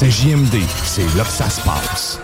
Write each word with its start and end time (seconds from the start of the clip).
C'est 0.00 0.12
JMD, 0.12 0.54
c'est 0.84 1.16
là 1.16 1.24
que 1.24 1.30
ça 1.30 1.50
se 1.50 1.60
passe. 1.62 2.20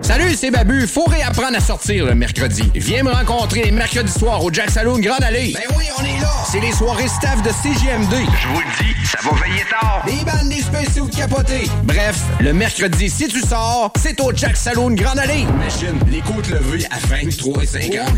Salut, 0.00 0.34
c'est 0.34 0.50
Babu. 0.50 0.88
Faut 0.88 1.04
réapprendre 1.04 1.56
à 1.56 1.60
sortir 1.60 2.06
le 2.06 2.16
mercredi. 2.16 2.64
Viens 2.74 3.04
me 3.04 3.12
rencontrer 3.12 3.70
mercredi 3.70 4.10
soir 4.10 4.42
au 4.42 4.52
Jack 4.52 4.70
Saloon 4.70 4.98
Grande 4.98 5.22
Allée. 5.22 5.52
Ben 5.54 5.76
oui, 5.78 5.84
on 6.00 6.02
est 6.02 6.20
là. 6.20 6.32
C'est 6.50 6.58
les 6.58 6.72
soirées 6.72 7.06
staff 7.06 7.40
de 7.42 7.50
CGMD. 7.50 8.10
Je 8.10 8.48
vous 8.48 8.58
le 8.58 8.84
dis, 8.84 9.06
ça 9.06 9.18
va 9.22 9.36
veiller 9.40 9.62
tard. 9.70 10.02
Des 10.04 10.24
bandes, 10.24 10.48
des 10.48 10.62
spéciaux 10.62 11.06
capotés. 11.06 11.70
Bref, 11.84 12.20
le 12.40 12.52
mercredi, 12.52 13.08
si 13.08 13.28
tu 13.28 13.38
sors, 13.38 13.92
c'est 14.02 14.20
au 14.20 14.32
Jack 14.34 14.56
Saloon 14.56 14.96
Grande 14.96 15.20
Allée. 15.20 15.42
Imagine, 15.42 16.00
les 16.10 16.22
côtes 16.22 16.50
levées 16.50 16.88
à 16.90 16.98
23 17.06 17.62
et 17.62 17.66
50. 17.66 18.08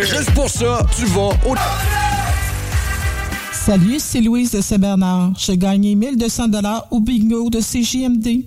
Juste 0.00 0.30
pour 0.30 0.48
ça, 0.48 0.80
tu 0.96 1.04
vas 1.04 1.28
au... 1.44 1.54
Salut, 3.70 4.00
c'est 4.00 4.20
Louise 4.20 4.50
de 4.50 4.60
Saint-Bernard. 4.60 5.30
J'ai 5.38 5.56
gagné 5.56 5.94
1200 5.94 6.48
dollars 6.48 6.88
au 6.90 6.98
bingo 6.98 7.50
de 7.50 7.60
CJMD. 7.60 8.44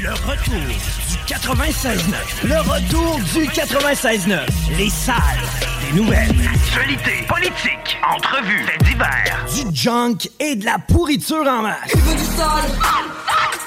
Le 0.00 0.10
retour 0.10 0.54
du 1.10 1.34
96.9. 1.34 1.98
Le 2.44 2.60
retour 2.60 3.20
du 3.34 3.46
96.9. 3.46 4.48
Les 4.78 4.88
salles 4.88 5.14
des 5.82 6.00
nouvelles. 6.00 6.34
Actualité, 6.50 7.26
politique, 7.28 7.98
entrevues, 8.10 8.64
faits 8.64 8.82
divers. 8.84 9.46
Du 9.54 9.76
junk 9.76 10.16
et 10.40 10.56
de 10.56 10.64
la 10.64 10.78
pourriture 10.78 11.46
en 11.46 11.60
masse. 11.60 11.90
Tu 11.90 11.98
veux 11.98 12.16
du 12.16 12.24
sale 12.24 12.72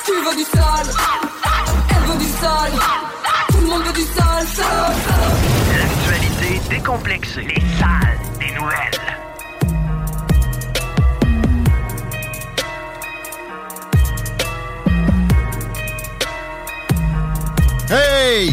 Tu 0.04 0.14
veux 0.14 0.36
du 0.36 0.46
sale 0.46 0.88
Elle 1.92 2.12
veut 2.12 2.18
du 2.18 2.32
sale 2.42 2.74
Tout 3.50 3.62
le 3.62 3.68
monde 3.68 3.84
veut 3.84 3.94
du 3.94 4.02
sale. 4.02 4.48
L'actualité 5.78 6.60
décomplexée. 6.72 7.44
Les 7.44 7.62
salles 7.78 8.18
des 8.40 8.60
nouvelles. 8.60 9.17
Hey! 17.89 18.52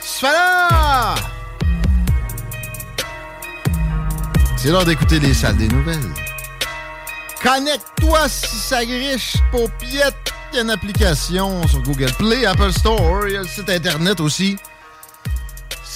Sfala! 0.00 1.14
C'est 4.56 4.70
l'heure 4.70 4.86
d'écouter 4.86 5.20
les 5.20 5.34
salles 5.34 5.58
des 5.58 5.68
nouvelles. 5.68 6.14
Connecte-toi 7.42 8.28
si 8.30 8.56
ça 8.56 8.84
griche, 8.86 9.36
y 10.56 10.58
a 10.58 10.62
une 10.62 10.70
application 10.70 11.66
sur 11.68 11.82
Google 11.82 12.12
Play, 12.18 12.46
Apple 12.46 12.72
Store, 12.72 13.28
il 13.28 13.34
y 13.34 13.36
a 13.36 13.42
le 13.42 13.46
site 13.46 13.68
Internet 13.68 14.20
aussi. 14.20 14.56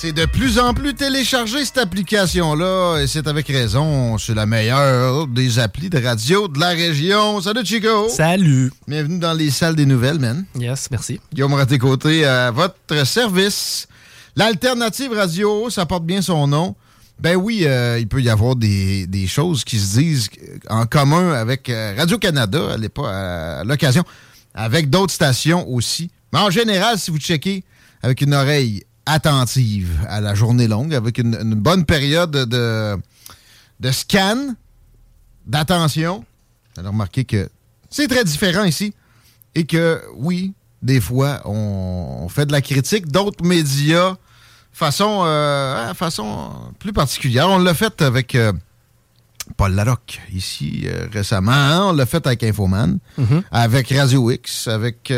C'est 0.00 0.15
de 0.15 0.25
plus 0.25 0.59
en 0.59 0.72
plus 0.72 0.94
téléchargé, 0.94 1.62
cette 1.62 1.77
application-là, 1.77 3.00
et 3.03 3.06
c'est 3.06 3.27
avec 3.27 3.47
raison. 3.49 4.16
C'est 4.16 4.33
la 4.33 4.47
meilleure 4.47 5.27
des 5.27 5.59
applis 5.59 5.91
de 5.91 6.03
radio 6.03 6.49
de 6.49 6.59
la 6.59 6.71
région. 6.71 7.38
Salut, 7.43 7.66
Chico! 7.66 8.09
Salut! 8.09 8.72
Bienvenue 8.88 9.19
dans 9.19 9.34
les 9.34 9.50
salles 9.50 9.77
des 9.77 9.84
nouvelles, 9.84 10.19
man. 10.19 10.47
Yes, 10.59 10.91
merci. 10.91 11.21
Guillaume 11.34 11.53
Raté-Côté, 11.53 12.25
à 12.25 12.50
votre 12.50 13.06
service. 13.06 13.88
L'alternative 14.37 15.12
radio, 15.12 15.69
ça 15.69 15.84
porte 15.84 16.06
bien 16.06 16.22
son 16.22 16.47
nom. 16.47 16.77
Ben 17.19 17.37
oui, 17.37 17.65
euh, 17.67 17.99
il 18.00 18.09
peut 18.09 18.22
y 18.22 18.31
avoir 18.31 18.56
des, 18.56 19.06
des 19.06 19.27
choses 19.27 19.65
qui 19.65 19.78
se 19.78 19.99
disent 19.99 20.31
en 20.71 20.87
commun 20.87 21.34
avec 21.34 21.69
euh, 21.69 21.93
Radio-Canada, 21.94 22.75
à 23.05 23.65
l'occasion, 23.65 24.05
avec 24.55 24.88
d'autres 24.88 25.12
stations 25.12 25.69
aussi. 25.69 26.11
Mais 26.32 26.38
en 26.38 26.49
général, 26.49 26.99
si 26.99 27.11
vous 27.11 27.19
checkez 27.19 27.65
avec 28.03 28.22
une 28.22 28.32
oreille 28.32 28.82
attentive 29.12 29.91
à 30.09 30.21
la 30.21 30.34
journée 30.34 30.69
longue, 30.69 30.94
avec 30.94 31.19
une, 31.19 31.34
une 31.34 31.54
bonne 31.54 31.84
période 31.84 32.31
de, 32.31 32.97
de 33.81 33.91
scan, 33.91 34.54
d'attention, 35.47 36.25
vous 36.75 36.81
allez 36.81 36.88
remarquer 36.88 37.25
que 37.25 37.49
c'est 37.91 38.09
très 38.09 38.25
différent 38.25 38.65
ici 38.65 38.94
et 39.54 39.65
que, 39.65 40.00
oui, 40.16 40.53
des 40.82 41.00
fois, 41.00 41.41
on, 41.44 42.20
on 42.22 42.28
fait 42.28 42.47
de 42.47 42.53
la 42.53 42.60
critique 42.60 43.09
d'autres 43.09 43.44
médias 43.44 44.16
façon, 44.72 45.22
euh, 45.25 45.93
façon 45.94 46.50
plus 46.78 46.93
particulière. 46.93 47.49
On 47.49 47.59
l'a 47.59 47.75
fait 47.75 48.00
avec 48.00 48.34
euh, 48.34 48.53
Paul 49.56 49.72
Larocque, 49.75 50.20
ici, 50.32 50.84
euh, 50.87 51.09
récemment. 51.12 51.50
hein. 51.53 51.87
On 51.88 51.93
l'a 51.93 52.06
fait 52.06 52.25
avec 52.26 52.43
Infoman, 52.44 52.99
avec 53.50 53.91
Radio 53.91 54.31
X, 54.31 54.69
avec 54.69 55.12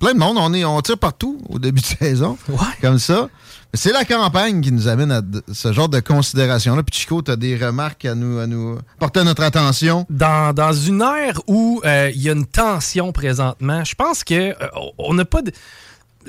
plein 0.00 0.14
de 0.14 0.18
monde. 0.18 0.36
On, 0.40 0.52
est, 0.52 0.64
on 0.64 0.80
tire 0.80 0.98
partout 0.98 1.40
au 1.48 1.60
début 1.60 1.80
de 1.80 1.86
saison, 2.00 2.36
comme 2.80 2.98
ça. 2.98 3.28
C'est 3.72 3.92
la 3.92 4.04
campagne 4.04 4.60
qui 4.60 4.72
nous 4.72 4.88
amène 4.88 5.12
à 5.12 5.22
ce 5.52 5.72
genre 5.72 5.88
de 5.88 6.00
considération-là. 6.00 6.82
Puis 6.82 6.98
Chico, 6.98 7.22
tu 7.22 7.30
as 7.30 7.36
des 7.36 7.56
remarques 7.56 8.04
à 8.04 8.16
nous, 8.16 8.40
à 8.40 8.48
nous 8.48 8.78
porter 8.98 9.20
à 9.20 9.24
notre 9.24 9.44
attention? 9.44 10.06
Dans, 10.10 10.52
dans 10.52 10.72
une 10.72 11.02
ère 11.02 11.40
où 11.46 11.80
euh, 11.84 12.10
il 12.12 12.20
y 12.20 12.28
a 12.28 12.32
une 12.32 12.46
tension 12.46 13.12
présentement, 13.12 13.84
je 13.84 13.94
pense 13.94 14.24
que 14.24 14.34
euh, 14.34 14.54
on 14.98 15.14
n'a 15.14 15.24
pas 15.24 15.42
de. 15.42 15.52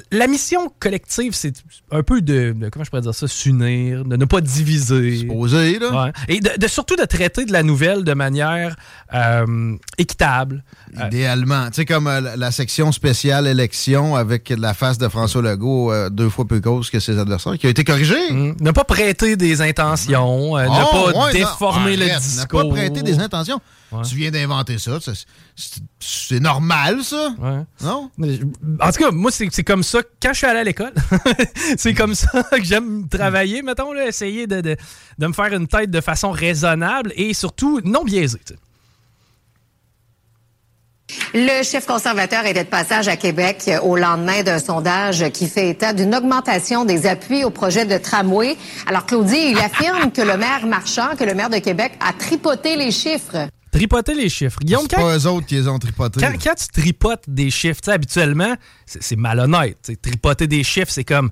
La 0.10 0.28
mission 0.28 0.72
collective, 0.80 1.34
c'est 1.36 1.54
un 1.92 2.02
peu 2.02 2.22
de, 2.22 2.54
de- 2.54 2.70
Comment 2.70 2.86
je 2.86 2.90
pourrais 2.90 3.02
dire 3.02 3.14
ça 3.14 3.28
S'unir, 3.28 4.06
de 4.06 4.16
ne 4.16 4.24
pas 4.24 4.40
diviser. 4.40 5.26
Poser, 5.26 5.80
là. 5.80 6.06
Ouais. 6.06 6.12
Et 6.30 6.40
de, 6.40 6.50
de 6.58 6.68
surtout 6.68 6.96
de 6.96 7.04
traiter 7.04 7.44
de 7.44 7.52
la 7.52 7.62
nouvelle 7.62 8.06
de 8.06 8.14
manière 8.14 8.78
euh, 9.14 9.76
équitable. 9.98 10.64
Idéalement. 11.08 11.68
Tu 11.68 11.74
sais, 11.76 11.86
comme 11.86 12.08
euh, 12.08 12.36
la- 12.38 12.52
section 12.52 12.92
spéciale 12.94 13.48
élection 13.48 14.16
avec 14.16 14.50
la 14.58 14.74
face 14.74 14.98
de 14.98 15.10
François 15.10 15.42
Legault 15.42 15.92
euh, 15.92 16.10
deux 16.10 16.30
fois 16.30 16.46
plus 16.46 16.62
grosse 16.62 16.90
que 16.90 17.00
ses 17.02 17.18
adversaires, 17.20 17.58
qui 17.58 17.68
a 17.68 17.70
été 17.70 17.84
corrigée. 17.84 18.32
Mm. 18.32 18.56
Ne 18.62 18.72
pas 18.72 18.86
prêter 18.86 19.36
des 19.36 19.62
intentions, 19.62 20.58
euh, 20.58 20.68
Oh, 20.70 20.74
ne 20.74 21.12
pas 21.14 21.26
ouais, 21.26 21.34
déformer 21.34 21.98
non, 21.98 22.06
le 22.06 22.20
discours. 22.20 22.64
Ne 22.64 22.70
pas 22.70 22.76
prêter 22.76 23.02
des 23.02 23.20
intentions. 23.20 23.60
Ouais. 23.92 24.04
Tu 24.08 24.16
viens 24.16 24.32
d'inventer 24.32 24.78
ça. 24.78 25.00
c'est- 25.00 26.40
normal, 26.40 27.04
ça? 27.04 27.34
Non? 27.82 28.10
En 28.80 28.92
tout 28.92 29.04
cas, 29.04 29.12
moi, 29.12 29.32
c'est 29.32 29.48
c'est 29.52 29.64
comme 29.64 29.84
ça. 29.84 30.00
Quand 30.22 30.32
je 30.32 30.38
suis 30.38 30.48
allé 30.48 30.60
à 30.60 30.64
l'école, 30.64 30.94
c'est 31.78 31.94
comme 31.94 32.16
ça 32.16 32.44
que 32.52 32.64
j'aime 32.64 33.08
travailler, 33.10 33.62
mettons, 33.62 33.92
là, 33.92 34.08
essayer 34.08 34.48
de, 34.48 34.62
de- 34.62 34.78
de 35.18 35.28
me 35.28 35.34
faire 35.34 35.54
une 35.54 35.68
tête 35.68 35.92
de 35.92 36.00
façon 36.02 36.32
raisonnable 36.32 37.12
et 37.16 37.34
surtout 37.34 37.82
non 37.84 38.04
biaisée. 38.04 38.40
Le 41.34 41.62
chef 41.64 41.86
conservateur 41.86 42.46
était 42.46 42.64
de 42.64 42.70
passage 42.70 43.10
à 43.10 43.18
Québec 43.18 43.70
au 43.84 43.98
lendemain 43.98 44.44
d'un 44.44 44.60
sondage 44.60 45.30
qui 45.32 45.48
fait 45.50 45.70
état 45.70 45.92
d'une 45.92 46.16
augmentation 46.16 46.86
des 46.86 47.06
appuis 47.06 47.44
au 47.44 47.50
projet 47.50 47.86
de 47.86 47.98
tramway. 47.98 48.56
Alors, 48.88 49.06
Claudie, 49.06 49.52
il 49.52 49.58
affirme 49.60 50.12
que 50.14 50.22
le 50.22 50.38
maire 50.38 50.66
Marchand, 50.66 51.16
que 51.20 51.26
le 51.26 51.34
maire 51.34 51.50
de 51.50 51.58
Québec 51.58 51.94
a 52.00 52.14
tripoté 52.14 52.78
les 52.78 52.92
chiffres. 52.92 53.48
Tripoter 53.72 54.14
les 54.14 54.30
chiffres. 54.30 54.60
Guillaume, 54.60 54.86
C'est 54.90 54.98
pas 54.98 55.18
eux 55.18 55.28
autres 55.28 55.48
qui 55.48 55.56
les 55.56 55.68
ont 55.68 55.80
tripotés. 55.80 56.20
quand, 56.20 56.34
quand 56.44 56.56
tu 56.56 56.68
tripotes 56.68 57.24
des 57.28 57.50
chiffres, 57.50 57.80
tu 57.82 57.86
sais, 57.86 57.94
habituellement, 57.94 58.56
c'est 58.86 59.02
c'est 59.02 59.16
malhonnête. 59.16 59.92
Tripoter 60.02 60.48
des 60.48 60.64
chiffres, 60.64 60.92
c'est 60.92 61.06
comme. 61.06 61.32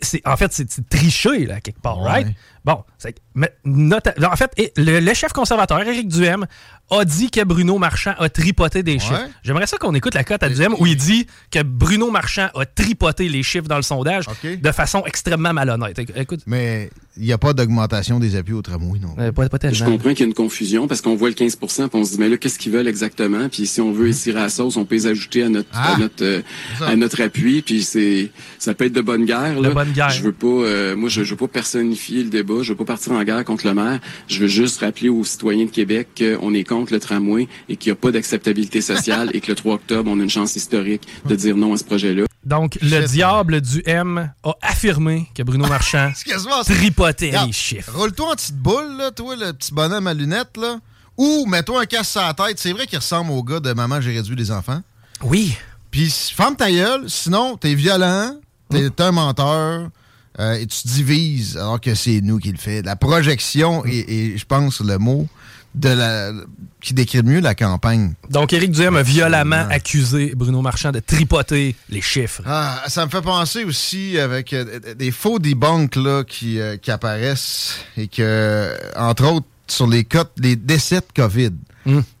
c'est 0.00 0.22
en 0.26 0.36
fait, 0.36 0.52
c'est 0.52 0.70
c'est 0.70 0.88
triché, 0.88 1.46
là, 1.46 1.60
quelque 1.60 1.80
part, 1.80 2.00
Ouais. 2.00 2.08
right? 2.10 2.28
Bon, 2.74 2.84
c'est- 2.98 3.16
mais 3.34 3.52
nota- 3.64 4.14
en 4.30 4.36
fait, 4.36 4.50
le, 4.76 5.00
le 5.00 5.14
chef 5.14 5.32
conservateur, 5.32 5.80
Éric 5.82 6.08
Duhem, 6.08 6.46
a 6.92 7.04
dit 7.04 7.30
que 7.30 7.44
Bruno 7.44 7.78
Marchand 7.78 8.14
a 8.18 8.28
tripoté 8.28 8.82
des 8.82 8.98
chiffres. 8.98 9.28
J'aimerais 9.44 9.66
ça 9.68 9.76
qu'on 9.78 9.94
écoute 9.94 10.14
la 10.14 10.24
cote 10.24 10.42
à 10.42 10.48
Duhem 10.48 10.74
où 10.78 10.86
il 10.86 10.96
dit 10.96 11.26
que 11.50 11.62
Bruno 11.62 12.10
Marchand 12.10 12.48
a 12.54 12.66
tripoté 12.66 13.28
les 13.28 13.42
chiffres 13.44 13.68
dans 13.68 13.76
le 13.76 13.82
sondage 13.82 14.24
de 14.44 14.72
façon 14.72 15.02
extrêmement 15.06 15.52
malhonnête. 15.52 15.96
Éc- 15.98 16.10
Écoute, 16.16 16.40
Mais 16.46 16.90
il 17.16 17.22
n'y 17.24 17.32
a 17.32 17.38
pas 17.38 17.52
d'augmentation 17.52 18.18
des 18.18 18.34
appuis 18.34 18.54
au 18.54 18.62
tramway, 18.62 18.98
non? 18.98 19.14
euh, 19.20 19.30
pas, 19.30 19.48
pas 19.48 19.58
Je 19.72 19.84
comprends 19.84 20.10
qu'il 20.10 20.20
y 20.20 20.22
a 20.24 20.26
une 20.26 20.34
confusion 20.34 20.88
parce 20.88 21.00
qu'on 21.00 21.14
voit 21.14 21.28
le 21.28 21.34
15% 21.36 21.88
puis 21.88 22.00
on 22.00 22.04
se 22.04 22.12
dit, 22.12 22.18
mais 22.18 22.28
là, 22.28 22.36
qu'est-ce 22.36 22.58
qu'ils 22.58 22.72
veulent 22.72 22.88
exactement? 22.88 23.48
Puis 23.48 23.66
si 23.68 23.80
on 23.80 23.92
veut 23.92 24.08
étirer 24.08 24.40
la 24.40 24.48
sauce, 24.48 24.76
on 24.76 24.84
peut 24.84 24.96
les 24.96 25.06
ajouter 25.06 25.44
à 25.44 25.48
notre, 25.48 25.68
Ah! 25.72 25.94
à 25.94 25.98
notre, 25.98 26.24
euh, 26.24 26.42
à 26.80 26.96
notre 26.96 27.22
appui. 27.22 27.62
Puis 27.62 27.84
c'est, 27.84 28.32
ça 28.58 28.74
peut 28.74 28.86
être 28.86 28.92
de 28.92 29.00
bonne 29.00 29.26
guerre. 29.26 29.54
De 29.56 29.62
Là. 29.68 29.70
bonne 29.74 29.92
guerre. 29.92 30.10
Je 30.10 30.22
veux 30.24 30.32
pas, 30.32 30.46
euh, 30.48 30.96
moi, 30.96 31.08
je, 31.08 31.22
je 31.22 31.30
veux 31.30 31.36
pas 31.36 31.46
personnifier 31.48 32.24
le 32.24 32.30
débat. 32.30 32.59
Je 32.62 32.72
veux 32.72 32.76
pas 32.76 32.84
partir 32.84 33.12
en 33.12 33.22
guerre 33.24 33.44
contre 33.44 33.66
le 33.66 33.74
maire. 33.74 34.00
Je 34.28 34.40
veux 34.40 34.46
juste 34.48 34.80
rappeler 34.80 35.08
aux 35.08 35.24
citoyens 35.24 35.64
de 35.66 35.70
Québec 35.70 36.08
qu'on 36.18 36.54
est 36.54 36.64
contre 36.64 36.92
le 36.92 37.00
tramway 37.00 37.48
et 37.68 37.76
qu'il 37.76 37.90
n'y 37.92 37.98
a 37.98 38.00
pas 38.00 38.10
d'acceptabilité 38.12 38.80
sociale 38.80 39.30
et 39.34 39.40
que 39.40 39.48
le 39.48 39.54
3 39.54 39.74
octobre, 39.74 40.10
on 40.12 40.18
a 40.20 40.22
une 40.22 40.30
chance 40.30 40.56
historique 40.56 41.02
de 41.26 41.34
dire 41.34 41.56
non 41.56 41.72
à 41.74 41.76
ce 41.76 41.84
projet-là. 41.84 42.24
Donc, 42.44 42.78
le 42.80 43.06
diable 43.06 43.60
du 43.60 43.82
M 43.84 44.32
a 44.42 44.54
affirmé 44.62 45.28
que 45.34 45.42
Bruno 45.42 45.66
Marchand 45.66 46.10
tripotait 46.64 47.32
les 47.46 47.52
chiffres. 47.52 47.92
Roule-toi 47.94 48.30
en 48.32 48.34
petite 48.34 48.56
boule, 48.56 48.96
là, 48.96 49.10
toi, 49.10 49.36
le 49.36 49.52
petit 49.52 49.72
bonhomme 49.74 50.06
à 50.06 50.14
lunettes, 50.14 50.56
là. 50.56 50.78
Ou 51.18 51.44
mets-toi 51.46 51.82
un 51.82 51.86
casque 51.86 52.12
sur 52.12 52.22
la 52.22 52.32
tête. 52.32 52.58
C'est 52.58 52.72
vrai 52.72 52.86
qu'il 52.86 52.98
ressemble 52.98 53.30
au 53.32 53.42
gars 53.42 53.60
de 53.60 53.72
Maman, 53.74 54.00
j'ai 54.00 54.12
réduit 54.16 54.36
les 54.36 54.50
enfants. 54.50 54.80
Oui. 55.22 55.54
Puis 55.90 56.10
ferme 56.34 56.56
ta 56.56 56.70
gueule, 56.70 57.04
sinon 57.10 57.56
t'es 57.58 57.74
violent, 57.74 58.36
t'es 58.70 58.86
Hum. 58.86 58.92
un 59.00 59.12
menteur, 59.12 59.90
euh, 60.38 60.54
et 60.54 60.66
tu 60.66 60.86
divises 60.86 61.56
alors 61.56 61.80
que 61.80 61.94
c'est 61.94 62.20
nous 62.20 62.38
qui 62.38 62.52
le 62.52 62.58
fait. 62.58 62.82
La 62.82 62.96
projection 62.96 63.84
est, 63.84 64.08
est, 64.08 64.38
je 64.38 64.46
pense, 64.46 64.80
le 64.80 64.98
mot 64.98 65.26
de 65.74 65.88
la 65.88 66.32
qui 66.80 66.94
décrit 66.94 67.22
mieux 67.22 67.40
la 67.40 67.54
campagne. 67.54 68.14
Donc, 68.30 68.52
Éric 68.52 68.72
Duhem 68.72 68.96
a 68.96 69.02
violemment 69.02 69.66
accusé 69.70 70.32
Bruno 70.34 70.62
Marchand 70.62 70.92
de 70.92 71.00
tripoter 71.00 71.76
les 71.90 72.00
chiffres. 72.00 72.42
Ah, 72.46 72.82
ça 72.88 73.04
me 73.04 73.10
fait 73.10 73.20
penser 73.20 73.64
aussi 73.64 74.18
avec 74.18 74.52
euh, 74.52 74.80
des 74.94 75.10
faux 75.10 75.38
debunks 75.38 75.96
là, 75.96 76.24
qui, 76.24 76.58
euh, 76.58 76.76
qui 76.78 76.90
apparaissent 76.90 77.84
et 77.96 78.08
que, 78.08 78.74
entre 78.96 79.26
autres, 79.26 79.46
sur 79.70 79.86
les 79.86 80.04
cotes, 80.04 80.32
les 80.38 80.56
décès 80.56 81.00
de 81.00 81.06
COVID 81.14 81.52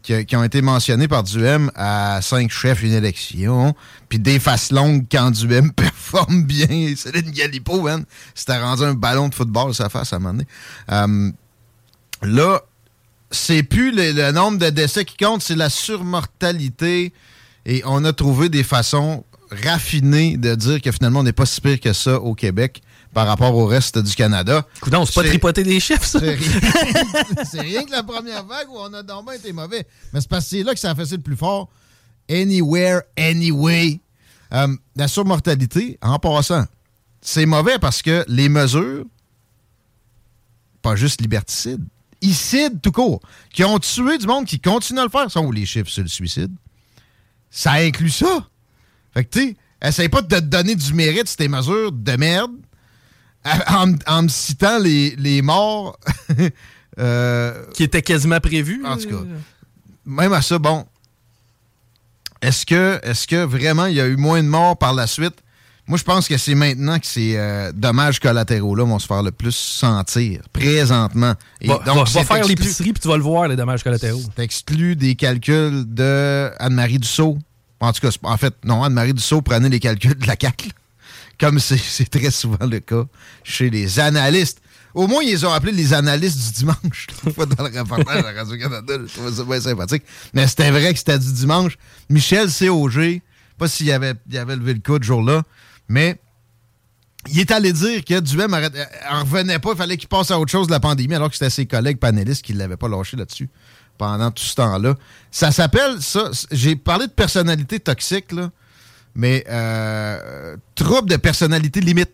qui, 0.02 0.24
qui 0.26 0.36
ont 0.36 0.44
été 0.44 0.62
mentionnés 0.62 1.08
par 1.08 1.22
Duhem 1.22 1.70
à 1.74 2.20
cinq 2.22 2.50
chefs 2.50 2.82
une 2.82 2.92
élection, 2.92 3.74
puis 4.08 4.18
des 4.18 4.38
faces 4.38 4.72
longues 4.72 5.06
quand 5.10 5.30
Duhem 5.30 5.72
performe 5.74 6.44
bien. 6.44 6.94
Céline 6.96 7.30
Galipo, 7.30 7.82
man, 7.82 8.04
c'était 8.34 8.58
rendu 8.58 8.82
un 8.82 8.94
ballon 8.94 9.28
de 9.28 9.34
football 9.34 9.74
sa 9.74 9.88
face 9.88 10.12
à 10.12 10.16
un 10.16 10.18
moment 10.18 10.34
donné. 10.34 10.46
Euh, 10.90 11.30
là, 12.22 12.62
c'est 13.30 13.62
plus 13.62 13.92
le, 13.92 14.12
le 14.12 14.32
nombre 14.32 14.58
de 14.58 14.70
décès 14.70 15.04
qui 15.04 15.16
compte, 15.16 15.42
c'est 15.42 15.56
la 15.56 15.70
surmortalité. 15.70 17.12
Et 17.66 17.82
on 17.84 18.04
a 18.04 18.12
trouvé 18.12 18.48
des 18.48 18.64
façons 18.64 19.24
raffinées 19.50 20.36
de 20.36 20.54
dire 20.54 20.80
que 20.80 20.90
finalement, 20.90 21.20
on 21.20 21.24
n'est 21.24 21.32
pas 21.32 21.46
si 21.46 21.60
pire 21.60 21.78
que 21.78 21.92
ça 21.92 22.18
au 22.20 22.34
Québec 22.34 22.82
par 23.12 23.26
rapport 23.26 23.54
au 23.54 23.66
reste 23.66 23.98
du 23.98 24.14
Canada. 24.14 24.64
Coudon, 24.80 25.04
c'est 25.04 25.14
pas 25.14 25.24
tripoter 25.24 25.64
des 25.64 25.80
chiffres, 25.80 26.04
ça? 26.04 26.20
C'est 27.50 27.60
rien, 27.60 27.84
que 27.84 27.90
la 27.90 28.02
première 28.02 28.44
vague 28.44 28.68
où 28.70 28.76
on 28.78 28.92
a 28.94 29.02
donc 29.02 29.32
été 29.34 29.52
mauvais. 29.52 29.86
Mais 30.12 30.20
c'est 30.20 30.28
parce 30.28 30.44
que 30.44 30.50
c'est 30.50 30.62
là 30.62 30.74
que 30.74 30.80
ça 30.80 30.90
a 30.90 30.94
fait 30.94 31.10
le 31.10 31.18
plus 31.18 31.36
fort. 31.36 31.68
Anywhere, 32.30 33.02
anyway. 33.16 34.00
Euh, 34.52 34.68
la 34.94 35.08
surmortalité, 35.08 35.98
en 36.02 36.18
passant, 36.18 36.64
c'est 37.20 37.46
mauvais 37.46 37.78
parce 37.78 38.02
que 38.02 38.24
les 38.28 38.48
mesures, 38.48 39.04
pas 40.82 40.96
juste 40.96 41.20
liberticides, 41.20 41.84
icides 42.22 42.80
tout 42.80 42.92
court, 42.92 43.20
qui 43.52 43.64
ont 43.64 43.78
tué 43.78 44.18
du 44.18 44.26
monde, 44.26 44.46
qui 44.46 44.60
continuent 44.60 45.00
à 45.00 45.04
le 45.04 45.10
faire, 45.10 45.30
sont 45.30 45.44
où 45.44 45.52
les 45.52 45.66
chiffres 45.66 45.90
sur 45.90 46.02
le 46.02 46.08
suicide? 46.08 46.52
Ça 47.50 47.72
inclut 47.72 48.10
ça. 48.10 48.48
Fait 49.14 49.24
que, 49.24 49.30
tu 49.30 49.40
sais, 49.40 49.56
essaye 49.82 50.08
pas 50.08 50.22
de 50.22 50.28
te 50.28 50.40
donner 50.40 50.76
du 50.76 50.94
mérite 50.94 51.26
sur 51.26 51.36
tes 51.36 51.48
mesures 51.48 51.90
de 51.90 52.16
merde 52.16 52.52
en, 53.68 53.94
en 54.06 54.22
me 54.24 54.28
citant 54.28 54.78
les, 54.78 55.14
les 55.16 55.42
morts. 55.42 55.98
euh, 56.98 57.64
Qui 57.74 57.84
étaient 57.84 58.02
quasiment 58.02 58.40
prévus. 58.40 58.82
en 58.84 58.96
tout 58.96 59.08
cas, 59.08 59.22
même 60.04 60.32
à 60.32 60.42
ça, 60.42 60.58
bon, 60.58 60.84
est-ce 62.42 62.64
que, 62.66 63.00
est 63.02 63.26
que 63.26 63.44
vraiment 63.44 63.86
il 63.86 63.96
y 63.96 64.00
a 64.00 64.06
eu 64.06 64.16
moins 64.16 64.42
de 64.42 64.48
morts 64.48 64.76
par 64.76 64.94
la 64.94 65.06
suite? 65.06 65.34
Moi, 65.86 65.98
je 65.98 66.04
pense 66.04 66.28
que 66.28 66.36
c'est 66.38 66.54
maintenant 66.54 66.98
que 67.00 67.06
ces 67.06 67.36
euh, 67.36 67.72
dommages 67.72 68.20
collatéraux-là 68.20 68.84
vont 68.84 68.98
se 69.00 69.06
faire 69.08 69.24
le 69.24 69.32
plus 69.32 69.56
sentir, 69.56 70.40
présentement. 70.52 71.34
Et 71.60 71.66
Va, 71.66 71.78
va- 71.78 71.94
va 71.94 72.06
c'est 72.06 72.22
faire 72.24 72.46
l'épicerie 72.46 72.92
puis 72.92 73.00
tu 73.02 73.08
vas 73.08 73.16
le 73.16 73.22
voir, 73.24 73.48
les 73.48 73.56
dommages 73.56 73.82
collatéraux. 73.82 74.20
C'est 74.36 74.42
exclu 74.44 74.94
des 74.94 75.16
calculs 75.16 75.84
de 75.92 76.50
Anne-Marie 76.60 76.98
Dussault. 77.00 77.38
En 77.80 77.92
tout 77.92 78.00
cas, 78.02 78.14
en 78.22 78.36
fait, 78.36 78.54
non, 78.64 78.84
Anne-Marie 78.84 79.14
Dussault 79.14 79.42
prenait 79.42 79.68
les 79.68 79.80
calculs 79.80 80.14
de 80.16 80.26
la 80.28 80.36
CAQ. 80.40 80.70
Comme 81.40 81.58
c'est 81.58 82.10
très 82.10 82.30
souvent 82.30 82.66
le 82.66 82.80
cas 82.80 83.04
chez 83.42 83.70
les 83.70 83.98
analystes. 83.98 84.60
Au 84.92 85.06
moins, 85.06 85.22
ils 85.22 85.46
ont 85.46 85.52
appelés 85.52 85.72
les 85.72 85.94
analystes 85.94 86.38
du 86.38 86.52
dimanche. 86.58 87.06
Dans 87.24 87.64
le 87.64 87.80
reportage 87.80 88.24
à 88.24 88.32
Radio-Canada, 88.32 88.94
je 89.06 89.12
trouvais 89.12 89.32
ça 89.32 89.44
bien 89.44 89.60
sympathique. 89.60 90.02
Mais 90.34 90.46
c'était 90.46 90.70
vrai 90.70 90.92
que 90.92 90.98
c'était 90.98 91.18
du 91.18 91.32
dimanche. 91.32 91.78
Michel 92.08 92.50
C.O.G., 92.50 93.22
pas 93.56 93.68
s'il 93.68 93.90
avait, 93.92 94.14
il 94.28 94.36
avait 94.36 94.56
levé 94.56 94.74
le 94.74 94.80
coup 94.80 94.96
ce 95.00 95.06
jour-là, 95.06 95.42
mais 95.88 96.18
il 97.28 97.38
est 97.38 97.50
allé 97.50 97.72
dire 97.72 98.04
que 98.04 98.20
Duhem 98.20 98.54
euh, 98.54 98.68
en 99.10 99.20
revenait 99.20 99.58
pas, 99.58 99.70
il 99.72 99.76
fallait 99.76 99.96
qu'il 99.96 100.08
passe 100.08 100.30
à 100.30 100.38
autre 100.40 100.50
chose 100.50 100.66
de 100.66 100.72
la 100.72 100.80
pandémie, 100.80 101.14
alors 101.14 101.28
que 101.28 101.36
c'était 101.36 101.50
ses 101.50 101.66
collègues 101.66 101.98
panélistes 101.98 102.42
qui 102.42 102.54
ne 102.54 102.58
l'avaient 102.58 102.78
pas 102.78 102.88
lâché 102.88 103.16
là-dessus 103.16 103.48
pendant 103.98 104.30
tout 104.30 104.42
ce 104.42 104.54
temps-là. 104.54 104.94
Ça 105.30 105.52
s'appelle, 105.52 106.00
ça, 106.00 106.30
j'ai 106.50 106.74
parlé 106.76 107.06
de 107.06 107.12
personnalité 107.12 107.78
toxique, 107.78 108.32
là, 108.32 108.50
mais 109.14 109.44
euh, 109.48 110.56
trouble 110.74 111.08
de 111.08 111.16
personnalité 111.16 111.80
limite. 111.80 112.10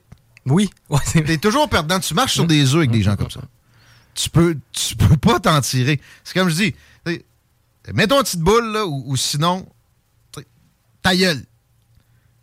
Oui. 0.47 0.71
T'es 1.13 1.39
toujours 1.39 1.69
perdant. 1.69 2.01
Tu 2.01 2.15
marches 2.15 2.35
sur 2.35 2.47
des 2.47 2.75
œufs 2.75 2.79
avec 2.79 2.91
des 2.91 3.03
gens 3.03 3.17
comme 3.17 3.31
ça. 3.31 3.41
Tu 4.15 4.31
peux, 4.31 4.57
tu 4.73 4.97
peux 4.97 5.17
pas 5.17 5.41
t'en 5.41 5.61
tirer. 5.61 6.01
C'est 6.25 6.35
comme 6.35 6.49
je 6.49 6.55
dis, 6.55 6.75
mets 7.93 8.07
ton 8.07 8.21
petite 8.23 8.41
boule, 8.41 8.73
là, 8.73 8.87
ou, 8.87 9.05
ou 9.07 9.17
sinon, 9.17 9.67
ta 11.03 11.17
gueule. 11.17 11.43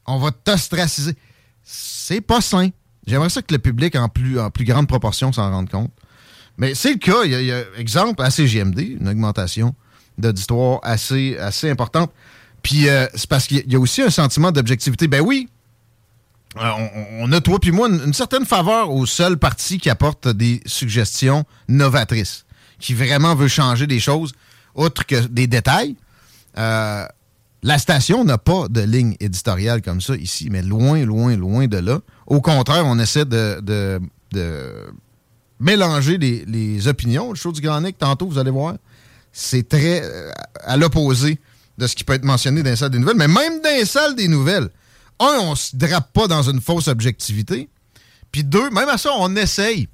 On 0.06 0.20
va 0.20 0.32
t'ostraciser. 0.32 1.16
C'est 1.64 2.22
pas 2.22 2.42
sain. 2.42 2.70
J'aimerais 3.08 3.30
ça 3.30 3.42
que 3.42 3.54
le 3.54 3.60
public, 3.60 3.96
en 3.96 4.10
plus, 4.10 4.40
en 4.40 4.50
plus 4.50 4.66
grande 4.66 4.88
proportion, 4.88 5.32
s'en 5.34 5.50
rende 5.50 5.70
compte. 5.70 5.92
Mais 6.58 6.76
c'est 6.76 6.94
le 6.94 7.00
cas. 7.00 7.24
Il 7.24 7.32
y, 7.32 7.36
a, 7.36 7.42
il 7.42 7.48
y 7.48 7.52
a, 7.52 7.64
exemple, 7.78 8.22
à 8.22 8.30
CGMD, 8.30 8.80
une 8.80 9.08
augmentation 9.08 9.76
d'auditoire 10.18 10.80
assez, 10.84 11.38
assez 11.38 11.70
importante. 11.70 12.12
Puis 12.64 12.90
euh, 12.90 13.06
c'est 13.14 13.30
parce 13.30 13.46
qu'il 13.46 13.72
y 13.72 13.76
a- 13.76 13.80
aussi 13.80 14.02
un 14.02 14.10
sentiment 14.10 14.52
d'objectivité. 14.52 15.08
Ben 15.08 15.22
oui, 15.22 15.50
euh, 16.58 16.72
on, 17.20 17.32
a, 17.32 17.42
toi 17.42 17.60
puis 17.60 17.72
moi, 17.72 17.90
une, 17.90 18.14
certaine 18.14 18.46
faveur 18.46 18.92
au 18.92 19.06
seul 19.06 19.38
parti 19.38 19.78
qui 19.80 19.90
apporte 19.90 20.28
des 20.28 20.62
suggestions 20.66 21.46
novatrices, 21.68 22.46
qui 22.80 22.94
vraiment 22.94 23.36
veut 23.36 23.48
changer 23.48 23.86
des 23.86 24.00
choses, 24.00 24.32
outre 24.76 25.06
que 25.06 25.26
des 25.28 25.46
détails. 25.48 25.96
Euh, 26.58 27.06
la 27.64 27.78
station 27.80 28.24
n'a 28.26 28.38
pas 28.38 28.68
de 28.70 28.82
ligne 28.82 29.16
éditoriale 29.20 29.82
comme 29.82 30.02
ça 30.02 30.16
ici, 30.16 30.50
mais 30.52 30.62
loin, 30.62 31.04
loin, 31.06 31.36
loin 31.36 31.68
de 31.68 31.78
là. 31.78 32.00
Au 32.28 32.40
contraire, 32.42 32.86
on 32.86 33.00
essaie 33.00 33.26
de, 33.26 33.60
de- 33.62 34.00
de 34.32 34.72
mélanger 35.60 36.18
les, 36.18 36.44
les 36.46 36.88
opinions. 36.88 37.30
Le 37.30 37.36
show 37.36 37.52
du 37.52 37.62
Grand 37.62 37.80
Nick, 37.82 37.98
tantôt, 37.98 38.28
vous 38.28 38.38
allez 38.38 38.52
voir, 38.52 38.76
c'est 39.32 39.68
très 39.68 40.04
à 40.64 40.78
l'opposé 40.78 41.40
de 41.78 41.88
ce 41.88 41.96
qui 41.96 42.04
peut 42.04 42.14
être 42.14 42.24
mentionné 42.26 42.62
dans 42.64 42.70
les 42.70 42.76
salles 42.76 42.92
des 42.92 43.00
nouvelles. 43.00 43.18
Mais 43.18 43.28
même 43.28 43.62
dans 43.62 43.70
les 43.78 43.86
salles 43.86 44.16
des 44.16 44.28
nouvelles, 44.28 44.70
un, 45.20 45.38
on 45.42 45.56
se 45.56 45.76
drape 45.76 46.12
pas 46.14 46.28
dans 46.28 46.44
une 46.50 46.62
fausse 46.62 46.88
objectivité. 46.88 47.70
Puis 48.32 48.44
deux, 48.44 48.70
même 48.72 48.90
à 48.90 48.98
ça, 48.98 49.12
on 49.18 49.36
essaye 49.36 49.88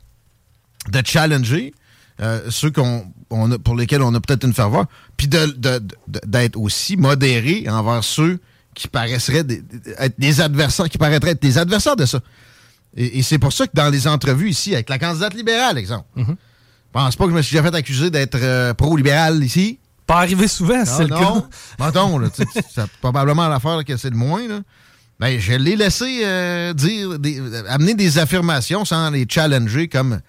de 0.90 1.02
challenger 1.06 1.74
euh, 2.22 2.42
ceux 2.50 2.72
qu'on, 2.72 3.06
on 3.30 3.52
a- 3.52 3.60
pour 3.60 3.76
lesquels 3.76 4.02
on 4.02 4.14
a 4.14 4.20
peut-être 4.20 4.44
une 4.46 4.54
ferveur, 4.54 4.86
puis 5.18 5.28
de, 5.28 5.46
de- 5.58 5.80
de- 6.08 6.22
d'être 6.26 6.58
aussi 6.58 6.98
modéré 6.98 7.66
envers 7.70 8.04
ceux 8.04 8.40
qui 8.76 8.88
paraisseraient 8.88 9.44
des, 9.44 9.64
être 9.98 10.20
des 10.20 10.42
adversaires, 10.42 10.90
qui 10.90 10.98
paraîtraient 10.98 11.32
être 11.32 11.42
des 11.42 11.58
adversaires 11.58 11.96
de 11.96 12.06
ça. 12.06 12.20
Et, 12.96 13.20
et 13.20 13.22
c'est 13.24 13.40
pour 13.40 13.54
ça 13.54 13.68
que 13.68 13.72
dans 13.74 13.90
les 13.90 14.08
entrevues 14.08 14.50
ici, 14.50 14.74
avec 14.74 14.90
la 14.90 15.00
candidate 15.00 15.34
libérale, 15.34 15.78
exemple, 15.78 16.08
je 16.18 16.24
pense 16.92 17.16
pas 17.16 17.26
que 17.26 17.32
je 17.32 17.36
me 17.36 17.42
suis 17.42 17.56
déjà 17.58 17.70
fait 17.70 17.76
accuser 17.76 18.10
d'être 18.10 18.38
euh, 18.42 18.74
pro-libéral 18.74 19.44
ici. 19.44 19.80
Pas 20.10 20.18
arrivé 20.22 20.48
souvent, 20.48 20.84
c'est 20.86 21.04
le 21.04 21.10
cas. 21.10 21.46
Mettons, 21.80 22.20
c'est 22.34 22.90
probablement 23.00 23.48
l'affaire 23.48 23.86
que 23.86 23.96
c'est 23.96 24.10
le 24.10 24.16
moins. 24.18 24.48
Là. 24.48 24.62
Ben, 25.20 25.40
je 25.40 25.54
l'ai 25.54 25.76
laissé 25.76 26.22
euh, 26.24 26.74
dire, 26.74 27.20
des- 27.20 27.40
euh, 27.40 27.64
amener 27.70 27.94
des 27.94 28.18
affirmations 28.18 28.86
sans 28.86 29.12
les 29.12 29.28
challenger 29.30 29.88
comme 29.88 30.20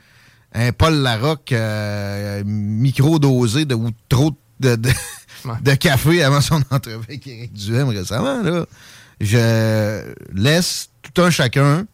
un 0.52 0.72
Paul 0.72 0.96
Larocque 0.96 1.52
euh, 1.52 2.42
micro-dosé 2.44 3.64
de, 3.64 3.74
ou 3.74 3.88
trop 4.10 4.32
de, 4.58 4.76
de, 4.76 4.90
de 5.62 5.74
café 5.76 6.22
avant 6.24 6.42
son 6.42 6.60
entrevue 6.70 6.96
avec 7.08 7.26
Éric 7.26 7.54
Duhem 7.54 7.88
récemment. 7.88 8.42
Là. 8.42 8.66
Je 9.18 10.12
laisse 10.34 10.90
tout 11.02 11.22
un 11.22 11.30
chacun 11.30 11.86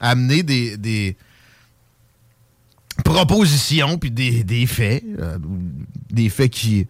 amener 0.00 0.42
des, 0.42 0.78
des 0.78 1.14
propositions 3.04 3.98
puis 3.98 4.10
des, 4.10 4.44
des 4.44 4.66
faits, 4.66 5.04
euh, 5.18 5.36
des 6.10 6.30
faits 6.30 6.50
qui, 6.52 6.86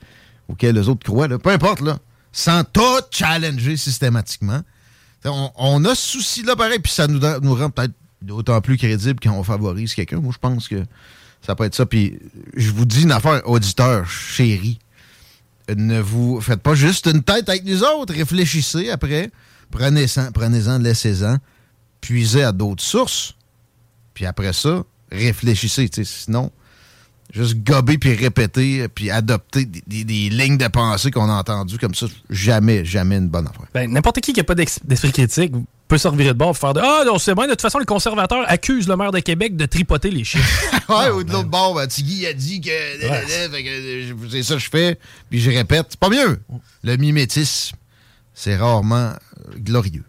auxquels 0.49 0.75
les 0.75 0.89
autres 0.89 1.05
croient, 1.05 1.29
là, 1.29 1.39
peu 1.39 1.51
importe, 1.51 1.81
là, 1.81 1.99
sans 2.33 2.65
tout 2.65 2.81
challenger 3.11 3.77
systématiquement. 3.77 4.61
On, 5.25 5.51
on 5.57 5.85
a 5.85 5.95
ce 5.95 6.09
souci-là 6.13 6.57
pareil, 6.57 6.79
puis 6.79 6.93
ça 6.93 7.07
nous, 7.07 7.21
nous 7.43 7.55
rend 7.55 7.71
peut-être 7.71 7.93
d'autant 8.23 8.61
plus 8.61 8.77
crédible 8.77 9.21
quand 9.23 9.33
on 9.33 9.43
favorise 9.43 9.95
quelqu'un. 9.95 10.21
Moi, 10.21 10.33
je 10.33 10.39
pense 10.39 10.69
que 10.69 10.85
ça 11.43 11.55
peut 11.55 11.65
être 11.65 11.75
ça. 11.75 11.87
Puis 11.87 12.19
je 12.57 12.71
vous 12.71 12.85
dis 12.85 13.03
une 13.03 13.13
affaire, 13.13 13.43
auditeur 13.49 14.09
chéri. 14.09 14.79
Ne 15.77 16.01
vous 16.01 16.41
faites 16.41 16.63
pas 16.63 16.75
juste 16.75 17.07
une 17.07 17.23
tête 17.23 17.49
avec 17.49 17.65
les 17.65 17.83
autres. 17.83 18.15
Réfléchissez 18.15 18.91
après. 18.91 19.31
Prenez-en, 19.71 20.33
prenez-en, 20.33 20.79
laissez-en. 20.79 21.37
Puisez 22.01 22.43
à 22.43 22.53
d'autres 22.53 22.83
sources. 22.83 23.35
Puis 24.15 24.25
après 24.25 24.53
ça, 24.53 24.85
réfléchissez. 25.13 25.91
Sinon, 26.05 26.51
juste 27.33 27.57
gober 27.63 27.99
puis 27.99 28.15
répéter 28.15 28.89
puis 28.89 29.11
adopter 29.11 29.65
des, 29.67 29.83
des- 29.87 30.05
des 30.05 30.29
lignes 30.31 30.57
de 30.59 30.69
pensée 30.69 31.11
qu'on 31.11 31.29
a 31.29 31.35
entendues 31.35 31.79
comme 31.79 31.95
ça, 31.95 32.07
jamais, 32.31 32.85
jamais 32.85 33.17
une 33.17 33.29
bonne 33.29 33.47
affaire. 33.47 33.67
Ben, 33.75 33.91
n'importe 33.93 34.21
qui 34.21 34.33
qui 34.33 34.41
n'a 34.41 34.45
pas 34.45 34.55
d'esprit 34.55 35.13
critique 35.13 35.53
peut 35.89 35.99
se 35.99 36.07
revirer 36.09 36.31
de 36.35 36.39
bord 36.39 36.51
et 36.51 36.55
faire 36.55 36.75
de 36.75 36.81
Ah, 36.83 37.03
non, 37.07 37.19
c'est 37.19 37.35
bien. 37.35 37.45
De 37.47 37.51
toute 37.51 37.63
façon, 37.63 37.79
les 37.79 37.87
conservateurs 37.87 38.45
accusent 38.47 38.89
le 38.89 38.97
maire 38.97 39.11
de 39.11 39.21
Québec 39.21 39.57
de 39.57 39.65
tripoter 39.67 40.11
les 40.11 40.23
chiffres. 40.25 40.89
ouais, 40.91 41.11
ou 41.11 41.25
de 41.25 41.33
l'autre 41.33 41.49
bord, 41.49 41.75
ben, 41.75 41.87
Tigui 41.87 42.27
a 42.27 42.35
dit 42.35 42.61
que, 42.61 42.69
euh, 42.69 44.09
c'est 44.31 44.43
ça 44.43 44.55
que 44.55 44.61
je 44.61 44.69
fais, 44.71 44.99
puis 45.31 45.41
je 45.41 45.51
répète. 45.51 45.87
C'est 45.91 46.01
pas 46.01 46.11
mieux. 46.11 46.41
Le 46.83 46.97
mimétisme, 46.97 47.75
c'est 48.35 48.57
rarement 48.57 49.13
euh, 49.13 49.15
glorieux. 49.57 50.05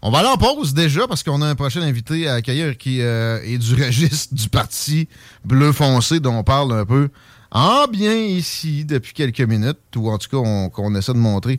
On 0.00 0.10
va 0.10 0.18
aller 0.18 0.28
en 0.28 0.36
pause 0.36 0.74
déjà 0.74 1.08
parce 1.08 1.22
qu'on 1.24 1.42
a 1.42 1.46
un 1.46 1.54
prochain 1.56 1.82
invité 1.82 2.28
à 2.28 2.34
accueillir 2.34 2.76
qui 2.78 3.00
euh, 3.02 3.40
est 3.42 3.58
du 3.58 3.74
registre 3.74 4.32
du 4.34 4.48
parti 4.48 5.08
bleu 5.44 5.72
foncé 5.72 6.20
dont 6.20 6.34
on 6.34 6.44
parle 6.44 6.72
un 6.72 6.84
peu 6.84 7.08
en 7.50 7.86
bien 7.88 8.14
ici 8.14 8.84
depuis 8.84 9.12
quelques 9.12 9.40
minutes, 9.40 9.78
ou 9.96 10.10
en 10.10 10.18
tout 10.18 10.28
cas 10.28 10.36
on- 10.36 10.68
qu'on 10.68 10.94
essaie 10.94 11.14
de 11.14 11.18
montrer, 11.18 11.58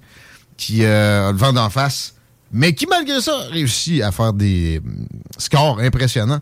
qui 0.56 0.84
euh, 0.86 1.30
a 1.30 1.32
le 1.32 1.38
vent 1.38 1.52
d'en 1.52 1.70
face, 1.70 2.14
mais 2.52 2.74
qui 2.74 2.86
malgré 2.86 3.20
ça 3.22 3.36
réussit 3.52 4.02
à 4.04 4.12
faire 4.12 4.32
des 4.32 4.80
hum, 4.86 5.06
scores 5.38 5.80
impressionnants. 5.80 6.40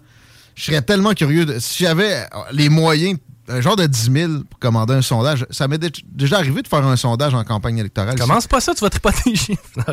Je 0.53 0.63
serais 0.65 0.81
tellement 0.81 1.13
curieux. 1.13 1.45
de- 1.45 1.59
si 1.59 1.83
j'avais 1.83 2.13
euh, 2.15 2.25
les 2.51 2.69
moyens, 2.69 3.17
un 3.49 3.61
genre 3.61 3.75
de 3.75 3.85
10 3.87 4.11
000 4.11 4.31
pour 4.49 4.59
commander 4.59 4.93
un 4.93 5.01
sondage, 5.01 5.45
ça 5.49 5.67
m'est 5.67 5.77
dé- 5.77 5.91
déjà 6.05 6.37
arrivé 6.37 6.61
de 6.61 6.67
faire 6.67 6.85
un 6.85 6.95
sondage 6.95 7.33
en 7.33 7.43
campagne 7.43 7.77
électorale. 7.77 8.17
Commence 8.19 8.47
pas 8.47 8.59
ça, 8.61 8.73
tu 8.75 8.81
vas 8.81 8.89
tripoter 8.89 9.29
les 9.29 9.35
chiffres. 9.35 9.61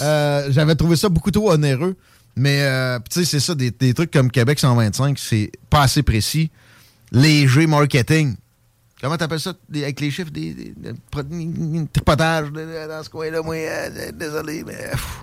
Euh, 0.00 0.46
J'avais 0.50 0.74
trouvé 0.74 0.96
ça 0.96 1.08
beaucoup 1.08 1.30
trop 1.30 1.50
onéreux. 1.52 1.96
Mais, 2.36 2.62
euh, 2.62 2.98
tu 3.10 3.20
sais, 3.20 3.24
c'est 3.24 3.40
ça, 3.40 3.54
des, 3.54 3.70
des 3.72 3.94
trucs 3.94 4.10
comme 4.12 4.30
Québec 4.30 4.58
125, 4.60 5.18
c'est 5.18 5.50
pas 5.70 5.82
assez 5.82 6.02
précis. 6.02 6.50
Léger 7.10 7.66
marketing. 7.66 8.36
Comment 9.00 9.16
t'appelles 9.16 9.40
ça 9.40 9.54
des- 9.68 9.82
avec 9.84 9.98
les 10.00 10.10
chiffres? 10.10 10.30
Des, 10.30 10.52
des, 10.54 10.74
des 10.76 10.92
pro- 11.10 11.22
tripotage 11.92 12.50
dans 12.52 13.02
ce 13.02 13.08
coin-là, 13.08 13.42
moi, 13.42 13.54
euh, 13.56 14.12
désolé, 14.12 14.62
mais... 14.66 14.74
pff. 14.90 15.22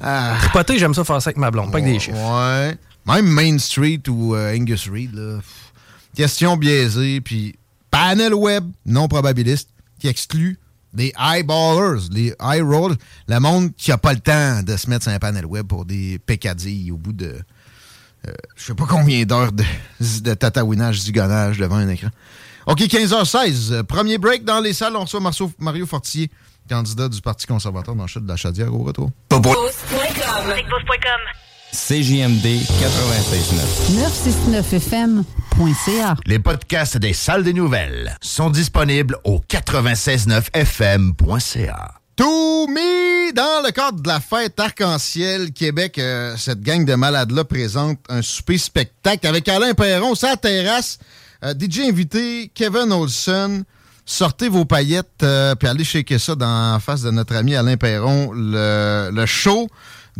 Ah. 0.00 0.36
Tripoter, 0.40 0.78
j'aime 0.78 0.94
ça 0.94 1.04
faire 1.04 1.20
ça 1.20 1.28
avec 1.30 1.36
ma 1.38 1.50
blonde, 1.50 1.72
pas 1.72 1.78
avec 1.78 1.92
des 1.92 1.98
chiffres. 1.98 2.16
Ouais. 2.16 2.76
Même 3.06 3.26
Main 3.26 3.58
Street 3.58 4.00
ou 4.08 4.34
euh, 4.34 4.54
Angus 4.56 4.88
Reid, 4.88 5.14
là. 5.14 5.36
pff. 5.38 5.69
Question 6.14 6.56
biaisée, 6.56 7.20
puis 7.20 7.56
panel 7.90 8.34
web 8.34 8.64
non 8.86 9.08
probabiliste 9.08 9.70
qui 9.98 10.08
exclut 10.08 10.58
les 10.94 11.12
eyeballers, 11.18 12.08
les 12.10 12.34
eye 12.40 12.60
rollers, 12.60 12.96
le 13.28 13.38
monde 13.38 13.74
qui 13.76 13.92
a 13.92 13.98
pas 13.98 14.12
le 14.12 14.20
temps 14.20 14.62
de 14.62 14.76
se 14.76 14.90
mettre 14.90 15.04
sur 15.04 15.12
un 15.12 15.18
panel 15.18 15.46
web 15.46 15.66
pour 15.66 15.84
des 15.84 16.18
pécadilles 16.18 16.90
au 16.90 16.96
bout 16.96 17.12
de 17.12 17.36
euh, 18.28 18.32
je 18.56 18.64
sais 18.66 18.74
pas 18.74 18.84
combien 18.86 19.24
d'heures 19.24 19.52
de, 19.52 19.64
de 20.20 20.34
tatouinage, 20.34 21.00
zigonnage 21.00 21.58
devant 21.58 21.76
un 21.76 21.88
écran. 21.88 22.08
OK, 22.66 22.80
15h16. 22.80 23.72
euh, 23.72 23.82
Premier 23.82 24.18
break 24.18 24.44
dans 24.44 24.60
les 24.60 24.74
salles. 24.74 24.94
On 24.96 25.04
reçoit 25.04 25.20
Mario 25.58 25.86
Fortier, 25.86 26.30
candidat 26.68 27.08
du 27.08 27.20
Parti 27.22 27.46
conservateur 27.46 27.94
dans 27.94 28.02
le 28.02 28.08
chute 28.08 28.24
de 28.24 28.28
la 28.28 28.36
Chaudière. 28.36 28.74
Au 28.74 28.82
retour. 28.82 29.10
CJMD 31.72 32.46
96.9. 32.80 33.94
969fm.ca. 34.50 36.16
Les 36.26 36.40
podcasts 36.40 36.96
des 36.96 37.12
salles 37.12 37.44
des 37.44 37.52
nouvelles 37.52 38.16
sont 38.20 38.50
disponibles 38.50 39.16
au 39.22 39.40
969fm.ca. 39.48 41.94
Tout 42.16 42.66
mis 42.68 43.32
dans 43.32 43.62
le 43.64 43.70
cadre 43.70 44.02
de 44.02 44.08
la 44.08 44.18
fête 44.18 44.58
arc-en-ciel 44.58 45.52
Québec. 45.52 45.96
euh, 45.98 46.34
cette 46.36 46.60
gang 46.60 46.84
de 46.84 46.96
malades-là 46.96 47.44
présente 47.44 47.98
un 48.08 48.20
souper 48.20 48.58
spectacle 48.58 49.24
avec 49.28 49.48
Alain 49.48 49.74
Perron, 49.74 50.16
sa 50.16 50.36
terrasse. 50.36 50.98
Euh, 51.44 51.54
DJ 51.54 51.82
invité 51.88 52.50
Kevin 52.52 52.90
Olson. 52.92 53.62
Sortez 54.04 54.48
vos 54.48 54.64
paillettes 54.64 55.22
euh, 55.22 55.54
puis 55.54 55.68
allez 55.68 55.84
shaker 55.84 56.18
ça 56.18 56.34
dans 56.34 56.72
la 56.72 56.80
face 56.80 57.02
de 57.02 57.12
notre 57.12 57.36
ami 57.36 57.54
Alain 57.54 57.76
Perron. 57.76 58.32
Le, 58.34 59.10
le 59.12 59.26
show 59.26 59.68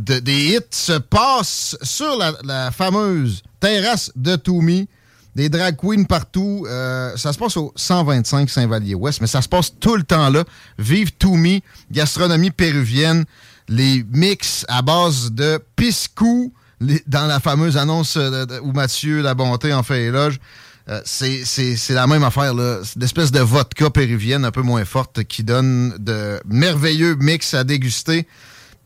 de- 0.00 0.18
des 0.18 0.54
hits 0.56 0.60
se 0.70 0.98
passe 0.98 1.76
sur 1.82 2.16
la, 2.42 2.70
fameuse 2.70 3.42
terrasse 3.60 4.10
de 4.16 4.36
Toumi. 4.36 4.88
Des 5.36 5.48
drag 5.48 5.76
queens 5.76 6.04
partout. 6.04 6.66
Euh, 6.68 7.16
ça 7.16 7.32
se 7.32 7.38
passe 7.38 7.56
au 7.56 7.72
125 7.76 8.50
Saint-Vallier-Ouest, 8.50 9.20
mais 9.20 9.28
ça 9.28 9.40
se 9.40 9.48
passe 9.48 9.72
tout 9.78 9.94
le 9.94 10.02
temps 10.02 10.28
là. 10.28 10.42
Vive 10.76 11.12
Toumi, 11.12 11.62
gastronomie 11.92 12.50
péruvienne, 12.50 13.24
les 13.68 14.04
mix 14.12 14.64
à 14.68 14.82
base 14.82 15.30
de 15.30 15.60
piscou, 15.76 16.52
les- 16.80 17.02
dans 17.06 17.26
la 17.28 17.38
fameuse 17.38 17.76
annonce 17.76 18.16
euh, 18.16 18.44
où 18.62 18.72
Mathieu 18.72 19.22
La 19.22 19.34
Bonté 19.34 19.72
en 19.72 19.84
fait 19.84 20.04
éloge. 20.06 20.40
Euh, 20.88 21.00
c'est 21.04 21.44
la 21.90 22.08
même 22.08 22.24
affaire, 22.24 22.52
là. 22.52 22.80
C'est 22.82 22.96
une 22.96 23.04
espèce 23.04 23.30
de 23.30 23.38
vodka 23.38 23.88
péruvienne 23.90 24.44
un 24.44 24.50
peu 24.50 24.62
moins 24.62 24.84
forte 24.84 25.22
qui 25.22 25.44
donne 25.44 25.94
de 26.00 26.40
merveilleux 26.48 27.14
mix 27.14 27.54
à 27.54 27.62
déguster. 27.62 28.26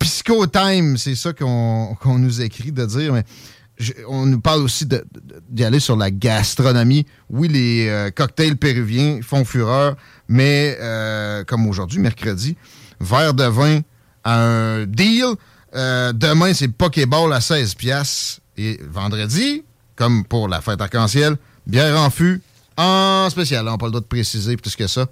Pisco 0.04 0.46
Time, 0.46 0.98
c'est 0.98 1.14
ça 1.14 1.32
qu'on 1.32 2.18
nous 2.18 2.42
écrit 2.42 2.72
de 2.72 2.84
dire, 2.84 3.14
mais 3.14 3.24
on 4.06 4.26
nous 4.26 4.38
parle 4.38 4.60
aussi 4.60 4.86
d'y 5.48 5.64
aller 5.64 5.80
sur 5.80 5.96
la 5.96 6.10
gastronomie. 6.10 7.06
Oui, 7.30 7.48
les 7.48 7.88
euh, 7.88 8.10
cocktails 8.10 8.58
péruviens 8.58 9.20
font 9.22 9.46
fureur, 9.46 9.96
mais 10.28 10.76
euh, 10.78 11.42
comme 11.44 11.66
aujourd'hui, 11.66 12.00
mercredi, 12.00 12.54
verre 13.00 13.32
de 13.32 13.44
vin 13.44 13.80
à 14.24 14.42
un 14.42 14.84
deal. 14.84 15.24
Euh, 15.74 16.12
demain, 16.12 16.52
c'est 16.52 16.68
Pokéball 16.68 17.32
à 17.32 17.40
16 17.40 17.74
piastres. 17.74 18.42
Et 18.58 18.78
vendredi, 18.86 19.64
comme 19.96 20.26
pour 20.26 20.48
la 20.48 20.60
fête 20.60 20.82
arc-en-ciel, 20.82 21.38
bière 21.66 21.98
en 21.98 22.10
fût 22.10 22.42
en 22.76 23.30
spécial. 23.30 23.66
On 23.66 23.70
n'a 23.70 23.78
pas 23.78 23.86
le 23.86 23.92
droit 23.92 24.02
de 24.02 24.06
préciser 24.06 24.58
plus 24.58 24.76
que 24.76 24.86
ça. 24.86 25.06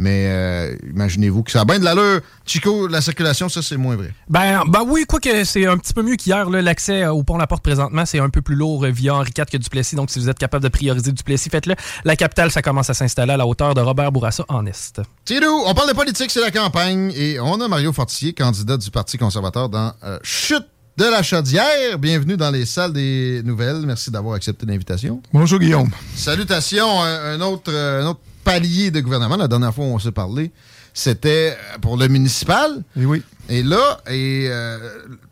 Mais 0.00 0.28
euh, 0.28 0.74
imaginez-vous 0.94 1.42
que 1.42 1.50
ça 1.50 1.60
a 1.60 1.64
bien 1.66 1.78
de 1.78 1.84
l'allure. 1.84 2.22
Chico, 2.46 2.86
la 2.86 3.02
circulation, 3.02 3.50
ça, 3.50 3.60
c'est 3.60 3.76
moins 3.76 3.96
vrai. 3.96 4.14
Ben, 4.30 4.62
ben 4.66 4.82
oui, 4.86 5.04
quoique 5.06 5.44
c'est 5.44 5.66
un 5.66 5.76
petit 5.76 5.92
peu 5.92 6.02
mieux 6.02 6.16
qu'hier. 6.16 6.48
L'accès 6.48 7.02
euh, 7.02 7.12
au 7.12 7.22
pont 7.22 7.36
La 7.36 7.46
Porte 7.46 7.62
présentement, 7.62 8.06
c'est 8.06 8.18
un 8.18 8.30
peu 8.30 8.40
plus 8.40 8.54
lourd 8.54 8.82
euh, 8.86 8.90
via 8.90 9.14
Henri 9.14 9.30
IV 9.36 9.44
que 9.44 9.58
Duplessis. 9.58 9.96
Donc, 9.96 10.08
si 10.08 10.18
vous 10.18 10.30
êtes 10.30 10.38
capable 10.38 10.64
de 10.64 10.70
prioriser 10.70 11.12
Duplessis, 11.12 11.50
faites-le. 11.50 11.74
La 12.04 12.16
capitale, 12.16 12.50
ça 12.50 12.62
commence 12.62 12.88
à 12.88 12.94
s'installer 12.94 13.34
à 13.34 13.36
la 13.36 13.46
hauteur 13.46 13.74
de 13.74 13.82
Robert 13.82 14.10
Bourassa 14.10 14.42
en 14.48 14.64
Est. 14.64 15.02
C'est 15.26 15.38
nous, 15.38 15.64
on 15.66 15.74
parle 15.74 15.90
de 15.90 15.94
politique, 15.94 16.30
c'est 16.30 16.40
la 16.40 16.50
campagne. 16.50 17.12
Et 17.14 17.38
on 17.38 17.60
a 17.60 17.68
Mario 17.68 17.92
Fortier, 17.92 18.32
candidat 18.32 18.78
du 18.78 18.90
Parti 18.90 19.18
conservateur 19.18 19.68
dans 19.68 19.92
euh, 20.02 20.18
Chute 20.22 20.66
de 20.96 21.04
la 21.04 21.22
Chaudière. 21.22 21.98
Bienvenue 21.98 22.38
dans 22.38 22.50
les 22.50 22.64
salles 22.64 22.94
des 22.94 23.42
nouvelles. 23.44 23.82
Merci 23.84 24.10
d'avoir 24.10 24.36
accepté 24.36 24.64
l'invitation. 24.64 25.20
Bonjour 25.34 25.58
Guillaume. 25.58 25.90
Salutations, 26.16 27.02
un, 27.02 27.34
un 27.34 27.40
autre, 27.42 27.70
un 27.70 28.06
autre 28.06 28.20
palier 28.50 28.90
de 28.90 29.00
gouvernement. 29.00 29.36
La 29.36 29.48
dernière 29.48 29.72
fois 29.72 29.84
où 29.84 29.94
on 29.94 29.98
s'est 29.98 30.10
parlé, 30.12 30.50
c'était 30.92 31.56
pour 31.80 31.96
le 31.96 32.08
municipal. 32.08 32.82
Et 32.98 33.04
oui. 33.04 33.22
Et 33.48 33.62
là, 33.62 34.00
et, 34.08 34.46
euh, 34.48 34.78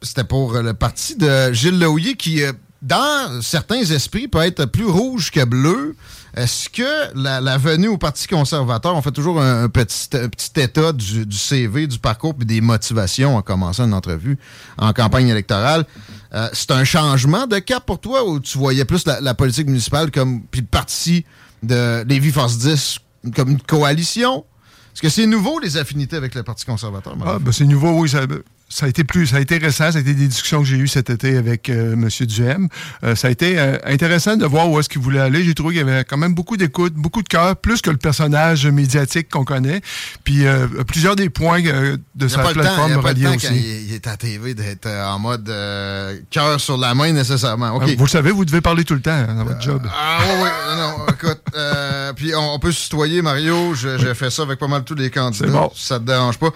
c'était 0.02 0.24
pour 0.24 0.54
le 0.54 0.74
parti 0.74 1.16
de 1.16 1.52
Gilles 1.52 1.78
Leouillet 1.78 2.14
qui, 2.14 2.42
euh, 2.42 2.52
dans 2.80 3.42
certains 3.42 3.80
esprits, 3.80 4.28
peut 4.28 4.42
être 4.42 4.66
plus 4.66 4.86
rouge 4.86 5.30
que 5.32 5.44
bleu. 5.44 5.96
Est-ce 6.36 6.68
que 6.68 7.16
la, 7.16 7.40
la 7.40 7.58
venue 7.58 7.88
au 7.88 7.98
Parti 7.98 8.28
conservateur, 8.28 8.94
on 8.94 9.02
fait 9.02 9.10
toujours 9.10 9.40
un, 9.40 9.64
un 9.64 9.68
petit, 9.68 10.08
un 10.12 10.28
petit 10.28 10.60
état 10.60 10.92
du, 10.92 11.26
du 11.26 11.36
CV, 11.36 11.88
du 11.88 11.98
parcours, 11.98 12.36
puis 12.36 12.46
des 12.46 12.60
motivations 12.60 13.36
en 13.36 13.42
commençant 13.42 13.86
une 13.86 13.94
entrevue 13.94 14.38
en 14.76 14.92
campagne 14.92 15.28
électorale. 15.28 15.84
Euh, 16.34 16.48
c'est 16.52 16.70
un 16.70 16.84
changement 16.84 17.48
de 17.48 17.58
cap 17.58 17.84
pour 17.84 18.00
toi 18.00 18.28
ou 18.28 18.38
tu 18.38 18.58
voyais 18.58 18.84
plus 18.84 19.06
la, 19.06 19.20
la 19.20 19.34
politique 19.34 19.66
municipale 19.66 20.12
comme 20.12 20.42
puis 20.42 20.60
le 20.60 20.66
parti 20.68 21.24
de 21.64 22.04
Lévis 22.04 22.30
Force 22.30 22.58
10 22.58 23.00
comme 23.34 23.50
une 23.50 23.60
coalition? 23.60 24.44
Est-ce 24.92 25.02
que 25.02 25.08
c'est 25.08 25.26
nouveau 25.26 25.58
les 25.60 25.76
affinités 25.76 26.16
avec 26.16 26.34
le 26.34 26.42
Parti 26.42 26.64
conservateur? 26.64 27.14
Ah, 27.24 27.38
ben, 27.38 27.52
c'est 27.52 27.64
nouveau, 27.64 27.90
oui. 28.00 28.08
ça- 28.08 28.26
ça 28.70 28.86
a 28.86 28.88
été 28.88 29.02
plus, 29.04 29.28
ça 29.28 29.36
a 29.36 29.40
été 29.40 29.56
récent, 29.58 29.90
ça 29.92 29.98
a 29.98 30.00
été 30.00 30.12
des 30.14 30.28
discussions 30.28 30.60
que 30.60 30.66
j'ai 30.66 30.76
eues 30.76 30.88
cet 30.88 31.08
été 31.10 31.36
avec 31.38 31.68
euh, 31.70 31.94
M. 31.94 32.08
Duhem. 32.26 32.68
Euh, 33.02 33.14
ça 33.14 33.28
a 33.28 33.30
été 33.30 33.58
euh, 33.58 33.78
intéressant 33.84 34.36
de 34.36 34.44
voir 34.44 34.70
où 34.70 34.78
est-ce 34.78 34.88
qu'il 34.88 35.00
voulait 35.00 35.20
aller. 35.20 35.42
J'ai 35.42 35.54
trouvé 35.54 35.74
qu'il 35.76 35.86
y 35.86 35.90
avait 35.90 36.04
quand 36.04 36.16
même 36.18 36.34
beaucoup 36.34 36.56
d'écoute, 36.56 36.92
beaucoup 36.94 37.22
de 37.22 37.28
cœur, 37.28 37.56
plus 37.56 37.80
que 37.80 37.90
le 37.90 37.96
personnage 37.96 38.66
médiatique 38.66 39.28
qu'on 39.30 39.44
connaît. 39.44 39.80
Puis 40.24 40.44
plusieurs 40.86 41.16
des 41.16 41.30
points 41.30 41.60
de 41.62 42.28
sa 42.28 42.42
plateforme 42.42 42.96
reliés 42.98 43.26
aussi. 43.28 43.46
il, 43.54 43.88
il 43.88 43.94
est 43.94 44.06
à 44.06 44.16
TV 44.16 44.54
d'être 44.54 44.86
en 44.86 45.18
mode 45.18 45.50
cœur 46.30 46.60
sur 46.60 46.76
la 46.76 46.94
main 46.94 47.12
nécessairement. 47.12 47.80
Euh, 47.82 47.94
Vous 47.96 48.04
le 48.04 48.10
savez, 48.10 48.30
vous 48.30 48.44
devez 48.44 48.60
parler 48.60 48.84
tout 48.84 48.94
le 48.94 49.00
temps 49.00 49.10
hein, 49.12 49.34
dans 49.34 49.44
votre 49.44 49.62
job. 49.62 49.82
Ah 49.92 50.18
oui, 50.26 50.34
oui, 50.42 50.76
non, 50.76 51.06
écoute, 51.14 51.40
puis 52.16 52.34
on, 52.34 52.54
on 52.54 52.58
peut 52.58 52.72
se 52.72 52.82
tutoyer, 52.84 53.22
Mario, 53.22 53.74
je- 53.74 53.98
j'ai 53.98 54.14
fait 54.14 54.30
ça 54.30 54.42
avec 54.42 54.58
pas 54.58 54.68
mal 54.68 54.84
tous 54.84 54.94
les 54.94 55.10
candidats, 55.10 55.46
bon. 55.46 55.70
si 55.74 55.86
ça 55.86 55.98
te 55.98 56.04
dérange 56.04 56.36
pas. 56.38 56.50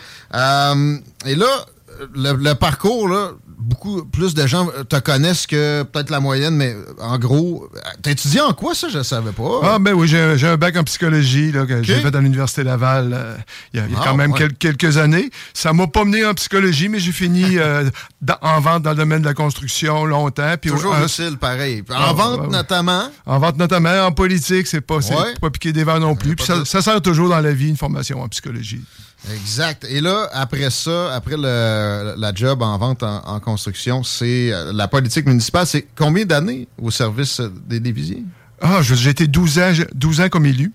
Et 1.26 1.34
là, 1.34 1.66
le, 2.14 2.32
le 2.34 2.54
parcours, 2.54 3.08
là, 3.08 3.30
beaucoup 3.58 4.04
plus 4.04 4.34
de 4.34 4.46
gens 4.46 4.66
te 4.88 4.98
connaissent 4.98 5.46
que 5.46 5.82
peut-être 5.84 6.10
la 6.10 6.18
moyenne, 6.20 6.56
mais 6.56 6.74
en 7.00 7.16
gros, 7.18 7.68
t'as 8.02 8.10
étudié 8.10 8.40
en 8.40 8.52
quoi 8.52 8.74
ça, 8.74 8.88
je 8.88 9.02
savais 9.02 9.30
pas. 9.32 9.60
Ah 9.62 9.78
ben 9.78 9.92
oui, 9.92 10.08
j'ai 10.08 10.20
un, 10.20 10.36
un 10.52 10.56
bac 10.56 10.76
en 10.76 10.82
psychologie 10.84 11.52
là, 11.52 11.64
que 11.64 11.82
j'ai 11.82 12.00
fait 12.00 12.14
à 12.14 12.20
l'Université 12.20 12.64
Laval 12.64 13.12
euh, 13.14 13.36
il 13.72 13.78
y 13.78 13.82
a, 13.82 13.86
il 13.86 13.92
y 13.92 13.94
a 13.94 13.98
Ah, 14.00 14.04
quand 14.04 14.16
même 14.16 14.32
ouais. 14.32 14.38
quel- 14.38 14.54
quelques 14.76 14.96
années. 14.96 15.30
Ça 15.54 15.72
m'a 15.72 15.86
pas 15.86 16.04
mené 16.04 16.24
en 16.24 16.34
psychologie, 16.34 16.88
mais 16.88 16.98
j'ai 16.98 17.12
fini 17.12 17.44
euh, 17.58 17.88
dans- 18.20 18.38
en 18.42 18.60
vente 18.60 18.82
dans 18.82 18.90
le 18.90 18.96
domaine 18.96 19.20
de 19.22 19.26
la 19.26 19.34
construction 19.34 20.04
longtemps. 20.06 20.54
Puis 20.60 20.70
Toujours 20.70 20.96
utile, 21.00 21.36
pareil. 21.38 21.84
En 21.90 21.94
Ah, 21.96 22.12
vente 22.12 22.40
ouais, 22.40 22.46
ouais. 22.46 22.52
notamment? 22.52 23.04
En 23.26 23.38
vente 23.38 23.58
notamment, 23.58 24.06
en 24.06 24.12
politique, 24.12 24.66
c'est 24.66 24.80
pas, 24.80 24.98
pas 25.40 25.50
piquer 25.50 25.72
des 25.72 25.84
verres 25.84 26.00
non 26.00 26.16
plus. 26.16 26.34
Puis 26.34 26.46
ça, 26.46 26.64
ça 26.64 26.82
sert 26.82 27.00
toujours 27.00 27.28
dans 27.28 27.40
la 27.40 27.52
vie, 27.52 27.68
une 27.68 27.76
formation 27.76 28.20
en 28.20 28.28
psychologie. 28.28 28.80
Exact. 29.30 29.86
Et 29.88 30.00
là, 30.00 30.28
après 30.32 30.68
ça, 30.70 31.14
après 31.14 31.36
le, 31.36 32.14
la 32.16 32.34
job 32.34 32.62
en 32.62 32.76
vente 32.78 33.02
en, 33.02 33.22
en 33.24 33.40
construction, 33.40 34.02
c'est 34.02 34.52
euh, 34.52 34.72
la 34.72 34.88
politique 34.88 35.26
municipale. 35.26 35.66
C'est 35.66 35.86
combien 35.94 36.24
d'années 36.24 36.66
au 36.80 36.90
service 36.90 37.40
des 37.66 37.78
Dévisiers? 37.78 38.24
Ah, 38.60 38.80
j'ai 38.82 39.10
été 39.10 39.26
12 39.26 39.58
ans, 39.58 39.72
12 39.94 40.20
ans 40.22 40.28
comme 40.28 40.46
élu. 40.46 40.72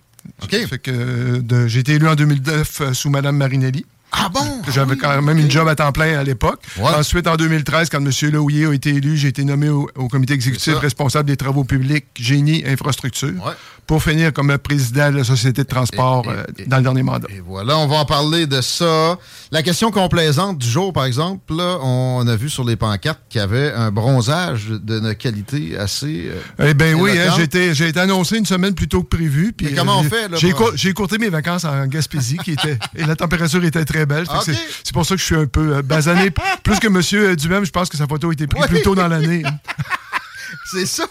Fait 0.50 0.78
que 0.78 0.92
euh, 0.92 1.68
j'ai 1.68 1.80
été 1.80 1.94
élu 1.94 2.08
en 2.08 2.16
2009 2.16 2.82
euh, 2.82 2.94
sous 2.94 3.10
Mme 3.10 3.38
Marinelli. 3.38 3.86
Ah 4.20 4.30
bon? 4.30 4.62
J'avais 4.74 4.96
quand 4.98 5.22
même 5.22 5.38
une 5.38 5.50
job 5.52 5.68
à 5.68 5.76
temps 5.76 5.92
plein 5.92 6.18
à 6.20 6.24
l'époque. 6.24 6.62
Ensuite, 6.98 7.28
en 7.28 7.36
2013, 7.36 7.90
quand 7.90 8.00
M. 8.04 8.12
Lahouillet 8.32 8.66
a 8.66 8.74
été 8.74 8.90
élu, 8.90 9.16
j'ai 9.18 9.28
été 9.30 9.44
nommé 9.44 9.70
au, 9.70 9.90
au 9.96 10.08
comité 10.08 10.34
exécutif 10.34 10.76
responsable 10.78 11.28
des 11.30 11.38
travaux 11.38 11.64
publics, 11.64 12.06
génie, 12.20 12.64
infrastructure, 12.66 13.34
pour 13.86 14.04
finir 14.04 14.34
comme 14.34 14.58
président 14.58 15.12
de 15.12 15.18
la 15.18 15.24
Société 15.24 15.64
de 15.64 15.68
transport 15.68 16.24
euh, 16.28 16.44
dans 16.66 16.78
le 16.78 16.84
dernier 16.84 17.04
mandat. 17.04 17.28
Et 17.30 17.40
voilà, 17.40 17.78
on 17.78 17.88
va 17.88 17.98
en 17.98 18.06
parler 18.06 18.46
de 18.48 18.60
ça. 18.62 19.18
La 19.52 19.64
question 19.64 19.92
complaisante 19.92 20.58
du 20.58 20.68
jour, 20.68 20.92
par 20.92 21.06
exemple, 21.06 21.56
là, 21.56 21.78
on 21.82 22.28
a 22.28 22.36
vu 22.36 22.50
sur 22.50 22.64
les 22.66 22.76
pancartes 22.76 23.22
qu'il 23.30 23.40
y 23.40 23.44
avait 23.44 23.72
un 23.72 23.92
bronzage 23.92 24.68
de 24.70 25.14
qualité 25.14 25.78
assez. 25.78 26.30
euh, 26.60 26.66
Eh 26.70 26.74
bien 26.74 26.94
oui, 26.96 27.12
hein, 27.18 27.34
j'ai 27.38 27.44
été, 27.88 28.00
annoncé 28.00 28.38
une 28.38 28.46
semaine 28.46 28.74
plus 28.74 28.88
tôt 28.88 29.04
que 29.04 29.16
prévu. 29.16 29.54
puis, 29.54 29.74
comment 29.76 30.00
on 30.00 30.04
j'ai- 30.04 30.10
fait, 30.10 30.28
j'ai 30.76 30.90
écourté 30.90 31.18
mes 31.18 31.30
vacances 31.30 31.64
en 31.66 31.86
Gaspésie 31.88 32.38
qui 32.44 32.52
était, 32.54 32.78
et 32.96 33.06
la 33.06 33.16
température 33.16 33.64
était 33.64 33.86
très 33.86 34.06
belle. 34.08 34.26
Ok. 34.28 34.52
c'est, 34.84 34.94
pour 34.94 35.06
ça 35.06 35.14
que 35.16 35.22
je 35.22 35.26
suis 35.26 35.36
un 35.36 35.46
peu 35.46 35.76
euh, 35.78 35.82
basané. 35.84 36.32
Plus 36.64 36.80
que 36.80 36.88
M. 36.88 37.36
Dumem, 37.36 37.66
je 37.66 37.72
pense 37.72 37.90
que 37.90 37.98
sa 37.98 38.08
photo 38.08 38.30
a 38.30 38.34
été 38.34 38.48
prise 38.48 38.66
plus 38.68 38.82
tôt 38.82 38.96
dans 38.96 39.08
l'année. 39.08 39.44
c'est 40.72 40.86
ça. 40.86 41.06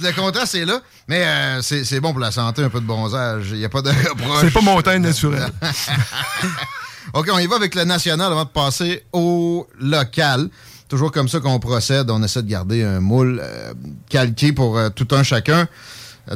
Le 0.00 0.12
contraste 0.12 0.54
est 0.54 0.64
là, 0.64 0.80
mais 1.08 1.24
euh, 1.24 1.62
c'est 1.62 1.84
c'est 1.84 2.00
bon 2.00 2.12
pour 2.12 2.20
la 2.20 2.30
santé, 2.30 2.62
un 2.62 2.70
peu 2.70 2.80
de 2.80 2.86
bronzage. 2.86 3.48
Il 3.50 3.58
n'y 3.58 3.64
a 3.64 3.68
pas 3.68 3.82
de 3.82 3.90
reproche. 3.90 4.40
C'est 4.40 4.52
pas 4.52 4.60
montagne 4.62 5.02
naturelle. 5.02 5.50
OK, 7.12 7.28
on 7.32 7.38
y 7.38 7.46
va 7.46 7.56
avec 7.56 7.74
le 7.74 7.84
national 7.84 8.30
avant 8.32 8.44
de 8.44 8.50
passer 8.50 9.04
au 9.12 9.66
local. 9.80 10.48
Toujours 10.88 11.12
comme 11.12 11.28
ça 11.28 11.40
qu'on 11.40 11.58
procède. 11.58 12.10
On 12.10 12.22
essaie 12.22 12.42
de 12.42 12.48
garder 12.48 12.82
un 12.84 13.00
moule 13.00 13.40
euh, 13.42 13.72
calqué 14.08 14.52
pour 14.52 14.78
euh, 14.78 14.88
tout 14.90 15.08
un 15.12 15.22
chacun. 15.22 15.68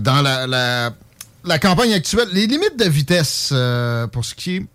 Dans 0.00 0.20
la, 0.22 0.46
la- 0.46 0.90
la 1.44 1.58
campagne 1.58 1.92
actuelle, 1.92 2.28
les 2.32 2.46
limites 2.46 2.78
de 2.78 2.88
vitesse 2.88 3.50
euh, 3.52 4.06
pour 4.06 4.24
ce 4.24 4.34
qui 4.34 4.56
est 4.56 4.66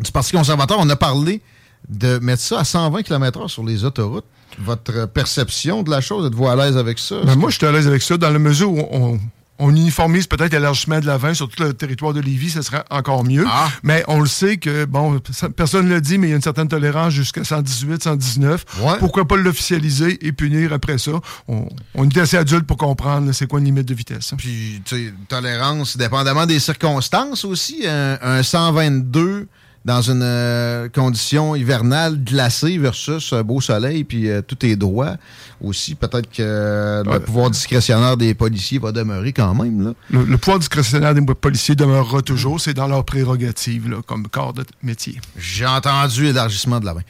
du 0.00 0.10
Parti 0.12 0.32
conservateur, 0.32 0.78
on 0.80 0.88
a 0.90 0.96
parlé 0.96 1.40
de 1.88 2.18
mettre 2.18 2.42
ça 2.42 2.60
à 2.60 2.64
120 2.64 3.02
km/h 3.02 3.48
sur 3.48 3.64
les 3.64 3.84
autoroutes. 3.84 4.24
Votre 4.58 5.06
perception 5.06 5.82
de 5.82 5.90
la 5.90 6.00
chose, 6.00 6.26
êtes-vous 6.26 6.46
à 6.48 6.56
l'aise 6.56 6.76
avec 6.76 6.98
ça? 6.98 7.16
Ben, 7.24 7.36
moi, 7.36 7.50
je 7.50 7.56
suis 7.56 7.66
à 7.66 7.72
l'aise 7.72 7.86
avec 7.86 8.02
ça, 8.02 8.16
dans 8.18 8.30
la 8.30 8.38
mesure 8.38 8.70
où 8.70 8.86
on, 8.92 9.18
on 9.58 9.70
uniformise 9.70 10.26
peut-être 10.26 10.52
l'élargissement 10.52 11.00
de 11.00 11.06
la 11.06 11.16
20 11.16 11.34
sur 11.34 11.48
tout 11.48 11.62
le 11.62 11.72
territoire 11.72 12.12
de 12.12 12.20
Lévis, 12.20 12.50
ça 12.50 12.62
serait 12.62 12.84
encore 12.90 13.24
mieux. 13.24 13.44
Ah. 13.48 13.70
Mais 13.82 14.04
on 14.08 14.20
le 14.20 14.26
sait 14.26 14.58
que, 14.58 14.84
bon, 14.84 15.20
personne 15.56 15.88
ne 15.88 15.94
le 15.94 16.00
dit, 16.02 16.18
mais 16.18 16.26
il 16.26 16.30
y 16.30 16.32
a 16.34 16.36
une 16.36 16.42
certaine 16.42 16.68
tolérance 16.68 17.12
jusqu'à 17.14 17.44
118, 17.44 18.02
119. 18.02 18.64
Pourquoi 18.98 19.26
pas 19.26 19.36
l'officialiser 19.36 20.18
et 20.26 20.32
punir 20.32 20.72
après 20.74 20.98
ça? 20.98 21.12
On, 21.48 21.66
on 21.94 22.08
est 22.08 22.18
assez 22.18 22.36
adulte 22.36 22.66
pour 22.66 22.76
comprendre 22.76 23.32
c'est 23.32 23.46
quoi 23.46 23.58
une 23.58 23.64
limite 23.66 23.86
de 23.88 23.94
vitesse. 23.94 24.32
hein. 24.32 24.36
Puis, 24.38 24.82
tu 24.84 24.96
sais, 25.06 25.14
tolérance, 25.28 25.96
dépendamment 25.96 26.44
des 26.46 26.58
circonstances 26.60 27.44
aussi. 27.44 27.86
Un, 27.86 28.18
un 28.20 28.42
122 28.42 29.48
dans 29.84 30.00
une 30.00 30.22
euh, 30.22 30.88
condition 30.88 31.56
hivernale 31.56 32.22
glacée 32.22 32.78
versus 32.78 33.32
un 33.32 33.42
beau 33.42 33.60
soleil, 33.60 34.04
puis 34.04 34.28
euh, 34.30 34.40
tout 34.40 34.64
est 34.64 34.76
droit 34.76 35.14
aussi. 35.60 35.94
Peut-être 35.96 36.30
que 36.30 36.40
euh, 36.42 37.02
le 37.04 37.18
pouvoir 37.20 37.50
discrétionnaire 37.50 38.16
des 38.16 38.34
policiers 38.34 38.78
va 38.78 38.92
demeurer 38.92 39.32
quand 39.32 39.54
même. 39.54 39.84
Là. 39.84 39.92
Le, 40.10 40.24
le 40.24 40.38
pouvoir 40.38 40.60
discrétionnaire 40.60 41.14
des 41.14 41.22
policiers 41.22 41.74
demeurera 41.74 42.22
toujours, 42.22 42.60
c'est 42.60 42.74
dans 42.74 42.86
leurs 42.86 43.04
prérogatives 43.04 43.88
là, 43.90 43.96
comme 44.06 44.28
corps 44.28 44.52
de 44.52 44.64
métier. 44.82 45.20
J'ai 45.36 45.66
entendu 45.66 46.26
élargissement 46.26 46.78
de 46.78 46.84
la 46.86 46.94
main. 46.94 47.02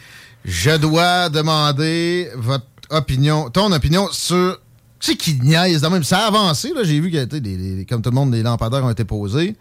Je 0.45 0.77
dois 0.77 1.29
demander 1.29 2.29
votre 2.37 2.65
opinion, 2.91 3.51
ton 3.51 3.71
opinion 3.73 4.09
sur. 4.11 4.59
Tu 4.99 5.11
sais 5.13 5.17
qui 5.17 5.35
niaise 5.41 5.83
même. 5.91 6.05
Ça 6.05 6.21
a 6.21 6.27
avancé, 6.29 6.73
là. 6.75 6.85
J'ai 6.85 7.01
vu 7.01 7.11
sais, 7.13 7.27
des- 7.27 7.41
des- 7.41 7.85
comme 7.87 8.03
tout 8.03 8.11
le 8.11 8.15
monde, 8.15 8.33
les 8.33 8.43
lampadaires 8.43 8.85
ont 8.85 8.91
été 8.91 9.05
posés. 9.05 9.57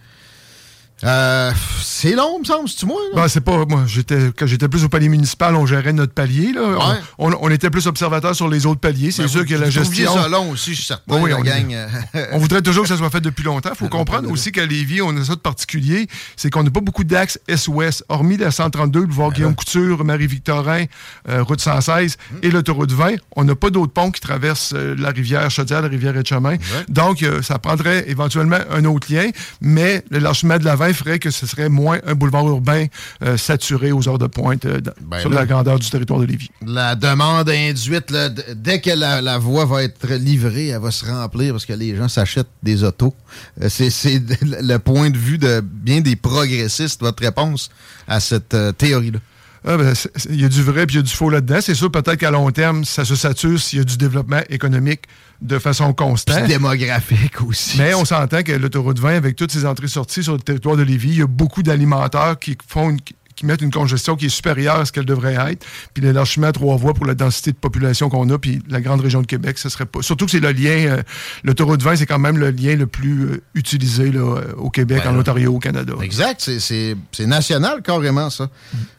Euh, 1.03 1.51
c'est 1.81 2.13
long, 2.15 2.39
me 2.39 2.45
semble, 2.45 2.69
c'est-tu 2.69 2.85
moi? 2.85 2.99
Ben, 3.15 3.27
c'est 3.27 3.41
pas 3.41 3.65
moi. 3.65 3.83
J'étais 3.87 4.31
quand 4.37 4.45
j'étais 4.45 4.67
plus 4.67 4.83
au 4.83 4.89
palier 4.89 5.09
municipal, 5.09 5.55
on 5.55 5.65
gérait 5.65 5.93
notre 5.93 6.13
palier. 6.13 6.53
Là. 6.53 6.61
On- 6.63 6.91
Ouais. 6.91 6.97
On, 7.17 7.31
on 7.41 7.49
était 7.49 7.69
plus 7.69 7.87
observateur 7.87 8.35
sur 8.35 8.47
les 8.49 8.65
autres 8.65 8.79
paliers. 8.81 9.11
C'est 9.11 9.23
Ben, 9.23 9.27
sûr 9.29 9.41
vous- 9.41 9.47
que 9.47 9.55
la 9.55 9.69
gestion. 9.69 10.13
ça 10.13 10.27
long 10.27 10.51
aussi, 10.51 10.71
je 10.71 10.75
suis 10.77 10.85
certain, 10.85 11.03
Oui, 11.15 11.21
oui, 11.23 11.29
la 11.31 11.37
on, 11.37 11.41
gang, 11.41 11.75
on 12.33 12.37
voudrait 12.39 12.61
toujours 12.61 12.83
que 12.83 12.89
ça 12.89 12.97
soit 12.97 13.09
fait 13.09 13.21
depuis 13.21 13.43
longtemps. 13.43 13.69
Il 13.73 13.77
faut 13.77 13.87
comprendre 13.87 14.29
aussi 14.31 14.51
qu'à 14.51 14.65
Lévis, 14.65 15.01
on 15.01 15.15
a 15.17 15.23
ça 15.23 15.33
de 15.35 15.39
particulier, 15.39 16.07
c'est 16.35 16.49
qu'on 16.49 16.63
n'a 16.63 16.69
pas 16.69 16.81
beaucoup 16.81 17.03
d'axes 17.03 17.39
est-ouest, 17.47 18.03
hormis 18.09 18.37
la 18.37 18.51
132, 18.51 19.05
le 19.05 19.13
voir 19.13 19.31
Guillaume 19.31 19.55
Couture, 19.55 20.03
Marie-Victorin, 20.03 20.85
euh, 21.29 21.43
route 21.43 21.61
116 21.61 22.17
et 22.43 22.51
l'autoroute 22.51 22.91
20. 22.91 23.15
On 23.35 23.43
n'a 23.43 23.55
pas 23.55 23.69
d'autres 23.69 23.93
ponts 23.93 24.11
qui 24.11 24.21
traversent 24.21 24.73
euh, 24.75 24.95
la 24.97 25.09
rivière 25.09 25.49
Chaudière, 25.49 25.81
la 25.81 25.87
rivière 25.87 26.15
Etchemin. 26.17 26.55
Donc, 26.89 27.25
ça 27.41 27.57
prendrait 27.59 28.05
éventuellement 28.07 28.59
un 28.71 28.85
autre 28.85 29.11
lien, 29.11 29.29
mais 29.61 30.03
l'élargissement 30.11 30.57
de 30.57 30.65
la 30.65 30.75
20 30.75 30.90
ferait 30.93 31.19
que 31.19 31.31
ce 31.31 31.45
serait 31.45 31.69
moins 31.69 31.99
un 32.05 32.13
boulevard 32.15 32.47
urbain 32.47 32.85
euh, 33.23 33.37
saturé 33.37 33.91
aux 33.91 34.07
heures 34.07 34.17
de 34.17 34.27
pointe 34.27 34.65
euh, 34.65 34.79
Ben 35.01 35.19
sur 35.19 35.29
là. 35.29 35.41
la 35.41 35.45
grandeur 35.45 35.79
du 35.79 35.89
territoire 35.89 36.19
de 36.19 36.25
Lévis. 36.25 36.49
la 36.65 36.95
demande 36.95 37.49
induite, 37.49 38.11
là, 38.11 38.29
dès 38.29 38.81
que 38.81 38.91
la, 38.91 39.21
la 39.21 39.37
voie 39.37 39.65
va 39.65 39.83
être 39.83 40.07
livrée, 40.13 40.67
elle 40.67 40.81
va 40.81 40.91
se 40.91 41.05
remplir 41.05 41.53
parce 41.53 41.65
que 41.65 41.73
les 41.73 41.95
gens 41.95 42.07
s'achètent 42.07 42.47
des 42.63 42.83
autos. 42.83 43.15
Euh, 43.61 43.69
C'est 43.69 44.21
le 44.41 44.77
point 44.77 45.09
de 45.09 45.17
vue 45.17 45.37
de 45.37 45.61
bien 45.61 46.01
des 46.01 46.15
progressistes, 46.15 47.01
votre 47.01 47.23
réponse 47.23 47.69
à 48.07 48.19
cette 48.19 48.55
théorie-là? 48.77 49.19
Ah, 49.63 49.77
ben, 49.77 49.93
Il 50.29 50.41
y 50.41 50.45
a 50.45 50.49
du 50.49 50.63
vrai 50.63 50.87
puis 50.87 50.95
il 50.95 50.99
y 50.99 51.01
a 51.01 51.03
du 51.03 51.13
faux 51.13 51.29
là-dedans. 51.29 51.59
C'est 51.61 51.75
sûr, 51.75 51.91
peut-être 51.91 52.15
qu'à 52.17 52.31
long 52.31 52.49
terme, 52.49 52.83
ça 52.83 53.05
se 53.05 53.15
sature 53.15 53.59
s'il 53.59 53.77
y 53.79 53.81
a 53.81 53.85
du 53.85 53.95
développement 53.97 54.41
économique 54.49 55.01
de 55.41 55.57
façon 55.59 55.93
constante. 55.93 56.37
Puis 56.39 56.47
démographique 56.47 57.41
aussi. 57.41 57.77
Mais 57.77 57.93
on 57.93 58.05
s'entend 58.05 58.43
que 58.43 58.51
l'autoroute 58.51 58.99
20, 58.99 59.15
avec 59.15 59.35
toutes 59.35 59.51
ces 59.51 59.65
entrées-sorties 59.65 60.23
sur 60.23 60.33
le 60.33 60.39
territoire 60.39 60.75
de 60.77 60.83
Lévis, 60.83 61.09
il 61.09 61.17
y 61.19 61.21
a 61.21 61.27
beaucoup 61.27 61.63
d'alimentaires 61.63 62.37
qui 62.39 62.57
font 62.67 62.91
une- 62.91 62.99
qui 63.33 63.45
mettent 63.47 63.61
une 63.63 63.71
congestion 63.71 64.15
qui 64.15 64.27
est 64.27 64.29
supérieure 64.29 64.75
à 64.81 64.85
ce 64.85 64.91
qu'elle 64.91 65.05
devrait 65.05 65.33
être. 65.51 65.65
Puis 65.95 66.03
l'élargissement 66.03 66.47
à 66.47 66.51
trois 66.51 66.75
voies 66.77 66.93
pour 66.93 67.07
la 67.07 67.15
densité 67.15 67.51
de 67.51 67.57
population 67.57 68.07
qu'on 68.07 68.29
a, 68.29 68.37
puis 68.37 68.61
la 68.69 68.81
grande 68.81 69.01
région 69.01 69.21
de 69.21 69.25
Québec, 69.25 69.57
ce 69.57 69.67
serait 69.67 69.87
pas. 69.87 70.03
Surtout 70.03 70.25
que 70.25 70.31
c'est 70.31 70.39
le 70.39 70.51
lien. 70.51 70.69
euh, 70.69 71.01
l'autoroute 71.43 71.81
20, 71.81 71.95
c'est 71.95 72.05
quand 72.05 72.19
même 72.19 72.37
le 72.37 72.51
lien 72.51 72.75
le 72.75 72.85
plus 72.85 73.23
euh, 73.23 73.41
utilisé 73.55 74.11
là, 74.11 74.19
euh, 74.19 74.53
au 74.57 74.69
Québec, 74.69 75.01
Ben 75.05 75.15
en. 75.15 75.19
Ontario, 75.19 75.55
au 75.55 75.59
Canada. 75.59 75.93
Exact, 76.03 76.39
c'est- 76.59 76.95
national 77.25 77.81
carrément 77.81 78.29
ça. 78.29 78.47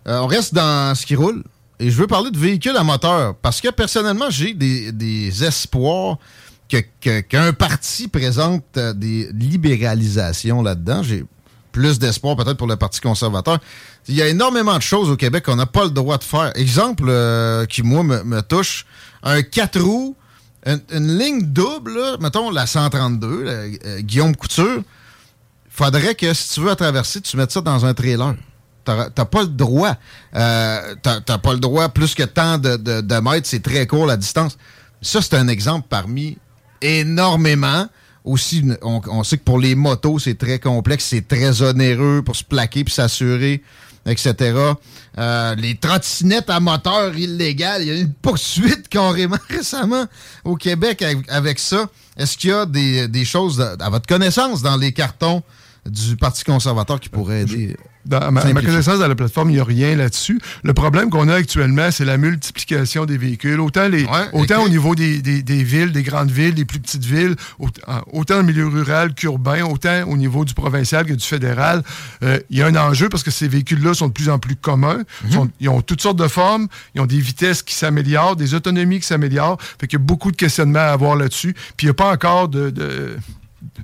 Euh, 0.09 0.18
on 0.18 0.26
reste 0.26 0.55
dans 0.55 0.92
ce 0.96 1.07
qui 1.07 1.14
roule 1.14 1.44
et 1.80 1.90
je 1.90 1.96
veux 1.96 2.06
parler 2.06 2.30
de 2.30 2.38
véhicules 2.38 2.76
à 2.76 2.85
moteur 2.85 3.35
parce 3.37 3.61
que 3.61 3.68
personnellement 3.68 4.30
j'ai 4.30 4.54
des, 4.54 4.92
des 4.92 5.44
espoirs 5.44 6.18
que- 6.68 6.82
que- 7.00 7.20
qu'un 7.20 7.52
parti 7.52 8.08
présente 8.08 8.64
euh, 8.76 8.92
des 8.92 9.28
libéralisations 9.32 10.62
là-dedans. 10.62 11.02
J'ai 11.02 11.24
plus 11.72 11.98
d'espoir 11.98 12.37
peut-être 12.37 12.58
pour 12.58 12.66
le 12.66 12.76
Parti 12.76 13.00
conservateur. 13.00 13.58
Il 14.06 14.14
y 14.14 14.20
a 14.22 14.28
énormément 14.28 14.76
de 14.76 14.82
choses 14.82 15.08
au 15.08 15.16
Québec 15.16 15.44
qu'on 15.46 15.56
n'a 15.56 15.64
pas 15.66 15.85
le 15.85 15.90
droit 15.90 16.18
de 16.18 16.24
faire. 16.24 16.52
Exemple 16.54 17.04
euh, 17.08 17.64
qui, 17.64 17.82
moi, 17.82 18.02
me, 18.02 18.42
touche, 18.42 18.85
un 19.22 19.42
4 19.42 19.80
roues, 19.80 20.14
une, 20.66 21.18
ligne 21.18 21.40
double, 21.42 21.94
là, 21.94 22.16
mettons 22.20 22.50
la 22.50 22.66
132, 22.66 23.42
la, 23.42 23.50
euh, 23.52 24.00
Guillaume 24.00 24.37
Couture, 24.37 24.82
faudrait 25.70 26.14
que 26.14 26.35
si 26.35 26.52
tu 26.54 26.61
veux 26.61 26.66
la 26.66 26.76
traverser, 26.76 27.22
tu 27.22 27.37
mettes 27.38 27.52
ça 27.52 27.62
dans 27.62 27.87
un 27.87 27.94
trailer. 27.94 28.35
T'as 28.85 29.25
pas 29.25 29.42
le 29.42 29.49
droit. 29.49 29.97
Euh, 30.35 30.95
T'as 31.03 31.38
pas 31.38 31.53
le 31.53 31.59
droit 31.61 31.88
plus 31.88 32.14
que 32.14 32.23
tant 32.25 32.59
de, 32.59 32.77
de, 32.77 33.01
de 33.01 33.14
mètres. 33.16 33.47
C'est 33.49 33.62
très 33.62 33.87
court 33.87 34.07
la 34.07 34.16
distance. 34.16 34.57
Ça, 35.01 35.21
c'est 35.21 35.35
un 35.35 35.49
exemple 35.49 35.87
parmi 35.88 36.38
énormément. 36.81 37.87
Aussi, 38.25 38.64
on, 38.83 39.01
on 39.09 39.25
sait 39.25 39.37
que 39.38 39.42
pour 39.42 39.59
les 39.59 39.75
motos, 39.75 40.21
c'est 40.21 40.38
très 40.38 40.61
complexe, 40.61 41.07
c'est 41.07 41.27
très 41.27 41.61
onéreux 41.62 42.23
pour 42.25 42.37
se 42.37 42.45
plaquer 42.45 42.85
puis 42.85 42.95
s'assurer, 42.95 43.64
etc. 44.07 44.57
Euh, 45.18 45.55
les 45.57 45.75
trottinettes 45.77 46.49
à 46.49 46.61
moteur 46.61 47.16
illégal, 47.16 47.83
il 47.83 47.88
y 47.88 47.90
a 47.90 47.95
eu 47.95 48.03
une 48.03 48.12
poursuite 48.12 48.88
carrément 48.88 49.38
récemment 49.49 50.07
au 50.45 50.55
Québec 50.55 51.03
avec, 51.03 51.29
avec 51.29 51.59
ça. 51.59 51.87
Est-ce 52.16 52.37
qu'il 52.38 52.51
y 52.51 52.53
a 52.53 52.64
des, 52.64 53.09
des 53.09 53.25
choses 53.25 53.61
à 53.61 53.90
votre 53.90 54.07
connaissance 54.07 54.62
dans 54.62 54.77
les 54.77 54.92
cartons 54.92 55.42
du 55.85 56.16
Parti 56.16 56.45
conservateur 56.45 57.01
qui 57.01 57.09
pourraient 57.09 57.42
aider? 57.42 57.77
Dans, 58.04 58.18
à 58.18 58.30
ma, 58.32 58.40
connaissance, 58.66 58.98
dans 58.98 59.06
la 59.08 59.14
plateforme, 59.14 59.50
il 59.50 59.54
n'y 59.54 59.60
a 59.60 59.64
rien 59.64 59.94
là-dessus. 59.94 60.40
Le 60.64 60.74
problème 60.74 61.08
qu'on 61.08 61.28
a 61.28 61.34
actuellement, 61.34 61.90
c'est 61.92 62.04
la 62.04 62.16
multiplication 62.18 63.04
des 63.06 63.16
véhicules. 63.16 63.60
Autant, 63.60 63.86
les, 63.88 64.04
autant 64.32 64.64
au 64.64 64.68
niveau 64.68 64.94
des, 64.94 65.22
des- 65.22 65.42
des 65.42 65.62
villes, 65.62 65.92
des 65.92 66.02
grandes 66.02 66.30
villes, 66.30 66.54
des 66.54 66.64
plus 66.64 66.80
petites 66.80 67.04
villes, 67.04 67.36
autant 68.12 68.40
au 68.40 68.42
milieu 68.42 68.66
rural 68.66 69.14
qu'urbain, 69.14 69.62
autant 69.64 70.02
au 70.08 70.16
niveau 70.16 70.44
du 70.44 70.54
provincial 70.54 71.04
que 71.06 71.12
du 71.12 71.24
fédéral. 71.24 71.82
Euh, 72.22 72.38
il 72.50 72.58
y 72.58 72.62
a 72.62 72.66
un 72.66 72.76
enjeu 72.76 73.08
parce 73.08 73.22
que 73.22 73.30
ces 73.30 73.48
véhicules-là 73.48 73.94
sont 73.94 74.08
de 74.08 74.12
plus 74.12 74.28
en 74.30 74.38
plus 74.38 74.56
communs. 74.56 75.02
Sont- 75.30 75.50
ils 75.60 75.68
ont 75.68 75.80
toutes 75.80 76.00
sortes 76.02 76.18
de 76.18 76.28
formes. 76.28 76.68
Ils 76.94 77.00
ont 77.00 77.06
des 77.06 77.20
vitesses 77.20 77.62
qui 77.62 77.74
s'améliorent, 77.74 78.36
des 78.36 78.54
autonomies 78.54 79.00
qui 79.00 79.06
s'améliorent. 79.06 79.58
Fait 79.80 79.86
qu'il 79.86 79.98
y 79.98 80.02
a 80.02 80.04
beaucoup 80.04 80.30
de 80.32 80.36
questionnements 80.36 80.80
à 80.80 80.92
avoir 80.92 81.16
là-dessus. 81.16 81.54
Puis 81.76 81.86
il 81.86 81.86
n'y 81.86 81.90
a 81.90 81.94
pas 81.94 82.10
encore 82.12 82.48
de- 82.48 82.70
de 82.70 83.16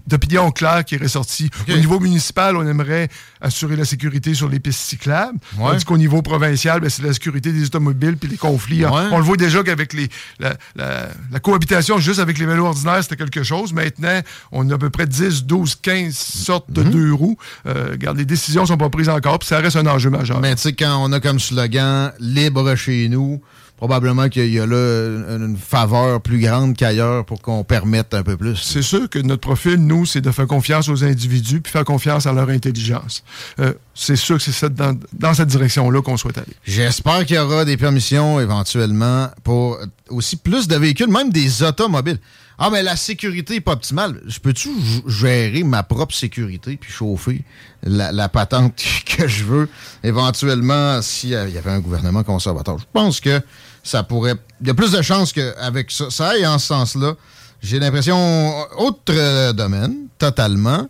d'opinion 0.07 0.51
claire 0.51 0.85
qui 0.85 0.95
est 0.95 1.03
ressortie. 1.03 1.51
Au 1.69 1.77
niveau 1.77 1.99
municipal, 2.01 2.57
on 2.57 2.67
aimerait 2.67 3.09
assurer 3.41 3.77
la 3.77 3.85
sécurité 3.85 4.35
sur 4.35 4.49
les 4.49 4.61
pistes 4.61 4.81
cyclables. 4.81 5.39
Ouais. 5.59 5.71
Tandis 5.73 5.85
qu'au 5.85 5.97
niveau 5.99 6.23
provincial, 6.23 6.81
ben, 6.81 6.91
c'est 6.91 7.03
la 7.03 7.13
sécurité 7.13 7.53
des 7.53 7.65
automobiles 7.67 8.17
puis 8.17 8.29
les 8.29 8.37
conflits. 8.37 8.85
Ouais. 8.85 8.91
On 9.13 9.19
le 9.19 9.25
voit 9.25 9.37
déjà 9.37 9.63
qu'avec 9.63 9.93
les, 9.93 10.09
la, 10.41 10.57
la- 10.77 11.09
la 11.31 11.41
cohabitation 11.41 11.99
juste 11.99 12.21
avec 12.21 12.39
les 12.39 12.47
vélos 12.47 12.67
ordinaires, 12.67 13.03
c'était 13.03 13.17
quelque 13.17 13.43
chose. 13.43 13.73
Maintenant, 13.73 14.21
on 14.53 14.69
a 14.71 14.75
à 14.75 14.79
peu 14.79 14.91
près 14.91 15.07
10, 15.07 15.45
12, 15.45 15.77
15 15.81 16.15
sortes 16.15 16.69
Mhm. 16.69 16.75
de 16.75 16.83
deux 16.83 17.13
roues. 17.13 17.37
Euh, 17.67 17.89
regarde, 17.93 18.19
les 18.19 18.25
décisions 18.25 18.67
sont 18.67 18.77
pas 18.77 18.91
prises 18.91 19.09
encore, 19.09 19.39
puis 19.39 19.49
ça 19.49 19.59
reste 19.59 19.77
un 19.77 19.87
enjeu 19.87 20.11
majeur. 20.11 20.41
Mais 20.41 20.55
tu 20.55 20.63
sais, 20.63 20.73
quand 20.73 21.03
on 21.03 21.13
a 21.13 21.21
comme 21.21 21.39
slogan 21.41 22.13
libre 22.21 22.75
chez 22.75 23.09
nous, 23.09 23.41
probablement 23.79 24.29
qu'il 24.29 24.53
y 24.53 24.59
a 24.59 24.67
là 24.67 25.37
une, 25.37 25.57
faveur 25.57 26.21
plus 26.21 26.41
grande 26.41 26.77
qu'ailleurs 26.77 27.25
pour 27.25 27.41
qu'on 27.41 27.63
permette 27.63 28.13
un 28.13 28.25
peu 28.25 28.37
plus. 28.37 28.57
C'est 28.57 28.83
sûr 28.83 29.09
que 29.09 29.21
notre 29.21 29.41
profil, 29.41 29.77
nous, 29.77 30.05
c'est 30.05 30.21
de 30.21 30.31
faire 30.33 30.49
confiance 30.49 30.89
aux 30.89 31.05
individus 31.05 31.61
puis 31.61 31.73
faire 31.73 31.85
confiance 31.85 32.27
à 32.27 32.33
leur 32.33 32.49
intelligence. 32.51 33.23
Euh, 33.61 33.73
c'est 33.95 34.17
sûr 34.17 34.37
que 34.37 34.43
c'est 34.43 34.53
ça, 34.53 34.69
dans, 34.69 34.99
dans 35.13 35.33
cette 35.33 35.49
direction-là 35.49 36.03
qu'on 36.03 36.17
souhaite 36.17 36.39
aller. 36.39 36.53
J'espère 36.65 37.25
qu'il 37.25 37.37
y 37.37 37.39
aura 37.39 37.65
des 37.65 37.77
permissions 37.77 38.41
éventuellement 38.41 39.29
pour 39.45 39.79
aussi 40.11 40.37
plus 40.37 40.67
de 40.67 40.77
véhicules, 40.77 41.09
même 41.09 41.31
des 41.31 41.63
automobiles. 41.63 42.19
Ah, 42.61 42.71
mais 42.73 42.83
la 42.83 42.97
sécurité 42.97 43.55
n'est 43.55 43.61
pas 43.61 43.73
optimale. 43.73 44.21
Je 44.27 44.41
peux-tu 44.41 44.71
gérer 45.07 45.63
ma 45.63 45.85
propre 45.85 46.13
sécurité 46.13 46.77
puis 46.77 46.91
chauffer 46.91 47.45
la, 47.85 48.11
la 48.11 48.29
patente 48.29 48.83
que 49.07 49.29
je 49.29 49.45
veux? 49.45 49.69
Éventuellement 50.03 51.01
s'il 51.01 51.31
y 51.31 51.37
avait 51.37 51.71
un 51.71 51.79
gouvernement 51.79 52.25
conservateur? 52.25 52.77
Je 52.81 52.85
pense 52.93 53.21
que 53.21 53.41
ça 53.89 54.03
pourrait. 54.03 54.35
Il 54.61 54.67
y 54.67 54.71
a 54.71 54.75
plus 54.75 54.93
de 54.93 55.03
chances 55.03 55.33
qu'avec 55.33 55.91
ça, 55.91 56.11
ça 56.11 56.29
aille 56.31 56.47
en 56.47 56.59
ce 56.59 56.67
sens-là. 56.69 57.15
J'ai 57.63 57.79
l'impression. 57.79 58.55
Autre 58.79 59.03
euh, 59.11 59.53
domaine, 59.53 60.07
totalement. 60.19 60.89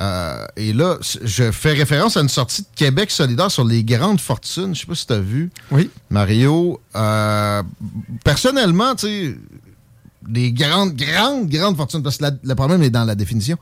Euh, 0.00 0.46
et 0.56 0.72
là, 0.72 0.98
je 1.22 1.52
fais 1.52 1.72
référence 1.74 2.16
à 2.16 2.20
une 2.22 2.28
sortie 2.28 2.62
de 2.62 2.66
Québec 2.74 3.10
solidaire 3.10 3.50
sur 3.50 3.64
les 3.64 3.84
grandes 3.84 4.20
fortunes. 4.20 4.74
Je 4.74 4.80
sais 4.80 4.86
pas 4.86 4.94
si 4.96 5.06
tu 5.06 5.12
as 5.12 5.20
vu. 5.20 5.50
Oui. 5.70 5.90
Mario, 6.10 6.80
euh, 6.96 7.62
personnellement, 8.24 8.94
tu 8.96 9.06
sais, 9.06 9.36
des 10.26 10.52
grandes, 10.52 10.94
grandes, 10.94 11.48
grandes 11.48 11.76
fortunes, 11.76 12.02
parce 12.02 12.16
que 12.16 12.24
la- 12.24 12.30
le 12.42 12.54
problème 12.54 12.82
est 12.82 12.90
dans 12.90 13.04
la 13.04 13.14
définition. 13.14 13.56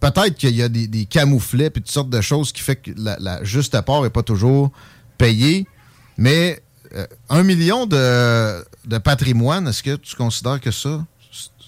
Peut-être 0.00 0.34
qu'il 0.36 0.54
y 0.56 0.62
a 0.62 0.68
des, 0.68 0.86
des 0.88 1.04
camouflets 1.06 1.70
puis 1.70 1.82
toutes 1.82 1.90
sortes 1.92 2.10
de 2.10 2.20
choses 2.20 2.52
qui 2.52 2.62
fait 2.62 2.76
que 2.76 2.90
la, 2.96 3.16
la 3.20 3.44
juste 3.44 3.80
part 3.82 4.02
n'est 4.02 4.10
pas 4.10 4.22
toujours 4.22 4.70
payée. 5.18 5.66
Mais 6.18 6.62
euh, 6.96 7.06
un 7.28 7.42
million 7.42 7.86
de, 7.86 8.64
de 8.86 8.98
patrimoine, 8.98 9.68
est-ce 9.68 9.82
que 9.82 9.96
tu 9.96 10.16
considères 10.16 10.60
que 10.60 10.70
ça, 10.70 11.04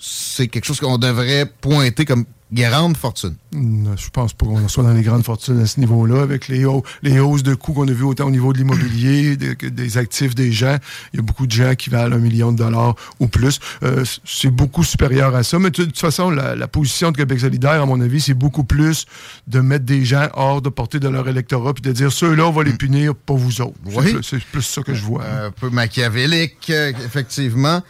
c'est 0.00 0.48
quelque 0.48 0.64
chose 0.64 0.80
qu'on 0.80 0.98
devrait 0.98 1.46
pointer 1.46 2.04
comme 2.04 2.24
grande 2.52 2.96
fortune? 2.96 3.34
Non, 3.52 3.96
je 3.96 4.08
pense 4.10 4.32
pas 4.32 4.46
qu'on 4.46 4.68
soit 4.68 4.82
dans 4.84 4.92
les 4.94 5.02
grandes 5.02 5.24
fortunes 5.24 5.60
à 5.60 5.66
ce 5.66 5.78
niveau-là, 5.80 6.22
avec 6.22 6.48
les, 6.48 6.64
hau- 6.64 6.82
les 7.02 7.18
hausses 7.20 7.42
de 7.42 7.54
coûts 7.54 7.72
qu'on 7.74 7.86
a 7.88 7.92
vues 7.92 8.04
autant 8.04 8.26
au 8.26 8.30
niveau 8.30 8.52
de 8.52 8.58
l'immobilier, 8.58 9.36
de- 9.36 9.52
que 9.54 9.66
des 9.66 9.98
actifs 9.98 10.34
des 10.34 10.50
gens. 10.52 10.76
Il 11.12 11.16
y 11.16 11.20
a 11.20 11.22
beaucoup 11.22 11.46
de 11.46 11.52
gens 11.52 11.74
qui 11.74 11.90
valent 11.90 12.16
un 12.16 12.20
million 12.20 12.52
de 12.52 12.56
dollars 12.58 12.94
ou 13.20 13.26
plus. 13.28 13.58
Euh, 13.82 14.04
c'est 14.24 14.50
beaucoup 14.50 14.84
supérieur 14.84 15.34
à 15.34 15.42
ça. 15.42 15.58
Mais 15.58 15.70
de 15.70 15.84
toute 15.84 15.98
façon, 15.98 16.30
la, 16.30 16.56
la 16.56 16.68
position 16.68 17.10
de 17.12 17.16
Québec 17.16 17.40
solidaire, 17.40 17.82
à 17.82 17.86
mon 17.86 18.00
avis, 18.00 18.20
c'est 18.20 18.34
beaucoup 18.34 18.64
plus 18.64 19.06
de 19.46 19.60
mettre 19.60 19.84
des 19.84 20.04
gens 20.04 20.28
hors 20.34 20.62
de 20.62 20.68
portée 20.68 21.00
de 21.00 21.08
leur 21.08 21.28
électorat 21.28 21.74
puis 21.74 21.82
de 21.82 21.92
dire 21.92 22.12
ceux-là, 22.12 22.46
on 22.48 22.52
va 22.52 22.64
les 22.64 22.72
punir, 22.72 23.14
pas 23.14 23.34
vous 23.34 23.60
autres. 23.60 23.74
Oui. 23.86 24.16
C'est 24.22 24.42
plus 24.44 24.62
ça 24.62 24.82
que 24.82 24.94
je 24.94 25.02
vois. 25.02 25.24
un 25.24 25.50
peu 25.50 25.68
machiavélique, 25.70 26.70
euh, 26.70 26.92
effectivement. 27.04 27.82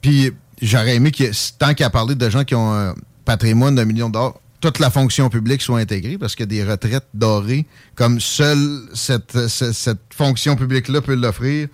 Puis 0.00 0.32
j'aurais 0.62 0.96
aimé 0.96 1.10
que, 1.12 1.24
tant 1.58 1.74
qu'à 1.74 1.90
parler 1.90 2.14
de 2.14 2.28
gens 2.30 2.44
qui 2.44 2.54
ont 2.54 2.94
patrimoine 3.30 3.76
d'un 3.76 3.84
million 3.84 4.08
de 4.08 4.14
dollars, 4.14 4.34
toute 4.60 4.80
la 4.80 4.90
fonction 4.90 5.28
publique 5.30 5.62
soit 5.62 5.78
intégrée 5.78 6.18
parce 6.18 6.34
que 6.34 6.42
des 6.42 6.64
retraites 6.64 7.06
dorées, 7.14 7.64
comme 7.94 8.18
seule 8.18 8.80
cette, 8.92 9.46
cette, 9.46 10.00
fonction 10.12 10.56
publique-là 10.56 11.00
peut 11.00 11.14
l'offrir, 11.14 11.68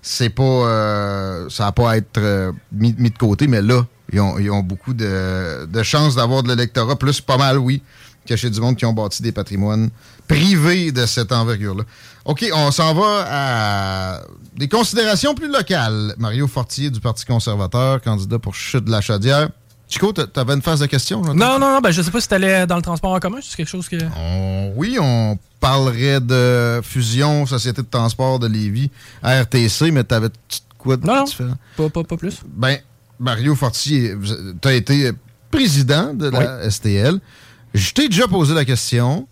c'est 0.00 0.30
pas. 0.30 0.42
euh, 0.42 1.48
ça 1.50 1.64
n'a 1.64 1.72
pas 1.72 1.98
être 1.98 2.16
euh, 2.16 2.52
mis, 2.72 2.94
mis 2.96 3.10
de 3.10 3.18
côté, 3.18 3.46
mais 3.48 3.60
là, 3.60 3.86
ils 4.12 4.20
ont, 4.20 4.38
ils 4.38 4.50
ont 4.50 4.62
beaucoup 4.62 4.94
de, 4.94 5.66
de 5.66 5.82
chances 5.82 6.16
d'avoir 6.16 6.42
de 6.42 6.48
l'électorat, 6.48 6.96
plus 6.96 7.20
pas 7.20 7.36
mal, 7.36 7.58
oui, 7.58 7.82
que 8.26 8.34
chez 8.34 8.48
du 8.48 8.60
monde 8.60 8.76
qui 8.76 8.86
ont 8.86 8.94
bâti 8.94 9.22
des 9.22 9.32
patrimoines 9.32 9.90
privés 10.26 10.90
de 10.90 11.04
cette 11.04 11.32
envergure-là. 11.32 11.84
OK, 12.24 12.46
on 12.54 12.70
s'en 12.70 12.94
va 12.94 13.26
à 13.28 14.20
des 14.56 14.68
considérations 14.68 15.34
plus 15.34 15.52
locales. 15.52 16.14
Mario 16.16 16.48
Fortier 16.48 16.88
du 16.88 17.00
Parti 17.00 17.26
conservateur, 17.26 18.00
candidat 18.00 18.38
pour 18.38 18.54
Chute 18.54 18.86
de 18.86 18.90
la 18.90 19.02
Chaudière. 19.02 19.50
Chico, 19.94 20.12
t'a- 20.12 20.26
t'avais 20.26 20.54
une 20.54 20.62
phase 20.62 20.80
de 20.80 20.86
question? 20.86 21.22
Non, 21.22 21.34
non, 21.34 21.58
non, 21.60 21.80
ben, 21.80 21.90
je 21.92 22.02
sais 22.02 22.10
pas 22.10 22.20
si 22.20 22.26
t'allais 22.28 22.66
dans 22.66 22.76
le 22.76 22.82
transport 22.82 23.12
en 23.12 23.20
commun, 23.20 23.38
c'est 23.42 23.56
quelque 23.56 23.68
chose 23.68 23.88
que. 23.88 23.96
On- 24.16 24.72
oui, 24.76 24.98
on 25.00 25.38
parlerait 25.60 26.20
de 26.20 26.80
fusion 26.82 27.46
Société 27.46 27.80
de 27.82 27.86
transport 27.88 28.38
de 28.40 28.48
Lévis, 28.48 28.90
RTC, 29.22 29.90
mais 29.92 30.02
t'avais 30.04 30.28
quoi 30.78 30.96
de 30.96 31.06
Non, 31.06 31.22
différent? 31.24 31.54
Pas, 31.76 31.88
pas, 31.90 32.02
pas 32.02 32.16
plus. 32.16 32.40
Ben, 32.46 32.78
Mario 33.20 33.54
Fortier, 33.54 34.14
tu 34.60 34.68
as 34.68 34.74
été 34.74 35.12
président 35.50 36.12
de 36.12 36.28
la 36.28 36.68
STL. 36.68 37.20
Je 37.72 37.92
t'ai 37.92 38.08
déjà 38.08 38.26
posé 38.26 38.52
la 38.52 38.64
question. 38.64 39.28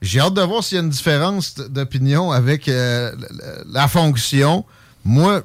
J'ai 0.00 0.20
hâte 0.20 0.34
de 0.34 0.40
voir 0.42 0.64
s'il 0.64 0.76
y 0.76 0.80
a 0.80 0.84
une 0.84 0.90
différence 0.90 1.54
d'opinion 1.56 2.30
avec 2.32 2.68
euh, 2.68 3.12
la, 3.64 3.80
la 3.82 3.88
fonction. 3.88 4.64
Moi, 5.04 5.42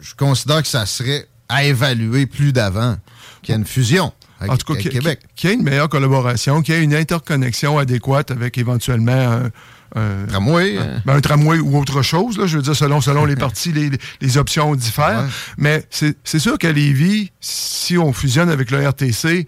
je 0.00 0.14
considère 0.16 0.62
que 0.62 0.68
ça 0.68 0.86
serait 0.86 1.26
à 1.48 1.64
évaluer 1.64 2.26
plus 2.26 2.52
d'avant 2.52 2.96
qu'il 3.42 3.52
y 3.52 3.56
a 3.56 3.58
une 3.58 3.66
fusion 3.66 4.12
avec, 4.40 4.52
En 4.52 4.56
tout 4.56 4.72
cas, 4.72 4.80
qu'il 4.80 4.90
qu'il 5.36 5.50
y 5.50 5.52
ait 5.52 5.56
une 5.56 5.62
meilleure 5.62 5.88
collaboration, 5.88 6.62
qu'il 6.62 6.74
y 6.74 6.78
ait 6.78 6.82
une 6.82 6.94
interconnexion 6.94 7.78
adéquate 7.78 8.30
avec 8.30 8.56
éventuellement 8.56 9.12
un, 9.12 9.50
un 9.94 10.26
tramway, 10.26 10.78
un, 10.78 11.02
ben, 11.04 11.16
un 11.16 11.20
tramway 11.20 11.58
ou 11.58 11.78
autre 11.78 12.00
chose. 12.02 12.38
Là, 12.38 12.46
je 12.46 12.56
veux 12.56 12.62
dire, 12.62 12.74
selon, 12.76 13.00
selon 13.00 13.26
les 13.26 13.36
parties, 13.36 13.72
les, 13.72 13.90
les 14.20 14.38
options 14.38 14.74
diffèrent. 14.74 15.28
Mais 15.58 15.84
c'est 15.90 16.16
c'est 16.24 16.38
sûr 16.38 16.56
qu'à 16.58 16.72
Lévis, 16.72 17.32
si 17.40 17.98
on 17.98 18.12
fusionne 18.12 18.48
avec 18.48 18.70
le 18.70 18.88
RTC, 18.88 19.46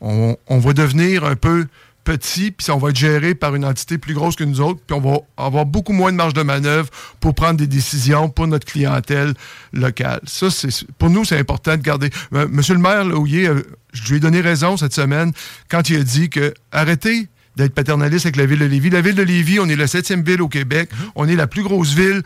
on, 0.00 0.36
on 0.48 0.58
va 0.58 0.72
devenir 0.74 1.24
un 1.24 1.36
peu 1.36 1.66
petit, 2.04 2.50
puis 2.50 2.70
on 2.70 2.78
va 2.78 2.90
être 2.90 2.96
géré 2.96 3.34
par 3.34 3.54
une 3.54 3.64
entité 3.64 3.98
plus 3.98 4.14
grosse 4.14 4.36
que 4.36 4.44
nous 4.44 4.60
autres, 4.60 4.80
puis 4.86 4.96
on 4.96 5.00
va 5.00 5.18
avoir 5.36 5.66
beaucoup 5.66 5.92
moins 5.92 6.12
de 6.12 6.16
marge 6.16 6.34
de 6.34 6.42
manœuvre 6.42 6.88
pour 7.20 7.34
prendre 7.34 7.58
des 7.58 7.66
décisions 7.66 8.28
pour 8.28 8.46
notre 8.46 8.66
clientèle 8.66 9.34
locale. 9.72 10.20
Ça, 10.24 10.50
c'est 10.50 10.68
pour 10.98 11.10
nous, 11.10 11.24
c'est 11.24 11.38
important 11.38 11.76
de 11.76 11.82
garder. 11.82 12.10
Euh, 12.34 12.46
Monsieur 12.50 12.74
le 12.74 12.80
maire 12.80 13.04
Lauillet, 13.04 13.48
euh, 13.48 13.62
je 13.92 14.10
lui 14.10 14.16
ai 14.16 14.20
donné 14.20 14.40
raison 14.40 14.76
cette 14.76 14.94
semaine 14.94 15.32
quand 15.68 15.88
il 15.88 16.00
a 16.00 16.04
dit 16.04 16.30
que 16.30 16.52
arrêtez 16.72 17.28
d'être 17.56 17.74
paternaliste 17.74 18.26
avec 18.26 18.36
la 18.36 18.46
ville 18.46 18.58
de 18.58 18.64
Lévis. 18.64 18.90
La 18.90 19.00
ville 19.00 19.14
de 19.14 19.22
Lévis, 19.22 19.60
on 19.60 19.68
est 19.68 19.76
la 19.76 19.86
septième 19.86 20.22
ville 20.22 20.42
au 20.42 20.48
Québec. 20.48 20.90
On 21.14 21.28
est 21.28 21.36
la 21.36 21.46
plus 21.46 21.62
grosse 21.62 21.92
ville 21.94 22.22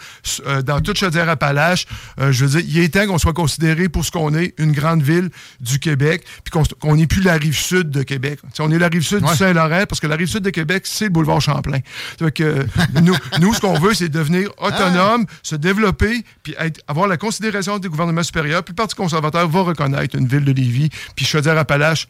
euh, 0.47 0.63
dans 0.63 0.81
toute 0.81 0.97
Chaudière-Appalaches. 0.99 1.87
Euh, 2.21 2.33
je 2.33 2.45
veux 2.45 2.61
dire, 2.61 2.71
il 2.71 2.79
est 2.83 2.89
temps 2.89 3.07
qu'on 3.07 3.19
soit 3.19 3.33
considéré 3.35 3.89
pour 3.89 4.05
ce 4.05 4.11
qu'on 4.11 4.35
est, 4.35 4.55
une 4.59 4.73
grande 4.73 5.03
ville 5.03 5.29
du 5.61 5.79
Québec, 5.79 6.25
puis 6.45 6.63
qu'on 6.81 6.97
n'est 6.97 7.07
plus 7.07 7.23
la 7.23 7.35
rive 7.35 7.57
sud 7.57 7.91
de 7.91 8.03
Québec. 8.03 8.41
T'sais, 8.53 8.63
on 8.63 8.71
est 8.71 8.79
la 8.79 8.89
rive 8.89 9.03
sud 9.03 9.23
Ouais. 9.23 9.31
du 9.33 9.37
Saint-Laurent, 9.37 9.85
parce 9.89 10.01
que 10.01 10.07
la 10.07 10.17
rive 10.17 10.29
sud 10.29 10.43
de 10.43 10.51
Québec, 10.51 10.83
c'est 10.87 11.05
le 11.07 11.11
boulevard 11.11 11.41
Champlain. 11.41 11.81
Que, 12.19 12.43
euh, 12.43 12.65
nous, 13.03 13.15
nous, 13.41 13.53
ce 13.55 13.61
qu'on 13.61 13.79
veut, 13.79 13.95
c'est 13.95 14.09
devenir 14.09 14.51
autonome, 14.59 15.27
se 15.43 15.57
développer, 15.57 16.23
puis 16.43 16.55
être- 16.59 16.81
avoir 16.89 17.07
la 17.09 17.17
considération 17.17 17.79
des 17.79 17.89
gouvernements 17.89 18.23
supérieurs. 18.23 18.63
Puis 18.65 18.73
le 18.73 18.77
Parti 18.77 18.95
conservateur 18.95 19.49
va 19.49 19.61
reconnaître 19.63 20.17
une 20.17 20.27
ville 20.27 20.45
de 20.45 20.53
Lévis, 20.53 20.89
puis 21.17 21.25
Chaudière-Appalaches 21.27 22.09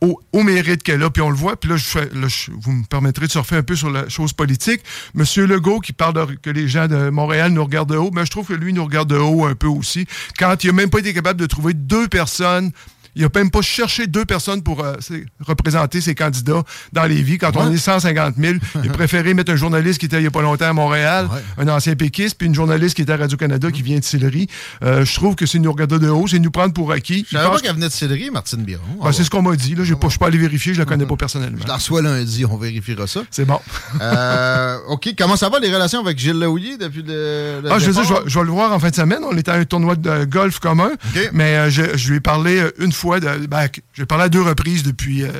au, 0.00 0.42
mérite 0.42 0.82
qu'elle 0.82 1.02
a, 1.02 1.10
puis 1.10 1.22
on 1.22 1.30
le 1.30 1.36
voit. 1.36 1.56
Puis 1.56 1.70
là, 1.70 1.76
je 1.76 2.50
vous 2.50 2.72
me 2.72 2.84
permettrez 2.84 3.26
de 3.26 3.30
surfer 3.30 3.56
un 3.56 3.62
peu 3.62 3.76
sur 3.76 3.90
la 3.90 4.08
chose 4.08 4.32
politique. 4.32 4.82
Monsieur 5.14 5.46
Legault, 5.46 5.80
qui 5.80 5.92
parle 5.92 6.36
que 6.38 6.50
les 6.50 6.68
gens 6.68 6.86
de 6.86 7.10
Montréal 7.10 7.52
nous 7.52 7.64
regardent 7.64 7.92
de 7.92 7.96
haut, 7.96 8.10
mais 8.12 8.24
je 8.24 8.30
trouve 8.30 8.46
que 8.46 8.52
lui 8.52 8.72
nous 8.72 8.84
regarde 8.84 9.08
de 9.08 9.16
haut 9.16 9.44
un 9.44 9.54
peu 9.54 9.68
aussi. 9.68 10.06
Quand 10.38 10.62
il 10.64 10.68
n'a 10.68 10.72
même 10.74 10.90
pas 10.90 10.98
été 10.98 11.14
capable 11.14 11.40
de 11.40 11.46
trouver 11.46 11.74
deux 11.74 12.08
personnes 12.08 12.72
il 13.16 13.22
n'a 13.22 13.28
même 13.34 13.50
pas 13.50 13.62
cherché 13.62 14.06
deux 14.06 14.26
personnes 14.26 14.62
pour 14.62 14.84
euh, 14.84 14.94
représenter 15.40 16.02
ses 16.02 16.14
candidats 16.14 16.62
dans 16.92 17.04
les 17.04 17.22
vies. 17.22 17.38
Quand 17.38 17.56
on 17.56 17.72
est 17.72 17.78
150 17.78 18.34
000, 18.36 18.54
il 18.84 18.90
préféré 18.90 19.32
mettre 19.32 19.52
un 19.52 19.56
journaliste 19.56 19.98
qui 19.98 20.06
était 20.06 20.18
il 20.18 20.22
n'y 20.22 20.26
a 20.26 20.30
pas 20.30 20.42
longtemps 20.42 20.66
à 20.66 20.72
Montréal, 20.74 21.28
un 21.56 21.66
ancien 21.68 21.96
péquiste, 21.96 22.36
puis 22.36 22.46
une 22.46 22.54
journaliste 22.54 22.94
qui 22.94 23.02
était 23.02 23.12
à 23.12 23.16
Radio-Canada 23.16 23.70
qui 23.70 23.80
vient 23.80 23.98
de 23.98 24.04
Sillery. 24.04 24.48
Euh, 24.84 25.06
je 25.06 25.14
trouve 25.14 25.34
que 25.34 25.46
c'est 25.46 25.58
nous 25.58 25.72
regarder 25.72 25.98
de 25.98 26.08
haut, 26.10 26.26
c'est 26.26 26.38
nous 26.38 26.50
prendre 26.50 26.74
pour 26.74 26.92
acquis. 26.92 27.26
Je 27.30 27.38
savais 27.38 27.48
pas 27.48 27.58
qu'elle 27.58 27.74
venait 27.74 27.88
de 27.88 27.92
Céleri, 27.92 28.30
Martine 28.30 28.62
Biron. 28.62 28.82
Ben, 29.02 29.12
c'est 29.12 29.24
ce 29.24 29.30
qu'on 29.30 29.42
m'a 29.42 29.56
dit. 29.56 29.74
Là, 29.74 29.84
je 29.84 29.94
suis 29.94 30.18
pas 30.18 30.26
allé 30.26 30.36
vérifier, 30.36 30.74
je 30.74 30.78
la 30.80 30.84
connais 30.84 31.06
pas 31.06 31.16
personnellement. 31.16 31.58
Je 31.62 31.68
la 31.68 31.76
reçois 31.76 32.02
lundi, 32.02 32.44
on 32.44 32.58
vérifiera 32.58 33.06
ça. 33.06 33.20
C'est 33.30 33.46
bon. 33.46 33.60
Euh, 33.98 34.76
OK, 34.88 35.14
comment 35.18 35.36
ça 35.36 35.48
va 35.48 35.58
les 35.58 35.72
relations 35.72 36.00
avec 36.00 36.18
Gilles 36.18 36.38
Laouillet 36.38 36.76
depuis 36.76 37.02
le, 37.02 37.60
le 37.62 37.72
Ah, 37.72 37.78
je 37.78 37.86
veux 37.86 37.92
dire, 37.92 38.04
je 38.04 38.12
vais, 38.12 38.20
je 38.26 38.38
vais 38.38 38.44
le 38.44 38.50
voir 38.50 38.72
en 38.72 38.78
fin 38.78 38.90
de 38.90 38.94
semaine. 38.94 39.20
On 39.24 39.36
était 39.36 39.50
à 39.50 39.54
un 39.54 39.64
tournoi 39.64 39.96
de 39.96 40.24
golf 40.24 40.58
commun. 40.58 40.90
Mais 41.32 41.70
je, 41.70 41.96
je 41.96 42.10
lui 42.10 42.16
ai 42.18 42.20
parlé 42.20 42.62
une 42.78 42.92
fois. 42.92 43.05
De, 43.20 43.46
ben, 43.46 43.68
j'ai 43.94 44.06
parlé 44.06 44.24
à 44.24 44.28
deux 44.28 44.42
reprises 44.42 44.82
depuis, 44.82 45.22
euh, 45.22 45.30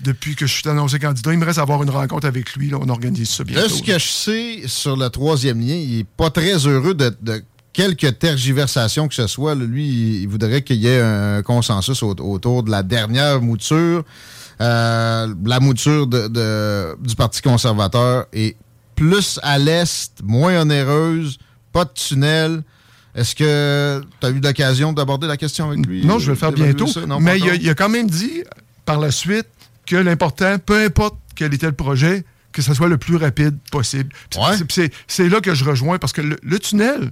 depuis 0.00 0.36
que 0.36 0.46
je 0.46 0.52
suis 0.52 0.68
annoncé 0.68 0.98
candidat. 0.98 1.32
Il 1.32 1.38
me 1.38 1.44
reste 1.44 1.58
à 1.58 1.62
avoir 1.62 1.82
une 1.82 1.90
rencontre 1.90 2.26
avec 2.26 2.54
lui. 2.54 2.70
Là, 2.70 2.78
on 2.80 2.88
organise 2.88 3.30
ça 3.30 3.44
bientôt. 3.44 3.62
Là, 3.62 3.68
ce 3.68 3.82
que 3.82 3.98
je 3.98 4.06
sais 4.06 4.62
sur 4.66 4.96
le 4.96 5.08
troisième 5.10 5.60
lien, 5.60 5.74
il 5.74 6.00
est 6.00 6.06
pas 6.06 6.30
très 6.30 6.66
heureux 6.66 6.94
de, 6.94 7.14
de 7.22 7.42
quelques 7.72 8.18
tergiversations 8.18 9.08
que 9.08 9.14
ce 9.14 9.26
soit. 9.26 9.54
Lui, 9.54 9.86
il, 9.88 10.22
il 10.22 10.28
voudrait 10.28 10.62
qu'il 10.62 10.76
y 10.76 10.86
ait 10.88 11.00
un 11.00 11.42
consensus 11.42 12.02
au- 12.02 12.14
autour 12.20 12.62
de 12.62 12.70
la 12.70 12.82
dernière 12.82 13.40
mouture. 13.40 14.04
Euh, 14.60 15.32
la 15.44 15.60
mouture 15.60 16.06
de- 16.06 16.28
de- 16.28 16.96
du 17.00 17.14
Parti 17.14 17.40
conservateur 17.42 18.26
est 18.32 18.56
plus 18.96 19.38
à 19.42 19.58
l'est, 19.58 20.12
moins 20.24 20.60
onéreuse, 20.62 21.38
pas 21.72 21.84
de 21.84 21.90
tunnel. 21.94 22.62
Est-ce 23.14 23.34
que 23.34 24.02
tu 24.20 24.26
as 24.26 24.30
eu 24.30 24.40
l'occasion 24.40 24.92
d'aborder 24.92 25.26
la 25.26 25.36
question 25.36 25.70
avec 25.70 25.84
lui? 25.86 26.04
Non, 26.04 26.18
je 26.18 26.26
vais 26.26 26.32
le 26.32 26.38
faire 26.38 26.52
bientôt. 26.52 26.86
ça? 26.86 27.06
Non, 27.06 27.20
mais 27.20 27.38
il 27.38 27.42
a, 27.42 27.46
encore? 27.46 27.58
il 27.62 27.68
a 27.70 27.74
quand 27.74 27.88
même 27.88 28.08
dit 28.08 28.42
par 28.84 29.00
la 29.00 29.10
suite 29.10 29.46
que 29.86 29.96
l'important, 29.96 30.58
peu 30.58 30.84
importe 30.84 31.16
quel 31.34 31.52
était 31.54 31.66
le 31.66 31.72
projet, 31.72 32.24
que 32.52 32.62
ce 32.62 32.74
soit 32.74 32.88
le 32.88 32.98
plus 32.98 33.16
rapide 33.16 33.56
possible. 33.70 34.10
C'est- 35.08 35.28
là 35.28 35.40
que 35.40 35.54
je 35.54 35.64
rejoins 35.64 35.98
parce 35.98 36.12
que 36.12 36.20
le, 36.20 36.36
le 36.42 36.58
tunnel, 36.58 37.10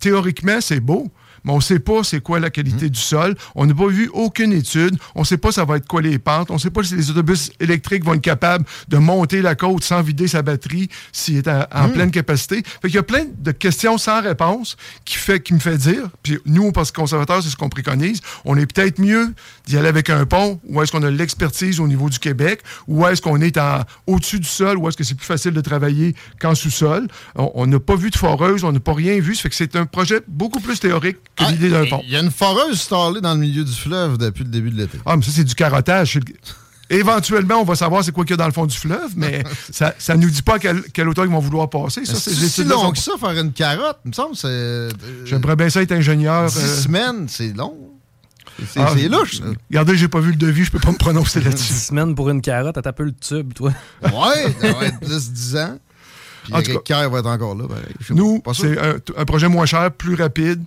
théoriquement, 0.00 0.60
c'est 0.60 0.80
beau. 0.80 1.10
Mais 1.44 1.52
on 1.52 1.56
ne 1.56 1.62
sait 1.62 1.78
pas 1.78 2.02
c'est 2.04 2.20
quoi 2.20 2.40
la 2.40 2.50
qualité 2.50 2.86
Hum. 2.86 2.90
du 2.90 3.00
sol. 3.00 3.34
On 3.54 3.66
n'a 3.66 3.74
pas 3.74 3.86
vu 3.88 4.08
aucune 4.12 4.52
étude. 4.52 4.96
On 5.14 5.20
ne 5.20 5.24
sait 5.26 5.38
pas 5.38 5.52
ça 5.52 5.64
va 5.64 5.76
être 5.76 5.86
quoi 5.86 6.02
les 6.02 6.18
pentes. 6.18 6.50
On 6.50 6.54
ne 6.54 6.58
sait 6.58 6.70
pas 6.70 6.82
si 6.82 6.94
les 6.96 7.10
autobus 7.10 7.50
électriques 7.60 8.04
vont 8.04 8.14
être 8.14 8.20
capables 8.20 8.64
de 8.88 8.96
monter 8.98 9.42
la 9.42 9.54
côte 9.54 9.82
sans 9.84 10.02
vider 10.02 10.28
sa 10.28 10.42
batterie 10.42 10.88
s'il 11.12 11.36
est 11.36 11.48
en 11.48 11.64
Hum. 11.72 11.92
pleine 11.92 12.10
capacité. 12.10 12.62
Fait 12.82 12.88
qu'il 12.88 12.94
y 12.96 12.98
a 12.98 13.02
plein 13.02 13.24
de 13.38 13.52
questions 13.52 13.98
sans 13.98 14.20
réponse 14.22 14.76
qui, 15.04 15.16
fait, 15.16 15.40
qui 15.40 15.54
me 15.54 15.58
fait 15.58 15.76
dire, 15.78 16.08
puis 16.22 16.38
nous, 16.46 16.64
au 16.64 16.72
Parti 16.72 16.92
conservateur, 16.92 17.42
c'est 17.42 17.48
ce 17.50 17.56
qu'on 17.56 17.68
préconise, 17.68 18.20
on 18.44 18.56
est 18.56 18.66
peut-être 18.72 18.98
mieux 19.00 19.34
d'y 19.66 19.76
aller 19.76 19.88
avec 19.88 20.10
un 20.10 20.24
pont, 20.26 20.60
ou 20.68 20.82
est-ce 20.82 20.92
qu'on 20.92 21.02
a 21.02 21.10
l'expertise 21.10 21.80
au 21.80 21.88
niveau 21.88 22.08
du 22.10 22.18
Québec, 22.18 22.60
ou 22.86 23.06
est-ce 23.06 23.20
qu'on 23.22 23.40
est 23.40 23.58
au-dessus 24.06 24.38
du 24.40 24.48
sol, 24.48 24.76
ou 24.78 24.88
est-ce 24.88 24.96
que 24.96 25.04
c'est 25.04 25.14
plus 25.16 25.26
facile 25.26 25.52
de 25.52 25.60
travailler 25.60 26.14
qu'en 26.40 26.54
sous-sol. 26.54 27.08
On- 27.34 27.50
On 27.54 27.66
n'a 27.66 27.80
pas 27.80 27.96
vu 27.96 28.10
de 28.10 28.16
foreuse, 28.16 28.62
on 28.64 28.72
n'a 28.72 28.80
pas 28.80 28.92
rien 28.94 29.18
vu. 29.20 29.34
Ça 29.34 29.42
fait 29.42 29.48
que 29.50 29.54
c'est 29.56 29.74
un 29.76 29.84
projet 29.86 30.20
beaucoup 30.28 30.60
plus 30.60 30.78
théorique 30.78 31.16
que 31.38 31.44
Ah, 31.46 31.50
l'idée 31.52 31.70
d'un 31.70 31.86
pont. 31.86 32.00
Il 32.04 32.10
y 32.10 32.16
a 32.16 32.20
une 32.20 32.30
foreuse 32.30 32.72
installée 32.72 33.20
dans 33.20 33.34
le 33.34 33.40
milieu 33.40 33.64
du 33.64 33.72
fleuve 33.72 34.18
depuis 34.18 34.44
le 34.44 34.50
début 34.50 34.70
de 34.70 34.76
l'été. 34.76 34.98
Ah, 35.06 35.16
mais 35.16 35.22
ça, 35.22 35.30
c'est 35.34 35.44
du 35.44 35.54
carottage. 35.54 36.18
Éventuellement, 36.90 37.56
on 37.60 37.64
va 37.64 37.74
savoir 37.74 38.02
c'est 38.02 38.12
quoi 38.12 38.24
qu'il 38.24 38.30
y 38.30 38.34
a 38.34 38.36
dans 38.38 38.46
le 38.46 38.52
fond 38.52 38.64
du 38.64 38.76
fleuve, 38.76 39.12
mais 39.14 39.44
ça 39.70 39.92
ne 40.10 40.22
nous 40.22 40.30
dit 40.30 40.40
pas 40.42 40.58
quelle, 40.58 40.82
quelle 40.92 41.06
hauteur 41.08 41.26
ils 41.26 41.30
vont 41.30 41.38
vouloir 41.38 41.68
passer. 41.68 42.06
Ça, 42.06 42.14
C'est 42.14 42.30
ces 42.32 42.48
si 42.48 42.64
long 42.64 42.90
que 42.92 42.98
ça, 42.98 43.12
faire 43.20 43.38
une 43.38 43.52
carotte, 43.52 43.98
il 44.06 44.08
me 44.08 44.12
semble, 44.14 44.34
c'est... 44.36 44.46
euh, 44.48 44.90
J'aimerais 45.26 45.54
bien 45.56 45.68
ça 45.68 45.82
être 45.82 45.92
ingénieur. 45.92 46.46
Dix 46.46 46.56
euh, 46.58 46.82
semaines, 46.82 47.26
c'est 47.28 47.52
long. 47.54 47.76
C'est 48.72 48.80
ah, 48.80 48.92
louche. 49.08 49.40
Regardez, 49.70 49.96
j'ai 49.96 50.08
pas 50.08 50.18
vu 50.20 50.30
le 50.30 50.36
devis, 50.36 50.64
je 50.64 50.70
peux 50.72 50.80
pas 50.80 50.90
me 50.90 50.96
prononcer 50.96 51.40
là-dessus. 51.44 51.72
10 51.74 51.86
semaines 51.88 52.14
pour 52.14 52.30
une 52.30 52.40
carotte, 52.40 52.74
t'as 52.74 52.82
tapé 52.82 53.04
le 53.04 53.12
tube, 53.12 53.52
toi. 53.52 53.70
Ouais, 54.02 54.52
ça 54.60 54.72
va 54.72 54.86
être 54.86 54.98
plus 55.00 55.30
10 55.30 55.56
ans. 55.58 55.78
Puis 56.44 56.54
En 56.54 56.62
tout 56.62 56.78
Kerr 56.80 57.10
va 57.10 57.18
être 57.18 57.26
encore 57.26 57.54
là. 57.54 57.64
Nous, 58.10 58.42
c'est 58.54 58.78
un, 58.78 58.94
un 59.16 59.24
projet 59.26 59.48
moins 59.48 59.66
cher, 59.66 59.90
plus 59.92 60.14
rapide, 60.14 60.62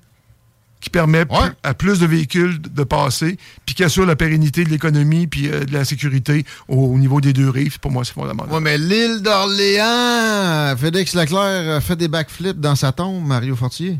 qui 0.81 0.89
permet 0.89 1.25
plus- 1.25 1.53
à 1.63 1.73
plus 1.73 1.99
de 1.99 2.05
véhicules 2.07 2.59
de 2.59 2.83
passer, 2.83 3.37
puis 3.65 3.75
qui 3.75 3.83
assure 3.83 4.05
la 4.05 4.15
pérennité 4.15 4.63
de 4.63 4.69
l'économie 4.69 5.27
puis 5.27 5.47
euh, 5.47 5.63
de 5.63 5.71
la 5.73 5.85
sécurité 5.85 6.43
au, 6.67 6.75
au 6.75 6.97
niveau 6.97 7.21
des 7.21 7.33
deux 7.33 7.49
rives. 7.49 7.79
Pour 7.79 7.91
moi, 7.91 8.03
c'est 8.03 8.13
fondamental. 8.13 8.51
Ouais, 8.53 8.59
mais 8.59 8.77
l'île 8.77 9.21
d'Orléans, 9.21 10.75
Félix 10.77 11.13
Leclerc 11.15 11.75
a 11.77 11.81
fait 11.81 11.95
des 11.95 12.07
backflips 12.07 12.59
dans 12.59 12.75
sa 12.75 12.91
tombe, 12.91 13.25
Mario 13.25 13.55
Fortier. 13.55 13.99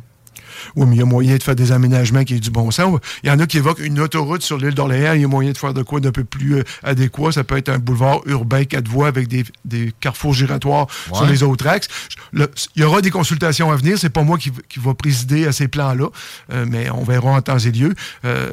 Oui, 0.76 0.86
mais 0.88 0.95
il 0.95 1.00
y 1.00 1.02
a 1.02 1.06
moyen 1.06 1.36
de 1.38 1.43
faire 1.43 1.56
des 1.56 1.71
aménagements 1.71 2.24
qui 2.24 2.36
aient 2.36 2.39
du 2.39 2.52
bon 2.52 2.71
sens. 2.71 3.00
Il 3.24 3.30
y 3.30 3.32
en 3.32 3.39
a 3.39 3.45
qui 3.47 3.58
évoquent 3.58 3.80
une 3.80 4.00
autoroute 4.00 4.41
sur 4.41 4.58
l'île 4.58 4.74
d'Orléans. 4.74 5.13
Il 5.13 5.21
y 5.21 5.26
a 5.26 5.28
moyen 5.28 5.52
de 5.52 5.58
faire 5.58 5.74
de 5.74 5.84
quoi 5.84 6.00
d'un 6.00 6.12
peu 6.12 6.24
plus 6.24 6.56
euh, 6.58 6.63
adéquat. 6.84 7.32
Ça 7.32 7.43
peut 7.43 7.58
être 7.58 7.69
un 7.69 7.80
boulevard 7.80 8.21
urbain 8.26 8.63
quatre 8.65 8.88
voies 8.88 9.08
avec 9.08 9.28
des, 9.28 9.43
des 9.65 9.93
carrefours 10.00 10.34
giratoires 10.34 10.88
sur 11.13 11.26
les 11.26 11.43
autres 11.43 11.67
axes. 11.67 11.88
Le- 12.32 12.50
il 12.76 12.82
y 12.82 12.86
aura 12.86 13.02
des 13.02 13.12
consultations 13.12 13.71
à 13.71 13.76
venir. 13.76 13.97
C'est 13.97 14.10
pas 14.10 14.24
moi 14.24 14.38
qui 14.38 14.52
va 14.78 14.93
présider 14.93 15.45
à 15.47 15.52
ces 15.52 15.67
plans-là, 15.67 16.08
euh, 16.52 16.65
mais 16.67 16.89
on 16.89 17.04
verra 17.04 17.32
en 17.32 17.41
temps 17.41 17.58
et 17.60 17.71
lieu. 17.71 17.93
Euh, 18.26 18.52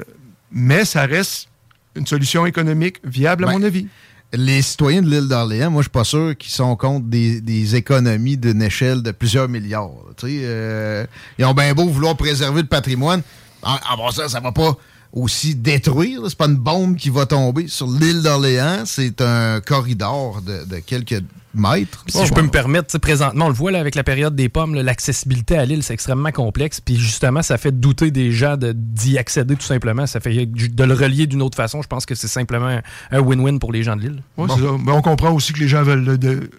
mais 0.53 0.85
ça 0.85 1.05
reste 1.07 1.49
une 1.97 2.07
solution 2.07 2.47
économique 2.47 2.97
viable, 3.05 3.44
à 3.44 3.49
Ben, 3.49 3.53
mon 3.55 3.62
avis. 3.64 3.87
Les 4.35 4.61
citoyens 4.61 5.01
de 5.01 5.09
l'île 5.09 5.27
d'Orléans, 5.27 5.71
moi, 5.71 5.81
je 5.81 5.85
suis 5.85 5.91
pas 5.91 6.05
sûr 6.05 6.37
qu'ils 6.37 6.53
sont 6.53 6.77
contre 6.77 7.07
des, 7.07 7.75
économies 7.75 8.37
d'une 8.37 8.61
échelle 8.61 9.03
de 9.03 9.11
plusieurs 9.11 9.49
milliards. 9.49 9.91
euh, 10.25 11.07
ils 11.38 11.45
ont 11.47 11.55
bien 11.55 11.73
beau 11.73 11.87
vouloir 11.87 12.14
préserver 12.14 12.61
le 12.61 12.69
patrimoine. 12.69 13.23
En, 13.62 13.77
en 13.91 13.97
passant, 13.97 14.29
ça 14.29 14.41
va 14.41 14.53
pas 14.53 14.77
aussi 15.14 15.55
détruire. 15.55 16.21
C'est 16.29 16.37
pas 16.37 16.47
une 16.47 16.57
bombe 16.57 16.97
qui 16.97 17.09
va 17.09 17.25
tomber. 17.25 17.69
Sur 17.69 17.87
l'île 17.87 18.21
d'Orléans, 18.21 18.83
c'est 18.85 19.23
un 19.23 19.61
corridor 19.61 20.43
de, 20.43 20.64
de 20.67 20.77
quelques 20.81 21.23
mètres. 21.59 22.05
Si 22.09 22.25
je 22.27 22.33
peux 22.33 22.42
me 22.42 22.49
permettre, 22.51 22.97
présentement, 22.99 23.47
on 23.47 23.49
le 23.49 23.55
voit 23.55 23.71
là, 23.71 23.81
avec 23.81 23.94
la 23.94 24.05
période 24.05 24.35
des 24.35 24.49
pommes, 24.49 24.75
l'accessibilité 24.75 25.59
à 25.59 25.64
l'île, 25.64 25.83
c'est 25.83 25.94
extrêmement 25.94 26.31
complexe. 26.33 26.81
Puis 26.81 26.97
justement, 26.97 27.42
ça 27.42 27.59
fait 27.59 27.79
douter 27.79 28.11
des 28.11 28.33
gens 28.33 28.57
de- 28.57 28.73
d'y 28.73 29.18
accéder 29.18 29.57
tout 29.57 29.66
simplement. 29.66 30.07
Ça 30.07 30.21
fait 30.21 30.47
de 30.47 30.85
le 30.85 30.94
relier 30.94 31.27
d'une 31.27 31.42
autre 31.42 31.57
façon. 31.57 31.83
Je 31.83 31.88
pense 31.88 32.07
que 32.07 32.14
c'est 32.14 32.29
simplement 32.29 32.81
un- 33.11 33.21
win-win 33.21 33.59
pour 33.59 33.73
les 33.73 33.83
gens 33.83 33.97
de 33.97 34.03
l'île. 34.03 34.23
C'est 34.38 34.47
ça. 34.49 34.57
Mais 34.85 34.92
on 34.92 35.03
comprend 35.03 35.33
aussi 35.33 35.53
que 35.53 35.61
les 35.61 35.68
gens 35.68 35.83
veulent 35.83 36.16
de- 36.18 36.51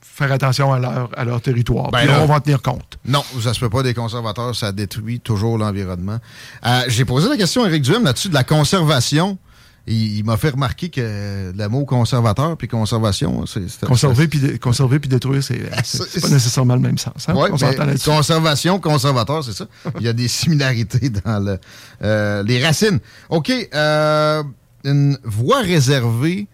faire 0.00 0.32
attention 0.32 0.72
à 0.72 0.78
leur, 0.78 1.10
à 1.14 1.24
leur 1.26 1.42
territoire. 1.42 1.90
Ben 1.90 1.98
Puis 1.98 2.08
là- 2.08 2.22
on 2.22 2.26
va 2.26 2.36
en 2.36 2.40
tenir 2.40 2.62
compte. 2.62 2.98
Non, 3.04 3.22
ça 3.42 3.52
se 3.52 3.60
peut 3.60 3.68
pas 3.68 3.82
des 3.82 3.92
conservateurs, 3.92 4.54
ça 4.56 4.72
détruit 4.72 5.20
toujours 5.20 5.58
l'environnement. 5.58 6.18
Euh, 6.64 6.80
J'ai 6.88 7.04
posé 7.04 7.28
la 7.28 7.36
question 7.36 7.64
à 7.64 7.68
Eric 7.68 7.82
Duhem 7.82 8.02
là-dessus 8.04 8.30
de 8.30 8.34
la 8.34 8.42
conservation. 8.44 9.36
Il, 9.86 10.18
il 10.18 10.24
m'a 10.24 10.36
fait 10.36 10.50
remarquer 10.50 10.88
que 10.88 11.52
le 11.56 11.68
mot 11.68 11.84
conservateur 11.84 12.56
puis 12.56 12.66
conservation, 12.68 13.46
c'est... 13.46 13.84
Conserver 13.86 14.26
puis, 14.26 14.58
conserver 14.58 14.98
puis 14.98 15.08
détruire, 15.08 15.42
c'est 15.84 16.20
pas 16.20 16.28
nécessairement 16.28 16.74
le 16.74 16.80
même 16.80 16.98
sens. 16.98 17.28
hein? 17.28 17.34
Ouais, 17.34 17.50
on 17.52 17.56
conservation, 18.04 18.80
conservateur, 18.80 19.44
c'est 19.44 19.52
ça. 19.52 19.66
Il 20.00 20.04
y 20.04 20.08
a 20.08 20.12
des 20.12 20.28
similarités 20.28 21.10
dans 21.10 21.38
le, 21.38 21.58
euh, 22.02 22.42
les 22.42 22.64
racines. 22.64 22.98
OK, 23.28 23.52
euh, 23.74 24.42
une 24.84 25.18
voie 25.24 25.60
réservée 25.60 26.48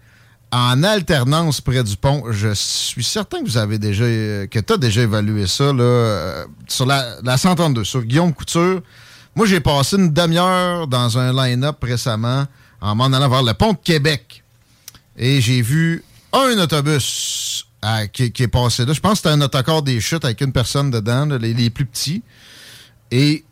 en 0.51 0.83
alternance 0.83 1.59
près 1.61 1.83
du 1.83 1.97
pont. 1.97 2.25
Je 2.29 2.53
suis 2.53 3.03
certain 3.03 3.39
que 3.39 3.45
vous 3.45 3.57
avez 3.57 3.79
déjà, 3.79 4.03
euh, 4.03 4.45
que 4.45 4.59
tu 4.59 4.73
as 4.73 4.77
déjà 4.77 5.01
évalué 5.01 5.47
ça 5.47 5.73
là, 5.73 6.45
sur 6.67 6.85
la, 6.85 7.15
la 7.23 7.37
132, 7.37 7.83
sur 7.83 8.03
Guillaume 8.03 8.33
Couture. 8.33 8.81
Moi, 9.35 9.47
j'ai 9.47 9.59
passé 9.59 9.95
une 9.95 10.13
demi-heure 10.13 10.87
dans 10.87 11.17
un 11.17 11.33
line-up 11.33 11.77
récemment 11.81 12.45
en 12.83 12.95
m'en 12.95 13.05
allant 13.05 13.29
vers 13.29 13.43
le 13.43 13.53
pont 13.53 13.71
de 13.71 13.77
Québec. 13.81 14.43
Et 15.17 15.39
j'ai 15.39 15.61
vu 15.61 16.03
un 16.33 16.59
autobus 16.59 17.65
à- 17.81 18.07
qui, 18.07 18.23
est 18.25 18.47
passé 18.47 18.85
là. 18.85 18.91
Je 18.93 18.99
pense 18.99 19.13
que 19.13 19.17
c'était 19.17 19.29
un 19.29 19.41
autocar 19.41 19.81
des 19.81 20.01
chutes 20.01 20.25
avec 20.25 20.41
une 20.41 20.51
personne 20.51 20.91
dedans, 20.91 21.25
les, 21.25 21.69
plus 21.69 21.85
petits. 21.85 22.23
Et 23.09 23.45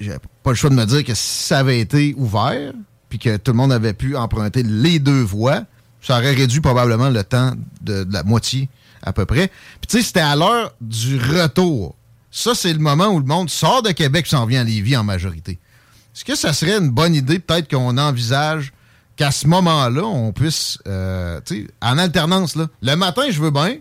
j'ai 0.00 0.12
pas 0.42 0.50
le 0.50 0.54
choix 0.54 0.68
de 0.68 0.74
me 0.74 0.84
dire 0.84 1.02
que 1.02 1.14
ça 1.14 1.60
avait 1.60 1.80
été 1.80 2.14
ouvert, 2.18 2.72
puis 3.08 3.18
que 3.18 3.38
tout 3.38 3.52
le 3.52 3.56
monde 3.56 3.72
avait 3.72 3.94
pu 3.94 4.16
emprunter 4.16 4.62
les 4.62 4.98
deux 4.98 5.22
voies, 5.22 5.62
ça 6.02 6.18
aurait 6.18 6.34
réduit 6.34 6.60
probablement 6.60 7.08
le 7.08 7.24
temps 7.24 7.52
de, 7.80 8.04
de 8.04 8.12
la 8.12 8.22
moitié 8.22 8.68
à 9.02 9.14
peu 9.14 9.24
près. 9.24 9.48
Puis 9.80 9.88
tu 9.88 9.96
sais, 9.98 10.02
c'était 10.02 10.20
à 10.20 10.36
l'heure 10.36 10.74
du 10.82 11.16
retour. 11.16 11.94
Ça, 12.30 12.54
c'est 12.54 12.72
le 12.72 12.80
moment 12.80 13.06
où 13.08 13.18
le 13.18 13.24
monde 13.24 13.48
sort 13.48 13.82
de 13.82 13.92
Québec 13.92 14.26
et 14.26 14.30
s'en 14.30 14.44
vient 14.44 14.60
à 14.60 14.64
Lévis 14.64 14.96
en 14.96 15.04
majorité. 15.04 15.58
Est-ce 16.18 16.24
que 16.24 16.34
ça 16.34 16.52
serait 16.52 16.76
une 16.76 16.90
bonne 16.90 17.14
idée, 17.14 17.38
peut-être 17.38 17.70
qu'on 17.70 17.96
envisage 17.96 18.72
qu'à 19.14 19.30
ce 19.30 19.46
moment-là, 19.46 20.02
on 20.02 20.32
puisse, 20.32 20.76
euh, 20.88 21.40
tu 21.44 21.62
sais, 21.62 21.66
en 21.80 21.96
alternance, 21.96 22.56
là, 22.56 22.66
le 22.82 22.96
matin, 22.96 23.22
je 23.30 23.40
veux 23.40 23.52
bien 23.52 23.76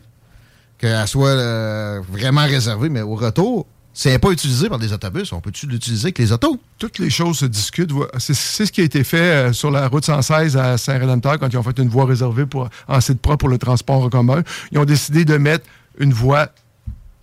qu'elle 0.77 1.07
soit 1.07 1.29
euh, 1.29 1.99
vraiment 2.07 2.45
réservée, 2.45 2.89
mais 2.89 3.01
au 3.01 3.15
retour, 3.15 3.65
c'est 3.91 4.19
pas 4.19 4.29
utilisé 4.29 4.69
par 4.69 4.77
des 4.77 4.93
autobus, 4.93 5.33
on 5.33 5.41
peut-tu 5.41 5.65
l'utiliser 5.65 6.05
avec 6.05 6.19
les 6.19 6.31
autos? 6.31 6.59
Toutes 6.77 6.99
les 6.99 7.09
choses 7.09 7.39
se 7.39 7.45
discutent. 7.47 7.91
C'est 8.19 8.35
c'est 8.35 8.67
ce 8.67 8.71
qui 8.71 8.81
a 8.81 8.83
été 8.83 9.03
fait 9.03 9.17
euh, 9.17 9.51
sur 9.51 9.71
la 9.71 9.87
route 9.87 10.05
116 10.05 10.57
à 10.57 10.77
Saint-Rédempteur 10.77 11.39
quand 11.39 11.51
ils 11.51 11.57
ont 11.57 11.63
fait 11.63 11.79
une 11.79 11.89
voie 11.89 12.05
réservée 12.05 12.45
pour, 12.45 12.69
en 12.87 13.01
site 13.01 13.19
propre 13.19 13.37
pour 13.37 13.49
le 13.49 13.57
transport 13.57 14.03
en 14.03 14.09
commun. 14.09 14.43
Ils 14.71 14.77
ont 14.77 14.85
décidé 14.85 15.25
de 15.25 15.37
mettre 15.37 15.65
une 15.97 16.13
voie 16.13 16.49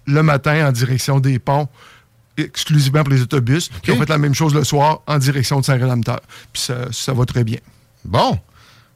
le 0.07 0.25
matin 0.25 0.69
en 0.69 0.73
direction 0.73 1.21
des 1.21 1.39
ponts 1.39 1.69
exclusivement 2.37 3.03
pour 3.05 3.13
les 3.13 3.23
autobus. 3.23 3.69
Puis 3.83 3.93
ont 3.93 3.99
fait 3.99 4.09
la 4.09 4.19
même 4.19 4.35
chose 4.35 4.55
le 4.55 4.65
soir 4.65 5.01
en 5.07 5.19
direction 5.19 5.61
de 5.61 5.65
Saint-Rédempteur. 5.65 6.21
Puis 6.53 6.63
ça, 6.63 6.87
ça 6.93 7.13
va 7.13 7.25
très 7.27 7.45
bien. 7.45 7.59
Bon. 8.05 8.39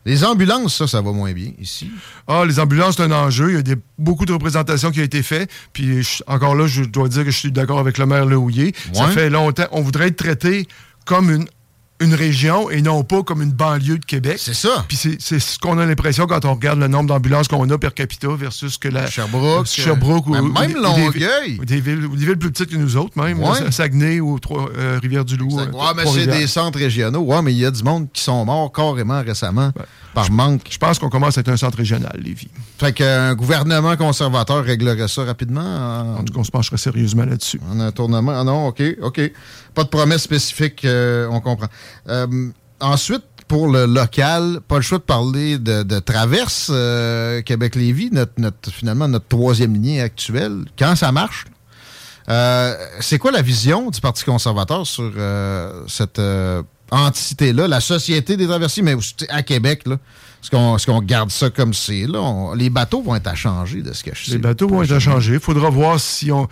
Les 0.04 0.24
ambulances, 0.24 0.76
ça, 0.76 0.86
ça 0.86 1.02
va 1.02 1.12
moins 1.12 1.32
bien 1.32 1.50
ici. 1.58 1.90
Ah, 2.26 2.44
les 2.46 2.58
ambulances, 2.60 2.96
c'est 2.96 3.02
un 3.02 3.12
enjeu. 3.12 3.50
Il 3.50 3.54
y 3.56 3.58
a 3.58 3.62
des, 3.62 3.76
beaucoup 3.98 4.24
de 4.24 4.32
représentations 4.32 4.90
qui 4.90 5.00
ont 5.00 5.04
été 5.04 5.22
faites. 5.22 5.50
Puis 5.74 6.02
je- 6.02 6.22
encore 6.26 6.54
là, 6.54 6.66
je 6.66 6.82
dois 6.84 7.08
dire 7.08 7.24
que 7.24 7.30
je 7.30 7.36
suis 7.36 7.52
d'accord 7.52 7.78
avec 7.78 7.98
le 7.98 8.06
maire 8.06 8.24
Lehouillier. 8.24 8.74
Ça 8.94 9.06
Ouais. 9.06 9.12
fait 9.12 9.28
longtemps. 9.28 9.66
On 9.72 9.82
voudrait 9.82 10.06
être 10.08 10.16
traité 10.16 10.66
comme 11.04 11.30
une, 11.30 11.46
une 12.00 12.14
région 12.14 12.70
et 12.70 12.80
non 12.82 13.02
pas 13.04 13.22
comme 13.22 13.42
une 13.42 13.50
banlieue 13.52 13.98
de 13.98 14.04
Québec. 14.04 14.36
C'est 14.38 14.54
ça. 14.54 14.84
Puis 14.88 14.96
c'est 15.18 15.40
ce 15.40 15.58
qu'on 15.58 15.78
a 15.78 15.86
l'impression 15.86 16.26
quand 16.26 16.44
on 16.44 16.54
regarde 16.54 16.78
le 16.78 16.86
nombre 16.88 17.08
d'ambulances 17.08 17.48
qu'on 17.48 17.68
a 17.70 17.78
per 17.78 17.90
capita 17.94 18.28
versus 18.36 18.78
que 18.78 18.88
la. 18.88 19.06
Sherbrooke, 19.10 19.66
Sherbrooke 19.66 20.26
ou, 20.28 20.34
euh, 20.36 20.40
ou- 20.40 20.52
même 20.52 20.70
ou 20.70 20.74
des- 20.74 20.80
Longueuil. 20.80 21.58
Ou 21.60 21.64
des, 21.64 21.80
villes, 21.80 22.06
ou 22.06 22.16
des 22.16 22.26
villes 22.26 22.38
plus 22.38 22.50
petites 22.52 22.70
que 22.70 22.76
nous 22.76 22.96
autres, 22.96 23.20
même. 23.20 23.40
Ouais. 23.40 23.60
là, 23.64 23.70
Saguenay 23.72 24.20
ou 24.20 24.38
euh, 24.52 24.98
Rivière-du-Loup. 25.02 25.58
euh, 25.58 25.66
Ouais, 25.72 25.92
mais 25.96 26.04
c'est 26.06 26.26
des 26.26 26.46
centres 26.46 26.78
régionaux. 26.78 27.20
Ouais, 27.20 27.42
mais 27.42 27.52
il 27.52 27.58
y 27.58 27.66
a 27.66 27.70
du 27.70 27.82
monde 27.82 28.06
qui 28.12 28.22
sont 28.22 28.44
morts 28.44 28.70
carrément 28.72 29.22
récemment 29.22 29.72
par 30.18 30.30
manque. 30.32 30.62
Je 30.70 30.78
pense 30.78 30.98
qu'on 30.98 31.08
commence 31.10 31.38
à 31.38 31.42
être 31.42 31.48
un 31.48 31.56
centre 31.56 31.78
régional, 31.78 32.18
Lévis. 32.22 32.48
Fait 32.78 32.92
qu'un 32.92 33.34
gouvernement 33.34 33.96
conservateur 33.96 34.64
réglerait 34.64 35.06
ça 35.08 35.24
rapidement. 35.24 35.60
En, 35.60 36.18
En 36.20 36.24
tout 36.24 36.32
cas, 36.32 36.40
on 36.40 36.44
se 36.44 36.50
pencherait 36.50 36.76
sérieusement 36.76 37.24
là-dessus. 37.24 37.60
En 37.70 37.78
un 37.80 37.92
tournement. 37.92 38.32
Ah 38.34 38.44
non, 38.44 38.66
OK, 38.66 38.82
OK. 39.02 39.20
Pas 39.74 39.84
de 39.84 39.88
promesse 39.88 40.22
spécifique, 40.22 40.84
euh, 40.84 41.28
on 41.30 41.40
comprend. 41.40 41.68
Euh, 42.08 42.26
ensuite, 42.80 43.22
pour 43.46 43.68
le 43.68 43.86
local, 43.86 44.60
pas 44.66 44.76
le 44.76 44.82
choix 44.82 44.98
de 44.98 45.04
parler 45.04 45.58
de, 45.58 45.82
de 45.82 45.98
Traverse 46.00 46.68
euh, 46.70 47.40
Québec-Lévis, 47.42 48.10
notre, 48.12 48.32
notre- 48.38 48.70
finalement 48.72 49.08
notre 49.08 49.28
troisième 49.28 49.72
lignée 49.72 50.00
actuelle. 50.02 50.64
Quand 50.78 50.96
ça 50.96 51.12
marche, 51.12 51.44
euh, 52.28 52.74
c'est 53.00 53.18
quoi 53.18 53.30
la 53.30 53.40
vision 53.40 53.88
du 53.90 54.00
Parti 54.00 54.24
conservateur 54.24 54.86
sur 54.86 55.10
euh, 55.16 55.84
cette 55.86 56.18
euh, 56.18 56.62
entité-là, 56.90 57.68
la 57.68 57.80
Société 57.80 58.36
des 58.36 58.46
traversiers, 58.46 58.82
mais 58.82 58.94
à 59.28 59.42
Québec, 59.42 59.82
là? 59.86 59.98
Est-ce 60.42 60.86
qu'on 60.86 61.02
garde 61.02 61.30
ça 61.30 61.50
comme 61.50 61.74
c'est? 61.74 62.06
Là, 62.06 62.20
On- 62.20 62.54
les 62.54 62.70
bateaux 62.70 63.02
vont 63.02 63.14
être 63.16 63.26
à 63.26 63.34
changer 63.34 63.82
de 63.82 63.92
ce 63.92 64.02
que 64.04 64.10
je 64.14 64.24
sais. 64.26 64.30
Les 64.32 64.38
bateaux 64.38 64.68
vont 64.68 64.82
être 64.82 64.92
à 64.92 64.98
changer. 65.00 65.34
Il 65.34 65.40
faudra 65.40 65.68
voir 65.68 65.98
si 66.00 66.30
on. 66.32 66.48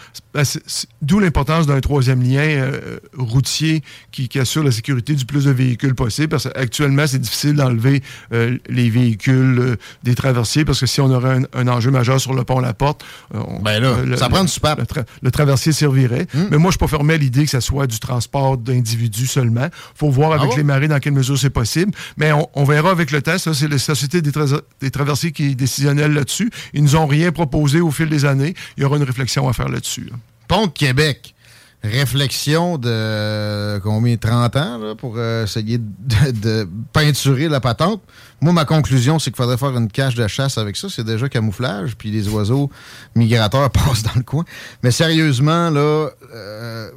D'où 1.02 1.18
l'importance 1.18 1.66
d'un 1.66 1.80
troisième 1.80 2.22
lien 2.22 2.40
euh, 2.42 2.98
routier 3.16 3.82
qui, 4.12 4.28
qui 4.28 4.38
assure 4.38 4.62
la 4.64 4.70
sécurité 4.72 5.14
du 5.14 5.24
plus 5.24 5.44
de 5.44 5.50
véhicules 5.50 5.94
possible. 5.94 6.28
Parce 6.28 6.44
qu'actuellement, 6.48 7.06
c'est 7.06 7.18
difficile 7.20 7.54
d'enlever 7.54 8.02
euh, 8.32 8.58
les 8.68 8.90
véhicules 8.90 9.58
euh, 9.58 9.76
des 10.02 10.14
traversiers 10.14 10.64
parce 10.64 10.80
que 10.80 10.86
si 10.86 11.00
on 11.00 11.10
aurait 11.10 11.38
un, 11.38 11.42
un 11.60 11.68
enjeu 11.68 11.90
majeur 11.90 12.20
sur 12.20 12.34
le 12.34 12.44
pont 12.44 12.60
La 12.60 12.74
Porte, 12.74 13.04
on- 13.32 13.60
Ben 13.60 13.80
là, 13.80 13.96
le- 14.04 14.16
ça 14.16 14.28
prend 14.28 14.42
du 14.42 14.48
soupape. 14.50 14.78
Le, 14.80 14.84
tra- 14.84 15.06
le 15.22 15.30
traversier 15.30 15.72
servirait. 15.72 16.26
Mais 16.50 16.58
moi, 16.58 16.70
je 16.70 16.72
suis 16.72 16.78
pas 16.78 16.88
fermé 16.88 17.14
à 17.14 17.16
l'idée 17.16 17.44
que 17.44 17.50
ça 17.50 17.60
soit 17.60 17.86
du 17.86 17.98
transport 17.98 18.58
d'individus 18.58 19.26
seulement. 19.26 19.68
faut 19.94 20.10
voir 20.10 20.32
avec 20.32 20.50
bon? 20.50 20.56
les 20.56 20.64
marées 20.64 20.88
dans 20.88 20.98
quelle 20.98 21.14
mesure 21.14 21.38
c'est 21.38 21.50
possible. 21.50 21.92
Mais 22.16 22.32
on, 22.32 22.48
on 22.54 22.64
verra 22.64 22.90
avec 22.90 23.10
le 23.10 23.22
temps. 23.22 23.38
Ça, 23.38 23.54
c'est 23.54 23.68
la 23.76 23.94
Société 23.94 24.22
des, 24.22 24.32
des 24.80 24.90
traversiers 24.90 25.32
qui 25.32 25.50
est 25.50 25.54
décisionnelle 25.54 26.12
là-dessus. 26.12 26.50
Ils 26.74 26.82
nous 26.82 26.96
ont 26.96 27.06
rien 27.06 27.32
proposé 27.32 27.80
au 27.80 27.90
fil 27.90 28.08
des 28.08 28.24
années. 28.24 28.54
Il 28.76 28.82
y 28.82 28.86
aura 28.86 28.96
une 28.96 29.04
réflexion 29.04 29.48
à 29.48 29.52
faire 29.52 29.68
là-dessus. 29.68 30.04
là. 30.10 30.16
Pont 30.48 30.68
Québec. 30.68 31.34
Réflexion 31.82 32.78
de 32.78 32.88
euh, 32.88 33.80
combien 33.80 34.16
30 34.16 34.56
ans 34.56 34.96
pour 34.96 35.14
euh, 35.18 35.44
essayer 35.44 35.78
de, 35.78 36.30
de 36.32 36.68
peinturer 36.92 37.48
la 37.48 37.60
patente. 37.60 38.02
Moi, 38.40 38.52
ma 38.52 38.64
conclusion, 38.64 39.18
c'est 39.18 39.30
qu'il 39.30 39.36
faudrait 39.36 39.58
faire 39.58 39.76
une 39.76 39.90
cache 39.90 40.14
de 40.14 40.26
chasse 40.26 40.58
avec 40.58 40.76
ça. 40.76 40.88
C'est 40.90 41.04
déjà 41.04 41.28
camouflage, 41.28 41.94
puis 41.96 42.10
les 42.10 42.28
oiseaux 42.28 42.70
migrateurs 43.14 43.70
passent 43.72 44.02
dans 44.02 44.16
le 44.16 44.22
coin. 44.22 44.44
Mais 44.82 44.90
sérieusement, 44.90 45.70
là, 45.70 46.08
euh, 46.34 46.90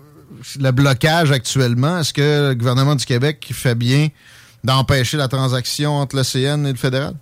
le 0.60 0.72
blocage 0.72 1.32
actuellement, 1.32 2.00
est-ce 2.00 2.14
que 2.14 2.50
le 2.50 2.56
gouvernement 2.56 2.96
du 2.96 3.06
Québec 3.06 3.48
fait 3.54 3.76
bien 3.76 4.08
d'empêcher 4.64 5.18
la 5.18 5.28
transaction 5.28 5.98
entre 5.98 6.16
l'OCN 6.16 6.66
et 6.66 6.72
le 6.72 6.78
fédéral? 6.78 7.14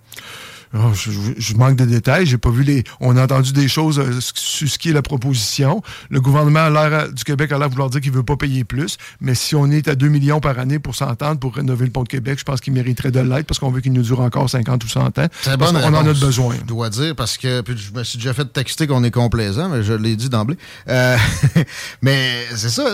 Oh, 0.74 0.92
je, 0.92 1.54
manque 1.54 1.76
de 1.76 1.84
détails. 1.84 2.26
J'ai 2.26 2.38
pas 2.38 2.50
vu 2.50 2.62
les. 2.62 2.84
On 3.00 3.16
a 3.16 3.24
entendu 3.24 3.52
des 3.52 3.68
choses 3.68 3.98
euh, 3.98 4.20
sur 4.20 4.68
ce 4.68 4.78
qui 4.78 4.90
est 4.90 4.92
la 4.92 5.02
proposition. 5.02 5.82
Le 6.10 6.20
gouvernement 6.20 6.60
a 6.60 6.70
l'air, 6.70 7.12
du 7.12 7.24
Québec 7.24 7.52
a 7.52 7.58
l'air 7.58 7.68
vouloir 7.70 7.88
dire 7.90 8.00
qu'il 8.00 8.12
veut 8.12 8.22
pas 8.22 8.36
payer 8.36 8.64
plus. 8.64 8.98
Mais 9.20 9.34
si 9.34 9.54
on 9.54 9.70
est 9.70 9.88
à 9.88 9.94
2 9.94 10.08
millions 10.08 10.40
par 10.40 10.58
année 10.58 10.78
pour 10.78 10.94
s'entendre 10.94 11.40
pour 11.40 11.54
rénover 11.54 11.86
le 11.86 11.92
pont 11.92 12.02
de 12.02 12.08
Québec, 12.08 12.38
je 12.38 12.44
pense 12.44 12.60
qu'il 12.60 12.72
mériterait 12.72 13.10
de 13.10 13.20
l'être 13.20 13.46
parce 13.46 13.58
qu'on 13.58 13.70
veut 13.70 13.80
qu'il 13.80 13.92
nous 13.92 14.02
dure 14.02 14.20
encore 14.20 14.48
50 14.50 14.84
ou 14.84 14.88
100 14.88 15.18
ans. 15.18 15.26
Bonne 15.58 15.80
qu'on 15.80 15.94
en 15.94 16.06
a 16.06 16.12
besoin. 16.12 16.54
Je 16.60 16.64
dois 16.64 16.90
dire, 16.90 17.14
parce 17.16 17.38
que 17.38 17.62
puis 17.62 17.76
je 17.76 17.92
me 17.92 18.04
suis 18.04 18.18
déjà 18.18 18.34
fait 18.34 18.52
texter 18.52 18.86
qu'on 18.86 19.04
est 19.04 19.10
complaisant, 19.10 19.68
mais 19.68 19.82
je 19.82 19.94
l'ai 19.94 20.16
dit 20.16 20.28
d'emblée. 20.28 20.58
Euh, 20.88 21.16
mais 22.02 22.44
c'est 22.54 22.70
ça, 22.70 22.84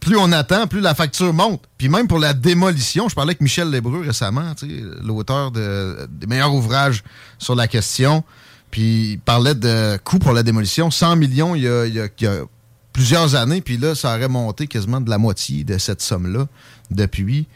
plus 0.00 0.16
on 0.16 0.32
attend, 0.32 0.66
plus 0.66 0.80
la 0.80 0.94
facture 0.94 1.32
monte. 1.32 1.62
Puis 1.76 1.88
même 1.88 2.08
pour 2.08 2.18
la 2.18 2.32
démolition, 2.32 3.08
je 3.08 3.14
parlais 3.14 3.30
avec 3.30 3.40
Michel 3.40 3.70
Lébreux 3.70 4.00
récemment, 4.00 4.52
l'auteur 5.02 5.50
de, 5.50 6.08
des 6.10 6.26
meilleurs 6.26 6.52
ouvrages 6.52 7.02
sur 7.38 7.54
la 7.54 7.68
question. 7.68 8.24
Puis 8.70 9.12
il 9.12 9.18
parlait 9.18 9.54
de 9.54 9.98
coût 10.04 10.18
pour 10.18 10.32
la 10.32 10.42
démolition, 10.42 10.90
100 10.90 11.16
millions 11.16 11.54
il 11.54 11.62
y 11.62 11.68
a, 11.68 11.86
il 11.86 11.94
y 11.94 12.00
a- 12.00 12.08
il 12.18 12.24
y 12.24 12.26
a 12.26 12.40
plusieurs 12.92 13.34
années, 13.34 13.60
puis 13.60 13.76
là, 13.78 13.94
ça 13.94 14.14
aurait 14.16 14.28
monté 14.28 14.66
quasiment 14.66 15.00
de 15.00 15.08
la 15.08 15.18
moitié 15.18 15.64
de 15.64 15.78
cette 15.78 16.02
somme-là 16.02 16.46
depuis. 16.90 17.46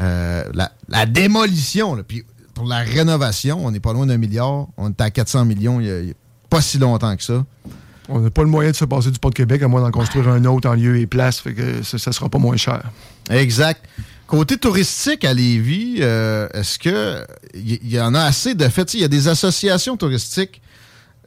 Euh, 0.00 0.44
la, 0.54 0.72
la 0.88 1.06
démolition, 1.06 1.94
là. 1.94 2.02
puis 2.06 2.24
pour 2.54 2.66
la 2.66 2.78
rénovation, 2.78 3.64
on 3.66 3.70
n'est 3.70 3.80
pas 3.80 3.92
loin 3.92 4.06
d'un 4.06 4.16
milliard. 4.18 4.66
On 4.76 4.88
est 4.90 5.00
à 5.00 5.10
400 5.10 5.44
millions 5.44 5.80
il 5.80 5.86
y 5.86 5.90
a, 6.10 6.14
pas 6.48 6.60
si 6.62 6.78
longtemps 6.78 7.14
que 7.16 7.22
ça. 7.22 7.44
On 8.08 8.20
n'a 8.20 8.30
pas 8.30 8.42
le 8.42 8.48
moyen 8.48 8.70
de 8.70 8.76
se 8.76 8.84
passer 8.84 9.10
du 9.10 9.18
pont 9.18 9.30
de 9.30 9.34
Québec 9.34 9.62
à 9.62 9.68
moins 9.68 9.80
d'en 9.80 9.90
construire 9.90 10.28
un 10.28 10.44
autre 10.44 10.68
en 10.68 10.74
lieu 10.74 10.96
et 10.98 11.06
place. 11.06 11.40
Fait 11.40 11.52
que 11.54 11.82
ça, 11.82 11.98
ça 11.98 12.12
sera 12.12 12.28
pas 12.28 12.38
moins 12.38 12.56
cher. 12.56 12.82
Exact. 13.28 13.84
Côté 14.26 14.56
touristique 14.56 15.24
à 15.24 15.32
Lévis, 15.32 15.98
euh, 16.00 16.48
est-ce 16.52 16.78
que 16.78 17.24
il 17.54 17.92
y, 17.92 18.00
en 18.00 18.12
a 18.14 18.22
assez 18.22 18.54
de 18.54 18.68
fait? 18.68 18.92
Il 18.94 19.00
y 19.00 19.04
a 19.04 19.08
des 19.08 19.28
associations 19.28 19.96
touristiques 19.96 20.60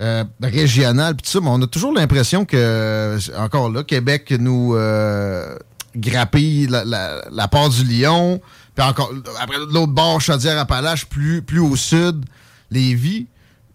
euh, 0.01 0.23
régionales, 0.41 1.15
pis 1.15 1.29
ça, 1.29 1.39
mais 1.41 1.49
on 1.49 1.61
a 1.61 1.67
toujours 1.67 1.93
l'impression 1.93 2.45
que, 2.45 3.17
encore 3.37 3.69
là, 3.69 3.83
Québec 3.83 4.33
nous 4.37 4.73
euh, 4.75 5.57
grappille 5.95 6.67
la, 6.67 7.47
part 7.47 7.69
du 7.69 7.83
Lion, 7.83 8.41
puis 8.75 8.85
encore, 8.85 9.11
après 9.41 9.57
l'autre 9.57 9.93
bord, 9.93 10.21
Chaudière-Appalaches, 10.21 11.05
plus, 11.05 11.41
plus 11.41 11.59
au 11.59 11.75
sud, 11.75 12.25
Lévis. 12.71 13.27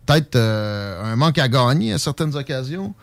Peut-être 0.07 0.37
euh, 0.37 1.13
un 1.13 1.17
manque 1.17 1.39
à 1.39 1.49
gagner 1.49 1.93
à 1.93 1.99
certaines 1.99 2.37
occasions. 2.37 2.95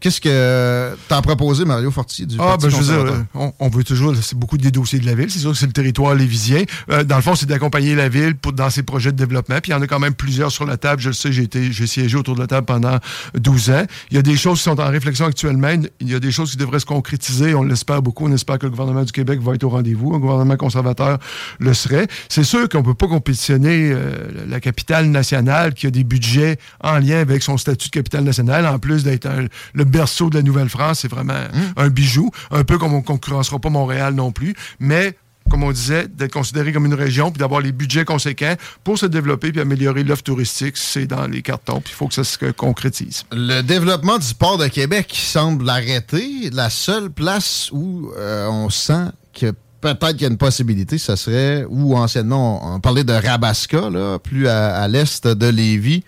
Qu'est-ce 0.00 0.20
que 0.20 0.96
t'as 1.08 1.20
proposé, 1.22 1.64
Mario 1.64 1.90
Fortier, 1.90 2.24
du 2.26 2.36
Ah, 2.38 2.56
ben, 2.60 2.68
je 2.68 2.76
veux 2.76 2.84
dire, 2.84 2.94
euh, 3.12 3.22
on, 3.34 3.52
on 3.58 3.68
veut 3.68 3.84
toujours, 3.84 4.14
c'est 4.20 4.36
beaucoup 4.38 4.56
des 4.58 4.70
dossiers 4.70 4.98
de 4.98 5.06
la 5.06 5.14
ville. 5.14 5.30
C'est 5.30 5.38
sûr 5.40 5.52
que 5.52 5.58
c'est 5.58 5.66
le 5.66 5.72
territoire 5.72 6.14
lévisien. 6.14 6.62
Euh, 6.90 7.04
dans 7.04 7.16
le 7.16 7.22
fond, 7.22 7.34
c'est 7.34 7.46
d'accompagner 7.46 7.94
la 7.94 8.08
ville 8.08 8.36
pour, 8.36 8.52
dans 8.52 8.70
ses 8.70 8.82
projets 8.82 9.12
de 9.12 9.16
développement. 9.16 9.56
Puis 9.62 9.72
il 9.72 9.74
y 9.74 9.76
en 9.76 9.82
a 9.82 9.86
quand 9.86 9.98
même 9.98 10.14
plusieurs 10.14 10.50
sur 10.50 10.64
la 10.64 10.76
table. 10.76 11.02
Je 11.02 11.08
le 11.08 11.14
sais, 11.14 11.30
j'ai 11.32 11.42
été, 11.42 11.72
j'ai 11.72 11.86
siégé 11.86 12.16
autour 12.16 12.34
de 12.36 12.40
la 12.40 12.46
table 12.46 12.64
pendant 12.66 12.98
12 13.34 13.70
ans. 13.70 13.84
Il 14.10 14.16
y 14.16 14.18
a 14.18 14.22
des 14.22 14.36
choses 14.36 14.58
qui 14.58 14.64
sont 14.64 14.80
en 14.80 14.88
réflexion 14.90 15.26
actuellement. 15.26 15.68
Il 16.00 16.10
y 16.10 16.14
a 16.14 16.20
des 16.20 16.32
choses 16.32 16.52
qui 16.52 16.56
devraient 16.56 16.80
se 16.80 16.86
concrétiser. 16.86 17.54
On 17.54 17.62
l'espère 17.62 18.00
beaucoup. 18.02 18.26
On 18.26 18.32
espère 18.32 18.58
que 18.58 18.66
le 18.66 18.70
gouvernement 18.70 19.04
du 19.04 19.12
Québec 19.12 19.40
va 19.42 19.54
être 19.54 19.64
au 19.64 19.68
rendez-vous. 19.70 20.14
Un 20.14 20.18
gouvernement 20.18 20.56
conservateur 20.56 21.18
le 21.58 21.74
serait. 21.74 22.06
C'est 22.28 22.44
sûr 22.44 22.68
qu'on 22.68 22.82
peut 22.82 22.94
pas 22.94 23.08
compétitionner 23.08 23.90
euh, 23.92 24.16
la 24.48 24.60
capitale 24.60 25.06
nationale 25.10 25.74
qui 25.74 25.86
a 25.86 25.90
des 25.90 26.04
budgets 26.04 26.58
en 26.82 26.98
lien 26.98 27.18
avec 27.18 27.42
son 27.42 27.56
statut 27.58 27.88
de 27.88 27.92
capitale 27.92 28.24
nationale, 28.24 28.66
en 28.66 28.78
plus 28.78 29.04
d'être 29.04 29.26
un- 29.26 29.46
le 29.74 29.84
berceau 29.84 30.30
de 30.30 30.36
la 30.36 30.42
Nouvelle-France. 30.42 31.00
C'est 31.00 31.10
vraiment 31.10 31.34
un 31.76 31.88
bijou. 31.88 32.30
Un 32.50 32.64
peu 32.64 32.78
comme 32.78 32.92
on 32.92 32.98
ne 32.98 33.02
concurrencera 33.02 33.58
pas 33.58 33.70
Montréal 33.70 34.14
non 34.14 34.32
plus. 34.32 34.54
Mais 34.80 35.16
comme 35.50 35.62
on 35.62 35.72
disait, 35.72 36.08
d'être 36.08 36.32
considéré 36.32 36.72
comme 36.72 36.86
une 36.86 36.94
région, 36.94 37.30
puis 37.30 37.38
d'avoir 37.38 37.60
les 37.60 37.72
budgets 37.72 38.04
conséquents 38.04 38.54
pour 38.84 38.98
se 38.98 39.06
développer 39.06 39.52
puis 39.52 39.60
améliorer 39.60 40.02
l'offre 40.02 40.22
touristique, 40.22 40.76
c'est 40.76 41.06
dans 41.06 41.26
les 41.26 41.42
cartons, 41.42 41.80
puis 41.80 41.92
il 41.92 41.96
faut 41.96 42.08
que 42.08 42.14
ça 42.14 42.24
se 42.24 42.50
concrétise. 42.52 43.24
Le 43.32 43.62
développement 43.62 44.18
du 44.18 44.34
port 44.34 44.58
de 44.58 44.66
Québec 44.66 45.14
semble 45.16 45.68
arrêter. 45.68 46.50
La 46.52 46.70
seule 46.70 47.10
place 47.10 47.70
où 47.72 48.10
euh, 48.16 48.48
on 48.48 48.70
sent 48.70 49.10
que 49.32 49.52
peut-être 49.80 50.12
qu'il 50.12 50.22
y 50.22 50.24
a 50.26 50.30
une 50.30 50.38
possibilité, 50.38 50.98
ce 50.98 51.14
serait 51.14 51.64
où 51.68 51.96
anciennement 51.96 52.66
on, 52.66 52.76
on 52.76 52.80
parlait 52.80 53.04
de 53.04 53.12
Rabasca, 53.12 53.88
là, 53.90 54.18
plus 54.18 54.48
à, 54.48 54.76
à 54.76 54.88
l'est 54.88 55.26
de 55.26 55.46
Lévis. 55.46 56.02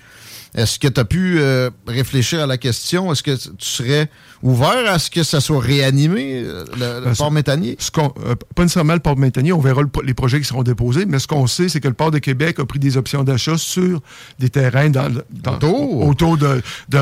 Est-ce 0.54 0.78
que 0.78 0.88
tu 0.88 0.98
as 1.00 1.04
pu 1.04 1.36
euh, 1.38 1.70
réfléchir 1.86 2.40
à 2.40 2.46
la 2.46 2.56
question? 2.56 3.12
Est-ce 3.12 3.22
que 3.22 3.36
tu 3.36 3.48
serais 3.60 4.08
ouvert 4.42 4.90
à 4.90 4.98
ce 4.98 5.10
que 5.10 5.22
ça 5.22 5.40
soit 5.40 5.60
réanimé, 5.60 6.42
euh, 6.44 6.64
le, 6.72 7.00
le 7.00 7.04
Ben, 7.06 7.14
port? 7.14 7.32
Ce 7.78 7.90
euh, 7.98 8.34
pas 8.54 8.62
nécessairement 8.62 8.94
le 8.94 9.00
port 9.00 9.16
méthanier, 9.16 9.52
on 9.52 9.60
verra 9.60 9.82
le 9.82 9.88
les 10.04 10.14
projets 10.14 10.38
qui 10.40 10.46
seront 10.46 10.62
déposés, 10.62 11.04
mais 11.06 11.18
ce 11.18 11.26
qu'on 11.26 11.46
sait, 11.46 11.68
c'est 11.68 11.80
que 11.80 11.88
le 11.88 11.94
port 11.94 12.10
de 12.10 12.18
Québec 12.18 12.58
a 12.60 12.64
pris 12.64 12.78
des 12.78 12.96
options 12.96 13.24
d'achat 13.24 13.58
sur 13.58 14.00
des 14.38 14.48
terrains 14.48 14.90
dans, 14.90 15.08
le- 15.08 15.24
dans- 15.30 15.54
Autour. 15.56 16.06
autour 16.06 16.36
de, 16.38 16.62
de 16.88 16.98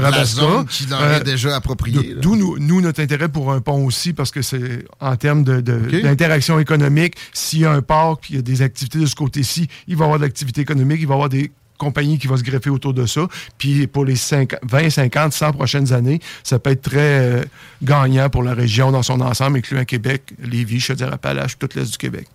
qui 0.69 0.85
est 0.85 0.93
Euh, 0.93 1.21
déjà 1.21 1.57
appropriée. 1.57 2.15
D'où 2.21 2.37
nous, 2.37 2.59
nous, 2.59 2.81
notre 2.81 3.01
intérêt 3.01 3.29
pour 3.29 3.53
un 3.53 3.61
pont 3.61 3.85
aussi, 3.85 4.13
parce 4.13 4.31
que 4.31 4.43
c'est 4.43 4.85
en 5.01 5.17
termes 5.17 5.45
de- 5.45 5.61
de- 5.61 5.81
OK. 5.87 6.03
d'interaction 6.03 6.59
économique, 6.59 7.15
s'il 7.33 7.61
y 7.61 7.65
a 7.65 7.73
un 7.73 7.83
port 7.83 8.19
puis 8.19 8.35
il 8.35 8.37
y 8.37 8.39
a 8.41 8.43
des 8.43 8.63
activités 8.63 8.99
de 8.99 9.07
ce 9.07 9.15
côté-ci, 9.15 9.69
il 9.87 9.97
va 9.97 10.05
y 10.05 10.07
avoir 10.07 10.19
de 10.19 10.25
l'activité 10.25 10.63
économique, 10.63 10.99
il 11.01 11.07
va 11.07 11.15
y 11.15 11.17
avoir 11.17 11.29
des 11.29 11.51
compagnies 11.77 12.19
qui 12.19 12.27
vont 12.27 12.37
se 12.37 12.43
greffer 12.43 12.71
autour 12.71 12.95
de 12.95 13.07
ça. 13.07 13.27
Puis 13.59 13.87
pour 13.87 14.05
les 14.05 14.17
5 14.17 14.55
20, 14.63 14.91
50, 14.91 15.33
100 15.33 15.53
prochaines 15.53 15.93
années, 15.93 16.21
ça 16.43 16.59
peut 16.59 16.71
être 16.71 16.83
très 16.83 16.99
euh, 17.41 17.45
gagnant 17.83 18.29
pour 18.31 18.43
la 18.43 18.55
région 18.55 18.91
dans 18.93 19.03
son 19.03 19.21
ensemble, 19.21 19.59
incluant 19.59 19.85
Québec, 19.85 20.33
Lévis, 20.43 20.81
Chaudière-Appalaches, 20.81 21.59
tout 21.59 21.69
l'Est 21.75 21.91
du 21.91 21.99
Québec. 21.99 22.27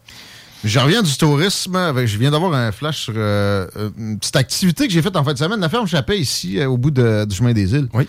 Je 0.63 0.77
reviens 0.79 1.01
du 1.01 1.17
tourisme. 1.17 1.75
Avec, 1.75 2.07
je 2.07 2.17
viens 2.19 2.29
d'avoir 2.29 2.53
un 2.53 2.71
flash 2.71 2.99
sur 3.05 3.13
euh, 3.17 3.67
une 3.97 4.19
petite 4.19 4.35
activité 4.35 4.87
que 4.87 4.93
j'ai 4.93 5.01
faite 5.01 5.15
en 5.15 5.23
fin 5.23 5.33
de 5.33 5.37
semaine. 5.39 5.59
La 5.59 5.69
ferme 5.69 5.87
Chappet, 5.87 6.19
ici, 6.19 6.59
euh, 6.59 6.67
au 6.67 6.77
bout 6.77 6.91
de- 6.91 7.25
du 7.25 7.35
chemin 7.35 7.51
des 7.53 7.73
îles. 7.73 7.87
Oui. 7.93 8.07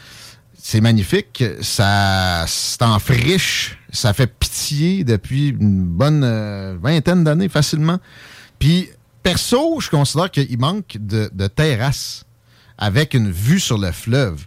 C'est 0.64 0.80
magnifique. 0.82 1.42
Ça, 1.62 2.44
c'est 2.46 2.82
en 2.82 2.98
friche. 2.98 3.78
Ça 3.90 4.12
fait 4.12 4.26
pitié 4.26 5.02
depuis 5.02 5.48
une 5.48 5.82
bonne 5.82 6.78
vingtaine 6.80 7.24
d'années, 7.24 7.48
facilement. 7.48 7.98
Puis, 8.58 8.88
perso, 9.22 9.80
je 9.80 9.90
considère 9.90 10.30
qu'il 10.30 10.58
manque 10.58 10.96
de, 10.98 11.30
de 11.32 11.46
terrasse 11.46 12.24
avec 12.78 13.14
une 13.14 13.30
vue 13.30 13.60
sur 13.60 13.78
le 13.78 13.92
fleuve. 13.92 14.46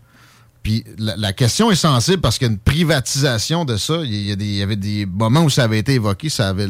Puis 0.65 0.83
la, 0.97 1.31
question 1.31 1.69
est 1.69 1.75
sensible 1.75 2.21
parce 2.21 2.39
qu'il 2.39 2.47
y 2.47 2.49
a 2.49 2.53
une 2.53 2.59
privatisation 2.59 3.65
de 3.65 3.77
ça. 3.77 3.99
Il 4.03 4.43
y, 4.43 4.63
avait 4.63 4.75
des 4.75 5.05
moments 5.05 5.43
où 5.43 5.49
ça 5.51 5.65
avait 5.65 5.77
été 5.77 5.93
évoqué, 5.93 6.27
ça 6.27 6.49
avait 6.49 6.69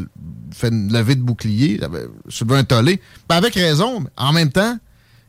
fait 0.51 0.67
une 0.67 0.91
levée 0.91 1.15
de 1.15 1.21
bouclier, 1.21 1.77
ça 1.79 1.85
avait 1.85 2.07
soulevé 2.27 2.59
un 2.59 2.63
tollé. 2.65 2.99
Avec 3.29 3.53
raison, 3.53 4.01
mais 4.01 4.09
en 4.17 4.33
même 4.33 4.51
temps, 4.51 4.77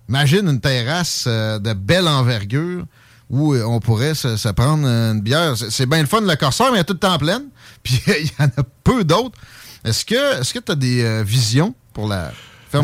imagine 0.09 0.49
une 0.49 0.61
terrasse 0.61 1.27
euh, 1.29 1.61
de 1.61 1.75
belle 1.75 2.09
envergure 2.09 2.87
où 3.31 3.55
euh, 3.55 3.63
on 3.63 3.79
pourrait 3.79 4.15
se, 4.15 4.49
prendre 4.51 4.85
une 4.85 5.21
bière. 5.21 5.55
C'est 5.57 5.87
bien 5.87 6.01
le 6.01 6.09
fun, 6.09 6.21
le 6.21 6.35
corsaire, 6.35 6.73
mais 6.73 6.79
il 6.79 6.79
y 6.79 6.81
a 6.81 6.85
tout 6.85 6.95
le 6.95 6.99
temps 6.99 7.19
pleine. 7.19 7.45
Puis 7.85 8.03
il 8.09 8.27
y 8.27 8.43
en 8.43 8.47
a 8.47 8.65
peu 8.83 9.05
d'autres. 9.05 9.39
Est-ce 9.85 10.05
que 10.05 10.41
est-ce 10.41 10.53
que 10.53 10.59
tu 10.59 10.73
as 10.73 10.75
des 10.77 11.05
euh, 11.05 11.23
visions 11.23 11.73
pour 11.93 12.09
la 12.09 12.33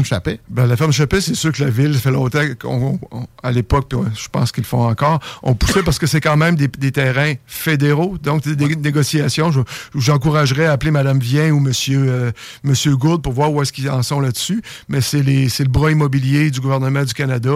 ferme? 0.01 0.39
Ben, 0.49 0.67
la 0.67 0.77
ferme 0.77 0.93
Chappelle, 0.93 1.21
c'est 1.23 1.35
sûr 1.35 1.53
que 1.53 1.63
la 1.63 1.71
ville, 1.71 1.95
ça 1.95 2.01
fait 2.01 2.11
longtemps 2.11 2.43
qu'on, 2.61 2.99
on- 3.11 3.27
à 3.43 3.51
l'époque, 3.53 3.87
puis, 3.89 3.99
je 4.17 4.29
pense 4.29 4.53
qu'ils 4.53 4.63
le 4.63 4.69
font 4.69 4.87
encore, 4.89 5.19
on 5.43 5.55
poussait 5.55 5.83
parce 5.83 5.99
que 5.99 6.07
c'est 6.07 6.21
quand 6.21 6.37
même 6.37 6.55
des, 6.57 6.69
des 6.69 6.93
terrains 6.93 7.35
fédéraux, 7.47 8.17
donc 8.23 8.47
des, 8.47 8.77
négociations. 8.77 9.51
Je- 9.51 9.61
j'encouragerais 9.95 10.67
à 10.67 10.73
appeler 10.73 10.91
Mme 10.93 11.19
Vien 11.19 11.51
ou 11.51 11.59
M. 11.59 11.73
Monsieur, 11.73 12.05
euh, 12.07 12.33
Monsieur 12.65 12.97
Gould 12.97 13.23
pour 13.23 13.33
voir 13.33 13.53
où 13.53 13.61
est-ce 13.63 13.73
qu'ils 13.73 13.89
en 13.91 14.03
sont 14.03 14.21
là-dessus, 14.21 14.63
mais 14.89 15.01
c'est, 15.01 15.23
les, 15.23 15.49
c'est 15.49 15.65
le 15.65 15.71
bras 15.71 15.91
immobilier 15.91 16.51
du 16.51 16.61
gouvernement 16.61 17.03
du 17.03 17.15
Canada 17.15 17.51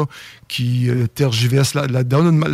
qui 0.48 0.88
euh, 0.88 1.06
tergiverse 1.06 1.74
là-. 1.74 1.86
La 1.88 2.02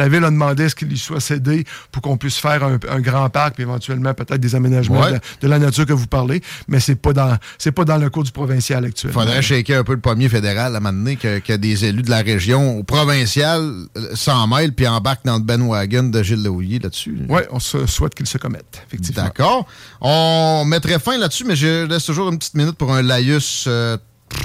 ville 0.08 0.24
a 0.24 0.30
demandé 0.30 0.68
ce 0.68 0.74
qu'il 0.74 0.88
lui 0.88 0.98
soit 0.98 1.20
cédé 1.20 1.64
pour 1.90 2.02
qu'on 2.02 2.16
puisse 2.16 2.38
faire 2.38 2.64
un, 2.64 2.78
un 2.88 3.00
grand 3.00 3.28
parc, 3.30 3.54
puis 3.54 3.62
éventuellement 3.64 4.14
peut-être 4.14 4.40
des 4.40 4.54
aménagements 4.54 5.00
Ouais. 5.00 5.08
de, 5.08 5.12
la, 5.14 5.20
de 5.42 5.48
la 5.48 5.58
nature 5.58 5.86
que 5.86 5.92
vous 5.92 6.06
parlez, 6.06 6.42
mais 6.68 6.80
c'est 6.80 6.94
pas 6.96 7.12
dans, 7.12 7.36
c'est 7.58 7.72
pas 7.72 7.84
dans 7.84 7.98
le 7.98 8.08
cours 8.10 8.24
du 8.24 8.32
provincial 8.32 8.84
actuel. 8.84 9.10
Il 9.10 9.14
faudrait 9.14 9.42
shaker 9.42 9.80
un 9.80 9.84
peu 9.84 9.92
le 9.94 10.00
pommier 10.00 10.28
fédéral 10.28 10.74
à 10.74 10.78
un 10.78 10.80
moment 10.80 10.92
donné 10.96 11.16
que, 11.16 11.38
que 11.40 11.52
des 11.54 11.84
élus 11.84 12.02
de 12.02 12.10
la 12.10 12.22
région 12.22 12.78
au 12.78 12.82
provincial 12.82 13.60
euh, 13.96 14.14
s'en 14.14 14.46
mêlent 14.46 14.72
puis 14.74 14.86
embarquent 14.86 15.24
dans 15.24 15.36
le 15.36 15.42
bandwagon 15.42 16.04
de 16.04 16.22
Gilles 16.22 16.42
Lehouillier 16.42 16.78
là-dessus. 16.78 17.18
Oui, 17.28 17.40
on 17.50 17.58
se 17.60 17.86
souhaite 17.86 18.14
qu'ils 18.14 18.26
se 18.26 18.38
commettent, 18.38 18.82
effectivement. 18.86 19.24
D'accord. 19.24 19.66
On 20.00 20.64
mettrait 20.66 20.98
fin 20.98 21.18
là-dessus, 21.18 21.44
mais 21.44 21.56
je 21.56 21.86
laisse 21.86 22.04
toujours 22.04 22.30
une 22.30 22.38
petite 22.38 22.54
minute 22.54 22.76
pour 22.76 22.92
un 22.94 23.02
laïus 23.02 23.64
euh, 23.68 23.96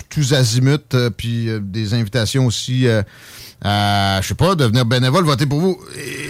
tous 0.09 0.33
azimuts, 0.33 0.93
euh, 0.93 1.09
puis 1.09 1.49
euh, 1.49 1.59
des 1.61 1.93
invitations 1.93 2.45
aussi 2.45 2.87
euh, 3.65 4.21
je 4.21 4.27
sais 4.27 4.35
pas, 4.35 4.55
devenir 4.55 4.85
bénévole, 4.85 5.25
voter 5.25 5.45
pour 5.45 5.59
vous. 5.59 5.79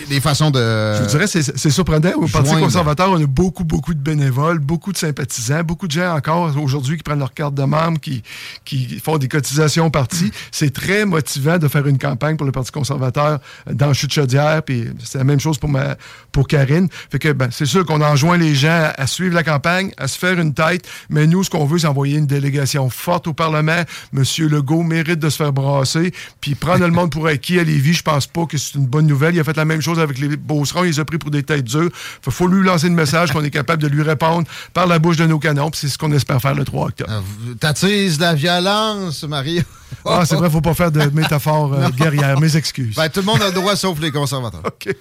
Des 0.10 0.22
façons 0.22 0.50
de... 0.50 0.60
Je 0.60 1.04
vous 1.04 1.10
dirais, 1.10 1.28
c'est 1.28 1.70
surprenant. 1.70 2.12
Au 2.16 2.28
Parti 2.28 2.56
conservateur, 2.56 3.12
on 3.12 3.22
a 3.22 3.26
beaucoup, 3.26 3.64
beaucoup 3.64 3.94
de 3.94 4.00
bénévoles, 4.00 4.60
beaucoup 4.60 4.94
de 4.94 4.98
sympathisants, 4.98 5.64
beaucoup 5.64 5.88
de 5.88 5.92
gens 5.92 6.16
encore 6.16 6.56
aujourd'hui 6.58 6.98
qui 6.98 7.04
prennent 7.04 7.20
leur 7.20 7.34
carte 7.34 7.54
de 7.54 7.64
membre, 7.64 8.00
qui, 8.00 8.24
qui 8.64 9.00
font 9.00 9.18
des 9.18 9.28
cotisations 9.28 9.88
au 9.88 9.90
parti. 9.90 10.32
C'est 10.52 10.74
très 10.74 11.06
motivant 11.06 11.58
de 11.58 11.68
faire 11.68 11.86
une 11.88 11.98
campagne 11.98 12.38
pour 12.38 12.46
le 12.46 12.52
Parti 12.52 12.72
conservateur 12.72 13.40
dans 13.70 13.94
Chute 13.94 14.14
Chaudière, 14.14 14.64
puis 14.64 14.86
c'est 15.04 15.18
la 15.18 15.24
même 15.24 15.40
chose 15.40 15.58
pour, 15.58 15.70
ma, 15.70 15.96
pour 16.32 16.48
Karine. 16.48 16.88
Fait 17.12 17.20
que 17.20 17.32
ben, 17.34 17.50
c'est 17.52 17.66
sûr 17.66 17.86
qu'on 17.86 18.02
enjoint 18.02 18.38
les 18.38 18.56
gens 18.56 18.92
à 18.98 19.08
suivre 19.08 19.36
la 19.36 19.44
campagne, 19.44 19.92
à 19.98 20.08
se 20.08 20.18
faire 20.18 20.40
une 20.40 20.54
tête, 20.54 20.88
mais 21.10 21.28
nous, 21.28 21.44
ce 21.44 21.50
qu'on 21.50 21.66
veut, 21.66 21.80
c'est 21.80 21.88
envoyer 21.88 22.18
une 22.18 22.28
délégation 22.28 22.90
forte 22.90 23.28
au 23.28 23.34
Parlement. 23.34 23.84
Monsieur 24.14 24.48
Legault 24.48 24.84
mérite 24.84 25.20
de 25.20 25.30
se 25.30 25.38
faire 25.38 25.52
brasser, 25.52 26.14
puis 26.42 26.56
prendre 26.56 26.86
le 26.86 26.92
monde 26.92 27.12
pour 27.12 27.17
acquis 27.26 27.60
à 27.60 27.64
Lévis, 27.64 27.94
je 27.94 28.04
pense 28.04 28.28
pas 28.28 28.46
que 28.46 28.58
c'est 28.58 28.76
une 28.76 28.86
bonne 28.86 29.08
nouvelle. 29.08 29.34
Il 29.36 29.40
a 29.40 29.44
fait 29.44 29.58
la 29.58 29.66
même 29.66 29.82
chose 29.82 30.00
avec 30.00 30.20
les 30.20 30.38
Beaucerons, 30.38 30.84
il 30.84 30.88
les 30.92 31.00
a 31.00 31.06
pris 31.06 31.18
pour 31.18 31.32
des 31.32 31.44
têtes 31.44 31.64
dures. 31.66 31.90
Fait, 32.22 32.32
faut 32.32 32.48
lui 32.48 32.64
lancer 32.66 32.88
le 32.90 32.94
message 32.96 33.32
qu'on 33.32 33.44
est 33.44 33.50
capable 33.50 33.82
de 33.82 33.88
lui 33.88 34.04
répondre 34.04 34.48
par 34.74 34.86
la 34.88 35.00
bouche 35.00 35.18
de 35.18 35.26
nos 35.26 35.40
canons, 35.40 35.72
c'est 35.74 35.88
ce 35.88 35.98
qu'on 35.98 36.12
espère 36.12 36.42
faire 36.42 36.54
le 36.56 36.64
3 36.66 36.88
octobre. 36.88 37.24
T'attises 37.60 38.20
la 38.20 38.36
violence, 38.36 39.24
Marie. 39.24 39.64
Ah, 40.06 40.24
c'est 40.26 40.36
vrai, 40.36 40.50
faut 40.50 40.62
pas 40.62 40.74
faire 40.74 40.92
de 40.92 41.02
métaphores 41.14 41.74
euh, 41.74 41.82
Non. 41.84 41.90
guerrières. 41.90 42.40
Mes 42.40 42.56
excuses. 42.56 42.96
Ben, 42.96 43.10
tout 43.10 43.22
le 43.22 43.26
monde 43.26 43.42
a 43.42 43.48
le 43.48 43.54
droit, 43.54 43.76
sauf 43.76 44.00
les 44.00 44.12
conservateurs. 44.12 44.62
OK. 44.66 44.94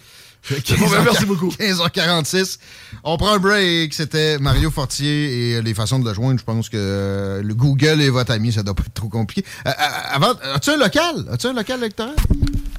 Bon, 0.78 0.88
ben, 0.88 1.02
merci 1.04 1.24
beaucoup. 1.26 1.48
15h46. 1.48 2.58
On 3.04 3.16
prend 3.16 3.32
un 3.34 3.38
break. 3.38 3.92
C'était 3.94 4.38
Mario 4.38 4.70
Fortier 4.70 5.56
et 5.56 5.62
les 5.62 5.74
façons 5.74 5.98
de 5.98 6.08
le 6.08 6.14
joindre. 6.14 6.38
Je 6.38 6.44
pense 6.44 6.68
que 6.68 6.76
euh, 6.78 7.42
le 7.42 7.54
Google 7.54 8.00
est 8.00 8.10
votre 8.10 8.32
ami. 8.32 8.52
Ça 8.52 8.62
doit 8.62 8.74
pas 8.74 8.84
être 8.86 8.94
trop 8.94 9.08
compliqué. 9.08 9.44
Euh, 9.66 9.70
euh, 9.70 9.72
avant, 10.12 10.32
as-tu 10.54 10.70
un 10.70 10.76
local? 10.76 11.26
As-tu 11.32 11.48
un 11.48 11.52
local 11.52 11.78
électoral? 11.80 12.14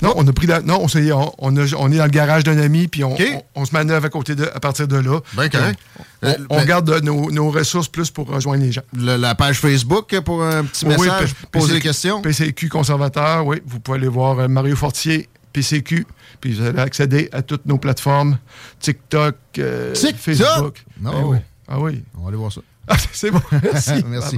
Non, 0.02 0.14
on 0.16 0.28
a 0.28 0.32
pris 0.32 0.46
la- 0.48 0.62
non, 0.62 0.80
on, 0.82 0.88
s'est- 0.88 1.12
on, 1.12 1.34
on 1.40 1.58
a- 1.58 1.74
on 1.76 1.92
est 1.92 1.98
dans 1.98 2.04
le 2.06 2.12
garage 2.12 2.44
d'un 2.44 2.58
ami, 2.60 2.88
puis 2.88 3.04
on, 3.04 3.16
se 3.18 3.72
manœuvre 3.74 4.06
à 4.06 4.10
côté 4.10 4.36
de, 4.36 4.46
à 4.54 4.60
partir 4.60 4.88
de 4.88 4.96
là. 4.98 5.20
Ben 5.34 5.50
correct. 5.50 5.80
On, 6.22 6.28
Euh, 6.28 6.34
on 6.50 6.58
ben- 6.58 6.66
garde 6.66 6.90
euh, 6.90 7.02
nos, 7.02 7.32
nos 7.32 7.50
ressources 7.52 7.88
plus 7.88 8.12
pour 8.12 8.28
rejoindre 8.28 8.64
les 8.64 8.72
gens. 8.72 8.82
Le- 8.96 9.18
la 9.18 9.34
page 9.36 9.60
Facebook 9.60 10.20
pour 10.22 10.44
un 10.44 10.64
petit 10.66 10.86
message, 10.86 11.34
poser 11.52 11.74
des 11.76 11.82
questions? 11.82 12.22
PCQ 12.22 12.70
conservateur, 12.70 13.46
oui. 13.46 13.58
Vous 13.66 13.80
pouvez 13.80 13.98
aller 13.98 14.08
voir 14.08 14.38
euh, 14.40 14.48
Mario 14.48 14.76
Fortier, 14.76 15.28
PCQ, 15.54 16.06
puis 16.42 16.54
vous 16.54 16.66
allez 16.66 16.80
accéder 16.80 17.30
à 17.32 17.42
toutes 17.42 17.66
nos 17.66 17.78
plateformes, 17.78 18.38
TikTok, 18.80 19.36
euh, 19.60 19.94
TikTok? 19.94 20.16
Facebook. 20.20 20.86
Ah 21.06 21.12
Ben 21.12 21.24
oui. 21.26 21.38
Ah 21.68 21.80
oui. 21.80 22.04
On 22.18 22.22
va 22.24 22.28
aller 22.30 22.38
voir 22.38 22.52
ça. 22.52 22.62
Ah, 22.90 22.96
c'est 23.12 23.32
bon. 23.32 23.42
Merci. 23.64 24.02
Merci. 24.08 24.38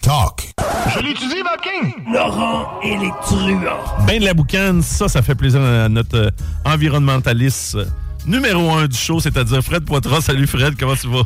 Talk. 0.00 0.52
Je 0.94 1.00
l'utilise, 1.00 1.44
Vapking! 1.44 2.10
Laurent 2.14 2.80
et 2.82 2.96
les 2.96 3.10
truands. 3.22 4.06
Ben 4.06 4.18
de 4.18 4.24
la 4.24 4.32
boucane, 4.32 4.80
ça, 4.80 5.06
ça 5.06 5.20
fait 5.20 5.34
plaisir 5.34 5.60
à 5.60 5.86
notre 5.90 6.16
euh, 6.16 6.30
environnementaliste 6.64 7.74
euh, 7.74 7.84
numéro 8.26 8.70
un 8.70 8.86
du 8.86 8.96
show, 8.96 9.20
c'est-à-dire 9.20 9.62
Fred 9.62 9.84
Poitras. 9.84 10.22
Salut 10.22 10.46
Fred, 10.46 10.78
comment 10.80 10.96
tu 10.96 11.08
vas? 11.08 11.24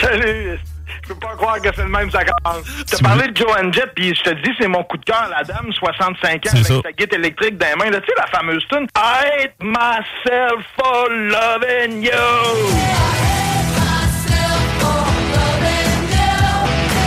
Salut! 0.00 0.58
Je 1.08 1.14
peux 1.14 1.20
pas 1.20 1.34
croire 1.36 1.58
que 1.62 1.68
c'est 1.74 1.82
le 1.84 1.88
même, 1.88 2.10
ça 2.10 2.22
commence. 2.22 2.64
T'as 2.86 2.96
Tu 2.98 3.02
parlé 3.02 3.28
de 3.28 3.36
Joan 3.36 3.72
Jett, 3.72 3.92
puis 3.94 4.14
je 4.14 4.22
te 4.22 4.34
dis, 4.42 4.50
c'est 4.60 4.68
mon 4.68 4.82
coup 4.84 4.98
de 4.98 5.04
cœur, 5.06 5.26
la 5.30 5.42
dame, 5.42 5.72
65 5.72 6.46
ans, 6.46 6.50
avec 6.52 6.66
ça. 6.66 6.74
sa 6.82 6.92
guitare 6.92 7.18
électrique 7.18 7.56
dans 7.56 7.66
les 7.66 7.76
mains. 7.76 7.90
Là, 7.90 8.00
tu 8.00 8.08
sais, 8.08 8.14
la 8.18 8.26
fameuse 8.26 8.62
tune 8.68 8.86
I 8.94 9.44
hate 9.44 9.54
myself 9.62 10.66
for 10.76 11.08
loving 11.08 12.02
you. 12.02 12.10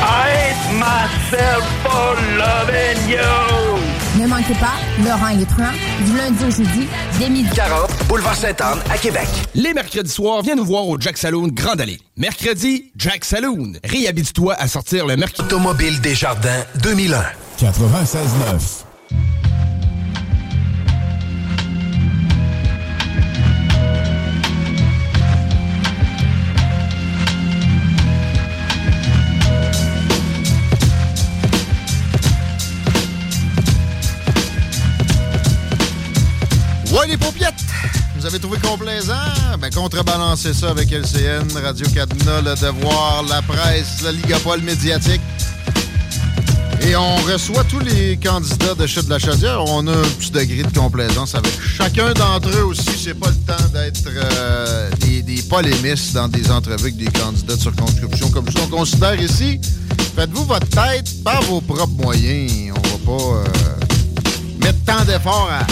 I 0.04 0.30
hate 0.34 0.74
myself 0.74 1.64
for 1.84 2.16
loving 2.40 3.08
you. 3.08 3.71
Ne 3.71 3.71
manquez 4.42 4.60
pas, 4.60 4.74
Laurent 5.04 5.30
et 5.30 5.38
les 5.38 5.46
truands, 5.46 5.74
du 6.06 6.18
lundi 6.18 6.44
au 6.46 6.50
jeudi, 6.50 6.88
dès 7.20 7.30
midi. 7.30 7.50
40, 7.54 7.90
boulevard 8.08 8.36
Sainte-Anne, 8.36 8.80
à 8.90 8.98
Québec. 8.98 9.28
Les 9.54 9.74
mercredis 9.74 10.10
soirs, 10.10 10.42
viens 10.42 10.56
nous 10.56 10.66
voir 10.66 10.88
au 10.88 11.00
Jack 11.00 11.18
Saloon 11.18 11.50
Grande 11.50 11.82
Allée. 11.82 12.00
Mercredi, 12.18 12.92
Jack 12.96 13.26
Saloon. 13.26 13.74
Réhabite-toi 13.84 14.56
à 14.56 14.68
sortir 14.68 15.06
le 15.06 15.18
mercredi. 15.18 15.48
Automobile 15.54 16.00
Desjardins 16.02 16.64
2001. 16.82 17.24
96.9. 17.60 18.91
Ouais, 36.92 37.08
les 37.08 37.16
paupiètes! 37.16 37.54
Vous 38.18 38.26
avez 38.26 38.38
trouvé 38.38 38.60
complaisant? 38.60 39.14
Ben, 39.60 39.70
contrebalancez 39.70 40.54
ça 40.54 40.72
avec 40.72 40.92
LCN, 40.92 41.48
Radio 41.64 41.88
Cadena, 41.88 42.42
Le 42.42 42.54
Devoir, 42.56 43.24
La 43.30 43.42
Presse, 43.42 44.02
la 44.04 44.12
Ligapole 44.12 44.62
médiatique. 44.62 45.22
Et 46.82 46.96
on 46.98 47.16
reçoit 47.18 47.64
tous 47.64 47.80
les 47.80 48.18
candidats 48.18 48.76
de 48.76 48.86
chute 48.88 49.06
de 49.06 49.12
la 49.12 49.20
chaudière. 49.20 49.64
On 49.68 49.88
a 49.88 49.92
un 49.92 50.10
petit 50.20 50.32
degré 50.32 50.64
de 50.64 50.78
complaisance 50.78 51.34
avec 51.34 51.54
chacun 51.62 52.12
d'entre 52.14 52.50
eux 52.50 52.66
aussi. 52.66 52.90
C'est 53.02 53.18
pas 53.18 53.30
le 53.30 53.36
temps 53.36 53.70
d'être 53.72 54.10
euh, 54.14 54.90
des, 55.00 55.42
polémistes 55.44 56.14
dans 56.14 56.28
des 56.28 56.52
entrevues 56.52 56.82
avec 56.82 56.98
des 56.98 57.06
candidats 57.06 57.56
de 57.56 57.62
circonscription 57.62 58.30
comme 58.32 58.52
ça. 58.52 58.60
On 58.66 58.68
considère 58.68 59.20
ici, 59.22 59.62
faites-vous 60.16 60.44
votre 60.44 60.68
tête 60.68 61.24
par 61.24 61.42
vos 61.44 61.62
propres 61.62 61.88
moyens. 62.04 62.74
On 62.76 62.82
va 62.82 63.18
pas 63.18 63.24
euh, 63.24 63.44
mettre 64.60 64.80
tant 64.86 65.06
d'efforts 65.06 65.50
à 65.50 65.66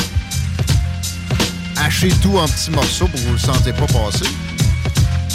hacher 1.83 2.09
tout 2.21 2.37
en 2.37 2.47
petits 2.47 2.71
morceaux 2.71 3.07
pour 3.07 3.19
que 3.19 3.25
vous 3.25 3.33
le 3.33 3.39
sentez 3.39 3.73
pas 3.73 3.85
passer. 3.87 4.25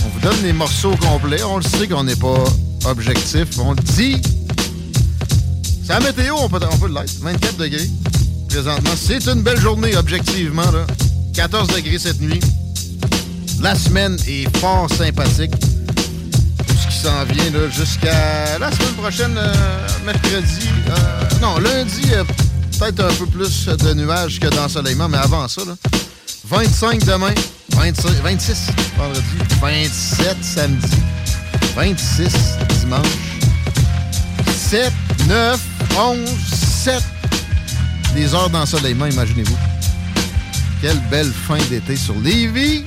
On 0.04 0.08
vous 0.08 0.20
donne 0.20 0.42
les 0.42 0.52
morceaux 0.52 0.96
complets. 0.96 1.42
On 1.42 1.56
le 1.56 1.62
sait 1.62 1.88
qu'on 1.88 2.04
n'est 2.04 2.16
pas 2.16 2.44
objectif. 2.86 3.46
On 3.58 3.72
le 3.72 3.82
dit. 3.82 4.20
C'est 5.86 5.92
la 5.92 6.00
météo, 6.00 6.34
on 6.38 6.48
peut, 6.48 6.60
on 6.70 6.78
peut 6.78 6.88
l'être. 6.88 7.20
24 7.20 7.56
degrés 7.56 7.88
présentement. 8.48 8.90
C'est 8.96 9.26
une 9.26 9.42
belle 9.42 9.60
journée, 9.60 9.96
objectivement. 9.96 10.70
Là. 10.70 10.86
14 11.34 11.68
degrés 11.68 11.98
cette 11.98 12.20
nuit. 12.20 12.40
La 13.60 13.74
semaine 13.74 14.16
est 14.26 14.54
fort 14.58 14.88
sympathique. 14.90 15.50
Tout 15.50 16.74
ce 16.76 16.88
qui 16.88 16.98
s'en 17.02 17.24
vient 17.24 17.70
jusqu'à 17.70 18.58
la 18.58 18.70
semaine 18.70 18.94
prochaine, 18.94 19.34
euh, 19.36 19.54
mercredi. 20.04 20.68
euh, 20.88 21.40
non, 21.40 21.58
lundi, 21.58 22.02
euh, 22.12 22.24
peut-être 22.78 23.00
un 23.04 23.14
peu 23.14 23.26
plus 23.26 23.66
de 23.66 23.94
nuages 23.94 24.38
que 24.38 24.48
d'ensoleillement, 24.48 25.08
mais 25.08 25.18
avant 25.18 25.48
ça, 25.48 25.62
là, 25.66 25.74
25 26.48 27.04
demain, 27.06 27.34
25 27.70 28.22
26 28.22 28.66
vendredi, 28.96 29.22
27 29.60 30.36
samedi, 30.42 30.96
26 31.74 32.32
dimanche, 32.80 33.06
7, 34.54 34.92
9, 35.28 35.60
11, 35.96 36.28
7 36.84 37.02
des 38.14 38.34
heures 38.34 38.50
d'ensoleillement, 38.50 39.06
imaginez-vous. 39.06 39.56
Quelle 40.80 41.00
belle 41.10 41.32
fin 41.32 41.58
d'été 41.70 41.96
sur 41.96 42.14
Lévis. 42.20 42.84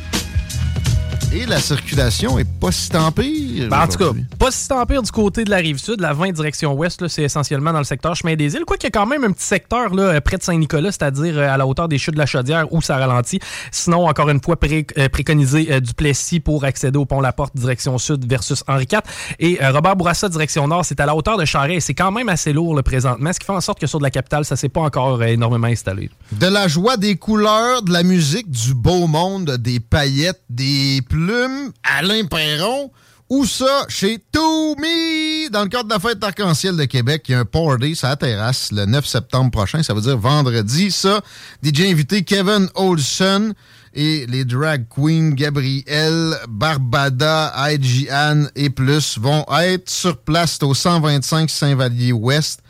Et 1.34 1.46
la 1.46 1.60
circulation 1.60 2.40
est 2.40 2.48
pas 2.60 2.72
si 2.72 2.90
tant 2.90 3.12
pire. 3.12 3.68
Ben, 3.70 3.82
en 3.82 3.88
tout 3.88 3.98
cas, 3.98 4.12
pas 4.40 4.50
si 4.50 4.66
tant 4.70 4.86
pire 4.86 5.04
du 5.04 5.12
côté 5.12 5.44
de 5.44 5.50
la 5.50 5.58
rive 5.58 5.78
sud. 5.78 6.00
La 6.00 6.14
20 6.14 6.32
direction 6.32 6.74
ouest, 6.74 7.06
c'est 7.10 7.24
essentiellement 7.24 7.74
dans 7.74 7.80
le 7.80 7.84
secteur 7.84 8.16
chemin 8.16 8.36
des 8.36 8.56
îles. 8.56 8.64
Quoi 8.66 8.78
qu'il 8.78 8.86
y 8.86 8.88
a 8.88 8.92
quand 8.92 9.06
même 9.06 9.26
un 9.26 9.32
petit 9.34 9.46
secteur 9.46 9.94
là, 9.94 10.04
euh, 10.04 10.22
près 10.22 10.38
de 10.38 10.44
Saint-Nicolas, 10.44 10.92
c'est-à-dire 10.92 11.38
euh, 11.38 11.50
à 11.54 11.58
la 11.58 11.68
hauteur 11.68 11.90
des 11.90 11.98
chutes 11.98 12.14
de 12.14 12.20
la 12.20 12.26
Chaudière 12.26 12.72
où 12.72 12.82
ça 12.82 12.96
ralentit. 12.96 13.40
Sinon, 13.72 14.08
encore 14.08 14.30
une 14.30 14.42
fois, 14.42 14.56
pré- 14.58 14.88
euh, 14.98 15.10
préconisé 15.10 15.68
euh, 15.70 15.80
du 15.82 15.94
Plessis 15.94 16.40
pour 16.40 16.64
accéder 16.64 16.98
au 16.98 17.06
pont 17.06 17.20
La 17.20 17.34
Porte 17.34 17.56
direction 17.58 17.98
sud 17.98 18.26
versus 18.28 18.64
Henri 18.68 18.88
IV. 18.92 19.00
Et 19.40 19.62
euh, 19.62 19.72
Robert 19.74 19.98
Bourassa 19.98 20.30
direction 20.30 20.66
nord, 20.70 20.86
c'est 20.86 21.00
à 21.02 21.06
la 21.06 21.14
hauteur 21.14 21.38
de 21.38 21.44
Charest. 21.44 21.88
C'est 21.88 21.94
quand 21.94 22.12
même 22.12 22.30
assez 22.30 22.54
lourd 22.54 22.74
là, 22.74 22.84
présentement, 22.84 23.34
ce 23.34 23.40
qui 23.40 23.46
fait 23.46 23.52
en 23.52 23.62
sorte 23.62 23.80
que 23.82 23.88
sur 23.88 24.00
de 24.00 24.04
la 24.04 24.12
capitale, 24.12 24.46
ça 24.46 24.56
s'est 24.56 24.70
pas 24.70 24.82
encore 24.82 25.20
euh, 25.22 25.26
énormément 25.26 25.68
installé. 25.68 26.10
De 26.32 26.48
la 26.48 26.70
joie, 26.70 26.96
des 26.96 27.18
couleurs, 27.18 27.82
de 27.84 27.92
la 27.92 28.04
musique, 28.04 28.50
du 28.50 28.74
beau 28.74 29.08
monde, 29.08 29.58
des 29.58 29.82
paillettes, 29.82 30.42
des 30.50 31.02
plumes, 31.18 31.72
Alain 31.84 32.26
Perron. 32.26 32.92
Où 33.30 33.46
ça? 33.46 33.86
Chez 33.90 34.20
Toumi! 34.32 35.50
Dans 35.52 35.64
le 35.64 35.68
cadre 35.68 35.86
de 35.86 35.94
la 35.94 36.00
fête 36.00 36.20
d'arc-en-ciel 36.20 36.78
de 36.78 36.86
Québec, 36.86 37.24
il 37.28 37.32
y 37.32 37.36
a 37.36 37.40
un 37.40 37.46
party 37.46 37.98
la 38.02 38.16
terrasse 38.16 38.72
le 38.72 38.86
9 38.86 39.06
septembre 39.06 39.52
prochain. 39.52 39.84
Ça 39.84 39.94
veut 39.94 40.02
dire 40.02 40.18
vendredi. 40.18 40.92
Ça, 40.92 41.22
DJ 41.64 41.82
invité 41.82 42.24
Kevin 42.24 42.70
Olson 42.76 43.54
et 43.94 44.28
les 44.28 44.46
drag 44.46 44.86
queens 44.88 45.32
Gabrielle, 45.32 46.36
Barbada, 46.48 47.48
Anne 47.48 48.50
et 48.56 48.70
plus 48.70 49.18
vont 49.18 49.44
être 49.60 49.90
sur 49.90 50.18
place 50.18 50.60
au 50.62 50.74
125 50.74 51.50
Saint-Vallier-Ouest 51.50 52.62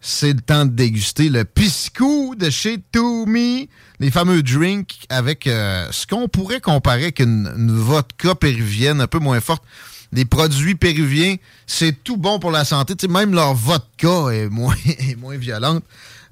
c'est 0.00 0.32
le 0.32 0.40
temps 0.40 0.64
de 0.64 0.70
déguster 0.70 1.28
le 1.28 1.44
piscou 1.44 2.34
de 2.36 2.50
chez 2.50 2.78
Toumi, 2.92 3.68
les 4.00 4.10
fameux 4.10 4.42
drinks 4.42 5.06
avec 5.08 5.46
euh, 5.46 5.88
ce 5.90 6.06
qu'on 6.06 6.28
pourrait 6.28 6.60
comparer 6.60 7.04
avec 7.04 7.20
une, 7.20 7.50
vodka 7.70 8.34
péruvienne 8.34 9.00
un 9.00 9.06
peu 9.06 9.18
moins 9.18 9.40
forte. 9.40 9.62
Les 10.12 10.24
produits 10.24 10.74
péruviens, 10.74 11.36
c'est 11.66 11.92
tout 12.02 12.16
bon 12.16 12.38
pour 12.38 12.50
la 12.50 12.64
santé. 12.64 12.96
Tu 12.96 13.06
sais, 13.06 13.12
même 13.12 13.34
leur 13.34 13.54
vodka 13.54 14.28
est 14.32 14.48
moins, 14.48 14.74
est 14.86 15.16
moins 15.16 15.36
violente. 15.36 15.84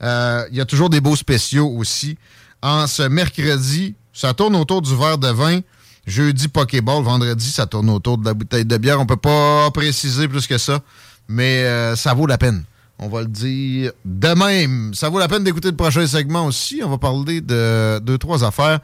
Euh, 0.03 0.45
Il 0.51 0.57
y 0.57 0.61
a 0.61 0.65
toujours 0.65 0.91
des 0.91 1.01
beaux 1.01 1.17
spéciaux 1.17 1.69
aussi. 1.69 2.17
En 2.63 2.87
ce 2.87 3.03
mercredi, 3.03 3.95
ça 4.13 4.33
tourne 4.33 4.57
autour 4.57 4.81
du 4.81 4.97
verre 4.97 5.19
de 5.19 5.29
vin. 5.29 5.61
Jeudi, 6.07 6.49
Pokéball. 6.49 7.03
Vendredi, 7.03 7.51
ça 7.51 7.67
tourne 7.67 7.91
autour 7.91 8.17
de 8.17 8.25
la 8.25 8.35
bouteille 8.35 8.65
de 8.65 8.77
bière. 8.79 9.01
On 9.01 9.07
peut 9.07 9.17
pas 9.17 9.71
préciser 9.73 10.29
plus 10.29 10.47
que 10.47 10.57
ça, 10.57 10.81
mais 11.29 11.65
euh, 11.65 11.97
ça 11.97 12.15
vaut 12.15 12.27
la 12.27 12.39
peine. 12.39 12.65
On 12.99 13.09
va 13.09 13.21
le 13.21 13.29
dire 13.29 13.93
de 14.05 14.29
même. 14.29 14.95
Ça 14.95 15.09
vaut 15.09 15.19
la 15.19 15.29
peine 15.29 15.45
d'écouter 15.45 15.69
le 15.71 15.77
prochain 15.77 16.07
segment 16.07 16.47
aussi. 16.47 16.81
On 16.83 16.89
va 16.89 16.99
parler 16.99 17.41
de 17.41 17.99
deux, 17.99 18.19
trois 18.19 18.43
affaires. 18.43 18.81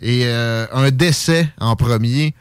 Et 0.00 0.22
euh, 0.24 0.66
un 0.72 0.90
décès 0.90 1.48
en 1.58 1.76
premier 1.76 2.34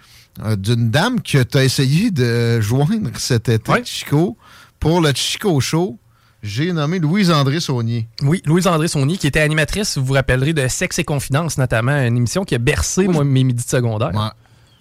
euh, 0.45 0.55
d'une 0.55 0.89
dame 0.89 1.21
que 1.21 1.43
tu 1.43 1.57
as 1.57 1.65
essayé 1.65 2.11
de 2.11 2.61
joindre 2.61 3.09
cet 3.17 3.49
été, 3.49 3.83
Chico, 3.83 4.37
pour 4.79 5.01
le 5.01 5.11
Chico 5.13 5.59
Show. 5.59 5.97
J'ai 6.41 6.71
nommé 6.71 6.99
Louise-André 6.99 7.59
Saunier. 7.59 8.07
Oui, 8.21 8.41
Louise-André 8.45 8.87
Saunier, 8.87 9.17
qui 9.17 9.27
était 9.27 9.41
animatrice, 9.41 9.97
vous 9.97 10.05
vous 10.05 10.13
rappellerez, 10.13 10.53
de 10.53 10.65
Sexe 10.69 10.99
et 10.99 11.03
Confidence, 11.03 11.57
notamment, 11.57 11.91
une 11.91 12.15
émission 12.15 12.45
qui 12.45 12.55
a 12.55 12.59
bercé 12.59 13.09
moi, 13.09 13.25
mes 13.25 13.43
midis 13.43 13.65
de 13.65 13.69
secondaire. 13.69 14.33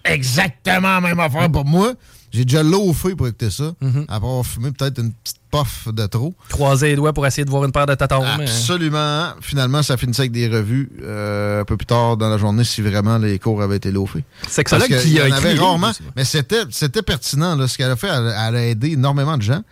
Exactement 0.04 0.88
la 0.88 1.00
même 1.00 1.18
affaire 1.18 1.50
pour 1.50 1.64
moi. 1.64 1.94
J'ai 2.30 2.44
déjà 2.44 2.62
loafé 2.62 3.14
pour 3.14 3.26
écouter 3.26 3.50
ça. 3.50 3.72
Après 3.80 4.14
avoir 4.16 4.44
fumé 4.44 4.70
peut-être 4.70 5.00
une 5.00 5.12
petite 5.12 5.38
puff 5.50 5.88
de 5.92 6.04
trop. 6.06 6.34
Croiser 6.50 6.88
les 6.88 6.96
doigts 6.96 7.12
pour 7.14 7.26
essayer 7.26 7.44
de 7.46 7.50
voir 7.50 7.64
une 7.64 7.72
paire 7.72 7.86
de 7.86 7.94
tatons. 7.94 8.22
mais- 8.36 8.44
Absolument. 8.44 9.28
Finalement, 9.40 9.82
ça 9.82 9.96
finissait 9.96 10.22
avec 10.22 10.32
des 10.32 10.46
revues 10.46 10.90
euh, 11.02 11.62
un 11.62 11.64
peu 11.64 11.76
plus 11.78 11.86
tard 11.86 12.16
dans 12.18 12.28
la 12.28 12.36
journée 12.36 12.64
si 12.64 12.82
vraiment 12.82 13.16
les 13.16 13.38
cours 13.38 13.62
avaient 13.62 13.76
été 13.76 13.90
loafés. 13.90 14.24
Sexologue 14.46 14.88
Parce 14.90 15.02
qui 15.02 15.08
qu'il 15.08 15.16
y 15.16 15.20
a 15.20 15.24
en 15.24 15.26
écrit 15.28 15.38
avait 15.38 15.54
les 15.54 15.60
rarement. 15.60 15.92
Mais 16.16 16.24
c'était, 16.24 17.02
pertinent. 17.02 17.56
Là, 17.56 17.66
ce 17.66 17.78
qu'elle 17.78 17.90
a 17.90 17.96
fait, 17.96 18.08
elle, 18.08 18.26
elle 18.26 18.56
a 18.56 18.66
aidé 18.66 18.90
énormément 18.92 19.36
de 19.38 19.42
gens. 19.42 19.62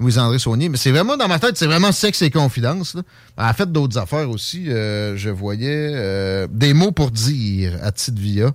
Louise-André 0.00 0.38
Saunier. 0.38 0.68
Mais 0.68 0.76
c'est 0.78 0.90
vraiment, 0.90 1.16
dans 1.16 1.28
ma 1.28 1.38
tête, 1.38 1.56
c'est 1.56 1.66
vraiment 1.66 1.92
sexe 1.92 2.20
et 2.22 2.30
confidence. 2.30 2.94
là. 2.94 3.02
Elle 3.38 3.44
a 3.44 3.52
fait 3.52 3.70
d'autres 3.70 3.98
affaires 3.98 4.28
aussi. 4.30 4.70
Euh, 4.70 5.16
je 5.16 5.30
voyais 5.30 5.90
euh, 5.94 6.46
des 6.50 6.72
mots 6.74 6.92
pour 6.92 7.10
dire 7.10 7.78
à 7.82 7.92
Tite 7.92 8.18
Via. 8.18 8.50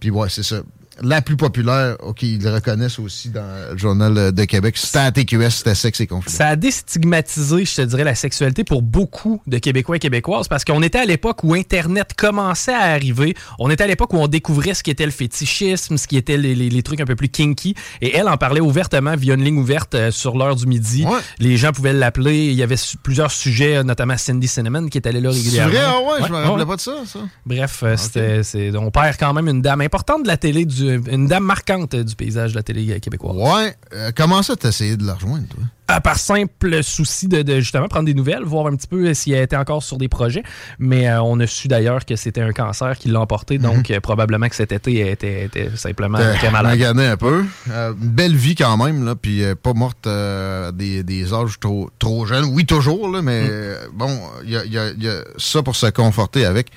Puis 0.00 0.10
ouais, 0.10 0.28
c'est 0.28 0.42
ça. 0.42 0.56
La 1.02 1.22
plus 1.22 1.36
populaire, 1.36 1.96
OK, 2.00 2.22
ils 2.22 2.40
le 2.42 2.52
reconnaissent 2.54 2.98
aussi 2.98 3.28
dans 3.30 3.72
le 3.72 3.76
Journal 3.76 4.32
de 4.32 4.44
Québec. 4.44 4.76
C'était 4.76 4.98
à 5.00 5.10
TQS, 5.12 5.50
c'était 5.50 5.74
sexe 5.74 6.00
et 6.00 6.06
confidence. 6.06 6.34
Ça 6.36 6.48
a 6.48 6.56
déstigmatisé, 6.56 7.64
je 7.64 7.74
te 7.74 7.82
dirais, 7.82 8.04
la 8.04 8.14
sexualité 8.14 8.62
pour 8.64 8.82
beaucoup 8.82 9.42
de 9.46 9.58
Québécois 9.58 9.96
et 9.96 9.98
Québécoises 9.98 10.46
parce 10.48 10.64
qu'on 10.64 10.82
était 10.82 10.98
à 10.98 11.04
l'époque 11.04 11.42
où 11.42 11.54
Internet 11.54 12.12
commençait 12.16 12.72
à 12.74 12.92
arriver. 12.92 13.34
On 13.58 13.70
était 13.70 13.84
à 13.84 13.86
l'époque 13.86 14.12
où 14.14 14.18
on 14.18 14.28
découvrait 14.28 14.74
ce 14.74 14.82
qui 14.82 14.90
était 14.90 15.04
le 15.04 15.10
fétichisme, 15.10 15.96
ce 15.96 16.06
qui 16.06 16.16
était 16.16 16.36
les, 16.36 16.54
les- 16.54 16.70
les 16.70 16.82
trucs 16.82 17.00
un 17.00 17.04
peu 17.06 17.16
plus 17.16 17.28
kinky. 17.28 17.74
Et 18.00 18.14
elle 18.16 18.28
en 18.28 18.36
parlait 18.36 18.60
ouvertement 18.60 19.16
via 19.16 19.34
une 19.34 19.42
ligne 19.44 19.58
ouverte 19.58 19.94
euh, 19.96 20.10
sur 20.12 20.36
l'heure 20.36 20.54
du 20.56 20.66
midi. 20.66 21.04
Les 21.38 21.56
gens 21.56 21.72
pouvaient 21.72 21.92
l'appeler. 21.92 22.46
Il 22.46 22.54
y 22.54 22.62
avait 22.62 22.76
su- 22.76 22.96
plusieurs 22.98 23.30
sujets, 23.32 23.76
euh, 23.78 23.82
notamment 23.82 24.16
Cindy 24.16 24.46
Cinnamon 24.48 24.88
qui 24.88 24.98
est 24.98 25.06
allée 25.08 25.20
là 25.20 25.30
C'est 25.32 25.38
régulièrement. 25.38 25.70
vrai? 25.72 25.80
Ah 25.84 25.98
ouais, 26.22 26.26
je 26.28 26.32
me 26.32 26.36
rappelais 26.38 26.62
ouais. 26.62 26.66
pas 26.66 26.76
de 26.76 26.80
ça, 26.80 26.92
ça. 27.06 27.18
Bref, 27.46 27.80
euh, 27.82 27.96
c'était, 27.96 28.42
c'est- 28.44 28.76
on 28.76 28.90
perd 28.90 29.16
quand 29.18 29.32
même 29.34 29.48
une 29.48 29.60
dame 29.62 29.80
importante 29.80 30.22
de 30.22 30.28
la 30.28 30.36
télé, 30.36 30.64
du, 30.64 30.83
une 30.90 31.26
dame 31.26 31.44
marquante 31.44 31.94
du 31.96 32.16
paysage 32.16 32.52
de 32.52 32.56
la 32.56 32.62
télé 32.62 33.00
québécoise. 33.00 33.36
Ouais. 33.36 33.76
Euh, 33.92 34.10
comment 34.16 34.42
ça, 34.42 34.56
t'as 34.56 34.68
essayé 34.70 34.96
de 34.96 35.06
la 35.06 35.14
rejoindre, 35.14 35.46
toi? 35.48 35.64
À 35.86 36.00
par 36.00 36.18
simple 36.18 36.82
souci 36.82 37.28
de, 37.28 37.42
de, 37.42 37.60
justement 37.60 37.88
prendre 37.88 38.06
des 38.06 38.14
nouvelles, 38.14 38.42
voir 38.42 38.66
un 38.68 38.74
petit 38.74 38.86
peu 38.86 39.04
euh, 39.06 39.12
si 39.12 39.32
elle 39.32 39.42
était 39.42 39.56
encore 39.56 39.82
sur 39.82 39.98
des 39.98 40.08
projets. 40.08 40.42
Mais 40.78 41.08
euh, 41.10 41.20
on 41.22 41.38
a 41.40 41.46
su 41.46 41.68
d'ailleurs 41.68 42.06
que 42.06 42.16
c'était 42.16 42.40
un 42.40 42.52
cancer 42.52 42.96
qui 42.96 43.08
l'a 43.10 43.20
emporté, 43.20 43.58
donc 43.58 43.90
euh, 43.90 44.00
probablement 44.00 44.48
que 44.48 44.56
cet 44.56 44.72
été, 44.72 44.98
elle 45.00 45.08
était, 45.08 45.44
était 45.44 45.68
simplement 45.76 46.16
très 46.36 46.50
malade. 46.50 46.78
magané 46.78 47.06
un 47.08 47.16
peu. 47.18 47.44
Euh, 47.70 47.92
une 48.00 48.08
belle 48.08 48.34
vie 48.34 48.54
quand 48.54 48.78
même, 48.78 49.04
là, 49.04 49.14
puis 49.14 49.44
euh, 49.44 49.54
pas 49.54 49.74
morte 49.74 50.06
euh, 50.06 50.68
à 50.70 50.72
des, 50.72 51.02
des 51.02 51.34
âges 51.34 51.60
trop, 51.60 51.90
trop 51.98 52.24
jeunes. 52.24 52.46
Oui, 52.46 52.64
toujours, 52.64 53.10
là, 53.10 53.20
mais 53.20 53.46
euh, 53.50 53.86
bon, 53.92 54.18
il 54.42 54.50
y 54.52 54.56
a, 54.56 54.64
y 54.64 54.78
a- 54.78 54.90
il 54.92 55.02
y 55.04 55.08
a 55.08 55.20
ça 55.36 55.62
pour 55.62 55.76
se 55.76 55.86
conforter 55.86 56.46
avec. 56.46 56.68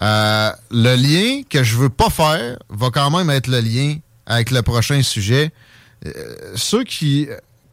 Euh, 0.00 0.50
le 0.70 0.94
lien 0.94 1.42
que 1.50 1.64
je 1.64 1.76
veux 1.76 1.88
pas 1.88 2.08
faire 2.10 2.56
va 2.70 2.90
quand 2.90 3.10
même 3.10 3.30
être 3.30 3.48
le 3.48 3.58
lien 3.58 3.96
avec 4.26 4.52
le 4.52 4.62
prochain 4.62 5.02
sujet. 5.02 5.50
Euh, 6.06 6.10
ceux 6.54 6.84
qui 6.84 7.26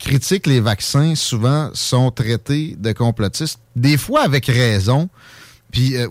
critiquent 0.04 0.48
les 0.48 0.60
vaccins 0.60 1.16
souvent 1.16 1.70
sont 1.74 2.12
traités 2.12 2.76
de 2.78 2.92
complotistes, 2.92 3.60
des 3.76 3.98
fois 3.98 4.24
avec 4.24 4.46
raison, 4.48 5.10
puis 5.72 5.96
euh, 5.96 6.08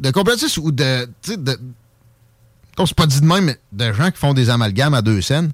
de 0.00 0.10
complotistes 0.10 0.56
ou 0.58 0.72
de, 0.72 1.08
de 1.28 1.58
on 2.78 2.86
c'est 2.86 2.96
pas 2.96 3.06
dit 3.06 3.20
de 3.20 3.26
même, 3.26 3.44
mais 3.46 3.58
de 3.72 3.92
gens 3.92 4.10
qui 4.10 4.18
font 4.18 4.34
des 4.34 4.50
amalgames 4.50 4.94
à 4.94 5.02
deux 5.02 5.22
scènes. 5.22 5.52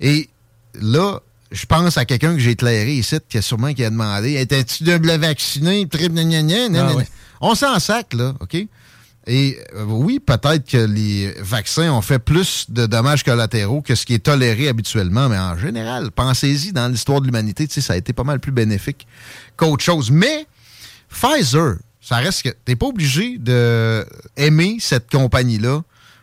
Et 0.00 0.28
là, 0.74 1.20
je 1.50 1.66
pense 1.66 1.96
à 1.98 2.04
quelqu'un 2.04 2.34
que 2.34 2.38
j'ai 2.38 2.52
éclairé 2.52 2.94
ici, 2.94 3.16
qui 3.28 3.38
a 3.38 3.42
sûrement 3.42 3.74
qui 3.74 3.84
a 3.84 3.90
demandé 3.90 4.36
Étais-tu 4.36 4.84
double 4.84 5.10
vacciné 5.16 5.86
Triple 5.88 6.14
gna, 6.14 6.42
gna, 6.42 6.42
gna, 6.42 6.68
gna, 6.68 6.94
Ah. 6.98 7.02
On 7.40 7.54
s'en 7.56 7.78
sac, 7.80 8.14
là, 8.14 8.34
OK? 8.40 8.56
Et 9.26 9.58
euh, 9.76 9.84
oui, 9.84 10.18
peut-être 10.18 10.68
que 10.68 10.76
les 10.78 11.32
vaccins 11.40 11.92
ont 11.92 12.02
fait 12.02 12.18
plus 12.18 12.66
de 12.68 12.86
dommages 12.86 13.22
collatéraux 13.22 13.80
que 13.80 13.94
ce 13.94 14.04
qui 14.04 14.14
est 14.14 14.18
toléré 14.24 14.68
habituellement, 14.68 15.28
mais 15.28 15.38
en 15.38 15.56
général, 15.56 16.10
pensez-y, 16.10 16.72
dans 16.72 16.88
l'histoire 16.88 17.20
de 17.20 17.26
l'humanité, 17.26 17.66
ça 17.68 17.92
a 17.92 17.96
été 17.96 18.12
pas 18.12 18.24
mal 18.24 18.40
plus 18.40 18.50
bénéfique 18.52 19.06
qu'autre 19.56 19.84
chose. 19.84 20.10
Mais 20.10 20.46
Pfizer, 21.08 21.76
ça 22.00 22.16
reste 22.16 22.42
que 22.42 22.48
t'es 22.64 22.74
pas 22.74 22.86
obligé 22.86 23.38
de 23.38 24.04
aimer 24.36 24.78
cette 24.80 25.08
compagnie-là 25.10 25.82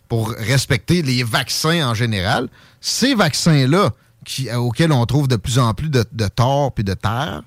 pour 0.10 0.32
respecter 0.32 1.02
les 1.02 1.24
vaccins 1.24 1.88
en 1.88 1.94
général. 1.94 2.50
Ces 2.82 3.16
vaccins-là, 3.16 3.92
qui- 4.26 4.52
auxquels 4.52 4.92
on 4.92 5.06
trouve 5.06 5.28
de 5.28 5.36
plus 5.38 5.58
en 5.60 5.74
plus 5.74 5.90
de, 5.90 6.04
de 6.12 6.28
torts 6.28 6.74
puis 6.74 6.84
de 6.84 6.94
terre, 6.96 7.44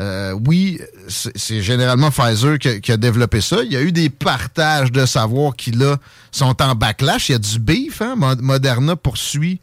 euh, 0.00 0.32
oui, 0.46 0.80
c'est 1.08 1.62
généralement 1.62 2.10
Pfizer 2.10 2.58
qui 2.58 2.92
a, 2.92 2.96
développé 2.96 3.40
ça. 3.40 3.62
Il 3.62 3.72
y 3.72 3.76
a 3.76 3.82
eu 3.82 3.92
des 3.92 4.08
partages 4.08 4.90
de 4.90 5.04
savoir 5.04 5.54
qui, 5.54 5.70
là, 5.70 5.98
sont 6.30 6.62
en 6.62 6.74
backlash. 6.74 7.28
Il 7.28 7.32
y 7.32 7.34
a 7.34 7.38
du 7.38 7.58
beef. 7.58 8.00
Hein? 8.00 8.14
Mo- 8.16 8.36
Moderna 8.40 8.96
poursuit 8.96 9.60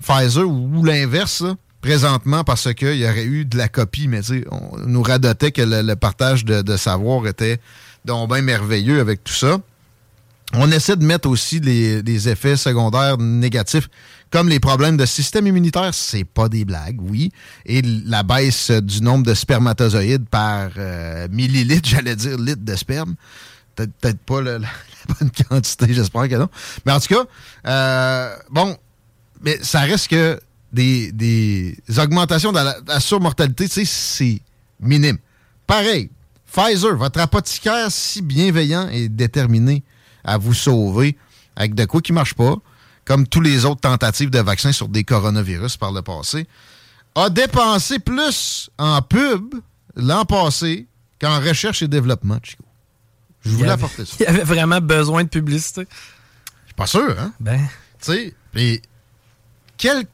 Pfizer 0.00 0.48
ou 0.48 0.84
l'inverse, 0.84 1.42
présentement, 1.80 2.44
parce 2.44 2.72
qu'il 2.74 2.96
y 2.96 3.04
aurait 3.04 3.24
eu 3.24 3.44
de 3.44 3.56
la 3.58 3.68
copie. 3.68 4.06
Mais 4.06 4.20
on 4.50 4.78
nous 4.86 5.02
radotait 5.02 5.50
que 5.50 5.62
le, 5.62 5.82
le 5.82 5.96
partage 5.96 6.44
de, 6.44 6.62
de 6.62 6.76
savoir 6.76 7.26
était 7.26 7.58
donc 8.04 8.30
bien 8.32 8.42
merveilleux 8.42 9.00
avec 9.00 9.24
tout 9.24 9.32
ça. 9.32 9.58
On 10.52 10.70
essaie 10.70 10.94
de 10.94 11.04
mettre 11.04 11.28
aussi 11.28 11.58
les, 11.58 12.02
les 12.02 12.28
effets 12.28 12.56
secondaires 12.56 13.18
négatifs, 13.18 13.88
comme 14.34 14.48
les 14.48 14.58
problèmes 14.58 14.96
de 14.96 15.06
système 15.06 15.46
immunitaire. 15.46 15.94
C'est 15.94 16.24
pas 16.24 16.48
des 16.48 16.64
blagues, 16.64 17.00
oui. 17.00 17.30
Et 17.66 17.82
la 17.82 18.24
baisse 18.24 18.72
du 18.72 19.00
nombre 19.00 19.24
de 19.24 19.32
spermatozoïdes 19.32 20.28
par 20.28 20.70
euh, 20.76 21.28
millilitre, 21.30 21.88
j'allais 21.88 22.16
dire 22.16 22.36
litre 22.36 22.64
de 22.64 22.74
sperme. 22.74 23.14
Peut-être 23.76 24.18
pas 24.26 24.42
la, 24.42 24.58
bonne 24.58 25.30
quantité, 25.48 25.94
j'espère 25.94 26.28
que 26.28 26.34
non. 26.34 26.48
Mais 26.84 26.90
en 26.90 26.98
tout 26.98 27.14
cas, 27.14 27.24
euh, 27.68 28.36
bon, 28.50 28.76
mais 29.40 29.56
ça 29.62 29.82
reste 29.82 30.08
que 30.08 30.40
des, 30.72 31.78
augmentations 31.96 32.50
de 32.50 32.58
la, 32.58 32.98
surmortalité, 32.98 33.68
c'est 33.68 34.40
minime. 34.80 35.18
Pareil, 35.64 36.10
Pfizer, 36.50 36.96
votre 36.96 37.20
apothicaire 37.20 37.86
si 37.88 38.20
bienveillant 38.20 38.88
et 38.88 39.08
déterminé 39.08 39.84
à 40.24 40.38
vous 40.38 40.54
sauver 40.54 41.16
avec 41.54 41.76
de 41.76 41.84
quoi 41.84 42.00
qui 42.00 42.12
marche 42.12 42.34
pas, 42.34 42.56
comme 43.04 43.26
tous 43.26 43.40
les 43.40 43.64
autres 43.64 43.80
tentatives 43.82 44.30
de 44.30 44.38
vaccins 44.40 44.72
sur 44.72 44.88
des 44.88 45.04
coronavirus 45.04 45.76
par 45.76 45.92
le 45.92 46.02
passé, 46.02 46.46
a 47.14 47.30
dépensé 47.30 47.98
plus 47.98 48.70
en 48.78 49.00
pub 49.02 49.54
l'an 49.96 50.24
passé 50.24 50.86
qu'en 51.20 51.38
recherche 51.40 51.82
et 51.82 51.88
développement, 51.88 52.38
Chico. 52.42 52.64
Je 53.44 53.50
voulais 53.50 53.70
avait- 53.70 53.82
apporter 53.84 54.04
ça. 54.04 54.16
Il 54.20 54.22
y 54.24 54.26
avait 54.26 54.42
vraiment 54.44 54.80
besoin 54.80 55.22
de 55.24 55.28
publicité. 55.28 55.86
Je 55.90 56.66
suis 56.68 56.74
pas 56.74 56.86
sûr, 56.86 57.14
hein? 57.20 57.32
Ben. 57.40 57.60
Tu 58.00 58.12
sais, 58.12 58.34
puis 58.52 58.80
quelle 59.76 60.04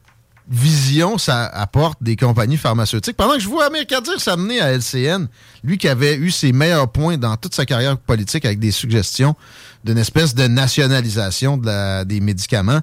vision 0.49 1.17
ça 1.17 1.45
apporte 1.45 2.01
des 2.01 2.15
compagnies 2.15 2.57
pharmaceutiques? 2.57 3.15
Pendant 3.15 3.35
que 3.35 3.39
je 3.39 3.47
vois 3.47 3.65
Amir 3.65 3.85
Kadir 3.87 4.19
s'amener 4.19 4.59
à 4.59 4.71
LCN, 4.71 5.27
lui 5.63 5.77
qui 5.77 5.87
avait 5.87 6.15
eu 6.15 6.31
ses 6.31 6.51
meilleurs 6.51 6.91
points 6.91 7.17
dans 7.17 7.37
toute 7.37 7.55
sa 7.55 7.65
carrière 7.65 7.97
politique 7.97 8.45
avec 8.45 8.59
des 8.59 8.71
suggestions 8.71 9.35
d'une 9.83 9.97
espèce 9.97 10.35
de 10.35 10.47
nationalisation 10.47 11.57
des 11.57 12.19
médicaments. 12.19 12.81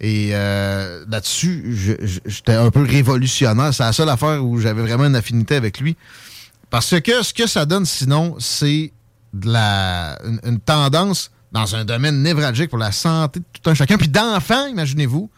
Et 0.00 0.30
euh, 0.32 1.04
là-dessus, 1.08 2.08
j'étais 2.24 2.54
un 2.54 2.70
peu 2.70 2.82
révolutionnaire. 2.82 3.72
C'est 3.72 3.84
la 3.84 3.92
seule 3.92 4.08
affaire 4.08 4.44
où 4.44 4.58
j'avais 4.58 4.82
vraiment 4.82 5.06
une 5.06 5.14
affinité 5.14 5.54
avec 5.54 5.78
lui. 5.78 5.96
Parce 6.70 7.00
que 7.00 7.22
ce 7.22 7.32
que 7.32 7.46
ça 7.46 7.66
donne 7.66 7.86
sinon, 7.86 8.34
c'est 8.40 8.92
une 9.34 10.60
tendance 10.64 11.30
dans 11.52 11.76
un 11.76 11.84
domaine 11.84 12.22
névralgique 12.22 12.70
pour 12.70 12.78
la 12.78 12.92
santé 12.92 13.40
de 13.40 13.44
tout 13.52 13.70
un 13.70 13.74
chacun, 13.74 13.98
puis 13.98 14.08
d'enfants, 14.08 14.66
imaginez-vous, 14.66 15.30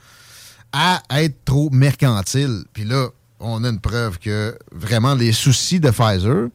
à 0.74 1.02
être 1.22 1.44
trop 1.44 1.70
mercantile. 1.70 2.64
Puis 2.72 2.84
là, 2.84 3.08
on 3.38 3.62
a 3.64 3.68
une 3.68 3.80
preuve 3.80 4.18
que 4.18 4.58
vraiment 4.72 5.14
les 5.14 5.32
soucis 5.32 5.78
de 5.78 5.90
Pfizer, 5.90 6.48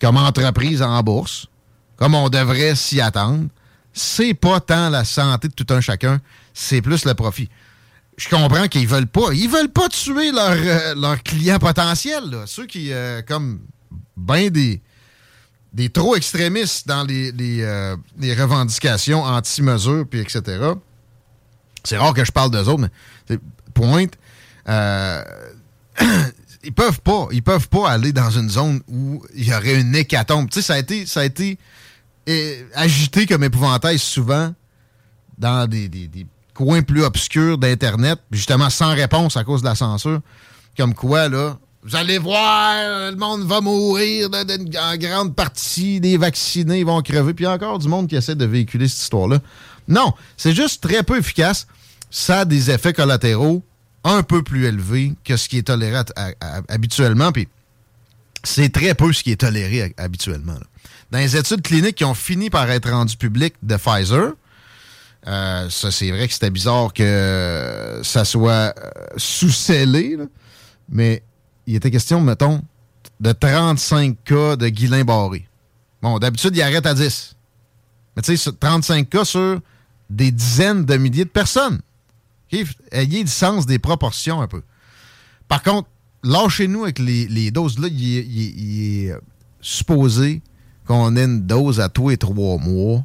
comme 0.00 0.16
entreprise 0.16 0.82
en 0.82 1.02
bourse, 1.02 1.48
comme 1.96 2.14
on 2.14 2.28
devrait 2.28 2.76
s'y 2.76 3.00
attendre, 3.00 3.48
c'est 3.92 4.34
pas 4.34 4.60
tant 4.60 4.90
la 4.90 5.04
santé 5.04 5.48
de 5.48 5.54
tout 5.54 5.66
un 5.72 5.80
chacun, 5.80 6.20
c'est 6.54 6.82
plus 6.82 7.04
le 7.04 7.14
profit. 7.14 7.48
Je 8.16 8.28
comprends 8.28 8.68
qu'ils 8.68 8.86
veulent 8.86 9.06
pas. 9.06 9.32
Ils 9.32 9.48
veulent 9.48 9.72
pas 9.72 9.88
tuer 9.88 10.32
leurs 10.32 10.50
euh, 10.50 11.16
clients 11.24 11.58
potentiels, 11.58 12.44
ceux 12.46 12.66
qui, 12.66 12.92
euh, 12.92 13.22
comme 13.22 13.60
ben 14.16 14.48
des, 14.48 14.80
trop 15.90 16.16
extrémistes 16.16 16.86
dans 16.86 17.04
les, 17.04 17.32
euh, 17.62 17.96
revendications 18.38 19.22
anti-mesures, 19.22 20.06
puis 20.08 20.20
etc. 20.20 20.72
C'est 21.84 21.98
rare 21.98 22.14
que 22.14 22.24
je 22.24 22.32
parle 22.32 22.50
d'eux 22.50 22.68
autres, 22.68 22.80
mais 22.80 22.90
pointe. 23.76 24.12
euh, 24.68 25.22
ils 26.64 26.72
peuvent 26.72 27.00
pas. 27.00 27.28
Ils 27.32 27.42
peuvent 27.42 27.68
pas 27.68 27.90
aller 27.90 28.12
dans 28.12 28.30
une 28.30 28.48
zone 28.50 28.80
où 28.88 29.22
il 29.34 29.46
y 29.48 29.54
aurait 29.54 29.80
une 29.80 29.94
hécatombe. 29.94 30.48
Tu 30.50 30.56
sais, 30.60 30.66
ça 30.66 30.74
a 30.74 30.78
été, 30.78 31.06
ça 31.06 31.20
a 31.20 31.24
été 31.24 31.58
eh, 32.26 32.66
agité 32.74 33.26
comme 33.26 33.44
épouvantail 33.44 33.98
souvent 33.98 34.52
dans 35.38 35.66
des, 35.68 35.88
des- 35.88 36.08
des 36.08 36.26
coins 36.54 36.82
plus 36.82 37.04
obscurs 37.04 37.58
d'Internet, 37.58 38.18
justement 38.32 38.70
sans 38.70 38.94
réponse 38.94 39.36
à 39.36 39.44
cause 39.44 39.60
de 39.60 39.66
la 39.66 39.74
censure. 39.74 40.20
Comme 40.76 40.94
quoi, 40.94 41.28
là, 41.28 41.58
vous 41.84 41.94
allez 41.94 42.18
voir, 42.18 43.10
le 43.12 43.16
monde 43.16 43.44
va 43.46 43.60
mourir 43.60 44.28
là, 44.30 44.42
en 44.90 44.96
grande 44.96 45.34
partie, 45.36 46.00
les 46.00 46.16
vaccinés 46.16 46.82
vont 46.82 47.00
crever, 47.02 47.32
puis 47.34 47.44
il 47.44 47.48
y 47.48 47.50
a 47.50 47.54
encore 47.54 47.78
du 47.78 47.86
monde 47.88 48.08
qui 48.08 48.16
essaie 48.16 48.34
de 48.34 48.44
véhiculer 48.46 48.88
cette 48.88 49.02
histoire-là. 49.02 49.38
Non, 49.86 50.12
c'est 50.36 50.52
juste 50.54 50.82
très 50.82 51.02
peu 51.04 51.18
efficace. 51.18 51.66
Ça 52.18 52.40
a 52.40 52.44
des 52.46 52.70
effets 52.70 52.94
collatéraux 52.94 53.62
un 54.02 54.22
peu 54.22 54.42
plus 54.42 54.64
élevés 54.64 55.12
que 55.22 55.36
ce 55.36 55.50
qui 55.50 55.58
est 55.58 55.64
toléré 55.66 55.98
habituellement, 56.68 57.30
puis 57.30 57.46
c'est 58.42 58.72
très 58.72 58.94
peu 58.94 59.12
ce 59.12 59.22
qui 59.22 59.32
est 59.32 59.40
toléré 59.42 59.82
ha- 59.82 60.02
habituellement. 60.02 60.56
Dans 61.10 61.18
les 61.18 61.36
études 61.36 61.60
cliniques 61.60 61.96
qui 61.96 62.04
ont 62.06 62.14
fini 62.14 62.48
par 62.48 62.70
être 62.70 62.88
rendues 62.88 63.18
publiques 63.18 63.56
de 63.62 63.76
Pfizer, 63.76 64.32
euh, 65.26 65.68
ça 65.68 65.90
c'est 65.90 66.10
vrai 66.10 66.26
que 66.26 66.32
c'était 66.32 66.48
bizarre 66.48 66.94
que 66.94 67.02
euh, 67.02 68.02
ça 68.02 68.24
soit 68.24 68.72
euh, 68.78 68.90
sous-scellé, 69.18 70.16
mais 70.88 71.22
il 71.66 71.74
était 71.76 71.90
question, 71.90 72.22
mettons, 72.22 72.62
de 73.20 73.32
35 73.32 74.16
cas 74.24 74.56
de 74.56 74.68
Guillain 74.68 75.04
barré. 75.04 75.46
Bon, 76.00 76.18
d'habitude, 76.18 76.56
il 76.56 76.62
arrête 76.62 76.86
à 76.86 76.94
10. 76.94 77.36
Mais 78.16 78.22
tu 78.22 78.28
sais, 78.32 78.36
sur 78.38 78.58
35 78.58 79.06
cas 79.10 79.26
sur 79.26 79.60
des 80.08 80.30
dizaines 80.30 80.86
de 80.86 80.96
milliers 80.96 81.24
de 81.26 81.30
personnes. 81.30 81.80
OK? 82.52 82.64
Ayez 82.92 83.22
le 83.22 83.28
sens 83.28 83.66
des 83.66 83.78
proportions 83.78 84.40
un 84.40 84.48
peu. 84.48 84.62
Par 85.48 85.62
contre, 85.62 85.88
lâchez-nous 86.22 86.84
avec 86.84 86.98
les, 86.98 87.26
les 87.28 87.50
doses. 87.50 87.78
Là, 87.78 87.88
il 87.90 89.06
est, 89.06 89.10
euh, 89.12 89.18
supposé 89.60 90.42
qu'on 90.86 91.16
ait 91.16 91.24
une 91.24 91.46
dose 91.46 91.80
à 91.80 91.88
tous 91.88 92.10
les 92.10 92.16
trois 92.16 92.58
mois 92.58 93.04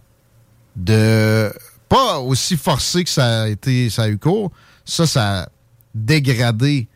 de 0.75 1.51
pas 1.89 2.19
aussi 2.19 2.55
forcé 2.55 3.03
que 3.03 3.09
ça 3.09 3.43
a 3.43 3.47
été 3.47 3.89
ça 3.89 4.03
a 4.03 4.09
eu 4.09 4.17
cours. 4.17 4.51
Ça, 4.85 5.05
ça 5.05 5.41
a 5.41 5.49
dégradé 5.93 6.87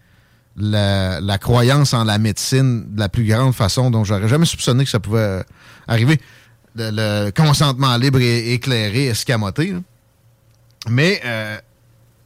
la, 0.56 1.38
croyance 1.38 1.94
en 1.94 2.04
la 2.04 2.18
médecine 2.18 2.86
de 2.94 3.00
la 3.00 3.10
plus 3.10 3.26
grande 3.26 3.54
façon 3.54 3.92
dont 3.92 4.04
j'aurais 4.04 4.28
jamais 4.28 4.46
soupçonné 4.46 4.86
que 4.86 4.90
ça 4.90 5.00
pouvait 5.00 5.20
euh, 5.20 5.44
arriver. 5.88 6.20
Le, 6.76 7.30
consentement 7.32 7.96
libre 7.98 8.20
et 8.20 8.54
éclairé, 8.54 9.08
escamoté. 9.08 9.76
Mais 10.90 11.22
euh, 11.26 11.58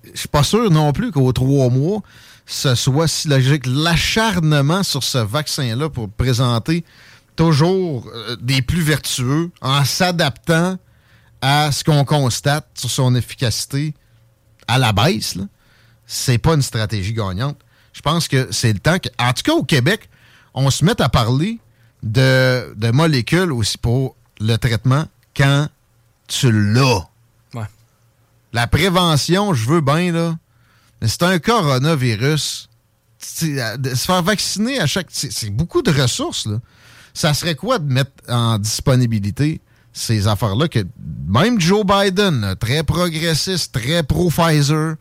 je 0.04 0.20
suis 0.20 0.28
pas 0.28 0.44
sûr 0.44 0.72
non 0.72 0.92
plus 0.94 1.12
qu'aux 1.12 1.32
trois 1.34 1.70
mois, 1.70 2.02
ce 2.46 2.76
soit 2.76 3.08
si 3.08 3.28
logique. 3.28 3.66
L'acharnement 3.66 4.84
sur 4.84 5.04
ce 5.04 5.18
vaccin-là 5.20 5.90
pour 5.90 6.10
présenter 6.10 6.84
toujours 7.36 8.10
euh, 8.14 8.36
des 8.42 8.62
plus 8.62 8.82
vertueux 8.82 9.52
en 9.62 9.86
s'adaptant 9.86 10.78
à 11.42 11.72
ce 11.72 11.84
qu'on 11.84 12.04
constate 12.04 12.68
sur 12.74 12.90
son 12.90 13.16
efficacité 13.16 13.94
à 14.68 14.78
la 14.78 14.92
baisse, 14.92 15.38
c'est 16.06 16.38
pas 16.38 16.54
une 16.54 16.62
stratégie 16.62 17.14
gagnante. 17.14 17.58
Je 17.94 18.02
pense 18.02 18.28
que 18.28 18.48
c'est 18.52 18.74
le 18.74 18.80
temps 18.80 19.00
que, 19.00 19.10
en 19.18 19.32
tout 19.34 19.44
cas 19.44 19.54
au 19.54 19.64
Québec, 19.64 20.10
on 20.54 20.70
se 20.70 20.84
mette 20.84 21.02
à 21.02 21.10
parler 21.10 21.60
de, 22.04 22.74
de 22.76 22.92
molécules 22.92 23.52
aussi 23.52 23.78
pour 23.78 24.16
le 24.40 24.58
traitement 24.58 25.06
quand 25.36 25.68
tu 26.28 26.52
l'as. 26.52 27.09
La 28.54 28.68
prévention, 28.68 29.54
je 29.54 29.70
veux 29.70 29.82
bien, 29.82 30.12
là. 30.12 30.36
Mais 31.02 31.08
c'est 31.08 31.24
un 31.24 31.40
coronavirus. 31.40 32.70
Euh, 33.44 33.78
se 33.84 34.06
faire 34.06 34.24
vacciner 34.24 34.80
à 34.80 34.88
chaque. 34.88 35.08
C'est 35.10 35.50
beaucoup 35.50 35.82
de 35.82 35.92
ressources, 35.92 36.46
là. 36.48 36.60
Ça 37.14 37.34
serait 37.34 37.56
quoi 37.56 37.80
de 37.80 37.92
mettre 37.92 38.12
en 38.28 38.60
disponibilité 38.60 39.62
ces 39.92 40.28
affaires-là 40.28 40.68
que 40.68 40.80
même 41.28 41.60
Joe 41.60 41.84
Biden, 41.86 42.56
très 42.60 42.84
progressiste, 42.84 43.74
très 43.74 44.04
pro-Pfizer, 44.04 44.96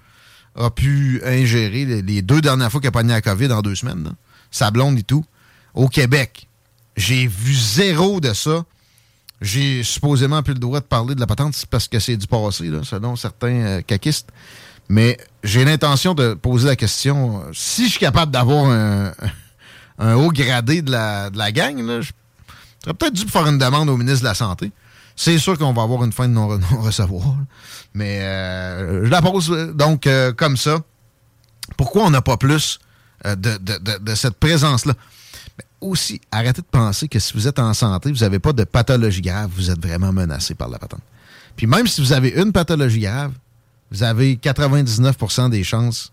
a 0.57 0.71
pu 0.71 1.21
ingérer 1.25 1.85
les, 1.85 2.03
les 2.03 2.23
deux 2.23 2.41
dernières 2.41 2.73
fois 2.73 2.81
qu'il 2.81 2.89
a 2.89 2.93
pogné 2.93 3.13
la 3.13 3.21
COVID 3.21 3.53
en 3.53 3.63
deux 3.63 3.75
semaines, 3.75 4.05
là. 4.05 4.11
sa 4.51 4.71
blonde 4.71 4.99
et 4.99 5.03
tout, 5.03 5.25
au 5.75 5.89
Québec. 5.89 6.49
J'ai 6.97 7.27
vu 7.27 7.55
zéro 7.55 8.21
de 8.21 8.33
ça 8.33 8.65
J'ai 9.41 9.83
supposément 9.85 10.43
plus 10.43 10.55
le 10.55 10.59
droit 10.61 10.81
de 10.81 10.85
parler 10.85 11.15
de 11.15 11.21
la 11.21 11.27
patente 11.27 11.55
parce 11.71 11.87
que 11.87 11.99
c'est 12.01 12.17
du 12.17 12.27
passé, 12.27 12.71
selon 12.83 13.15
certains 13.17 13.61
euh, 13.61 13.81
caquistes. 13.83 14.29
Mais 14.89 15.17
j'ai 15.45 15.65
l'intention 15.65 16.15
de 16.15 16.35
poser 16.35 16.67
la 16.67 16.77
question 16.77 17.41
euh, 17.43 17.51
si 17.53 17.85
je 17.85 17.91
suis 17.91 18.01
capable 18.01 18.33
d'avoir 18.33 18.71
un, 18.71 19.13
haut 20.17 20.31
gradé 20.33 20.83
de 20.83 20.91
la, 20.91 21.31
de 21.31 21.39
la 21.39 21.53
gang, 21.53 21.77
j'aurais 21.79 22.95
peut-être 22.99 23.13
dû 23.15 23.27
faire 23.29 23.47
une 23.47 23.59
demande 23.59 23.89
au 23.91 23.97
ministre 23.97 24.21
de 24.21 24.29
la 24.29 24.35
Santé. 24.35 24.73
C'est 25.15 25.39
sûr 25.39 25.57
qu'on 25.59 25.73
va 25.73 25.83
avoir 25.83 26.05
une 26.05 26.13
fin 26.13 26.27
de 26.29 26.33
non- 26.33 26.59
non-recevoir. 26.73 27.37
Mais 27.95 28.21
euh, 28.23 29.05
je 29.05 29.11
la 29.11 29.23
pose 29.23 29.51
euh, 29.53 29.73
donc 29.73 30.09
comme 30.37 30.57
ça. 30.57 30.81
Pourquoi 31.77 32.05
on 32.05 32.11
n'a 32.11 32.23
pas 32.23 32.37
plus 32.37 32.79
de- 33.25 33.35
de- 33.59 33.99
de 33.99 34.15
cette 34.15 34.35
présence-là? 34.39 34.95
Mais 35.59 35.65
aussi, 35.81 36.21
arrêtez 36.31 36.63
de 36.63 36.67
penser 36.67 37.09
que 37.09 37.19
si 37.19 37.33
vous 37.35 37.49
êtes 37.49 37.59
en 37.59 37.75
santé, 37.75 38.13
vous 38.13 38.21
n'avez 38.21 38.39
pas 38.39 38.53
de 38.53 38.65
pathologie 38.65 39.23
grave, 39.23 39.51
vous 39.55 39.71
êtes 39.71 39.85
vraiment 39.85 40.13
menacé 40.13 40.55
par 40.55 40.69
la 40.69 40.79
patente. 40.79 41.03
Puis 41.57 41.67
même 41.67 41.87
si 41.87 42.01
vous 42.01 42.13
avez 42.13 42.31
une 42.31 42.53
pathologie 42.53 43.01
grave, 43.01 43.33
vous 43.91 44.03
avez 44.03 44.37
99% 44.37 45.51
des 45.51 45.65
chances 45.65 46.13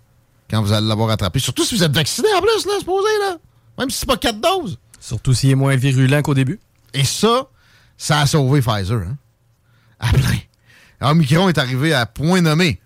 quand 0.49 0.61
vous 0.61 0.71
allez 0.71 0.87
l'avoir 0.87 1.09
attrapé. 1.09 1.39
Surtout 1.39 1.63
si 1.63 1.75
vous 1.75 1.83
êtes 1.83 1.93
vacciné 1.93 2.27
en 2.35 2.41
plus, 2.41 2.65
là, 2.65 2.73
supposé, 2.79 3.09
là. 3.19 3.37
Même 3.77 3.89
si 3.89 3.99
c'est 3.99 4.05
pas 4.05 4.17
quatre 4.17 4.39
doses. 4.39 4.77
Surtout 4.99 5.33
s'il 5.33 5.51
est 5.51 5.55
moins 5.55 5.75
virulent 5.75 6.21
qu'au 6.21 6.33
début. 6.33 6.59
Et 6.93 7.03
ça, 7.03 7.47
ça 7.97 8.21
a 8.21 8.25
sauvé 8.25 8.61
Pfizer. 8.61 9.01
Hein? 9.01 9.17
À 9.99 10.11
plein. 10.11 10.39
Omicron 11.01 11.49
est 11.49 11.57
arrivé 11.57 11.93
à 11.93 12.05
point 12.05 12.41
nommé. 12.41 12.79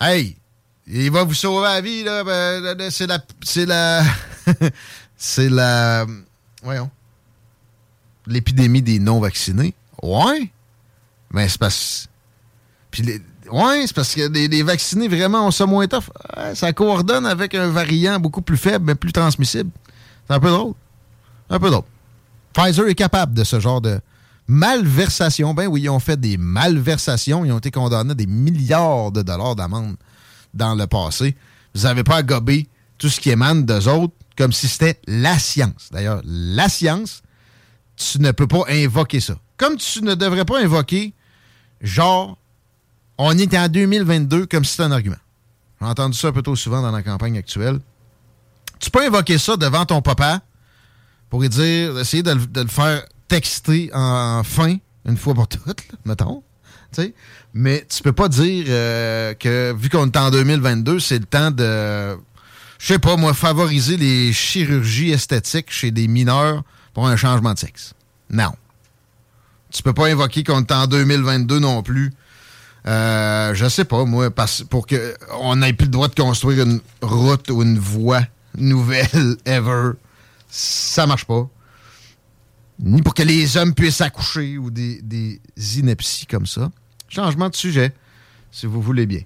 Hey, 0.00 0.36
il 0.86 1.10
va 1.10 1.24
vous 1.24 1.34
sauver 1.34 1.64
la 1.64 1.80
vie, 1.80 2.02
là. 2.02 2.24
ben, 2.24 2.90
c'est 2.90 3.06
la. 3.06 3.18
C'est 3.44 3.66
la. 3.66 4.02
c'est 5.18 5.50
la. 5.50 6.06
Voyons. 6.62 6.90
L'épidémie 8.26 8.82
des 8.82 8.98
non-vaccinés. 8.98 9.74
Ouais. 10.02 10.50
Mais 11.32 11.48
c'est 11.48 11.58
parce. 11.58 12.08
Puis 12.90 13.02
les- 13.02 13.22
Ouais, 13.50 13.84
c'est 13.86 13.94
parce 13.96 14.14
que 14.14 14.28
les, 14.28 14.62
vaccinés 14.62 15.08
vraiment 15.08 15.46
ont 15.46 15.50
ça 15.50 15.64
moins 15.64 15.86
tough. 15.86 16.10
Ça 16.54 16.72
coordonne 16.74 17.24
avec 17.24 17.54
un 17.54 17.68
variant 17.68 18.20
beaucoup 18.20 18.42
plus 18.42 18.58
faible, 18.58 18.84
mais 18.84 18.94
plus 18.94 19.10
transmissible. 19.12 19.70
C'est 20.26 20.34
un 20.34 20.40
peu 20.40 20.50
drôle. 20.50 20.74
Un 21.48 21.58
peu 21.58 21.70
drôle. 21.70 21.84
Pfizer 22.52 22.86
est 22.88 22.94
capable 22.94 23.32
de 23.32 23.44
ce 23.44 23.58
genre 23.58 23.80
de 23.80 24.00
malversation. 24.48 25.54
Ben 25.54 25.66
oui, 25.66 25.82
ils 25.82 25.88
ont 25.88 25.98
fait 25.98 26.20
des 26.20 26.36
malversations. 26.36 27.44
Ils 27.46 27.52
ont 27.52 27.58
été 27.58 27.70
condamnés 27.70 28.10
à 28.10 28.14
des 28.14 28.26
milliards 28.26 29.12
de 29.12 29.22
dollars 29.22 29.56
d'amende 29.56 29.96
dans 30.52 30.74
le 30.74 30.86
passé. 30.86 31.34
Vous 31.74 31.82
n'avez 31.82 32.04
pas 32.04 32.16
à 32.16 32.22
gober 32.22 32.68
tout 32.98 33.08
ce 33.08 33.18
qui 33.18 33.30
émane 33.30 33.64
d'eux 33.64 33.88
autres 33.88 34.14
comme 34.38 34.52
si 34.52 34.68
c'était 34.68 35.00
la 35.08 35.36
science. 35.38 35.88
D'ailleurs, 35.90 36.22
la 36.24 36.68
science, 36.68 37.22
tu 37.96 38.20
ne 38.20 38.30
peux 38.30 38.46
pas 38.46 38.62
invoquer 38.68 39.18
ça. 39.20 39.34
Comme 39.56 39.76
tu 39.76 40.02
ne 40.02 40.14
devrais 40.14 40.44
pas 40.44 40.60
invoquer, 40.62 41.12
genre, 41.80 42.38
on 43.18 43.36
est 43.36 43.52
en 43.58 43.68
2022 43.68 44.46
comme 44.46 44.64
si 44.64 44.70
c'était 44.70 44.84
un 44.84 44.92
argument. 44.92 45.16
J'ai 45.80 45.86
entendu 45.86 46.16
ça 46.16 46.28
un 46.28 46.32
peu 46.32 46.42
trop 46.42 46.54
souvent 46.54 46.80
dans 46.80 46.92
la 46.92 47.02
campagne 47.02 47.36
actuelle. 47.36 47.80
Tu 48.78 48.90
peux 48.90 49.04
invoquer 49.04 49.38
ça 49.38 49.56
devant 49.56 49.84
ton 49.84 50.00
papa 50.02 50.40
pour 51.28 51.40
dire, 51.40 51.98
essayer 51.98 52.22
de, 52.22 52.32
le- 52.32 52.66
faire 52.68 53.04
texter 53.26 53.90
en 53.92 54.42
fin, 54.44 54.76
une 55.04 55.16
fois 55.16 55.34
pour 55.34 55.48
toutes, 55.48 55.82
mettons. 56.04 56.44
Mais 57.52 57.84
tu 57.88 58.02
peux 58.02 58.12
pas 58.12 58.28
dire 58.28 58.64
euh, 58.68 59.34
que, 59.34 59.74
vu 59.76 59.88
qu'on 59.90 60.06
est 60.06 60.16
en 60.16 60.30
2022, 60.30 61.00
c'est 61.00 61.18
le 61.18 61.24
temps 61.26 61.50
de, 61.50 62.16
je 62.78 62.86
sais 62.94 62.98
pas, 62.98 63.16
moi, 63.16 63.34
favoriser 63.34 63.96
les 63.96 64.32
chirurgies 64.32 65.10
esthétiques 65.10 65.70
chez 65.70 65.90
des 65.90 66.06
mineurs 66.06 66.62
pour 66.94 67.08
un 67.08 67.16
changement 67.16 67.52
de 67.52 67.58
sexe. 67.58 67.92
Non. 68.30 68.52
Tu 69.70 69.82
peux 69.82 69.92
pas 69.92 70.06
invoquer 70.06 70.44
qu'on 70.44 70.60
est 70.60 70.72
en 70.72 70.86
2022 70.86 71.58
non 71.58 71.82
plus. 71.82 72.12
Euh, 72.86 73.52
je 73.54 73.68
sais 73.68 73.84
pas, 73.84 74.04
moi, 74.04 74.30
pour 74.70 74.86
qu'on 74.86 75.56
n'ait 75.56 75.72
plus 75.72 75.86
le 75.86 75.90
droit 75.90 76.08
de 76.08 76.14
construire 76.14 76.64
une 76.64 76.80
route 77.02 77.50
ou 77.50 77.62
une 77.62 77.78
voie 77.78 78.22
nouvelle 78.56 79.36
ever. 79.44 79.92
Ça 80.48 81.06
marche 81.06 81.24
pas. 81.24 81.48
Ni 82.78 83.02
pour 83.02 83.12
que 83.12 83.24
les 83.24 83.56
hommes 83.56 83.74
puissent 83.74 84.00
accoucher 84.00 84.56
ou 84.56 84.70
des, 84.70 85.02
des 85.02 85.40
inepties 85.78 86.26
comme 86.26 86.46
ça. 86.46 86.70
Changement 87.08 87.48
de 87.48 87.56
sujet, 87.56 87.92
si 88.52 88.66
vous 88.66 88.80
voulez 88.80 89.04
bien. 89.04 89.22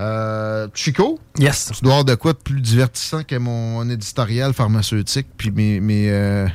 Euh, 0.00 0.68
Chico? 0.74 1.20
Yes. 1.38 1.70
Tu 1.74 1.84
dois 1.84 1.92
avoir 1.92 2.04
de 2.04 2.14
quoi 2.14 2.32
de 2.32 2.38
plus 2.38 2.60
divertissant 2.60 3.22
que 3.22 3.36
mon 3.36 3.88
éditorial 3.88 4.52
pharmaceutique 4.52 5.28
puis 5.36 5.50
mes, 5.50 5.80
mes 5.80 6.10
euh, 6.10 6.46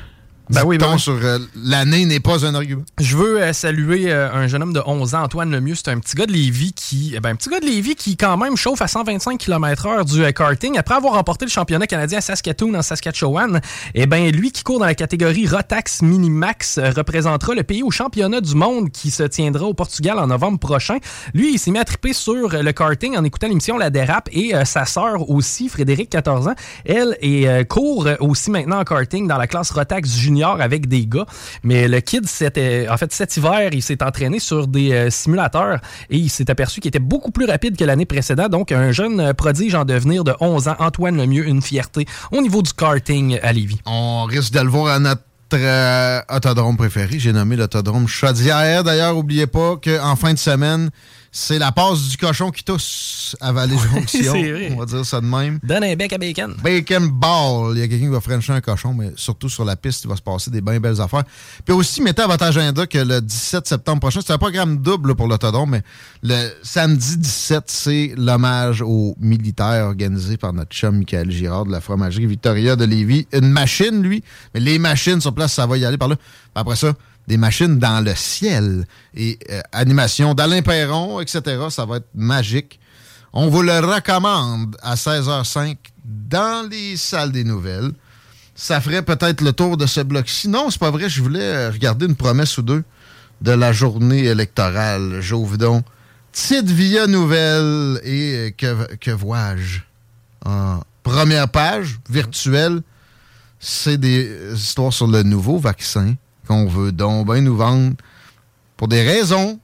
Ben 0.52 0.64
oui, 0.64 0.78
sur 0.98 1.12
euh, 1.12 1.38
l'année 1.54 2.06
n'est 2.06 2.18
pas 2.18 2.44
un 2.44 2.56
argument. 2.56 2.82
Je 2.98 3.16
veux 3.16 3.40
euh, 3.40 3.52
saluer 3.52 4.10
euh, 4.10 4.32
un 4.32 4.48
jeune 4.48 4.64
homme 4.64 4.72
de 4.72 4.82
11 4.84 5.14
ans, 5.14 5.22
Antoine 5.22 5.52
Lemieux. 5.52 5.76
C'est 5.76 5.90
un 5.90 6.00
petit 6.00 6.16
gars 6.16 6.26
de 6.26 6.32
Lévis 6.32 6.72
qui, 6.72 7.12
eh 7.14 7.20
ben, 7.20 7.30
un 7.30 7.36
petit 7.36 7.48
gars 7.50 7.60
de 7.60 7.66
Lévis 7.66 7.94
qui 7.94 8.16
quand 8.16 8.36
même 8.36 8.56
chauffe 8.56 8.82
à 8.82 8.88
125 8.88 9.38
km/h 9.38 10.04
du 10.04 10.32
karting 10.32 10.76
après 10.76 10.96
avoir 10.96 11.14
remporté 11.14 11.44
le 11.44 11.52
championnat 11.52 11.86
canadien 11.86 12.18
à 12.18 12.20
Saskatoon 12.20 12.74
en 12.74 12.82
Saskatchewan. 12.82 13.60
Et 13.94 14.06
ben 14.06 14.28
lui 14.32 14.50
qui 14.50 14.64
court 14.64 14.80
dans 14.80 14.86
la 14.86 14.96
catégorie 14.96 15.46
Rotax 15.46 16.02
Minimax 16.02 16.80
représentera 16.96 17.54
le 17.54 17.62
pays 17.62 17.84
au 17.84 17.92
championnat 17.92 18.40
du 18.40 18.56
monde 18.56 18.90
qui 18.90 19.12
se 19.12 19.22
tiendra 19.22 19.66
au 19.66 19.74
Portugal 19.74 20.18
en 20.18 20.26
novembre 20.26 20.58
prochain. 20.58 20.98
Lui, 21.32 21.54
il 21.54 21.58
s'est 21.60 21.70
mis 21.70 21.78
à 21.78 21.84
triper 21.84 22.12
sur 22.12 22.48
le 22.48 22.72
karting 22.72 23.16
en 23.16 23.22
écoutant 23.22 23.46
l'émission 23.46 23.78
La 23.78 23.90
Dérape 23.90 24.28
et 24.32 24.52
sa 24.64 24.84
sœur 24.84 25.30
aussi, 25.30 25.68
Frédéric, 25.68 26.10
14 26.10 26.48
ans, 26.48 26.54
elle 26.84 27.16
est, 27.20 27.46
euh, 27.46 27.62
court 27.62 28.08
aussi 28.18 28.50
maintenant 28.50 28.80
en 28.80 28.84
karting 28.84 29.28
dans 29.28 29.38
la 29.38 29.46
classe 29.46 29.70
Rotax 29.70 30.10
Junior 30.16 30.39
avec 30.48 30.88
des 30.88 31.06
gars. 31.06 31.26
Mais 31.62 31.88
le 31.88 32.00
kid, 32.00 32.24
en 32.24 32.96
fait, 32.96 33.12
cet 33.12 33.36
hiver, 33.36 33.70
il 33.72 33.82
s'est 33.82 34.02
entraîné 34.02 34.38
sur 34.38 34.66
des 34.66 34.92
euh, 34.92 35.10
simulateurs 35.10 35.80
et 36.08 36.16
il 36.16 36.28
s'est 36.30 36.50
aperçu 36.50 36.80
qu'il 36.80 36.88
était 36.88 36.98
beaucoup 36.98 37.30
plus 37.30 37.46
rapide 37.46 37.76
que 37.76 37.84
l'année 37.84 38.06
précédente. 38.06 38.50
Donc, 38.50 38.72
un 38.72 38.92
jeune 38.92 39.20
euh, 39.20 39.32
prodige 39.32 39.74
en 39.74 39.84
devenir 39.84 40.24
de 40.24 40.34
11 40.40 40.68
ans, 40.68 40.76
Antoine 40.78 41.16
Lemieux, 41.16 41.46
une 41.46 41.62
fierté 41.62 42.06
au 42.32 42.40
niveau 42.40 42.62
du 42.62 42.72
karting 42.72 43.38
à 43.42 43.52
Lévis. 43.52 43.80
On 43.86 44.24
risque 44.24 44.52
de 44.52 44.60
le 44.60 44.68
voir 44.68 44.94
à 44.94 44.98
notre 44.98 45.22
euh, 45.54 46.20
autodrome 46.28 46.76
préféré. 46.76 47.18
J'ai 47.18 47.32
nommé 47.32 47.56
l'autodrome 47.56 48.06
Chaudière. 48.06 48.84
D'ailleurs, 48.84 49.14
n'oubliez 49.14 49.46
pas 49.46 49.76
qu'en 49.82 50.16
fin 50.16 50.32
de 50.32 50.38
semaine, 50.38 50.90
c'est 51.32 51.58
la 51.58 51.70
passe 51.70 52.08
du 52.08 52.16
cochon 52.16 52.50
qui 52.50 52.64
tousse 52.64 53.36
à 53.40 53.52
Vallée 53.52 53.76
Jonction. 53.78 54.34
On 54.72 54.76
va 54.80 54.86
dire 54.86 55.06
ça 55.06 55.20
de 55.20 55.26
même. 55.26 55.60
Donne 55.62 55.84
un 55.84 55.94
bec 55.94 56.12
à 56.12 56.18
bacon. 56.18 56.56
Bacon 56.62 57.08
Ball. 57.08 57.76
Il 57.76 57.80
y 57.80 57.82
a 57.82 57.88
quelqu'un 57.88 58.06
qui 58.06 58.12
va 58.12 58.20
frencher 58.20 58.52
un 58.52 58.60
cochon, 58.60 58.94
mais 58.94 59.12
surtout 59.14 59.48
sur 59.48 59.64
la 59.64 59.76
piste, 59.76 60.04
il 60.04 60.08
va 60.08 60.16
se 60.16 60.22
passer 60.22 60.50
des 60.50 60.60
bien 60.60 60.80
belles 60.80 61.00
affaires. 61.00 61.22
Puis 61.64 61.72
aussi, 61.72 62.02
mettez 62.02 62.22
à 62.22 62.26
votre 62.26 62.44
agenda 62.44 62.86
que 62.86 62.98
le 62.98 63.20
17 63.20 63.66
septembre 63.66 64.00
prochain, 64.00 64.20
c'est 64.24 64.32
un 64.32 64.38
programme 64.38 64.78
double 64.78 65.14
pour 65.14 65.28
l'autodrome, 65.28 65.70
mais 65.70 65.82
le 66.22 66.50
samedi 66.62 67.16
17, 67.16 67.64
c'est 67.66 68.14
l'hommage 68.16 68.82
aux 68.82 69.14
militaires 69.20 69.86
organisé 69.86 70.36
par 70.36 70.52
notre 70.52 70.74
chum 70.74 70.98
Michael 70.98 71.30
Girard 71.30 71.66
de 71.66 71.72
la 71.72 71.80
fromagerie 71.80 72.26
Victoria 72.26 72.74
de 72.74 72.84
Lévis. 72.84 73.28
Une 73.32 73.50
machine, 73.50 74.02
lui, 74.02 74.24
mais 74.52 74.60
les 74.60 74.78
machines 74.80 75.20
sur 75.20 75.32
place, 75.32 75.52
ça 75.52 75.66
va 75.66 75.78
y 75.78 75.84
aller 75.84 75.98
par 75.98 76.08
là. 76.08 76.16
Puis 76.16 76.26
après 76.54 76.76
ça, 76.76 76.92
des 77.28 77.36
machines 77.36 77.78
dans 77.78 78.04
le 78.04 78.14
ciel 78.14 78.86
et 79.14 79.38
euh, 79.50 79.60
animation 79.72 80.34
d'Alain 80.34 80.62
Perron, 80.62 81.20
etc. 81.20 81.40
Ça 81.70 81.84
va 81.84 81.96
être 81.96 82.08
magique. 82.14 82.80
On 83.32 83.48
vous 83.48 83.62
le 83.62 83.78
recommande 83.78 84.76
à 84.82 84.96
16h05 84.96 85.76
dans 86.04 86.68
les 86.68 86.96
salles 86.96 87.32
des 87.32 87.44
nouvelles. 87.44 87.92
Ça 88.54 88.80
ferait 88.80 89.02
peut-être 89.02 89.40
le 89.42 89.52
tour 89.52 89.76
de 89.76 89.86
ce 89.86 90.00
bloc-ci. 90.00 90.48
Non, 90.48 90.70
c'est 90.70 90.80
pas 90.80 90.90
vrai. 90.90 91.08
Je 91.08 91.22
voulais 91.22 91.40
euh, 91.40 91.70
regarder 91.70 92.06
une 92.06 92.16
promesse 92.16 92.58
ou 92.58 92.62
deux 92.62 92.82
de 93.40 93.52
la 93.52 93.72
journée 93.72 94.24
électorale. 94.24 95.20
J'ouvre 95.20 95.56
donc. 95.56 95.84
Petite 96.32 96.68
via 96.68 97.06
nouvelle 97.06 98.00
et 98.04 98.52
euh, 98.62 98.86
que, 98.98 99.10
vois-je? 99.10 99.80
Première 101.02 101.48
page 101.48 101.98
virtuelle, 102.08 102.82
c'est 103.58 103.98
des 103.98 104.52
histoires 104.54 104.92
sur 104.92 105.06
le 105.06 105.22
nouveau 105.22 105.58
vaccin 105.58 106.14
qu'on 106.50 106.66
veut 106.66 106.90
donc 106.90 107.26
bien 107.30 107.42
nous 107.42 107.56
vendre 107.56 107.94
pour 108.76 108.88
des 108.88 109.06
raisons 109.06 109.60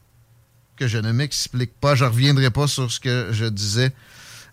que 0.76 0.86
je 0.86 0.98
ne 0.98 1.10
m'explique 1.10 1.72
pas. 1.80 1.96
Je 1.96 2.04
reviendrai 2.04 2.50
pas 2.50 2.68
sur 2.68 2.92
ce 2.92 3.00
que 3.00 3.30
je 3.32 3.46
disais. 3.46 3.92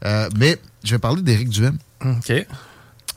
Euh, 0.04 0.28
mais 0.36 0.58
je 0.84 0.96
vais 0.96 1.00
parler 1.00 1.22
d'Éric 1.22 1.50
Duhem. 1.50 1.78
OK. 2.04 2.34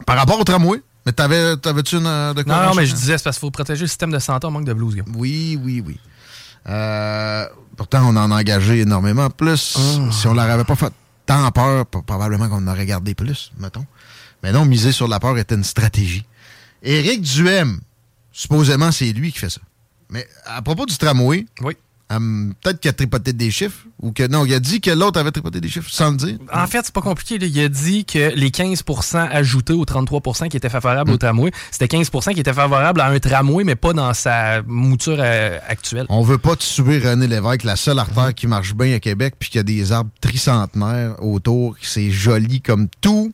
Par 0.04 0.16
rapport 0.16 0.38
au 0.38 0.44
tramway. 0.44 0.82
Mais 1.06 1.12
t'avais, 1.12 1.56
t'avais-tu 1.56 1.96
une, 1.96 2.06
euh, 2.06 2.34
de 2.34 2.42
quoi 2.42 2.56
Non, 2.56 2.68
non, 2.68 2.74
mais 2.74 2.84
je 2.84 2.94
disais, 2.94 3.16
c'est 3.16 3.24
parce 3.24 3.36
qu'il 3.36 3.46
faut 3.46 3.50
protéger 3.50 3.82
le 3.82 3.86
système 3.86 4.10
de 4.10 4.18
santé 4.18 4.46
en 4.46 4.50
manque 4.50 4.66
de 4.66 4.74
blues, 4.74 4.96
gars. 4.96 5.04
Oui, 5.14 5.58
oui, 5.62 5.82
oui. 5.86 5.98
Euh, 6.68 7.46
pourtant, 7.76 8.02
on 8.04 8.16
en 8.16 8.30
a 8.30 8.36
engagé 8.36 8.80
énormément 8.80 9.30
plus. 9.30 9.78
Ah. 9.78 10.12
Si 10.12 10.26
on 10.26 10.34
leur 10.34 10.50
avait 10.50 10.64
pas 10.64 10.74
fait 10.74 10.92
tant 11.24 11.50
peur, 11.52 11.86
probablement 11.86 12.48
qu'on 12.48 12.56
en 12.56 12.66
aurait 12.66 12.86
gardé 12.86 13.14
plus, 13.14 13.52
mettons. 13.58 13.86
Mais 14.42 14.52
non, 14.52 14.66
miser 14.66 14.92
sur 14.92 15.08
la 15.08 15.20
peur 15.20 15.38
était 15.38 15.54
une 15.54 15.64
stratégie. 15.64 16.26
Éric 16.82 17.22
Duhem, 17.22 17.80
supposément, 18.36 18.92
c'est 18.92 19.12
lui 19.12 19.32
qui 19.32 19.38
fait 19.38 19.50
ça. 19.50 19.60
Mais 20.10 20.26
à 20.44 20.60
propos 20.62 20.86
du 20.86 20.96
tramway, 20.96 21.46
oui. 21.62 21.74
Hum, 22.08 22.54
Peut-être 22.62 22.78
qu'il 22.78 22.88
a 22.88 22.92
tripoté 22.92 23.32
des 23.32 23.50
chiffres. 23.50 23.84
Ou 24.00 24.12
que 24.12 24.24
non, 24.28 24.44
il 24.44 24.54
a 24.54 24.60
dit 24.60 24.80
que 24.80 24.92
l'autre 24.92 25.18
avait 25.18 25.32
tripoté 25.32 25.60
des 25.60 25.68
chiffres 25.68 25.90
sans 25.90 26.12
le 26.12 26.16
dire. 26.16 26.38
En 26.52 26.66
fait, 26.68 26.82
c'est 26.84 26.94
pas 26.94 27.00
compliqué. 27.00 27.38
là. 27.38 27.46
Il 27.46 27.58
a 27.58 27.68
dit 27.68 28.04
que 28.04 28.32
les 28.36 28.50
15% 28.50 29.16
ajoutés 29.28 29.72
aux 29.72 29.84
33% 29.84 30.48
qui 30.48 30.56
étaient 30.56 30.68
favorables 30.68 31.10
au 31.10 31.16
tramway, 31.16 31.50
c'était 31.72 31.96
15% 31.98 32.34
qui 32.34 32.40
étaient 32.40 32.52
favorables 32.52 33.00
à 33.00 33.06
un 33.06 33.18
tramway, 33.18 33.64
mais 33.64 33.74
pas 33.74 33.92
dans 33.92 34.14
sa 34.14 34.62
mouture 34.62 35.16
euh, 35.18 35.58
actuelle. 35.66 36.06
On 36.08 36.22
veut 36.22 36.38
pas 36.38 36.54
subir 36.60 37.02
René 37.02 37.26
Lévesque, 37.26 37.64
la 37.64 37.74
seule 37.74 37.98
artère 37.98 38.32
qui 38.34 38.46
marche 38.46 38.74
bien 38.74 38.94
à 38.94 39.00
Québec, 39.00 39.34
puis 39.38 39.48
qu'il 39.50 39.58
y 39.58 39.60
a 39.60 39.64
des 39.64 39.90
arbres 39.90 40.10
tricentenaires 40.20 41.20
autour, 41.20 41.76
que 41.76 41.86
c'est 41.86 42.12
joli 42.12 42.60
comme 42.60 42.86
tout, 43.00 43.32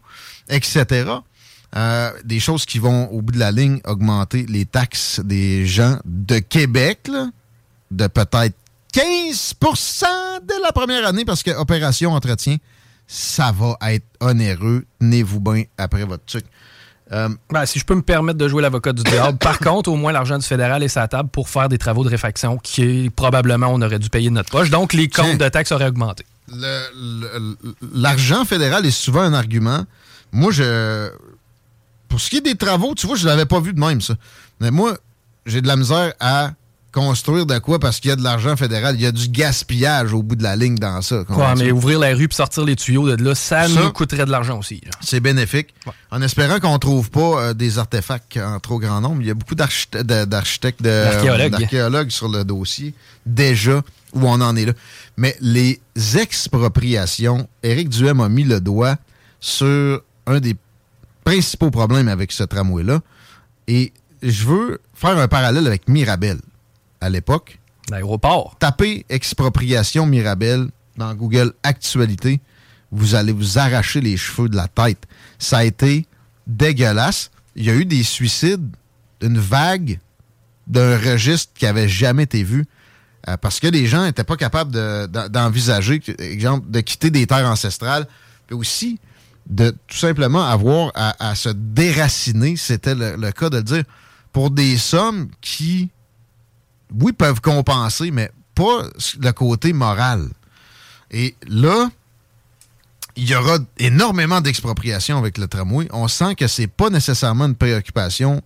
etc. 0.48 1.04
Euh, 1.74 2.10
des 2.24 2.38
choses 2.38 2.66
qui 2.66 2.78
vont, 2.78 3.06
au 3.08 3.22
bout 3.22 3.32
de 3.32 3.38
la 3.38 3.50
ligne, 3.50 3.80
augmenter 3.86 4.44
les 4.46 4.66
taxes 4.66 5.20
des 5.24 5.66
gens 5.66 5.98
de 6.04 6.38
Québec, 6.38 7.08
là, 7.10 7.28
de 7.90 8.06
peut-être 8.08 8.54
15% 8.94 10.04
dès 10.46 10.58
la 10.62 10.72
première 10.72 11.06
année, 11.06 11.24
parce 11.24 11.42
que 11.42 11.50
Opération 11.50 12.12
Entretien, 12.12 12.56
ça 13.06 13.52
va 13.52 13.76
être 13.90 14.04
onéreux. 14.20 14.84
Tenez-vous 15.00 15.40
bien 15.40 15.64
après 15.78 16.04
votre 16.04 16.24
truc. 16.26 16.44
Euh, 17.10 17.28
Ben, 17.50 17.66
si 17.66 17.78
je 17.78 17.84
peux 17.84 17.94
me 17.94 18.02
permettre 18.02 18.38
de 18.38 18.48
jouer 18.48 18.62
l'avocat 18.62 18.92
du 18.92 19.02
diable. 19.02 19.38
Par 19.38 19.58
contre, 19.58 19.90
au 19.90 19.96
moins, 19.96 20.12
l'argent 20.12 20.38
du 20.38 20.46
fédéral 20.46 20.82
est 20.82 20.88
sa 20.88 21.08
table 21.08 21.28
pour 21.30 21.48
faire 21.48 21.68
des 21.68 21.78
travaux 21.78 22.04
de 22.04 22.08
réfaction 22.08 22.58
qui, 22.58 23.10
probablement, 23.14 23.68
on 23.68 23.80
aurait 23.82 23.98
dû 23.98 24.08
payer 24.10 24.28
de 24.28 24.34
notre 24.34 24.50
poche. 24.50 24.70
Donc, 24.70 24.92
les 24.92 25.08
comptes 25.08 25.38
de 25.38 25.48
taxes 25.48 25.72
auraient 25.72 25.88
augmenté. 25.88 26.24
l'argent 27.94 28.44
fédéral 28.44 28.84
est 28.86 28.90
souvent 28.90 29.22
un 29.22 29.32
argument. 29.32 29.84
Moi, 30.32 30.52
je. 30.52 31.10
Pour 32.12 32.20
ce 32.20 32.28
qui 32.28 32.36
est 32.36 32.40
des 32.42 32.56
travaux, 32.56 32.94
tu 32.94 33.06
vois, 33.06 33.16
je 33.16 33.26
l'avais 33.26 33.46
pas 33.46 33.58
vu 33.58 33.72
de 33.72 33.80
même, 33.80 34.02
ça. 34.02 34.12
Mais 34.60 34.70
moi, 34.70 34.98
j'ai 35.46 35.62
de 35.62 35.66
la 35.66 35.76
misère 35.76 36.12
à 36.20 36.50
construire 36.92 37.46
de 37.46 37.58
quoi 37.58 37.78
parce 37.78 38.00
qu'il 38.00 38.10
y 38.10 38.12
a 38.12 38.16
de 38.16 38.22
l'argent 38.22 38.54
fédéral. 38.54 38.96
Il 38.96 39.00
y 39.00 39.06
a 39.06 39.12
du 39.12 39.28
gaspillage 39.28 40.12
au 40.12 40.22
bout 40.22 40.36
de 40.36 40.42
la 40.42 40.54
ligne 40.54 40.74
dans 40.74 41.00
ça. 41.00 41.24
Quoi, 41.24 41.54
mais 41.54 41.72
ouvrir 41.72 41.98
la 42.00 42.14
rue 42.14 42.28
puis 42.28 42.36
sortir 42.36 42.66
les 42.66 42.76
tuyaux 42.76 43.16
de 43.16 43.24
là, 43.24 43.34
ça, 43.34 43.66
Ça, 43.66 43.80
nous 43.80 43.92
coûterait 43.92 44.26
de 44.26 44.30
l'argent 44.30 44.58
aussi. 44.58 44.82
C'est 45.00 45.20
bénéfique. 45.20 45.72
En 46.10 46.20
espérant 46.20 46.60
qu'on 46.60 46.78
trouve 46.78 47.08
pas 47.08 47.20
euh, 47.20 47.54
des 47.54 47.78
artefacts 47.78 48.36
en 48.36 48.60
trop 48.60 48.78
grand 48.78 49.00
nombre. 49.00 49.22
Il 49.22 49.28
y 49.28 49.30
a 49.30 49.34
beaucoup 49.34 49.54
d'architectes, 49.54 50.82
d'archéologues 50.82 52.10
sur 52.10 52.28
le 52.28 52.44
dossier, 52.44 52.92
déjà, 53.24 53.80
où 54.12 54.28
on 54.28 54.38
en 54.42 54.54
est 54.54 54.66
là. 54.66 54.74
Mais 55.16 55.34
les 55.40 55.80
expropriations, 56.14 57.48
Éric 57.62 57.88
Duhem 57.88 58.20
a 58.20 58.28
mis 58.28 58.44
le 58.44 58.60
doigt 58.60 58.96
sur 59.40 60.02
un 60.26 60.40
des 60.40 60.56
principaux 61.24 61.70
problèmes 61.70 62.08
avec 62.08 62.32
ce 62.32 62.44
tramway-là. 62.44 63.00
Et 63.68 63.92
je 64.22 64.44
veux 64.46 64.80
faire 64.94 65.18
un 65.18 65.28
parallèle 65.28 65.66
avec 65.66 65.88
Mirabel. 65.88 66.38
À 67.00 67.08
l'époque, 67.08 67.58
L'aéroport. 67.90 68.56
Tapez 68.60 69.04
expropriation 69.08 70.06
Mirabel 70.06 70.68
dans 70.96 71.12
Google 71.14 71.52
Actualité. 71.64 72.40
Vous 72.92 73.14
allez 73.16 73.32
vous 73.32 73.58
arracher 73.58 74.00
les 74.00 74.16
cheveux 74.16 74.48
de 74.48 74.56
la 74.56 74.68
tête. 74.68 75.04
Ça 75.38 75.58
a 75.58 75.64
été 75.64 76.06
dégueulasse. 76.46 77.30
Il 77.56 77.64
y 77.64 77.70
a 77.70 77.74
eu 77.74 77.84
des 77.84 78.02
suicides, 78.04 78.68
une 79.20 79.38
vague 79.38 79.98
d'un 80.66 80.96
registre 80.96 81.52
qui 81.54 81.66
avait 81.66 81.88
jamais 81.88 82.22
été 82.24 82.42
vu. 82.42 82.64
euh, 83.28 83.36
parce 83.36 83.60
que 83.60 83.68
les 83.68 83.86
gens 83.86 84.04
n'étaient 84.04 84.24
pas 84.24 84.36
capables 84.36 84.72
de- 84.72 85.06
d'en- 85.06 85.28
d'envisager, 85.28 86.00
que- 86.00 86.20
exemple, 86.20 86.68
de 86.68 86.80
quitter 86.80 87.08
des 87.08 87.24
terres 87.24 87.46
ancestrales, 87.48 88.08
puis 88.48 88.56
aussi 88.56 88.98
de 89.46 89.70
tout 89.86 89.96
simplement 89.96 90.44
avoir 90.44 90.92
à, 90.94 91.34
se 91.34 91.48
déraciner. 91.48 92.56
C'était 92.56 92.94
le, 92.94 93.30
cas 93.32 93.50
de 93.50 93.60
dire. 93.60 93.84
Pour 94.32 94.50
des 94.50 94.78
sommes 94.78 95.28
qui 95.40 95.90
oui, 97.00 97.12
peuvent 97.12 97.40
compenser, 97.40 98.10
mais 98.10 98.30
pas 98.54 98.84
le 99.20 99.30
côté 99.32 99.72
moral. 99.72 100.28
Et 101.10 101.34
là, 101.46 101.90
il 103.16 103.28
y 103.28 103.34
aura 103.34 103.58
énormément 103.78 104.40
d'expropriations 104.40 105.18
avec 105.18 105.38
le 105.38 105.46
tramway. 105.48 105.86
On 105.92 106.08
sent 106.08 106.34
que 106.34 106.46
c'est 106.46 106.66
pas 106.66 106.90
nécessairement 106.90 107.46
une 107.46 107.54
préoccupation 107.54 108.42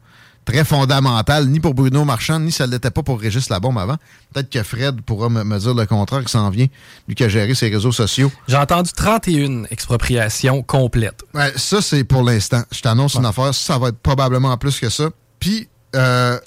très 0.47 0.65
fondamentale, 0.65 1.49
ni 1.49 1.61
pour 1.61 1.75
Bruno 1.75 2.05
Marchand, 2.05 2.41
ni 2.41 2.51
ça 2.51 2.67
ne 2.67 2.73
l'était 2.73 2.91
pas 2.91 3.03
pour 3.03 3.21
Régis 3.21 3.51
Labombe 3.51 3.79
avant. 3.79 3.97
Peut-être 4.33 4.49
que 4.49 4.63
Fred 4.63 5.03
pourra 5.03 5.29
me, 5.29 5.45
me 5.45 5.59
dire 5.59 5.75
le 5.75 5.85
contraire 5.85 6.25
qui 6.25 6.31
s'en 6.31 6.49
vient, 6.49 6.67
lui 7.07 7.15
qui 7.15 7.25
a 7.25 7.29
géré 7.29 7.55
ses 7.55 7.69
réseaux 7.69 7.93
sociaux. 7.93 8.33
J'ai 8.49 8.57
entendu 8.57 8.91
31 8.93 9.65
expropriations 9.65 10.63
complètes. 10.63 11.23
Ouais, 11.35 11.53
ça, 11.57 11.83
c'est 11.83 12.05
pour 12.05 12.23
l'instant. 12.23 12.63
Je 12.71 12.81
t'annonce 12.81 13.17
une 13.17 13.27
affaire. 13.27 13.53
Ça 13.53 13.77
va 13.77 13.89
être 13.89 13.99
probablement 13.99 14.57
plus 14.57 14.79
que 14.79 14.89
ça. 14.89 15.11
Puis, 15.41 15.69
euh, 15.95 16.39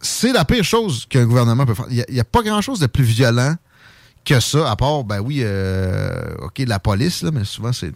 c'est 0.00 0.32
la 0.32 0.44
pire 0.44 0.62
chose 0.62 1.06
qu'un 1.08 1.24
gouvernement 1.24 1.64
peut 1.64 1.74
faire. 1.74 1.86
Il 1.90 2.04
n'y 2.08 2.20
a, 2.20 2.24
pas 2.24 2.42
grand-chose 2.42 2.78
de 2.78 2.86
plus 2.86 3.04
violent 3.04 3.56
que 4.24 4.38
ça, 4.38 4.70
à 4.70 4.76
part, 4.76 5.04
ben 5.04 5.20
oui, 5.20 5.40
euh, 5.42 6.34
OK, 6.42 6.58
la 6.58 6.78
police, 6.78 7.22
là, 7.22 7.30
mais 7.32 7.44
souvent, 7.44 7.72
c'est 7.72 7.92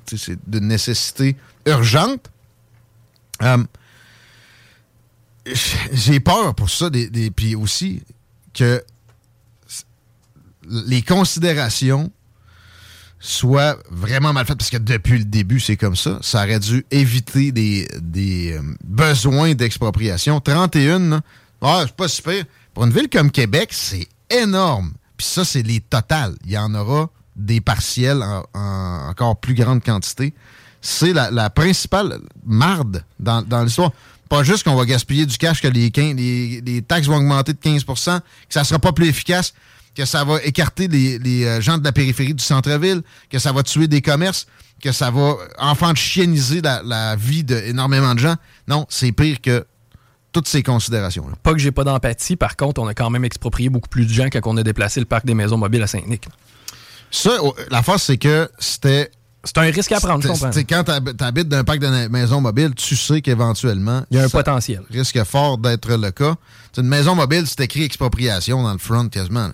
d'une 0.47 0.69
nécessité 0.69 1.37
urgente. 1.67 2.31
Euh, 3.43 3.59
J'ai 5.93 6.21
peur 6.21 6.55
pour 6.55 6.71
ça, 6.71 6.91
des, 6.91 7.31
puis 7.31 7.55
aussi 7.55 8.03
que 8.55 8.83
les 10.69 11.03
considérations 11.03 12.11
soit 13.19 13.79
vraiment 13.91 14.33
mal 14.33 14.47
fait 14.47 14.55
parce 14.55 14.71
que 14.71 14.79
depuis 14.79 15.19
le 15.19 15.25
début, 15.25 15.61
c'est 15.61 15.77
comme 15.77 15.97
ça. 15.97 16.19
Ça 16.23 16.45
aurait 16.45 16.59
dû 16.59 16.85
éviter 16.91 17.53
des, 17.53 17.87
euh, 18.57 18.63
besoins 18.85 19.55
d'expropriation. 19.55 20.41
31, 20.41 20.99
là, 20.99 21.21
ah, 21.61 21.83
c'est 21.87 21.97
pas 21.97 22.09
super. 22.09 22.45
Pour 22.73 22.85
une 22.85 22.93
ville 22.93 23.11
comme 23.11 23.31
Québec, 23.31 23.71
c'est 23.73 24.09
énorme. 24.31 24.95
Puis 25.19 25.27
ça, 25.27 25.45
c'est 25.45 25.63
les 25.63 25.81
totales. 25.81 26.35
Il 26.47 26.53
y 26.53 26.59
en 26.59 26.75
aura 26.75 27.11
des 27.37 27.61
partiels 27.61 28.23
en, 28.23 28.45
en 28.55 29.09
encore 29.11 29.39
plus 29.39 29.55
grande 29.55 29.83
quantité. 29.83 30.33
C'est 30.81 31.13
la, 31.13 31.51
principale 31.51 32.21
marde 32.47 33.05
dans 33.19 33.63
l'histoire. 33.63 33.93
Pas 34.31 34.43
juste 34.45 34.63
qu'on 34.65 34.77
va 34.77 34.87
gaspiller 34.87 35.27
du 35.27 35.37
cash, 35.37 35.61
que 35.61 35.69
les, 35.69 35.91
quin- 35.91 36.15
les, 36.17 36.63
les 36.65 36.81
taxes 36.83 37.07
vont 37.09 37.17
augmenter 37.17 37.53
de 37.53 37.59
15% 37.59 38.21
que 38.21 38.25
ça 38.49 38.65
sera 38.65 38.79
pas 38.79 38.93
plus 38.93 39.09
efficace, 39.09 39.53
que 39.95 40.05
ça 40.07 40.25
va 40.25 40.41
écarter 40.43 40.89
les, 40.89 41.19
les, 41.19 41.45
euh, 41.45 41.61
gens 41.61 41.77
de 41.79 41.85
la 41.85 41.93
périphérie 41.93 42.33
du 42.35 42.43
centre-ville, 42.43 43.03
que 43.29 43.39
ça 43.39 43.53
va 43.53 43.63
tuer 43.65 43.89
des 43.89 44.01
commerces, 44.01 44.47
que 44.83 44.93
ça 44.93 45.11
va 45.11 45.35
enfantianiser 45.59 46.61
la, 46.63 46.81
la 46.85 47.17
vie 47.17 47.45
d'énormément 47.45 48.15
de 48.15 48.21
gens. 48.21 48.37
Non, 48.69 48.87
c'est 48.89 49.13
pire 49.13 49.41
que 49.41 49.67
toutes 50.33 50.47
ces 50.47 50.63
considérations-là. 50.63 51.35
Pas 51.43 51.53
que 51.53 51.59
j'ai 51.59 51.73
pas 51.73 51.83
d'empathie, 51.83 52.37
par 52.37 52.57
contre, 52.57 52.81
on 52.81 52.87
a 52.87 52.95
quand 52.95 53.11
même 53.11 53.25
exproprié 53.25 53.69
beaucoup 53.69 53.89
plus 53.89 54.07
de 54.07 54.13
gens 54.13 54.27
quand 54.27 54.41
on 54.45 54.57
a 54.57 54.63
déplacé 54.63 55.01
le 55.01 55.07
parc 55.07 55.27
des 55.27 55.35
maisons 55.35 55.59
mobiles 55.59 55.83
à 55.83 55.89
Saint-Nic. 55.89 56.23
Ça, 57.11 57.37
la 57.71 57.83
force, 57.83 58.05
c'est 58.05 58.17
que 58.17 58.49
c'était. 58.61 59.11
C'est 59.43 59.57
un 59.57 59.63
risque 59.63 59.93
à 59.93 60.01
prendre, 60.01 60.23
je 60.23 60.61
Quand 60.61 60.85
t'hab- 60.85 61.17
t'habites 61.17 61.49
d'un 61.49 61.65
parc 61.65 61.79
de 61.79 62.09
maisons 62.09 62.41
mobiles, 62.43 62.75
tu 62.75 62.95
sais 62.95 63.23
qu'éventuellement. 63.23 64.05
Il 64.11 64.19
y 64.19 64.21
a 64.21 64.25
un 64.25 64.29
potentiel. 64.29 64.83
risque 64.91 65.23
fort 65.25 65.57
d'être 65.57 65.91
le 65.97 66.11
cas. 66.11 66.35
C'est 66.73 66.83
une 66.83 66.89
maison 66.89 67.15
mobile, 67.15 67.45
c'est 67.47 67.61
écrit 67.61 67.85
expropriation 67.85 68.63
dans 68.63 68.73
le 68.73 68.79
front 68.79 69.09
quasiment. 69.09 69.51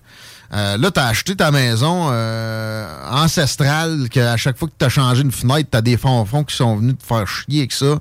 Euh, 0.53 0.77
là, 0.77 0.91
tu 0.91 1.01
as 1.01 1.07
acheté 1.07 1.37
ta 1.37 1.51
maison 1.51 2.09
euh, 2.11 3.11
ancestrale, 3.11 4.09
qu'à 4.09 4.37
chaque 4.37 4.59
fois 4.59 4.69
que 4.69 4.75
tu 4.79 4.85
as 4.85 4.89
changé 4.89 5.23
une 5.23 5.33
fenêtre, 5.33 5.69
tu 5.71 5.79
as 5.79 5.83
des 5.83 5.97
fonds 5.97 6.25
fonds 6.25 6.45
qui 6.45 6.57
sont 6.57 6.77
venus 6.77 6.97
te 6.99 7.05
faire 7.05 7.27
chier 7.27 7.61
avec 7.61 7.73
ça 7.73 7.99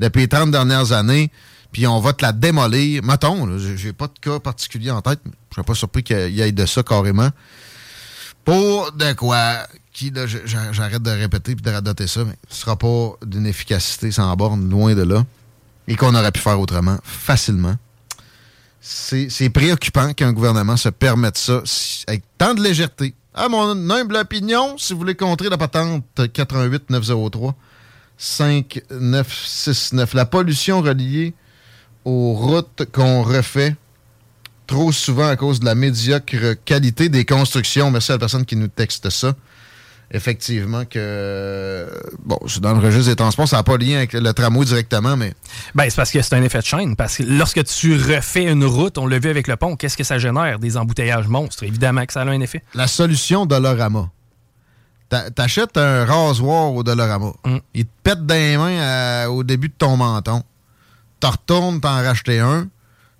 depuis 0.00 0.20
les 0.22 0.28
30 0.28 0.50
dernières 0.50 0.92
années, 0.92 1.30
puis 1.72 1.86
on 1.86 2.00
va 2.00 2.12
te 2.12 2.24
la 2.24 2.32
démolir. 2.32 3.02
Mettons, 3.02 3.48
j'ai 3.58 3.92
pas 3.92 4.06
de 4.06 4.18
cas 4.20 4.38
particulier 4.38 4.90
en 4.90 5.02
tête, 5.02 5.20
mais 5.24 5.32
je 5.50 5.54
serais 5.56 5.64
pas 5.64 5.74
surpris 5.74 6.02
qu'il 6.04 6.30
y 6.30 6.40
ait 6.40 6.52
de 6.52 6.66
ça 6.66 6.82
carrément. 6.82 7.30
Pour 8.44 8.92
de 8.92 9.12
quoi 9.14 9.66
qui, 9.92 10.12
j'arrête 10.72 11.02
de 11.02 11.10
répéter 11.10 11.52
et 11.52 11.54
de 11.54 11.70
radoter 11.70 12.06
ça, 12.06 12.24
mais 12.24 12.34
ce 12.48 12.62
sera 12.62 12.76
pas 12.76 13.12
d'une 13.24 13.46
efficacité 13.46 14.10
sans 14.10 14.34
borne, 14.36 14.68
loin 14.68 14.94
de 14.94 15.02
là, 15.02 15.24
et 15.88 15.96
qu'on 15.96 16.14
aurait 16.14 16.32
pu 16.32 16.40
faire 16.40 16.60
autrement, 16.60 16.98
facilement. 17.02 17.76
C'est 18.80 19.50
préoccupant 19.50 20.12
qu'un 20.12 20.32
gouvernement 20.32 20.76
se 20.76 20.90
permette 20.90 21.38
ça 21.38 21.62
avec 22.06 22.22
tant 22.36 22.52
de 22.52 22.62
légèreté. 22.62 23.14
À 23.32 23.48
mon 23.48 23.88
humble 23.90 24.16
opinion, 24.16 24.76
si 24.76 24.92
vous 24.92 24.98
voulez 24.98 25.14
contrer 25.14 25.48
la 25.48 25.56
patente 25.56 26.04
88 26.32 26.90
903 26.90 27.54
5969, 28.18 30.14
la 30.14 30.26
pollution 30.26 30.82
reliée 30.82 31.34
aux 32.04 32.34
routes 32.34 32.84
qu'on 32.92 33.22
refait 33.22 33.74
trop 34.66 34.92
souvent 34.92 35.28
à 35.28 35.36
cause 35.36 35.60
de 35.60 35.64
la 35.64 35.74
médiocre 35.74 36.54
qualité 36.64 37.08
des 37.08 37.24
constructions. 37.24 37.90
Merci 37.90 38.12
à 38.12 38.14
la 38.14 38.18
personne 38.18 38.44
qui 38.44 38.56
nous 38.56 38.68
texte 38.68 39.10
ça. 39.10 39.34
Effectivement 40.10 40.84
que 40.84 41.88
bon, 42.24 42.38
c'est 42.46 42.60
dans 42.60 42.72
le 42.74 42.78
registre 42.78 43.08
des 43.10 43.16
transports, 43.16 43.48
ça 43.48 43.56
n'a 43.56 43.62
pas 43.62 43.76
lien 43.78 43.96
avec 43.96 44.12
le 44.12 44.32
tramway 44.32 44.64
directement, 44.64 45.16
mais 45.16 45.34
Ben, 45.74 45.84
c'est 45.88 45.96
parce 45.96 46.10
que 46.12 46.20
c'est 46.22 46.34
un 46.36 46.42
effet 46.42 46.58
de 46.60 46.64
chaîne. 46.64 46.94
Parce 46.94 47.16
que 47.16 47.22
lorsque 47.24 47.64
tu 47.64 47.96
refais 47.96 48.44
une 48.44 48.64
route, 48.64 48.96
on 48.98 49.06
l'a 49.06 49.18
vu 49.18 49.30
avec 49.30 49.48
le 49.48 49.56
pont, 49.56 49.74
qu'est-ce 49.76 49.96
que 49.96 50.04
ça 50.04 50.18
génère? 50.18 50.58
Des 50.60 50.76
embouteillages 50.76 51.26
monstres. 51.26 51.64
Évidemment 51.64 52.04
que 52.06 52.12
ça 52.12 52.20
a 52.20 52.26
un 52.26 52.40
effet. 52.40 52.62
la 52.74 52.86
solution 52.86 53.44
Dolorama. 53.46 54.10
T'a- 55.08 55.30
T'achètes 55.30 55.76
un 55.78 56.04
rasoir 56.04 56.72
au 56.72 56.82
Dolorama. 56.84 57.32
Il 57.74 57.84
te 57.86 57.90
pète 58.02 58.24
dans 58.24 58.34
les 58.34 58.56
mains 58.56 58.78
à- 58.80 59.30
au 59.30 59.42
début 59.42 59.68
de 59.68 59.74
ton 59.76 59.96
menton. 59.96 60.42
T'en 61.18 61.30
retournes, 61.30 61.80
t'en 61.80 61.94
racheter 62.02 62.38
un. 62.40 62.68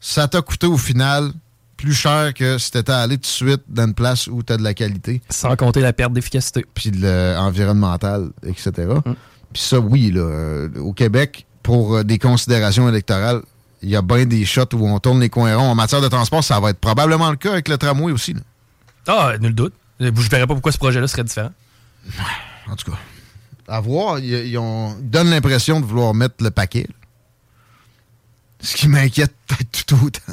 Ça 0.06 0.28
t'a 0.28 0.42
coûté 0.42 0.66
au 0.66 0.76
final 0.76 1.32
plus 1.78 1.94
cher 1.94 2.34
que 2.34 2.58
si 2.58 2.70
t'étais 2.70 2.92
allé 2.92 3.16
tout 3.16 3.22
de 3.22 3.26
suite 3.26 3.62
dans 3.68 3.86
une 3.86 3.94
place 3.94 4.26
où 4.26 4.42
t'as 4.42 4.58
de 4.58 4.62
la 4.62 4.74
qualité. 4.74 5.22
Sans 5.30 5.56
compter 5.56 5.80
la 5.80 5.94
perte 5.94 6.12
d'efficacité. 6.12 6.66
Puis 6.74 6.90
l'environnemental, 6.90 8.30
etc. 8.46 8.72
Puis 9.52 9.62
ça, 9.62 9.78
oui, 9.78 10.10
là, 10.10 10.20
euh, 10.20 10.68
au 10.78 10.92
Québec, 10.92 11.46
pour 11.62 11.96
euh, 11.96 12.04
des 12.04 12.18
considérations 12.18 12.86
électorales, 12.88 13.40
il 13.82 13.88
y 13.88 13.96
a 13.96 14.02
bien 14.02 14.26
des 14.26 14.44
shots 14.44 14.74
où 14.74 14.86
on 14.86 14.98
tourne 14.98 15.20
les 15.20 15.30
coins 15.30 15.56
ronds. 15.56 15.70
En 15.70 15.74
matière 15.74 16.00
de 16.02 16.08
transport, 16.08 16.44
ça 16.44 16.60
va 16.60 16.70
être 16.70 16.80
probablement 16.80 17.30
le 17.30 17.36
cas 17.36 17.52
avec 17.52 17.68
le 17.68 17.78
tramway 17.78 18.12
aussi. 18.12 18.34
là. 18.34 18.40
Ah, 19.06 19.32
nul 19.40 19.54
doute. 19.54 19.72
Je 20.00 20.10
verrais 20.10 20.46
pas 20.46 20.54
pourquoi 20.54 20.72
ce 20.72 20.78
projet-là 20.78 21.06
serait 21.06 21.24
différent. 21.24 21.52
En 22.70 22.76
tout 22.76 22.90
cas, 22.90 22.98
à 23.68 23.80
voir, 23.80 24.18
ils, 24.18 24.48
ils 24.48 24.58
ont- 24.58 24.96
ils 25.00 25.08
donnent 25.10 25.30
l'impression 25.30 25.80
de 25.80 25.86
vouloir 25.86 26.12
mettre 26.14 26.36
le 26.40 26.50
paquet. 26.50 26.86
là. 26.88 26.94
Ce 28.64 28.76
qui 28.76 28.88
m'inquiète 28.88 29.34
peut-être 29.46 29.84
tout 29.86 29.98
autant. 30.06 30.32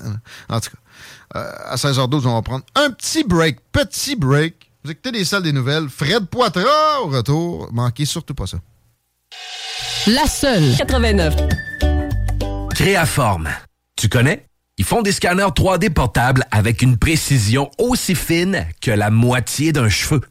En 0.50 0.60
tout 0.62 0.70
cas, 0.70 1.40
euh, 1.40 1.52
à 1.66 1.76
16h12, 1.76 2.26
on 2.26 2.34
va 2.34 2.42
prendre 2.42 2.66
un 2.76 2.90
petit 2.92 3.24
break. 3.24 3.60
Petit 3.72 4.16
break. 4.16 4.72
Vous 4.84 4.92
écoutez 4.92 5.12
les 5.12 5.26
salles 5.26 5.44
des 5.44 5.52
nouvelles. 5.52 5.90
Fred 5.90 6.26
Poitras 6.26 7.02
au 7.04 7.08
retour. 7.08 7.70
Manquez 7.74 8.06
surtout 8.06 8.34
pas 8.34 8.48
ça. 8.48 8.58
La 10.08 10.26
seule. 10.28 10.76
89. 10.78 11.36
Créaforme. 12.74 13.50
Tu 13.98 14.08
connais? 14.08 14.46
Ils 14.78 14.86
font 14.86 15.02
des 15.02 15.12
scanners 15.12 15.44
3D 15.44 15.92
portables 15.92 16.46
avec 16.52 16.82
une 16.82 16.98
précision 16.98 17.70
aussi 17.78 18.16
fine 18.16 18.66
que 18.82 18.92
la 18.92 19.12
moitié 19.12 19.74
d'un 19.74 19.90
cheveu. 19.90 20.22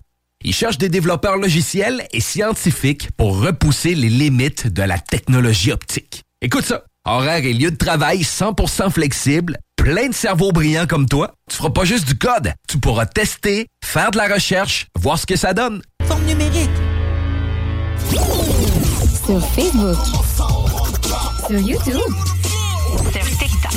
Ils 0.42 0.55
cherchent 0.55 0.78
des 0.78 0.88
développeurs 0.88 1.36
logiciels 1.36 2.07
et 2.12 2.20
scientifiques 2.20 3.11
pour 3.16 3.38
repousser 3.40 3.94
les 3.94 4.09
limites 4.09 4.66
de 4.66 4.82
la 4.82 4.98
technologie 4.98 5.70
optique. 5.70 6.22
Écoute 6.40 6.64
ça. 6.64 6.82
Horaire 7.12 7.44
et 7.44 7.52
lieu 7.52 7.72
de 7.72 7.76
travail 7.76 8.20
100% 8.20 8.88
flexible, 8.90 9.58
plein 9.74 10.08
de 10.08 10.14
cerveaux 10.14 10.52
brillants 10.52 10.86
comme 10.86 11.08
toi. 11.08 11.32
Tu 11.50 11.56
feras 11.56 11.70
pas 11.70 11.84
juste 11.84 12.06
du 12.06 12.16
code. 12.16 12.52
Tu 12.68 12.78
pourras 12.78 13.06
tester, 13.06 13.66
faire 13.84 14.12
de 14.12 14.16
la 14.16 14.32
recherche, 14.32 14.86
voir 14.96 15.18
ce 15.18 15.26
que 15.26 15.34
ça 15.34 15.52
donne. 15.52 15.82
Forme 16.06 16.24
numérique. 16.24 16.70
Sur 19.26 19.44
Facebook. 19.54 19.96
Sur 21.48 21.58
YouTube. 21.58 21.98
Sur 23.12 23.38
TikTok. 23.38 23.72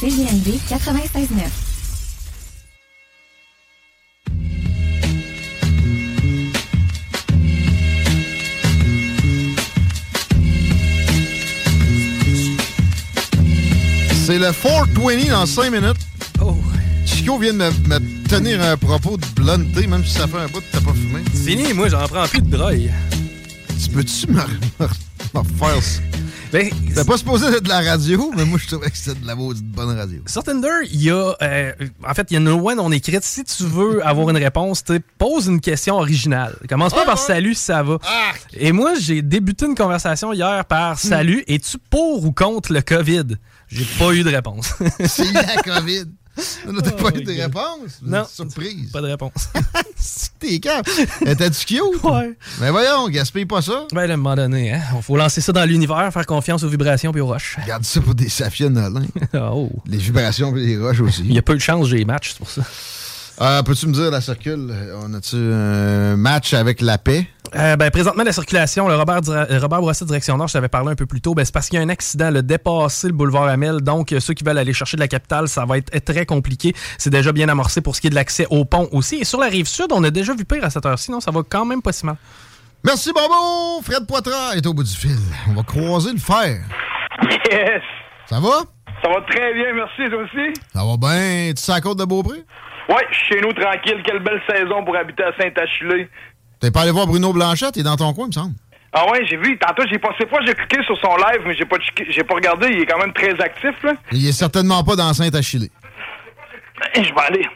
CGNV 0.00 0.58
96.9. 0.70 1.26
C'est 14.30 14.38
le 14.38 14.52
420 14.52 15.28
dans 15.32 15.44
5 15.44 15.72
minutes. 15.72 15.96
Chico 17.04 17.36
vient 17.36 17.52
de 17.52 17.58
me, 17.58 17.70
me 17.88 18.28
tenir 18.28 18.62
un 18.62 18.76
propos 18.76 19.16
de 19.16 19.26
blunté, 19.34 19.88
même 19.88 20.04
si 20.04 20.12
ça 20.12 20.28
fait 20.28 20.36
un 20.36 20.46
bout 20.46 20.60
que 20.60 20.66
t'as 20.70 20.80
pas 20.80 20.92
fumé. 20.92 21.22
C'est 21.34 21.50
fini, 21.50 21.72
moi, 21.72 21.88
j'en 21.88 22.06
prends 22.06 22.28
plus 22.28 22.40
de 22.40 22.56
drogue. 22.56 22.92
Tu 23.82 23.90
peux-tu 23.90 24.28
me, 24.28 24.40
refaire 25.34 25.82
ça? 25.82 26.00
Ben, 26.52 26.68
T'es 26.94 27.04
pas 27.04 27.16
supposé 27.16 27.46
être 27.46 27.62
de 27.64 27.68
la 27.68 27.80
radio, 27.80 28.30
mais 28.36 28.44
moi, 28.44 28.58
je 28.62 28.68
trouvais 28.68 28.90
que 28.90 28.96
c'était 28.96 29.18
de 29.18 29.26
la 29.26 29.34
maudite 29.34 29.66
bonne 29.66 29.96
radio. 29.96 30.20
Sur 30.26 30.44
Tinder, 30.44 30.68
il 30.92 31.02
y 31.02 31.10
a. 31.10 31.34
euh, 31.42 31.72
en 32.08 32.14
fait, 32.14 32.28
il 32.30 32.34
y 32.34 32.36
a 32.36 32.40
une 32.40 32.50
loi 32.50 32.76
non 32.76 32.92
écrite. 32.92 33.24
Si 33.24 33.42
tu 33.42 33.64
veux 33.64 34.06
avoir 34.06 34.30
une 34.30 34.36
réponse, 34.36 34.84
pose 35.18 35.48
une 35.48 35.60
question 35.60 35.96
originale. 35.96 36.56
Commence 36.68 36.92
pas 36.92 37.04
par 37.04 37.18
salut 37.18 37.54
si 37.54 37.64
ça 37.64 37.82
va. 37.82 37.98
Et 38.54 38.70
moi, 38.70 38.94
j'ai 38.96 39.22
débuté 39.22 39.66
une 39.66 39.74
conversation 39.74 40.32
hier 40.32 40.64
par 40.66 41.00
salut. 41.00 41.42
Es-tu 41.48 41.78
pour 41.90 42.24
ou 42.24 42.30
contre 42.30 42.72
le 42.72 42.80
COVID? 42.80 43.36
J'ai 43.70 43.84
pas 43.98 44.12
eu 44.12 44.22
de 44.22 44.30
réponse. 44.30 44.74
C'est 45.06 45.32
la 45.32 45.56
COVID. 45.62 46.04
On 46.66 46.74
T'as 46.80 46.92
pas 46.92 47.08
eu 47.10 47.22
de 47.22 47.32
God. 47.32 47.36
réponse? 47.36 48.00
Non. 48.02 48.24
Surprise. 48.32 48.90
Pas 48.92 49.00
de 49.02 49.08
réponse. 49.08 49.48
T'es 50.38 50.58
calme. 50.58 50.84
T'es-tu 51.24 51.66
cute? 51.66 52.02
Ouais. 52.02 52.36
Mais 52.60 52.70
voyons, 52.70 53.08
gaspille 53.08 53.44
pas 53.44 53.60
ça. 53.60 53.86
Ben, 53.92 54.10
à 54.10 54.14
un 54.14 54.16
moment 54.16 54.36
donné, 54.36 54.72
hein, 54.72 54.80
faut 55.02 55.16
lancer 55.16 55.40
ça 55.40 55.52
dans 55.52 55.64
l'univers, 55.64 56.10
faire 56.12 56.26
confiance 56.26 56.62
aux 56.62 56.68
vibrations 56.68 57.12
puis 57.12 57.20
aux 57.20 57.26
roches. 57.26 57.58
Garde 57.66 57.84
ça 57.84 58.00
pour 58.00 58.14
des 58.14 58.28
Safia 58.28 58.70
Nolin. 58.70 59.04
oh. 59.34 59.70
Les 59.86 59.98
vibrations 59.98 60.56
et 60.56 60.60
les 60.60 60.78
roches 60.78 61.00
aussi. 61.00 61.22
Il 61.24 61.34
y 61.34 61.38
a 61.38 61.42
peu 61.42 61.54
de 61.54 61.60
chance, 61.60 61.88
j'ai 61.88 61.98
les 61.98 62.04
matchs, 62.06 62.30
c'est 62.30 62.38
pour 62.38 62.50
ça. 62.50 62.62
Euh, 63.42 63.62
Peux-tu 63.62 63.86
me 63.86 63.92
dire, 63.92 64.10
la 64.10 64.20
circule, 64.20 64.70
on 65.02 65.14
a-tu 65.14 65.36
un 65.36 66.16
match 66.16 66.52
avec 66.52 66.82
la 66.82 66.98
paix? 66.98 67.26
Euh, 67.56 67.74
ben, 67.74 67.90
présentement, 67.90 68.22
la 68.22 68.32
circulation, 68.32 68.86
le 68.86 68.94
Robert, 68.94 69.22
euh, 69.28 69.58
Robert 69.60 69.80
direction 70.04 70.36
Nord, 70.36 70.48
je 70.48 70.52
t'avais 70.52 70.68
parlé 70.68 70.92
un 70.92 70.94
peu 70.94 71.06
plus 71.06 71.20
tôt, 71.20 71.34
ben, 71.34 71.44
c'est 71.44 71.52
parce 71.52 71.68
qu'il 71.68 71.78
y 71.78 71.82
a 71.82 71.84
un 71.84 71.88
accident, 71.88 72.30
le 72.30 72.42
dépassé 72.42 73.08
le 73.08 73.14
boulevard 73.14 73.48
Amel. 73.48 73.80
Donc, 73.80 74.12
euh, 74.12 74.20
ceux 74.20 74.34
qui 74.34 74.44
veulent 74.44 74.58
aller 74.58 74.74
chercher 74.74 74.98
de 74.98 75.00
la 75.00 75.08
capitale, 75.08 75.48
ça 75.48 75.64
va 75.64 75.78
être 75.78 76.04
très 76.04 76.26
compliqué. 76.26 76.74
C'est 76.98 77.10
déjà 77.10 77.32
bien 77.32 77.48
amorcé 77.48 77.80
pour 77.80 77.96
ce 77.96 78.02
qui 78.02 78.08
est 78.08 78.10
de 78.10 78.14
l'accès 78.14 78.46
au 78.50 78.66
pont 78.66 78.88
aussi. 78.92 79.16
Et 79.16 79.24
sur 79.24 79.40
la 79.40 79.46
rive 79.46 79.66
sud, 79.66 79.86
on 79.90 80.04
a 80.04 80.10
déjà 80.10 80.34
vu 80.34 80.44
pire 80.44 80.64
à 80.64 80.70
cette 80.70 80.84
heure-ci, 80.84 81.10
non? 81.10 81.20
Ça 81.20 81.30
va 81.30 81.40
quand 81.48 81.64
même 81.64 81.80
pas 81.80 81.92
si 81.92 82.04
mal. 82.04 82.16
Merci, 82.84 83.10
Bobo! 83.12 83.82
Fred 83.82 84.06
Poitras 84.06 84.54
est 84.54 84.66
au 84.66 84.74
bout 84.74 84.84
du 84.84 84.94
fil. 84.94 85.18
On 85.48 85.54
va 85.54 85.62
croiser 85.62 86.12
le 86.12 86.18
fer. 86.18 86.60
Yes! 87.50 87.82
Ça 88.26 88.38
va? 88.38 88.64
Ça 89.02 89.08
va 89.08 89.20
très 89.28 89.54
bien, 89.54 89.72
merci, 89.74 90.10
toi 90.10 90.22
aussi? 90.22 90.52
Ça 90.72 90.84
va 90.84 90.96
bien? 90.96 91.52
Tu 91.54 91.62
sais 91.62 91.72
à 91.72 91.80
côte 91.80 91.98
de 91.98 92.04
Beaupré? 92.04 92.44
Ouais, 92.90 93.06
chez 93.28 93.40
nous 93.40 93.52
tranquille. 93.52 94.02
Quelle 94.04 94.18
belle 94.20 94.40
saison 94.48 94.84
pour 94.84 94.96
habiter 94.96 95.22
à 95.22 95.32
Saint-Achillé. 95.38 96.08
T'es 96.60 96.70
pas 96.70 96.82
allé 96.82 96.90
voir 96.90 97.06
Bruno 97.06 97.32
Blanchette? 97.32 97.76
Il 97.76 97.80
est 97.80 97.84
dans 97.84 97.96
ton 97.96 98.12
coin, 98.12 98.24
il 98.26 98.28
me 98.28 98.32
semble. 98.32 98.54
Ah 98.92 99.08
ouais, 99.10 99.24
j'ai 99.26 99.36
vu. 99.36 99.56
Tantôt, 99.58 99.84
j'ai 99.88 99.98
passé 99.98 100.26
fois, 100.28 100.40
j'ai 100.44 100.52
cliqué 100.54 100.82
sur 100.84 100.98
son 101.00 101.16
live, 101.16 101.42
mais 101.46 101.54
j'ai 101.54 101.64
pas, 101.64 101.76
j'ai 102.08 102.24
pas 102.24 102.34
regardé. 102.34 102.68
Il 102.72 102.80
est 102.80 102.86
quand 102.86 102.98
même 102.98 103.12
très 103.12 103.40
actif, 103.40 103.74
là. 103.84 103.92
Il 104.10 104.26
est 104.28 104.32
certainement 104.32 104.82
pas 104.82 104.96
dans 104.96 105.12
Saint-Achillé. 105.14 105.70
Hey, 106.94 107.04
je 107.04 107.14
vais 107.14 107.20
aller. 107.20 107.46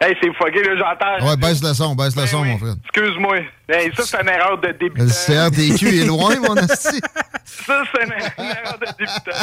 Hey, 0.00 0.16
c'est 0.20 0.32
fucké, 0.34 0.62
là, 0.64 0.74
j'entends. 0.76 1.28
Ouais, 1.28 1.36
baisse 1.36 1.62
le 1.62 1.74
son, 1.74 1.94
baisse 1.94 2.16
le 2.16 2.26
son, 2.26 2.44
mon 2.44 2.58
frère. 2.58 2.74
Excuse-moi. 2.86 3.36
Hey, 3.68 3.92
ça, 3.94 4.02
c'est 4.04 4.20
une 4.22 4.28
erreur 4.30 4.58
de 4.58 4.68
débutant. 4.72 5.04
Le 5.04 5.10
CRTQ 5.50 6.00
est 6.00 6.06
loin, 6.06 6.34
mon 6.40 6.56
asti. 6.56 6.98
Ça, 7.44 7.82
c'est 7.94 8.04
une, 8.04 8.12
une 8.12 8.50
erreur 8.50 8.78
de 8.80 8.86
débutant. 8.98 9.38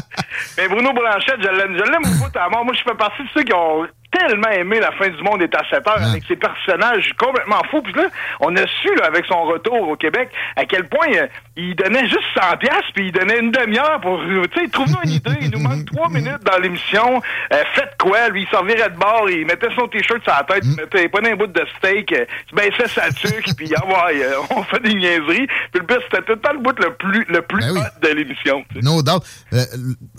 Mais 0.58 0.68
Bruno 0.68 0.92
Blanchette, 0.92 1.42
je 1.42 1.48
l'aime, 1.50 1.78
je 1.78 1.84
l'aime 1.92 2.02
beaucoup 2.18 2.38
à 2.38 2.50
mort. 2.50 2.66
Moi, 2.66 2.74
je 2.78 2.82
fais 2.84 2.98
partie 2.98 3.24
de 3.24 3.30
ceux 3.34 3.44
qui 3.44 3.54
ont 3.54 3.86
tellement 4.12 4.50
aimé 4.50 4.80
La 4.80 4.92
fin 4.94 5.10
du 5.10 5.22
monde 5.24 5.42
est 5.42 5.54
à 5.56 5.62
7 5.70 5.88
heures 5.88 6.02
avec 6.04 6.24
ses 6.28 6.36
personnages 6.36 7.12
complètement 7.18 7.62
fous. 7.70 7.82
Puis 7.82 7.94
là, 7.94 8.08
on 8.40 8.56
a 8.56 8.66
su, 8.82 8.94
là, 8.96 9.06
avec 9.06 9.26
son 9.26 9.44
retour 9.44 9.88
au 9.90 9.96
Québec, 9.96 10.30
à 10.56 10.66
quel 10.66 10.88
point 10.88 11.08
euh, 11.16 11.28
il 11.56 11.76
donnait 11.76 12.08
juste 12.08 12.26
100 12.40 12.58
piastres, 12.58 12.92
puis 12.96 13.08
il 13.08 13.12
donnait 13.12 13.40
une 13.40 13.52
demi-heure 13.52 14.00
pour, 14.02 14.20
tu 14.22 14.60
sais, 14.60 14.68
trouve-nous 14.70 15.00
une 15.04 15.12
idée. 15.12 15.38
Il 15.42 15.52
nous 15.52 15.60
manque 15.60 15.86
3 15.86 16.10
minutes 16.12 16.44
dans 16.44 16.58
l'émission. 16.60 17.22
Euh, 17.54 17.64
faites 17.76 17.96
quoi? 18.00 18.30
Lui, 18.30 18.44
il 18.44 18.56
s'en 18.56 18.64
virait 18.64 18.90
de 18.90 18.98
bord, 18.98 19.30
il 19.30 19.46
mettait 19.46 19.70
son 19.76 19.88
t-shirt 19.88 20.24
sur 20.24 20.34
la 20.34 20.44
tête, 20.44 20.64
il 20.64 20.76
mettait, 20.76 21.04
il 21.04 21.10
prenait 21.10 21.32
un 21.32 21.36
bout 21.36 21.48
de 21.48 21.66
steak, 21.78 22.12
euh, 22.14 22.26
il 22.52 22.56
baissait 22.56 22.88
sa 22.88 23.10
tuque, 23.12 23.56
puis 23.56 23.72
ah 23.76 23.86
ouais, 23.86 24.22
on 24.50 24.64
fait 24.64 24.82
des 24.82 24.94
niaiseries. 24.94 25.48
Puis 25.72 25.82
le 25.82 25.86
pire, 25.86 26.00
c'était 26.10 26.24
tout 26.24 26.34
le 26.34 26.40
temps 26.40 26.54
le 26.54 26.60
bout 26.60 26.78
le 26.80 26.94
plus, 26.96 27.26
le 27.30 27.42
plus 27.42 27.60
Ben 27.62 27.72
oui. 27.74 27.80
hot 27.80 28.08
de 28.08 28.14
l'émission. 28.14 28.64
No 28.82 29.02
doubt. 29.02 29.24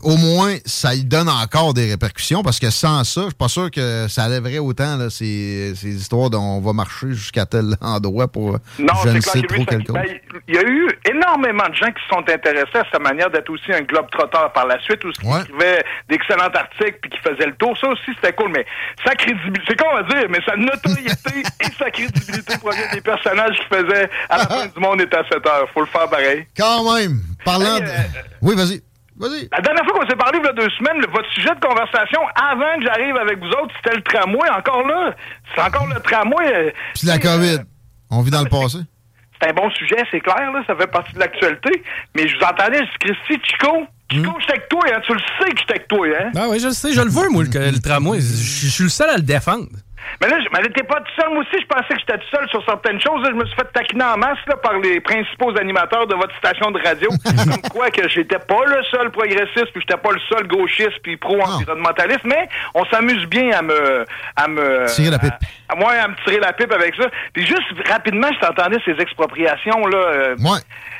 Au 0.02 0.16
moins, 0.16 0.56
ça 0.64 0.94
y 0.94 1.04
donne 1.04 1.28
encore 1.28 1.74
des 1.74 1.90
répercussions 1.90 2.42
parce 2.42 2.58
que 2.58 2.70
sans 2.70 3.04
ça, 3.04 3.22
je 3.22 3.26
suis 3.26 3.34
pas 3.34 3.48
sûr 3.48 3.70
que 3.70 3.79
ça 4.08 4.28
lèverait 4.28 4.58
autant 4.58 4.96
là, 4.96 5.10
ces, 5.10 5.72
ces 5.76 5.88
histoires 5.88 6.30
dont 6.30 6.40
on 6.40 6.60
va 6.60 6.72
marcher 6.72 7.08
jusqu'à 7.12 7.46
tel 7.46 7.76
endroit 7.80 8.28
pour 8.28 8.54
euh, 8.54 8.58
Non, 8.78 8.94
je 9.04 9.10
ne 9.10 9.20
sais 9.20 9.42
trop 9.42 9.64
ben, 9.64 10.04
il 10.48 10.54
y 10.54 10.58
a 10.58 10.62
eu 10.62 10.88
énormément 11.08 11.68
de 11.68 11.74
gens 11.74 11.86
qui 11.86 12.02
se 12.02 12.08
sont 12.08 12.24
intéressés 12.28 12.78
à 12.78 12.84
sa 12.92 12.98
manière 12.98 13.30
d'être 13.30 13.50
aussi 13.50 13.72
un 13.72 13.82
globe 13.82 14.10
trotteur 14.10 14.52
par 14.52 14.66
la 14.66 14.80
suite, 14.80 15.04
où 15.04 15.08
il 15.08 15.40
écrivait 15.40 15.84
d'excellents 16.08 16.50
articles 16.54 16.98
puis 17.02 17.10
qui 17.10 17.18
faisait 17.18 17.46
le 17.46 17.54
tour. 17.54 17.76
Ça 17.78 17.88
aussi, 17.88 18.10
c'était 18.14 18.32
cool, 18.32 18.50
mais 18.52 18.64
sa 19.04 19.14
crédibilité, 19.14 19.60
c'est 19.68 19.78
quoi 19.80 19.88
on 19.92 19.96
va 19.96 20.02
dire, 20.02 20.28
mais 20.30 20.38
sa 20.44 20.56
notoriété 20.56 21.42
et 21.60 21.72
sa 21.78 21.90
crédibilité 21.90 22.58
proviennent 22.58 22.90
des 22.92 23.00
personnages 23.00 23.56
qu'il 23.56 23.76
faisait 23.78 24.08
à 24.28 24.38
la 24.38 24.46
fin 24.46 24.66
du 24.74 24.80
monde 24.80 25.00
est 25.00 25.14
à 25.14 25.22
7 25.30 25.46
heures. 25.46 25.68
Faut 25.74 25.80
le 25.80 25.86
faire 25.86 26.08
pareil. 26.08 26.46
Quand 26.56 26.94
même, 26.94 27.20
parlant 27.44 27.78
de... 27.78 27.84
euh, 27.84 28.22
Oui, 28.42 28.54
vas-y. 28.56 28.82
Vas-y. 29.20 29.48
La 29.52 29.60
dernière 29.60 29.84
fois 29.84 30.00
qu'on 30.00 30.08
s'est 30.08 30.16
parlé, 30.16 30.38
il 30.42 30.46
y 30.46 30.48
a 30.48 30.52
deux 30.52 30.70
semaines, 30.78 30.98
le- 31.00 31.06
votre 31.12 31.30
sujet 31.32 31.54
de 31.54 31.60
conversation, 31.60 32.20
avant 32.34 32.74
que 32.78 32.84
j'arrive 32.86 33.16
avec 33.16 33.38
vous 33.38 33.50
autres, 33.50 33.72
c'était 33.76 33.96
le 33.96 34.02
tramway. 34.02 34.48
Encore 34.50 34.86
là, 34.86 35.14
c'est 35.54 35.60
encore 35.60 35.86
le 35.86 36.00
tramway. 36.00 36.52
euh, 36.54 36.70
Puis 36.94 37.06
la 37.06 37.18
COVID. 37.18 37.58
On 38.10 38.22
vit 38.22 38.30
dans 38.30 38.42
le 38.42 38.48
passé. 38.48 38.78
c'est 39.40 39.50
un 39.50 39.52
bon 39.52 39.70
sujet, 39.70 39.96
c'est 40.10 40.20
clair, 40.20 40.50
là, 40.52 40.62
ça 40.66 40.74
fait 40.74 40.86
partie 40.86 41.12
de 41.14 41.18
l'actualité. 41.20 41.82
Mais 42.16 42.26
je 42.28 42.36
vous 42.36 42.42
entendais, 42.44 42.78
je 42.78 42.82
dis, 42.84 42.98
Christy, 43.28 43.40
Chico, 43.46 43.86
Chico, 44.10 44.32
j'étais 44.40 44.52
avec 44.54 44.68
toi, 44.68 44.80
hein, 44.92 45.00
tu 45.06 45.12
le 45.14 45.20
sais 45.38 45.50
que 45.52 45.58
j'étais 45.60 45.72
avec 45.74 45.88
toi, 45.88 46.06
hein? 46.20 46.30
Ah 46.36 46.46
oui, 46.48 46.58
je 46.58 46.66
le 46.66 46.72
sais, 46.72 46.92
je 46.92 47.00
le 47.00 47.10
veux, 47.10 47.28
moi, 47.30 47.44
le, 47.44 47.70
le 47.70 47.78
tramway. 47.78 48.20
Je 48.20 48.26
je 48.26 48.68
suis 48.68 48.84
le 48.84 48.90
seul 48.90 49.08
à 49.10 49.16
le 49.16 49.22
défendre. 49.22 49.66
Mais 50.20 50.28
là, 50.28 50.36
je- 50.40 50.48
mais 50.52 50.68
t'es 50.70 50.82
pas 50.82 51.00
tout 51.00 51.12
seul. 51.20 51.30
Moi 51.32 51.40
aussi, 51.40 51.60
je 51.62 51.66
pensais 51.66 51.94
que 51.94 52.00
j'étais 52.00 52.18
tout 52.18 52.36
seul 52.36 52.48
sur 52.48 52.64
certaines 52.64 53.00
choses. 53.00 53.24
Je 53.26 53.32
me 53.32 53.44
suis 53.46 53.54
fait 53.56 53.70
taquiner 53.72 54.04
en 54.04 54.16
masse 54.16 54.38
là, 54.46 54.56
par 54.56 54.78
les 54.78 55.00
principaux 55.00 55.56
animateurs 55.58 56.06
de 56.06 56.14
votre 56.14 56.36
station 56.38 56.70
de 56.70 56.80
radio. 56.82 57.08
Comme 57.24 57.70
quoi 57.70 57.90
que 57.90 58.08
j'étais 58.08 58.38
pas 58.38 58.64
le 58.66 58.82
seul 58.84 59.10
progressiste, 59.10 59.72
puis 59.72 59.80
j'étais 59.86 59.96
pas 60.00 60.12
le 60.12 60.20
seul 60.28 60.46
gauchiste, 60.46 60.98
puis 61.02 61.16
pro-environnementaliste. 61.16 62.24
Mais 62.24 62.48
on 62.74 62.84
s'amuse 62.86 63.24
bien 63.26 63.50
à 63.58 63.62
me... 63.62 64.04
À 64.36 64.48
me 64.48 64.86
Tirer 64.86 65.10
la 65.10 65.18
pipe. 65.18 65.34
moi, 65.76 65.92
à 65.92 66.08
me 66.08 66.14
tirer 66.24 66.40
la 66.40 66.52
pipe 66.52 66.72
avec 66.72 66.94
ça. 66.96 67.08
Puis 67.32 67.46
juste 67.46 67.88
rapidement, 67.88 68.28
je 68.32 68.46
t'entendais 68.46 68.78
ces 68.84 68.92
expropriations 69.00 69.86
là. 69.86 69.98
euh, 69.98 70.34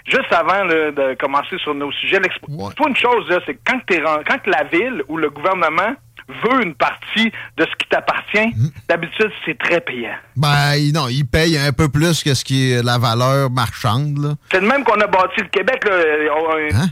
Juste 0.06 0.32
avant 0.32 0.64
là, 0.64 0.90
de 0.90 1.14
commencer 1.14 1.56
sur 1.58 1.74
nos 1.74 1.92
sujets, 1.92 2.18
l'expro- 2.18 2.48
faut 2.76 2.88
une 2.88 2.96
chose 2.96 3.26
c'est 3.46 3.58
quand 3.66 3.78
ren- 4.02 4.22
quand 4.26 4.46
la 4.46 4.64
ville 4.64 5.02
ou 5.08 5.16
le 5.18 5.28
gouvernement 5.30 5.92
veut 6.28 6.62
une 6.64 6.74
partie 6.74 7.30
de 7.56 7.64
ce 7.64 7.76
qui 7.78 7.88
t'appartient, 7.88 8.54
d'habitude 8.88 9.30
c'est 9.44 9.58
très 9.58 9.80
payant. 9.80 10.14
Ben, 10.36 10.74
il- 10.76 10.92
non, 10.92 11.08
il 11.08 11.24
paye 11.24 11.58
un 11.58 11.72
peu 11.72 11.88
plus 11.88 12.22
que 12.22 12.34
ce 12.34 12.44
qui 12.44 12.72
est 12.72 12.82
la 12.82 12.98
valeur 12.98 13.50
marchande. 13.50 14.36
C'est 14.52 14.60
de 14.60 14.66
même 14.66 14.84
qu'on 14.84 15.00
a 15.00 15.06
bâti 15.06 15.40
le 15.40 15.48
Québec, 15.48 15.84
là, 15.84 15.92
on- 16.36 16.50
Hein? 16.76 16.86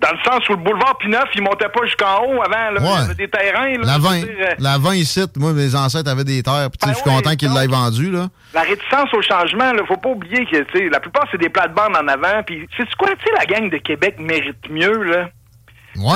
dans 0.00 0.10
le 0.12 0.18
sens 0.24 0.48
où 0.48 0.52
le 0.52 0.58
boulevard 0.58 0.96
Pineuf, 0.98 1.24
il 1.34 1.42
montait 1.42 1.68
pas 1.68 1.84
jusqu'en 1.84 2.24
haut 2.24 2.42
avant, 2.42 2.70
là, 2.72 2.80
Ouais. 2.80 2.88
il 2.96 3.00
y 3.00 3.04
avait 3.04 3.14
des 3.14 3.28
terrains. 3.28 3.68
Là, 3.78 3.84
La 3.84 3.92
je 3.94 3.98
veux 3.98 4.08
20, 4.08 4.16
dire, 4.18 4.28
euh, 4.40 4.54
la 4.58 4.78
20 4.78 4.94
ici, 4.94 5.24
moi, 5.36 5.52
mes 5.52 5.74
ancêtres 5.74 6.10
avaient 6.10 6.24
des 6.24 6.42
terres, 6.42 6.68
sais, 6.82 6.88
je 6.90 6.94
suis 6.94 7.02
content 7.04 7.34
qu'ils 7.36 7.52
l'aient 7.52 7.66
vendu, 7.66 8.10
là. 8.10 8.28
La 8.54 8.62
réticence 8.62 9.12
au 9.14 9.22
changement, 9.22 9.72
là, 9.72 9.82
faut 9.86 9.96
pas 9.96 10.08
oublier 10.10 10.44
que 10.46 10.56
la 10.90 11.00
plupart 11.00 11.26
c'est 11.30 11.38
des 11.38 11.48
plates-bandes 11.48 11.96
en 11.96 12.08
avant. 12.08 12.42
Puis 12.44 12.66
c'est 12.76 12.84
quoi, 12.96 13.08
tu 13.10 13.24
sais, 13.24 13.32
la 13.38 13.44
gang 13.46 13.70
de 13.70 13.76
Québec 13.78 14.16
mérite 14.18 14.68
mieux 14.70 15.02
là? 15.04 15.28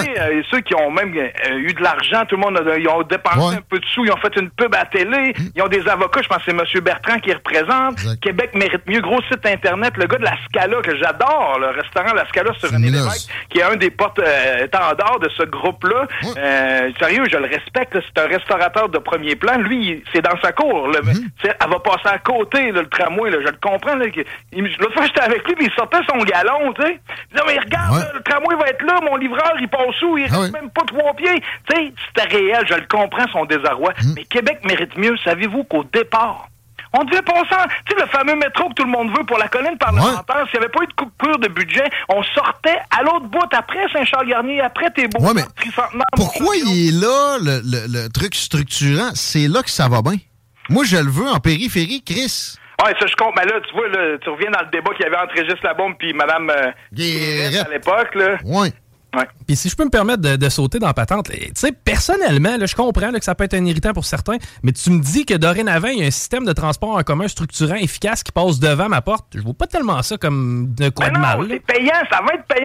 Tu 0.05 0.13
sais, 0.15 0.21
euh, 0.21 0.43
ceux 0.51 0.61
qui 0.61 0.75
ont 0.75 0.91
même 0.91 1.13
euh, 1.17 1.57
eu 1.59 1.73
de 1.75 1.83
l'argent, 1.83 2.25
tout 2.29 2.37
le 2.37 2.43
monde 2.43 2.57
a, 2.59 2.77
ils 2.79 2.89
ont 2.89 3.03
dépensé 3.03 3.39
un 3.57 3.61
peu 3.69 3.79
de 3.79 3.85
sous, 3.87 4.05
ils 4.05 4.13
ont 4.13 4.17
fait 4.19 4.35
une 4.37 4.51
pub 4.51 4.75
à 4.75 4.85
télé, 4.87 5.35
ils 5.55 5.63
ont 5.63 5.69
des 5.69 5.87
avocats, 5.89 6.21
je 6.23 6.29
pense 6.29 6.39
que 6.39 6.45
c'est 6.47 6.51
M. 6.79 6.85
Bertrand 6.85 7.19
qui 7.19 7.33
représente. 7.33 7.99
Québec 8.21 8.51
mérite 8.55 8.87
mieux, 8.87 9.01
gros 9.01 9.21
site 9.31 9.45
internet, 9.47 9.93
le 9.97 10.07
gars 10.07 10.19
de 10.19 10.25
la 10.25 10.37
Scala 10.47 10.81
que 10.83 10.97
j'adore, 10.97 11.59
le 11.61 11.69
restaurant 11.69 12.15
La 12.15 12.27
Scala 12.29 12.53
sur 12.55 12.71
René 12.71 12.91
Lévesque, 12.91 13.31
qui 13.51 13.59
est 13.59 13.63
un 13.63 13.77
des 13.77 13.91
porte-étendards 13.91 15.19
de 15.21 15.29
ce 15.37 15.43
groupe-là. 15.45 16.07
Euh, 16.37 16.91
sérieux, 16.99 17.25
je 17.31 17.37
le 17.37 17.45
respecte, 17.47 17.97
c'est 18.07 18.23
un 18.23 18.29
restaurateur 18.29 18.89
de 18.89 18.99
premier 18.99 19.37
plan. 19.37 19.57
Lui, 19.59 20.03
c'est 20.13 20.23
dans 20.23 20.39
sa 20.43 20.53
cour. 20.53 20.89
là. 20.89 21.01
C'est- 21.43 21.57
Elle 21.65 21.71
va 21.71 21.79
passer 21.81 22.09
à 22.15 22.19
côté, 22.19 22.71
là, 22.73 22.83
le 22.83 22.89
tramway, 22.89 23.31
là, 23.31 23.39
je 23.41 23.51
le 23.51 23.57
comprends. 23.61 23.95
L'autre 23.95 24.95
fois, 24.95 25.07
j'étais 25.07 25.21
avec 25.23 25.47
lui, 25.47 25.55
puis 25.55 25.67
il 25.67 25.73
sortait 25.75 25.99
son 26.09 26.19
galon, 26.19 26.73
tu 26.75 26.83
sais. 26.83 26.99
Il 27.33 27.37
disait, 27.37 27.45
mais 27.47 27.59
regarde, 27.61 28.11
le 28.15 28.21
tramway 28.23 28.55
va 28.57 28.69
être 28.69 28.83
là, 28.83 29.01
mon 29.03 29.17
livreur, 29.17 29.53
il 29.61 29.64
passe 29.69 30.01
où? 30.03 30.17
Il 30.19 30.25
reste 30.25 30.53
même 30.53 30.71
pas 30.71 30.83
trois 30.87 31.15
pieds. 31.15 31.41
Tu 31.69 31.77
sais, 31.77 31.93
c'était 32.09 32.37
réel, 32.37 32.65
je 32.69 32.75
le 32.75 32.87
comprends, 32.89 33.27
son 33.33 33.45
désarroi. 33.45 33.93
Mais 34.17 34.25
Québec 34.25 34.59
mérite 34.65 34.97
mieux. 34.97 35.17
Savez-vous 35.25 35.65
qu'au 35.65 35.85
départ, 35.85 36.49
on 36.97 37.03
devait 37.05 37.23
passer. 37.23 37.57
Tu 37.87 37.97
sais, 37.97 38.01
le 38.03 38.07
fameux 38.09 38.37
métro 38.37 38.69
que 38.69 38.75
tout 38.75 38.85
le 38.85 38.91
monde 38.91 39.11
veut 39.17 39.25
pour 39.25 39.37
la 39.39 39.49
colline 39.49 39.77
parlementaire, 39.79 40.47
s'il 40.51 40.61
n'y 40.61 40.65
avait 40.65 40.73
pas 40.73 40.85
eu 40.85 40.87
de 40.87 40.93
coupure 40.93 41.39
de 41.41 41.49
budget, 41.49 41.85
on 42.09 42.23
sortait 42.23 42.79
à 42.97 43.03
l'autre 43.03 43.27
bout, 43.27 43.49
après 43.53 43.87
Saint-Charles-Garnier, 43.93 44.61
après 44.61 44.91
tes 44.91 45.09
beaux 45.09 45.21
Ouais, 45.25 45.33
mais 45.35 45.43
tricentenaires. 45.57 46.05
Pourquoi 46.15 46.55
il 46.57 46.89
est 46.89 47.01
là, 47.01 47.39
le, 47.41 47.61
le- 47.65 48.03
le 48.05 48.09
truc 48.11 48.35
structurant? 48.37 49.11
C'est 49.15 49.49
là 49.49 49.63
que 49.63 49.71
ça 49.71 49.89
va 49.89 50.03
bien. 50.03 50.19
Moi, 50.71 50.85
je 50.85 50.97
le 50.97 51.11
veux 51.11 51.29
en 51.29 51.41
périphérie, 51.41 52.03
Chris. 52.05 52.55
Ouais, 52.85 52.93
ça 52.99 53.07
je 53.07 53.15
compte. 53.17 53.35
Mais 53.37 53.45
là, 53.45 53.61
tu 53.69 53.75
vois, 53.75 53.89
là, 53.89 54.17
tu 54.23 54.29
reviens 54.31 54.51
dans 54.51 54.61
le 54.61 54.71
débat 54.71 54.93
qu'il 54.95 55.05
y 55.05 55.07
avait 55.09 55.17
entre 55.17 55.35
Régis 55.35 55.63
Labombe 55.63 55.95
puis 55.99 56.13
Mme 56.13 56.51
euh, 56.51 56.71
à 57.65 57.69
l'époque, 57.71 58.15
là. 58.15 58.37
Puis 59.47 59.57
si 59.57 59.69
je 59.69 59.77
peux 59.77 59.85
me 59.85 59.91
permettre 59.91 60.23
de, 60.23 60.37
de 60.37 60.49
sauter 60.49 60.79
dans 60.79 60.87
la 60.87 60.95
patente, 60.95 61.31
tu 61.31 61.39
sais, 61.55 61.73
personnellement, 61.73 62.57
là, 62.57 62.67
je 62.67 62.75
comprends 62.75 63.11
là, 63.11 63.19
que 63.19 63.25
ça 63.25 63.35
peut 63.35 63.45
être 63.45 63.55
un 63.55 63.65
irritant 63.65 63.93
pour 63.93 64.05
certains, 64.05 64.37
mais 64.63 64.73
tu 64.73 64.91
me 64.91 65.01
dis 65.01 65.25
que 65.25 65.35
dorénavant, 65.35 65.89
il 65.89 66.01
y 66.01 66.03
a 66.03 66.07
un 66.07 66.11
système 66.11 66.45
de 66.45 66.53
transport 66.53 66.97
en 66.97 67.03
commun 67.03 67.29
structurant, 67.29 67.77
efficace, 67.77 68.23
qui 68.23 68.33
passe 68.33 68.59
devant 68.59 68.89
ma 68.89 69.03
porte. 69.03 69.27
Je 69.35 69.41
vois 69.41 69.55
pas 69.55 69.67
tellement 69.67 70.03
ça 70.03 70.17
comme 70.17 70.75
de 70.75 70.89
quoi 70.89 71.11
de 71.11 71.19
mal. 71.19 71.47
là. 71.47 71.57
payant, 71.67 71.93
ça 72.11 72.21
va 72.21 72.35
être 72.35 72.47
payant. 72.47 72.65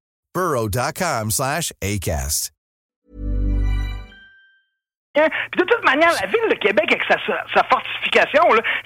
burrow.com 0.33 1.31
slash 1.31 1.71
ACAST. 1.81 2.51
Hein? 5.19 5.27
Puis 5.51 5.59
de 5.59 5.65
toute 5.69 5.83
manière, 5.83 6.09
la 6.21 6.27
ville 6.27 6.49
de 6.49 6.55
Québec, 6.55 6.85
avec 6.89 7.03
sa, 7.03 7.17
sa, 7.53 7.63
fortification, 7.65 8.43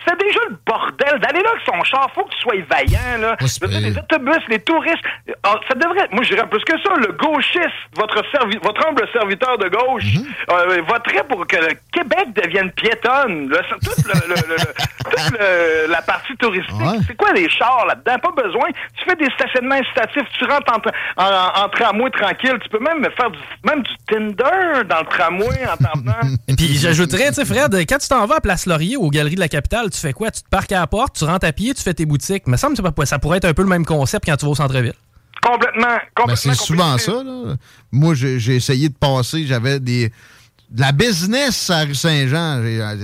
c'est 0.08 0.18
déjà 0.18 0.40
le 0.50 0.56
bordel. 0.66 1.20
D'aller 1.20 1.44
là 1.44 1.52
avec 1.52 1.62
son 1.68 1.84
char, 1.84 2.10
faut 2.16 2.24
que 2.24 2.32
tu 2.34 2.40
sois 2.40 2.56
vaillant. 2.68 3.20
Là. 3.22 3.36
Dire, 3.68 3.80
les 3.92 3.96
autobus, 4.00 4.42
les 4.48 4.60
touristes, 4.60 5.04
ah, 5.44 5.54
ça 5.68 5.76
devrait 5.76 6.08
moi 6.12 6.24
je 6.24 6.34
dirais 6.34 6.48
plus 6.50 6.64
que 6.64 6.82
ça, 6.82 6.96
le 6.98 7.12
gauchiste, 7.14 7.70
votre, 7.96 8.24
servi, 8.32 8.58
votre 8.64 8.88
humble 8.88 9.08
serviteur 9.14 9.60
de 9.60 9.68
gauche, 9.70 10.04
euh, 10.50 10.82
voterait 10.88 11.26
pour 11.30 11.46
que 11.46 11.58
le 11.58 11.76
Québec 11.94 12.34
devienne 12.34 12.72
piétonne. 12.72 13.48
Là, 13.50 13.60
toute 13.84 14.06
le- 14.08 14.28
le- 14.28 14.36
le- 14.50 14.56
le- 14.56 15.12
toute 15.12 15.40
le- 15.40 15.92
la 15.92 16.02
partie 16.02 16.36
touristique, 16.38 16.74
c'est 17.06 17.16
quoi 17.16 17.34
les 17.34 17.48
chars 17.52 17.86
là-dedans? 17.88 18.18
Pas 18.18 18.44
besoin. 18.44 18.70
Tu 18.98 19.04
fais 19.08 19.16
des 19.16 19.30
stationnements 19.36 19.76
incitatifs, 19.76 20.28
tu 20.40 20.46
rentres 20.46 20.74
en, 20.74 20.80
tra- 20.80 20.94
en, 21.18 21.66
en 21.66 21.70
tramway 21.70 22.10
tranquille, 22.10 22.58
tu 22.64 22.70
peux 22.70 22.80
même 22.80 23.08
faire 23.16 23.30
du, 23.30 23.40
même 23.64 23.84
du 23.84 23.92
Tinder 24.08 24.84
dans 24.86 25.00
le 25.02 25.06
tramway 25.06 25.46
en 25.68 25.76
venant. 26.00 26.15
Et 26.48 26.56
puis 26.56 26.78
j'ajouterais, 26.78 27.30
tu 27.30 27.36
sais, 27.36 27.46
Fred, 27.46 27.74
quand 27.88 27.98
tu 27.98 28.08
t'en 28.08 28.26
vas 28.26 28.36
à 28.38 28.42
Place 28.42 28.66
Laurier, 28.66 28.98
aux 28.98 29.10
Galeries 29.10 29.36
de 29.36 29.40
la 29.40 29.48
Capitale, 29.50 29.90
tu 29.90 30.00
fais 30.00 30.14
quoi? 30.14 30.32
Tu 30.32 30.42
te 30.42 30.50
parques 30.50 30.72
à 30.72 30.80
la 30.80 30.88
porte, 30.88 31.16
tu 31.18 31.24
rentres 31.26 31.46
à 31.46 31.52
pied, 31.54 31.74
tu 31.74 31.82
fais 31.82 31.94
tes 31.94 32.06
boutiques. 32.06 32.44
Il 32.48 32.52
me 32.52 32.58
semble 32.58 32.76
que 32.78 33.06
ça 33.06 33.20
pourrait 33.20 33.38
être 33.38 33.46
un 33.46 33.54
peu 33.54 33.62
le 33.64 33.70
même 33.70 33.86
concept 33.86 34.26
quand 34.26 34.36
tu 34.38 34.46
vas 34.46 34.52
au 34.52 34.56
centre-ville. 34.56 34.94
Complètement, 35.42 35.88
complètement. 36.16 36.26
Ben, 36.28 36.36
c'est 36.36 36.56
souvent 36.56 36.98
ça, 36.98 37.24
là. 37.24 37.56
Moi, 37.92 38.16
j'ai 38.16 38.56
essayé 38.56 38.90
de 38.90 38.96
passer, 38.96 39.46
j'avais 39.46 39.80
des. 39.80 40.12
De 40.72 40.82
la 40.82 40.92
business 40.92 41.70
à 41.70 41.82
rue 41.82 41.94
Saint-Jean. 41.94 42.62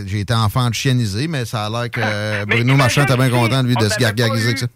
J'ai- 0.08 0.20
été 0.22 0.34
enfant 0.34 0.68
de 0.68 0.74
chiennisé, 0.74 1.28
mais 1.28 1.46
ça 1.46 1.68
a 1.68 1.70
l'air 1.70 1.92
que 1.92 2.46
Bruno 2.50 2.76
Marchand 2.76 3.04
était 3.04 3.16
bien 3.16 3.30
content, 3.30 3.62
lui, 3.62 3.76
de 3.76 3.88
se 3.88 3.98
gargariser 3.98 4.46
avec 4.46 4.58
ça. 4.58 4.68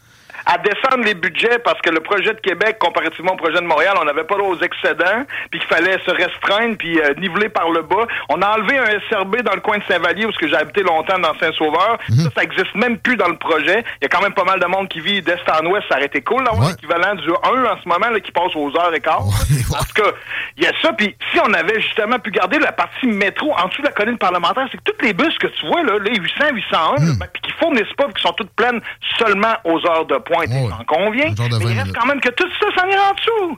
À 0.45 0.57
descendre 0.57 1.03
les 1.03 1.15
budgets 1.15 1.59
parce 1.63 1.81
que 1.81 1.89
le 1.89 1.99
projet 2.01 2.33
de 2.33 2.39
Québec, 2.39 2.77
comparativement 2.79 3.33
au 3.33 3.37
projet 3.37 3.59
de 3.59 3.65
Montréal, 3.65 3.95
on 3.99 4.05
n'avait 4.05 4.23
pas 4.23 4.35
aux 4.35 4.59
excédents, 4.59 5.25
puis 5.49 5.59
qu'il 5.59 5.69
fallait 5.69 5.97
se 6.05 6.11
restreindre, 6.11 6.77
puis 6.77 6.99
euh, 6.99 7.13
niveler 7.17 7.49
par 7.49 7.69
le 7.69 7.81
bas. 7.81 8.05
On 8.29 8.41
a 8.41 8.57
enlevé 8.57 8.77
un 8.77 8.99
SRB 9.09 9.41
dans 9.41 9.55
le 9.55 9.61
coin 9.61 9.77
de 9.77 9.83
Saint-Vallier, 9.87 10.25
où 10.25 10.31
ce 10.31 10.37
que 10.37 10.47
j'ai 10.47 10.55
habité 10.55 10.83
longtemps 10.83 11.17
dans 11.19 11.33
Saint-Sauveur. 11.39 11.97
Ça, 12.09 12.29
ça 12.35 12.43
existe 12.43 12.75
même 12.75 12.97
plus 12.97 13.17
dans 13.17 13.27
le 13.27 13.37
projet. 13.37 13.83
Il 14.01 14.03
y 14.03 14.05
a 14.05 14.09
quand 14.09 14.21
même 14.21 14.33
pas 14.33 14.43
mal 14.43 14.59
de 14.59 14.65
monde 14.65 14.87
qui 14.87 14.99
vit 14.99 15.21
d'est 15.21 15.39
en 15.49 15.65
ouest. 15.67 15.85
Ça 15.89 15.95
aurait 15.95 16.05
été 16.05 16.21
cool 16.21 16.43
d'avoir 16.43 16.69
l'équivalent 16.69 17.15
du 17.15 17.29
1 17.29 17.33
en 17.33 17.81
ce 17.81 17.87
moment, 17.87 18.09
là, 18.09 18.19
qui 18.19 18.31
passe 18.31 18.55
aux 18.55 18.69
heures 18.77 18.93
et 18.93 18.99
quart. 18.99 19.23
Tout 19.25 20.03
cas, 20.03 20.11
il 20.57 20.63
y 20.63 20.67
a 20.67 20.71
ça, 20.81 20.93
puis 20.93 21.15
si 21.31 21.39
on 21.39 21.53
avait 21.53 21.81
justement 21.81 22.19
pu 22.19 22.31
garder 22.31 22.59
la 22.59 22.71
partie 22.71 23.07
métro 23.07 23.53
en 23.53 23.67
dessous 23.67 23.81
de 23.81 23.87
la 23.87 23.93
colline 23.93 24.17
parlementaire, 24.17 24.67
c'est 24.71 24.77
que 24.77 24.83
toutes 24.83 25.01
les 25.01 25.13
bus 25.13 25.37
que 25.39 25.47
tu 25.47 25.65
vois, 25.67 25.83
là, 25.83 25.97
les 25.99 26.15
800, 26.15 26.45
801, 26.53 26.77
là, 26.77 27.13
ben, 27.19 27.27
puis 27.33 27.41
qui 27.41 27.51
fournissent 27.53 27.93
pas, 27.97 28.05
puis 28.05 28.15
qui 28.15 28.21
sont 28.21 28.33
toutes 28.33 28.51
pleines 28.51 28.81
seulement 29.17 29.55
aux 29.63 29.85
heures 29.87 30.05
de 30.05 30.17
pointe, 30.17 30.34
on 30.37 30.71
en 30.71 30.83
convient. 30.85 31.35
genre 31.35 31.49
de 31.49 31.57
Mais 31.57 31.65
20 31.65 31.71
il 31.71 31.79
reste 31.79 31.95
quand 31.95 32.05
même 32.05 32.21
que 32.21 32.29
tout 32.29 32.47
ça, 32.59 32.67
ça 32.75 32.87
est 32.87 32.97
en 32.97 33.13
dessous. 33.13 33.57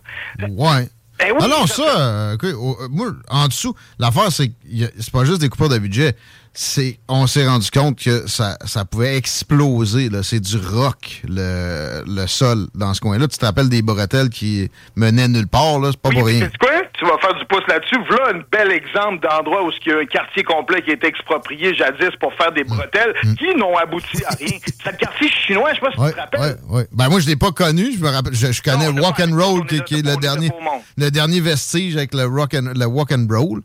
Ouais. 0.61 0.89
Ben 1.19 1.31
oui, 1.31 1.37
ah 1.41 1.47
non, 1.47 1.65
ça 1.65 1.99
euh, 1.99 2.37
euh, 2.43 2.87
moi, 2.91 3.07
en 3.29 3.47
dessous, 3.47 3.75
l'affaire, 3.97 4.31
c'est 4.31 4.49
que 4.49 4.53
c'est 4.99 5.11
pas 5.11 5.25
juste 5.25 5.41
des 5.41 5.49
coupures 5.49 5.69
de 5.69 5.79
budget. 5.79 6.15
C'est, 6.53 6.99
on 7.07 7.25
s'est 7.27 7.47
rendu 7.47 7.69
compte 7.71 7.99
que 7.99 8.27
ça, 8.27 8.57
ça 8.65 8.85
pouvait 8.85 9.15
exploser. 9.17 10.09
Là. 10.09 10.21
C'est 10.21 10.39
du 10.39 10.57
rock, 10.57 11.23
le, 11.27 12.03
le 12.05 12.27
sol 12.27 12.67
dans 12.75 12.93
ce 12.93 13.01
coin-là. 13.01 13.27
Tu 13.27 13.37
te 13.37 13.45
rappelles 13.45 13.69
des 13.69 13.81
bretelles 13.81 14.29
qui 14.29 14.69
menaient 14.95 15.27
nulle 15.27 15.47
part, 15.47 15.79
là? 15.79 15.89
C'est 15.91 16.01
pas 16.01 16.09
pour 16.09 16.25
rien. 16.25 16.49
C'est 16.51 16.57
quoi? 16.57 16.76
Tu 16.97 17.05
vas 17.05 17.17
faire 17.19 17.35
du 17.35 17.45
pouce 17.45 17.61
là-dessus. 17.67 17.95
Voilà 18.09 18.37
un 18.37 18.41
bel 18.51 18.71
exemple 18.71 19.27
d'endroit 19.27 19.63
où 19.63 19.71
il 19.85 19.91
y 19.91 19.95
a 19.95 19.99
un 19.99 20.05
quartier 20.05 20.43
complet 20.43 20.81
qui 20.81 20.89
a 20.89 20.93
été 20.93 21.05
exproprié 21.07 21.75
jadis 21.75 22.09
pour 22.19 22.33
faire 22.33 22.51
des 22.51 22.63
bretelles 22.63 23.13
qui 23.37 23.53
n'ont 23.55 23.75
abouti 23.77 24.23
à 24.25 24.33
rien. 24.35 24.57
C'est 24.83 24.91
le 24.91 24.97
quartier 24.97 25.29
chinois, 25.29 25.69
je 25.73 25.75
sais 25.75 25.81
pas 25.81 25.91
si 25.91 25.99
Ouais, 25.99 26.09
tu 26.09 26.15
te 26.15 26.19
rappelles. 26.19 26.39
ouais, 26.41 26.55
ouais. 26.77 26.87
Ben 26.91 27.09
moi, 27.09 27.19
je 27.19 27.27
l'ai 27.27 27.35
pas 27.35 27.51
connu. 27.51 27.93
Je 27.95 28.03
me 28.03 28.09
rappelle. 28.09 28.33
Je, 28.33 28.51
je 28.51 28.61
connais 28.63 28.87
Walk 28.89 29.19
and 29.19 29.35
Roll, 29.39 29.65
qui, 29.67 29.81
qui 29.83 29.95
est 29.99 30.05
le 30.05 30.15
dernier, 30.17 30.49
le 30.97 31.11
dernier 31.11 31.39
vestige 31.39 31.95
avec 31.97 32.13
le 32.15 32.25
rock 32.25 32.55
and, 32.55 32.73
le 32.75 32.85
walk 32.85 33.11
and 33.11 33.27
roll. 33.29 33.61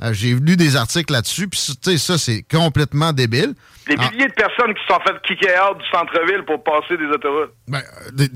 Euh, 0.00 0.12
J'ai 0.12 0.34
lu 0.34 0.56
des 0.56 0.76
articles 0.76 1.12
là-dessus. 1.12 1.48
Puis 1.48 1.60
tu 1.82 1.90
sais, 1.92 1.98
ça, 1.98 2.16
c'est 2.16 2.44
complètement 2.48 3.12
débile. 3.12 3.54
Des 3.88 3.94
Ah, 3.98 4.10
milliers 4.12 4.28
de 4.28 4.32
personnes 4.34 4.74
qui 4.74 4.82
sont 4.86 4.98
fait 5.00 5.14
kicker 5.26 5.48
out 5.70 5.78
du 5.78 5.84
centre-ville 5.90 6.42
pour 6.46 6.62
passer 6.62 6.96
des 6.98 7.06
autoroutes. 7.06 7.52
ben, 7.68 7.80
de- 8.12 8.28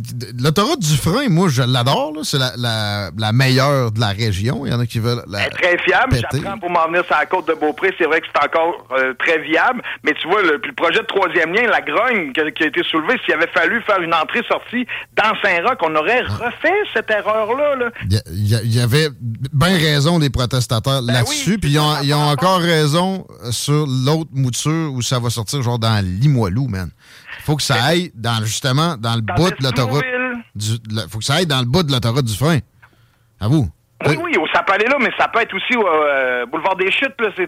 L'autoroute 0.43 0.81
du 0.81 0.97
frein, 0.97 1.29
moi, 1.29 1.49
je 1.51 1.63
l'adore. 1.63 2.13
C'est 2.23 2.39
la, 2.39 2.53
la, 2.57 3.11
la 3.17 3.33
meilleure 3.33 3.93
de 3.93 4.01
la 4.01 4.09
région. 4.09 4.65
Il 4.67 4.73
y 4.73 4.75
en 4.75 4.81
a 4.81 4.87
qui 4.87 4.99
veulent 4.99 5.23
la. 5.29 5.49
Très 5.51 5.77
fiable. 5.79 6.17
J'apprends 6.33 6.59
pour 6.59 6.71
m'en 6.71 6.87
venir 6.87 7.05
sur 7.05 7.15
la 7.17 7.27
côte 7.27 7.47
de 7.49 7.55
Beaupré. 7.55 7.95
C'est 7.99 8.07
vrai 8.07 8.21
que 8.23 8.27
c'est 8.35 8.43
encore 8.45 8.87
euh, 8.93 9.13
très 9.19 9.39
viable. 9.43 9.83
Mais 10.05 10.15
tu 10.15 10.27
vois, 10.27 10.43
le, 10.43 10.59
projet 10.75 11.01
de 11.01 11.07
troisième 11.07 11.53
lien, 11.53 11.63
la 11.69 11.83
grogne 11.83 12.33
qui 12.33 12.41
a, 12.41 12.51
qui 12.51 12.65
a 12.65 12.67
été 12.69 12.83
soulevée, 12.85 13.19
s'il 13.25 13.35
avait 13.35 13.47
fallu 13.49 13.83
faire 13.83 14.01
une 14.01 14.15
entrée-sortie 14.15 14.87
dans 15.15 15.33
Saint-Roch, 15.43 15.79
on 15.83 15.95
aurait 15.97 16.23
refait 16.23 16.73
cette 16.95 17.11
erreur-là. 17.11 17.77
Là. 17.77 17.91
Il 18.31 18.75
y, 18.75 18.81
avait 18.81 19.09
bien 19.53 19.77
raison 19.77 20.19
les 20.19 20.31
protestataires 20.31 21.03
Ben 21.03 21.13
là-dessus, 21.13 21.59
puis 21.59 21.71
ils 21.73 21.79
ont, 21.79 22.01
ils 22.03 22.15
ont 22.15 22.23
encore 22.29 22.61
raison 22.61 23.27
sur 23.51 23.87
l'autre 23.87 24.31
mouture 24.33 24.93
où 24.95 25.03
ça 25.03 25.19
va 25.19 25.29
sortir 25.29 25.42
genre 25.63 25.79
dans 25.79 26.05
Limoilou, 26.05 26.69
man. 26.69 26.91
Faut 27.45 27.57
que 27.57 27.63
ça 27.63 27.83
aille 27.85 28.13
dans 28.15 28.45
justement 28.45 28.97
dans 28.97 29.15
le 29.17 29.21
bout 29.23 29.51
de 29.51 29.63
l'autoroute. 29.63 30.05
faut 31.09 31.19
que 31.19 31.25
ça 31.25 31.35
aille 31.35 31.47
dans 31.47 31.61
le 31.61 31.67
bout 31.67 31.83
de 31.83 31.93
l'autoroute 31.93 32.25
du 32.25 32.35
frein. 32.37 32.59
À 33.41 33.49
vous. 33.49 33.69
Oui, 34.05 34.17
oui, 34.21 34.33
ça 34.53 34.63
peut 34.65 34.73
aller 34.73 34.87
là, 34.87 34.97
mais 35.01 35.11
ça 35.17 35.29
peut 35.29 35.41
être 35.41 35.55
aussi 35.55 35.77
au 35.77 35.87
euh, 35.87 36.45
boulevard 36.47 36.75
des 36.77 36.91
Chutes. 36.91 37.15
là. 37.21 37.29
C'est 37.37 37.45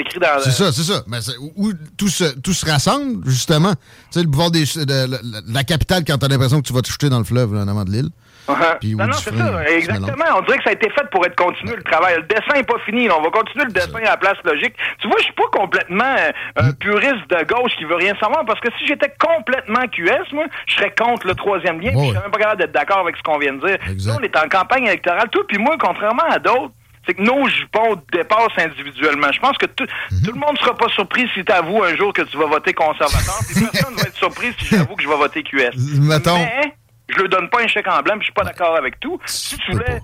écrit 0.00 0.18
dans. 0.18 0.40
C'est 0.42 0.50
ça, 0.50 0.72
c'est 0.72 0.82
ça. 0.82 1.02
Mais 1.06 1.18
où, 1.56 1.72
tout, 1.96 2.08
se, 2.08 2.24
tout 2.40 2.52
se 2.52 2.66
rassemble, 2.66 3.22
justement. 3.28 3.74
Tu 3.74 3.80
sais, 4.10 4.20
le 4.22 4.26
boulevard 4.26 4.50
des, 4.50 4.64
de, 4.64 4.84
de- 4.84 5.46
de 5.48 5.54
la 5.54 5.62
capitale, 5.64 6.02
quand 6.04 6.18
t'as 6.18 6.26
l'impression 6.28 6.60
que 6.60 6.66
tu 6.66 6.72
vas 6.72 6.82
te 6.82 6.90
jeter 6.90 7.08
dans 7.08 7.18
le 7.18 7.24
fleuve, 7.24 7.54
là, 7.54 7.62
en 7.62 7.68
avant 7.68 7.84
de 7.84 7.92
l'île. 7.92 8.10
Puis 8.80 8.94
Non, 8.94 9.06
non, 9.06 9.12
c'est 9.12 9.34
ça, 9.36 9.68
exactement. 9.70 10.24
On 10.36 10.40
dirait 10.42 10.58
que 10.58 10.64
ça 10.64 10.70
a 10.70 10.72
été 10.72 10.90
fait 10.90 11.08
pour 11.10 11.24
être 11.26 11.36
continué 11.36 11.76
le 11.76 11.82
travail. 11.82 12.16
Le 12.16 12.22
dessin 12.22 12.54
n'est 12.54 12.62
pas 12.64 12.78
fini. 12.84 13.06
là. 13.08 13.14
On 13.18 13.22
va 13.22 13.30
continuer 13.30 13.64
le 13.64 13.72
dessin 13.72 13.96
à 13.98 14.10
la 14.10 14.16
place 14.16 14.36
logique. 14.44 14.74
Tu 15.00 15.08
vois, 15.08 15.16
je 15.18 15.24
suis 15.24 15.32
pas 15.34 15.48
complètement 15.52 16.16
euh, 16.18 16.30
un 16.56 16.72
puriste 16.72 17.28
de 17.30 17.44
gauche 17.44 17.72
qui 17.78 17.84
veut 17.84 17.96
rien 17.96 18.14
savoir 18.20 18.44
parce 18.44 18.60
que 18.60 18.68
si 18.78 18.86
j'étais 18.86 19.12
complètement 19.18 19.86
QS, 19.92 20.32
moi, 20.32 20.44
je 20.66 20.74
serais 20.74 20.94
contre 20.96 21.26
le 21.26 21.34
troisième 21.34 21.80
lien. 21.80 21.90
puis 21.90 22.00
Je 22.08 22.12
serais 22.14 22.22
même 22.22 22.30
pas 22.30 22.38
capable 22.38 22.60
d'être 22.60 22.72
d'accord 22.72 22.98
avec 22.98 23.16
ce 23.16 23.22
qu'on 23.22 23.38
vient 23.38 23.52
de 23.54 23.66
dire. 23.66 23.78
Là, 24.06 24.16
on 24.18 24.22
est 24.22 24.36
en 24.36 24.48
campagne 24.48 24.84
électorale, 24.86 25.28
tout. 25.30 25.44
Puis 25.48 25.58
moi, 25.58 25.76
contrairement 25.78 26.28
à 26.30 26.38
d'autres, 26.38 26.72
c'est 27.06 27.14
que 27.14 27.22
nos 27.22 27.46
jupons 27.48 27.96
dépassent 28.12 28.58
individuellement. 28.58 29.32
Je 29.32 29.40
pense 29.40 29.56
que 29.56 29.66
tout, 29.66 29.86
tout 29.86 30.32
le 30.32 30.38
monde 30.38 30.58
sera 30.58 30.74
pas 30.76 30.88
surpris 30.90 31.26
si 31.34 31.42
t'avoues 31.44 31.82
un 31.82 31.96
jour 31.96 32.12
que 32.12 32.22
tu 32.22 32.36
vas 32.36 32.46
voter 32.46 32.72
conservateur. 32.74 33.34
Puis 33.48 33.64
personne 33.72 33.94
va 33.94 34.02
être 34.02 34.16
surpris 34.16 34.52
si 34.58 34.76
j'avoue 34.76 34.96
que 34.96 35.02
je 35.02 35.08
vais 35.08 35.16
voter 35.16 35.42
QS. 35.42 35.70
Mettons. 36.00 36.36
Mais 36.38 36.74
je 37.16 37.22
ne 37.22 37.28
donne 37.28 37.48
pas 37.50 37.62
un 37.62 37.66
chèque 37.68 37.88
en 37.88 38.00
blanc, 38.02 38.14
puis 38.14 38.20
je 38.20 38.24
suis 38.24 38.32
pas 38.32 38.44
d'accord 38.44 38.76
avec 38.76 38.98
tout. 39.00 39.18
Si 39.26 39.56
tu 39.58 39.72
voulais 39.72 40.00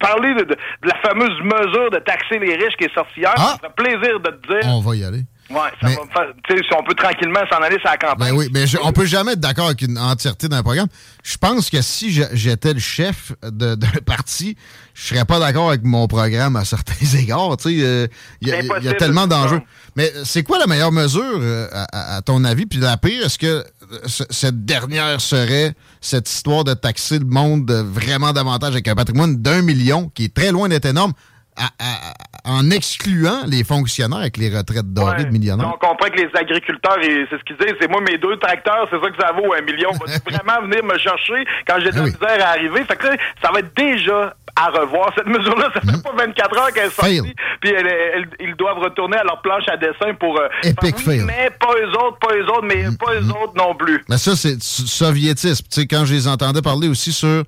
parler 0.00 0.34
de, 0.34 0.40
de- 0.44 0.54
de 0.54 0.88
la 0.88 0.96
fameuse 1.02 1.40
mesure 1.42 1.90
de 1.90 1.98
taxer 1.98 2.38
les 2.38 2.54
riches 2.56 2.76
qui 2.78 2.84
est 2.84 2.94
sortie 2.94 3.20
hier, 3.20 3.32
ça 3.36 3.54
me 3.54 3.58
ferait 3.58 3.74
plaisir 3.98 4.20
de 4.20 4.30
te 4.30 4.46
dire. 4.48 4.70
On 4.70 4.80
va 4.80 4.96
y 4.96 5.04
aller. 5.04 5.24
Ouais, 5.50 5.60
ça 5.80 5.88
va 5.88 6.04
me 6.04 6.10
faire. 6.10 6.26
Si 6.46 6.74
on 6.78 6.84
peut 6.84 6.94
tranquillement 6.94 7.40
s'en 7.50 7.56
aller 7.62 7.78
sur 7.80 7.88
la 7.88 7.96
campagne. 7.96 8.32
Ben 8.32 8.36
oui, 8.36 8.50
mais 8.52 8.66
je- 8.66 8.76
on 8.82 8.92
peut 8.92 9.06
jamais 9.06 9.32
être 9.32 9.40
d'accord 9.40 9.66
avec 9.66 9.80
une 9.80 9.96
entièreté 9.98 10.46
d'un 10.46 10.62
programme. 10.62 10.88
Je 11.24 11.38
pense 11.38 11.70
que 11.70 11.80
si 11.80 12.10
j'étais 12.32 12.74
le 12.74 12.80
chef 12.80 13.32
de- 13.42 13.74
d'un 13.74 13.88
parti, 14.04 14.58
je 14.92 15.02
serais 15.14 15.24
pas 15.24 15.38
d'accord 15.38 15.70
avec 15.70 15.84
mon 15.84 16.06
programme 16.06 16.56
à 16.56 16.66
certains 16.66 16.92
égards. 17.18 17.56
Euh, 17.66 18.06
il 18.42 18.48
y, 18.48 18.50
y 18.84 18.88
a 18.88 18.92
tellement 18.94 19.26
d'enjeux. 19.26 19.62
Mais 19.96 20.12
c'est 20.24 20.42
quoi 20.42 20.58
la 20.58 20.66
meilleure 20.66 20.92
mesure, 20.92 21.22
euh, 21.40 21.66
à, 21.72 22.16
à- 22.16 22.22
ton 22.22 22.44
avis? 22.44 22.66
Puis 22.66 22.78
la 22.78 22.98
pire, 22.98 23.24
est-ce 23.24 23.38
que 23.38 23.64
cette 24.06 24.64
dernière 24.64 25.20
serait 25.20 25.74
cette 26.00 26.28
histoire 26.28 26.64
de 26.64 26.74
taxer 26.74 27.18
le 27.18 27.24
monde 27.24 27.70
vraiment 27.70 28.32
davantage 28.32 28.72
avec 28.72 28.88
un 28.88 28.94
patrimoine 28.94 29.36
d'un 29.36 29.62
million, 29.62 30.10
qui 30.14 30.24
est 30.24 30.34
très 30.34 30.52
loin 30.52 30.68
d'être 30.68 30.86
énorme, 30.86 31.12
à- 31.58 31.70
à- 31.78 32.14
en 32.44 32.70
excluant 32.70 33.42
les 33.46 33.64
fonctionnaires 33.64 34.20
avec 34.20 34.36
les 34.36 34.48
retraites 34.56 34.92
dorées 34.92 35.24
de 35.24 35.30
millionnaires? 35.30 35.68
On 35.68 35.78
comprend 35.86 36.08
que 36.08 36.16
les 36.16 36.30
agriculteurs, 36.34 36.96
c'est 37.02 37.36
ce 37.38 37.44
qu'ils 37.44 37.56
disent, 37.56 37.74
c'est 37.80 37.90
moi 37.90 38.00
mes 38.00 38.16
deux 38.18 38.36
tracteurs, 38.38 38.86
c'est 38.90 39.00
ça 39.00 39.10
que 39.10 39.16
ça 39.20 39.32
vaut 39.32 39.52
un 39.54 39.62
million. 39.62 39.90
Va-tu 39.92 40.20
vraiment 40.34 40.62
venir 40.66 40.84
me 40.84 40.96
chercher 40.98 41.44
quand 41.66 41.76
j'ai 41.80 41.90
de 41.90 41.96
la 41.96 42.02
misère 42.04 42.46
à 42.46 42.50
arriver? 42.50 42.84
Fait 42.84 42.96
que 42.96 43.06
là, 43.08 43.16
ça 43.42 43.50
va 43.52 43.58
être 43.60 43.74
déjà 43.76 44.34
à 44.56 44.66
revoir. 44.70 45.12
Cette 45.16 45.26
mesure-là, 45.26 45.70
ça 45.74 45.80
fait 45.80 46.02
pas 46.02 46.12
24 46.16 46.58
heures 46.58 46.72
qu'elle 46.72 46.86
est 46.86 46.90
sortie. 46.90 47.34
Puis 47.60 47.70
elle- 47.70 47.86
elle- 47.86 48.28
ils 48.40 48.54
doivent 48.56 48.78
retourner 48.78 49.16
à 49.18 49.24
leur 49.24 49.40
planche 49.42 49.68
à 49.68 49.76
dessin 49.76 50.14
pour... 50.18 50.38
euh, 50.40 50.48
Epic 50.64 50.98
fail. 50.98 51.20
Mais 51.24 51.50
pas 51.60 51.74
eux 51.80 51.90
autres, 51.90 52.18
pas 52.18 52.34
eux 52.34 52.46
autres, 52.46 52.64
mais 52.64 52.84
pas 52.98 53.14
eux 53.14 53.28
autres 53.42 53.52
non 53.56 53.74
plus. 53.74 54.02
Mais 54.08 54.18
ça, 54.18 54.34
c'est 54.34 54.60
soviétisme. 54.62 55.64
Tu 55.70 55.80
sais, 55.82 55.86
quand 55.86 56.04
je 56.04 56.14
les 56.14 56.26
entendais 56.28 56.62
parler 56.62 56.88
aussi 56.88 57.12
sur 57.12 57.44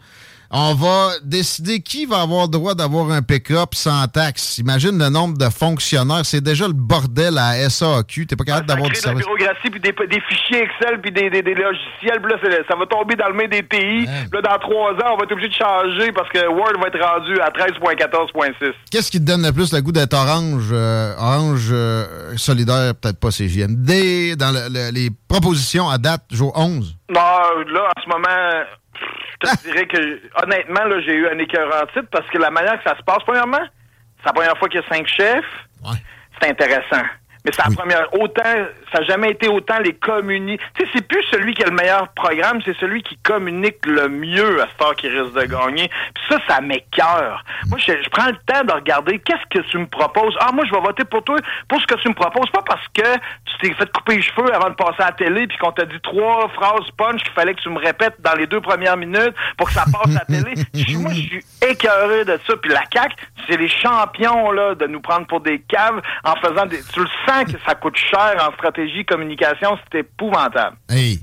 on 0.50 0.74
va 0.74 1.10
décider 1.22 1.80
qui 1.80 2.06
va 2.06 2.22
avoir 2.22 2.48
droit 2.48 2.74
d'avoir 2.74 3.10
un 3.12 3.22
pick-up 3.22 3.74
sans 3.74 4.06
taxe. 4.08 4.58
Imagine 4.58 4.98
le 4.98 5.08
nombre 5.08 5.38
de 5.38 5.48
fonctionnaires. 5.48 6.24
C'est 6.24 6.40
déjà 6.40 6.66
le 6.66 6.72
bordel 6.74 7.38
à 7.38 7.68
SAQ. 7.70 8.26
T'es 8.26 8.34
pas 8.36 8.44
capable 8.44 8.66
d'avoir 8.66 8.88
du 8.88 8.94
Créer 8.94 9.02
de 9.14 9.18
la 9.18 9.22
service. 9.22 9.26
bureaucratie, 9.26 9.70
puis 9.70 9.80
des, 9.80 9.92
des 10.08 10.20
fichiers 10.28 10.62
Excel, 10.64 11.00
puis 11.00 11.12
des, 11.12 11.30
des, 11.30 11.42
des 11.42 11.54
logiciels. 11.54 12.20
Puis 12.22 12.32
là, 12.32 12.38
ça 12.68 12.76
va 12.76 12.86
tomber 12.86 13.14
dans 13.16 13.28
le 13.28 13.34
main 13.34 13.46
des 13.48 13.62
TI. 13.62 14.06
Là, 14.32 14.42
dans 14.42 14.58
trois 14.58 14.90
ans, 14.92 15.14
on 15.14 15.16
va 15.18 15.24
être 15.24 15.32
obligé 15.32 15.48
de 15.48 15.54
changer 15.54 16.10
parce 16.12 16.28
que 16.30 16.46
Word 16.48 16.72
va 16.80 16.88
être 16.88 17.00
rendu 17.00 17.40
à 17.40 17.50
13.14.6. 17.50 18.72
Qu'est-ce 18.90 19.10
qui 19.10 19.20
te 19.20 19.24
donne 19.26 19.42
le 19.42 19.52
plus 19.52 19.72
le 19.72 19.80
goût 19.80 19.92
d'être 19.92 20.14
orange? 20.14 20.68
euh, 20.72 21.14
orange 21.16 21.68
euh, 21.70 22.36
solidaire, 22.36 22.94
peut-être 23.00 23.20
pas 23.20 23.30
CGMD. 23.30 24.34
Dans 24.36 24.50
le- 24.52 24.68
le- 24.72 24.90
les 24.92 25.10
propositions 25.28 25.88
à 25.88 25.98
date, 25.98 26.22
jour 26.30 26.52
11. 26.56 26.96
Non, 27.08 27.14
là, 27.20 27.90
en 27.96 28.02
ce 28.02 28.08
moment, 28.08 28.64
te 29.46 29.62
dirais 29.62 29.86
que, 29.86 30.20
honnêtement, 30.42 30.84
là, 30.84 31.00
j'ai 31.00 31.14
eu 31.14 31.28
un 31.28 31.38
écœurant 31.38 31.86
titre 31.94 32.08
parce 32.10 32.28
que 32.28 32.38
la 32.38 32.50
manière 32.50 32.82
que 32.82 32.88
ça 32.88 32.96
se 32.96 33.02
passe, 33.02 33.22
premièrement, 33.24 33.64
c'est 34.18 34.26
la 34.26 34.32
première 34.32 34.58
fois 34.58 34.68
qu'il 34.68 34.80
y 34.80 34.84
a 34.84 34.88
cinq 34.88 35.06
chefs. 35.06 35.44
C'est 36.40 36.50
intéressant. 36.50 37.04
Mais 37.44 37.52
c'est 37.52 37.68
la 37.68 37.74
première. 37.74 38.14
Autant, 38.20 38.66
ça 38.92 39.00
n'a 39.00 39.06
jamais 39.06 39.30
été 39.30 39.48
autant 39.48 39.78
les 39.78 39.94
communiques. 39.94 40.60
Tu 40.74 40.84
sais, 40.84 40.90
c'est 40.94 41.06
plus 41.06 41.22
celui 41.30 41.54
qui 41.54 41.62
a 41.62 41.66
le 41.66 41.74
meilleur 41.74 42.08
programme, 42.08 42.60
c'est 42.64 42.76
celui 42.78 43.02
qui 43.02 43.16
communique 43.18 43.84
le 43.86 44.08
mieux 44.08 44.62
à 44.62 44.68
cette 44.68 44.82
heure 44.82 44.94
qui 44.96 45.08
risque 45.08 45.34
de 45.34 45.44
gagner. 45.44 45.88
Puis 46.14 46.24
ça, 46.28 46.38
ça 46.48 46.60
m'écœure. 46.60 47.44
Moi, 47.68 47.78
je, 47.78 47.92
je 47.92 48.08
prends 48.10 48.26
le 48.26 48.36
temps 48.46 48.64
de 48.64 48.72
regarder 48.72 49.18
qu'est-ce 49.18 49.58
que 49.58 49.66
tu 49.68 49.78
me 49.78 49.86
proposes. 49.86 50.34
Ah, 50.40 50.50
moi, 50.52 50.64
je 50.66 50.72
vais 50.72 50.80
voter 50.80 51.04
pour 51.04 51.22
toi 51.22 51.36
pour 51.68 51.80
ce 51.80 51.86
que 51.86 51.94
tu 51.96 52.08
me 52.08 52.14
proposes. 52.14 52.50
Pas 52.50 52.62
parce 52.62 52.86
que 52.88 53.14
tu 53.44 53.58
t'es 53.60 53.74
fait 53.74 53.90
couper 53.92 54.16
les 54.16 54.22
cheveux 54.22 54.52
avant 54.54 54.70
de 54.70 54.74
passer 54.74 55.02
à 55.02 55.06
la 55.06 55.12
télé 55.12 55.46
puis 55.46 55.58
qu'on 55.58 55.72
t'a 55.72 55.84
dit 55.84 56.00
trois 56.02 56.48
phrases 56.48 56.90
punch 56.96 57.22
qu'il 57.22 57.32
fallait 57.32 57.54
que 57.54 57.60
tu 57.60 57.68
me 57.68 57.78
répètes 57.78 58.16
dans 58.20 58.34
les 58.34 58.46
deux 58.46 58.60
premières 58.60 58.96
minutes 58.96 59.34
pour 59.56 59.68
que 59.68 59.72
ça 59.74 59.84
passe 59.84 60.16
à 60.16 60.24
la 60.28 60.42
télé. 60.42 60.54
Moi, 60.98 61.12
je 61.12 61.20
suis 61.20 61.44
écœuré 61.68 62.24
de 62.24 62.38
ça. 62.46 62.56
Puis 62.56 62.70
la 62.70 62.82
CAQ, 62.92 63.14
c'est 63.48 63.56
les 63.56 63.68
champions 63.68 64.50
là 64.50 64.74
de 64.74 64.86
nous 64.86 65.00
prendre 65.00 65.26
pour 65.26 65.40
des 65.40 65.60
caves 65.60 66.00
en 66.24 66.36
faisant 66.36 66.66
des... 66.66 66.80
Tu 66.92 67.00
le 67.00 67.08
sens 67.26 67.44
que 67.44 67.58
ça 67.66 67.74
coûte 67.74 67.96
cher 67.96 68.34
en 68.40 68.52
stratégie, 68.52 68.79
communication. 69.08 69.76
C'est 69.92 70.00
épouvantable. 70.00 70.76
Hey. 70.88 71.20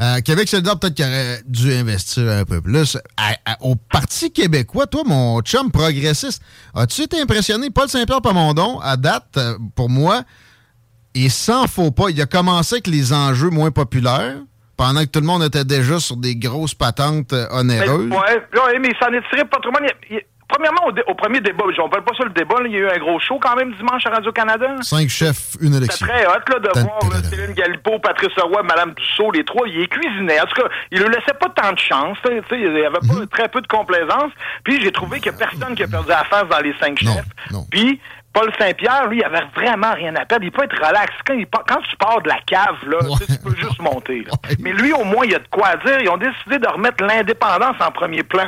euh, 0.00 0.20
Québec 0.20 0.48
solidaire, 0.48 0.78
peut-être 0.78 0.94
qu'il 0.94 1.04
aurait 1.04 1.40
dû 1.46 1.72
investir 1.72 2.28
un 2.30 2.44
peu 2.44 2.60
plus. 2.60 2.96
À- 3.16 3.34
à- 3.52 3.56
au 3.60 3.74
Parti 3.76 4.32
québécois, 4.32 4.86
toi, 4.86 5.02
mon 5.04 5.40
chum 5.42 5.70
progressiste, 5.70 6.42
as-tu 6.74 7.02
été 7.02 7.20
impressionné? 7.20 7.70
Paul 7.70 7.88
Saint-Pierre 7.88 8.22
Pamondon, 8.22 8.78
à 8.80 8.96
date, 8.96 9.36
euh, 9.36 9.58
pour 9.76 9.90
moi, 9.90 10.22
et 11.14 11.28
sans 11.28 11.66
faux 11.66 11.90
pas, 11.90 12.08
il 12.10 12.20
a 12.22 12.26
commencé 12.26 12.76
avec 12.76 12.86
les 12.86 13.12
enjeux 13.12 13.50
moins 13.50 13.70
populaires, 13.70 14.36
pendant 14.76 15.00
que 15.00 15.10
tout 15.10 15.20
le 15.20 15.26
monde 15.26 15.42
était 15.42 15.64
déjà 15.66 16.00
sur 16.00 16.16
des 16.16 16.36
grosses 16.36 16.72
patentes 16.74 17.34
euh, 17.34 17.46
onéreuses. 17.50 18.08
Ouais, 18.10 18.16
ouais, 18.16 18.78
mais 18.80 18.88
il 18.88 18.96
s'en 18.98 19.12
est 19.12 19.20
tiré 19.28 19.44
pas 19.44 19.58
trop 19.60 19.70
mal. 19.72 19.82
Il- 20.08 20.16
il- 20.16 20.22
premièrement, 20.50 20.86
au, 20.86 20.92
dé- 20.92 21.02
au 21.06 21.14
premier 21.14 21.40
débat, 21.40 21.64
on 21.82 21.88
parle 21.88 22.04
pas 22.04 22.14
sur 22.14 22.24
le 22.24 22.30
débat, 22.30 22.56
là, 22.60 22.66
il 22.66 22.72
y 22.72 22.76
a 22.76 22.80
eu 22.80 22.88
un 22.88 22.98
gros 22.98 23.18
show 23.20 23.38
quand 23.40 23.56
même 23.56 23.72
dimanche 23.74 24.04
à 24.06 24.10
Radio-Canada. 24.10 24.76
Cinq 24.82 25.08
chefs, 25.08 25.56
une 25.60 25.74
élection. 25.74 26.06
C'était 26.06 26.24
très 26.24 26.26
hot 26.26 26.40
là, 26.48 26.58
de 26.58 26.80
voir 26.80 26.98
là, 27.10 27.22
Céline 27.28 27.54
Galipo, 27.54 27.98
Patrice 27.98 28.36
Roy, 28.38 28.62
Madame 28.62 28.92
Dussault, 28.94 29.30
les 29.32 29.44
trois, 29.44 29.66
ils 29.68 29.88
cuisinaient. 29.88 30.40
En 30.40 30.46
tout 30.46 30.60
cas, 30.62 30.68
ils 30.90 31.00
ne 31.00 31.06
laissaient 31.06 31.38
pas 31.38 31.48
tant 31.54 31.72
de 31.72 31.78
chance. 31.78 32.18
là, 32.24 32.30
tu 32.30 32.48
sais, 32.48 32.60
Il 32.60 32.72
y 32.78 32.84
avait 32.84 32.98
pas 32.98 33.26
très 33.30 33.48
peu 33.48 33.60
de 33.60 33.66
complaisance. 33.66 34.32
Puis 34.64 34.80
j'ai 34.82 34.92
trouvé 34.92 35.20
qu'il 35.20 35.32
n'y 35.32 35.36
a 35.42 35.46
personne 35.48 35.74
qui 35.74 35.82
a 35.82 35.88
perdu 35.88 36.08
la 36.08 36.24
face 36.24 36.48
dans 36.48 36.60
les 36.60 36.74
cinq 36.80 36.98
chefs. 36.98 37.24
Puis 37.70 38.00
Paul 38.32 38.48
Saint-Pierre, 38.60 39.08
lui, 39.08 39.18
il 39.18 39.24
avait 39.24 39.42
vraiment 39.56 39.92
rien 39.92 40.14
à 40.14 40.24
perdre. 40.24 40.44
Il 40.44 40.52
peut 40.52 40.62
être 40.62 40.76
relax. 40.76 41.12
Quand, 41.26 41.34
il 41.34 41.46
quand 41.46 41.80
tu 41.88 41.96
pars 41.96 42.20
de 42.22 42.28
la 42.28 42.38
cave, 42.46 42.76
là, 42.86 42.98
tu 43.18 43.24
sais, 43.26 43.36
tu 43.36 43.42
peux 43.42 43.56
juste 43.56 43.80
monter. 43.80 44.22
là. 44.24 44.32
Mais 44.60 44.72
lui, 44.72 44.92
au 44.92 45.02
moins, 45.02 45.24
il 45.24 45.32
y 45.32 45.34
a 45.34 45.40
de 45.40 45.48
quoi 45.50 45.74
dire. 45.84 45.98
Ils 46.00 46.08
ont 46.08 46.16
décidé 46.16 46.58
de 46.60 46.68
remettre 46.68 47.02
l'indépendance 47.04 47.74
en 47.80 47.90
premier 47.90 48.22
plan. 48.22 48.44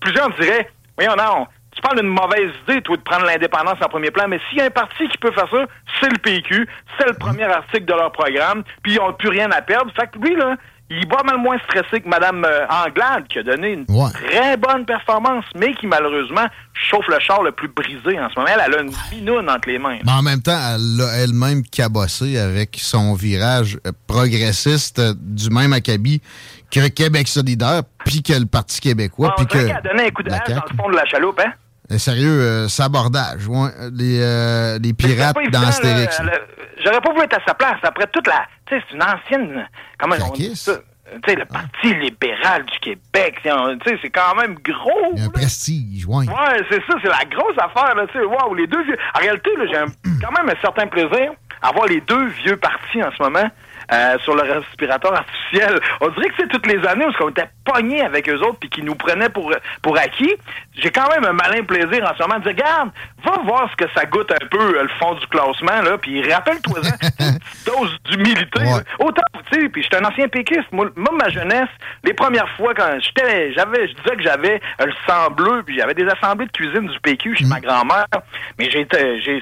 Plusieurs 0.00 0.30
diraient 0.38 0.70
Voyons, 0.96 1.16
non. 1.16 1.46
Tu 1.74 1.82
parles 1.82 2.00
d'une 2.00 2.08
mauvaise 2.08 2.52
idée, 2.66 2.80
toi, 2.80 2.96
de 2.96 3.02
prendre 3.02 3.26
l'indépendance 3.26 3.76
en 3.82 3.88
premier 3.88 4.10
plan, 4.10 4.26
mais 4.28 4.40
s'il 4.48 4.58
y 4.58 4.60
a 4.62 4.64
un 4.64 4.70
parti 4.70 5.08
qui 5.08 5.18
peut 5.18 5.32
faire 5.32 5.48
ça, 5.50 5.66
c'est 6.00 6.10
le 6.10 6.18
PQ. 6.18 6.66
C'est 6.98 7.06
le 7.06 7.12
premier 7.14 7.44
article 7.44 7.84
de 7.84 7.92
leur 7.92 8.10
programme, 8.12 8.62
puis 8.82 8.94
ils 8.94 8.98
n'ont 8.98 9.12
plus 9.12 9.28
rien 9.28 9.50
à 9.50 9.60
perdre. 9.60 9.92
Fait 9.94 10.06
que 10.10 10.18
lui, 10.18 10.34
là, 10.36 10.56
il 10.88 10.98
est 10.98 11.08
pas 11.08 11.22
mal 11.24 11.38
moins 11.38 11.58
stressé 11.64 12.00
que 12.00 12.08
Mme 12.08 12.44
euh, 12.44 12.66
Anglade, 12.68 13.26
qui 13.28 13.40
a 13.40 13.42
donné 13.42 13.72
une 13.72 13.86
très 13.86 14.56
bonne 14.56 14.86
performance, 14.86 15.44
mais 15.56 15.74
qui, 15.74 15.86
malheureusement, 15.86 16.46
chauffe 16.74 17.08
le 17.08 17.18
char 17.18 17.42
le 17.42 17.50
plus 17.52 17.68
brisé 17.68 18.20
en 18.20 18.30
ce 18.30 18.38
moment. 18.38 18.52
Elle, 18.54 18.62
elle 18.66 18.74
a 18.74 18.82
une 18.82 18.92
binoune 19.10 19.50
entre 19.50 19.68
les 19.68 19.78
mains. 19.78 19.98
Mais 20.04 20.12
en 20.12 20.22
même 20.22 20.40
temps, 20.40 20.58
elle 20.74 20.96
l'a 20.96 21.16
elle-même 21.18 21.62
cabossé 21.64 22.38
avec 22.38 22.76
son 22.80 23.14
virage 23.14 23.78
euh, 23.86 23.90
progressiste 24.06 25.00
euh, 25.00 25.12
du 25.18 25.50
même 25.50 25.72
acabit 25.72 26.22
que 26.70 26.88
Québec 26.88 27.28
solidaire, 27.28 27.82
puis 28.04 28.22
que 28.22 28.32
le 28.32 28.46
Parti 28.46 28.80
québécois, 28.80 29.34
puis 29.36 29.46
On 29.48 29.52
que... 29.52 29.70
a 29.70 29.80
donné 29.80 30.06
un 30.06 30.10
coup 30.10 30.22
de 30.22 30.30
dans 30.30 30.36
le 30.36 30.76
fond 30.76 30.90
de 30.90 30.96
la 30.96 31.04
chaloupe, 31.06 31.40
hein? 31.40 31.52
Euh, 31.92 31.98
Sérieux, 31.98 32.40
euh, 32.40 32.68
sabordage. 32.68 33.46
ouais. 33.46 33.70
Les, 33.92 34.20
euh, 34.20 34.78
les 34.82 34.92
pirates 34.92 35.34
pas 35.34 35.40
dans 35.40 35.42
évident, 35.42 35.68
Astérix. 35.68 36.20
J'aurais 36.84 37.00
pas 37.00 37.12
voulu 37.12 37.24
être 37.24 37.38
à 37.40 37.44
sa 37.46 37.54
place. 37.54 37.78
Après 37.82 38.06
toute 38.12 38.26
la... 38.26 38.44
Tu 38.66 38.76
sais, 38.76 38.82
c'est 38.88 38.96
une 38.96 39.02
ancienne... 39.02 39.68
Comment 39.98 40.16
on 40.28 40.32
dit 40.32 40.56
ça? 40.56 40.72
Tu 41.24 41.30
sais, 41.30 41.36
le 41.36 41.44
Parti 41.44 41.94
libéral 41.94 42.64
du 42.64 42.78
Québec, 42.80 43.38
tu 43.44 43.48
sais, 43.48 43.98
c'est 44.02 44.10
quand 44.10 44.34
même 44.34 44.56
gros. 44.56 45.12
Il 45.14 45.20
y 45.20 45.22
a 45.22 45.26
un 45.26 45.30
prestige, 45.30 46.04
ouais. 46.06 46.26
Ouais, 46.26 46.62
c'est 46.68 46.80
ça, 46.80 46.94
c'est 47.00 47.08
la 47.08 47.24
grosse 47.30 47.56
affaire, 47.58 47.94
là, 47.94 48.04
tu 48.08 48.18
sais. 48.18 48.24
Wow, 48.24 48.52
les 48.54 48.66
deux 48.66 48.82
vieux. 48.82 48.98
En 49.14 49.20
réalité, 49.20 49.50
j'ai 49.70 49.78
quand 50.20 50.32
même 50.32 50.48
un 50.50 50.60
certain 50.60 50.88
plaisir 50.88 51.30
à 51.62 51.70
voir 51.70 51.86
les 51.86 52.00
deux 52.00 52.26
vieux 52.44 52.56
partis 52.56 53.00
en 53.00 53.10
ce 53.16 53.22
moment. 53.22 53.48
Euh, 53.92 54.18
sur 54.24 54.34
le 54.34 54.42
respirateur 54.42 55.14
artificiel. 55.14 55.80
On 56.00 56.08
dirait 56.08 56.28
que 56.28 56.34
c'est 56.38 56.48
toutes 56.48 56.66
les 56.66 56.84
années 56.86 57.06
où 57.06 57.24
on 57.24 57.28
était 57.30 57.48
pognés 57.64 58.02
avec 58.02 58.28
eux 58.28 58.38
autres 58.40 58.58
puis 58.60 58.68
qu'ils 58.68 58.84
nous 58.84 58.94
prenaient 58.94 59.28
pour, 59.28 59.52
pour 59.82 59.98
acquis. 59.98 60.34
J'ai 60.76 60.90
quand 60.90 61.08
même 61.10 61.24
un 61.24 61.32
malin 61.32 61.62
plaisir 61.62 62.04
en 62.04 62.16
ce 62.16 62.22
moment 62.22 62.38
de 62.38 62.44
dire, 62.44 62.52
regarde, 62.52 62.90
va 63.24 63.42
voir 63.44 63.70
ce 63.70 63.84
que 63.84 63.90
ça 63.94 64.04
goûte 64.06 64.30
un 64.30 64.46
peu 64.46 64.78
euh, 64.78 64.82
le 64.82 64.88
fond 65.00 65.14
du 65.14 65.26
classement, 65.26 65.82
là, 65.82 65.98
puis 65.98 66.22
rappelle-toi 66.30 66.80
une 66.82 67.38
petite 67.38 67.66
dose 67.66 67.96
d'humilité. 68.04 68.60
là. 68.64 68.80
Autant, 68.98 69.22
tu 69.50 69.60
sais, 69.60 69.68
puis 69.68 69.82
j'étais 69.82 69.96
un 69.96 70.04
ancien 70.04 70.28
péquiste. 70.28 70.66
Moi, 70.72 70.90
moi, 70.96 71.12
ma 71.20 71.28
jeunesse, 71.30 71.68
les 72.04 72.12
premières 72.12 72.48
fois, 72.56 72.74
quand 72.74 72.98
j'étais, 73.00 73.52
j'avais, 73.54 73.88
je 73.88 73.94
disais 73.94 74.16
que 74.16 74.22
j'avais 74.22 74.60
euh, 74.80 74.86
le 74.86 74.92
sang 75.06 75.30
bleu, 75.30 75.62
puis 75.64 75.78
j'avais 75.78 75.94
des 75.94 76.06
assemblées 76.06 76.46
de 76.46 76.52
cuisine 76.52 76.86
du 76.86 77.00
PQ 77.00 77.36
chez 77.36 77.46
ma 77.46 77.60
grand-mère. 77.60 78.06
Mais 78.58 78.70
j'ai, 78.70 78.86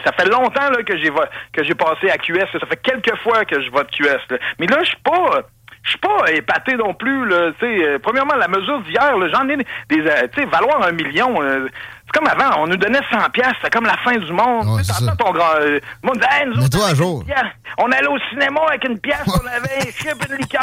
ça 0.05 0.13
fait 0.13 0.29
longtemps 0.29 0.71
là, 0.71 0.83
que 0.83 0.97
j'ai 0.99 1.11
que 1.53 1.65
j'ai 1.65 1.75
passé 1.75 2.11
à 2.11 2.19
QS. 2.19 2.47
Ça 2.53 2.67
fait 2.67 2.81
quelques 2.83 3.17
fois 3.19 3.45
que 3.45 3.61
je 3.61 3.71
vote 3.71 3.91
QS. 3.91 4.21
là. 4.31 4.34
Mais 4.59 4.67
là, 4.67 4.79
je 4.83 4.89
suis 4.89 4.97
pas. 5.05 5.43
Je 5.83 5.91
suis 5.91 5.99
pas 5.99 6.33
épaté 6.33 6.77
non 6.77 6.95
plus, 6.95 7.29
là. 7.29 7.51
Euh, 7.63 7.99
premièrement, 8.03 8.37
la 8.37 8.49
mesure 8.49 8.81
d'hier, 8.85 9.13
j'en 9.35 9.47
ai 9.51 9.57
des. 9.59 9.67
euh, 10.01 10.27
tu 10.33 10.41
sais, 10.41 10.47
valoir 10.47 10.83
un 10.83 10.93
million. 10.93 11.43
euh, 11.43 11.69
c'est 12.07 12.19
comme 12.19 12.27
avant, 12.27 12.63
on 12.63 12.67
nous 12.67 12.77
donnait 12.79 13.01
100 13.13 13.29
piastres, 13.35 13.59
c'est 13.63 13.71
comme 13.71 13.85
la 13.85 13.99
fin 13.99 14.17
du 14.17 14.33
monde. 14.33 14.65
Ton 15.19 15.33
grand. 15.33 15.57
euh, 15.61 15.79
dit, 16.15 16.27
Hey, 16.31 16.47
nous 16.47 16.55
autres, 16.65 16.79
jour. 16.95 17.23
On 17.77 17.93
allait 17.93 18.07
au 18.07 18.19
cinéma 18.31 18.61
avec 18.69 18.83
une 18.89 18.99
pièce, 18.99 19.27
on 19.27 19.47
avait 19.47 19.77
un 19.89 19.91
chip 19.93 20.17
et 20.27 20.33
une 20.33 20.39
liqueur. 20.39 20.63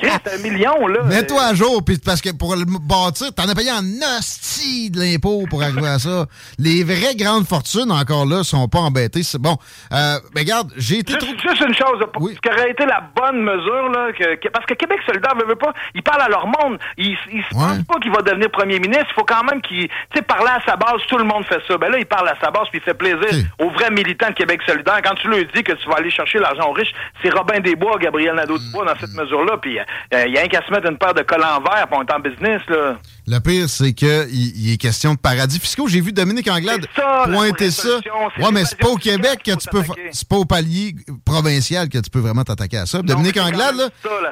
C'est 0.00 0.34
un 0.34 0.38
million, 0.38 0.86
là. 0.86 1.02
Mets-toi 1.04 1.42
à 1.42 1.54
jour, 1.54 1.82
puis 1.84 1.98
parce 2.04 2.20
que 2.20 2.30
pour 2.30 2.54
le 2.56 2.64
bâtir, 2.64 3.32
t'en 3.34 3.48
as 3.48 3.54
payé 3.54 3.70
en 3.70 3.82
hostie 4.18 4.90
de 4.90 4.98
l'impôt 5.00 5.44
pour 5.50 5.62
arriver 5.62 5.88
à 5.88 5.98
ça. 5.98 6.26
Les 6.58 6.82
vraies 6.84 7.14
grandes 7.16 7.46
fortunes, 7.46 7.90
encore 7.90 8.26
là, 8.26 8.42
sont 8.44 8.68
pas 8.68 8.78
embêtées. 8.80 9.22
C'est 9.22 9.40
bon. 9.40 9.56
Euh, 9.92 10.18
mais 10.34 10.42
regarde, 10.42 10.72
j'ai 10.76 10.98
été 11.00 11.12
Juste, 11.12 11.40
juste 11.40 11.60
une 11.60 11.74
chose, 11.74 11.98
ce 12.00 12.40
qui 12.40 12.48
aurait 12.48 12.70
été 12.70 12.86
la 12.86 13.02
bonne 13.14 13.42
mesure, 13.42 13.88
là, 13.90 14.12
que, 14.12 14.36
que- 14.36 14.48
parce 14.48 14.66
que 14.66 14.74
Québec 14.74 14.98
solidaire 15.06 15.34
veut, 15.36 15.46
veut 15.46 15.56
pas, 15.56 15.72
ils 15.94 16.02
parlent 16.02 16.22
à 16.22 16.28
leur 16.28 16.46
monde. 16.46 16.78
Ils, 16.96 17.16
ils 17.32 17.42
se 17.44 17.54
pensent 17.54 17.84
pas 17.86 17.98
qu'il 18.00 18.12
va 18.12 18.22
devenir 18.22 18.50
premier 18.50 18.78
ministre. 18.78 19.06
Il 19.10 19.14
faut 19.14 19.24
quand 19.24 19.44
même 19.44 19.60
qu'il, 19.62 19.88
tu 19.88 19.94
sais, 20.16 20.22
parler 20.22 20.50
à 20.50 20.60
sa 20.64 20.76
base, 20.76 21.00
tout 21.08 21.18
le 21.18 21.24
monde 21.24 21.44
fait 21.46 21.60
ça. 21.68 21.76
Ben 21.78 21.90
là, 21.90 21.98
il 21.98 22.06
parle 22.06 22.28
à 22.28 22.36
sa 22.40 22.50
base, 22.50 22.68
puis 22.70 22.80
il 22.80 22.82
fait 22.84 22.94
plaisir 22.94 23.28
aux 23.58 23.70
vrais 23.70 23.90
militants 23.90 24.28
de 24.28 24.34
Québec 24.34 24.60
solidaire. 24.66 25.00
Quand 25.04 25.14
tu 25.14 25.28
lui 25.28 25.46
dis 25.54 25.62
que 25.62 25.72
tu 25.72 25.88
vas 25.88 25.96
aller 25.96 26.10
chercher 26.10 26.38
l'argent 26.38 26.68
aux 26.68 26.72
riches, 26.72 26.92
c'est 27.22 27.30
Robin 27.30 27.60
Desbois, 27.60 27.98
Gabriel 27.98 28.34
Nadeau-Dubois 28.34 28.84
dans 28.86 28.98
cette 29.00 29.14
mesure-là, 29.36 29.56
puis 29.60 29.78
euh, 29.78 30.26
il 30.26 30.34
y 30.34 30.38
a 30.38 30.42
un 30.42 30.48
qu'à 30.48 30.64
se 30.66 30.70
mettre 30.70 30.88
une 30.90 30.98
paire 30.98 31.14
de 31.14 31.22
collants 31.22 31.60
verts, 31.60 31.86
puis 31.88 31.98
on 31.98 32.02
est 32.02 32.12
en 32.12 32.20
business, 32.20 32.60
là. 32.68 32.98
Le 33.26 33.38
pire, 33.38 33.68
c'est 33.68 33.92
qu'il 33.92 34.28
il 34.30 34.72
est 34.72 34.76
question 34.76 35.14
de 35.14 35.18
paradis 35.18 35.58
fiscaux. 35.60 35.86
J'ai 35.88 36.00
vu 36.00 36.12
Dominique 36.12 36.48
Anglade 36.50 36.84
ça, 36.96 37.24
pointer 37.32 37.70
ça. 37.70 37.98
Ouais, 38.38 38.50
mais 38.52 38.64
c'est 38.64 38.76
pas 38.78 38.88
au 38.88 38.96
Québec 38.96 39.40
que 39.44 39.52
tu 39.52 39.68
peux. 39.70 39.82
C'est 40.10 40.26
pas 40.28 40.36
au 40.36 40.44
palier 40.44 40.96
provincial 41.24 41.88
que 41.88 41.98
tu 41.98 42.10
peux 42.10 42.18
vraiment 42.18 42.42
t'attaquer 42.42 42.78
à 42.78 42.86
ça. 42.86 43.00
Dominique 43.00 43.36
Anglade 43.38 43.76
là, 43.76 43.88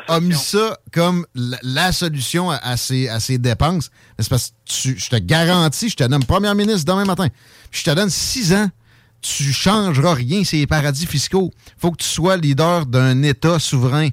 ça, 0.09 0.15
a 0.15 0.21
mis 0.21 0.35
ça 0.35 0.77
comme 0.93 1.25
la, 1.37 1.59
la 1.63 1.93
solution 1.93 2.51
à, 2.51 2.57
à 2.57 2.77
ses, 2.77 3.09
à 3.09 3.21
ses 3.21 3.39
dépenses. 3.39 3.91
Mais 4.19 4.25
c'est 4.25 4.31
parce 4.31 4.49
que 4.49 4.55
tu- 4.65 4.99
je 4.99 5.09
te 5.09 5.17
garantis, 5.17 5.89
je 5.91 5.97
te 5.97 6.05
donne 6.05 6.25
première 6.25 6.57
ministre 6.57 6.85
demain 6.85 7.05
matin. 7.05 7.29
Je 7.71 7.85
te 7.85 7.91
donne 7.91 8.11
six 8.11 8.53
ans. 8.53 8.69
Tu 9.23 9.53
changeras 9.53 10.15
rien, 10.15 10.43
c'est 10.45 10.57
les 10.57 10.67
paradis 10.67 11.07
fiscaux. 11.07 11.51
faut 11.79 11.91
que 11.93 11.99
tu 12.03 12.09
sois 12.09 12.37
leader 12.39 12.87
d'un 12.87 13.23
État 13.23 13.59
souverain 13.59 14.09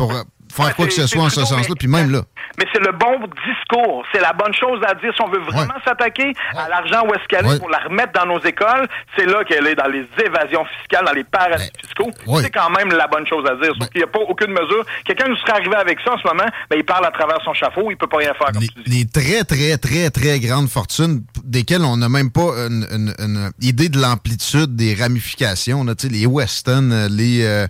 pour 0.00 0.14
euh, 0.16 0.22
faire 0.50 0.74
quoi 0.74 0.86
que 0.86 0.92
ce 0.92 1.06
soit 1.06 1.22
en 1.24 1.28
ce 1.28 1.44
sens-là. 1.44 1.74
Puis 1.78 1.86
même 1.88 2.10
là. 2.10 2.22
Mais 2.58 2.64
c'est 2.72 2.80
le 2.80 2.92
bon 2.92 3.14
discours. 3.46 4.02
C'est 4.12 4.20
la 4.20 4.32
bonne 4.32 4.52
chose 4.54 4.80
à 4.86 4.94
dire. 4.94 5.12
Si 5.14 5.22
on 5.22 5.28
veut 5.28 5.40
vraiment 5.40 5.74
s'attaquer 5.84 6.32
à 6.56 6.68
l'argent 6.68 7.06
où 7.06 7.14
est-ce 7.14 7.26
qu'elle 7.28 7.46
est 7.46 7.58
pour 7.58 7.68
la 7.70 7.78
remettre 7.78 8.12
dans 8.12 8.26
nos 8.26 8.40
écoles, 8.40 8.88
c'est 9.16 9.26
là 9.26 9.44
qu'elle 9.44 9.66
est 9.66 9.74
dans 9.76 9.86
les 9.88 10.04
évasions 10.24 10.64
fiscales, 10.78 11.04
dans 11.04 11.12
les 11.12 11.24
paradis 11.24 11.70
fiscaux. 11.80 12.10
ouais. 12.26 12.42
C'est 12.42 12.50
quand 12.50 12.70
même 12.70 12.88
la 12.90 13.06
bonne 13.06 13.26
chose 13.26 13.44
à 13.46 13.54
dire. 13.62 13.72
Sauf 13.78 13.88
qu'il 13.90 14.00
n'y 14.00 14.04
a 14.04 14.08
pas 14.08 14.18
aucune 14.28 14.50
mesure. 14.50 14.84
Quelqu'un 15.04 15.28
nous 15.28 15.36
serait 15.36 15.52
arrivé 15.52 15.76
avec 15.76 15.98
ça 16.04 16.14
en 16.14 16.18
ce 16.18 16.26
moment, 16.26 16.48
ben, 16.70 16.76
il 16.76 16.84
parle 16.84 17.06
à 17.06 17.10
travers 17.10 17.38
son 17.44 17.52
chapeau, 17.54 17.90
il 17.90 17.96
peut 17.96 18.08
pas 18.08 18.18
rien 18.18 18.34
faire. 18.34 18.48
Comme 18.52 18.62
tu 18.62 18.82
dis. 18.84 18.98
les 18.98 19.06
très, 19.06 19.44
très, 19.44 19.76
très, 19.78 20.10
très 20.10 20.40
grandes 20.40 20.68
fortunes 20.68 21.22
desquelles 21.44 21.82
on 21.84 21.96
n'a 21.98 22.08
même 22.08 22.30
pas 22.32 22.50
une, 22.68 22.86
une- 22.90 23.14
une 23.18 23.50
idée 23.60 23.88
de 23.90 23.98
l'amplitude 24.00 24.74
des 24.74 24.94
ramifications. 24.94 25.84
Tu 25.86 25.92
sais, 25.98 26.08
les 26.08 26.26
Weston, 26.26 26.90
euh, 26.90 27.08
les... 27.10 27.44
Euh, 27.46 27.66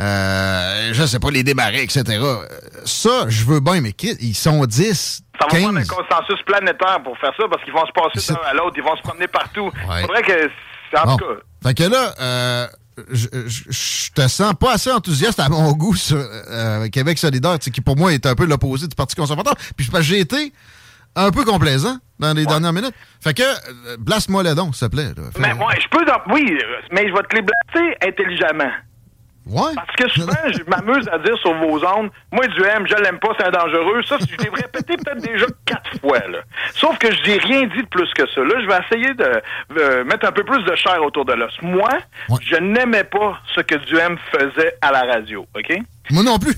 euh, 0.00 0.90
je 0.92 1.04
sais 1.06 1.18
pas, 1.18 1.30
les 1.30 1.42
débarrés, 1.42 1.82
etc. 1.82 2.02
Ça, 2.84 3.24
je 3.28 3.44
veux 3.44 3.60
bien, 3.60 3.80
mais 3.80 3.92
qui- 3.92 4.16
ils 4.20 4.34
sont 4.34 4.64
10, 4.66 5.22
Ça 5.38 5.46
va 5.46 5.58
prendre 5.60 5.78
un 5.78 5.82
15. 5.82 5.88
consensus 5.88 6.42
planétaire 6.46 7.00
pour 7.04 7.16
faire 7.18 7.32
ça 7.36 7.44
parce 7.50 7.62
qu'ils 7.64 7.72
vont 7.72 7.84
se 7.86 7.92
passer 7.92 8.32
d'un 8.32 8.40
à 8.48 8.54
l'autre, 8.54 8.74
ils 8.76 8.82
vont 8.82 8.96
se 8.96 9.02
promener 9.02 9.28
partout. 9.28 9.70
Il 9.74 10.00
faudrait 10.02 10.22
que. 10.22 10.50
En 10.94 11.04
Bon. 11.06 11.16
tout 11.16 11.24
cas. 11.24 11.68
Fait 11.68 11.74
que 11.74 11.82
là, 11.84 12.14
euh, 12.20 12.66
je, 13.12 13.26
je- 13.46 13.62
je 13.70 14.10
te 14.12 14.28
sens 14.28 14.52
pas 14.60 14.74
assez 14.74 14.92
enthousiaste 14.92 15.40
à 15.40 15.48
mon 15.48 15.72
goût 15.72 15.94
sur 15.94 16.18
euh, 16.18 16.88
Québec 16.88 17.16
solidaire, 17.18 17.58
qui 17.58 17.80
pour 17.80 17.96
moi 17.96 18.12
est 18.12 18.26
un 18.26 18.34
peu 18.34 18.44
l'opposé 18.44 18.86
du 18.88 18.94
Parti 18.94 19.14
conservateur. 19.16 19.54
Puis 19.76 19.88
j'ai 20.00 20.20
été 20.20 20.52
un 21.16 21.30
peu 21.30 21.44
complaisant 21.44 21.96
dans 22.18 22.34
les 22.34 22.44
dernières 22.46 22.72
minutes. 22.74 22.94
Fait 23.22 23.32
que, 23.34 23.42
euh, 23.42 23.96
blasse-moi 23.98 24.42
le 24.42 24.54
don, 24.54 24.70
s'il 24.72 24.88
te 24.88 24.94
plaît. 24.94 25.12
là. 25.16 25.22
Mais 25.38 25.54
moi, 25.54 25.72
je 25.80 25.88
peux. 25.88 26.04
Oui, 26.30 26.58
mais 26.90 27.08
je 27.08 27.12
vais 27.14 27.22
te 27.22 27.36
les 27.36 27.42
blaster 27.42 27.96
intelligemment. 28.06 28.70
Ouais. 29.46 29.72
Parce 29.74 29.96
que 29.96 30.08
souvent, 30.10 30.32
je 30.46 30.62
m'amuse 30.68 31.08
à 31.08 31.18
dire 31.18 31.36
sur 31.38 31.54
vos 31.54 31.84
ondes, 31.84 32.10
moi, 32.30 32.46
du 32.46 32.62
M, 32.62 32.86
je 32.86 32.94
l'aime 33.02 33.18
pas, 33.18 33.30
c'est 33.38 33.50
dangereux. 33.50 34.02
Ça, 34.08 34.16
je 34.20 34.36
l'ai 34.42 34.50
répété 34.50 34.96
peut-être 34.96 35.20
déjà 35.22 35.46
quatre 35.66 35.98
fois, 36.00 36.20
là. 36.28 36.38
Sauf 36.74 36.96
que 36.98 37.12
je 37.12 37.22
n'ai 37.22 37.38
rien 37.38 37.62
dit 37.66 37.82
de 37.82 37.88
plus 37.88 38.10
que 38.14 38.28
ça. 38.28 38.40
Là, 38.40 38.54
je 38.60 38.66
vais 38.66 38.78
essayer 38.86 39.14
de 39.14 39.42
euh, 39.78 40.04
mettre 40.04 40.26
un 40.26 40.32
peu 40.32 40.44
plus 40.44 40.62
de 40.64 40.74
chair 40.76 41.02
autour 41.02 41.24
de 41.24 41.32
l'os. 41.32 41.52
Moi, 41.62 41.90
je 42.40 42.56
n'aimais 42.56 43.04
pas 43.04 43.38
ce 43.54 43.60
que 43.60 43.74
Duhem 43.76 44.16
faisait 44.30 44.74
à 44.80 44.92
la 44.92 45.02
radio, 45.02 45.46
OK? 45.56 45.78
Moi 46.10 46.22
non 46.22 46.38
plus. 46.38 46.54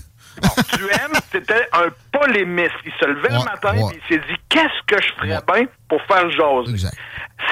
Duhem, 0.77 1.13
c'était 1.33 1.69
un 1.73 1.87
polémiste. 2.13 2.75
Il 2.85 2.93
se 3.01 3.07
levait 3.07 3.29
le 3.31 3.45
matin 3.45 3.75
et 3.93 3.97
il 3.97 4.09
s'est 4.17 4.23
dit 4.29 4.37
qu'est-ce 4.49 4.83
que 4.87 5.01
je 5.03 5.13
ferais 5.15 5.29
bien 5.53 5.67
pour 5.89 6.01
faire 6.03 6.29
jaser? 6.31 6.73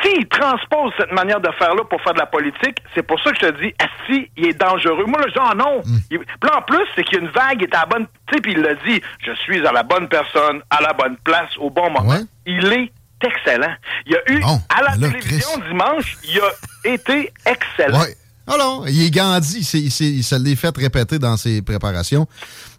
S'il 0.02 0.26
transpose 0.28 0.92
cette 0.98 1.12
manière 1.12 1.40
de 1.40 1.50
faire-là 1.58 1.82
pour 1.88 2.00
faire 2.02 2.14
de 2.14 2.18
la 2.20 2.26
politique, 2.26 2.78
c'est 2.94 3.02
pour 3.02 3.20
ça 3.22 3.30
que 3.32 3.36
je 3.42 3.46
te 3.50 3.62
dis, 3.62 3.74
si 4.06 4.30
il 4.36 4.46
est 4.46 4.58
dangereux. 4.58 5.04
Moi, 5.06 5.20
dis, 5.26 5.32
ah 5.38 5.54
non. 5.56 5.80
Mm. 5.84 5.98
Il- 6.10 6.18
Puis 6.18 6.26
là, 6.44 6.58
en 6.58 6.62
plus, 6.62 6.84
c'est 6.94 7.04
qu'il 7.04 7.18
y 7.18 7.20
a 7.20 7.24
une 7.24 7.30
vague, 7.30 7.58
il 7.60 7.64
est 7.64 7.74
à 7.74 7.80
la 7.80 7.86
bonne. 7.86 8.06
Tu 8.28 8.34
sais, 8.34 8.40
puis 8.40 8.52
il 8.52 8.60
l'a 8.60 8.74
dit, 8.74 9.00
je 9.24 9.32
suis 9.42 9.64
à 9.66 9.72
la 9.72 9.82
bonne 9.82 10.08
personne, 10.08 10.62
à 10.70 10.80
la 10.80 10.92
bonne 10.92 11.16
place, 11.24 11.50
au 11.58 11.68
bon 11.70 11.90
moment. 11.90 12.08
Il 12.46 12.72
est 12.72 12.92
excellent. 13.24 13.74
Il 14.06 14.12
y 14.12 14.16
a 14.16 14.32
eu, 14.32 14.42
à 14.68 14.82
la 14.82 14.96
là, 14.96 15.08
télévision 15.08 15.58
dimanche, 15.68 16.16
il 16.24 16.40
a 16.40 16.92
été 16.92 17.32
excellent. 17.46 18.00
Ouais. 18.00 18.16
Alors, 18.48 18.88
il 18.88 19.04
est 19.06 19.10
Gandhi, 19.10 19.58
il, 19.58 19.64
s'est- 19.64 19.78
il, 19.78 20.18
il 20.18 20.24
se 20.24 20.34
l'est 20.34 20.56
fait 20.56 20.76
répéter 20.76 21.18
dans 21.20 21.36
ses 21.36 21.62
préparations. 21.62 22.26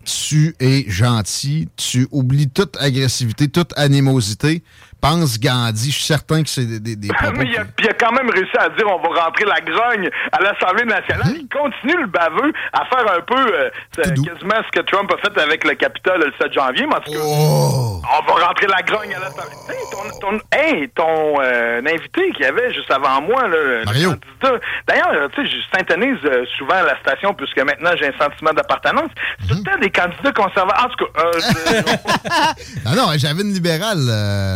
Tu 0.06 0.56
es 0.60 0.86
gentil, 0.90 1.70
tu 1.78 2.08
oublies 2.12 2.50
toute 2.50 2.78
agressivité, 2.78 3.48
toute 3.48 3.74
animosité. 3.78 4.64
Pense 5.04 5.38
Gandhi, 5.38 5.92
je 5.92 5.96
suis 5.96 6.06
certain 6.06 6.44
que 6.44 6.50
c'est 6.50 6.66
des, 6.66 6.80
des, 6.80 6.96
des 6.96 7.08
propos 7.14 7.34
Mais 7.36 7.46
il 7.46 7.58
a, 7.58 7.66
puis 7.66 7.86
il 7.86 7.90
a 7.90 7.94
quand 7.94 8.14
même 8.14 8.30
réussi 8.30 8.56
à 8.58 8.70
dire 8.70 8.88
on 8.88 9.02
va 9.04 9.22
rentrer 9.26 9.44
la 9.44 9.60
grogne 9.60 10.10
à 10.32 10.40
l'Assemblée 10.42 10.86
nationale. 10.86 11.28
Hein? 11.28 11.34
Il 11.42 11.48
continue 11.50 12.02
le 12.02 12.08
baveux 12.08 12.54
à 12.72 12.86
faire 12.86 13.06
un 13.14 13.22
peu 13.22 13.36
euh, 13.36 13.70
quasiment 13.98 14.62
ce 14.66 14.80
que 14.80 14.86
Trump 14.90 15.12
a 15.14 15.18
fait 15.22 15.38
avec 15.42 15.66
le 15.68 15.76
Capitole 15.76 16.22
le 16.22 16.32
7 16.42 16.54
janvier. 16.54 16.86
Mais 16.88 16.96
en 16.96 17.02
tout 17.02 17.12
cas, 17.12 17.20
Oh! 17.22 18.02
on 18.02 18.26
va 18.34 18.46
rentrer 18.48 18.68
la 18.68 18.82
grogne 18.82 19.14
à 19.14 19.20
l'Assemblée. 19.20 19.56
Hey, 19.70 19.78
ton, 19.92 20.20
ton, 20.20 20.40
hey, 20.58 20.90
ton 20.96 21.42
euh, 21.42 21.82
invité 21.86 22.32
qui 22.38 22.46
avait 22.46 22.74
juste 22.74 22.90
avant 22.92 23.22
moi, 23.22 23.42
là, 23.48 23.58
le 23.58 23.84
Mario. 23.86 24.10
candidat. 24.12 24.60
D'ailleurs, 24.88 25.30
tu 25.36 25.42
sais, 25.46 25.52
je 25.52 25.78
synthétise 25.78 26.18
euh, 26.26 26.46
souvent 26.58 26.76
à 26.76 26.84
la 26.84 27.00
station 27.02 27.34
puisque 27.34 27.60
maintenant 27.60 27.92
j'ai 28.00 28.08
un 28.08 28.18
sentiment 28.18 28.54
d'appartenance. 28.54 29.10
C'est 29.42 29.48
tout 29.50 29.56
le 29.56 29.64
temps 29.64 29.80
des 29.82 29.90
candidats 29.90 30.32
conservateurs. 30.32 30.86
En 30.86 30.90
tout 30.90 31.06
cas, 31.06 31.22
euh, 31.26 31.32
je- 32.86 32.90
Non, 32.90 32.96
non, 32.96 33.12
j'avais 33.18 33.42
une 33.42 33.54
libérale 33.54 34.00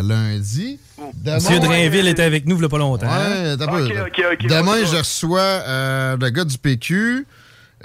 lundi 0.08 0.37
lundi. 0.38 0.80
Demain, 1.14 1.36
Monsieur 1.36 1.60
Drainville 1.60 2.08
était 2.08 2.24
avec 2.24 2.46
nous 2.46 2.56
il 2.58 2.62
y 2.62 2.66
a 2.66 2.70
pas 2.70 2.78
longtemps. 2.78 3.08
Ouais, 3.08 3.58
Demain, 3.58 4.86
je 4.86 4.98
reçois 4.98 5.40
euh, 5.42 6.18
le 6.20 6.30
gars 6.30 6.46
du 6.46 6.58
PQ. 6.58 7.26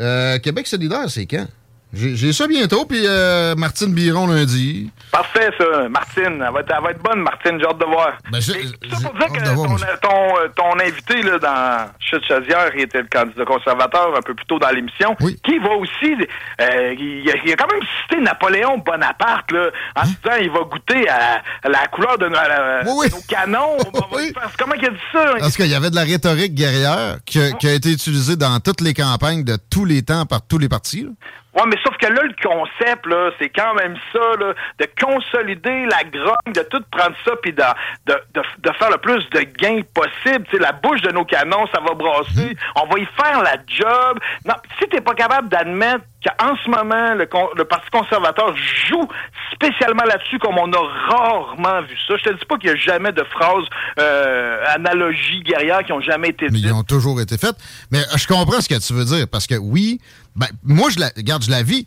Euh, 0.01 0.39
Québec 0.39 0.67
solidaire, 0.67 1.05
c'est 1.09 1.27
quand? 1.27 1.47
J'ai 1.95 2.33
ça 2.33 2.47
bientôt, 2.47 2.87
puis 2.87 3.03
euh, 3.07 3.55
Martine 3.55 3.93
Biron 3.93 4.27
lundi. 4.27 4.91
Parfait, 5.11 5.51
ça. 5.59 5.89
Martine, 5.91 6.43
elle 6.47 6.53
va 6.53 6.61
être, 6.61 6.73
elle 6.75 6.83
va 6.83 6.91
être 6.91 7.03
bonne, 7.03 7.21
Martine, 7.21 7.59
j'ai 7.61 7.67
hâte 7.67 7.79
de 7.79 7.85
voir. 7.85 8.17
Ben, 8.31 8.41
ça 8.41 8.55
pour 9.03 9.13
dire 9.19 9.27
que 9.27 9.45
de 9.45 9.51
voir, 9.51 9.67
ton, 9.69 9.77
moi. 9.77 9.87
ton, 10.01 10.39
euh, 10.39 10.49
ton 10.57 10.81
invité 10.81 11.21
là, 11.23 11.39
dans 11.39 11.91
Chute 12.01 12.25
Chaudière, 12.27 12.71
il 12.75 12.83
était 12.83 13.03
le 13.03 13.09
candidat 13.13 13.45
conservateur 13.45 14.17
un 14.17 14.23
peu 14.23 14.33
plus 14.33 14.47
tôt 14.47 14.59
dans 14.59 14.71
l'émission, 14.71 15.15
qui 15.45 15.59
va 15.59 15.71
aussi, 15.77 16.15
euh, 16.63 16.95
il, 16.99 17.31
a, 17.31 17.35
il 17.45 17.53
a 17.53 17.57
quand 17.57 17.71
même 17.71 17.83
cité 18.03 18.23
Napoléon 18.23 18.79
Bonaparte 18.79 19.53
là, 19.53 19.69
en 19.97 20.01
Hein? 20.01 20.05
disant 20.07 20.37
il 20.41 20.51
va 20.51 20.61
goûter 20.61 21.09
à, 21.11 21.43
à 21.63 21.69
la 21.69 21.87
couleur 21.89 22.17
de, 22.17 22.29
nos- 22.29 23.21
canons. 23.29 23.77
Faire- 24.33 24.51
Comment 24.59 24.75
il 24.77 24.87
a 24.87 24.91
dit 24.91 24.97
ça? 25.13 25.35
Parce 25.39 25.57
qu'il 25.57 25.67
y 25.67 25.75
avait 25.75 25.91
de 25.91 25.97
la 25.97 26.05
rhétorique 26.05 26.55
guerrière 26.55 27.19
qui 27.27 27.39
a, 27.39 27.53
qui 27.53 27.67
a 27.69 27.73
été 27.75 27.93
utilisée 27.93 28.37
dans 28.37 28.59
toutes 28.61 28.81
les 28.81 28.95
campagnes 28.95 29.45
de 29.45 29.59
tous 29.71 29.85
les 29.85 30.03
temps 30.03 30.25
par 30.25 30.41
tous 30.47 30.57
les 30.59 30.71
partis. 30.71 31.03
là. 31.03 31.11
Ouais, 31.55 31.65
mais 31.67 31.77
sauf 31.85 31.97
que 31.99 32.07
là, 32.07 32.23
le 32.23 32.35
concept, 32.43 33.05
là, 33.07 33.31
c'est 33.39 33.51
quand 33.51 33.75
même 33.75 33.95
ça, 34.13 34.19
là, 34.41 34.55
de 34.79 34.89
consolider 34.99 35.85
la 35.87 36.03
grogne, 36.05 36.53
de 36.55 36.63
tout 36.71 36.83
prendre 36.91 37.15
ça, 37.27 37.33
puis 37.43 37.53
de, 37.53 37.63
de, 38.07 38.15
de, 38.35 38.43
de 38.59 38.73
faire 38.79 38.91
le 38.91 38.97
plus 38.99 39.29
de 39.31 39.41
gains 39.59 39.83
possible. 39.95 40.45
Tu 40.51 40.57
sais, 40.57 40.63
la 40.63 40.73
bouche 40.73 41.03
de 41.03 41.11
nos 41.13 41.25
canons, 41.27 41.67
ça 41.75 41.81
va 41.87 41.95
brasser. 41.95 42.57
On 42.77 42.87
va 42.87 42.99
y 42.99 43.07
faire 43.17 43.43
la 43.43 43.57
job. 43.67 44.19
Non, 44.47 44.55
si 44.81 44.89
t'es 44.89 45.01
pas 45.03 45.15
capable 45.15 45.49
d'admettre 45.51 46.05
qu'en 46.25 46.57
ce 46.57 46.71
moment, 46.71 47.15
le, 47.15 47.27
con- 47.27 47.51
le 47.57 47.65
Parti 47.65 47.91
conservateur 47.91 48.55
joue 48.89 49.07
spécialement 49.53 50.05
là-dessus, 50.05 50.39
comme 50.39 50.57
on 50.57 50.73
a 50.73 50.81
rarement 51.11 51.83
vu 51.83 51.97
ça. 52.07 52.15
Je 52.17 52.31
te 52.31 52.35
dis 52.39 52.45
pas 52.47 52.57
qu'il 52.57 52.71
y 52.71 52.73
a 52.73 52.77
jamais 52.77 53.13
de 53.13 53.25
phrases, 53.25 53.65
euh, 53.99 54.65
analogies 54.69 55.43
guerrières 55.43 55.83
qui 55.85 55.93
ont 55.93 56.01
jamais 56.01 56.29
été 56.29 56.47
Mais 56.47 56.53
dites. 56.59 56.67
ils 56.67 56.73
ont 56.73 56.83
toujours 56.85 57.21
été 57.21 57.37
faites. 57.37 57.57
Mais 57.91 58.01
je 58.17 58.27
comprends 58.27 58.61
ce 58.61 58.69
que 58.69 58.81
tu 58.87 58.93
veux 58.95 59.05
dire, 59.05 59.27
parce 59.31 59.47
que 59.47 59.57
oui, 59.57 60.01
ben, 60.37 60.49
moi, 60.63 60.91
je 60.91 60.99
la, 60.99 61.11
regarde, 61.17 61.45
je 61.45 61.51
la 61.51 61.63
vis. 61.63 61.87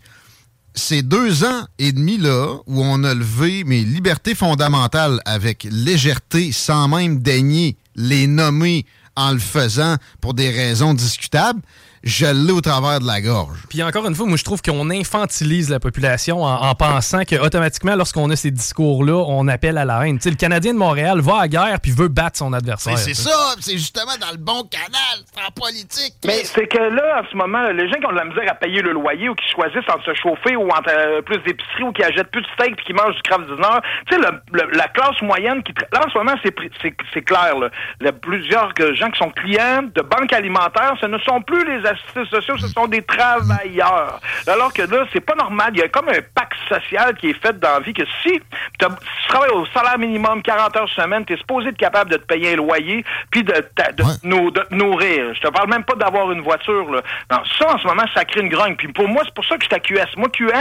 Ces 0.73 1.03
deux 1.03 1.45
ans 1.45 1.65
et 1.79 1.93
demi 1.93 2.17
là 2.17 2.57
où 2.67 2.83
on 2.83 3.03
a 3.05 3.13
levé 3.13 3.63
mes 3.63 3.81
libertés 3.81 4.35
fondamentales 4.35 5.21
avec 5.23 5.65
légèreté, 5.71 6.51
sans 6.51 6.89
même 6.89 7.19
daigner 7.19 7.77
les 7.95 8.27
nommer 8.27 8.85
en 9.15 9.31
le 9.31 9.39
faisant 9.39 9.95
pour 10.19 10.33
des 10.33 10.49
raisons 10.49 10.93
discutables, 10.93 11.61
je 12.05 12.25
l'ai 12.27 12.51
au 12.51 12.61
travers 12.61 12.99
de 12.99 13.05
la 13.07 13.19
gorge. 13.19 13.57
Puis 13.69 13.81
encore 13.83 14.05
une 14.07 14.13
fois, 14.15 14.25
moi 14.27 14.37
je 14.37 14.43
trouve 14.43 14.61
qu'on 14.61 14.89
infantilise 14.91 15.69
la 15.69 15.79
population 15.79 16.43
en, 16.43 16.61
en 16.69 16.75
pensant 16.75 17.23
que 17.25 17.35
automatiquement, 17.35 17.95
lorsqu'on 17.95 18.29
a 18.29 18.35
ces 18.35 18.51
discours-là, 18.51 19.13
on 19.27 19.47
appelle 19.47 19.77
à 19.77 19.85
la 19.85 20.05
haine. 20.07 20.17
Tu 20.17 20.23
sais, 20.23 20.29
le 20.29 20.35
Canadien 20.35 20.73
de 20.73 20.77
Montréal 20.77 21.19
va 21.21 21.39
à 21.41 21.47
guerre 21.47 21.79
puis 21.81 21.91
veut 21.91 22.07
battre 22.07 22.37
son 22.37 22.53
adversaire. 22.53 22.97
C'est 22.97 23.13
ça, 23.15 23.55
c'est 23.59 23.73
justement 23.77 24.15
dans 24.21 24.31
le 24.31 24.37
bon 24.37 24.63
canal, 24.69 25.25
c'est 25.33 25.41
en 25.41 25.51
politique. 25.51 26.13
Mais 26.25 26.43
c'est 26.43 26.67
que 26.67 26.77
là, 26.77 27.21
en 27.23 27.29
ce 27.31 27.35
moment, 27.35 27.69
les 27.71 27.87
gens 27.89 27.95
qui 27.99 28.05
ont 28.05 28.11
de 28.11 28.17
la 28.17 28.25
misère 28.25 28.43
à 28.49 28.55
payer 28.55 28.81
le 28.81 28.91
loyer 28.91 29.29
ou 29.29 29.35
qui 29.35 29.45
choisissent 29.53 29.89
entre 29.91 30.05
se 30.05 30.13
chauffer 30.13 30.55
ou 30.55 30.69
entre 30.69 30.89
euh, 30.89 31.21
plus 31.23 31.39
d'épicerie 31.39 31.83
ou 31.83 31.91
qui 31.91 32.03
achètent 32.03 32.29
plus 32.31 32.41
de 32.41 32.47
steak 32.53 32.75
puis 32.77 32.85
qui 32.85 32.93
mangent 32.93 33.15
du 33.15 33.21
craft 33.23 33.45
dinner, 33.47 33.79
tu 34.07 34.15
sais, 34.15 34.21
le- 34.21 34.41
le- 34.53 34.77
la 34.77 34.87
classe 34.89 35.19
moyenne 35.21 35.63
qui... 35.63 35.73
Là, 35.91 36.01
en 36.05 36.09
ce 36.11 36.17
moment, 36.17 36.33
c'est 36.43 36.51
pri- 36.55 36.69
c'est 36.81 36.95
c'est 37.13 37.21
clair. 37.23 37.57
Là. 37.57 37.69
Il 38.01 38.05
y 38.05 38.09
a 38.09 38.13
plusieurs 38.13 38.69
gens 38.93 39.09
qui 39.09 39.17
sont 39.17 39.31
clients 39.31 39.81
de 39.83 40.01
banques 40.01 40.33
alimentaires, 40.33 40.93
ce 41.01 41.07
ne 41.07 41.17
sont 41.19 41.41
plus 41.41 41.65
les 41.65 41.85
assistés 41.95 42.25
sociaux, 42.35 42.57
ce 42.57 42.67
sont 42.67 42.87
des 42.87 43.01
travailleurs. 43.01 44.19
Alors 44.47 44.71
que 44.73 44.81
là, 44.83 45.05
c'est 45.13 45.19
pas 45.19 45.35
normal. 45.35 45.71
Il 45.73 45.79
y 45.79 45.83
a 45.83 45.87
comme 45.89 46.09
un 46.09 46.21
pacte 46.33 46.57
social 46.69 47.15
qui 47.15 47.29
est 47.29 47.41
fait 47.41 47.57
dans 47.59 47.73
la 47.73 47.79
vie 47.79 47.93
que 47.93 48.03
si 48.23 48.39
tu 48.79 48.85
travailles 49.27 49.49
au 49.51 49.65
salaire 49.67 49.97
minimum 49.97 50.41
40 50.41 50.77
heures 50.77 50.89
semaine, 50.89 51.25
tu 51.25 51.33
es 51.33 51.37
supposé 51.37 51.69
être 51.69 51.77
capable 51.77 52.11
de 52.11 52.17
te 52.17 52.25
payer 52.25 52.53
un 52.53 52.57
loyer 52.57 53.03
puis 53.31 53.43
de, 53.43 53.53
ta- 53.75 53.91
de 53.91 54.03
te 54.03 54.73
nourrir. 54.75 55.33
Je 55.33 55.41
te 55.41 55.47
parle 55.49 55.69
même 55.69 55.83
pas 55.83 55.95
d'avoir 55.95 56.31
une 56.31 56.41
voiture. 56.41 56.91
Là. 56.91 57.01
Non, 57.31 57.39
ça, 57.59 57.73
en 57.73 57.77
ce 57.77 57.87
moment, 57.87 58.03
ça 58.13 58.25
crée 58.25 58.41
une 58.41 58.49
grogne. 58.49 58.75
Puis 58.75 58.87
pour 58.89 59.07
moi, 59.07 59.21
c'est 59.25 59.33
pour 59.33 59.45
ça 59.45 59.57
que 59.57 59.63
je 59.63 59.67
suis 59.67 59.75
à 59.75 59.79
QS. 59.79 60.15
Moi, 60.17 60.29
QS, 60.29 60.51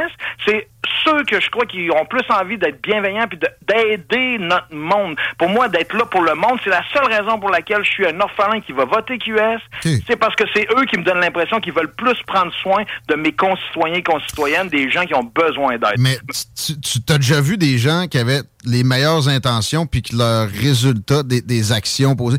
c'est 0.47 0.69
ceux 1.05 1.25
que 1.25 1.41
je 1.41 1.49
crois 1.51 1.67
qui 1.67 1.89
ont 1.91 2.05
plus 2.07 2.23
envie 2.31 2.59
d'être 2.59 2.81
bienveillants 2.83 3.27
puis 3.29 3.39
de- 3.39 3.49
d'aider 3.67 4.39
notre 4.39 4.75
monde. 4.75 5.17
Pour 5.39 5.49
moi, 5.49 5.69
d'être 5.69 5.95
là 5.97 6.05
pour 6.07 6.23
le 6.23 6.35
monde, 6.35 6.59
c'est 6.65 6.71
la 6.71 6.83
seule 6.93 7.07
raison 7.13 7.39
pour 7.39 7.51
laquelle 7.51 7.85
je 7.85 7.91
suis 7.91 8.07
un 8.07 8.19
orphelin 8.21 8.61
qui 8.61 8.73
va 8.73 8.85
voter 8.85 9.19
QS. 9.19 9.61
C'est 10.07 10.17
parce 10.17 10.35
que 10.37 10.45
c'est 10.55 10.67
eux 10.79 10.85
qui 10.87 10.99
me 10.99 11.05
donnent 11.05 11.21
l'impression 11.21 11.61
qu'ils 11.61 11.73
veulent 11.73 11.93
plus 11.95 12.17
prendre 12.27 12.53
soin 12.63 12.85
de 13.09 13.15
mes 13.15 13.33
concitoyens 13.33 13.97
et 13.97 14.03
concitoyennes, 14.03 14.69
des 14.69 14.91
gens 14.91 15.05
qui 15.05 15.15
ont 15.15 15.25
besoin 15.35 15.79
d'aide. 15.79 15.99
Mais 15.99 16.19
tu, 16.57 16.81
tu 16.81 17.01
t'as 17.03 17.19
déjà 17.19 17.41
vu 17.41 17.57
des 17.57 17.79
gens 17.79 18.07
qui 18.11 18.19
avaient 18.19 18.43
les 18.65 18.85
meilleures 18.85 19.29
intentions 19.29 19.87
puis 19.87 20.03
que 20.03 20.17
leurs 20.17 20.49
résultats 20.49 21.23
des, 21.23 21.43
des 21.43 21.73
actions 21.73 22.17
posées, 22.17 22.39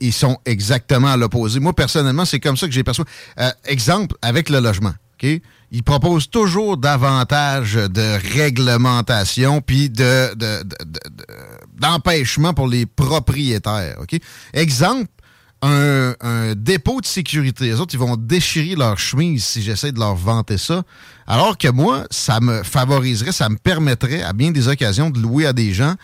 ils 0.00 0.12
sont 0.12 0.38
exactement 0.44 1.08
à 1.12 1.16
l'opposé. 1.16 1.60
Moi, 1.60 1.72
personnellement, 1.72 2.24
c'est 2.24 2.40
comme 2.40 2.56
ça 2.56 2.66
que 2.66 2.72
j'ai 2.72 2.82
perçu. 2.82 3.02
Euh, 3.38 3.48
exemple, 3.66 4.16
avec 4.22 4.48
le 4.50 4.58
logement, 4.60 4.92
OK? 5.22 5.28
Ils 5.72 5.82
proposent 5.82 6.30
toujours 6.30 6.76
davantage 6.76 7.74
de 7.74 8.34
réglementation 8.34 9.60
puis 9.60 9.90
de, 9.90 10.34
de- 10.34 10.62
de- 10.62 10.84
de- 10.84 11.10
de- 11.10 11.26
d'empêchement 11.78 12.54
pour 12.54 12.68
les 12.68 12.86
propriétaires? 12.86 13.98
Exemple, 14.54 15.06
un, 15.62 16.14
un 16.20 16.54
dépôt 16.54 17.00
de 17.00 17.06
sécurité. 17.06 17.64
Les 17.64 17.80
autres, 17.80 17.94
ils 17.94 17.98
vont 18.00 18.16
déchirer 18.16 18.76
leur 18.76 18.98
chemise 18.98 19.44
si 19.44 19.62
j'essaie 19.62 19.90
de 19.90 19.98
leur 19.98 20.14
vanter 20.14 20.58
ça. 20.58 20.82
Alors 21.26 21.58
que 21.58 21.68
moi, 21.68 22.04
ça 22.10 22.40
me 22.40 22.62
favoriserait, 22.62 23.32
ça 23.32 23.48
me 23.48 23.56
permettrait 23.56 24.22
à 24.22 24.32
bien 24.32 24.50
des 24.52 24.68
occasions 24.68 25.10
de 25.10 25.18
louer 25.18 25.46
à 25.46 25.52
des 25.52 25.72
gens 25.72 25.94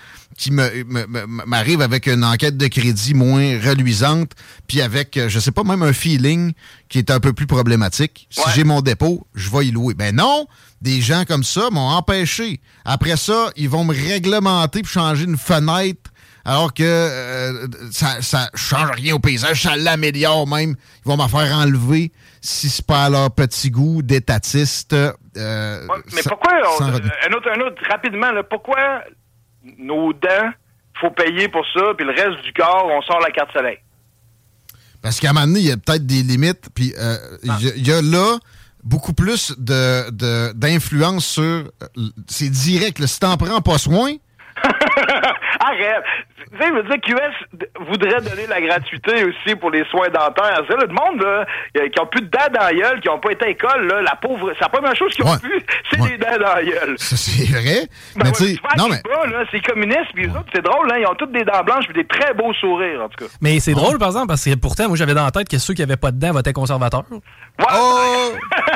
qui 0.42 0.50
me- 0.50 0.82
me- 0.84 1.06
me- 1.06 1.26
m'arrivent 1.46 1.82
avec 1.82 2.08
une 2.08 2.24
enquête 2.24 2.56
de 2.56 2.66
crédit 2.66 3.14
moins 3.14 3.60
reluisante, 3.60 4.32
puis 4.66 4.80
avec, 4.80 5.16
euh, 5.16 5.28
je 5.28 5.38
sais 5.38 5.52
pas, 5.52 5.62
même 5.62 5.82
un 5.84 5.92
feeling 5.92 6.52
qui 6.88 6.98
est 6.98 7.12
un 7.12 7.20
peu 7.20 7.32
plus 7.32 7.46
problématique. 7.46 8.26
Si 8.28 8.40
j'ai 8.54 8.64
mon 8.64 8.80
dépôt, 8.80 9.24
je 9.36 9.48
vais 9.50 9.66
y 9.66 9.70
louer. 9.70 9.94
Ben 9.94 10.16
non, 10.16 10.46
des 10.80 11.00
gens 11.00 11.24
comme 11.24 11.44
ça 11.44 11.68
m'ont 11.70 11.90
empêché. 11.90 12.60
Après 12.84 13.16
ça, 13.16 13.50
ils 13.56 13.68
vont 13.68 13.84
me 13.84 13.94
réglementer 13.94 14.80
pour 14.82 14.90
changer 14.90 15.24
une 15.26 15.36
fenêtre 15.38 16.10
alors 16.44 16.74
que 16.74 16.82
euh, 16.82 17.68
ça, 17.92 18.20
ça 18.20 18.50
change 18.56 18.90
rien 18.96 19.14
au 19.14 19.20
paysage, 19.20 19.62
ça 19.62 19.76
l'améliore 19.76 20.48
même. 20.48 20.70
Ils 21.04 21.08
vont 21.08 21.16
m'en 21.16 21.28
faire 21.28 21.56
enlever 21.56 22.10
si 22.40 22.68
c'est 22.68 22.84
pas 22.84 23.04
à 23.04 23.10
leur 23.10 23.30
petit 23.30 23.70
goût 23.70 24.02
d'étatiste. 24.02 24.92
euh, 24.92 25.12
Mais 26.12 26.20
ça- 26.22 26.30
pourquoi, 26.30 26.50
on- 26.80 26.82
un 26.84 27.32
autre, 27.32 27.48
un 27.56 27.60
autre, 27.60 27.80
rapidement, 27.88 28.32
là, 28.32 28.42
pourquoi 28.42 29.04
nos 29.78 30.12
dents, 30.12 30.50
faut 31.00 31.10
payer 31.10 31.48
pour 31.48 31.64
ça, 31.74 31.92
puis 31.96 32.06
le 32.06 32.12
reste 32.12 32.42
du 32.44 32.52
corps, 32.52 32.86
on 32.90 33.02
sort 33.02 33.20
la 33.20 33.30
carte 33.30 33.52
soleil? 33.52 33.78
Parce 35.00 35.18
qu'à 35.18 35.30
un 35.30 35.32
moment 35.32 35.46
donné, 35.46 35.60
il 35.60 35.66
y 35.66 35.72
a 35.72 35.76
peut-être 35.76 36.06
des 36.06 36.22
limites, 36.22 36.68
puis 36.74 36.94
euh, 36.98 37.16
il 37.42 37.48
y, 37.60 37.68
a- 37.68 37.74
il 37.76 37.86
y 37.86 37.92
a 37.92 38.02
là 38.02 38.38
beaucoup 38.84 39.12
plus 39.12 39.52
de, 39.58 40.10
de- 40.10 40.52
d'influence 40.54 41.26
sur... 41.26 41.42
euh, 41.42 41.68
c'est 42.28 42.50
direct, 42.50 42.98
là. 42.98 43.06
si 43.06 43.18
t'en 43.20 43.36
prends 43.36 43.60
pas 43.60 43.78
soin, 43.78 44.14
Arrête! 45.60 46.04
Tu 46.52 46.58
sais, 46.58 46.68
je 46.68 46.74
veux 46.74 46.82
dire, 46.82 47.00
QS 47.00 47.86
voudrait 47.88 48.20
donner 48.20 48.46
la 48.46 48.60
gratuité 48.60 49.24
aussi 49.24 49.56
pour 49.56 49.70
les 49.70 49.84
soins 49.86 50.08
dentaires. 50.08 50.62
C'est 50.68 50.76
le 50.76 50.88
monde, 50.88 51.22
là, 51.22 51.46
qui 51.88 52.00
ont 52.00 52.06
plus 52.06 52.22
de 52.22 52.26
dents 52.26 52.52
dans 52.52 52.64
la 52.66 52.74
gueule, 52.74 53.00
qui 53.00 53.08
ont 53.08 53.18
pas 53.18 53.32
été 53.32 53.44
à 53.44 53.48
l'école, 53.48 53.86
là, 53.86 54.02
la 54.02 54.16
pauvre, 54.16 54.52
c'est 54.54 54.60
la 54.60 54.68
première 54.68 54.94
chose 54.96 55.12
qu'ils 55.14 55.24
ont 55.24 55.38
pu, 55.38 55.64
c'est 55.90 56.00
des 56.00 56.18
dents 56.18 56.38
dans 56.38 56.54
la 56.54 56.64
gueule. 56.64 56.94
ça 56.98 57.16
c'est 57.16 57.50
vrai. 57.50 57.88
Ben 58.16 58.24
mais 58.24 58.24
ouais, 58.24 58.32
tu 58.32 58.44
sais, 58.44 58.60
non 58.76 58.88
mais... 58.88 59.00
C'est 59.50 59.60
communiste, 59.60 60.12
puis 60.14 60.26
les 60.26 60.30
autres, 60.30 60.50
c'est 60.54 60.62
drôle, 60.62 60.90
hein, 60.90 60.96
ils 60.98 61.06
ont 61.06 61.14
toutes 61.14 61.32
des 61.32 61.44
dents 61.44 61.62
blanches 61.64 61.84
puis 61.86 61.94
des 61.94 62.06
très 62.06 62.34
beaux 62.34 62.52
sourires, 62.54 63.02
en 63.02 63.08
tout 63.08 63.24
cas. 63.24 63.30
Mais 63.40 63.60
c'est 63.60 63.72
drôle, 63.72 63.98
par 63.98 64.08
exemple, 64.08 64.28
parce 64.28 64.44
que 64.44 64.54
pourtant, 64.54 64.88
moi, 64.88 64.96
j'avais 64.96 65.14
dans 65.14 65.24
la 65.24 65.30
tête 65.30 65.48
que 65.48 65.58
ceux 65.58 65.74
qui 65.74 65.82
avaient 65.82 65.96
pas 65.96 66.10
de 66.10 66.18
dents 66.18 66.32
votaient 66.32 66.52
conservateurs. 66.52 67.04
Oh! 67.10 68.32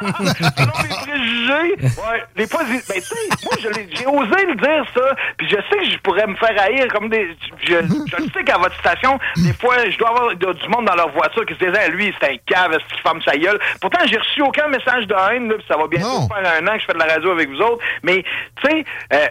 Selon 0.00 0.72
les 0.82 0.96
préjugés, 1.06 1.76
ouais, 1.80 2.24
les 2.36 2.46
ben, 2.46 2.58
tu 2.68 3.00
sais, 3.00 3.14
moi, 3.44 3.54
j'ai 3.60 4.06
osé 4.06 4.46
le 4.46 4.54
dire, 4.56 4.84
ça, 4.94 5.14
puis 5.36 5.48
je 5.48 5.56
sais 5.56 5.78
que 5.78 5.90
je 5.90 5.98
pourrais 5.98 6.26
me 6.26 6.36
faire 6.36 6.60
haïr 6.60 6.88
comme 6.88 7.08
des... 7.08 7.36
Je, 7.62 7.74
je 7.74 8.16
le 8.16 8.30
sais 8.34 8.44
qu'à 8.44 8.58
votre 8.58 8.78
station, 8.78 9.18
des 9.36 9.52
fois, 9.54 9.76
je 9.88 9.98
dois 9.98 10.08
avoir 10.10 10.34
du 10.34 10.68
monde 10.68 10.86
dans 10.86 10.94
leur 10.94 11.10
voiture 11.10 11.44
qui 11.46 11.54
se 11.54 11.64
disait, 11.64 11.88
lui, 11.90 12.14
c'est 12.20 12.32
un 12.32 12.36
cave, 12.46 12.72
est-ce 12.72 12.84
qu'il 12.92 13.02
ferme 13.02 13.20
sa 13.22 13.36
gueule? 13.36 13.58
Pourtant, 13.80 14.00
j'ai 14.06 14.18
reçu 14.18 14.42
aucun 14.42 14.68
message 14.68 15.06
de 15.06 15.14
haine, 15.14 15.48
là, 15.48 15.54
puis 15.56 15.66
ça 15.68 15.76
va 15.76 15.86
bientôt 15.86 16.28
faire 16.34 16.52
un 16.60 16.66
an 16.66 16.72
que 16.74 16.80
je 16.80 16.86
fais 16.86 16.94
de 16.94 16.98
la 16.98 17.06
radio 17.06 17.30
avec 17.32 17.48
vous 17.48 17.60
autres, 17.60 17.84
mais, 18.02 18.24
tu 18.62 18.70
sais, 18.70 18.84
euh, 19.12 19.26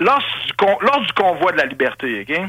lors, 0.00 0.22
lors 0.80 1.00
du 1.00 1.12
convoi 1.12 1.52
de 1.52 1.58
la 1.58 1.66
liberté, 1.66 2.26
OK? 2.28 2.40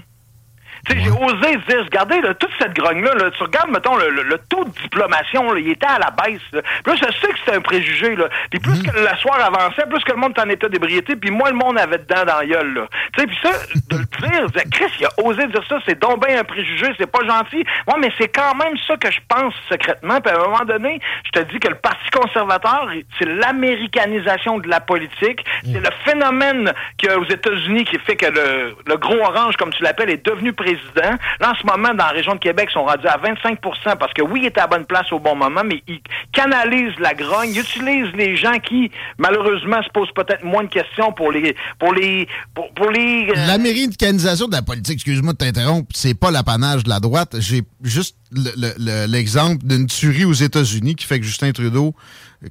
Tu 0.85 0.93
sais, 0.93 0.99
j'ai 1.03 1.11
osé 1.11 1.57
dire, 1.67 1.83
regardez, 1.85 2.21
là, 2.21 2.33
toute 2.33 2.51
cette 2.59 2.73
grogne-là, 2.73 3.13
là, 3.15 3.31
tu 3.31 3.43
regardes, 3.43 3.69
mettons, 3.69 3.95
le, 3.97 4.09
le- 4.09 4.23
le 4.23 4.37
taux 4.49 4.63
de 4.63 4.71
diplomation, 4.81 5.51
là, 5.53 5.59
il 5.59 5.69
était 5.69 5.85
à 5.85 5.99
la 5.99 6.09
baisse. 6.11 6.41
Là, 6.53 6.61
Puis 6.83 6.93
là, 6.93 6.95
je 6.95 7.17
sais 7.19 7.31
que 7.33 7.39
c'était 7.39 7.57
un 7.57 7.61
préjugé, 7.61 8.15
là. 8.15 8.25
Puis 8.49 8.59
plus 8.59 8.79
Mm. 8.81 8.87
que 8.87 8.99
le 8.99 9.17
soir 9.17 9.39
avançait, 9.45 9.83
plus 9.89 10.03
que 10.03 10.11
le 10.11 10.17
monde 10.17 10.31
était 10.31 10.41
en 10.41 10.49
état 10.49 10.69
d'ébriété, 10.69 11.15
puis 11.15 11.29
moins 11.31 11.49
le 11.49 11.55
monde 11.55 11.77
avait 11.77 11.99
dedans 11.99 12.25
dans 12.25 12.37
la 12.39 12.45
gueule, 12.45 12.73
là. 12.73 12.87
Tu 13.13 13.21
sais, 13.21 13.27
puis 13.27 13.37
ça, 13.43 13.51
de 13.89 13.97
le 13.97 14.27
dire, 14.29 14.45
disais, 14.47 14.65
Chris, 14.71 14.91
il 14.99 15.05
a 15.05 15.09
osé 15.23 15.47
dire 15.47 15.63
ça, 15.69 15.77
c'est 15.85 15.99
donc 15.99 16.25
bien 16.25 16.39
un 16.39 16.43
préjugé, 16.43 16.87
c'est 16.97 17.11
pas 17.11 17.25
gentil. 17.27 17.63
Ouais, 17.87 17.95
mais 17.99 18.11
c'est 18.17 18.29
quand 18.29 18.55
même 18.55 18.75
ça 18.87 18.97
que 18.97 19.11
je 19.11 19.19
pense 19.27 19.53
secrètement. 19.69 20.19
Puis 20.21 20.33
à 20.33 20.37
un 20.39 20.43
moment 20.45 20.65
donné, 20.65 20.99
je 21.25 21.31
te 21.39 21.51
dis 21.51 21.59
que 21.59 21.67
le 21.67 21.75
Parti 21.75 22.09
conservateur, 22.11 22.89
c'est 23.19 23.25
l'américanisation 23.25 24.57
de 24.59 24.67
la 24.67 24.79
politique. 24.79 25.43
C'est 25.63 25.79
le 25.79 25.89
phénomène 26.05 26.73
qu'il 26.97 27.09
y 27.09 27.11
a 27.13 27.19
aux 27.19 27.25
États-Unis 27.25 27.85
qui 27.85 27.97
fait 27.99 28.15
que 28.15 28.25
le, 28.27 28.75
le 28.85 28.97
gros 28.97 29.19
orange, 29.21 29.55
comme 29.57 29.71
tu 29.71 29.83
l'appelles, 29.83 30.09
est 30.09 30.25
devenu 30.25 30.53
président. 30.53 30.70
Là, 30.95 31.17
en 31.51 31.55
ce 31.55 31.65
moment, 31.65 31.89
dans 31.89 32.05
la 32.05 32.11
région 32.11 32.33
de 32.35 32.39
Québec, 32.39 32.67
ils 32.69 32.73
sont 32.73 32.83
rendus 32.85 33.07
à 33.07 33.17
25% 33.17 33.97
parce 33.97 34.13
que 34.13 34.21
oui, 34.21 34.41
il 34.43 34.45
était 34.47 34.59
à 34.59 34.63
la 34.63 34.67
bonne 34.77 34.85
place 34.85 35.11
au 35.11 35.19
bon 35.19 35.35
moment, 35.35 35.61
mais 35.65 35.81
il 35.87 35.99
canalise 36.31 36.93
la 36.99 37.13
grogne, 37.13 37.49
il 37.51 37.59
utilise 37.59 38.07
les 38.15 38.35
gens 38.35 38.57
qui, 38.59 38.91
malheureusement, 39.17 39.81
se 39.83 39.89
posent 39.89 40.11
peut-être 40.15 40.43
moins 40.43 40.63
de 40.63 40.69
questions 40.69 41.11
pour 41.13 41.31
les... 41.31 41.55
pour 41.79 41.93
les... 41.93 42.27
pour, 42.75 42.89
les... 42.91 43.27
euh, 43.29 43.47
L'américanisation 43.47 44.47
de 44.47 44.53
la 44.53 44.61
politique, 44.61 44.95
excuse-moi 44.95 45.33
de 45.33 45.37
t'interrompre, 45.37 45.87
c'est 45.93 46.13
pas 46.17 46.31
l'apanage 46.31 46.83
de 46.83 46.89
la 46.89 46.99
droite. 46.99 47.35
J'ai 47.39 47.61
juste 47.83 48.15
le- 48.31 48.51
le- 48.57 48.73
le- 48.77 49.05
l'exemple 49.11 49.65
d'une 49.65 49.87
tuerie 49.87 50.25
aux 50.25 50.33
États-Unis 50.33 50.95
qui 50.95 51.05
fait 51.05 51.19
que 51.19 51.25
Justin 51.25 51.51
Trudeau 51.51 51.93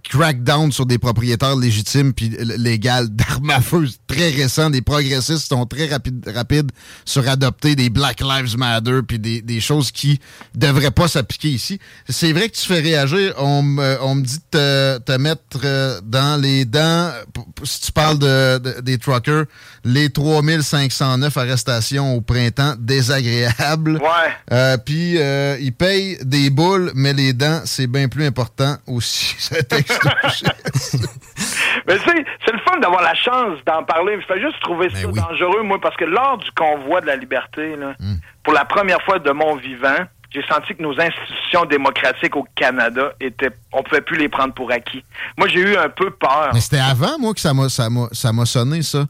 crack 0.09 0.43
down 0.45 0.71
sur 0.71 0.87
des 0.87 0.99
propriétaires 0.99 1.57
légitimes 1.57 2.13
puis 2.13 2.29
légales 2.59 3.09
d'armes 3.11 3.51
à 3.51 3.61
feu 3.61 3.89
très 4.07 4.31
récents. 4.31 4.71
Des 4.71 4.83
progressistes 4.83 5.49
sont 5.49 5.67
très 5.67 5.87
rapides, 5.89 6.25
rapides 6.33 6.71
sur 7.05 7.29
adopter 7.29 7.75
des 7.75 7.91
Black 7.91 8.21
Lives 8.21 8.57
Matter 8.57 9.01
puis 9.07 9.19
des, 9.19 9.43
des 9.43 9.61
choses 9.61 9.91
qui 9.91 10.21
devraient 10.55 10.91
pas 10.93 11.09
s'appliquer 11.09 11.49
ici. 11.49 11.79
C'est 12.09 12.33
vrai 12.33 12.49
que 12.49 12.57
tu 12.57 12.67
fais 12.67 12.81
réagir. 12.81 13.35
On 13.39 13.63
me, 13.63 13.99
on 14.03 14.15
me 14.15 14.23
dit 14.23 14.39
de 14.39 14.43
te, 14.51 14.99
te 14.99 15.13
mettre 15.19 15.41
euh, 15.65 16.01
dans 16.05 16.41
les 16.41 16.65
dents, 16.65 17.11
si 17.65 17.81
tu 17.81 17.93
parles 17.93 18.19
de, 18.19 18.59
de- 18.59 18.81
des 18.81 18.99
truckers, 18.99 19.45
les 19.85 20.11
3509 20.11 21.37
arrestations 21.37 22.15
au 22.15 22.21
printemps, 22.21 22.75
désagréables. 22.79 23.97
Ouais. 23.97 24.09
Euh, 24.53 24.77
Puis 24.79 25.19
euh, 25.19 25.57
ils 25.61 25.73
payent 25.73 26.19
des 26.25 26.51
boules, 26.51 26.93
mais 26.95 27.13
les 27.13 27.33
dents, 27.33 27.63
c'est 27.65 27.87
bien 27.87 28.09
plus 28.09 28.25
important 28.25 28.77
aussi. 28.87 29.35
Mais 31.87 31.99
tu 31.99 32.05
sais, 32.05 32.25
c'est 32.45 32.53
le 32.53 32.59
fun 32.67 32.79
d'avoir 32.81 33.03
la 33.03 33.15
chance 33.15 33.59
d'en 33.67 33.83
parler. 33.85 34.19
Je 34.21 34.27
fais 34.27 34.41
juste 34.41 34.61
trouver 34.61 34.91
ça 34.91 35.07
dangereux, 35.07 35.63
moi, 35.63 35.81
parce 35.81 35.97
que 35.97 36.05
lors 36.05 36.39
du 36.39 36.51
convoi 36.53 37.01
de 37.01 37.07
la 37.07 37.17
liberté, 37.17 37.77
là, 37.77 37.95
pour 38.43 38.53
la 38.53 38.65
première 38.65 39.03
fois 39.03 39.19
de 39.19 39.31
mon 39.31 39.57
vivant, 39.57 39.97
j'ai 40.33 40.43
senti 40.49 40.75
que 40.77 40.83
nos 40.83 40.93
institutions 41.01 41.65
démocratiques 41.65 42.37
au 42.37 42.47
Canada 42.55 43.13
étaient, 43.21 43.51
on 43.73 43.83
pouvait 43.83 44.01
plus 44.01 44.17
les 44.17 44.29
prendre 44.29 44.55
pour 44.55 44.71
acquis. 44.71 45.03
Moi, 45.37 45.49
j'ai 45.49 45.61
eu 45.61 45.77
un 45.77 45.89
peu 45.89 46.11
peur. 46.11 46.51
Mais 46.55 46.61
c'était 46.61 46.79
avant, 46.79 47.19
moi, 47.19 47.35
que 47.35 47.41
ça 47.41 47.53
m'a, 47.53 47.69
ça 47.69 47.91
m'a, 47.91 48.07
ça 48.13 48.33
m'a 48.33 48.47
sonné, 48.47 48.83
ça. 48.83 49.07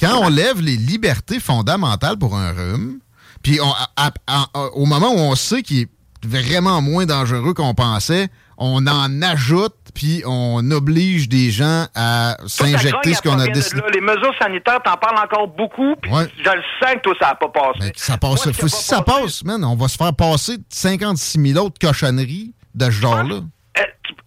Quand 0.00 0.18
on 0.22 0.28
lève 0.28 0.60
les 0.60 0.76
libertés 0.76 1.40
fondamentales 1.40 2.18
pour 2.18 2.36
un 2.36 2.52
rhume, 2.52 3.00
puis 3.42 3.58
au 3.60 4.86
moment 4.86 5.12
où 5.12 5.18
on 5.18 5.34
sait 5.34 5.62
qu'il 5.62 5.80
est 5.80 5.88
vraiment 6.24 6.80
moins 6.80 7.06
dangereux 7.06 7.52
qu'on 7.54 7.74
pensait, 7.74 8.28
on 8.56 8.86
en 8.86 9.22
ajoute, 9.22 9.74
puis 9.94 10.22
on 10.26 10.70
oblige 10.70 11.28
des 11.28 11.50
gens 11.50 11.86
à 11.94 12.36
s'injecter 12.46 13.14
ce 13.14 13.22
qu'on 13.22 13.38
a 13.38 13.46
décidé. 13.48 13.80
Les 13.94 14.00
mesures 14.00 14.34
sanitaires, 14.40 14.80
t'en 14.84 14.96
parles 14.96 15.18
encore 15.24 15.48
beaucoup, 15.48 15.94
puis 16.00 16.10
Ouais. 16.12 16.26
je 16.38 16.50
le 16.50 16.62
sens 16.82 16.94
que 16.96 17.00
toi, 17.00 17.14
ça 17.20 17.26
n'a 17.28 17.34
pas 17.36 17.48
passé. 17.48 17.92
Ça 17.96 18.16
passe. 18.18 18.44
Moi, 18.46 18.54
Faut- 18.54 18.68
si 18.68 18.84
ça 18.84 19.02
passe, 19.02 19.44
man, 19.44 19.64
on 19.64 19.76
va 19.76 19.88
se 19.88 19.96
faire 19.96 20.14
passer 20.14 20.58
56 20.68 21.38
000 21.52 21.64
autres 21.64 21.78
cochonneries 21.80 22.52
de 22.74 22.84
ce 22.86 22.90
genre-là. 22.90 23.40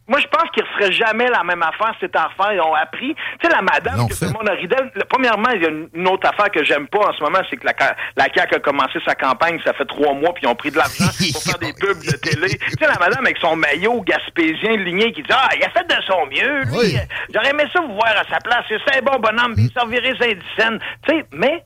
Moi, 0.08 0.20
je 0.20 0.28
pense 0.28 0.50
qu'ils 0.52 0.64
ne 0.64 0.68
referaient 0.70 0.92
jamais 0.92 1.28
la 1.30 1.44
même 1.44 1.64
affaire, 1.64 1.94
cette 2.00 2.16
affaire. 2.16 2.52
Ils 2.54 2.60
ont 2.62 2.74
appris. 2.76 3.16
Tu 3.40 3.48
sais, 3.48 3.54
la 3.54 3.62
madame 3.62 4.00
que 4.08 4.14
tout 4.14 4.26
le 4.26 4.32
monde 4.34 4.50
a 4.50 4.56
le- 4.56 5.06
Premièrement, 5.06 5.50
il 5.56 5.62
y 5.62 5.66
a 5.66 5.70
une, 5.70 5.88
une 5.94 6.08
autre 6.10 6.28
affaire 6.28 6.52
que 6.52 6.64
j'aime 6.64 6.88
pas 6.88 7.00
en 7.10 7.14
ce 7.14 7.24
moment, 7.24 7.40
c'est 7.50 7.56
que 7.58 7.66
la, 7.66 7.74
ca- 7.78 7.96
la 8.18 8.26
CAQ 8.34 8.56
a 8.56 8.60
commencé 8.60 9.00
sa 9.06 9.16
campagne, 9.16 9.60
ça 9.64 9.72
fait 9.74 9.86
trois 9.86 10.14
mois, 10.14 10.34
puis 10.34 10.44
ils 10.44 10.48
ont 10.48 10.56
pris 10.56 10.72
de 10.72 10.78
l'argent 10.78 11.06
pour 11.34 11.42
faire 11.44 11.58
des 11.60 11.74
pubs 11.74 12.04
de 12.04 12.18
télé. 12.18 12.50
Tu 12.58 12.70
sais, 12.80 12.88
la 12.88 13.00
madame 13.00 13.24
avec 13.26 13.38
son 13.38 13.56
maillot 13.56 14.02
gaspésien 14.02 14.76
ligné 14.78 15.12
qui 15.14 15.22
dit 15.24 15.30
Ah, 15.32 15.50
il 15.58 15.64
a 15.64 15.70
fait 15.70 15.88
de 15.88 16.02
son 16.06 16.26
mieux, 16.28 16.64
lui. 16.66 16.98
J'aurais 17.34 17.50
aimé 17.52 17.64
ça 17.72 17.80
vous 17.82 17.94
voir 17.94 18.10
à 18.18 18.24
sa 18.30 18.40
place. 18.44 18.66
C'est 18.68 18.98
un 18.98 19.02
bon 19.02 19.20
bonhomme, 19.20 19.56
puis 19.56 19.66
il 19.66 19.72
servirait 19.74 20.14
Saint-Dicenne. 20.20 20.80
Tu 21.08 21.16
sais, 21.16 21.26
mais 21.32 21.64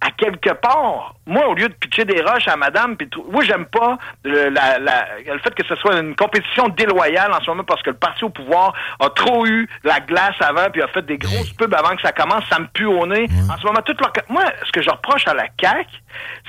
à 0.00 0.10
quelque 0.12 0.50
part, 0.54 1.14
moi, 1.26 1.48
au 1.48 1.54
lieu 1.54 1.68
de 1.68 1.74
pitcher 1.74 2.04
des 2.04 2.20
roches 2.22 2.46
à 2.46 2.56
madame, 2.56 2.96
puis 2.96 3.08
tout, 3.08 3.24
moi, 3.32 3.42
j'aime 3.44 3.66
pas 3.66 3.98
le, 4.22 4.48
la- 4.48 4.78
la- 4.78 5.06
le 5.26 5.38
fait 5.40 5.52
que 5.54 5.66
ce 5.66 5.74
soit 5.74 5.98
une 5.98 6.14
compétition 6.14 6.68
déloyale 6.68 7.32
en 7.32 7.40
ce 7.42 7.50
moment 7.50 7.64
parce 7.64 7.82
que 7.82 7.90
le 7.90 7.96
parti 7.96 8.22
au 8.24 8.30
pouvoir 8.30 8.72
a 9.00 9.10
trop 9.10 9.44
eu 9.46 9.68
la 9.82 9.98
glace 10.00 10.36
avant, 10.40 10.70
puis 10.72 10.82
a 10.82 10.88
fait 10.88 11.04
des 11.04 11.18
grosses 11.18 11.50
pubs 11.54 11.74
avant 11.74 11.96
que 11.96 12.02
ça 12.02 12.12
commence, 12.12 12.44
ça 12.48 12.60
me 12.60 12.66
pue 12.68 12.86
au 12.86 13.06
nez. 13.08 13.26
En 13.52 13.58
ce 13.58 13.66
moment, 13.66 13.80
toute 13.84 14.00
leur... 14.00 14.12
Moi, 14.28 14.44
ce 14.64 14.70
que 14.70 14.82
je 14.82 14.88
reproche 14.90 15.26
à 15.26 15.34
la 15.34 15.46
CAQ, 15.60 15.88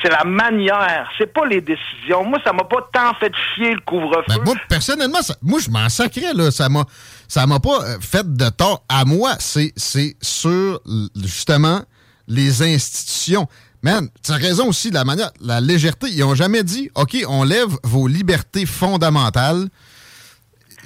c'est 0.03 0.11
la 0.11 0.23
manière, 0.23 1.09
c'est 1.17 1.34
pas 1.34 1.45
les 1.47 1.61
décisions. 1.61 2.23
Moi, 2.23 2.39
ça 2.45 2.53
m'a 2.53 2.63
pas 2.65 2.88
tant 2.93 3.13
fait 3.15 3.31
chier 3.55 3.73
le 3.73 3.81
couvre-feu. 3.81 4.23
Ben, 4.27 4.43
moi, 4.45 4.53
personnellement, 4.69 5.21
ça- 5.23 5.35
moi, 5.41 5.59
je 5.59 5.69
m'en 5.71 5.89
sacrais, 5.89 6.34
là. 6.35 6.51
Ça 6.51 6.69
m'a, 6.69 6.84
ça 7.27 7.47
m'a 7.47 7.59
pas 7.59 7.81
euh, 7.84 7.97
fait 7.99 8.31
de 8.31 8.49
tort 8.49 8.84
à 8.88 9.05
moi. 9.05 9.31
C'est, 9.39 9.73
c'est 9.76 10.15
sur, 10.21 10.80
justement, 11.15 11.81
les 12.30 12.61
institutions. 12.64 13.47
Man, 13.81 14.07
tu 14.23 14.31
as 14.31 14.35
raison 14.35 14.68
aussi, 14.68 14.89
de 14.89 14.95
la 14.95 15.03
manière, 15.06 15.31
la 15.41 15.60
légèreté. 15.61 16.07
Ils 16.10 16.23
ont 16.23 16.35
jamais 16.35 16.64
dit, 16.64 16.89
OK, 16.95 17.18
on 17.27 17.43
lève 17.43 17.69
vos 17.84 18.07
libertés 18.07 18.65
fondamentales. 18.65 19.68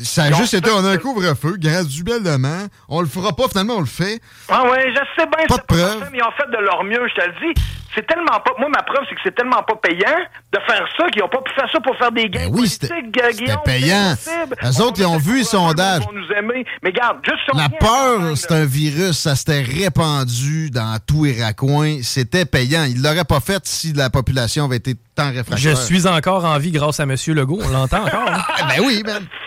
Ça 0.02 0.24
a 0.24 0.32
juste 0.32 0.56
été, 0.56 0.72
on 0.72 0.84
a 0.84 0.92
un 0.92 0.98
couvre-feu, 0.98 1.56
graduellement. 1.58 2.66
On 2.90 3.02
le 3.02 3.08
fera 3.08 3.36
pas, 3.36 3.48
finalement, 3.48 3.76
on 3.76 3.80
le 3.82 3.86
fait. 3.86 4.20
Ah 4.50 4.64
ouais, 4.64 4.92
je 4.92 5.00
sais 5.22 5.28
bien, 5.28 5.46
Pas 5.48 5.58
de 5.58 5.64
preuve. 5.68 6.10
mais 6.12 6.18
ils 6.18 6.24
ont 6.24 6.32
fait 6.32 6.50
de 6.52 6.64
leur 6.64 6.84
mieux, 6.84 7.08
je 7.10 7.22
te 7.22 7.28
le 7.28 7.54
dis. 7.54 7.62
C'est 7.96 8.06
tellement 8.08 8.40
pas. 8.44 8.52
Moi, 8.58 8.70
ma 8.70 8.82
preuve, 8.84 9.04
c'est 9.10 9.16
que 9.16 9.22
c'est 9.24 9.36
tellement 9.36 9.62
pas 9.64 9.76
payant 9.76 10.18
de 10.52 10.60
faire 10.68 10.86
ça 10.98 11.08
qu'ils 11.10 11.24
ont 11.24 11.28
pas 11.30 11.42
pu 11.42 11.52
faire 11.54 11.70
ça 11.72 11.80
pour 11.80 11.96
faire 11.98 12.12
des 12.12 12.30
gains 12.30 12.48
Ben 12.48 12.52
oui, 12.54 12.68
c'était- 12.68 12.88
politiques, 12.88 13.22
C'était 13.24 13.44
Guillaume, 13.46 13.62
payant. 13.64 14.14
Eux 14.64 14.82
autres, 14.82 15.00
ils 15.00 15.06
ont 15.06 15.18
vu 15.18 15.38
les 15.38 15.44
sondages. 15.44 16.02
Ils 16.02 16.06
vont 16.06 16.20
nous 16.22 16.32
aimer. 16.36 16.66
Mais 16.82 16.90
regarde, 16.90 17.18
juste 17.24 17.42
on 17.54 17.58
La 17.58 17.70
peur, 17.70 18.36
c'est 18.38 18.52
un 18.52 18.66
virus, 18.66 19.18
ça 19.18 19.36
s'était 19.36 19.62
répandu 19.62 20.70
dans 20.72 20.98
tout 21.06 21.26
raccoins. 21.40 22.00
C'était 22.02 22.46
payant. 22.46 22.84
Il 22.86 23.02
l'aurait 23.02 23.26
pas 23.26 23.40
fait 23.40 23.62
si 23.66 23.94
la 23.94 24.10
population 24.10 24.66
avait 24.66 24.78
été 24.78 24.96
tant 25.16 25.28
réfractaire. 25.30 25.58
Je 25.58 25.76
suis 25.76 26.08
encore 26.08 26.46
en 26.46 26.58
vie 26.58 26.72
grâce 26.72 27.00
à 27.00 27.04
M. 27.04 27.16
Legault. 27.28 27.60
On 27.64 27.70
l'entend 27.70 28.06
encore. 28.06 28.28
hein? 28.30 28.42
ben 28.70 28.84
oui. 28.86 29.04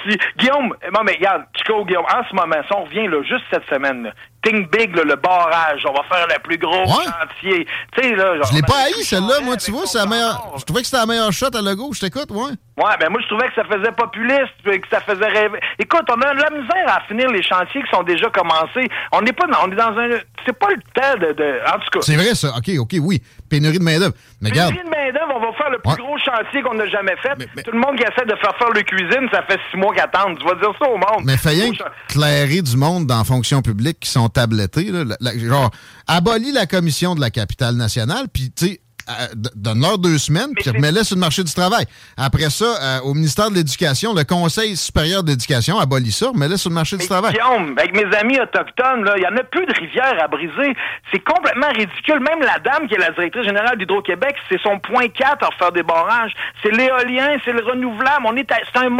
Si- 0.09 0.19
Guillaume, 0.39 0.73
non 0.95 1.01
mais 1.05 1.13
regarde, 1.15 1.43
Chico, 1.57 1.85
Guillaume, 1.85 2.05
en 2.05 2.23
ce 2.29 2.35
moment, 2.35 2.57
si 2.67 2.73
on 2.75 2.85
revient 2.85 3.09
là, 3.09 3.23
juste 3.29 3.45
cette 3.53 3.67
semaine, 3.69 4.05
là, 4.05 4.11
Think 4.47 4.71
Big, 4.71 4.95
là, 4.95 5.03
le 5.03 5.17
barrage, 5.17 5.83
on 5.89 5.93
va 5.93 6.05
faire 6.05 6.27
le 6.29 6.39
plus 6.41 6.57
gros 6.57 6.87
chantier. 6.87 7.67
Tu 7.93 8.03
sais, 8.03 8.15
là, 8.15 8.37
genre, 8.37 8.47
Je 8.49 8.55
l'ai 8.55 8.63
pas 8.63 8.85
haï, 8.87 9.03
celle-là, 9.03 9.41
moi, 9.43 9.57
tu 9.57 9.73
vois, 9.73 9.87
c'est 9.87 9.99
la 9.99 10.07
meilleure. 10.07 10.55
Je 10.57 10.65
trouvais 10.65 10.83
que 10.83 10.87
c'était 10.87 10.99
la 10.99 11.07
meilleure 11.07 11.33
shot 11.33 11.49
à 11.53 11.61
Legault. 11.61 11.93
Je 11.93 12.01
t'écoute, 12.01 12.31
ouais. 12.31 12.53
Ouais, 12.77 12.93
ben 13.01 13.09
moi 13.09 13.19
je 13.23 13.27
trouvais 13.29 13.49
que 13.49 13.55
ça 13.55 13.65
faisait 13.65 13.91
populiste, 13.93 14.53
que 14.63 14.89
ça 14.91 15.01
faisait 15.01 15.27
rêver. 15.27 15.59
Écoute, 15.79 16.03
on 16.11 16.21
a 16.21 16.35
de 16.35 16.43
la 16.43 16.51
misère 16.51 16.85
à 16.87 17.01
finir 17.09 17.31
les 17.31 17.43
chantiers 17.43 17.83
qui 17.83 17.89
sont 17.91 18.03
déjà 18.03 18.29
commencés. 18.29 18.87
On 19.13 19.23
n'est 19.23 19.33
pas 19.33 19.47
dans, 19.47 19.65
on 19.65 19.73
est 19.73 19.77
dans 19.77 19.97
un, 19.99 20.11
c'est 20.45 20.53
pas 20.53 20.69
le 20.69 20.83
temps 20.95 21.19
de, 21.19 21.33
de 21.33 21.59
en 21.67 21.79
tout 21.79 21.89
cas. 21.91 22.01
C'est 22.03 22.17
vrai, 22.17 22.35
ça. 22.35 22.49
OK, 22.55 22.71
OK, 22.79 22.97
oui. 23.01 23.23
Pénurie 23.49 23.79
de 23.79 23.85
main-d'œuvre. 23.85 24.15
Mais 24.41 24.51
regarde. 24.51 24.71
Pénurie 24.73 24.89
de 24.89 24.91
main-d'œuvre, 24.91 25.33
on 25.37 25.41
va 25.41 25.53
faire 25.57 25.71
le 25.71 25.79
plus 25.79 25.91
Ouais. 25.91 25.97
gros 25.99 26.19
chantier 26.19 26.63
qu'on 26.63 26.75
n'a 26.75 26.87
jamais 26.89 27.15
fait. 27.23 27.63
Tout 27.63 27.73
le 27.73 27.79
monde 27.79 27.97
qui 27.97 28.03
essaie 28.03 28.27
de 28.27 28.35
faire 28.37 28.57
faire 28.59 28.71
le 28.71 28.83
cuisine, 28.83 29.29
ça 29.33 29.43
fait 29.43 29.59
six 29.71 29.77
mois 29.77 29.95
qu'attendre. 29.95 30.39
Tu 30.39 30.45
vas 30.47 30.55
dire 30.55 30.73
ça 30.81 30.89
au 30.89 30.97
monde. 30.97 31.25
Mais 31.25 31.37
que 31.73 32.13
clairer 32.13 32.63
du 32.63 32.77
monde 32.77 33.07
dans 33.07 33.19
la 33.19 33.25
fonction 33.25 33.63
publique 33.63 34.01
qui 34.01 34.11
sont 34.11 34.29
tablettés. 34.29 34.91
Là, 34.91 35.05
La- 35.05 35.33
la- 35.33 35.39
genre, 35.39 35.71
abolis 36.07 36.53
la 36.53 36.67
commission 36.67 37.15
de 37.15 37.21
la 37.21 37.31
capitale 37.31 37.75
nationale, 37.77 38.27
puis, 38.33 38.51
tu 38.57 38.67
sais, 38.67 38.81
donne-leur 39.55 39.99
deux 39.99 40.19
semaines, 40.19 40.51
puis 40.55 40.71
remets-les 40.71 41.05
sur 41.05 41.17
le 41.17 41.21
marché 41.21 41.43
du 41.45 41.53
travail. 41.53 41.85
Après 42.17 42.51
ça, 42.51 42.65
euh, 42.65 43.01
au 43.05 43.15
ministère 43.15 43.51
de 43.51 43.55
l'Éducation, 43.55 44.15
le 44.15 44.25
Conseil 44.25 44.77
supérieur 44.77 45.23
d'éducation 45.23 45.79
abolit 45.79 46.13
ça, 46.13 46.29
remets-les 46.31 46.57
sur 46.57 46.71
le 46.71 46.75
marché 46.75 46.97
du 46.97 47.07
travail. 47.07 47.33
Guillaume, 47.33 47.75
avec 47.79 47.95
mes 47.95 48.17
amis 48.17 48.39
autochtones, 48.41 49.09
il 49.17 49.23
y 49.23 49.27
en 49.27 49.37
a 49.37 49.45
plus 49.45 49.67
de 49.67 49.73
rivières 49.79 50.23
à 50.23 50.29
briser. 50.29 50.75
C'est 51.13 51.23
complètement 51.25 51.69
ridicule. 51.69 52.21
Même 52.21 52.41
la 52.41 52.59
dame 52.59 52.89
qui 52.89 52.95
est 52.95 52.99
la 52.99 53.11
directrice 53.11 53.45
générale 53.45 53.79
d'Hydro-Québec, 53.79 54.35
c'est 54.51 54.61
son 54.63 54.79
point 54.79 55.09
4 55.09 55.43
à 55.45 55.47
refaire 55.49 55.73
des 55.73 55.83
barrages. 55.83 56.33
C'est 56.63 56.71
l'éolien, 56.71 57.37
c'est 57.45 57.53
le 57.53 57.63
renouvelable. 57.63 58.25
On 58.27 58.37
est 58.37 58.47
c'est 58.73 58.79
un 58.81 58.91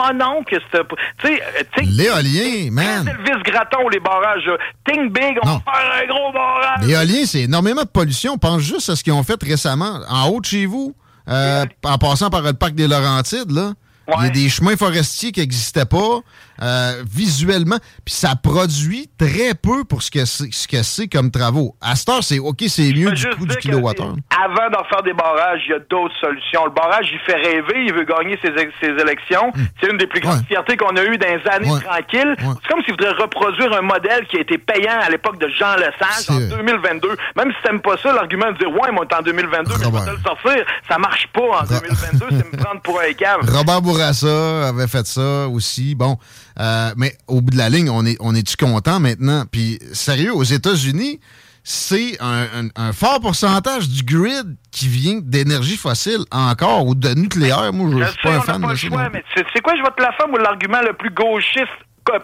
c'est- 0.73 0.83
Tu 1.19 1.27
sais, 1.29 1.43
euh, 1.43 1.63
sais, 1.77 1.85
L'éolien, 1.85 2.71
man. 2.71 3.09
Elvis 3.09 3.43
Gratton, 3.43 3.89
les 3.91 4.01
barrages. 4.01 4.51
Think 4.87 5.13
big, 5.13 5.39
on 5.43 5.49
va 5.49 5.61
faire 5.65 6.03
un 6.03 6.07
gros 6.07 6.33
barrage. 6.33 6.87
L'éolien, 6.87 7.25
c'est 7.25 7.43
énormément 7.43 7.83
de 7.83 7.89
pollution. 7.89 8.39
Pense 8.39 8.63
juste 8.63 8.91
à 8.91 8.97
ce 8.97 9.03
qu'ils 9.05 9.13
ont 9.13 9.23
fait 9.23 9.41
récemment 9.43 9.96
en 10.09 10.29
haut 10.29 10.41
de 10.41 10.47
chez 10.47 10.67
vous, 10.67 10.95
euh, 11.29 11.65
en 11.85 11.99
passant 11.99 12.31
par 12.31 12.43
le 12.43 12.53
parc 12.53 12.75
des 12.75 12.89
Laurentides, 12.89 13.51
là. 13.51 13.73
Il 14.09 14.23
y 14.23 14.27
a 14.27 14.31
des 14.31 14.49
chemins 14.49 14.77
forestiers 14.77 15.33
qui 15.33 15.41
n'existaient 15.41 15.85
pas 15.85 16.21
euh, 16.63 17.03
visuellement, 17.11 17.79
puis 18.05 18.15
ça 18.15 18.35
produit 18.37 19.09
très 19.19 19.55
peu 19.55 19.85
pour 19.85 20.03
ce 20.03 20.11
que 20.11 20.25
c'est 20.25 20.53
ce 20.53 20.69
que 20.69 20.83
c'est 20.83 21.09
comme 21.09 21.31
travaux. 21.31 21.77
À 21.81 21.97
cette 21.97 22.09
heure, 22.09 22.23
c'est 22.23 22.39
OK, 22.39 22.65
c'est 22.69 22.93
mieux 22.93 23.13
du 23.13 23.27
coût 23.37 23.47
du 23.47 23.57
kilowattheure. 23.57 24.17
Avant 24.31 24.71
d'en 24.71 24.85
faire 24.85 25.03
des 25.03 25.13
barrages, 25.13 25.63
il 25.67 25.73
y 25.73 25.75
a 25.75 25.79
d'autres 25.91 26.15
solutions. 26.21 26.65
Le 26.67 26.71
barrage, 26.71 27.09
il 27.13 27.19
fait 27.21 27.37
rêver, 27.37 27.87
il 27.87 27.93
veut 27.93 28.05
gagner 28.05 28.39
ses, 28.43 28.53
élections. 28.87 29.53
Hmm. 29.55 29.67
C'est 29.81 29.91
une 29.91 29.99
des 29.99 30.07
plus 30.07 30.21
grandes 30.21 30.45
fiertés 30.47 30.77
qu'on 30.77 30.97
a 30.97 31.05
eues 31.05 31.19
dans 31.19 31.27
les 31.27 31.51
années 31.51 31.81
tranquilles. 31.83 32.35
C'est 32.39 32.69
comme 32.69 32.83
s'il 32.85 32.93
voudrait 32.93 33.13
reproduire 33.23 33.73
un 33.73 33.83
modèle 33.83 34.27
qui 34.27 34.37
a 34.37 34.41
été 34.41 34.59
payant 34.59 34.99
à 35.01 35.11
l'époque 35.11 35.39
de 35.39 35.49
Jean 35.49 35.77
Lesage 35.77 36.31
en 36.31 36.57
2022. 36.57 37.09
Même 37.37 37.53
si 37.53 37.63
t'aimes 37.63 37.81
pas 37.81 37.97
ça, 38.03 38.13
l'argument 38.13 38.51
de 38.53 38.59
dire 38.59 38.71
ouais, 38.71 38.91
moi, 38.93 39.05
t'es 39.07 39.17
en 39.17 39.23
2022, 39.23 39.75
mais 39.79 39.85
je 39.85 39.91
vais 39.91 40.05
te 40.05 40.11
le 40.11 40.23
sortir, 40.23 40.65
ça 40.89 40.99
marche 40.99 41.27
pas 41.29 41.61
en 41.61 41.65
2022, 41.65 42.27
c'est 42.31 42.53
me 42.53 42.63
prendre 42.63 42.81
pour 42.81 43.01
un 43.01 43.13
cave. 43.13 43.41
Robert 43.53 43.83
Bourassa 43.83 44.69
avait 44.69 44.89
fait 44.89 45.07
ça 45.07 45.49
aussi. 45.49 45.95
Bon, 45.95 46.19
euh, 46.61 46.91
mais 46.97 47.13
au 47.27 47.41
bout 47.41 47.51
de 47.53 47.59
la 47.59 47.69
ligne, 47.69 47.91
on 47.91 48.05
est, 48.07 48.17
on 48.21 48.35
est-tu 48.35 48.57
content 48.57 49.01
maintenant? 49.01 49.45
Puis, 49.51 49.79
sérieux, 49.93 50.35
aux 50.35 50.43
États-Unis, 50.45 51.21
c'est 51.69 52.17
un, 52.21 52.43
un- 52.65 52.69
un 52.77 52.93
fort 52.93 53.21
pourcentage 53.21 53.89
du 53.89 54.03
grid 54.05 54.57
qui 54.71 54.87
vient 54.89 55.19
d'énergie 55.23 55.77
fossile 55.77 56.21
encore 56.31 56.87
ou 56.87 56.95
de 56.95 57.09
nucléaire. 57.15 57.73
Moi, 57.73 57.91
je 57.93 57.99
Je 58.05 58.11
suis 58.11 58.15
sais, 58.23 58.29
pas 58.29 58.35
un 58.37 58.41
fan 58.41 58.61
pas 58.61 58.67
de 58.69 58.73
le 58.73 58.79
choix, 58.79 59.09
mais 59.13 59.25
c'est 59.35 59.45
c'est 59.53 59.61
quoi, 59.61 59.75
je 59.77 59.83
vais 59.83 59.91
te 59.97 60.01
la 60.03 60.13
faire, 60.13 60.29
moi, 60.29 60.41
l'argument 60.41 60.81
le 60.83 60.93
plus 60.93 61.11
gauchiste 61.11 61.67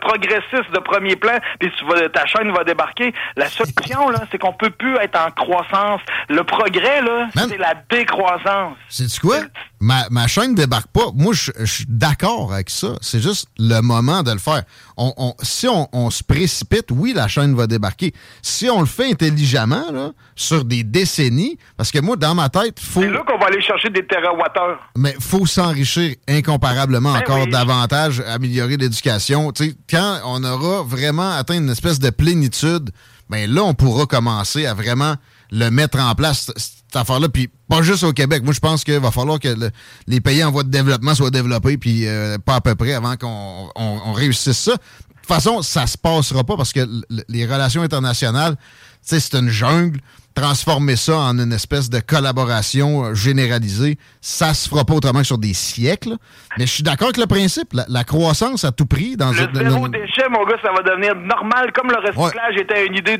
progressiste 0.00 0.70
de 0.72 0.78
premier 0.78 1.16
plan, 1.16 1.38
puis 1.58 1.68
tu 1.76 1.84
vas- 1.86 2.08
ta 2.08 2.24
chaîne 2.26 2.52
va 2.52 2.62
débarquer. 2.62 3.12
La 3.36 3.48
solution, 3.48 4.08
là, 4.10 4.20
c'est 4.30 4.38
qu'on 4.38 4.52
peut 4.52 4.70
plus 4.70 4.94
être 4.98 5.18
en 5.18 5.30
croissance. 5.32 6.00
Le 6.28 6.44
progrès, 6.44 7.02
là, 7.02 7.26
c'est 7.48 7.58
la 7.58 7.74
décroissance. 7.90 8.76
C'est-tu 8.88 9.20
quoi? 9.20 9.38
Ma, 9.84 10.06
ma 10.10 10.28
chaîne 10.28 10.54
débarque 10.54 10.86
pas. 10.92 11.06
Moi, 11.12 11.32
je 11.34 11.50
je 11.58 11.64
suis 11.64 11.86
d'accord 11.88 12.52
avec 12.54 12.70
ça. 12.70 12.94
C'est 13.00 13.20
juste 13.20 13.46
le 13.58 13.80
moment 13.80 14.22
de 14.22 14.30
le 14.30 14.38
faire. 14.38 14.62
On, 14.96 15.12
on- 15.16 15.34
si 15.42 15.66
on, 15.66 15.88
on 15.92 16.08
se 16.10 16.22
précipite, 16.22 16.86
oui, 16.92 17.12
la 17.14 17.26
chaîne 17.26 17.54
va 17.56 17.66
débarquer. 17.66 18.14
Si 18.42 18.70
on 18.70 18.78
le 18.80 18.86
fait 18.86 19.10
intelligemment, 19.10 19.90
là, 19.92 20.12
sur 20.36 20.64
des 20.64 20.84
décennies, 20.84 21.58
parce 21.76 21.90
que 21.90 21.98
moi, 21.98 22.14
dans 22.14 22.34
ma 22.36 22.48
tête, 22.48 22.78
faut, 22.78 23.00
C'est 23.00 23.08
là 23.10 23.24
qu'on 23.26 23.38
va 23.38 23.46
aller 23.46 23.60
chercher 23.60 23.90
des 23.90 24.06
terawattheures. 24.06 24.78
mais 24.96 25.16
faut 25.18 25.46
s'enrichir 25.46 26.14
incomparablement 26.28 27.14
Ben 27.14 27.18
encore 27.20 27.42
oui. 27.44 27.50
davantage, 27.50 28.20
améliorer 28.20 28.76
l'éducation. 28.76 29.50
Tu 29.50 29.64
sais, 29.70 29.76
quand 29.90 30.20
on 30.26 30.44
aura 30.44 30.84
vraiment 30.84 31.32
atteint 31.32 31.56
une 31.58 31.70
espèce 31.70 31.98
de 31.98 32.10
plénitude, 32.10 32.90
ben 33.28 33.50
là, 33.52 33.64
on 33.64 33.74
pourra 33.74 34.06
commencer 34.06 34.64
à 34.66 34.74
vraiment 34.74 35.16
le 35.50 35.70
mettre 35.70 35.98
en 35.98 36.14
place, 36.14 36.50
cette 36.92 37.00
affaire-là. 37.02 37.28
Puis 37.28 37.48
pas 37.68 37.82
juste 37.82 38.04
au 38.04 38.12
Québec. 38.12 38.42
Moi, 38.44 38.52
je 38.52 38.60
pense 38.60 38.84
qu'il 38.84 38.98
va 38.98 39.10
falloir 39.10 39.38
que 39.40 39.48
le- 39.48 39.70
les 40.06 40.20
pays 40.20 40.44
en 40.44 40.50
voie 40.50 40.62
de 40.62 40.68
développement 40.70 41.14
soient 41.14 41.30
développés, 41.30 41.78
puis 41.78 42.06
euh, 42.06 42.36
pas 42.38 42.56
à 42.56 42.60
peu 42.60 42.74
près 42.74 42.92
avant 42.92 43.16
qu'on 43.16 43.70
on- 43.74 44.00
on 44.06 44.12
réussisse 44.12 44.58
ça. 44.58 44.72
De 44.72 44.76
toute 44.76 45.26
façon, 45.26 45.62
ça 45.62 45.86
se 45.86 45.96
passera 45.96 46.44
pas 46.44 46.56
parce 46.56 46.72
que 46.72 46.86
les 47.28 47.46
relations 47.46 47.82
internationales, 47.82 48.56
c'est 49.00 49.34
une 49.34 49.48
jungle. 49.48 50.00
Transformer 50.34 50.96
ça 50.96 51.16
en 51.16 51.38
une 51.38 51.52
espèce 51.52 51.90
de 51.90 52.00
collaboration 52.00 53.04
euh, 53.04 53.14
généralisée, 53.14 53.98
ça 54.20 54.54
se 54.54 54.68
fera 54.68 54.84
pas 54.84 54.94
autrement 54.94 55.20
que 55.20 55.26
sur 55.26 55.38
des 55.38 55.52
siècles. 55.54 56.14
Mais 56.58 56.66
je 56.66 56.72
suis 56.72 56.82
d'accord 56.82 57.08
avec 57.08 57.18
le 57.18 57.26
principe. 57.26 57.72
La, 57.72 57.84
la 57.88 58.04
croissance 58.04 58.64
à 58.64 58.72
tout 58.72 58.86
prix 58.86 59.16
dans 59.16 59.30
Le 59.30 59.36
zéro 59.52 59.86
une- 59.86 59.92
déchet, 59.92 60.28
mon 60.30 60.44
gars, 60.44 60.56
ça 60.62 60.72
va 60.72 60.82
devenir 60.82 61.14
normal, 61.16 61.70
comme 61.72 61.90
le 61.90 61.96
recyclage 61.98 62.56
était 62.56 62.86
une 62.86 62.94
idée 62.96 63.16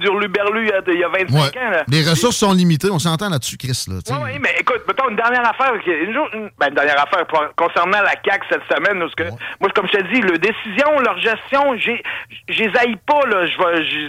il 0.63 0.69
y 0.69 0.73
a- 0.73 0.83
il 0.87 1.01
y 1.01 1.05
a 1.05 1.09
25 1.09 1.35
Ouais. 1.35 1.41
ans. 1.61 1.71
Là. 1.71 1.85
Les 1.89 2.03
ressources 2.09 2.37
sont 2.37 2.53
limitées, 2.53 2.91
on 2.91 2.99
s'entend 2.99 3.29
là-dessus, 3.29 3.57
Chris. 3.57 3.85
Là. 3.89 3.97
Oui, 4.23 4.39
mais 4.41 4.55
écoute, 4.61 4.83
mettons 4.89 5.09
une 5.11 5.17
dernière 5.17 5.47
affaire, 5.49 5.73
qui- 5.85 5.91
une, 5.91 6.13
jour- 6.15 6.29
une- 6.33 6.51
ben, 6.59 6.69
une 6.69 6.75
dernière 6.75 7.01
affaire 7.03 7.27
pour- 7.27 7.45
concernant 7.57 8.01
la 8.03 8.15
CAQ 8.25 8.47
cette 8.51 8.63
semaine, 8.73 8.99
parce 9.01 9.15
que 9.15 9.25
moi, 9.61 9.71
comme 9.75 9.87
je 9.93 9.99
te 9.99 10.15
dis, 10.15 10.21
le 10.21 10.39
décision, 10.39 10.99
leur 11.01 11.19
gestion, 11.19 11.77
j'ai, 11.79 12.03
j'ai 12.49 12.71
pas, 13.07 13.27
là, 13.29 13.47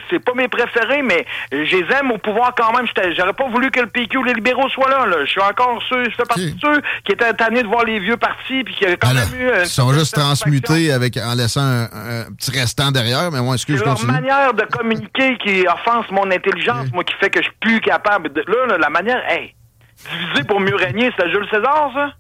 c'est 0.10 0.20
pas 0.24 0.34
mes 0.36 0.48
préférés, 0.48 1.02
mais 1.02 1.26
je 1.52 1.58
les 1.78 1.86
aime 1.96 2.12
au 2.12 2.18
pouvoir 2.18 2.54
quand 2.56 2.72
même. 2.76 2.86
J'aurais 3.18 3.34
pas 3.34 3.48
voulu 3.50 3.72
que 3.72 3.80
le 3.80 3.88
PQ 3.88 4.18
ou 4.18 4.24
les 4.24 4.34
libéraux 4.34 4.70
soient 4.70 4.90
là, 4.90 5.06
là. 5.06 5.18
Je 5.26 5.30
suis 5.32 5.42
encore 5.42 5.82
ceux, 5.90 6.04
je 6.06 6.16
fais 6.16 6.24
partie 6.24 6.54
de 6.54 6.60
ceux 6.60 6.82
qui 7.06 7.12
étaient 7.14 7.34
tannés 7.34 7.64
de 7.64 7.68
voir 7.68 7.84
les 7.86 8.00
vieux 8.00 8.18
partis, 8.18 8.64
puis 8.64 8.76
qui 8.76 8.86
quand 8.98 9.10
Alors, 9.10 9.30
même 9.32 9.42
eu 9.42 9.50
une 9.50 9.62
ils 9.62 9.68
sont 9.68 9.92
juste 9.94 10.14
transmutés 10.16 10.92
avec, 10.92 11.18
en 11.18 11.36
laissant 11.36 11.62
un, 11.62 11.84
un 11.84 12.34
petit 12.38 12.52
restant 12.60 12.92
derrière, 12.92 13.32
mais 13.32 13.42
moi, 13.42 13.56
excuse, 13.56 13.80
C'est 13.80 13.86
leur 13.86 13.96
continue. 13.96 14.12
manière 14.12 14.54
de 14.54 14.64
communiquer 14.64 15.38
qui 15.38 15.66
offense 15.68 16.06
mon 16.12 16.30
intelligence, 16.32 16.92
moi, 16.94 17.04
qui 17.04 17.14
fait 17.16 17.30
que 17.30 17.40
je 17.40 17.46
suis 17.46 17.58
plus 17.60 17.82
capable. 17.82 18.32
De, 18.34 18.42
là, 18.48 18.66
là, 18.68 18.78
la 18.78 18.90
manière, 18.90 19.22
hey, 19.30 19.54
diviser 20.12 20.44
pour 20.44 20.60
mieux 20.60 20.76
régner, 20.76 21.12
c'est 21.18 21.30
Jules 21.30 21.48
César, 21.52 21.92
ça? 21.94 22.14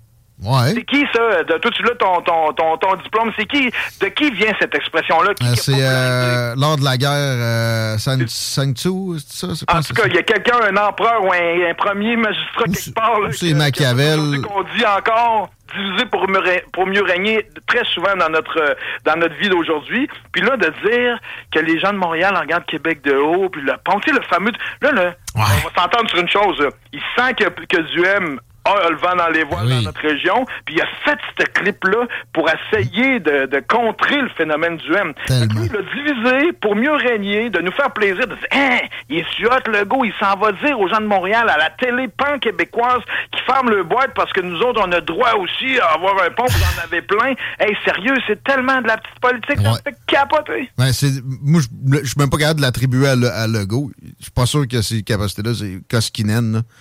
Ouais. 0.43 0.73
C'est 0.73 0.83
qui, 0.83 1.05
ça? 1.13 1.43
De, 1.43 1.57
toi, 1.57 1.71
tu 1.71 1.83
l'as, 1.83 1.95
ton, 1.95 2.21
ton, 2.21 2.51
ton, 2.53 2.77
ton 2.77 2.95
diplôme, 2.95 3.31
c'est 3.37 3.45
qui? 3.45 3.71
De 4.01 4.07
qui 4.07 4.29
vient 4.31 4.51
cette 4.59 4.75
expression-là? 4.75 5.31
Euh, 5.41 5.55
c'est 5.55 5.71
euh, 5.79 6.53
lors 6.57 6.77
de 6.77 6.83
la 6.83 6.97
guerre 6.97 7.09
euh, 7.13 7.97
San- 7.97 8.27
c'est 8.27 8.75
ça? 8.75 9.47
En 9.69 9.81
tout 9.81 9.93
cas, 9.93 10.03
il 10.07 10.15
y 10.15 10.17
a 10.17 10.23
quelqu'un, 10.23 10.57
un 10.69 10.75
empereur 10.77 11.23
ou 11.23 11.31
un, 11.31 11.69
un 11.69 11.73
premier 11.75 12.15
magistrat 12.17 12.65
quelque 12.65 12.93
part, 12.93 13.19
c'est 13.31 13.53
Machiavel. 13.53 14.41
qu'on 14.41 14.63
dit 14.63 14.85
encore 14.85 15.49
diviser 15.75 16.05
pour 16.05 16.27
pour 16.71 16.85
mieux 16.85 17.01
régner 17.01 17.47
très 17.67 17.83
souvent 17.85 18.15
dans 18.15 18.29
notre 18.29 18.75
dans 19.05 19.15
notre 19.15 19.33
vie 19.35 19.49
d'aujourd'hui. 19.49 20.07
Puis 20.31 20.41
là, 20.43 20.55
de 20.57 20.71
dire 20.87 21.17
que 21.51 21.59
les 21.59 21.79
gens 21.79 21.93
de 21.93 21.97
Montréal 21.97 22.35
en 22.35 22.41
regardent 22.41 22.65
Québec 22.65 23.01
de 23.03 23.15
haut, 23.15 23.49
puis 23.49 23.61
le 23.61 23.73
pont, 23.83 23.99
tu 23.99 24.11
sais, 24.11 24.15
le 24.19 24.23
fameux... 24.27 24.51
Là, 24.81 24.91
là, 24.91 25.13
on 25.35 25.39
va 25.39 25.81
s'entendre 25.81 26.09
sur 26.09 26.19
une 26.19 26.29
chose. 26.29 26.59
là. 26.59 26.69
Il 26.91 27.01
sent 27.17 27.33
que, 27.39 27.45
que 27.65 27.81
Duhem 27.93 28.39
a 28.65 28.89
le 28.89 28.95
vent 28.97 29.15
dans 29.17 29.27
les 29.29 29.43
voiles 29.43 29.67
dans 29.69 29.81
notre 29.81 30.01
région, 30.01 30.45
puis 30.65 30.75
il 30.75 30.81
a 30.81 30.87
fait 31.03 31.17
ce 31.39 31.45
clip-là 31.45 32.07
pour 32.33 32.47
essayer 32.49 33.19
de, 33.19 33.45
de 33.47 33.59
contrer 33.67 34.21
le 34.21 34.29
phénomène 34.29 34.77
du 34.77 34.93
M. 34.93 35.13
Lui, 35.29 35.65
Il 35.65 35.71
l'a 35.71 35.81
divisé 35.93 36.53
pour 36.61 36.75
mieux 36.75 36.93
régner, 36.93 37.49
de 37.49 37.59
nous 37.59 37.71
faire 37.71 37.91
plaisir, 37.91 38.25
de 38.27 38.35
dire 38.35 38.47
Hein, 38.51 38.79
il 39.09 39.19
est 39.19 39.25
sur 39.35 39.49
le 39.67 39.83
go, 39.85 40.03
il 40.05 40.13
s'en 40.19 40.37
va 40.37 40.51
dire 40.53 40.79
aux 40.79 40.87
gens 40.87 41.01
de 41.01 41.05
Montréal, 41.07 41.49
à 41.49 41.57
la 41.57 41.69
télé 41.71 42.07
pan-québécoise, 42.07 43.01
qui 43.31 43.41
ferment 43.45 43.69
le 43.69 43.83
boîte 43.83 44.11
parce 44.15 44.31
que 44.33 44.41
nous 44.41 44.57
autres, 44.59 44.81
on 44.85 44.91
a 44.91 45.01
droit 45.01 45.33
aussi 45.33 45.77
à 45.79 45.93
avoir 45.95 46.15
un 46.23 46.29
pont, 46.31 46.45
vous 46.45 46.63
en 46.63 46.83
avez 46.85 47.01
plein. 47.01 47.33
Hey, 47.59 47.75
sérieux, 47.85 48.15
c'est 48.27 48.43
tellement 48.43 48.81
de 48.81 48.87
la 48.87 48.97
petite 48.97 49.19
politique, 49.19 49.61
ça 49.61 49.71
me 49.71 49.75
fait 49.77 49.95
capoter. 50.07 50.69
Ouais, 50.77 50.93
c'est, 50.93 51.11
moi, 51.41 51.61
je 51.61 52.05
suis 52.07 52.19
même 52.19 52.29
pas 52.29 52.37
capable 52.37 52.59
de 52.59 52.65
l'attribuer 52.65 53.07
à, 53.07 53.15
Le- 53.15 53.31
à 53.31 53.47
Legault. 53.47 53.91
Je 54.19 54.23
suis 54.23 54.31
pas 54.31 54.45
sûr 54.45 54.67
que 54.67 54.81
ces 54.81 55.03
capacités-là, 55.03 55.51
c'est 55.53 55.81
Koskinen. 55.89 56.53
là. 56.53 56.61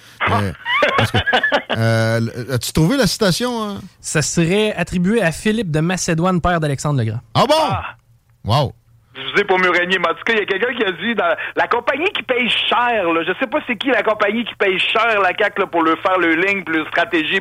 Euh, 0.42 0.52
parce 0.96 1.10
que, 1.10 1.18
euh, 1.76 2.54
As-tu 2.54 2.72
trouvé 2.72 2.96
la 2.96 3.06
citation? 3.06 3.62
hein? 3.62 3.80
Ça 4.00 4.22
serait 4.22 4.74
attribué 4.74 5.22
à 5.22 5.32
Philippe 5.32 5.70
de 5.70 5.80
Macédoine, 5.80 6.40
père 6.40 6.60
d'Alexandre 6.60 6.98
le 6.98 7.04
Grand. 7.10 7.20
Ah 7.34 7.44
bon? 7.48 8.50
Wow. 8.50 8.72
Divisé 9.14 9.44
pour 9.44 9.58
mieux 9.58 9.70
régner. 9.70 9.98
Mais 9.98 10.08
en 10.08 10.14
tout 10.14 10.24
cas, 10.24 10.32
il 10.32 10.38
y 10.38 10.42
a 10.42 10.46
quelqu'un 10.46 10.74
qui 10.74 10.84
a 10.84 10.92
dit 10.92 11.14
dans 11.14 11.34
la 11.56 11.66
compagnie 11.68 12.10
qui 12.12 12.22
paye 12.22 12.48
cher, 12.48 13.12
là, 13.12 13.22
je 13.26 13.32
sais 13.38 13.46
pas 13.46 13.58
c'est 13.66 13.76
qui 13.76 13.88
la 13.88 14.02
compagnie 14.02 14.44
qui 14.44 14.54
paye 14.54 14.78
cher 14.78 15.20
la 15.20 15.32
CAC 15.34 15.52
pour 15.70 15.82
le 15.82 15.96
faire 15.96 16.18
le 16.18 16.34
ligne, 16.34 16.64
plus 16.64 16.84
stratégie, 16.86 17.40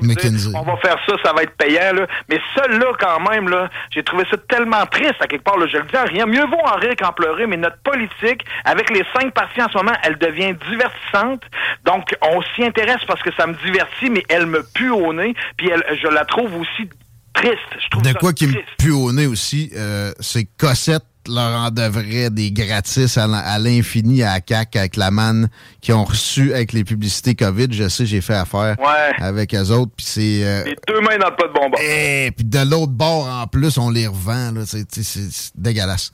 on 0.53 0.61
va 0.63 0.77
faire 0.77 0.97
ça, 1.07 1.15
ça 1.23 1.33
va 1.33 1.43
être 1.43 1.55
payant. 1.55 1.93
Là. 1.93 2.07
Mais 2.29 2.39
celle-là, 2.55 2.87
quand 2.99 3.19
même, 3.29 3.47
là, 3.49 3.69
j'ai 3.91 4.03
trouvé 4.03 4.25
ça 4.29 4.37
tellement 4.49 4.85
triste 4.85 5.15
à 5.21 5.27
quelque 5.27 5.43
part. 5.43 5.57
Là, 5.57 5.67
je 5.67 5.77
le 5.77 5.83
dis 5.83 5.97
en 5.97 6.05
rien. 6.05 6.25
Mieux 6.25 6.45
vaut 6.45 6.65
en 6.65 6.77
rire 6.77 6.95
qu'en 6.97 7.13
pleurer, 7.13 7.47
mais 7.47 7.57
notre 7.57 7.81
politique, 7.83 8.45
avec 8.65 8.89
les 8.89 9.03
cinq 9.15 9.33
partis 9.33 9.61
en 9.61 9.69
ce 9.69 9.77
moment, 9.77 9.93
elle 10.03 10.17
devient 10.17 10.53
divertissante. 10.69 11.43
Donc, 11.85 12.15
on 12.21 12.41
s'y 12.53 12.63
intéresse 12.63 13.03
parce 13.07 13.21
que 13.21 13.33
ça 13.35 13.47
me 13.47 13.53
divertit, 13.65 14.09
mais 14.09 14.23
elle 14.29 14.45
me 14.45 14.63
pue 14.73 14.89
au 14.91 15.13
nez. 15.13 15.33
Puis 15.57 15.69
elle, 15.69 15.83
je 16.01 16.07
la 16.07 16.25
trouve 16.25 16.53
aussi 16.57 16.89
triste. 17.33 17.57
Je 17.83 17.89
trouve 17.89 18.03
De 18.03 18.09
ça 18.09 18.19
quoi 18.19 18.33
qui 18.33 18.47
me 18.47 18.55
pue 18.77 18.91
au 18.91 19.11
nez 19.11 19.27
aussi, 19.27 19.71
euh, 19.75 20.11
c'est 20.19 20.45
Cossette 20.57 21.03
leur 21.27 21.59
en 21.61 21.69
devrait 21.69 22.29
des 22.29 22.51
gratis 22.51 23.17
à 23.17 23.27
l'in- 23.27 23.37
à 23.37 23.59
l'infini 23.59 24.23
à 24.23 24.39
CAQ 24.47 24.77
avec 24.79 24.95
la 24.95 25.11
manne 25.11 25.49
qu'ils 25.81 25.93
ont 25.93 26.03
reçu 26.03 26.53
avec 26.53 26.73
les 26.73 26.83
publicités 26.83 27.35
COVID. 27.35 27.67
Je 27.71 27.87
sais, 27.89 28.05
j'ai 28.05 28.21
fait 28.21 28.33
affaire 28.35 28.75
Ouais. 28.79 29.13
avec 29.19 29.53
eux 29.55 29.71
autres. 29.71 29.91
Puis 29.95 30.05
c'est... 30.05 30.41
euh, 30.43 30.63
deux 30.87 31.01
mains 31.01 31.17
dans 31.17 31.29
le 31.29 31.35
pas 31.35 31.47
de 31.47 31.53
bonbons. 31.53 31.77
Et 31.81 32.31
puis 32.35 32.45
de 32.45 32.69
l'autre 32.69 32.91
bord, 32.91 33.27
en 33.27 33.47
plus, 33.47 33.77
on 33.77 33.89
les 33.89 34.07
revend. 34.07 34.51
C'est 34.65 35.51
dégueulasse. 35.55 36.11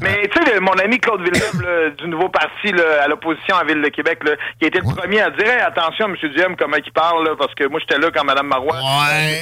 Mais 0.00 0.28
tu 0.34 0.42
sais, 0.42 0.60
mon 0.60 0.72
ami 0.72 0.98
Claude 0.98 1.20
Villeneuve 1.22 1.62
là, 1.62 1.90
du 1.98 2.08
nouveau 2.08 2.28
parti 2.28 2.72
là, 2.72 3.04
à 3.04 3.08
l'opposition 3.08 3.56
à 3.56 3.64
Ville 3.64 3.82
de 3.82 3.88
Québec, 3.88 4.18
là, 4.24 4.32
qui 4.58 4.64
a 4.64 4.68
été 4.68 4.78
le 4.80 4.94
premier 4.94 5.20
à 5.20 5.30
dire 5.30 5.46
Hey, 5.46 5.60
attention, 5.60 6.06
M. 6.06 6.16
Duhem, 6.34 6.56
comment 6.58 6.76
il 6.76 6.92
parle, 6.92 7.36
parce 7.38 7.54
que 7.54 7.66
moi 7.68 7.80
j'étais 7.80 8.00
là 8.00 8.10
quand 8.14 8.24
Mme 8.24 8.46
Marois 8.46 8.78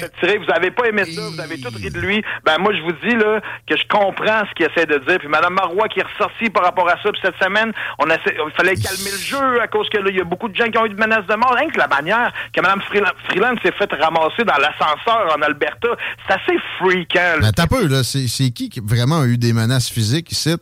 fait 0.00 0.12
tirer. 0.20 0.38
Vous 0.38 0.52
avez 0.52 0.70
pas 0.70 0.86
aimé 0.88 1.04
ça, 1.04 1.20
vous 1.28 1.40
avez 1.40 1.58
tout 1.58 1.70
ri 1.74 1.90
de 1.90 1.98
lui. 2.00 2.22
Ben 2.44 2.58
moi 2.58 2.72
je 2.74 2.82
vous 2.82 2.92
dis 3.08 3.16
là 3.16 3.40
que 3.68 3.76
je 3.76 3.84
comprends 3.88 4.42
ce 4.48 4.54
qu'il 4.54 4.66
essaie 4.66 4.86
de 4.86 4.98
dire. 4.98 5.03
Puis 5.18 5.28
Mme 5.28 5.54
Marois 5.54 5.88
qui 5.88 6.00
est 6.00 6.04
ressortie 6.04 6.50
par 6.50 6.64
rapport 6.64 6.88
à 6.88 7.00
ça. 7.02 7.12
Puis 7.12 7.20
cette 7.22 7.36
semaine, 7.42 7.72
on 7.98 8.06
essaie, 8.06 8.34
il 8.34 8.52
fallait 8.56 8.76
calmer 8.76 9.10
le 9.10 9.18
jeu 9.18 9.60
à 9.60 9.66
cause 9.66 9.88
que 9.88 9.98
là, 9.98 10.10
il 10.10 10.16
y 10.16 10.20
a 10.20 10.24
beaucoup 10.24 10.48
de 10.48 10.56
gens 10.56 10.70
qui 10.70 10.78
ont 10.78 10.86
eu 10.86 10.90
de 10.90 10.98
menaces 10.98 11.26
de 11.26 11.34
mort. 11.34 11.54
Rien 11.54 11.68
que 11.70 11.78
la 11.78 11.88
manière 11.88 12.32
que 12.52 12.60
Mme 12.60 12.80
Freeland, 12.82 13.54
s'est 13.62 13.72
fait 13.72 13.92
ramasser 13.92 14.44
dans 14.44 14.56
l'ascenseur 14.56 15.36
en 15.36 15.42
Alberta, 15.42 15.88
c'est 16.26 16.34
assez 16.34 16.58
freakant. 16.78 17.40
Mais 17.40 17.52
t'as 17.52 17.66
peu, 17.66 17.86
là. 17.86 18.02
C'est 18.02 18.50
qui 18.50 18.68
qui 18.68 18.80
vraiment 18.80 19.20
a 19.20 19.26
eu 19.26 19.38
des 19.38 19.52
menaces 19.52 19.88
physiques 19.88 20.32
ici? 20.32 20.56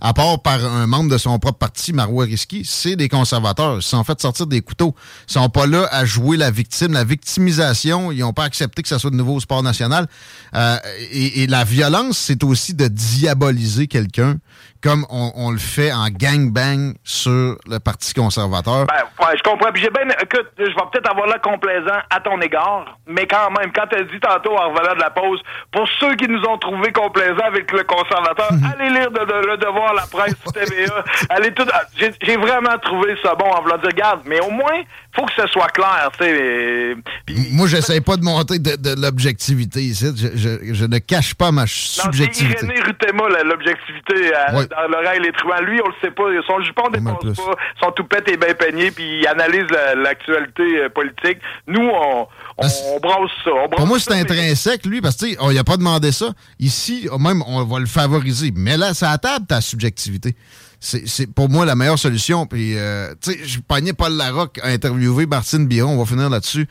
À 0.00 0.12
part 0.12 0.40
par 0.42 0.64
un 0.64 0.86
membre 0.86 1.10
de 1.10 1.18
son 1.18 1.38
propre 1.38 1.58
parti, 1.58 1.92
Marois 1.92 2.24
Risky, 2.24 2.64
c'est 2.64 2.96
des 2.96 3.08
conservateurs. 3.08 3.76
Ils 3.76 3.82
sont 3.82 4.04
fait 4.04 4.20
sortir 4.20 4.46
des 4.46 4.60
couteaux. 4.60 4.94
Ils 5.28 5.32
sont 5.32 5.48
pas 5.48 5.66
là 5.66 5.88
à 5.90 6.04
jouer 6.04 6.36
la 6.36 6.50
victime, 6.50 6.92
la 6.92 7.04
victimisation. 7.04 8.12
Ils 8.12 8.20
n'ont 8.20 8.32
pas 8.32 8.44
accepté 8.44 8.82
que 8.82 8.88
ça 8.88 8.98
soit 8.98 9.10
de 9.10 9.16
nouveau 9.16 9.34
au 9.34 9.40
sport 9.40 9.62
national. 9.62 10.06
Euh, 10.54 10.76
et 11.12 11.46
la 11.46 11.64
violence, 11.64 12.18
c'est 12.18 12.44
aussi 12.44 12.74
de 12.74 12.88
diaboliser 12.88 13.86
quelqu'un 13.86 14.38
comme 14.82 15.04
on, 15.10 15.32
on 15.36 15.50
le 15.50 15.58
fait 15.58 15.92
en 15.92 16.08
gangbang 16.10 16.94
sur 17.04 17.56
le 17.68 17.78
Parti 17.78 18.14
conservateur. 18.14 18.86
Ben, 18.86 19.26
ouais, 19.26 19.34
je 19.36 19.42
comprends. 19.42 19.70
Puis 19.72 19.82
j'ai 19.82 19.90
bien. 19.90 20.02
Écoute, 20.22 20.46
je 20.58 20.64
vais 20.64 20.72
peut-être 20.92 21.10
avoir 21.10 21.26
l'air 21.26 21.40
complaisant 21.40 21.98
à 22.10 22.20
ton 22.20 22.40
égard, 22.40 22.98
mais 23.06 23.26
quand 23.26 23.50
même, 23.58 23.72
quand 23.74 23.86
tu 23.90 23.96
as 23.96 24.02
dit 24.04 24.20
tantôt 24.20 24.56
en 24.56 24.70
revenant 24.72 24.94
de 24.94 25.00
la 25.00 25.10
pause, 25.10 25.40
pour 25.72 25.86
ceux 26.00 26.14
qui 26.16 26.28
nous 26.28 26.42
ont 26.48 26.58
trouvé 26.58 26.92
complaisants 26.92 27.44
avec 27.46 27.70
le 27.72 27.84
conservateur, 27.84 28.50
allez 28.74 28.90
lire 28.90 29.10
de, 29.10 29.18
de- 29.20 29.46
le 29.46 29.56
devoir, 29.58 29.94
la 29.94 30.06
presse, 30.06 30.34
TVA. 30.54 31.04
allez 31.30 31.52
tout. 31.52 31.66
ah, 31.72 31.82
J'ai 32.22 32.36
vraiment 32.36 32.76
trouvé 32.82 33.16
ça 33.22 33.34
bon 33.34 33.46
en 33.50 33.62
voulant 33.62 33.78
dire, 33.78 33.88
regarde, 33.92 34.20
mais 34.26 34.40
au 34.40 34.50
moins, 34.50 34.82
faut 35.14 35.24
que 35.26 35.32
ce 35.36 35.46
soit 35.48 35.68
clair, 35.68 36.10
tu 36.18 36.24
sais. 36.24 36.96
et- 37.28 37.52
Moi, 37.52 37.66
j'essaie 37.66 38.00
pas 38.00 38.16
de 38.16 38.24
monter 38.24 38.58
de, 38.58 38.76
de 38.76 39.00
l'objectivité 39.00 39.80
ici. 39.80 40.06
Je, 40.16 40.36
je- 40.36 40.74
je 40.74 40.84
ne 40.84 40.98
cache 40.98 41.34
pas 41.34 41.50
ma 41.50 41.62
Non, 41.62 41.66
subjectivité. 41.66 42.64
Irénée 42.66 42.80
Rutema, 42.82 43.24
l'objectivité 43.44 44.34
euh. 44.34 44.65
Dans 44.68 44.88
l'oreille, 44.88 45.20
les 45.22 45.32
truands. 45.32 45.60
Lui, 45.62 45.80
on 45.84 45.88
le 45.88 45.94
sait 46.00 46.10
pas. 46.10 46.24
Son 46.46 46.60
jupon 46.62 46.88
dépense 46.90 47.22
pas. 47.36 47.54
Son 47.82 47.90
toupette 47.92 48.28
est 48.28 48.36
bien 48.36 48.54
peigné, 48.54 48.90
puis 48.90 49.20
il 49.20 49.26
analyse 49.26 49.66
la- 49.70 49.94
l'actualité 49.94 50.62
euh, 50.82 50.88
politique. 50.88 51.38
Nous, 51.66 51.80
on, 51.88 52.26
on, 52.58 52.66
on 52.66 53.00
brasse 53.00 53.30
ça. 53.44 53.50
On 53.52 53.68
brasse 53.68 53.78
Pour 53.78 53.86
moi, 53.86 53.98
ça, 53.98 54.12
c'est 54.14 54.20
intrinsèque, 54.20 54.86
lui, 54.86 55.00
parce 55.00 55.16
que, 55.16 55.26
on- 55.40 55.50
il 55.50 55.58
a 55.58 55.64
pas 55.64 55.76
demandé 55.76 56.12
ça. 56.12 56.26
Ici, 56.58 57.08
même, 57.18 57.42
on 57.46 57.64
va 57.64 57.78
le 57.78 57.86
favoriser. 57.86 58.52
Mais 58.54 58.76
là, 58.76 58.94
c'est 58.94 59.06
à 59.06 59.18
table, 59.18 59.46
ta 59.46 59.60
subjectivité. 59.60 60.36
C'est 60.78 61.08
c'est 61.08 61.26
pour 61.32 61.48
moi 61.48 61.64
la 61.64 61.74
meilleure 61.74 61.98
solution. 61.98 62.46
Puis, 62.46 62.76
euh, 62.76 63.14
tu 63.22 63.32
sais, 63.32 63.38
je 63.44 63.60
pognais 63.60 63.94
Paul 63.94 64.12
Larocque 64.12 64.60
à 64.62 64.68
interviewer 64.68 65.24
Martine 65.26 65.66
Biron, 65.66 65.92
on 65.92 65.98
va 65.98 66.04
finir 66.04 66.28
là-dessus, 66.28 66.68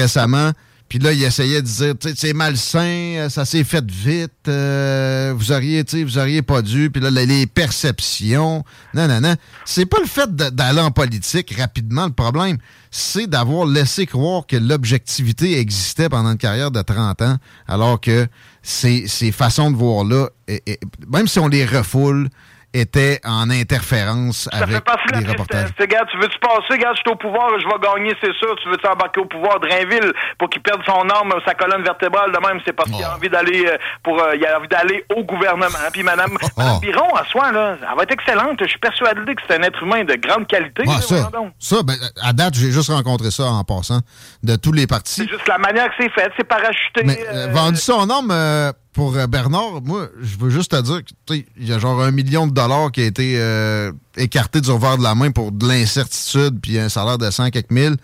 récemment. 0.00 0.50
Puis 0.88 1.00
là, 1.00 1.12
il 1.12 1.22
essayait 1.22 1.62
de 1.62 1.66
dire, 1.66 1.94
c'est 2.14 2.32
malsain, 2.32 2.78
euh, 2.80 3.28
ça 3.28 3.44
s'est 3.44 3.64
fait 3.64 3.84
vite, 3.90 4.30
euh, 4.46 5.34
vous 5.36 5.50
auriez, 5.50 5.84
vous 6.04 6.16
auriez 6.18 6.42
pas 6.42 6.62
dû. 6.62 6.90
Puis 6.90 7.02
là, 7.02 7.10
les- 7.10 7.46
perceptions, 7.46 8.64
non, 8.94 9.08
non, 9.08 9.20
non. 9.20 9.34
C'est 9.64 9.86
pas 9.86 9.98
le 10.00 10.06
fait 10.06 10.34
d'aller 10.34 10.80
en 10.80 10.90
politique 10.90 11.54
rapidement, 11.58 12.06
le 12.06 12.12
problème. 12.12 12.58
C'est 12.90 13.26
d'avoir 13.26 13.66
laissé 13.66 14.06
croire 14.06 14.46
que 14.46 14.56
l'objectivité 14.56 15.58
existait 15.58 16.08
pendant 16.08 16.30
une 16.32 16.38
carrière 16.38 16.70
de 16.70 16.82
30 16.82 17.22
ans, 17.22 17.36
alors 17.66 18.00
que 18.00 18.26
ces, 18.62 19.06
ces 19.08 19.32
façons 19.32 19.70
de 19.70 19.76
voir-là, 19.76 20.28
et- 20.48 20.62
et- 20.66 20.80
même 21.12 21.26
si 21.28 21.38
on 21.38 21.48
les 21.48 21.64
refoule, 21.66 22.28
étaient 22.72 23.20
en 23.24 23.50
interférence 23.50 24.48
Ça 24.52 24.66
fait 24.66 24.74
avec 24.74 24.84
de 24.84 25.12
la 25.12 25.20
les 25.20 25.26
reportages. 25.26 25.70
Regarde, 25.78 26.08
tu 26.10 26.18
veux-tu 26.18 26.38
passer? 26.38 26.66
Regarde, 26.70 26.96
je 26.96 27.00
suis 27.00 27.10
au 27.10 27.16
pouvoir, 27.16 27.50
je 27.58 27.66
vais 27.66 27.80
gagner, 27.80 28.14
c'est 28.20 28.32
sûr. 28.34 28.54
Tu 28.62 28.68
veux-tu 28.68 28.86
embarquer 28.86 29.20
au 29.20 29.26
pouvoir 29.26 29.60
de 29.60 29.68
Drainville 29.68 30.12
pour 30.38 30.50
qu'il 30.50 30.62
perde 30.62 30.82
son 30.84 31.08
arme, 31.08 31.32
sa 31.44 31.54
colonne 31.54 31.82
vertébrale 31.82 32.32
de 32.32 32.38
même? 32.38 32.60
C'est 32.64 32.72
parce 32.72 32.90
qu'il 32.90 33.02
a 33.02 33.14
envie 33.14 33.28
d'aller 33.28 33.66
euh, 33.66 33.76
pour 34.02 34.20
euh, 34.20 34.36
il 34.36 34.44
a 34.44 34.58
envie 34.58 34.68
d'aller 34.68 35.04
au 35.14 35.24
gouvernement. 35.24 35.66
Puis 35.92 36.02
Madame, 36.02 36.36
Madame 36.56 36.80
Biron, 36.80 37.14
à 37.14 37.24
soi, 37.26 37.52
là, 37.52 37.76
elle 37.80 37.96
va 37.96 38.02
être 38.02 38.12
excellente. 38.12 38.58
Je 38.60 38.68
suis 38.68 38.78
persuadé 38.78 39.34
que 39.34 39.42
c'est 39.48 39.56
un 39.58 39.62
être 39.62 39.82
humain 39.82 40.04
de 40.04 40.14
grande 40.14 40.46
qualité. 40.46 40.82
Ah, 40.86 40.92
là, 40.92 41.00
ça, 41.00 41.30
ça 41.58 41.82
ben, 41.82 41.96
à 42.22 42.32
date, 42.32 42.54
j'ai 42.54 42.70
juste 42.70 42.90
rencontré 42.90 43.30
ça 43.30 43.44
en 43.44 43.64
passant 43.64 44.00
de 44.42 44.56
tous 44.56 44.72
les 44.72 44.86
partis. 44.86 45.22
C'est 45.22 45.28
juste 45.28 45.48
la 45.48 45.58
manière 45.58 45.88
que 45.88 45.94
c'est 45.98 46.10
fait, 46.10 46.30
c'est 46.36 46.44
parachuté. 46.44 47.02
Mais 47.04 47.18
euh, 47.32 47.48
vendu 47.52 47.76
son 47.76 48.06
euh, 48.30 48.72
pour 48.96 49.14
euh, 49.14 49.26
Bernard, 49.26 49.82
moi, 49.84 50.06
je 50.22 50.38
veux 50.38 50.48
juste 50.48 50.70
te 50.70 50.80
dire 50.80 51.02
qu'il 51.26 51.44
y 51.58 51.70
a 51.70 51.78
genre 51.78 52.00
un 52.00 52.10
million 52.10 52.46
de 52.46 52.52
dollars 52.52 52.90
qui 52.90 53.02
a 53.02 53.04
été 53.04 53.34
euh, 53.36 53.92
écarté 54.16 54.62
du 54.62 54.70
revers 54.70 54.96
de 54.96 55.02
la 55.02 55.14
main 55.14 55.30
pour 55.30 55.52
de 55.52 55.68
l'incertitude 55.68 56.58
puis 56.62 56.78
un 56.78 56.88
salaire 56.88 57.18
de 57.18 57.30
100 57.30 57.50
quelques 57.50 57.70
mille. 57.70 57.96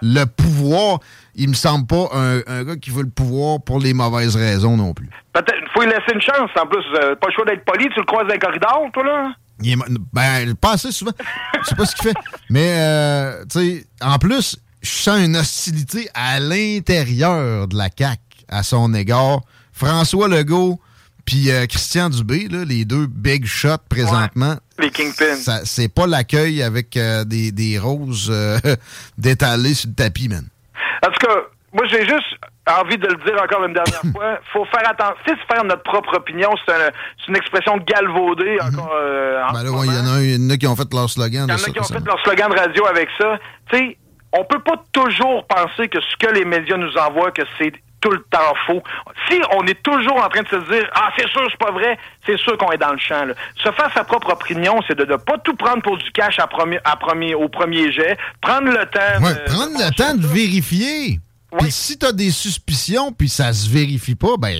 Le 0.00 0.24
pouvoir, 0.24 1.00
il 1.34 1.50
me 1.50 1.54
semble 1.54 1.86
pas 1.86 2.08
un, 2.14 2.40
un 2.46 2.64
gars 2.64 2.76
qui 2.76 2.88
veut 2.88 3.02
le 3.02 3.10
pouvoir 3.10 3.60
pour 3.60 3.78
les 3.78 3.92
mauvaises 3.92 4.34
raisons 4.34 4.78
non 4.78 4.94
plus. 4.94 5.10
Peut-être, 5.34 5.60
faut 5.74 5.82
lui 5.82 5.90
laisser 5.90 6.14
une 6.14 6.22
chance. 6.22 6.50
En 6.58 6.66
plus, 6.66 6.84
euh, 6.94 7.14
pas 7.16 7.26
le 7.28 7.32
choix 7.34 7.44
d'être 7.44 7.64
poli. 7.66 7.84
Tu 7.92 8.00
le 8.00 8.06
croises 8.06 8.26
dans 8.26 8.32
le 8.32 8.40
corridor, 8.40 8.88
toi, 8.94 9.04
là? 9.04 9.32
Il 9.62 9.72
est 9.72 9.76
ben, 10.10 10.54
pas 10.54 10.72
assez 10.72 10.90
souvent. 10.90 11.12
Je 11.62 11.68
sais 11.68 11.74
pas 11.74 11.84
ce 11.84 11.94
qu'il 11.94 12.08
fait. 12.08 12.16
Mais, 12.48 12.76
euh, 12.78 13.44
tu 13.52 13.58
sais, 13.58 13.86
en 14.00 14.16
plus, 14.16 14.56
je 14.80 14.88
sens 14.88 15.20
une 15.20 15.36
hostilité 15.36 16.08
à 16.14 16.40
l'intérieur 16.40 17.68
de 17.68 17.76
la 17.76 17.90
CAQ 17.94 18.20
à 18.48 18.62
son 18.62 18.94
égard. 18.94 19.40
François 19.84 20.28
Legault 20.28 20.78
puis 21.26 21.50
euh, 21.50 21.66
Christian 21.66 22.08
Dubé, 22.10 22.48
là, 22.50 22.64
les 22.64 22.84
deux 22.84 23.06
big 23.06 23.46
shots 23.46 23.76
présentement. 23.88 24.56
Les 24.78 24.90
Kingpins. 24.90 25.36
C'est 25.64 25.92
pas 25.92 26.06
l'accueil 26.06 26.62
avec 26.62 26.96
euh, 26.96 27.24
des, 27.24 27.52
des 27.52 27.78
roses 27.78 28.28
euh, 28.32 28.58
détalées 29.18 29.74
sur 29.74 29.88
le 29.90 29.94
tapis, 29.94 30.28
man. 30.28 30.44
En 31.06 31.08
tout 31.10 31.26
cas, 31.26 31.34
moi, 31.72 31.84
j'ai 31.88 32.02
juste 32.02 32.26
envie 32.66 32.96
de 32.98 33.06
le 33.06 33.16
dire 33.24 33.40
encore 33.42 33.64
une 33.64 33.74
dernière 33.74 34.02
fois. 34.14 34.38
faut 34.52 34.64
faire 34.66 34.88
attention. 34.88 35.14
Faire 35.52 35.64
notre 35.64 35.82
propre 35.82 36.16
opinion, 36.16 36.50
c'est 36.66 36.72
un- 36.74 36.90
c'est 37.18 37.28
une 37.28 37.36
expression 37.36 37.76
galvaudée 37.78 38.56
encore. 38.62 38.92
euh, 39.00 39.42
en 39.48 39.52
Ben 39.52 39.62
là, 39.64 39.70
ouais, 39.70 39.86
il 39.86 39.94
y 39.94 39.98
en 39.98 40.06
a 40.06 40.10
un- 40.10 40.22
il 40.22 40.42
y 40.42 40.46
en 40.46 40.50
a 40.50 40.56
qui 40.56 40.66
ont 40.66 40.76
fait 40.76 40.92
leur 40.92 41.08
slogan. 41.10 41.46
Il 41.48 41.50
y 41.50 41.54
en 41.54 41.56
a 41.56 41.70
qui 41.70 41.80
ont 41.80 41.84
fait 41.84 42.04
leur 42.04 42.20
slogan 42.24 42.50
de 42.50 42.58
radio 42.58 42.86
avec 42.86 43.08
ça. 43.18 43.38
Tu 43.70 43.76
sais, 43.78 43.96
on 44.32 44.44
peut 44.44 44.62
pas 44.62 44.82
toujours 44.92 45.46
penser 45.46 45.88
que 45.88 45.98
ce 46.00 46.16
que 46.26 46.32
les 46.32 46.44
médias 46.44 46.76
nous 46.76 46.96
envoient, 46.96 47.30
que 47.30 47.42
c'est 47.58 47.72
tout 48.00 48.10
le 48.10 48.20
temps 48.30 48.54
faux. 48.66 48.82
Si 49.28 49.38
on 49.56 49.66
est 49.66 49.82
toujours 49.82 50.16
en 50.24 50.28
train 50.28 50.42
de 50.42 50.48
se 50.48 50.70
dire 50.72 50.88
ah 50.94 51.10
c'est 51.16 51.28
sûr 51.28 51.46
c'est 51.50 51.58
pas 51.58 51.70
vrai, 51.72 51.98
c'est 52.26 52.38
sûr 52.38 52.56
qu'on 52.58 52.70
est 52.72 52.78
dans 52.78 52.92
le 52.92 52.98
champ. 52.98 53.24
Là. 53.24 53.34
Se 53.62 53.70
faire 53.72 53.90
sa 53.94 54.04
propre 54.04 54.32
opinion, 54.32 54.80
c'est 54.88 54.96
de 54.98 55.04
ne 55.04 55.16
pas 55.16 55.38
tout 55.38 55.54
prendre 55.54 55.82
pour 55.82 55.96
du 55.98 56.10
cash 56.12 56.38
à 56.38 56.46
premier, 56.46 56.78
à 56.84 56.96
premier, 56.96 57.34
au 57.34 57.48
premier 57.48 57.92
jet, 57.92 58.16
prendre 58.40 58.68
le 58.68 58.84
temps. 58.86 59.24
Ouais, 59.24 59.34
de- 59.34 59.52
prendre 59.52 59.78
le 59.78 59.94
temps 59.94 60.14
de 60.14 60.26
vérifier. 60.26 61.18
Puis 61.58 61.70
si 61.72 61.98
t'as 61.98 62.12
des 62.12 62.30
suspicions, 62.30 63.12
puis 63.12 63.28
ça 63.28 63.52
se 63.52 63.68
vérifie 63.68 64.14
pas, 64.14 64.36
ben 64.38 64.54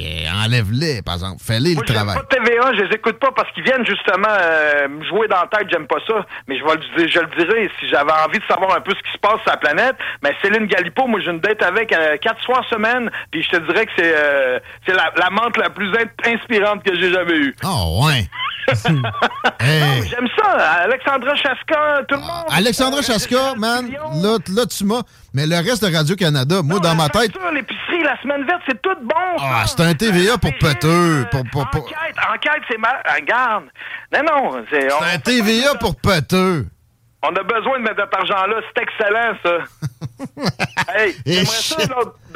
enlève-les, 0.44 1.02
par 1.02 1.14
exemple. 1.14 1.36
Fais-les 1.44 1.74
le 1.74 1.82
travail. 1.82 2.16
pas 2.16 2.24
TVA, 2.24 2.72
je 2.74 2.82
les 2.82 2.94
écoute 2.96 3.18
pas 3.20 3.30
parce 3.34 3.50
qu'ils 3.52 3.62
viennent 3.64 3.86
justement 3.86 4.28
euh, 4.28 4.88
me 4.88 5.04
jouer 5.04 5.28
dans 5.28 5.40
la 5.40 5.46
tête, 5.46 5.68
j'aime 5.70 5.86
pas 5.86 5.98
ça. 6.06 6.26
Mais 6.48 6.58
je 6.58 6.64
vais 6.64 6.72
le 6.74 6.98
dire, 6.98 7.08
je 7.08 7.20
le 7.20 7.44
dirais, 7.44 7.70
si 7.78 7.88
j'avais 7.88 8.12
envie 8.12 8.38
de 8.38 8.44
savoir 8.48 8.76
un 8.76 8.80
peu 8.80 8.90
ce 8.92 9.02
qui 9.08 9.12
se 9.12 9.18
passe 9.18 9.40
sur 9.42 9.50
la 9.50 9.56
planète, 9.56 9.96
mais 10.22 10.34
Céline 10.42 10.66
Galipo, 10.66 11.06
moi 11.06 11.20
j'ai 11.24 11.30
une 11.30 11.40
date 11.40 11.62
avec 11.62 11.92
euh, 11.92 12.16
quatre 12.18 12.42
soirs 12.42 12.64
semaine, 12.68 13.10
puis 13.30 13.42
je 13.42 13.50
te 13.50 13.56
dirais 13.70 13.86
que 13.86 13.92
c'est 13.96 14.12
euh, 14.14 14.58
la, 14.88 15.12
la 15.16 15.30
menthe 15.30 15.56
la 15.56 15.70
plus 15.70 15.90
in- 15.96 16.32
inspirante 16.32 16.82
que 16.82 16.94
j'ai 16.98 17.12
jamais 17.12 17.36
eue. 17.36 17.54
Oh, 17.64 18.04
ouais. 18.06 18.28
Non, 18.92 20.02
J'aime 20.08 20.28
ça, 20.38 20.50
Alexandra 20.84 21.34
Chaska, 21.34 22.02
tout 22.08 22.14
le 22.14 22.20
monde. 22.20 22.44
Alexandra 22.50 23.02
Chaska, 23.02 23.54
man, 23.56 23.90
là, 24.22 24.36
là 24.54 24.66
tu 24.66 24.84
m'as. 24.84 25.02
Mais 25.32 25.46
le 25.46 25.56
reste 25.56 25.84
de 25.84 25.94
Radio-Canada, 25.94 26.60
moi, 26.62 26.80
dans 26.80 26.94
ma 26.94 27.08
tête, 27.08 27.32
Ça, 27.32 27.50
l'épicerie, 27.52 28.02
la 28.02 28.20
semaine 28.20 28.44
verte, 28.44 28.62
c'est 28.68 28.80
tout 28.82 28.96
bon. 29.02 29.14
ah, 29.40 29.64
c'est 29.66 29.80
un 29.80 29.94
TVA 29.94 30.38
pour 30.38 30.52
peteux. 30.58 31.24
Pour, 31.30 31.44
pour, 31.52 31.70
pour- 31.70 31.84
Enquête, 31.84 32.16
enquête, 32.34 32.62
c'est 32.70 32.78
mal. 32.78 32.96
Ah, 33.04 33.14
Regarde. 33.14 33.64
Non, 34.12 34.20
non, 34.52 34.64
c'est. 34.70 34.88
un 34.92 35.18
TVA 35.18 35.74
pour 35.76 35.94
peteux. 35.96 36.66
On 37.22 37.28
a 37.36 37.42
besoin 37.42 37.78
de 37.78 37.84
mettre 37.84 38.00
cet 38.02 38.14
argent-là. 38.14 38.56
C'est 38.74 38.82
excellent, 38.82 39.32
ça. 39.44 40.94
hey, 40.96 41.14
j'aimerais 41.26 41.44
ça, 41.44 41.76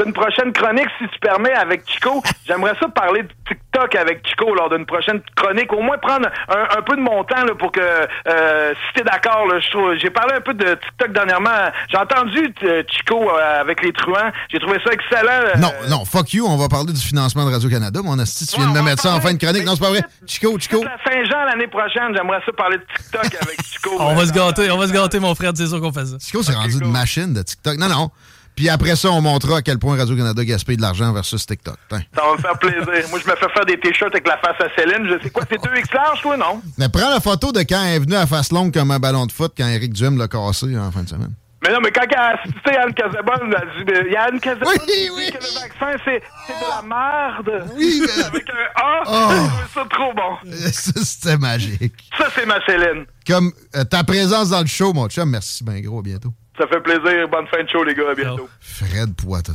d'une 0.03 0.13
prochaine 0.13 0.53
chronique, 0.53 0.89
si 0.99 1.09
tu 1.09 1.19
permets, 1.21 1.53
avec 1.53 1.89
Chico. 1.89 2.23
J'aimerais 2.47 2.75
ça 2.81 2.89
parler 2.89 3.23
de 3.23 3.29
TikTok 3.49 3.95
avec 3.97 4.27
Chico 4.27 4.55
lors 4.55 4.69
d'une 4.71 4.87
prochaine 4.87 5.21
chronique. 5.37 5.73
Au 5.73 5.81
moins 5.83 5.99
prendre 5.99 6.29
un, 6.49 6.79
un 6.79 6.83
peu 6.83 6.97
de 6.97 7.01
mon 7.01 7.23
temps 7.25 7.45
là, 7.45 7.55
pour 7.59 7.71
que, 7.73 7.81
euh, 7.81 8.75
si 8.75 8.95
t'es 8.95 9.05
d'accord, 9.05 9.47
là, 9.47 9.61
je 9.61 9.71
trouve- 9.71 9.95
j'ai 9.97 10.11
parlé 10.11 10.35
un 10.35 10.41
peu 10.41 10.55
de 10.55 10.75
TikTok 10.75 11.13
dernièrement. 11.13 11.71
J'ai 11.91 11.97
entendu 11.99 12.53
euh, 12.65 12.83
Chico 12.91 13.31
euh, 13.31 13.61
avec 13.61 13.83
les 13.83 13.93
truands. 13.93 14.31
J'ai 14.51 14.59
trouvé 14.59 14.79
ça 14.85 14.93
excellent. 14.93 15.31
euh, 15.55 15.59
Non, 15.59 15.73
non, 15.89 16.05
fuck 16.05 16.33
you, 16.33 16.45
on 16.47 16.57
va 16.57 16.69
parler 16.69 16.93
du 16.93 17.01
financement 17.01 17.45
de 17.47 17.53
Radio-Canada. 17.53 18.01
Mon 18.03 18.19
asti, 18.19 18.47
tu 18.47 18.57
viens 18.61 18.71
de 18.73 18.77
me 18.79 18.83
mettre 18.83 19.03
ça 19.03 19.15
en 19.15 19.21
fin 19.21 19.33
de 19.33 19.39
chronique. 19.39 19.65
Non, 19.65 19.75
c'est 19.75 19.81
pas 19.81 19.91
vrai. 19.91 20.03
Chico, 20.27 20.59
Chico. 20.59 20.83
La 20.85 20.97
Saint-Jean 21.05 21.45
l'année 21.45 21.69
prochaine, 21.69 22.15
j'aimerais 22.17 22.41
ça 22.45 22.53
parler 22.53 22.79
de 22.79 22.85
TikTok 22.97 23.43
avec 23.43 23.63
Chico. 23.65 23.91
On 24.01 24.15
va 24.15 24.27
se 24.27 24.33
gâter, 24.33 24.71
on 24.71 24.79
va 24.79 24.87
se 24.89 24.93
gâter, 24.93 25.21
mon 25.21 25.35
frère, 25.35 25.53
c'est 25.55 25.67
sûr 25.67 25.81
qu'on 25.81 25.93
fait 25.93 26.07
ça. 26.07 26.17
Chico, 26.21 26.43
c'est 26.43 26.55
rendu 26.55 26.79
une 26.83 26.91
machine 26.91 27.33
de 27.35 27.43
TikTok. 27.43 27.77
Non, 27.79 27.89
non. 27.89 28.11
Puis 28.57 28.69
après 28.69 28.95
ça, 28.95 29.11
on 29.11 29.21
montrera 29.21 29.59
à 29.59 29.63
quel 29.63 29.79
point 29.79 29.97
Radio-Canada 29.97 30.45
gaspille 30.45 30.77
de 30.77 30.83
l'argent 30.83 31.13
versus 31.13 31.45
TikTok. 31.45 31.77
Ça 31.91 31.97
va 32.17 32.33
me 32.37 32.39
faire 32.39 32.59
plaisir. 32.59 33.09
Moi, 33.11 33.19
je 33.25 33.29
me 33.31 33.37
fais 33.37 33.49
faire 33.53 33.65
des 33.67 33.79
t-shirts 33.81 34.15
avec 34.15 34.27
la 34.29 34.39
face 34.39 34.61
à 34.61 34.67
Céline. 34.77 35.09
Je 35.09 35.23
sais 35.25 35.31
quoi, 35.31 35.43
c'est 35.49 35.61
2X 35.61 35.93
large, 35.95 36.21
toi, 36.23 36.37
non? 36.37 36.63
Mais 36.79 36.89
prends 36.89 37.11
la 37.11 37.21
photo 37.21 37.51
de 37.51 37.61
quand 37.61 37.83
elle 37.85 37.95
est 37.97 37.99
venue 38.01 38.15
à 38.15 38.27
face 38.27 38.53
longue 38.53 38.73
comme 38.73 38.91
un 38.93 38.99
ballon 39.01 39.27
de 39.27 39.33
foot 39.33 39.53
quand 39.57 39.67
Eric 39.67 39.93
Duhem 39.93 40.17
l'a 40.19 40.29
cassé 40.29 40.79
en 40.79 40.91
fin 40.93 41.03
de 41.03 41.09
semaine. 41.09 41.35
Mais 41.65 41.73
non, 41.73 41.79
mais 41.83 41.91
quand 41.91 42.03
elle 42.11 42.19
a 42.19 42.39
assisté 42.39 42.77
à 42.77 42.83
Anne 42.83 42.93
Casabonne, 42.93 43.41
elle 43.49 43.57
a 43.57 43.61
dit, 43.61 43.85
mais 43.87 44.13
Yann 44.13 44.39
Casabonne 44.39 44.75
dit 44.87 45.33
que 45.33 45.39
le 45.39 45.61
vaccin, 45.61 45.99
c'est 46.05 46.21
de 46.21 46.69
la 46.69 46.83
merde. 46.83 47.71
Oui, 47.75 48.03
Avec 48.27 48.45
un 48.51 48.83
A, 48.83 49.03
Oh. 49.07 49.49
ça 49.75 49.85
trop 49.91 50.13
bon. 50.13 50.51
Ça, 50.73 50.93
c'était 51.03 51.39
magique. 51.39 51.95
Ça, 52.19 52.27
c'est 52.35 52.45
ma 52.45 52.61
Céline. 52.67 53.07
Comme 53.27 53.51
euh, 53.77 53.85
ta 53.85 54.05
présence 54.05 54.51
dans 54.51 54.61
le 54.61 54.67
show, 54.67 54.93
mon 54.93 55.09
chum. 55.09 55.31
Merci 55.31 55.65
bien 55.65 55.81
gros. 55.81 56.01
À 56.01 56.03
bientôt. 56.03 56.35
Ça 56.59 56.67
fait 56.69 56.81
plaisir. 56.81 57.29
Bonne 57.31 57.47
fin 57.49 57.63
de 57.65 57.69
show, 57.69 57.83
les 57.85 57.95
gars. 57.95 58.11
À 58.11 58.15
bientôt. 58.15 58.49
Fred 58.61 59.15
Poitras. 59.15 59.53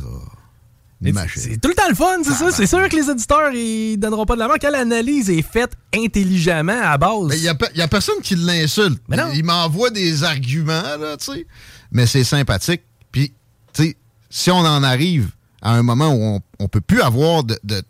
C'est 1.34 1.58
tout 1.58 1.70
le 1.70 1.74
temps 1.74 1.88
le 1.88 1.94
fun, 1.94 2.18
c'est 2.22 2.32
ça. 2.34 2.50
C'est 2.50 2.66
sûr 2.66 2.86
que 2.86 2.94
les 2.94 3.08
éditeurs, 3.10 3.50
ils 3.54 3.96
donneront 3.96 4.26
pas 4.26 4.34
de 4.34 4.40
l'avant 4.40 4.56
quand 4.60 4.68
l'analyse 4.70 5.30
est 5.30 5.40
faite 5.40 5.72
intelligemment 5.94 6.78
à 6.82 6.98
base? 6.98 7.34
Il 7.36 7.40
n'y 7.40 7.48
a, 7.48 7.54
pe- 7.54 7.74
y 7.74 7.80
a 7.80 7.88
personne 7.88 8.20
qui 8.22 8.34
l'insulte. 8.36 9.00
Il 9.34 9.42
m'envoie 9.44 9.88
des 9.88 10.24
arguments, 10.24 10.82
là, 11.00 11.16
tu 11.16 11.32
sais. 11.32 11.46
Mais 11.90 12.04
c'est 12.06 12.22
sympathique. 12.22 12.82
Puis, 13.12 13.32
tu 13.72 13.82
sais, 13.82 13.96
si 14.28 14.50
on 14.50 14.58
en 14.58 14.82
arrive 14.82 15.30
à 15.62 15.72
un 15.72 15.82
moment 15.82 16.10
où 16.12 16.22
on, 16.22 16.40
on 16.58 16.68
peut 16.68 16.82
plus 16.82 17.00
avoir 17.00 17.44
de, 17.44 17.58
de 17.64 17.82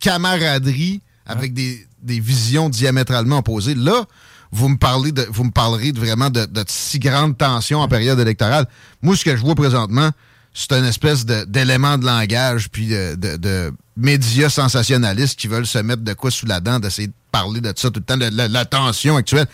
camaraderie 0.00 1.00
avec 1.24 1.54
des, 1.54 1.86
des 2.02 2.20
visions 2.20 2.68
diamétralement 2.68 3.38
opposées, 3.38 3.74
là, 3.76 4.04
vous 4.52 4.68
me 4.68 4.76
parlez 4.76 5.12
de, 5.12 5.26
vous 5.30 5.44
me 5.44 5.50
parlerez 5.50 5.92
de 5.92 5.98
vraiment 6.00 6.30
de, 6.30 6.46
si 6.68 6.98
grande 6.98 7.36
tension 7.36 7.80
en 7.80 7.88
période 7.88 8.18
électorale. 8.18 8.66
Moi, 9.02 9.16
ce 9.16 9.24
que 9.24 9.36
je 9.36 9.42
vois 9.42 9.54
présentement, 9.54 10.10
c'est 10.54 10.72
une 10.72 10.84
espèce 10.86 11.24
d'élément 11.26 11.98
de, 11.98 12.04
langage 12.06 12.68
puis 12.70 12.88
de, 12.88 13.14
de- 13.36 13.72
médias 13.96 14.48
sensationnalistes 14.48 15.38
qui 15.38 15.48
veulent 15.48 15.66
se 15.66 15.78
mettre 15.78 16.02
de 16.02 16.12
quoi 16.12 16.30
sous 16.30 16.46
la 16.46 16.60
dent, 16.60 16.78
d'essayer 16.78 17.08
de 17.08 17.12
parler 17.32 17.60
de 17.60 17.72
ça 17.76 17.90
tout 17.90 18.00
le 18.00 18.04
temps, 18.04 18.16
de 18.16 18.30
la, 18.52 18.64
tension 18.64 19.16
actuelle. 19.16 19.46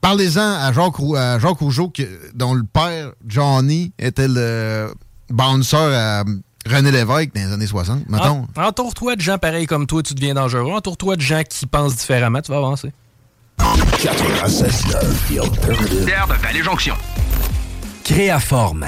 Parlez-en 0.00 0.40
à 0.40 0.72
Jacques, 0.72 1.00
à 1.16 1.38
Rougeau, 1.38 1.92
dont 2.34 2.54
le 2.54 2.64
père, 2.64 3.12
Johnny, 3.26 3.92
était 3.98 4.28
le 4.28 4.92
bouncer 5.30 5.76
à 5.76 6.24
René 6.68 6.90
Lévesque 6.90 7.32
dans 7.34 7.40
les 7.46 7.52
années 7.52 7.66
60, 7.66 8.08
mettons. 8.08 8.46
En- 8.56 8.62
Entoure-toi 8.64 9.16
de 9.16 9.20
gens 9.20 9.38
pareils 9.38 9.66
comme 9.66 9.86
toi, 9.86 10.02
tu 10.02 10.14
deviens 10.14 10.34
dangereux. 10.34 10.72
Entoure-toi 10.72 11.16
de 11.16 11.20
gens 11.20 11.42
qui 11.48 11.66
pensent 11.66 11.96
différemment, 11.96 12.40
tu 12.40 12.50
vas 12.50 12.58
avancer. 12.58 12.92
De 16.26 16.42
Vallée-Jonction. 16.42 16.94
Créaforme. 18.04 18.86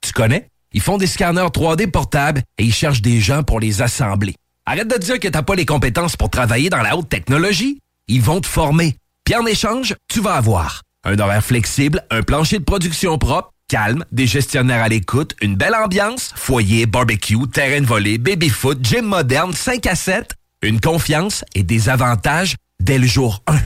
Tu 0.00 0.12
connais? 0.12 0.48
Ils 0.72 0.80
font 0.80 0.98
des 0.98 1.06
scanners 1.06 1.48
3D 1.48 1.90
portables 1.90 2.42
et 2.58 2.64
ils 2.64 2.74
cherchent 2.74 3.02
des 3.02 3.20
gens 3.20 3.42
pour 3.42 3.60
les 3.60 3.80
assembler. 3.82 4.34
Arrête 4.66 4.88
de 4.88 4.98
dire 4.98 5.18
que 5.18 5.28
t'as 5.28 5.42
pas 5.42 5.54
les 5.54 5.64
compétences 5.64 6.16
pour 6.16 6.30
travailler 6.30 6.68
dans 6.68 6.82
la 6.82 6.96
haute 6.96 7.08
technologie. 7.08 7.80
Ils 8.08 8.20
vont 8.20 8.40
te 8.40 8.46
former. 8.46 8.96
Puis 9.24 9.34
en 9.34 9.46
échange, 9.46 9.94
tu 10.08 10.20
vas 10.20 10.34
avoir 10.34 10.82
un 11.04 11.18
horaire 11.18 11.44
flexible, 11.44 12.04
un 12.10 12.22
plancher 12.22 12.58
de 12.58 12.64
production 12.64 13.16
propre, 13.18 13.52
calme, 13.68 14.04
des 14.12 14.26
gestionnaires 14.26 14.82
à 14.82 14.88
l'écoute, 14.88 15.34
une 15.40 15.56
belle 15.56 15.74
ambiance, 15.74 16.32
foyer, 16.34 16.86
barbecue, 16.86 17.48
terrain 17.52 17.80
de 17.80 17.86
volée, 17.86 18.18
baby-foot, 18.18 18.78
gym 18.82 19.06
moderne, 19.06 19.54
5 19.54 19.86
à 19.86 19.94
7, 19.94 20.34
une 20.62 20.80
confiance 20.80 21.44
et 21.54 21.62
des 21.62 21.88
avantages 21.88 22.56
dès 22.80 22.98
le 22.98 23.06
jour 23.06 23.42
1. 23.46 23.58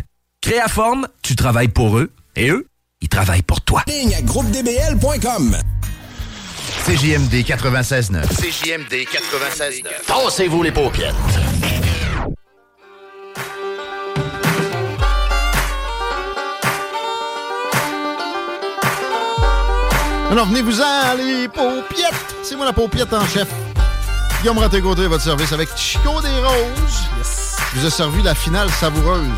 Créaforme, 0.43 1.07
tu 1.23 1.37
travailles 1.37 1.69
pour 1.69 1.99
eux 1.99 2.11
et 2.35 2.51
eux, 2.51 2.67
ils 3.01 3.09
travaillent 3.09 3.43
pour 3.43 3.61
toi. 3.61 3.85
Ligne 3.87 4.13
à 4.17 4.23
groupedbl.com. 4.23 5.57
CJMD 6.85 7.33
96.9. 7.47 8.27
CJMD 8.27 8.93
96.9. 8.93 9.85
Tassez-vous 10.05 10.65
les 10.65 10.73
paupières. 10.73 11.15
Alors, 20.33 20.47
venez-vous-en, 20.47 21.15
les 21.19 21.47
paupiettes. 21.47 22.35
C'est 22.43 22.57
moi 22.57 22.67
la 22.67 22.73
paupiette 22.73 23.13
en 23.13 23.25
chef. 23.29 23.47
Guillaume 24.41 24.59
Raté-Côté, 24.59 25.07
votre 25.07 25.23
service 25.23 25.53
avec 25.53 25.69
Chico 25.77 26.21
des 26.21 26.37
Roses. 26.41 27.07
Je 27.75 27.79
vous 27.79 27.87
ai 27.87 27.91
servi 27.91 28.25
la 28.25 28.35
finale 28.35 28.69
savoureuse 28.71 29.31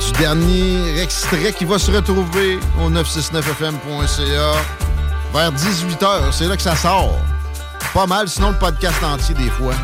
du 0.00 0.12
dernier 0.18 1.00
extrait 1.00 1.52
qui 1.52 1.64
va 1.64 1.78
se 1.78 1.90
retrouver 1.90 2.58
au 2.80 2.90
969fm.ca 2.90 4.52
vers 5.32 5.52
18h. 5.52 6.32
C'est 6.32 6.46
là 6.46 6.56
que 6.56 6.62
ça 6.62 6.76
sort. 6.76 7.18
Pas 7.94 8.06
mal, 8.06 8.28
sinon 8.28 8.50
le 8.50 8.56
podcast 8.56 9.02
entier, 9.02 9.34
des 9.34 9.50
fois, 9.50 9.74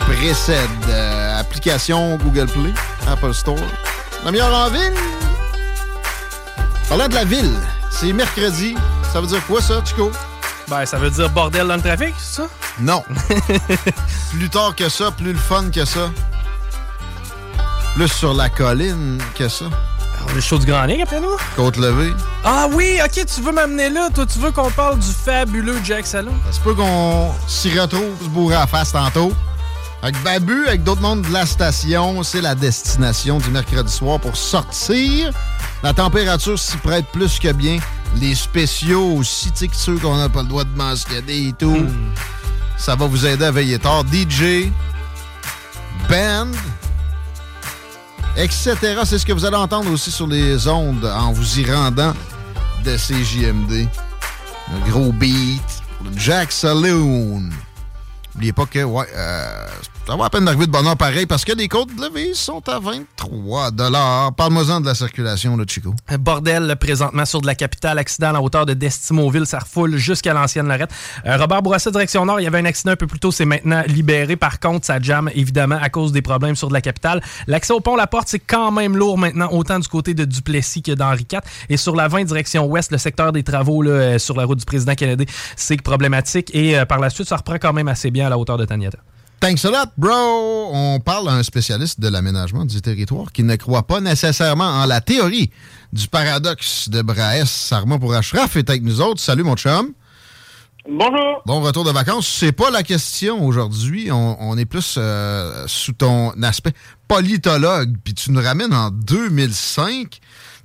précède. 0.00 0.68
Euh, 0.88 1.40
application 1.40 2.16
Google 2.16 2.46
Play, 2.46 2.72
Apple 3.08 3.34
Store. 3.34 3.58
La 4.24 4.32
meilleure 4.32 4.54
en 4.54 4.70
ville. 4.70 4.94
Parlant 6.88 7.08
de 7.08 7.14
la 7.14 7.24
ville, 7.24 7.52
c'est 7.90 8.12
mercredi. 8.12 8.76
Ça 9.12 9.20
veut 9.20 9.26
dire 9.26 9.44
quoi, 9.46 9.60
ça, 9.60 9.82
Chico? 9.84 10.10
Ben, 10.68 10.84
ça 10.84 10.98
veut 10.98 11.10
dire 11.10 11.30
bordel 11.30 11.66
dans 11.68 11.76
le 11.76 11.82
trafic, 11.82 12.14
c'est 12.18 12.42
ça? 12.42 12.48
Non. 12.80 13.04
plus 14.32 14.50
tard 14.50 14.74
que 14.74 14.88
ça, 14.88 15.10
plus 15.10 15.32
le 15.32 15.38
fun 15.38 15.70
que 15.70 15.84
ça. 15.84 16.10
Plus 17.96 18.08
sur 18.08 18.34
la 18.34 18.50
colline 18.50 19.18
que 19.34 19.48
ça. 19.48 19.64
Le 20.34 20.40
show 20.42 20.58
du 20.58 20.66
Grand 20.66 20.84
Ligue 20.84 21.00
après 21.00 21.18
nous? 21.18 21.34
Côte 21.56 21.78
levée. 21.78 22.12
Ah 22.44 22.66
oui, 22.70 22.98
ok, 23.02 23.24
tu 23.24 23.40
veux 23.40 23.52
m'amener 23.52 23.88
là? 23.88 24.10
Toi, 24.14 24.26
tu 24.26 24.38
veux 24.38 24.50
qu'on 24.50 24.70
parle 24.70 24.98
du 24.98 25.10
fabuleux 25.10 25.78
Jack 25.82 26.06
Salon? 26.06 26.32
Ça 26.44 26.58
se 26.58 26.60
peut 26.60 26.74
qu'on 26.74 27.32
s'y 27.48 27.78
retrouve 27.78 28.22
se 28.22 28.28
bourrer 28.28 28.56
à 28.56 28.66
face 28.66 28.92
tantôt. 28.92 29.32
Avec 30.02 30.22
Babu, 30.22 30.66
avec 30.66 30.84
d'autres 30.84 31.00
mondes 31.00 31.22
de 31.22 31.32
la 31.32 31.46
station, 31.46 32.22
c'est 32.22 32.42
la 32.42 32.54
destination 32.54 33.38
du 33.38 33.48
mercredi 33.48 33.90
soir 33.90 34.20
pour 34.20 34.36
sortir. 34.36 35.30
La 35.82 35.94
température 35.94 36.58
s'y 36.58 36.76
prête 36.76 37.06
plus 37.14 37.38
que 37.38 37.50
bien. 37.52 37.78
Les 38.16 38.34
spéciaux 38.34 39.14
aussi, 39.16 39.50
tu 39.52 39.60
sais, 39.60 39.68
que 39.68 39.76
ceux 39.76 39.96
qu'on 39.96 40.18
n'a 40.18 40.28
pas 40.28 40.42
le 40.42 40.48
droit 40.48 40.64
de 40.64 40.76
mentionner 40.76 41.48
et 41.48 41.54
tout. 41.54 41.86
Ça 42.76 42.94
va 42.94 43.06
vous 43.06 43.24
aider 43.24 43.46
à 43.46 43.50
veiller 43.50 43.78
tard. 43.78 44.04
DJ, 44.12 44.70
band, 46.10 46.48
etc. 48.36 48.76
C'est 49.04 49.18
ce 49.18 49.26
que 49.26 49.32
vous 49.32 49.44
allez 49.44 49.56
entendre 49.56 49.90
aussi 49.90 50.10
sur 50.10 50.26
les 50.26 50.68
ondes 50.68 51.04
en 51.04 51.32
vous 51.32 51.60
y 51.60 51.70
rendant 51.70 52.14
de 52.84 52.96
CJMD. 52.96 53.88
Un 54.74 54.88
gros 54.90 55.12
beat 55.12 55.82
le 56.04 56.18
Jack 56.18 56.52
Saloon. 56.52 57.42
N'oubliez 58.34 58.52
pas 58.52 58.66
que, 58.66 58.80
euh, 58.80 59.68
ça 60.06 60.14
va 60.14 60.26
à 60.26 60.30
peine 60.30 60.44
d'arriver 60.44 60.66
de 60.66 60.70
bonheur 60.70 60.96
pareil 60.96 61.26
parce 61.26 61.44
que 61.44 61.52
les 61.52 61.66
côtes 61.66 61.94
de 61.96 62.00
levée 62.00 62.32
sont 62.32 62.62
à 62.68 62.78
23 62.78 63.72
Parle-moi-en 64.36 64.80
de 64.80 64.86
la 64.86 64.94
circulation, 64.94 65.56
là, 65.56 65.64
Chico. 65.66 65.94
Un 66.08 66.18
Bordel, 66.18 66.76
présentement, 66.76 67.24
sur 67.24 67.40
de 67.40 67.46
la 67.46 67.56
capitale. 67.56 67.98
Accident 67.98 68.28
à 68.28 68.32
la 68.32 68.40
hauteur 68.40 68.66
de 68.66 68.74
Destimoville. 68.74 69.46
Ça 69.46 69.58
refoule 69.58 69.96
jusqu'à 69.96 70.32
l'ancienne 70.32 70.68
Lorette. 70.68 70.90
Euh, 71.26 71.36
Robert 71.36 71.62
Bourassa, 71.62 71.90
direction 71.90 72.24
nord. 72.24 72.40
Il 72.40 72.44
y 72.44 72.46
avait 72.46 72.58
un 72.58 72.64
accident 72.64 72.92
un 72.92 72.96
peu 72.96 73.06
plus 73.08 73.18
tôt. 73.18 73.32
C'est 73.32 73.44
maintenant 73.44 73.82
libéré. 73.88 74.36
Par 74.36 74.60
contre, 74.60 74.86
ça 74.86 75.00
jamme, 75.00 75.28
évidemment, 75.34 75.78
à 75.80 75.88
cause 75.88 76.12
des 76.12 76.22
problèmes 76.22 76.54
sur 76.54 76.68
de 76.68 76.74
la 76.74 76.80
capitale. 76.80 77.20
L'accès 77.48 77.72
au 77.72 77.80
pont 77.80 77.96
La 77.96 78.06
Porte, 78.06 78.28
c'est 78.28 78.38
quand 78.38 78.70
même 78.70 78.96
lourd 78.96 79.18
maintenant, 79.18 79.48
autant 79.50 79.78
du 79.78 79.88
côté 79.88 80.14
de 80.14 80.24
Duplessis 80.24 80.82
que 80.82 80.92
d'Henri 80.92 81.26
IV. 81.30 81.40
Et 81.68 81.76
sur 81.76 81.96
la 81.96 82.06
20, 82.06 82.24
direction 82.24 82.66
ouest, 82.66 82.92
le 82.92 82.98
secteur 82.98 83.32
des 83.32 83.42
travaux 83.42 83.82
là, 83.82 83.90
euh, 83.90 84.18
sur 84.18 84.36
la 84.36 84.44
route 84.44 84.58
du 84.58 84.64
président 84.64 84.94
Kennedy, 84.94 85.26
c'est 85.56 85.80
problématique. 85.82 86.54
Et 86.54 86.78
euh, 86.78 86.84
par 86.84 87.00
la 87.00 87.10
suite, 87.10 87.28
ça 87.28 87.36
reprend 87.36 87.56
quand 87.60 87.72
même 87.72 87.88
assez 87.88 88.10
bien 88.10 88.26
à 88.26 88.30
la 88.30 88.38
hauteur 88.38 88.56
de 88.56 88.64
Taniata. 88.64 88.98
Thanks 89.38 89.64
a 89.66 89.70
lot, 89.70 89.90
bro! 89.98 90.70
On 90.72 90.98
parle 90.98 91.28
à 91.28 91.32
un 91.32 91.42
spécialiste 91.42 92.00
de 92.00 92.08
l'aménagement 92.08 92.64
du 92.64 92.80
territoire 92.80 93.32
qui 93.32 93.42
ne 93.42 93.54
croit 93.56 93.86
pas 93.86 94.00
nécessairement 94.00 94.64
en 94.64 94.86
la 94.86 95.02
théorie 95.02 95.50
du 95.92 96.08
paradoxe 96.08 96.88
de 96.88 97.02
Brahes. 97.02 97.44
Sarma 97.44 97.98
pour 97.98 98.14
Ashraf 98.14 98.56
est 98.56 98.70
avec 98.70 98.82
nous 98.82 99.02
autres. 99.02 99.20
Salut, 99.20 99.42
mon 99.42 99.54
chum. 99.54 99.92
Bonjour. 100.88 101.42
Bon 101.44 101.60
retour 101.60 101.84
de 101.84 101.90
vacances. 101.90 102.26
C'est 102.26 102.52
pas 102.52 102.70
la 102.70 102.82
question 102.82 103.44
aujourd'hui. 103.44 104.10
On, 104.10 104.36
on 104.40 104.56
est 104.56 104.64
plus 104.64 104.94
euh, 104.96 105.64
sous 105.66 105.92
ton 105.92 106.30
aspect 106.42 106.72
politologue. 107.06 107.94
Puis 108.04 108.14
tu 108.14 108.32
nous 108.32 108.40
ramènes 108.40 108.72
en 108.72 108.90
2005. 108.90 110.18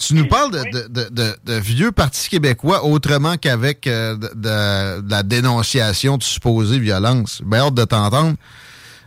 Tu 0.07 0.15
nous 0.15 0.28
parles 0.28 0.52
de, 0.52 0.64
de- 0.72 0.88
de- 0.88 1.10
de- 1.10 1.36
de 1.45 1.53
vieux 1.60 1.91
partis 1.91 2.28
québécois 2.30 2.84
autrement 2.86 3.38
qu'avec 3.38 3.86
euh, 3.88 4.15
de, 4.18 5.10
la 5.10 5.23
dénonciation 5.23 6.18
de 6.18 6.23
supposée 6.23 6.80
violence. 6.80 7.41
Bien 7.45 7.68
hâte 7.68 7.76
de 7.76 7.86
t'entendre. 7.86 8.36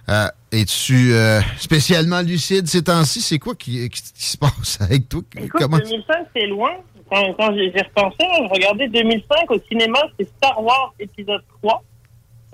Euh, 0.08 0.28
Es-tu 0.52 1.12
euh, 1.14 1.40
spécialement 1.58 2.20
lucide 2.20 2.68
ces 2.68 2.82
temps-ci? 2.84 3.20
C'est 3.20 3.38
quoi 3.40 3.54
qui, 3.54 3.88
qui- 3.90 4.02
qui 4.14 4.24
se 4.24 4.36
passe 4.36 4.78
avec 4.80 5.08
toi? 5.08 5.22
Écoute, 5.36 5.60
Comment? 5.60 5.78
2005, 5.78 6.26
c'est 6.36 6.46
loin. 6.46 6.70
Quand, 7.10 7.34
quand 7.34 7.54
j'ai 7.54 7.70
repensé, 7.80 8.16
je 8.20 8.48
regardais 8.52 8.88
2005 8.88 9.50
au 9.50 9.58
cinéma, 9.68 9.98
c'était 10.16 10.30
Star 10.36 10.62
Wars 10.62 10.94
épisode 11.00 11.42
3. 11.62 11.82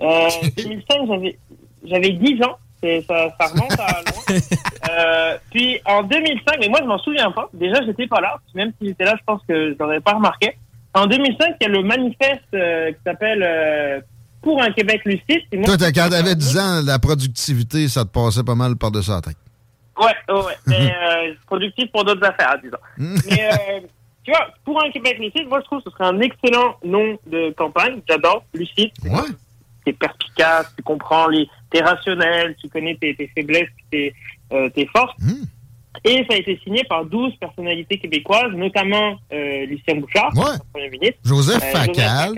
Euh, 0.01 0.29
2005, 0.57 0.83
j'avais 1.07 1.37
j'avais 1.83 2.09
10 2.11 2.43
ans. 2.43 2.57
C'est- 2.83 3.01
Ça, 3.07 3.29
ça 3.39 3.47
remonte 3.47 3.79
à 3.79 4.01
loin. 4.01 4.39
Euh, 4.89 5.37
puis 5.51 5.79
en 5.85 6.01
2005, 6.03 6.57
mais 6.59 6.67
moi 6.67 6.79
je 6.81 6.87
m'en 6.87 6.97
souviens 6.97 7.31
pas. 7.31 7.47
Déjà, 7.53 7.81
j'étais 7.85 8.07
pas 8.07 8.19
là. 8.19 8.35
Même 8.55 8.71
si 8.81 8.87
j'étais 8.87 9.05
là, 9.05 9.15
je 9.17 9.23
pense 9.25 9.39
que 9.47 9.71
je 9.73 9.75
l'aurais 9.79 9.99
pas 10.01 10.13
remarqué. 10.13 10.57
En 10.93 11.05
2005, 11.05 11.55
il 11.61 11.63
y 11.63 11.65
a 11.65 11.69
le 11.69 11.83
manifeste 11.83 12.41
euh, 12.55 12.91
qui 12.91 12.97
s'appelle 13.05 13.41
euh, 13.43 14.01
Pour 14.41 14.61
un 14.61 14.71
Québec 14.71 15.01
lucide. 15.05 15.43
Moi, 15.53 15.65
Toi, 15.65 15.77
t'as- 15.77 15.91
quand 15.91 16.09
t'avais 16.09 16.35
10 16.35 16.57
ans, 16.57 16.81
la 16.83 16.97
productivité, 16.99 17.87
ça 17.87 18.03
te 18.03 18.09
passait 18.09 18.43
pas 18.43 18.55
mal 18.55 18.75
par-dessus 18.75 19.11
la 19.11 19.21
tête. 19.21 19.37
Ouais, 19.97 20.07
ouais, 20.33 20.41
ouais. 20.45 20.53
Mais 20.67 20.91
euh, 20.91 21.33
productif 21.45 21.89
pour 21.91 22.03
d'autres 22.03 22.25
affaires, 22.25 22.57
disons. 22.61 22.77
Mais 22.97 23.49
euh, 23.53 23.79
tu 24.23 24.31
vois, 24.31 24.47
pour 24.65 24.83
un 24.83 24.89
Québec 24.91 25.17
lucide, 25.19 25.47
moi 25.47 25.59
je 25.61 25.65
trouve 25.65 25.83
que 25.83 25.89
ce 25.91 25.95
serait 25.95 26.09
un 26.09 26.19
excellent 26.19 26.75
nom 26.83 27.17
de 27.27 27.51
campagne. 27.51 28.01
J'adore, 28.09 28.43
lucide. 28.53 28.91
Ouais. 29.05 29.29
T'es 29.85 29.93
perspicace, 29.93 30.73
tu 30.75 30.83
comprends 30.83 31.27
les, 31.27 31.47
t'es 31.71 31.81
rationnel, 31.81 32.55
tu 32.61 32.67
connais 32.69 32.95
tes, 32.95 33.15
tes 33.15 33.27
faiblesses, 33.35 33.69
tes, 33.89 34.13
euh, 34.53 34.69
tes 34.69 34.85
forces. 34.87 35.15
Et 36.05 36.25
ça 36.29 36.35
a 36.35 36.37
été 36.37 36.59
signé 36.63 36.83
par 36.85 37.05
12 37.05 37.35
personnalités 37.35 37.97
québécoises, 37.97 38.53
notamment 38.53 39.17
euh, 39.33 39.65
Lucien 39.65 39.95
Bouchard, 39.95 40.31
Ouais. 40.35 40.57
Premier 40.73 40.89
ministre. 40.89 41.19
Joseph 41.25 41.61
Euh, 41.63 41.77
Facal. 41.77 42.33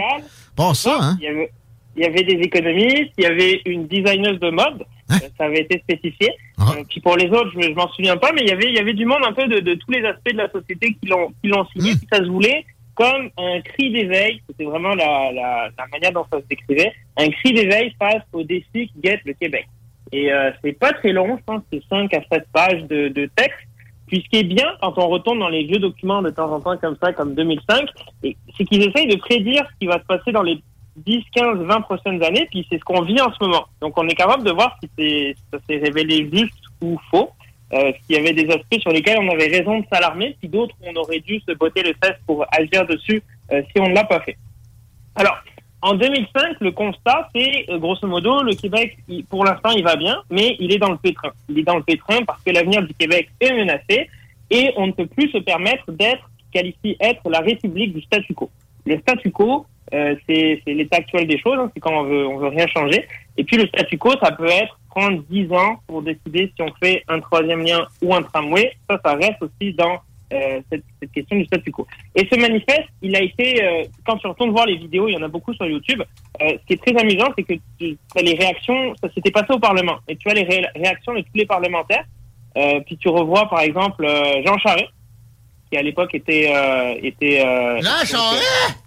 Pas 0.56 0.74
ça, 0.74 0.98
hein? 1.02 1.18
Il 1.20 1.26
y 1.26 1.28
avait, 1.28 1.52
il 1.96 2.02
y 2.04 2.06
avait 2.06 2.24
des 2.24 2.42
économistes, 2.44 3.14
il 3.18 3.24
y 3.24 3.28
avait 3.28 3.62
une 3.66 3.88
designeuse 3.88 4.40
de 4.40 4.50
mode, 4.50 4.84
Hein? 5.10 5.18
euh, 5.24 5.28
ça 5.38 5.46
avait 5.46 5.62
été 5.62 5.80
spécifié. 5.80 6.30
Ah. 6.58 6.72
Puis 6.90 7.00
pour 7.02 7.16
les 7.18 7.28
autres, 7.30 7.52
je, 7.56 7.62
je 7.62 7.74
m'en 7.74 7.88
souviens 7.90 8.18
pas, 8.18 8.32
mais 8.34 8.42
il 8.42 8.48
y 8.50 8.52
avait, 8.52 8.70
il 8.70 8.76
y 8.76 8.80
avait 8.80 8.94
du 8.94 9.06
monde 9.06 9.22
un 9.28 9.34
peu 9.34 9.48
de, 9.48 9.60
de 9.60 9.74
tous 9.76 9.92
les 9.92 10.04
aspects 10.06 10.32
de 10.32 10.38
la 10.38 10.50
société 10.50 10.96
qui 11.00 11.08
l'ont, 11.10 11.30
Mmh. 11.44 11.66
signé. 11.74 11.92
Puis 11.96 12.08
ça 12.12 12.20
se 12.20 12.28
voulait 12.30 12.66
comme 12.96 13.30
un 13.38 13.62
cri 13.62 13.92
d'éveil, 13.92 14.42
c'était 14.48 14.66
vraiment 14.66 14.94
la, 14.96 15.70
manière 15.92 16.12
dont 16.12 16.26
ça 16.32 16.40
se 16.40 16.48
décrivait, 16.48 16.94
un 17.18 17.30
cri 17.30 17.54
d'éveil 17.54 17.96
face 18.00 18.24
au 18.34 18.44
défi 18.44 18.88
qui 18.88 18.94
guette 19.02 19.22
le 19.26 19.34
Québec. 19.34 19.68
Et 20.12 20.32
euh, 20.32 20.52
c'est 20.64 20.74
pas 20.74 20.94
très 20.94 21.12
long, 21.12 21.38
je 21.38 21.44
pense 21.44 21.62
c'est 21.72 21.82
5 21.90 22.14
à 22.14 22.22
7 22.32 22.46
pages 22.54 22.84
de, 22.84 23.30
texte. 23.36 23.60
Puis 24.08 24.22
ce 24.24 24.30
qui 24.30 24.40
est 24.40 24.44
bien 24.44 24.68
quand 24.80 24.94
on 24.98 25.08
retourne 25.08 25.40
dans 25.40 25.50
les 25.50 25.64
vieux 25.64 25.80
documents 25.80 26.22
de 26.22 26.30
temps 26.30 26.52
en 26.52 26.60
temps 26.60 26.78
comme 26.78 26.98
ça, 27.02 27.14
comme 27.14 27.34
2005, 27.34 27.90
et- 28.24 28.38
c'est 28.56 28.66
qu'ils 28.66 28.84
essayent 28.84 29.08
de 29.08 29.16
prédire 29.16 29.66
ce 29.72 29.80
qui 29.80 29.88
va 29.88 30.00
se 30.00 30.06
passer 30.06 30.32
dans 30.32 30.44
les 30.44 30.62
10, 30.98 31.24
15, 31.34 31.60
20 31.60 31.82
prochaines 31.82 32.22
années, 32.22 32.48
puis 32.52 32.68
c'est 32.70 32.78
ce 32.78 32.84
qu'on 32.84 33.02
vit 33.02 33.20
en 33.20 33.34
ce 33.34 33.44
moment. 33.44 33.66
Donc 33.82 33.98
on 33.98 34.08
est 34.08 34.14
capable 34.14 34.44
de 34.44 34.52
voir 34.52 34.78
si, 34.84 34.90
si 34.98 35.36
ça 35.52 35.58
s'est 35.68 35.78
révélé 35.78 36.30
juste 36.32 36.54
ou 36.82 37.00
faux, 37.10 37.32
euh, 37.74 37.92
s'il 38.06 38.16
y 38.16 38.20
avait 38.20 38.34
des 38.34 38.50
aspects 38.50 38.80
sur 38.80 38.92
lesquels 38.92 39.18
on 39.20 39.30
avait 39.30 39.48
raison 39.48 39.80
de 39.80 39.86
s'alarmer, 39.92 40.36
puis 40.40 40.48
d'autres 40.48 40.76
on 40.84 40.96
aurait 40.96 41.20
dû 41.20 41.40
se 41.40 41.54
botter 41.54 41.82
le 41.82 41.94
fesses 42.04 42.20
pour 42.28 42.46
agir 42.52 42.86
dessus 42.86 43.24
euh, 43.52 43.62
si 43.72 43.82
on 43.82 43.90
ne 43.90 43.96
l'a 43.96 44.04
pas 44.04 44.20
fait. 44.22 44.38
Alors, 45.16 45.38
en 45.82 45.96
2005, 45.96 46.62
le 46.62 46.72
constat, 46.72 47.30
c'est 47.36 47.66
euh, 47.70 47.80
grosso 47.80 48.08
modo, 48.08 48.44
le 48.44 48.54
Québec, 48.54 48.98
pour 49.30 49.44
l'instant, 49.44 49.72
il 49.72 49.84
va 49.84 49.96
bien, 49.96 50.22
mais 50.30 50.56
il 50.60 50.72
est 50.72 50.78
dans 50.78 50.92
le 50.92 50.98
pétrin. 50.98 51.32
Il 51.50 51.60
est 51.60 51.64
dans 51.64 51.76
le 51.76 51.84
pétrin 51.84 52.20
parce 52.26 52.42
que 52.44 52.52
l'avenir 52.52 52.84
du 52.84 52.94
Québec 52.94 53.30
est 53.40 53.54
menacé 53.54 54.10
et 54.50 54.72
on 54.78 54.88
ne 54.88 54.92
peut 54.92 55.08
plus 55.08 55.30
se 55.32 55.40
permettre 55.40 55.92
d'être, 55.92 56.30
qualifié 56.54 56.96
être 57.00 57.28
la 57.30 57.40
République 57.40 57.94
du 57.94 58.02
statu 58.04 58.34
quo. 58.34 58.52
Le 58.86 59.00
statu 59.00 59.32
quo, 59.32 59.66
euh, 59.94 60.16
c'est 60.28 60.62
l'état 60.66 60.98
actuel 60.98 61.28
des 61.28 61.38
choses, 61.40 61.58
hein, 61.60 61.70
c'est 61.74 61.80
quand 61.80 61.94
on 62.02 62.04
veut, 62.04 62.26
on 62.28 62.38
veut 62.38 62.48
rien 62.50 62.68
changer. 62.68 63.06
Et 63.38 63.44
puis 63.44 63.58
le 63.58 63.68
statu 63.68 63.98
quo, 63.98 64.12
ça 64.22 64.32
peut 64.32 64.48
être 64.48 64.78
prendre 64.90 65.24
10 65.30 65.52
ans 65.54 65.78
pour 65.88 66.02
décider 66.04 66.52
si 66.56 66.62
on 66.62 66.72
fait 66.84 67.04
un 67.08 67.20
troisième 67.20 67.64
lien 67.64 67.86
ou 68.02 68.14
un 68.14 68.22
tramway. 68.22 68.74
Ça, 68.90 69.00
ça 69.04 69.14
reste 69.16 69.42
aussi 69.42 69.74
dans 69.74 70.00
euh, 70.34 70.62
cette, 70.72 70.84
cette 71.00 71.12
question 71.12 71.38
du 71.38 71.46
statu 71.46 71.72
quo. 71.72 71.86
Et 72.16 72.28
ce 72.32 72.40
manifeste, 72.40 72.88
il 73.02 73.16
a 73.16 73.22
été, 73.22 73.64
euh, 73.64 73.84
quand 74.06 74.18
tu 74.18 74.28
retournes 74.28 74.52
voir 74.52 74.66
les 74.66 74.78
vidéos, 74.78 75.08
il 75.08 75.14
y 75.14 75.18
en 75.18 75.22
a 75.24 75.28
beaucoup 75.28 75.54
sur 75.54 75.66
YouTube, 75.66 76.02
euh, 76.42 76.50
ce 76.50 76.66
qui 76.68 76.74
est 76.74 76.84
très 76.84 77.00
amusant, 77.00 77.30
c'est 77.38 77.44
que 77.44 77.54
tu 77.80 77.98
as 78.16 78.22
les 78.22 78.34
réactions, 78.36 78.94
ça 79.02 79.10
s'était 79.14 79.32
passé 79.32 79.48
au 79.52 79.60
Parlement, 79.60 79.98
et 80.08 80.16
tu 80.16 80.28
as 80.30 80.34
les 80.34 80.44
ré- 80.44 80.66
réactions 80.76 81.14
de 81.14 81.22
tous 81.22 81.36
les 81.36 81.46
parlementaires, 81.46 82.06
euh, 82.58 82.80
puis 82.86 82.98
tu 82.98 83.10
revois 83.10 83.48
par 83.50 83.62
exemple 83.62 84.06
euh, 84.06 84.42
Jean 84.46 84.58
Charest, 84.60 84.90
qui 85.72 85.78
à 85.78 85.82
l'époque 85.84 86.14
était... 86.16 86.52
Euh, 86.56 86.96
était 87.02 87.44
euh, 87.46 87.80
Jean 87.82 88.06
Charest? 88.06 88.83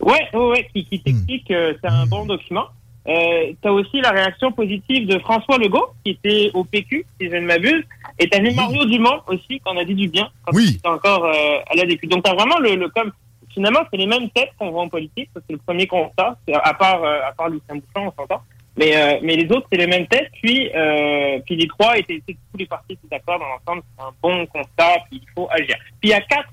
Ouais, 0.00 0.28
ouais, 0.32 0.48
ouais, 0.50 0.68
qui, 0.74 0.84
qui 0.84 1.00
t'explique 1.00 1.48
que 1.48 1.76
c'est 1.82 1.90
un 1.90 2.06
bon 2.06 2.26
document. 2.26 2.66
Euh, 3.08 3.52
t'as 3.62 3.70
aussi 3.70 4.00
la 4.00 4.10
réaction 4.10 4.50
positive 4.52 5.06
de 5.06 5.18
François 5.20 5.58
Legault, 5.58 5.90
qui 6.04 6.10
était 6.12 6.50
au 6.54 6.64
PQ, 6.64 7.06
si 7.20 7.30
je 7.30 7.36
ne 7.36 7.46
m'abuse. 7.46 7.84
Et 8.18 8.28
t'as 8.28 8.40
vu 8.40 8.52
Mario 8.52 8.84
Dumont 8.84 9.20
aussi, 9.28 9.60
qu'on 9.60 9.76
a 9.76 9.84
dit 9.84 9.94
du 9.94 10.08
bien, 10.08 10.28
quand 10.44 10.52
il 10.64 10.76
était 10.76 10.88
encore 10.88 11.24
euh, 11.24 11.58
à 11.70 11.74
la 11.76 11.84
DQ. 11.86 12.08
Donc 12.08 12.24
t'as 12.24 12.34
vraiment 12.34 12.58
le, 12.58 12.74
le 12.74 12.88
comme 12.88 13.12
finalement 13.54 13.80
c'est 13.90 13.96
les 13.96 14.06
mêmes 14.06 14.28
têtes 14.30 14.50
qu'on 14.58 14.70
voit 14.70 14.82
en 14.82 14.88
politique, 14.88 15.30
c'est 15.34 15.52
le 15.52 15.58
premier 15.58 15.86
constat, 15.86 16.36
à 16.52 16.74
part 16.74 17.02
euh, 17.04 17.20
à 17.26 17.32
part 17.32 17.48
Lucien 17.48 17.76
Bouchon, 17.76 18.08
on 18.08 18.12
s'entend. 18.22 18.42
Mais 18.76 18.96
euh, 18.96 19.18
mais 19.22 19.36
les 19.36 19.50
autres 19.52 19.66
c'est 19.70 19.78
les 19.78 19.86
mêmes 19.86 20.06
têtes. 20.08 20.30
Puis 20.42 20.68
euh, 20.74 21.38
puis 21.46 21.56
les 21.56 21.68
trois 21.68 21.96
étaient, 21.98 22.16
étaient- 22.16 22.36
tous 22.52 22.58
les 22.58 22.66
partis 22.66 22.94
étaient 22.94 23.08
d'accord 23.08 23.38
dans 23.38 23.46
l'ensemble, 23.46 23.82
c'est 23.96 24.04
un 24.04 24.12
bon 24.20 24.46
constat, 24.46 24.96
puis 25.08 25.20
il 25.22 25.28
faut 25.34 25.48
agir. 25.50 25.76
Puis 26.00 26.08
il 26.08 26.10
y 26.10 26.14
a 26.14 26.20
quatre 26.22 26.48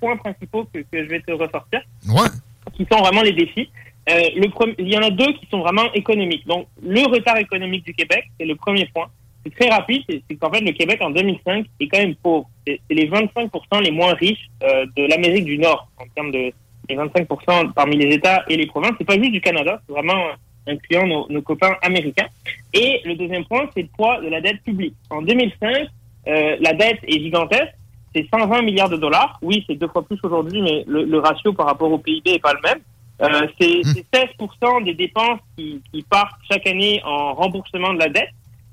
points 0.00 0.16
principaux 0.18 0.64
que, 0.72 0.80
que 0.80 1.02
je 1.04 1.08
vais 1.08 1.20
te 1.20 1.32
ressortir 1.32 1.80
Ouais. 2.08 2.28
Qui 2.72 2.86
sont 2.90 2.98
vraiment 2.98 3.22
les 3.22 3.32
défis. 3.32 3.68
Euh, 4.10 4.20
le 4.36 4.48
premier- 4.50 4.74
il 4.78 4.88
y 4.92 4.96
en 4.98 5.02
a 5.02 5.10
deux 5.10 5.32
qui 5.34 5.46
sont 5.50 5.60
vraiment 5.60 5.90
économiques. 5.94 6.46
Donc, 6.46 6.66
le 6.82 7.00
retard 7.08 7.38
économique 7.38 7.84
du 7.84 7.94
Québec, 7.94 8.24
c'est 8.38 8.46
le 8.46 8.54
premier 8.54 8.86
point. 8.86 9.06
C'est 9.44 9.54
très 9.54 9.68
rapide, 9.68 10.02
c'est 10.08 10.36
qu'en 10.36 10.50
fait, 10.50 10.60
le 10.60 10.72
Québec, 10.72 10.98
en 11.02 11.10
2005, 11.10 11.66
est 11.80 11.88
quand 11.88 11.98
même 11.98 12.14
pauvre. 12.14 12.48
C'est 12.66 12.80
les 12.90 13.06
25% 13.08 13.80
les 13.82 13.90
moins 13.90 14.14
riches 14.14 14.48
euh, 14.62 14.86
de 14.96 15.06
l'Amérique 15.06 15.44
du 15.44 15.58
Nord, 15.58 15.88
en 15.98 16.04
termes 16.14 16.30
de 16.32 16.52
les 16.88 16.96
25% 16.96 17.72
parmi 17.72 17.96
les 17.96 18.14
États 18.14 18.44
et 18.48 18.56
les 18.56 18.66
provinces. 18.66 18.92
C'est 18.98 19.06
pas 19.06 19.18
juste 19.18 19.32
du 19.32 19.40
Canada, 19.40 19.80
c'est 19.86 19.92
vraiment 19.92 20.22
incluant 20.66 21.06
nos, 21.06 21.26
nos 21.30 21.42
copains 21.42 21.76
américains. 21.82 22.26
Et 22.72 23.00
le 23.04 23.14
deuxième 23.14 23.44
point, 23.44 23.68
c'est 23.74 23.82
le 23.82 23.88
poids 23.88 24.20
de 24.20 24.28
la 24.28 24.40
dette 24.40 24.62
publique. 24.62 24.94
En 25.10 25.22
2005, 25.22 25.86
euh, 26.26 26.56
la 26.60 26.72
dette 26.74 26.98
est 27.06 27.20
gigantesque, 27.20 27.72
c'est 28.14 28.26
120 28.32 28.62
milliards 28.62 28.88
de 28.88 28.96
dollars. 28.96 29.38
Oui, 29.42 29.64
c'est 29.66 29.74
deux 29.76 29.88
fois 29.88 30.04
plus 30.04 30.18
aujourd'hui, 30.22 30.62
mais 30.62 30.84
le, 30.86 31.04
le 31.04 31.18
ratio 31.18 31.52
par 31.52 31.66
rapport 31.66 31.90
au 31.90 31.98
PIB 31.98 32.30
est 32.34 32.38
pas 32.42 32.52
le 32.54 32.60
même. 32.62 32.80
Euh, 33.22 33.46
c'est 33.60 33.80
c'est 33.84 34.04
16% 34.40 34.84
des 34.84 34.94
dépenses 34.94 35.38
qui, 35.56 35.80
qui 35.92 36.02
partent 36.02 36.38
chaque 36.50 36.66
année 36.66 37.00
en 37.04 37.34
remboursement 37.34 37.92
de 37.94 37.98
la 38.00 38.08
dette. 38.08 38.30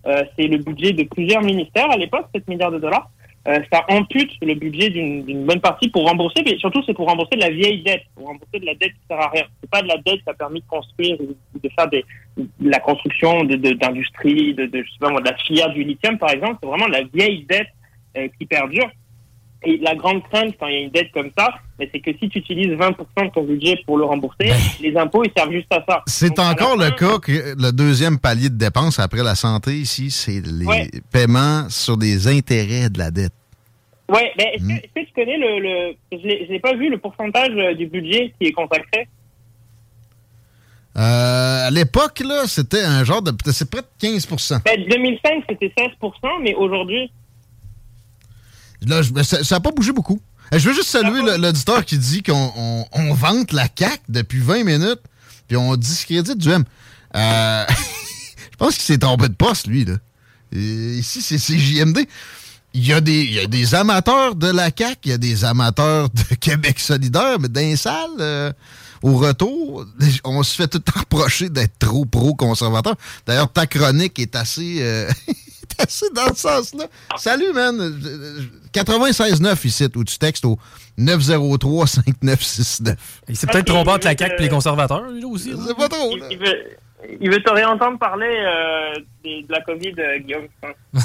Euh, 0.07 0.23
c'est 0.35 0.47
le 0.47 0.57
budget 0.57 0.93
de 0.93 1.03
plusieurs 1.03 1.43
ministères 1.43 1.91
à 1.91 1.95
l'époque, 1.97 2.26
7 2.34 2.47
milliards 2.47 2.72
de 2.72 2.80
dollars. 2.80 3.07
Euh, 3.47 3.59
ça 3.73 3.84
ampute 3.89 4.31
le 4.43 4.53
budget 4.53 4.89
d'une 4.91 5.45
bonne 5.45 5.61
partie 5.61 5.89
pour 5.89 6.07
rembourser, 6.07 6.43
mais 6.45 6.57
surtout 6.59 6.81
c'est 6.85 6.93
pour 6.93 7.07
rembourser 7.07 7.35
de 7.35 7.41
la 7.41 7.49
vieille 7.49 7.81
dette, 7.81 8.03
pour 8.15 8.27
rembourser 8.27 8.59
de 8.59 8.65
la 8.68 8.76
dette 8.76 8.91
qui 8.93 8.99
sert 9.07 9.19
à 9.19 9.30
rien. 9.30 9.43
C'est 9.61 9.69
pas 9.69 9.81
de 9.81 9.88
la 9.88 9.97
dette 9.97 10.23
qui 10.23 10.30
a 10.30 10.34
permis 10.35 10.59
de 10.61 10.68
construire 10.68 11.18
de 11.19 11.69
faire 11.76 11.88
des, 11.88 12.05
de 12.38 12.69
la 12.69 12.80
construction 12.80 13.43
de- 13.43 13.55
de- 13.55 13.73
d'industrie, 13.73 14.53
de, 14.53 14.65
de, 14.68 14.84
je 14.84 14.91
sais 14.91 14.99
pas 14.99 15.09
moi, 15.09 15.22
de 15.22 15.30
la 15.30 15.38
filière 15.38 15.72
du 15.72 15.84
lithium 15.84 16.18
par 16.19 16.30
exemple. 16.31 16.57
C'est 16.61 16.68
vraiment 16.69 16.88
de 16.88 16.91
la 16.93 17.03
vieille 17.03 17.45
dette 17.49 17.68
qui 18.39 18.45
perdure. 18.45 18.89
Et 19.63 19.77
la 19.77 19.93
grande 19.93 20.23
crainte 20.23 20.55
quand 20.59 20.65
il 20.67 20.73
y 20.73 20.77
a 20.77 20.79
une 20.79 20.89
dette 20.89 21.11
comme 21.11 21.29
ça, 21.38 21.53
mais 21.77 21.88
c'est 21.93 21.99
que 21.99 22.09
si 22.17 22.27
tu 22.29 22.39
utilises 22.39 22.71
20% 22.75 23.27
de 23.27 23.31
ton 23.31 23.43
budget 23.43 23.79
pour 23.85 23.97
le 23.97 24.05
rembourser, 24.05 24.49
les 24.81 24.97
impôts 24.97 25.23
ils 25.23 25.31
servent 25.38 25.51
juste 25.51 25.71
à 25.71 25.83
ça. 25.88 26.01
C'est 26.07 26.39
encore 26.39 26.75
le 26.77 26.89
cas 26.89 27.19
que 27.19 27.53
le 27.55 27.71
deuxième 27.71 28.17
palier 28.17 28.49
de 28.49 28.57
dépenses 28.57 28.97
après 28.99 29.21
la 29.23 29.35
santé 29.35 29.73
ici, 29.75 30.09
c'est 30.09 30.41
les 30.43 30.65
Ouais. 30.65 30.89
paiements 31.11 31.69
sur 31.69 31.95
des 31.97 32.27
intérêts 32.27 32.89
de 32.89 32.97
la 32.97 33.11
dette. 33.11 33.33
Ouais, 34.09 34.31
mais 34.38 34.55
est-ce 34.55 34.63
Hmm. 34.63 34.67
que, 34.67 34.73
est-ce 34.73 34.93
que 34.93 35.07
tu 35.07 35.13
connais 35.13 35.38
le, 35.38 35.59
le 35.59 35.95
je 36.11 36.51
n'ai 36.51 36.59
pas 36.59 36.73
vu 36.75 36.89
le 36.89 36.97
pourcentage 36.97 37.51
euh, 37.55 37.75
du 37.75 37.85
budget 37.85 38.33
qui 38.39 38.47
est 38.47 38.51
consacré? 38.53 39.07
Euh, 40.97 41.67
à 41.67 41.71
l'époque, 41.71 42.19
là, 42.19 42.43
c'était 42.47 42.81
un 42.83 43.03
genre 43.05 43.21
de. 43.21 43.31
C'est 43.51 43.69
près 43.69 43.81
de 43.81 43.88
15 43.99 44.27
ben, 44.65 44.83
2005 44.89 45.43
c'était 45.47 45.71
16%, 45.77 46.11
mais 46.41 46.53
aujourd'hui 46.55 47.09
Là, 48.85 49.01
je- 49.01 49.23
ça 49.23 49.55
n'a 49.55 49.59
pas 49.59 49.71
bougé 49.71 49.91
beaucoup. 49.91 50.19
Euh, 50.53 50.59
Je 50.59 50.67
veux 50.69 50.75
juste 50.75 50.89
saluer 50.89 51.21
l'auditeur 51.37 51.85
qui 51.85 51.97
dit 51.97 52.23
qu'on 52.23 52.51
on, 52.55 52.85
on 52.91 53.13
vante 53.13 53.51
la 53.53 53.67
CAQ 53.77 53.99
depuis 54.09 54.39
20 54.39 54.63
minutes, 54.63 54.99
puis 55.47 55.55
on 55.57 55.75
discrédite 55.75 56.37
du 56.37 56.49
M. 56.51 56.63
Euh, 57.15 57.65
je 58.51 58.57
pense 58.57 58.73
qu'il 58.75 58.83
s'est 58.83 58.97
trompé 58.97 59.27
de 59.29 59.33
poste, 59.33 59.67
lui. 59.67 59.85
Là. 59.85 59.95
Et 60.53 60.59
ici, 60.97 61.21
c'est 61.21 61.37
c'est 61.37 61.57
JMD. 61.57 61.99
Il 62.73 62.85
y, 62.87 62.93
a 62.93 63.01
des, 63.01 63.23
il 63.23 63.33
y 63.33 63.39
a 63.39 63.47
des 63.47 63.75
amateurs 63.75 64.33
de 64.33 64.47
la 64.47 64.69
CAQ, 64.75 64.97
il 65.03 65.11
y 65.11 65.13
a 65.13 65.17
des 65.17 65.43
amateurs 65.43 66.09
de 66.09 66.35
Québec 66.39 66.79
solidaire, 66.79 67.37
mais 67.37 67.49
dans 67.49 67.59
les 67.59 67.75
salles, 67.75 68.09
euh, 68.21 68.53
au 69.01 69.17
retour, 69.17 69.85
on 70.23 70.41
se 70.41 70.55
fait 70.55 70.67
tout 70.69 70.77
le 70.77 70.83
temps 70.91 70.99
reprocher 71.01 71.49
d'être 71.49 71.77
trop 71.79 72.05
pro-conservateur. 72.05 72.95
D'ailleurs, 73.25 73.51
ta 73.51 73.67
chronique 73.67 74.17
est 74.19 74.37
assez, 74.37 74.77
euh, 74.79 75.09
est 75.81 75.87
assez 75.87 76.09
dans 76.13 76.27
ce 76.33 76.41
sens-là. 76.41 76.85
Salut, 77.17 77.51
man. 77.53 77.77
96.9 78.73 79.67
ici, 79.67 79.87
où 79.95 80.03
tu 80.03 80.17
textes 80.17 80.45
au 80.45 80.57
903-5969. 80.99 82.95
Il 83.29 83.35
s'est 83.35 83.47
peut-être 83.47 83.65
trompé 83.65 83.91
entre 83.91 84.05
la 84.07 84.15
CAQ 84.17 84.35
et 84.37 84.41
les 84.43 84.49
conservateurs, 84.49 85.09
lui, 85.09 85.23
aussi. 85.25 85.53
C'est 85.67 85.75
pas 85.77 85.89
trop, 85.89 86.11
il, 86.15 86.23
il 86.31 86.37
veut, 86.39 86.77
il 87.19 87.29
veut 87.31 87.41
te 87.43 87.49
réentendre 87.51 87.97
parler 87.99 88.27
euh, 88.27 88.93
de 89.25 89.51
la 89.51 89.61
COVID, 89.61 89.93
euh, 89.99 90.19
Guillaume. 90.19 90.47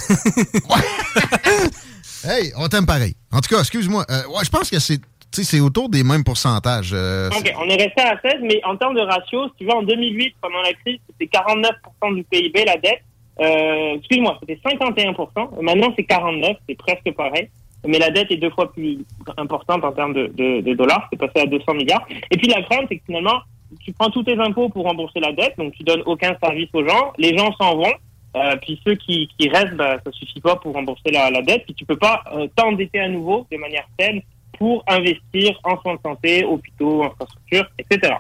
Hey, 2.25 2.53
on 2.57 2.67
t'aime 2.69 2.87
pareil. 2.87 3.15
En 3.31 3.41
tout 3.41 3.49
cas, 3.55 3.61
excuse-moi. 3.61 4.05
euh, 4.11 4.27
ouais, 4.29 4.45
je 4.45 4.51
pense 4.51 4.69
que 4.71 4.79
c'est 4.81 5.01
c'est 5.33 5.61
autour 5.61 5.89
des 5.91 6.03
mêmes 6.03 6.25
pourcentages. 6.25 6.91
euh, 6.95 7.29
Ok, 7.31 7.53
on 7.59 7.69
est 7.69 7.77
resté 7.77 8.01
à 8.01 8.19
16, 8.23 8.37
mais 8.43 8.61
en 8.65 8.75
termes 8.77 8.95
de 8.97 9.03
ratio, 9.03 9.47
si 9.49 9.53
tu 9.59 9.65
veux, 9.67 9.73
en 9.73 9.83
2008, 9.83 10.35
pendant 10.41 10.63
la 10.63 10.73
crise, 10.73 10.99
c'était 11.11 11.27
49% 11.39 12.15
du 12.17 12.25
PIB, 12.25 12.65
la 12.65 12.79
dette. 12.79 13.03
Euh, 13.41 13.97
excuse-moi, 13.97 14.39
c'était 14.41 14.59
51%. 14.65 15.63
Maintenant, 15.63 15.93
c'est 15.97 16.05
49, 16.05 16.57
c'est 16.69 16.77
presque 16.77 17.13
pareil. 17.13 17.49
Mais 17.87 17.99
la 17.99 18.11
dette 18.11 18.31
est 18.31 18.37
deux 18.37 18.51
fois 18.51 18.73
plus 18.73 18.99
importante 19.37 19.85
en 19.85 19.93
termes 19.93 20.15
de, 20.15 20.27
de, 20.35 20.61
de 20.61 20.75
dollars. 20.75 21.07
C'est 21.11 21.19
passé 21.19 21.41
à 21.41 21.47
200 21.47 21.75
milliards. 21.75 22.07
Et 22.31 22.37
puis 22.37 22.49
la 22.49 22.63
crainte, 22.63 22.87
c'est 22.89 22.97
que 22.97 23.05
finalement, 23.07 23.41
tu 23.85 23.93
prends 23.93 24.11
tous 24.11 24.25
tes 24.25 24.39
impôts 24.39 24.69
pour 24.69 24.85
rembourser 24.85 25.21
la 25.21 25.33
dette, 25.33 25.55
donc 25.59 25.73
tu 25.75 25.83
donnes 25.83 26.03
aucun 26.07 26.37
service 26.43 26.69
aux 26.73 26.87
gens. 26.87 27.13
Les 27.19 27.37
gens 27.37 27.53
s'en 27.61 27.77
vont. 27.77 27.93
Euh, 28.37 28.57
puis 28.57 28.81
ceux 28.85 28.95
qui, 28.97 29.29
qui 29.39 29.49
restent, 29.49 29.77
bah, 29.77 29.97
ça 30.05 30.13
suffit 30.13 30.41
pas 30.41 30.57
pour 30.57 30.75
rembourser 30.75 31.11
la, 31.11 31.31
la 31.31 31.43
dette. 31.43 31.65
Puis 31.65 31.75
tu 31.75 31.85
peux 31.85 31.97
pas 31.97 32.23
euh, 32.35 32.49
t'endetter 32.55 33.01
à 33.01 33.09
nouveau 33.09 33.47
de 33.51 33.57
manière 33.57 33.87
saine 33.99 34.21
pour 34.59 34.85
investir 34.87 35.59
en 35.65 35.81
soins 35.81 35.95
de 35.95 36.01
santé, 36.05 36.45
hôpitaux, 36.45 37.05
infrastructures, 37.05 37.67
etc. 37.79 38.15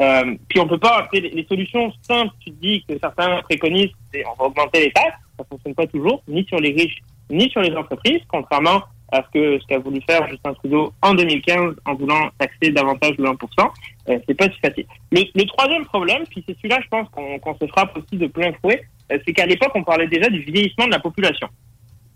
Euh, 0.00 0.34
puis 0.48 0.58
on 0.60 0.66
peut 0.66 0.78
pas, 0.78 1.08
les, 1.12 1.46
solutions 1.48 1.92
simples, 2.02 2.32
tu 2.40 2.50
dis 2.50 2.84
que 2.88 2.98
certains 2.98 3.42
préconisent, 3.42 3.92
c'est 4.12 4.24
on 4.26 4.34
va 4.34 4.46
augmenter 4.46 4.86
les 4.86 4.92
taxes, 4.92 5.18
ça 5.38 5.44
fonctionne 5.48 5.74
pas 5.74 5.86
toujours, 5.86 6.22
ni 6.26 6.44
sur 6.46 6.58
les 6.58 6.72
riches, 6.72 7.00
ni 7.28 7.50
sur 7.50 7.60
les 7.60 7.74
entreprises, 7.76 8.20
contrairement 8.28 8.82
à 9.12 9.22
ce 9.34 9.66
qu'a 9.66 9.78
voulu 9.78 10.00
faire 10.08 10.26
Justin 10.28 10.54
Trudeau 10.54 10.92
en 11.02 11.14
2015 11.14 11.74
en 11.84 11.94
voulant 11.94 12.30
taxer 12.38 12.70
davantage 12.70 13.16
le 13.18 13.24
1%. 13.24 13.36
Euh, 14.08 14.18
c'est 14.26 14.34
pas 14.34 14.44
si 14.46 14.58
facile. 14.60 14.86
Le, 15.10 15.44
troisième 15.46 15.84
problème, 15.84 16.22
puis 16.30 16.44
c'est 16.46 16.56
celui-là, 16.56 16.78
je 16.82 16.88
pense 16.88 17.08
qu'on 17.10 17.54
se 17.60 17.66
frappe 17.66 17.96
aussi 17.98 18.16
de 18.16 18.28
plein 18.28 18.52
fouet, 18.60 18.82
euh, 19.12 19.18
c'est 19.26 19.32
qu'à 19.32 19.46
l'époque, 19.46 19.72
on 19.74 19.82
parlait 19.82 20.06
déjà 20.06 20.30
du 20.30 20.40
vieillissement 20.40 20.86
de 20.86 20.92
la 20.92 21.00
population. 21.00 21.48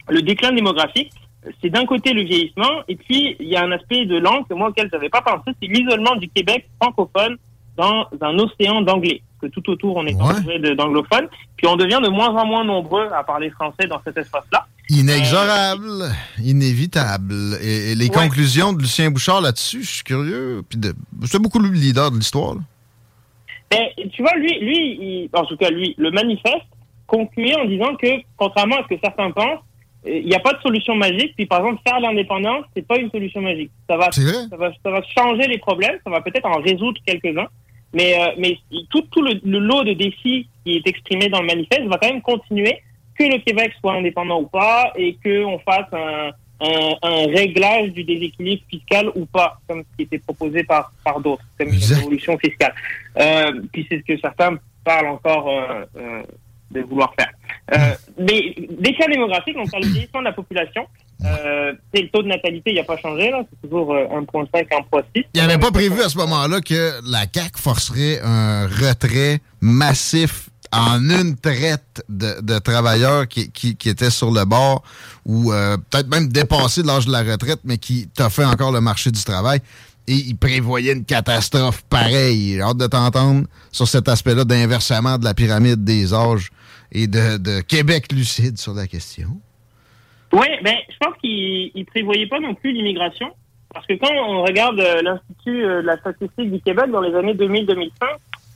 Le 0.09 0.23
déclin 0.23 0.53
démographique, 0.53 1.13
c'est 1.61 1.71
d'un 1.71 1.85
côté 1.85 2.13
le 2.13 2.23
vieillissement, 2.23 2.83
et 2.89 2.97
puis 2.97 3.37
il 3.41 3.49
y 3.49 3.57
a 3.57 3.63
un 3.63 3.73
aspect 3.73 4.07
de 4.07 4.17
langue 4.17 4.45
moi 4.51 4.69
auquel 4.69 4.89
j'avais 4.91 5.11
pas 5.11 5.21
pensé, 5.21 5.51
c'est 5.61 5.69
l'isolement 5.69 6.17
du 6.17 6.29
Québec 6.29 6.67
francophone 6.81 7.37
dans 7.77 8.07
un 8.21 8.39
océan 8.39 8.83
d'anglais. 8.83 9.23
Parce 9.41 9.53
Que 9.53 9.61
tout 9.61 9.71
autour, 9.71 9.97
on 9.97 10.07
est 10.07 10.15
entouré 10.21 10.59
d'anglophones, 10.75 11.29
puis 11.57 11.67
on 11.67 11.77
devient 11.77 12.01
de 12.03 12.09
moins 12.09 12.29
en 12.31 12.47
moins 12.47 12.65
nombreux 12.65 13.09
à 13.13 13.23
parler 13.25 13.51
français 13.51 13.87
dans 13.89 14.01
cet 14.05 14.17
espace-là. 14.17 14.67
Inexorable, 14.89 16.11
inévitable. 16.43 17.35
Et, 17.63 17.93
et 17.93 17.95
les 17.95 18.05
Ouais. 18.07 18.11
conclusions 18.11 18.73
de 18.73 18.81
Lucien 18.81 19.11
Bouchard 19.11 19.41
là-dessus, 19.41 19.83
je 19.83 19.91
suis 19.91 20.05
curieux. 20.05 20.63
Puis 20.69 20.79
c'est 21.27 21.41
beaucoup 21.41 21.59
le 21.59 21.69
leader 21.71 22.11
de 22.11 22.17
l'histoire. 22.17 22.55
Mais 23.73 23.93
tu 24.15 24.23
vois, 24.23 24.35
lui, 24.37 24.59
lui, 24.61 24.77
il- 25.01 25.29
en 25.33 25.45
tout 25.45 25.57
cas 25.57 25.71
lui, 25.71 25.95
le 25.99 26.11
manifeste 26.11 26.67
concluait 27.07 27.57
en 27.57 27.65
disant 27.67 27.95
que, 27.97 28.07
contrairement 28.37 28.77
à 28.77 28.83
ce 28.89 28.95
que 28.95 29.01
certains 29.03 29.31
pensent, 29.31 29.61
euh, 30.07 30.19
il 30.21 30.27
n'y 30.27 30.35
a 30.35 30.41
pas 30.41 30.53
de 30.53 30.61
solution 30.61 30.95
magique. 30.95 31.35
Puis 31.37 31.47
par 31.47 31.61
exemple, 31.61 31.83
faire 31.87 31.99
l'indépendance, 32.01 32.65
c'est 32.75 32.87
pas 32.87 32.99
une 32.99 33.11
solution 33.11 33.41
magique. 33.41 33.71
Ça 33.89 33.97
va, 33.97 34.11
ça 34.13 34.57
va, 34.57 34.71
ça 34.83 34.91
va 34.91 35.01
changer 35.17 35.49
les 35.49 35.59
problèmes, 35.59 35.99
ça 36.05 36.11
va 36.11 36.21
peut-être 36.21 36.47
en 36.47 36.61
résoudre 36.61 37.01
quelques-uns. 37.07 37.49
Mais, 37.95 38.21
euh, 38.21 38.33
mais 38.39 38.59
tout, 38.91 39.03
tout 39.11 39.23
le, 39.23 39.41
le 39.45 39.59
lot 39.59 39.85
de 39.85 39.93
défis 39.95 40.49
qui 40.65 40.77
est 40.77 40.87
exprimé 40.87 41.29
dans 41.29 41.41
le 41.41 41.47
manifeste 41.47 41.85
va 41.85 41.97
quand 41.99 42.09
même 42.09 42.23
continuer, 42.23 42.83
que 43.19 43.25
le 43.25 43.39
Québec 43.39 43.73
soit 43.81 43.95
indépendant 43.95 44.41
ou 44.41 44.47
pas, 44.47 44.93
et 44.97 45.17
qu'on 45.23 45.59
fasse 45.61 45.87
un, 45.93 46.33
un, 46.61 46.95
un 47.03 47.27
réglage 47.27 47.91
du 47.93 48.05
déséquilibre 48.05 48.63
fiscal 48.69 49.11
ou 49.15 49.27
pas, 49.27 49.61
comme 49.69 49.83
ce 49.83 49.97
qui 49.97 50.03
était 50.03 50.19
proposé 50.19 50.65
par, 50.65 50.93
par 51.05 51.21
d'autres, 51.21 51.45
comme 51.59 51.69
une 51.69 51.95
révolution 51.95 52.37
fiscale. 52.39 52.75
Euh, 53.19 53.63
puis 53.73 53.87
c'est 53.89 53.99
ce 53.99 54.05
que 54.05 54.19
certains 54.19 54.59
parlent 54.85 55.09
encore 55.09 55.49
euh, 55.49 55.85
euh, 55.97 56.23
de 56.71 56.81
vouloir 56.81 57.15
faire. 57.15 57.31
Euh, 57.73 57.95
mais 58.19 58.55
déclin 58.81 59.07
démographique, 59.07 59.55
donc 59.55 59.71
par 59.71 59.81
le 59.81 59.87
vieillissement 59.87 60.21
de 60.21 60.27
la 60.27 60.33
population, 60.33 60.87
euh, 61.23 61.73
le 61.95 62.09
taux 62.11 62.23
de 62.23 62.29
natalité, 62.29 62.73
il 62.73 62.77
n'a 62.77 62.85
pas 62.85 62.97
changé, 62.97 63.31
c'est 63.51 63.69
toujours 63.69 63.95
euh, 63.95 64.07
1,5, 64.07 64.49
1,6. 64.53 65.03
Il 65.15 65.25
n'y 65.35 65.41
avait 65.41 65.59
pas 65.59 65.71
prévu 65.71 66.03
à 66.03 66.09
ce 66.09 66.19
moment-là 66.19 66.61
que 66.61 66.93
la 67.11 67.25
CAQ 67.33 67.59
forcerait 67.59 68.21
un 68.23 68.67
retrait 68.67 69.41
massif 69.61 70.51
en 70.73 70.99
une 71.09 71.37
traite 71.37 72.05
de, 72.09 72.59
travailleurs 72.59 73.29
qui, 73.29 73.77
étaient 73.87 74.11
sur 74.11 74.33
le 74.33 74.45
bord 74.45 74.83
ou 75.25 75.53
euh, 75.53 75.77
peut-être 75.77 76.09
même 76.09 76.29
dépassés 76.29 76.83
de 76.83 76.89
l'âge 76.89 77.07
de 77.07 77.13
la 77.13 77.23
retraite, 77.23 77.61
mais 77.65 77.79
qui 77.79 78.09
toffaient 78.09 78.45
encore 78.45 78.73
le 78.73 78.81
marché 78.81 79.13
du 79.13 79.23
travail. 79.23 79.61
Et 80.07 80.15
ils 80.15 80.37
prévoyaient 80.37 80.93
une 80.93 81.05
catastrophe 81.05 81.83
pareille. 81.89 82.55
J'ai 82.55 82.61
hâte 82.61 82.77
de 82.77 82.87
t'entendre 82.87 83.47
sur 83.71 83.87
cet 83.87 84.09
aspect-là 84.09 84.45
d'inversement 84.45 85.17
de 85.17 85.25
la 85.25 85.33
pyramide 85.33 85.85
des 85.85 86.13
âges 86.13 86.51
et 86.93 87.07
de 87.07 87.61
Québec 87.61 88.13
lucide 88.13 88.59
sur 88.59 88.75
la 88.75 88.87
question. 88.87 89.41
Oui, 90.35 90.47
ben, 90.63 90.75
je 90.91 90.97
pense 90.99 91.17
qu'il 91.21 91.71
ne 91.75 91.85
prévoyait 91.85 92.27
pas 92.27 92.41
non 92.41 92.55
plus 92.55 92.73
l'immigration. 92.73 93.31
Parce 93.73 93.87
que 93.87 93.95
quand 93.95 94.13
on 94.29 94.43
regarde 94.45 94.79
euh, 94.79 95.03
l'Institut 95.03 95.65
euh, 95.65 95.83
de 95.83 95.87
la 95.87 95.97
statistique 95.99 96.51
du 96.53 96.61
Québec 96.61 96.91
dans 96.93 97.01
les 97.01 97.15
années 97.15 97.35
2000-2005, 97.35 97.89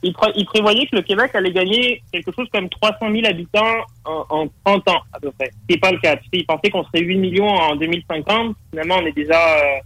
il, 0.03 0.13
pré- 0.13 0.31
il 0.37 0.45
prévoyait 0.45 0.85
que 0.87 0.95
le 0.95 1.01
Québec 1.01 1.31
allait 1.33 1.51
gagner 1.51 2.01
quelque 2.13 2.31
chose 2.33 2.47
comme 2.53 2.69
300 2.69 2.95
000 3.11 3.25
habitants 3.25 3.81
en, 4.05 4.25
en 4.29 4.47
30 4.63 4.87
ans, 4.89 5.01
à 5.11 5.19
peu 5.19 5.29
près. 5.37 5.49
Ce 5.67 5.73
n'est 5.73 5.79
pas 5.79 5.91
le 5.91 5.97
cas. 5.99 6.15
Il 6.31 6.45
pensait 6.45 6.69
qu'on 6.69 6.85
serait 6.85 7.01
8 7.01 7.17
millions 7.17 7.49
en 7.49 7.75
2050. 7.75 8.55
Finalement, 8.69 8.95
on 9.01 9.05
est 9.05 9.11
déjà... 9.11 9.57
Euh, 9.57 9.79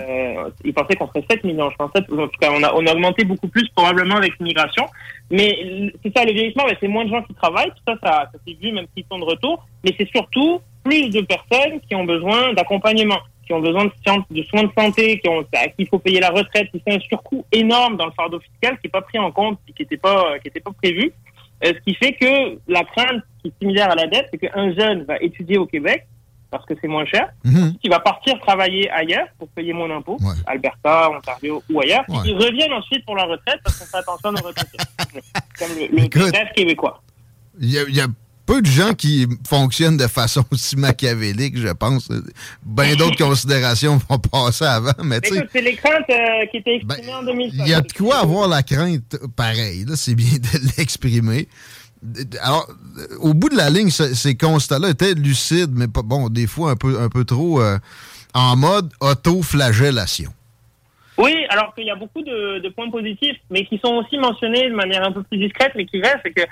euh, 0.00 0.50
il 0.64 0.72
pensait 0.72 0.96
qu'on 0.96 1.06
serait 1.08 1.24
7 1.30 1.44
millions. 1.44 1.68
Je 1.70 1.76
pensais, 1.76 1.98
en 2.10 2.26
tout 2.26 2.38
cas, 2.40 2.50
on 2.50 2.62
a, 2.62 2.72
on 2.74 2.86
a 2.86 2.92
augmenté 2.92 3.24
beaucoup 3.24 3.48
plus 3.48 3.68
probablement 3.76 4.16
avec 4.16 4.32
l'immigration. 4.40 4.86
Mais 5.30 5.92
c'est 6.02 6.16
ça, 6.16 6.24
le 6.24 6.32
vieillissement, 6.32 6.64
ben, 6.66 6.76
c'est 6.80 6.88
moins 6.88 7.04
de 7.04 7.10
gens 7.10 7.22
qui 7.22 7.34
travaillent. 7.34 7.68
Tout 7.70 7.82
ça, 7.86 7.94
ça, 8.02 8.30
ça 8.32 8.38
s'est 8.46 8.56
vu, 8.60 8.72
même 8.72 8.86
s'ils 8.96 9.04
sont 9.10 9.18
de 9.18 9.24
retour. 9.24 9.64
Mais 9.84 9.94
c'est 9.98 10.08
surtout 10.08 10.60
plus 10.82 11.10
de 11.10 11.20
personnes 11.22 11.80
qui 11.88 11.94
ont 11.94 12.04
besoin 12.04 12.52
d'accompagnement, 12.54 13.18
qui 13.46 13.52
ont 13.52 13.60
besoin 13.60 13.86
de, 13.86 14.42
soins 14.44 14.62
de 14.62 14.70
santé, 14.76 15.18
qui 15.18 15.28
ont, 15.28 15.44
à 15.54 15.68
qui 15.68 15.74
il 15.80 15.88
faut 15.88 15.98
payer 15.98 16.20
la 16.20 16.30
retraite, 16.30 16.70
qui 16.70 16.80
fait 16.80 16.94
un 16.94 17.00
surcoût 17.00 17.44
énorme 17.52 17.96
dans 17.96 18.06
le 18.06 18.12
fardeau 18.12 18.40
fiscal 18.40 18.74
qui 18.78 18.86
n'est 18.86 18.90
pas 18.90 19.02
pris 19.02 19.18
en 19.18 19.30
compte, 19.32 19.58
et 19.68 19.72
qui 19.72 19.82
n'était 19.82 19.96
pas, 19.96 20.38
qui 20.38 20.48
était 20.48 20.60
pas 20.60 20.72
prévu. 20.72 21.12
Euh, 21.64 21.72
ce 21.74 21.80
qui 21.80 21.94
fait 21.94 22.12
que 22.14 22.58
la 22.68 22.84
crainte 22.84 23.22
qui 23.42 23.48
est 23.48 23.52
similaire 23.60 23.90
à 23.90 23.94
la 23.94 24.06
dette, 24.06 24.28
c'est 24.32 24.38
qu'un 24.38 24.72
jeune 24.74 25.04
va 25.04 25.16
étudier 25.20 25.58
au 25.58 25.66
Québec 25.66 26.06
parce 26.50 26.66
que 26.66 26.74
c'est 26.80 26.88
moins 26.88 27.04
cher, 27.04 27.30
qui 27.80 27.88
va 27.88 28.00
partir 28.00 28.38
travailler 28.40 28.90
ailleurs 28.90 29.28
pour 29.38 29.48
payer 29.48 29.72
moins 29.72 29.88
d'impôts, 29.88 30.18
Alberta, 30.46 31.08
Ontario 31.10 31.62
ou 31.70 31.80
ailleurs, 31.80 32.04
puis 32.08 32.16
ils 32.24 32.34
reviennent 32.34 32.72
ensuite 32.72 33.04
pour 33.04 33.14
la 33.14 33.24
retraite 33.24 33.60
parce 33.62 33.78
qu'on 33.78 33.86
fait 33.86 33.98
attention 33.98 34.30
aux 34.30 34.46
retraités. 34.48 34.78
Comme 35.58 35.68
le, 35.78 35.96
le 35.96 36.04
Écoute. 36.04 36.34
rêve 36.34 36.48
québécois. 36.54 37.02
Il 37.60 37.70
y, 37.70 37.78
a, 37.78 37.82
il 37.88 37.94
y 37.94 38.00
a 38.00 38.06
peu 38.54 38.62
de 38.62 38.66
gens 38.66 38.94
qui 38.94 39.26
fonctionnent 39.48 39.96
de 39.96 40.06
façon 40.08 40.44
aussi 40.52 40.76
machiavélique, 40.76 41.56
je 41.58 41.68
pense. 41.68 42.08
Bien 42.64 42.96
d'autres 42.96 43.16
considérations 43.16 44.00
vont 44.08 44.18
passer 44.18 44.64
avant, 44.64 44.92
mais 45.04 45.20
tu 45.20 45.34
sais, 45.34 45.46
c'est 45.52 45.60
les 45.62 45.76
craintes 45.76 46.04
euh, 46.10 46.46
qui 46.50 46.56
étaient 46.58 46.76
exprimées 46.76 47.14
en 47.14 47.22
2005. 47.22 47.62
il 47.64 47.70
y 47.70 47.74
a 47.74 47.80
de 47.80 47.92
quoi 47.92 48.18
avoir 48.18 48.48
la 48.48 48.62
crainte 48.62 49.16
pareil. 49.36 49.84
là, 49.86 49.94
C'est 49.96 50.14
bien 50.14 50.38
de 50.38 50.70
l'exprimer. 50.78 51.46
Alors, 52.40 52.66
au 53.18 53.34
bout 53.34 53.50
de 53.50 53.56
la 53.56 53.68
ligne, 53.70 53.90
ce- 53.90 54.14
ces 54.14 54.34
constats-là 54.34 54.88
étaient 54.90 55.14
lucides, 55.14 55.72
mais 55.74 55.86
pas, 55.86 56.02
bon, 56.02 56.28
des 56.30 56.46
fois 56.46 56.70
un 56.72 56.76
peu, 56.76 56.98
un 57.00 57.08
peu 57.10 57.24
trop 57.24 57.60
euh, 57.60 57.78
en 58.34 58.56
mode 58.56 58.90
auto-flagellation. 59.00 60.32
Oui, 61.20 61.34
alors 61.48 61.74
qu'il 61.74 61.84
y 61.84 61.90
a 61.90 61.94
beaucoup 61.96 62.22
de, 62.22 62.58
de 62.58 62.68
points 62.70 62.90
positifs, 62.90 63.36
mais 63.50 63.64
qui 63.64 63.78
sont 63.78 63.94
aussi 63.94 64.16
mentionnés 64.18 64.68
de 64.68 64.74
manière 64.74 65.06
un 65.06 65.12
peu 65.12 65.22
plus 65.22 65.38
discrète, 65.38 65.72
mais 65.76 65.84
qui 65.84 66.00
restent, 66.00 66.20
c'est 66.24 66.32
que 66.32 66.42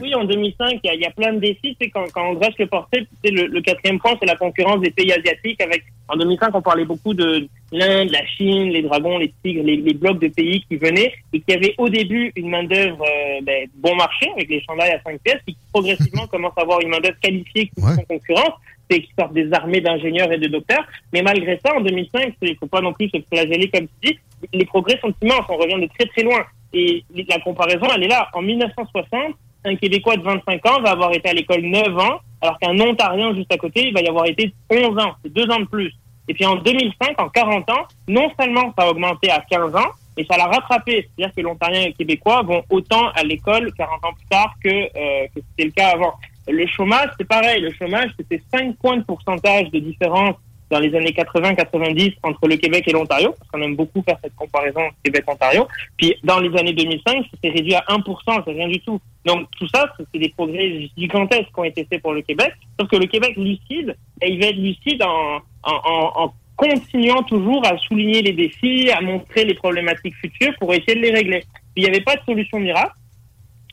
oui, 0.00 0.14
en 0.14 0.24
2005, 0.24 0.80
il 0.82 0.86
y 0.86 0.90
a, 0.90 0.94
il 0.94 1.00
y 1.00 1.04
a 1.04 1.10
plein 1.10 1.34
de 1.34 1.40
défis. 1.40 1.76
Sais, 1.80 1.90
quand, 1.90 2.04
quand 2.12 2.30
on 2.30 2.34
dresse 2.34 2.56
le 2.58 2.66
portrait, 2.66 3.06
le, 3.22 3.46
le 3.46 3.60
quatrième 3.60 3.98
point, 3.98 4.14
c'est 4.18 4.26
la 4.26 4.36
concurrence 4.36 4.80
des 4.80 4.90
pays 4.90 5.12
asiatiques. 5.12 5.60
Avec 5.60 5.84
en 6.08 6.16
2005, 6.16 6.54
on 6.54 6.62
parlait 6.62 6.86
beaucoup 6.86 7.12
de 7.12 7.46
l'Inde, 7.70 8.10
la 8.10 8.24
Chine, 8.26 8.70
les 8.70 8.82
dragons, 8.82 9.18
les 9.18 9.32
tigres, 9.42 9.62
les, 9.62 9.76
les 9.76 9.94
blocs 9.94 10.20
de 10.20 10.28
pays 10.28 10.64
qui 10.68 10.76
venaient 10.76 11.12
et 11.32 11.40
qui 11.40 11.54
avaient 11.54 11.74
au 11.76 11.88
début 11.88 12.32
une 12.36 12.48
main 12.48 12.64
d'œuvre 12.64 13.02
euh, 13.02 13.40
ben, 13.42 13.68
bon 13.76 13.94
marché 13.94 14.30
avec 14.34 14.48
les 14.48 14.62
chandails 14.62 14.92
à 14.92 15.02
5 15.02 15.20
pièces, 15.20 15.40
qui 15.46 15.56
progressivement 15.72 16.26
commencent 16.30 16.56
à 16.56 16.62
avoir 16.62 16.80
une 16.80 16.88
main 16.88 17.00
d'œuvre 17.00 17.20
qualifiée 17.20 17.66
qui 17.66 17.80
sont 17.82 17.88
en 17.88 18.04
concurrence 18.04 18.54
qui 19.00 19.10
sortent 19.18 19.32
des 19.32 19.52
armées 19.52 19.80
d'ingénieurs 19.80 20.30
et 20.32 20.38
de 20.38 20.48
docteurs. 20.48 20.84
Mais 21.12 21.22
malgré 21.22 21.58
ça, 21.64 21.74
en 21.74 21.80
2005, 21.80 22.34
il 22.42 22.50
ne 22.50 22.54
faut 22.56 22.66
pas 22.66 22.80
non 22.80 22.92
plus 22.92 23.08
se 23.08 23.18
flageller 23.32 23.68
comme 23.68 23.86
tu 24.02 24.10
dis, 24.12 24.18
les 24.52 24.64
progrès 24.64 24.98
sont 25.00 25.12
immenses, 25.22 25.46
on 25.48 25.56
revient 25.56 25.80
de 25.80 25.88
très 25.98 26.08
très 26.08 26.22
loin. 26.22 26.44
Et 26.72 27.04
la 27.28 27.38
comparaison, 27.40 27.86
elle 27.94 28.04
est 28.04 28.08
là. 28.08 28.28
En 28.34 28.42
1960, 28.42 29.34
un 29.64 29.76
Québécois 29.76 30.16
de 30.16 30.22
25 30.22 30.66
ans 30.66 30.82
va 30.82 30.90
avoir 30.90 31.12
été 31.14 31.28
à 31.28 31.32
l'école 31.32 31.62
9 31.62 31.98
ans, 31.98 32.20
alors 32.40 32.58
qu'un 32.58 32.78
Ontarien 32.78 33.34
juste 33.34 33.52
à 33.52 33.56
côté, 33.56 33.88
il 33.88 33.94
va 33.94 34.00
y 34.00 34.08
avoir 34.08 34.26
été 34.26 34.52
11 34.70 34.98
ans, 34.98 35.14
c'est 35.22 35.32
2 35.32 35.50
ans 35.50 35.60
de 35.60 35.66
plus. 35.66 35.92
Et 36.28 36.34
puis 36.34 36.44
en 36.44 36.56
2005, 36.56 37.20
en 37.20 37.28
40 37.28 37.70
ans, 37.70 37.86
non 38.08 38.30
seulement 38.38 38.72
ça 38.76 38.86
a 38.86 38.90
augmenté 38.90 39.30
à 39.30 39.40
15 39.40 39.74
ans, 39.76 39.90
mais 40.16 40.24
ça 40.24 40.36
l'a 40.36 40.46
rattrapé. 40.46 41.08
C'est-à-dire 41.16 41.34
que 41.34 41.40
l'Ontarien 41.42 41.82
et 41.82 41.86
le 41.88 41.92
Québécois 41.92 42.42
vont 42.42 42.62
autant 42.70 43.08
à 43.14 43.22
l'école 43.22 43.72
40 43.76 44.04
ans 44.04 44.12
plus 44.14 44.26
tard 44.28 44.54
euh, 44.66 45.26
que 45.34 45.40
c'était 45.50 45.64
le 45.64 45.70
cas 45.70 45.88
avant. 45.94 46.14
Le 46.46 46.66
chômage, 46.66 47.10
c'est 47.18 47.26
pareil. 47.26 47.60
Le 47.62 47.72
chômage, 47.72 48.10
c'était 48.18 48.42
5 48.52 48.76
points 48.76 48.98
de 48.98 49.04
pourcentage 49.04 49.70
de 49.70 49.78
différence 49.78 50.36
dans 50.70 50.78
les 50.78 50.94
années 50.94 51.12
80-90 51.12 52.14
entre 52.22 52.48
le 52.48 52.56
Québec 52.56 52.84
et 52.88 52.92
l'Ontario, 52.92 53.34
parce 53.38 53.50
qu'on 53.50 53.62
aime 53.62 53.76
beaucoup 53.76 54.02
faire 54.02 54.18
cette 54.22 54.34
comparaison 54.34 54.80
Québec-Ontario. 55.04 55.68
Puis 55.96 56.16
dans 56.24 56.40
les 56.40 56.56
années 56.58 56.72
2005, 56.72 57.26
c'était 57.32 57.50
réduit 57.50 57.74
à 57.74 57.84
1%, 57.88 58.42
c'est 58.44 58.52
rien 58.52 58.68
du 58.68 58.80
tout. 58.80 59.00
Donc 59.24 59.48
tout 59.58 59.68
ça, 59.68 59.86
c'est 59.98 60.18
des 60.18 60.30
progrès 60.30 60.90
gigantesques 60.96 61.48
qui 61.54 61.60
ont 61.60 61.64
été 61.64 61.84
faits 61.84 62.02
pour 62.02 62.12
le 62.12 62.22
Québec. 62.22 62.52
Sauf 62.78 62.88
que 62.88 62.96
le 62.96 63.06
Québec 63.06 63.36
lucide, 63.36 63.96
et 64.22 64.32
il 64.32 64.40
va 64.40 64.46
être 64.46 64.56
lucide 64.56 65.02
en, 65.02 65.40
en, 65.62 66.12
en, 66.24 66.34
continuant 66.56 67.22
toujours 67.24 67.66
à 67.66 67.76
souligner 67.78 68.22
les 68.22 68.32
défis, 68.32 68.90
à 68.90 69.00
montrer 69.00 69.44
les 69.44 69.54
problématiques 69.54 70.14
futures 70.14 70.54
pour 70.60 70.72
essayer 70.72 70.94
de 70.94 71.00
les 71.00 71.10
régler. 71.10 71.42
Il 71.76 71.82
n'y 71.82 71.88
avait 71.88 72.00
pas 72.00 72.14
de 72.14 72.22
solution 72.24 72.60
miracle, 72.60 72.94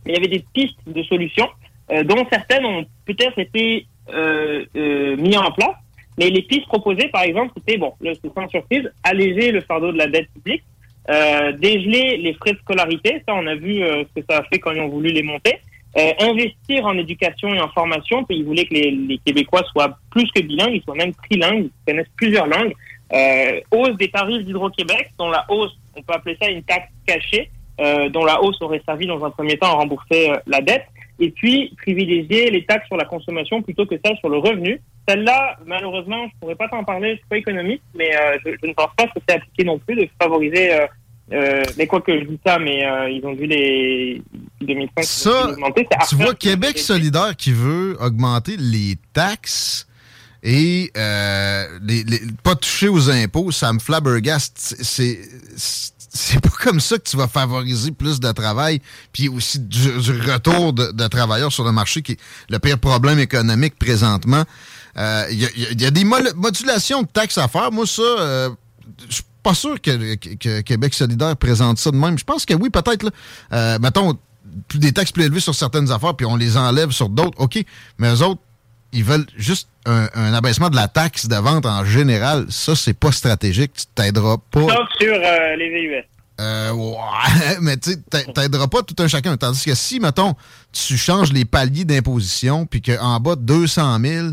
mais 0.05 0.13
il 0.13 0.15
y 0.15 0.17
avait 0.17 0.35
des 0.35 0.43
pistes 0.53 0.79
de 0.87 1.03
solutions 1.03 1.47
dont 2.03 2.25
certaines 2.31 2.65
ont 2.65 2.85
peut-être 3.05 3.37
été 3.39 3.85
euh, 4.13 4.65
euh, 4.75 5.15
mises 5.17 5.37
en 5.37 5.51
place. 5.51 5.75
Mais 6.17 6.29
les 6.29 6.41
pistes 6.43 6.67
proposées, 6.67 7.07
par 7.07 7.23
exemple, 7.23 7.53
c'était, 7.57 7.77
bon, 7.77 7.93
c'est 8.01 8.33
sans 8.33 8.47
surprise, 8.49 8.91
alléger 9.03 9.51
le 9.51 9.61
fardeau 9.61 9.91
de 9.91 9.97
la 9.97 10.07
dette 10.07 10.29
publique, 10.33 10.63
euh, 11.09 11.51
dégeler 11.53 12.17
les 12.17 12.33
frais 12.33 12.53
de 12.53 12.57
scolarité, 12.59 13.23
ça 13.27 13.33
on 13.33 13.47
a 13.47 13.55
vu 13.55 13.81
euh, 13.81 14.03
ce 14.03 14.21
que 14.21 14.25
ça 14.29 14.39
a 14.39 14.43
fait 14.43 14.59
quand 14.59 14.71
ils 14.71 14.81
ont 14.81 14.89
voulu 14.89 15.09
les 15.09 15.23
monter, 15.23 15.59
euh, 15.97 16.11
investir 16.19 16.85
en 16.85 16.97
éducation 16.97 17.53
et 17.53 17.59
en 17.59 17.69
formation, 17.69 18.23
puis 18.23 18.37
ils 18.37 18.45
voulaient 18.45 18.65
que 18.65 18.73
les, 18.73 18.91
les 18.91 19.17
Québécois 19.19 19.63
soient 19.71 19.97
plus 20.11 20.29
que 20.31 20.41
bilingues, 20.41 20.75
ils 20.75 20.83
soient 20.83 20.95
même 20.95 21.13
trilingues, 21.13 21.65
ils 21.65 21.91
connaissent 21.91 22.11
plusieurs 22.15 22.47
langues, 22.47 22.73
euh, 23.13 23.59
hausse 23.71 23.97
des 23.97 24.09
tarifs 24.09 24.45
d'Hydro-Québec, 24.45 25.11
dont 25.17 25.29
la 25.29 25.45
hausse, 25.49 25.75
on 25.95 26.01
peut 26.01 26.13
appeler 26.13 26.37
ça 26.41 26.49
une 26.49 26.63
taxe 26.63 26.89
cachée, 27.05 27.49
euh, 27.79 28.09
dont 28.09 28.23
la 28.23 28.41
hausse 28.41 28.61
aurait 28.61 28.81
servi 28.85 29.07
dans 29.07 29.23
un 29.25 29.31
premier 29.31 29.57
temps 29.57 29.67
à 29.67 29.75
rembourser 29.75 30.29
euh, 30.29 30.37
la 30.45 30.61
dette, 30.61 30.85
et 31.21 31.29
puis 31.31 31.73
privilégier 31.77 32.49
les 32.51 32.65
taxes 32.65 32.87
sur 32.87 32.97
la 32.97 33.05
consommation 33.05 33.61
plutôt 33.61 33.85
que 33.85 33.95
ça 34.03 34.13
sur 34.17 34.27
le 34.29 34.37
revenu. 34.39 34.81
Celle-là, 35.07 35.57
malheureusement, 35.65 36.27
je 36.27 36.39
pourrais 36.41 36.55
pas 36.55 36.67
t'en 36.67 36.83
parler, 36.83 37.11
je 37.11 37.15
suis 37.17 37.25
pas 37.29 37.37
économiste, 37.37 37.83
mais 37.95 38.13
euh, 38.15 38.37
je, 38.45 38.51
je 38.61 38.67
ne 38.67 38.73
pense 38.73 38.89
pas 38.97 39.07
que 39.07 39.19
c'est 39.27 39.35
appliqué 39.35 39.63
non 39.63 39.79
plus 39.79 39.95
de 39.95 40.07
favoriser. 40.21 40.73
Euh, 40.73 40.87
euh, 41.33 41.63
mais 41.77 41.87
quoi 41.87 42.01
que 42.01 42.19
je 42.19 42.25
dis 42.25 42.39
ça, 42.45 42.59
mais 42.59 42.85
euh, 42.85 43.09
ils 43.09 43.25
ont 43.25 43.33
vu 43.33 43.45
les 43.45 44.21
2005 44.61 45.03
Ça, 45.05 45.49
augmenter. 45.51 45.87
Tu 46.09 46.15
vois 46.15 46.33
Québec 46.35 46.77
solidaire 46.77 47.35
qui 47.37 47.53
veut 47.53 47.95
augmenter 48.01 48.57
les 48.57 48.95
taxes 49.13 49.87
et 50.43 50.91
euh, 50.97 51.63
les, 51.83 52.03
les- 52.03 52.19
pas 52.43 52.55
toucher 52.55 52.89
aux 52.89 53.09
impôts, 53.09 53.51
ça 53.51 53.71
me 53.71 53.79
flabbergaste. 53.79 54.57
C'est 54.81 55.19
c'est- 56.13 56.39
pas 56.41 56.49
comme 56.49 56.79
ça 56.79 56.97
que 56.97 57.03
tu 57.03 57.17
vas 57.17 57.27
favoriser 57.27 57.91
plus 57.91 58.19
de 58.19 58.31
travail, 58.31 58.81
puis 59.13 59.29
aussi 59.29 59.59
du, 59.59 59.89
retour 60.29 60.73
de, 60.73 61.07
travailleurs 61.07 61.51
sur 61.51 61.63
le 61.63 61.71
marché, 61.71 62.01
qui 62.01 62.13
est 62.13 62.19
le 62.49 62.59
pire 62.59 62.77
problème 62.79 63.19
économique 63.19 63.77
présentement. 63.79 64.43
Euh, 64.97 65.25
Il 65.31 65.39
y, 65.41 65.45
a, 65.45 65.49
il 65.71 65.81
y 65.81 65.85
a 65.85 65.91
des 65.91 66.03
modulations 66.03 67.03
de 67.03 67.07
taxes 67.07 67.37
à 67.37 67.47
faire. 67.47 67.71
Moi, 67.71 67.85
ça, 67.87 68.01
euh, 68.01 68.49
je 69.07 69.15
suis 69.15 69.23
pas 69.41 69.53
sûr 69.53 69.79
que, 69.81 70.15
que- 70.15 70.35
que 70.35 70.61
Québec 70.61 70.93
solidaire 70.93 71.35
présente 71.37 71.79
ça 71.79 71.91
de 71.91 71.95
même. 71.97 72.17
Je 72.19 72.23
pense 72.25 72.45
que 72.45 72.53
oui, 72.53 72.69
peut-être. 72.69 73.11
Euh, 73.53 73.79
mettons, 73.79 74.17
des 74.75 74.91
taxes 74.91 75.11
plus 75.13 75.23
élevées 75.23 75.39
sur 75.39 75.55
certaines 75.55 75.91
affaires, 75.91 76.13
puis 76.15 76.25
on 76.25 76.35
les 76.35 76.57
enlève 76.57 76.91
sur 76.91 77.07
d'autres. 77.07 77.39
OK, 77.39 77.63
mais 77.97 78.13
eux 78.13 78.21
autres, 78.21 78.41
ils 78.93 79.03
veulent 79.03 79.25
juste 79.37 79.67
un, 79.85 80.07
un 80.13 80.33
abaissement 80.33 80.69
de 80.69 80.75
la 80.75 80.87
taxe 80.87 81.27
de 81.27 81.35
vente 81.35 81.65
en 81.65 81.85
général. 81.85 82.45
Ça, 82.49 82.75
c'est 82.75 82.93
pas 82.93 83.11
stratégique. 83.11 83.73
Tu 83.73 83.85
t'aideras 83.95 84.37
pas. 84.51 84.61
Sauf 84.61 84.89
sur 84.99 85.13
euh, 85.13 85.55
les 85.55 85.69
VUS. 85.69 86.03
Euh, 86.39 86.71
ouais, 86.71 87.57
mais 87.61 87.77
tu 87.77 87.97
t'aideras 88.01 88.67
pas 88.67 88.81
tout 88.81 88.95
un 88.99 89.07
chacun. 89.07 89.37
Tandis 89.37 89.63
que 89.63 89.75
si, 89.75 89.99
mettons, 89.99 90.35
tu 90.71 90.97
changes 90.97 91.31
les 91.31 91.45
paliers 91.45 91.85
d'imposition, 91.85 92.65
puis 92.65 92.81
qu'en 92.81 93.19
bas 93.19 93.35
de 93.35 93.41
200 93.41 93.99
000, 93.99 94.27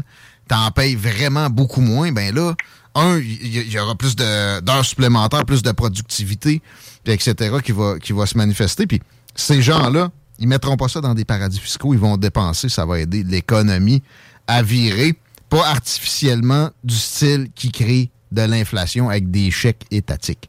t'en 0.49 0.71
payes 0.71 0.95
vraiment 0.95 1.51
beaucoup 1.51 1.83
moins, 1.83 2.11
ben 2.11 2.35
là, 2.35 2.55
un, 2.95 3.19
il 3.19 3.71
y, 3.71 3.79
aura 3.79 3.95
plus 3.95 4.17
de- 4.17 4.61
d'heures 4.61 4.85
supplémentaires, 4.85 5.45
plus 5.45 5.63
de 5.63 5.71
productivité, 5.71 6.63
puis 7.05 7.13
etc., 7.13 7.57
qui 7.63 7.73
va, 7.73 7.99
qui 7.99 8.13
va 8.13 8.27
se 8.27 8.37
manifester. 8.37 8.87
Puis 8.87 9.01
ces 9.35 9.61
gens-là, 9.61 10.11
ils 10.39 10.49
mettront 10.49 10.77
pas 10.77 10.89
ça 10.89 11.01
dans 11.01 11.15
des 11.15 11.25
paradis 11.25 11.61
fiscaux, 11.61 11.93
ils 11.93 12.01
vont 12.01 12.17
dépenser, 12.17 12.69
ça 12.69 12.87
va 12.87 12.99
aider 13.01 13.23
l'économie 13.23 14.03
à 14.49 14.63
virer, 14.63 15.13
pas 15.49 15.65
artificiellement 15.69 16.71
du 16.83 16.95
style 16.95 17.49
qui 17.55 17.71
crée 17.71 18.11
de 18.33 18.43
l'inflation 18.43 19.09
avec 19.09 19.31
des 19.31 19.51
chèques 19.51 19.85
étatiques. 19.91 20.49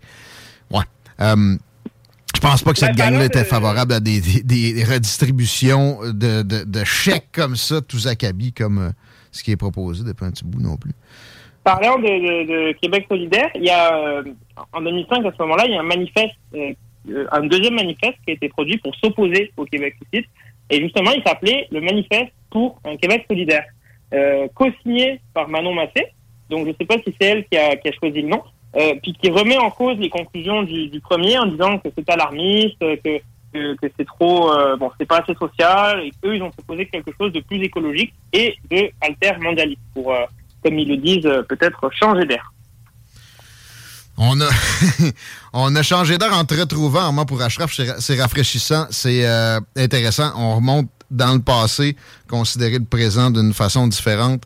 Ouais. 0.72 0.84
Euh, 1.22 1.56
je 2.36 2.40
pense 2.42 2.64
pas 2.64 2.72
que 2.74 2.80
cette 2.80 2.96
Ben, 2.96 3.12
gang-là 3.12 3.26
était 3.26 3.40
de- 3.42 3.48
favorable 3.48 3.94
à 3.94 4.00
des, 4.00 4.20
des- 4.22 4.74
des 4.74 4.84
redistributions 4.84 6.00
de, 6.06 6.42
de- 6.42 6.64
de 6.64 6.84
chèques 6.84 7.28
comme 7.34 7.56
ça, 7.56 7.82
tous 7.82 8.08
acabis, 8.08 8.54
comme 8.54 8.78
euh, 8.80 8.90
ce 9.32 9.44
qui 9.44 9.52
est 9.52 9.58
proposé 9.58 10.04
depuis 10.04 10.26
un 10.26 10.32
petit 10.32 10.46
bout 10.46 10.62
non 10.62 10.76
plus. 10.78 10.92
Parlant 11.64 11.98
de, 12.00 12.72
Québec 12.80 13.06
solidaire, 13.10 13.50
il 13.56 13.64
y 13.66 13.70
a 13.70 13.94
euh, 13.96 14.24
en 14.74 14.82
2005 14.82 15.26
à 15.26 15.32
ce 15.38 15.42
moment-là, 15.44 15.66
il 15.68 15.74
y 15.74 15.76
a 15.78 15.82
un 15.82 15.84
manifeste, 15.84 16.36
euh, 16.56 16.74
euh, 17.10 17.26
un 17.32 17.46
deuxième 17.48 17.76
manifeste 17.76 18.16
qui 18.26 18.32
a 18.32 18.34
été 18.34 18.50
produit 18.50 18.78
pour 18.78 18.96
s'opposer 18.96 19.52
au 19.58 19.66
Québec 19.66 19.96
lucide. 20.12 20.28
Et 20.70 20.82
justement, 20.82 21.12
il 21.12 21.22
s'appelait 21.24 21.68
le 21.72 21.82
manifeste 21.82 22.32
pour 22.52 22.80
un 22.86 22.96
Québec 22.98 23.26
solidaire, 23.30 23.66
euh, 24.14 24.48
co-signé 24.56 25.22
par 25.34 25.48
Manon 25.48 25.74
Massé. 25.74 26.14
Donc, 26.50 26.66
je 26.66 26.70
ne 26.72 26.76
sais 26.80 26.86
pas 26.86 26.96
si 27.06 27.14
c'est 27.20 27.28
elle 27.28 27.46
qui 27.46 27.58
a, 27.58 27.92
choisi 28.00 28.22
le 28.22 28.30
nom, 28.30 28.44
euh, 28.76 28.96
puis 29.02 29.14
qui 29.14 29.30
remet 29.30 29.58
en 29.58 29.70
cause 29.70 29.98
les 29.98 30.10
conclusions 30.10 30.64
du, 30.64 31.00
premier 31.02 31.38
en 31.38 31.46
disant 31.46 31.78
que 31.78 31.90
c'est 31.96 32.10
alarmiste, 32.10 32.80
que 32.80 33.76
c'est 33.98 34.06
trop, 34.06 34.52
euh, 34.52 34.76
bon, 34.78 34.92
c'est 35.00 35.06
pas 35.06 35.20
assez 35.20 35.36
social, 35.36 36.02
et 36.02 36.12
qu'eux, 36.22 36.36
ils 36.36 36.42
ont 36.42 36.52
proposé 36.52 36.88
quelque 36.88 37.12
chose 37.20 37.32
de 37.34 37.40
plus 37.42 37.62
écologique 37.64 38.14
et 38.34 38.56
de 38.72 38.90
alter-mondialiste 39.02 39.82
pour, 39.94 40.12
euh, 40.14 40.26
comme 40.64 40.78
ils 40.80 40.88
le 40.88 40.98
disent, 40.98 41.30
peut-être 41.48 41.90
changer 41.94 42.26
d'air. 42.26 42.52
On 44.18 44.42
a, 44.42 44.50
on 45.54 45.76
a 45.76 45.84
changé 45.84 46.18
d'heure 46.18 46.34
en 46.34 46.46
te 46.46 46.54
retrouvant, 46.54 47.00
Armand, 47.02 47.26
pour 47.26 47.42
Ashraf. 47.42 47.72
C'est 48.00 48.20
rafraîchissant, 48.20 48.86
c'est 48.90 49.26
intéressant. 49.78 50.34
On 50.36 50.56
remonte 50.58 50.90
dans 51.12 51.34
le 51.34 51.40
passé, 51.42 51.96
considérer 52.30 52.80
le 52.80 52.86
présent 52.86 53.32
d'une 53.32 53.54
façon 53.54 53.88
différente. 53.88 54.44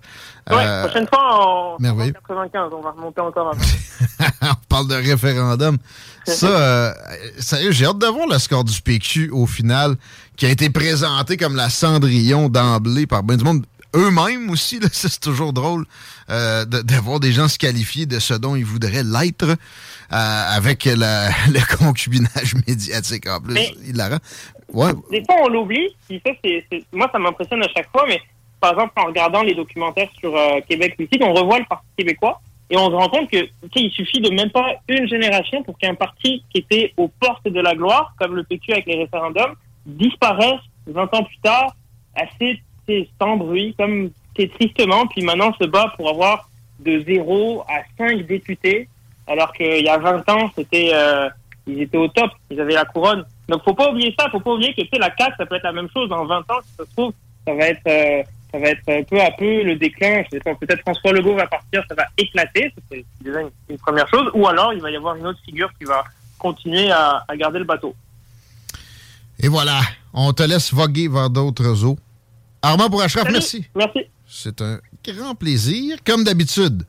Ouais, 0.50 0.56
Euh, 0.58 0.86
prochaine 0.86 1.08
fois, 1.08 1.78
merveilleux. 1.80 2.14
95, 2.14 2.72
on 2.74 2.82
va 2.82 2.92
remonter 2.92 3.22
encore 3.22 3.54
un 3.54 3.58
peu. 3.58 4.26
on 4.42 4.56
parle 4.68 4.88
de 4.88 4.96
référendum. 4.96 5.78
Ça, 6.26 6.48
euh, 6.48 6.94
sérieux, 7.40 7.72
j'ai 7.72 7.86
hâte 7.86 8.00
de 8.00 8.08
voir 8.08 8.28
le 8.28 8.38
score 8.40 8.64
du 8.64 8.82
PQ 8.82 9.30
au 9.32 9.46
final, 9.46 9.96
qui 10.38 10.46
a 10.46 10.50
été 10.50 10.70
présenté 10.70 11.38
comme 11.38 11.56
la 11.56 11.70
Cendrillon 11.70 12.50
d'emblée 12.50 13.08
par 13.08 13.24
ben 13.24 13.38
du 13.38 13.44
monde. 13.44 13.66
Eux-mêmes 13.96 14.50
aussi, 14.50 14.80
c'est 14.92 15.20
toujours 15.20 15.54
drôle 15.54 15.86
euh, 16.30 16.66
de, 16.66 16.82
de 16.82 16.96
voir 16.96 17.20
des 17.20 17.32
gens 17.32 17.48
se 17.48 17.58
qualifier 17.58 18.06
de 18.06 18.20
ce 18.20 18.34
dont 18.34 18.56
ils 18.56 18.66
voudraient 18.66 19.04
l'être 19.04 19.56
avec 20.10 20.86
la- 20.86 21.30
le 21.48 21.78
concubinage 21.78 22.56
médiatique 22.68 23.28
en 23.28 23.40
plus. 23.42 23.54
Mais- 23.54 23.72
Hilarant. 23.88 24.18
Ouais, 24.74 24.92
Des 25.12 25.24
fois, 25.26 25.36
on 25.44 25.50
l'oublie. 25.50 25.90
ça, 26.10 26.32
c'est, 26.44 26.66
moi, 26.92 27.08
ça 27.12 27.20
m'impressionne 27.20 27.62
à 27.64 27.68
chaque 27.76 27.90
fois, 27.92 28.06
mais 28.08 28.20
par 28.60 28.72
exemple, 28.74 28.94
en 28.96 29.06
regardant 29.06 29.44
les 29.44 29.54
documentaires 29.54 30.10
sur 30.20 30.36
euh, 30.36 30.60
Québec 30.68 30.96
Lucide, 30.98 31.22
on 31.24 31.34
revoit 31.34 31.60
le 31.60 31.66
Parti 31.66 31.86
québécois 31.98 32.42
et 32.70 32.78
on 32.78 32.88
se 32.90 32.96
rend 32.96 33.10
compte 33.10 33.30
que 33.30 33.46
il 33.76 33.92
suffit 33.92 34.22
de 34.22 34.30
même 34.32 34.50
pas 34.50 34.66
une 34.88 35.08
génération 35.08 35.62
pour 35.64 35.78
qu'un 35.78 35.94
parti 35.96 36.44
qui 36.50 36.60
était 36.60 36.94
aux 36.98 37.08
portes 37.10 37.46
de 37.48 37.60
la 37.60 37.76
gloire, 37.76 38.14
comme 38.18 38.36
le 38.36 38.44
PQ 38.44 38.72
avec 38.72 38.86
les 38.88 38.96
référendums, 38.96 39.54
disparaisse 39.86 40.62
20 40.88 41.14
ans 41.14 41.24
plus 41.24 41.38
tard, 41.44 41.76
assez 42.16 42.62
sans 43.22 43.38
bruit, 43.38 43.76
comme 43.78 44.10
c'est 44.38 44.52
tristement, 44.54 45.06
puis 45.08 45.24
maintenant 45.24 45.54
se 45.62 45.66
bat 45.66 45.94
pour 45.98 46.10
avoir 46.10 46.50
de 46.80 47.04
0 47.06 47.64
à 47.70 47.84
5 47.98 48.26
députés, 48.26 48.88
alors 49.28 49.52
qu'il 49.54 49.84
y 49.84 49.90
a 49.90 49.98
20 49.98 50.30
ans, 50.30 50.52
c'était 50.56 50.92
euh, 50.94 51.30
ils 51.68 51.82
étaient 51.82 51.98
au 51.98 52.08
top, 52.08 52.32
ils 52.50 52.60
avaient 52.60 52.74
la 52.74 52.86
couronne. 52.86 53.24
Donc 53.48 53.64
faut 53.64 53.74
pas 53.74 53.90
oublier 53.92 54.14
ça, 54.18 54.30
faut 54.30 54.40
pas 54.40 54.52
oublier 54.52 54.74
que 54.74 54.82
tu 54.82 54.88
sais, 54.92 55.00
la 55.00 55.14
CAQ, 55.18 55.34
ça 55.38 55.46
peut 55.46 55.56
être 55.56 55.64
la 55.64 55.72
même 55.74 55.90
chose 55.94 56.10
dans 56.10 56.26
20 56.26 56.38
ans, 56.40 56.60
si 56.64 56.76
ça 56.78 56.86
se 56.86 56.92
trouve, 56.92 57.14
ça 57.46 57.54
va 57.54 57.66
être 57.68 57.88
euh, 57.88 58.24
ça 58.52 58.60
va 58.60 58.68
être 58.68 58.90
euh, 58.90 59.04
peu 59.10 59.20
à 59.20 59.32
peu 59.32 59.64
le 59.64 59.76
déclin. 59.76 60.24
Peut-être 60.30 60.82
François 60.82 61.12
Legault 61.12 61.36
va 61.36 61.48
partir, 61.48 61.84
ça 61.90 61.96
va 61.96 62.06
éclater, 62.18 62.72
c'est 62.92 63.06
déjà 63.22 63.42
une, 63.42 63.50
une 63.70 63.78
première 63.78 64.08
chose, 64.10 64.30
ou 64.34 64.48
alors 64.48 64.74
il 64.74 64.82
va 64.82 64.92
y 64.92 64.96
avoir 64.96 65.16
une 65.16 65.26
autre 65.26 65.40
figure 65.44 65.70
qui 65.80 65.86
va 65.86 66.04
continuer 66.38 66.92
à, 66.92 67.24
à 67.28 67.36
garder 67.36 67.60
le 67.60 67.66
bateau. 67.66 67.96
et 69.40 69.48
voilà. 69.48 69.80
On 70.14 70.32
te 70.32 70.44
laisse 70.44 70.72
voguer 70.72 71.08
vers 71.08 71.30
d'autres 71.30 71.84
eaux. 71.84 71.98
Armand 72.62 72.88
pour 72.90 73.02
Ashraf, 73.02 73.28
merci. 73.32 73.66
Merci. 73.76 74.02
C'est 74.28 74.62
un 74.62 74.80
grand 75.04 75.34
plaisir, 75.36 75.98
comme 76.06 76.24
d'habitude. 76.24 76.84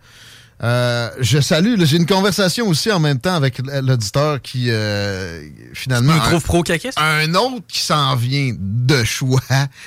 Euh, 0.63 1.11
je 1.21 1.41
salue, 1.41 1.75
j'ai 1.85 1.97
une 1.97 2.07
conversation 2.07 2.69
aussi 2.69 2.91
en 2.93 3.01
même 3.01 3.19
temps 3.19 3.35
avec 3.35 3.61
l'auditeur 3.83 4.41
qui, 4.41 4.67
euh, 4.71 5.43
finalement... 5.75 6.13
Tu 6.15 6.19
me 6.21 6.25
un- 6.25 6.29
trouves 6.29 6.45
pro-caquiste? 6.45 6.97
Un 6.99 7.35
autre 7.35 7.67
qui 7.67 7.81
s'en 7.81 8.15
vient 8.17 8.55
de 8.57 9.03
choix. 9.05 9.41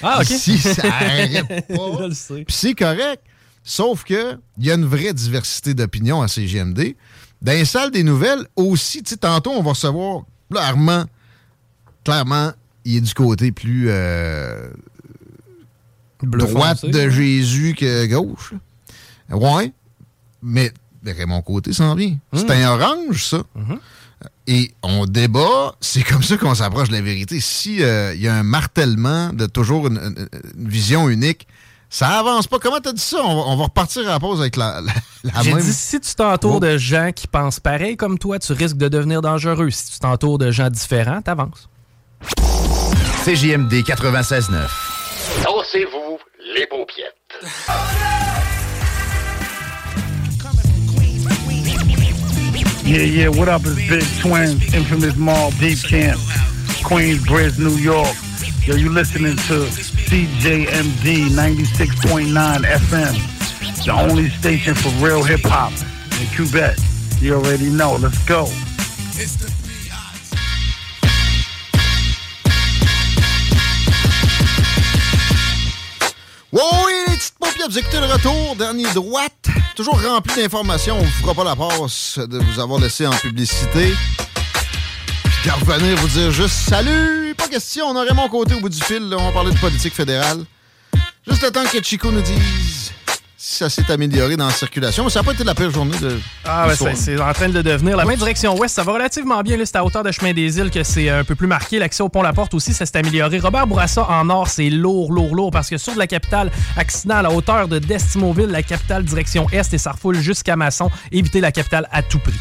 Ah, 0.03 0.19
ok. 0.21 0.29
Ici, 0.29 0.57
ça 0.59 0.83
arrête 0.91 1.47
pas. 1.67 2.09
Puis 2.35 2.45
c'est 2.49 2.73
correct. 2.75 3.21
Sauf 3.63 4.03
que 4.03 4.37
il 4.57 4.65
y 4.65 4.71
a 4.71 4.75
une 4.75 4.85
vraie 4.85 5.13
diversité 5.13 5.73
d'opinions 5.73 6.21
à 6.21 6.27
CGMD. 6.27 6.95
Dans 7.41 7.51
les 7.51 7.65
salles 7.65 7.91
des 7.91 8.03
nouvelles 8.03 8.45
aussi, 8.55 9.03
tu 9.03 9.11
sais, 9.11 9.17
tantôt, 9.17 9.51
on 9.51 9.61
va 9.63 9.71
recevoir. 9.71 10.21
Armand, 10.55 11.05
clairement, 12.03 12.51
il 12.85 12.97
est 12.97 13.01
du 13.01 13.13
côté 13.13 13.51
plus 13.51 13.87
euh, 13.89 14.69
Bleu 16.23 16.45
droite 16.47 16.79
foncé, 16.81 16.91
de. 16.93 17.09
Jésus 17.09 17.75
que 17.77 18.05
gauche. 18.07 18.53
Ouais. 19.29 19.71
Mais 20.41 20.71
Raymond 21.05 21.41
Côté 21.41 21.73
s'en 21.73 21.95
vient. 21.95 22.17
Hmm. 22.31 22.37
C'est 22.37 22.51
un 22.51 22.69
orange, 22.71 23.25
ça. 23.25 23.37
Mm-hmm. 23.57 23.79
Et 24.47 24.71
on 24.81 25.05
débat, 25.05 25.75
c'est 25.79 26.03
comme 26.03 26.23
ça 26.23 26.37
qu'on 26.37 26.55
s'approche 26.55 26.87
de 26.89 26.93
la 26.93 27.01
vérité. 27.01 27.39
Si 27.39 27.83
euh, 27.83 28.13
il 28.15 28.21
y 28.21 28.27
a 28.27 28.33
un 28.35 28.43
martèlement 28.43 29.29
de 29.33 29.45
toujours 29.45 29.87
une, 29.87 29.97
une- 29.97 30.27
une 30.57 30.67
vision 30.69 31.07
unique, 31.09 31.47
ça 31.89 32.19
avance 32.19 32.47
pas. 32.47 32.57
Comment 32.59 32.79
t'as 32.79 32.93
dit 32.93 33.01
ça? 33.01 33.17
On 33.23 33.35
va, 33.35 33.41
on 33.51 33.55
va 33.57 33.63
repartir 33.65 34.01
à 34.07 34.11
la 34.13 34.19
pause 34.19 34.39
avec 34.41 34.55
la, 34.55 34.81
la, 34.81 34.93
la 35.23 35.41
J'ai 35.43 35.53
même... 35.53 35.63
dit, 35.63 35.71
si 35.73 35.99
tu 35.99 36.15
t'entoures 36.15 36.55
Oh. 36.55 36.59
de 36.59 36.77
gens 36.77 37.11
qui 37.15 37.27
pensent 37.27 37.59
pareil 37.59 37.95
comme 37.95 38.17
toi, 38.17 38.39
tu 38.39 38.51
risques 38.53 38.77
de 38.77 38.87
devenir 38.87 39.21
dangereux. 39.21 39.69
Si 39.69 39.91
tu 39.93 39.99
t'entoures 39.99 40.37
de 40.39 40.49
gens 40.51 40.69
différents, 40.69 41.21
t'avances. 41.21 41.69
CJMD 43.23 43.73
96.9. 43.83 44.51
Dansez-vous 45.43 46.17
les 46.55 46.65
paupiètes. 46.67 48.26
Yeah, 52.87 52.99
yeah, 52.99 53.27
what 53.27 53.49
up? 53.49 53.63
It's 53.65 53.75
Big 53.89 54.21
Twins, 54.21 54.73
infamous 54.73 55.17
mall, 55.17 55.51
Deep 55.59 55.77
Camp, 55.79 56.17
Queensbridge, 56.87 57.59
New 57.59 57.75
York. 57.75 58.15
Yo, 58.65 58.75
you 58.75 58.89
listening 58.89 59.35
to 59.35 59.67
CJMD 60.07 61.27
96.9 61.27 62.63
FM, 62.63 63.83
the 63.85 63.91
only 63.91 64.29
station 64.29 64.73
for 64.73 64.87
real 65.05 65.21
hip 65.21 65.41
hop 65.43 65.73
in 66.21 66.33
Quebec. 66.33 66.77
You 67.19 67.35
already 67.35 67.69
know. 67.69 67.97
Let's 67.97 68.25
go. 68.25 68.45
Paupières, 77.37 77.67
vous 77.69 77.79
écoutez 77.79 77.99
le 77.99 78.05
retour, 78.05 78.55
dernier 78.55 78.85
droite. 78.93 79.49
Toujours 79.77 80.01
rempli 80.01 80.41
d'informations. 80.41 80.97
On 80.97 81.03
vous 81.03 81.11
fera 81.21 81.35
pas 81.35 81.43
la 81.43 81.55
passe 81.55 82.17
de 82.17 82.39
vous 82.39 82.59
avoir 82.59 82.79
laissé 82.79 83.05
en 83.05 83.11
publicité. 83.11 83.93
Puis 85.23 85.51
de 85.51 85.51
revenir 85.53 85.95
vous 85.97 86.07
dire 86.07 86.31
juste 86.31 86.55
salut, 86.67 87.35
pas 87.37 87.47
question. 87.47 87.85
On 87.85 87.95
aurait 87.95 88.15
mon 88.15 88.27
côté 88.27 88.55
au 88.55 88.59
bout 88.59 88.69
du 88.69 88.81
fil. 88.81 89.07
là. 89.07 89.17
On 89.19 89.27
va 89.27 89.31
parler 89.31 89.51
de 89.51 89.59
politique 89.59 89.93
fédérale. 89.93 90.43
Juste 91.27 91.43
le 91.43 91.51
temps 91.51 91.63
que 91.71 91.79
Chico 91.83 92.11
nous 92.11 92.23
dise 92.23 92.86
ça 93.49 93.69
s'est 93.69 93.89
amélioré 93.89 94.35
dans 94.35 94.45
la 94.45 94.51
circulation. 94.51 95.05
Mais 95.05 95.09
ça 95.09 95.21
n'a 95.21 95.23
pas 95.23 95.31
été 95.31 95.43
la 95.45 95.55
pire 95.55 95.71
journée 95.71 95.97
de. 95.99 96.19
Ah, 96.43 96.67
ouais, 96.67 96.95
c'est 96.95 97.19
en 97.19 97.31
train 97.31 97.47
de 97.47 97.53
le 97.53 97.63
devenir. 97.63 97.95
La 97.95 98.03
main 98.03 98.15
direction 98.15 98.57
ouest, 98.57 98.75
ça 98.75 98.83
va 98.83 98.91
relativement 98.91 99.41
bien. 99.41 99.57
C'est 99.63 99.77
à 99.77 99.85
hauteur 99.85 100.03
de 100.03 100.11
chemin 100.11 100.33
des 100.33 100.57
îles 100.59 100.69
que 100.69 100.83
c'est 100.83 101.09
un 101.09 101.23
peu 101.23 101.33
plus 101.33 101.47
marqué. 101.47 101.79
L'accès 101.79 102.03
au 102.03 102.09
pont 102.09 102.21
La 102.21 102.33
Porte 102.33 102.53
aussi, 102.53 102.73
ça 102.73 102.85
s'est 102.85 102.97
amélioré. 102.97 103.39
Robert 103.39 103.65
Bourassa 103.65 104.05
en 104.09 104.25
nord, 104.25 104.49
c'est 104.49 104.69
lourd, 104.69 105.13
lourd, 105.13 105.33
lourd. 105.33 105.51
Parce 105.51 105.69
que 105.69 105.77
sur 105.77 105.93
de 105.93 105.99
la 105.99 106.07
capitale, 106.07 106.51
accident 106.75 107.15
à 107.15 107.21
la 107.21 107.31
hauteur 107.31 107.69
de 107.69 107.79
Destimoville, 107.79 108.47
la 108.47 108.63
capitale 108.63 109.05
direction 109.05 109.47
est, 109.51 109.73
et 109.73 109.77
ça 109.77 109.93
refoule 109.93 110.17
jusqu'à 110.17 110.57
Masson. 110.57 110.91
Évitez 111.13 111.39
la 111.39 111.53
capitale 111.53 111.87
à 111.91 112.03
tout 112.03 112.19
prix. 112.19 112.33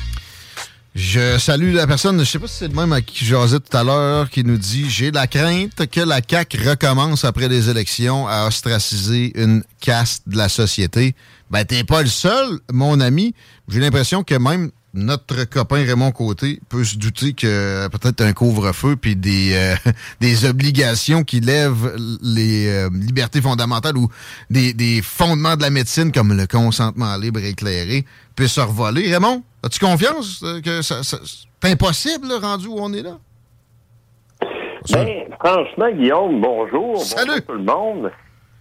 Je 0.98 1.36
salue 1.36 1.74
la 1.74 1.86
personne, 1.86 2.18
je 2.20 2.24
sais 2.24 2.39
pas 2.39 2.47
si 2.47 2.55
c'est 2.55 2.68
le 2.68 2.74
même 2.74 2.90
à 2.90 3.02
qui 3.02 3.27
jasais 3.27 3.60
tout 3.60 3.77
à 3.77 3.85
l'heure, 3.85 4.31
qui 4.31 4.43
nous 4.44 4.56
dit 4.56 4.89
J'ai 4.89 5.10
la 5.10 5.27
crainte 5.27 5.86
que 5.89 6.01
la 6.01 6.23
CAQ 6.27 6.70
recommence 6.70 7.23
après 7.27 7.48
les 7.48 7.68
élections 7.68 8.27
à 8.27 8.47
ostraciser 8.47 9.39
une 9.39 9.62
caste 9.78 10.27
de 10.27 10.39
la 10.39 10.48
société. 10.48 11.14
Ben, 11.51 11.66
t'es 11.66 11.85
pas 11.85 12.01
le 12.01 12.09
seul, 12.09 12.60
mon 12.73 12.98
ami. 13.01 13.35
J'ai 13.68 13.81
l'impression 13.81 14.24
que 14.24 14.36
même 14.36 14.70
notre 14.97 15.44
copain 15.44 15.85
Raymond 15.85 16.10
Côté 16.10 16.60
peut 16.68 16.82
se 16.85 16.97
douter 16.97 17.32
que 17.35 17.86
peut-être 17.89 18.20
un 18.23 18.32
couvre-feu 18.32 18.97
puis 18.97 19.14
des, 19.14 19.52
euh, 19.55 19.74
des 20.20 20.44
obligations 20.44 21.23
qui 21.23 21.40
lèvent 21.40 21.94
les 22.23 22.66
euh, 22.68 22.89
libertés 22.93 23.40
fondamentales 23.40 23.97
ou 23.97 24.09
des, 24.51 24.73
des 24.74 25.02
fondements 25.02 25.56
de 25.56 25.62
la 25.62 25.70
médecine 25.70 26.10
comme 26.12 26.32
le 26.36 26.47
consentement 26.47 27.16
libre 27.16 27.40
et 27.40 27.51
éclairé 27.51 28.05
peut 28.35 28.48
se 28.48 28.60
revoler. 28.60 29.12
Raymond, 29.12 29.43
as-tu 29.62 29.78
confiance 29.78 30.43
euh, 30.43 30.60
que 30.60 30.82
ça, 30.82 31.02
ça- 31.02 31.18
c'est 31.62 31.70
impossible 31.73 32.28
là, 32.28 32.39
rendu 32.40 32.66
où 32.66 32.77
on 32.78 32.93
est 32.93 33.02
là? 33.02 33.18
Ben, 34.93 35.09
franchement, 35.40 35.90
Guillaume, 35.93 36.40
bonjour. 36.40 37.02
Salut. 37.02 37.43
tout 37.47 37.55
le 37.55 37.64
monde. 37.64 38.10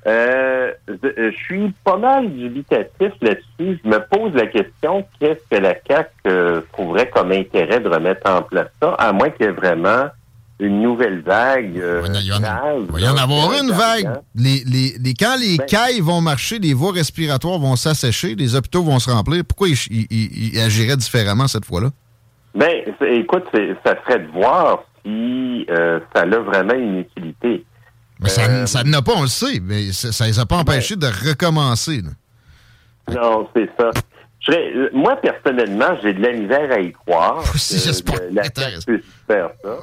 Euh, 0.07 0.71
je 0.87 1.31
je 1.31 1.35
suis 1.35 1.73
pas 1.83 1.97
mal 1.97 2.31
dubitatif 2.31 3.11
là-dessus. 3.21 3.79
Je 3.83 3.89
me 3.89 3.99
pose 4.07 4.33
la 4.35 4.45
question, 4.47 5.03
qu'est-ce 5.19 5.43
que 5.49 5.59
la 5.61 5.73
CAQ 5.87 6.09
euh, 6.27 6.61
trouverait 6.73 7.09
comme 7.09 7.31
intérêt 7.31 7.79
de 7.79 7.89
remettre 7.89 8.29
en 8.29 8.43
place 8.43 8.67
ça, 8.81 8.91
à 8.93 9.11
moins 9.13 9.29
qu'il 9.31 9.45
y 9.47 9.49
ait 9.49 9.51
vraiment 9.51 10.05
une 10.59 10.81
nouvelle 10.81 11.21
vague. 11.21 11.77
euh, 11.79 12.01
Il 12.87 12.91
va 12.93 12.99
y 12.99 13.07
en 13.09 13.17
avoir 13.17 13.51
euh, 13.51 13.61
une 13.63 13.71
vague. 13.71 14.21
Les, 14.35 14.63
les, 14.65 14.93
les- 15.03 15.13
quand 15.13 15.35
les 15.39 15.57
cailles 15.57 15.99
vont 16.01 16.21
marcher, 16.21 16.59
les 16.59 16.73
voies 16.73 16.93
respiratoires 16.93 17.57
vont 17.59 17.75
s'assécher, 17.75 18.35
les 18.35 18.55
hôpitaux 18.55 18.83
vont 18.83 18.99
se 18.99 19.09
remplir, 19.09 19.43
pourquoi 19.43 19.67
ils, 19.69 19.75
ils- 19.89 20.07
ils- 20.11 20.53
ils 20.53 20.59
agiraient 20.59 20.95
différemment 20.97 21.47
cette 21.47 21.65
fois-là? 21.65 21.89
Ben, 22.53 22.71
écoute, 23.11 23.43
ça 23.85 23.95
serait 24.05 24.19
de 24.19 24.27
voir 24.31 24.83
si 25.03 25.65
euh, 25.69 25.99
ça 26.15 26.21
a 26.21 26.25
vraiment 26.39 26.73
une 26.73 26.99
utilité. 26.99 27.65
Mais 28.19 28.29
ça, 28.29 28.43
Euh, 28.49 28.65
ça 28.65 28.83
n'a 28.83 29.01
pas, 29.01 29.13
on 29.15 29.23
le 29.23 29.27
sait, 29.27 29.59
mais 29.61 29.91
ça 29.91 30.23
ne 30.25 30.29
les 30.29 30.39
a 30.39 30.45
pas 30.45 30.57
empêchés 30.57 30.95
de 30.95 31.07
recommencer. 31.07 32.01
là. 32.01 32.11
Non, 33.21 33.47
c'est 33.55 33.69
ça. 33.79 33.91
Je 34.47 34.51
euh, 34.51 34.89
moi, 34.93 35.15
personnellement, 35.17 35.97
j'ai 36.03 36.13
de 36.13 36.21
la 36.21 36.31
misère 36.33 36.71
à 36.71 36.79
y 36.79 36.91
croire. 36.91 37.43
Que 37.51 37.57
j'espère 37.57 38.19
la 38.31 38.43
faire 38.43 39.49
ça. 39.63 39.77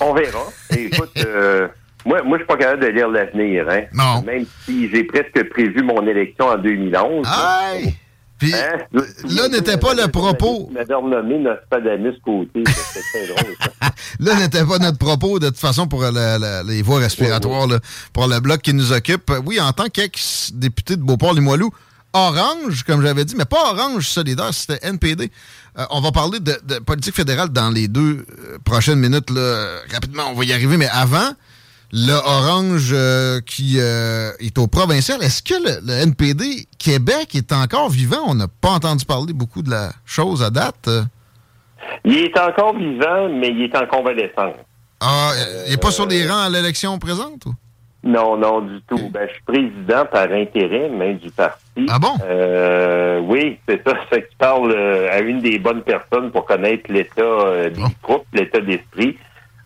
On 0.00 0.14
verra. 0.14 0.44
Et 0.70 0.84
écoute, 0.86 1.10
euh, 1.18 1.68
moi, 2.06 2.22
moi 2.22 2.38
je 2.38 2.44
suis 2.44 2.46
pas 2.46 2.56
capable 2.56 2.82
de 2.82 2.88
lire 2.88 3.08
l'avenir. 3.08 3.66
Hein? 3.68 3.82
Non. 3.92 4.22
Même 4.22 4.46
si 4.64 4.88
j'ai 4.90 5.04
presque 5.04 5.48
prévu 5.50 5.82
mon 5.82 6.06
élection 6.06 6.46
en 6.46 6.56
2011. 6.56 7.26
Aïe! 7.28 7.94
Puis 8.40 8.50
là 8.50 9.48
n'était 9.48 9.76
pas 9.76 9.94
le 9.94 10.08
propos. 10.08 10.66
Tu 10.68 10.74
m'avais 10.74 10.94
renommé 10.94 11.38
Nostradamus 11.38 12.14
côté. 12.24 12.64
Drôle. 12.64 13.56
ça. 13.60 13.92
Là 14.18 14.34
n'était 14.36 14.64
pas 14.64 14.78
notre 14.78 14.98
propos 14.98 15.38
de 15.38 15.48
toute 15.48 15.58
façon 15.58 15.86
pour 15.86 16.02
euh, 16.02 16.62
les 16.66 16.82
voies 16.82 16.98
respiratoires, 17.00 17.66
là, 17.66 17.78
pour 18.12 18.26
le 18.26 18.40
bloc 18.40 18.62
qui 18.62 18.72
nous 18.74 18.92
occupe. 18.92 19.30
Oui, 19.44 19.60
en 19.60 19.72
tant 19.72 19.88
qu'ex-député 19.88 20.96
de 20.96 21.02
Beauport-Limoilou, 21.02 21.70
Orange, 22.12 22.82
comme 22.84 23.02
j'avais 23.02 23.24
dit, 23.24 23.36
mais 23.36 23.44
pas 23.44 23.72
Orange 23.72 24.08
solidaire, 24.08 24.52
c'était 24.52 24.84
NPD. 24.86 25.30
Euh, 25.78 25.84
on 25.90 26.00
va 26.00 26.10
parler 26.10 26.40
de, 26.40 26.58
de 26.66 26.78
politique 26.80 27.14
fédérale 27.14 27.50
dans 27.50 27.70
les 27.70 27.86
deux 27.88 28.24
euh, 28.26 28.58
prochaines 28.64 28.98
minutes. 28.98 29.30
Là. 29.30 29.40
Euh, 29.40 29.78
Rapidement, 29.92 30.24
on 30.30 30.34
va 30.34 30.44
y 30.44 30.52
arriver, 30.52 30.76
mais 30.76 30.88
avant, 30.88 31.30
le 31.92 32.12
Orange 32.12 32.90
euh, 32.92 33.40
qui 33.40 33.76
euh, 33.78 34.30
est 34.38 34.56
au 34.58 34.66
provincial, 34.66 35.22
est-ce 35.22 35.42
que 35.42 35.54
le, 35.54 35.86
le 35.86 36.02
NPD 36.02 36.66
Québec 36.78 37.34
est 37.34 37.52
encore 37.52 37.88
vivant? 37.90 38.22
On 38.26 38.34
n'a 38.34 38.46
pas 38.48 38.70
entendu 38.70 39.04
parler 39.04 39.32
beaucoup 39.32 39.62
de 39.62 39.70
la 39.70 39.90
chose 40.04 40.42
à 40.42 40.50
date. 40.50 40.88
Il 42.04 42.16
est 42.18 42.38
encore 42.38 42.76
vivant, 42.76 43.28
mais 43.28 43.48
il 43.48 43.62
est 43.62 43.76
en 43.76 43.86
convalescence. 43.86 44.54
Ah, 45.00 45.32
il 45.66 45.72
n'est 45.72 45.78
pas 45.78 45.90
sur 45.90 46.06
les 46.06 46.28
rangs 46.28 46.42
à 46.42 46.48
l'élection 46.50 46.98
présente? 46.98 47.46
ou? 47.46 47.54
Non, 48.02 48.36
non, 48.36 48.60
du 48.62 48.80
tout. 48.88 49.10
Ben, 49.10 49.26
je 49.28 49.34
suis 49.34 49.42
président 49.42 50.06
par 50.10 50.30
intérim 50.32 50.96
même 50.96 51.18
du 51.18 51.30
parti. 51.30 51.86
Ah 51.88 51.98
bon? 51.98 52.14
Euh, 52.24 53.20
oui, 53.20 53.58
c'est 53.68 53.82
ça. 53.86 53.94
Tu 54.10 54.22
parles 54.38 54.72
euh, 54.72 55.12
à 55.12 55.20
une 55.20 55.40
des 55.40 55.58
bonnes 55.58 55.82
personnes 55.82 56.30
pour 56.30 56.46
connaître 56.46 56.90
l'état 56.90 57.68
des 57.68 57.82
troupes, 58.02 58.24
l'état 58.32 58.60
d'esprit. 58.60 59.18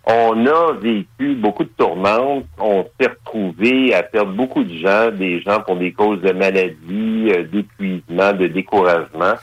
On 0.07 0.47
a 0.47 0.73
vécu 0.75 1.35
beaucoup 1.35 1.65
de 1.65 1.71
tourmentes. 1.79 2.45
On 2.59 2.85
s'est 3.01 3.09
retrouvé 3.09 3.95
à 3.95 4.03
perdre 4.03 4.33
beaucoup 4.33 4.63
de 4.63 4.77
gens, 4.77 5.11
des 5.11 5.41
gens 5.41 5.61
pour 5.61 5.77
des 5.77 5.93
causes 5.93 6.21
de 6.21 6.33
maladie, 6.33 7.31
euh, 7.31 7.45
d'épuisement, 7.45 8.33
de 8.35 8.47
découragement. 8.49 9.35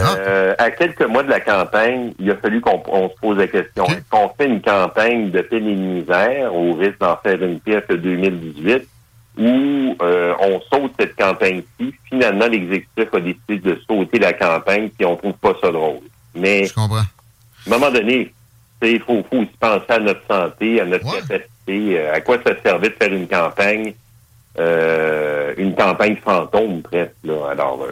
Euh, 0.00 0.54
à 0.58 0.70
quelques 0.70 1.06
mois 1.06 1.22
de 1.22 1.28
la 1.28 1.40
campagne, 1.40 2.14
il 2.18 2.30
a 2.30 2.36
fallu 2.36 2.62
qu'on 2.62 2.82
on 2.88 3.10
se 3.10 3.14
pose 3.20 3.36
la 3.36 3.46
question 3.46 3.84
est-ce 3.84 4.08
qu'on 4.10 4.30
fait 4.30 4.46
une 4.46 4.62
campagne 4.62 5.30
de 5.30 5.42
peine 5.42 5.68
et 5.68 5.74
de 5.74 5.80
misère 5.80 6.54
au 6.54 6.72
risque 6.72 6.98
d'en 6.98 7.16
faire 7.18 7.42
une 7.42 7.60
pire 7.60 7.86
que 7.86 7.92
2018 7.92 8.88
ou 9.38 9.94
euh, 10.00 10.32
on 10.40 10.60
saute 10.72 10.92
cette 10.98 11.14
campagne-ci? 11.14 11.94
Finalement, 12.08 12.46
l'exécutif 12.46 13.08
a 13.12 13.20
décidé 13.20 13.58
de 13.58 13.78
sauter 13.86 14.18
la 14.18 14.32
campagne 14.32 14.88
puis 14.88 15.04
on 15.04 15.16
trouve 15.16 15.34
pas 15.34 15.52
ça 15.60 15.70
drôle. 15.70 16.00
Mais 16.34 16.64
Je 16.64 16.72
comprends. 16.74 16.96
à 16.96 17.04
un 17.66 17.70
moment 17.70 17.90
donné, 17.90 18.32
il 18.86 19.00
faut, 19.00 19.24
faut 19.30 19.38
aussi 19.38 19.50
penser 19.58 19.84
à 19.88 19.98
notre 19.98 20.26
santé, 20.28 20.80
à 20.80 20.84
notre 20.84 21.04
capacité, 21.04 21.48
euh, 21.68 22.14
à 22.14 22.20
quoi 22.20 22.38
ça 22.44 22.52
servait 22.62 22.90
de 22.90 22.94
faire 22.94 23.12
une 23.12 23.28
campagne, 23.28 23.94
euh, 24.58 25.54
une 25.56 25.74
campagne 25.74 26.16
fantôme 26.24 26.82
presque. 26.82 27.12
Là. 27.24 27.50
Alors, 27.52 27.82
euh, 27.82 27.90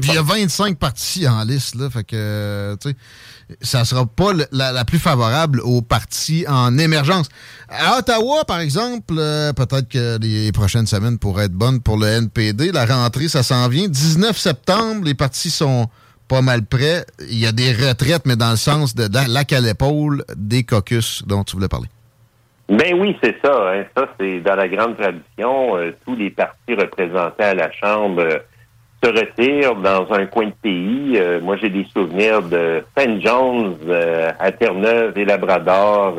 Puis 0.00 0.10
il 0.10 0.14
y 0.14 0.18
a 0.18 0.22
25 0.22 0.78
partis 0.78 1.26
en 1.28 1.42
liste, 1.44 1.74
là. 1.74 1.90
Fait 1.90 2.04
que, 2.04 2.76
tu 2.80 2.90
sais, 2.90 2.96
ça 3.62 3.84
sera 3.84 4.04
pas 4.04 4.32
la, 4.52 4.72
la 4.72 4.84
plus 4.84 4.98
favorable 4.98 5.60
aux 5.60 5.80
partis 5.82 6.44
en 6.48 6.76
émergence. 6.76 7.28
À 7.68 7.98
Ottawa, 7.98 8.44
par 8.44 8.60
exemple, 8.60 9.14
euh, 9.16 9.52
peut-être 9.52 9.88
que 9.88 10.18
les 10.20 10.52
prochaines 10.52 10.86
semaines 10.86 11.18
pourraient 11.18 11.46
être 11.46 11.52
bonnes 11.52 11.80
pour 11.80 11.96
le 11.96 12.06
NPD. 12.06 12.72
La 12.72 12.86
rentrée, 12.86 13.28
ça 13.28 13.42
s'en 13.42 13.68
vient. 13.68 13.88
19 13.88 14.36
septembre, 14.36 15.04
les 15.04 15.14
partis 15.14 15.50
sont 15.50 15.88
pas 16.28 16.42
mal 16.42 16.62
prêts. 16.64 17.04
Il 17.30 17.38
y 17.38 17.46
a 17.46 17.52
des 17.52 17.72
retraites, 17.72 18.26
mais 18.26 18.36
dans 18.36 18.50
le 18.50 18.56
sens 18.56 18.94
de 18.94 19.08
dans- 19.08 19.26
lac 19.30 19.50
l'épaule 19.50 20.24
des 20.36 20.62
caucus 20.64 21.22
dont 21.26 21.42
tu 21.44 21.56
voulais 21.56 21.68
parler. 21.68 21.88
Ben 22.68 22.94
oui, 23.00 23.16
c'est 23.22 23.36
ça. 23.42 23.72
hein. 23.72 23.84
Ça, 23.96 24.06
c'est 24.20 24.40
dans 24.40 24.54
la 24.54 24.68
grande 24.68 24.96
tradition. 24.98 25.76
euh, 25.76 25.92
tous 26.04 26.14
les 26.16 26.30
partis 26.30 26.74
représentés 26.74 27.42
à 27.44 27.54
la 27.54 27.70
Chambre 27.72 28.20
euh, 28.22 28.38
se 29.02 29.08
retirent 29.08 29.76
dans 29.76 30.12
un 30.12 30.26
coin 30.26 30.46
de 30.46 30.54
pays. 30.62 31.16
Euh, 31.16 31.40
moi, 31.40 31.56
j'ai 31.56 31.70
des 31.70 31.86
souvenirs 31.94 32.42
de 32.42 32.82
St. 32.98 33.20
John's 33.24 33.76
à 34.38 34.52
Terre-Neuve 34.52 35.16
et 35.16 35.24
Labrador, 35.24 36.16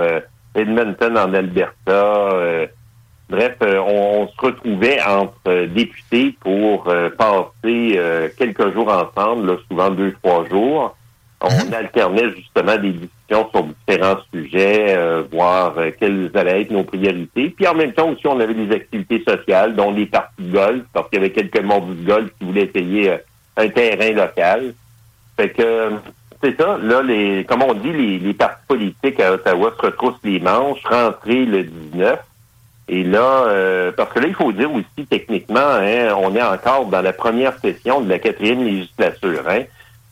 Edmonton 0.56 1.18
en 1.18 1.34
Alberta. 1.36 2.30
Bref, 3.30 3.56
euh, 3.62 3.80
on, 3.80 4.24
on 4.24 4.28
se 4.28 4.42
retrouvait 4.42 5.02
entre 5.02 5.34
euh, 5.48 5.68
députés 5.68 6.36
pour 6.40 6.90
euh, 6.90 7.10
passer 7.10 7.94
euh, 7.96 8.30
quelques 8.38 8.74
jours 8.74 8.90
ensemble, 8.90 9.48
là, 9.48 9.58
souvent 9.70 9.90
deux, 9.90 10.14
trois 10.22 10.46
jours. 10.50 10.96
On 11.42 11.72
alternait 11.72 12.32
justement 12.36 12.76
des 12.78 12.92
discussions 12.92 13.50
sur 13.52 13.64
différents 13.64 14.20
sujets, 14.34 14.98
euh, 14.98 15.24
voir 15.32 15.78
euh, 15.78 15.92
quelles 15.98 16.30
allaient 16.36 16.64
être 16.64 16.72
nos 16.72 16.84
priorités. 16.84 17.50
Puis 17.50 17.66
en 17.66 17.76
même 17.76 17.94
temps 17.94 18.10
aussi, 18.10 18.28
on 18.28 18.40
avait 18.42 18.54
des 18.54 18.76
activités 18.76 19.24
sociales, 19.26 19.74
dont 19.74 19.94
des 19.94 20.06
parties 20.06 20.44
de 20.44 20.52
golf, 20.52 20.84
parce 20.92 21.10
qu'il 21.10 21.20
y 21.20 21.22
avait 21.22 21.32
quelques 21.32 21.62
membres 21.62 21.94
du 21.94 22.04
golf 22.04 22.30
qui 22.38 22.46
voulaient 22.46 22.70
essayer 22.74 23.12
euh, 23.12 23.18
un 23.56 23.70
terrain 23.70 24.12
local. 24.12 24.74
Fait 25.38 25.50
que 25.52 25.92
c'est 26.44 26.58
ça, 26.60 26.78
là, 26.82 27.02
les, 27.02 27.46
comme 27.46 27.64
on 27.64 27.74
dit, 27.74 27.92
les, 27.94 28.20
les 28.20 28.34
partis 28.34 28.66
politiques 28.68 29.22
à 29.22 29.34
Ottawa 29.34 29.74
se 29.78 29.86
retroussent 29.86 30.20
les 30.26 30.42
manches, 30.42 30.84
rentrés 30.84 31.46
le 31.46 31.64
19. 31.64 32.20
Et 32.90 33.04
là, 33.04 33.46
euh, 33.48 33.92
parce 33.96 34.12
que 34.12 34.20
là, 34.20 34.28
il 34.28 34.34
faut 34.34 34.52
dire 34.52 34.72
aussi 34.74 35.06
techniquement, 35.08 35.60
hein, 35.60 36.14
on 36.18 36.36
est 36.36 36.42
encore 36.42 36.88
dans 36.88 37.02
la 37.02 37.14
première 37.14 37.58
session 37.60 38.02
de 38.02 38.10
la 38.10 38.18
quatrième 38.18 38.64
législature. 38.64 39.44
Hein. 39.48 39.62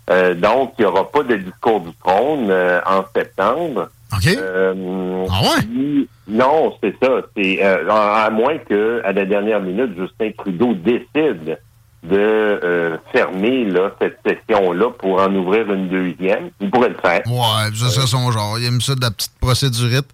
Euh, 0.10 0.36
donc, 0.36 0.74
il 0.78 0.82
n'y 0.82 0.88
aura 0.88 1.10
pas 1.10 1.24
de 1.24 1.36
discours 1.36 1.82
du 1.82 1.90
trône 2.04 2.50
euh, 2.50 2.80
en 2.86 3.04
septembre. 3.16 3.90
OK. 4.14 4.30
ah 4.38 5.42
ouais? 5.42 6.08
non, 6.28 6.74
c'est 6.82 6.96
ça. 7.02 7.10
C'est 7.36 7.64
euh, 7.64 7.90
à, 7.90 8.30
moins 8.30 8.58
que, 8.58 9.02
à 9.04 9.12
la 9.12 9.26
dernière 9.26 9.60
minute, 9.60 9.98
Justin 9.98 10.32
Trudeau 10.38 10.74
décide 10.76 11.58
de 12.04 12.16
euh, 12.16 12.98
fermer 13.12 13.66
là, 13.66 13.92
cette 14.00 14.20
session-là 14.26 14.92
pour 14.92 15.20
en 15.22 15.34
ouvrir 15.34 15.72
une 15.74 15.90
deuxième. 15.90 16.52
Il 16.62 16.70
pourrait 16.70 16.90
le 16.90 16.98
faire. 17.02 17.22
Ouais, 17.26 17.76
ça 17.76 17.90
serait 17.90 18.08
son 18.08 18.32
genre. 18.32 18.60
Il 18.60 18.66
aime 18.66 18.82
ça 18.82 18.96
de 18.96 19.02
la 19.02 19.12
petite 19.12 19.38
procédurite. 19.42 20.08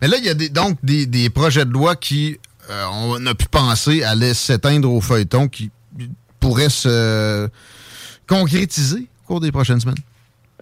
Mais 0.00 0.08
là, 0.08 0.16
il 0.18 0.24
y 0.24 0.28
a 0.28 0.34
des, 0.34 0.48
donc 0.48 0.78
des, 0.82 1.06
des 1.06 1.30
projets 1.30 1.64
de 1.64 1.72
loi 1.72 1.96
qui, 1.96 2.38
euh, 2.70 2.84
on 2.92 3.26
a 3.26 3.34
pu 3.34 3.46
penser, 3.46 4.02
allaient 4.04 4.34
s'éteindre 4.34 4.92
au 4.92 5.00
feuilleton, 5.00 5.48
qui 5.48 5.70
pourraient 6.40 6.68
se 6.68 7.48
concrétiser 8.28 9.06
au 9.24 9.26
cours 9.26 9.40
des 9.40 9.50
prochaines 9.50 9.80
semaines. 9.80 9.96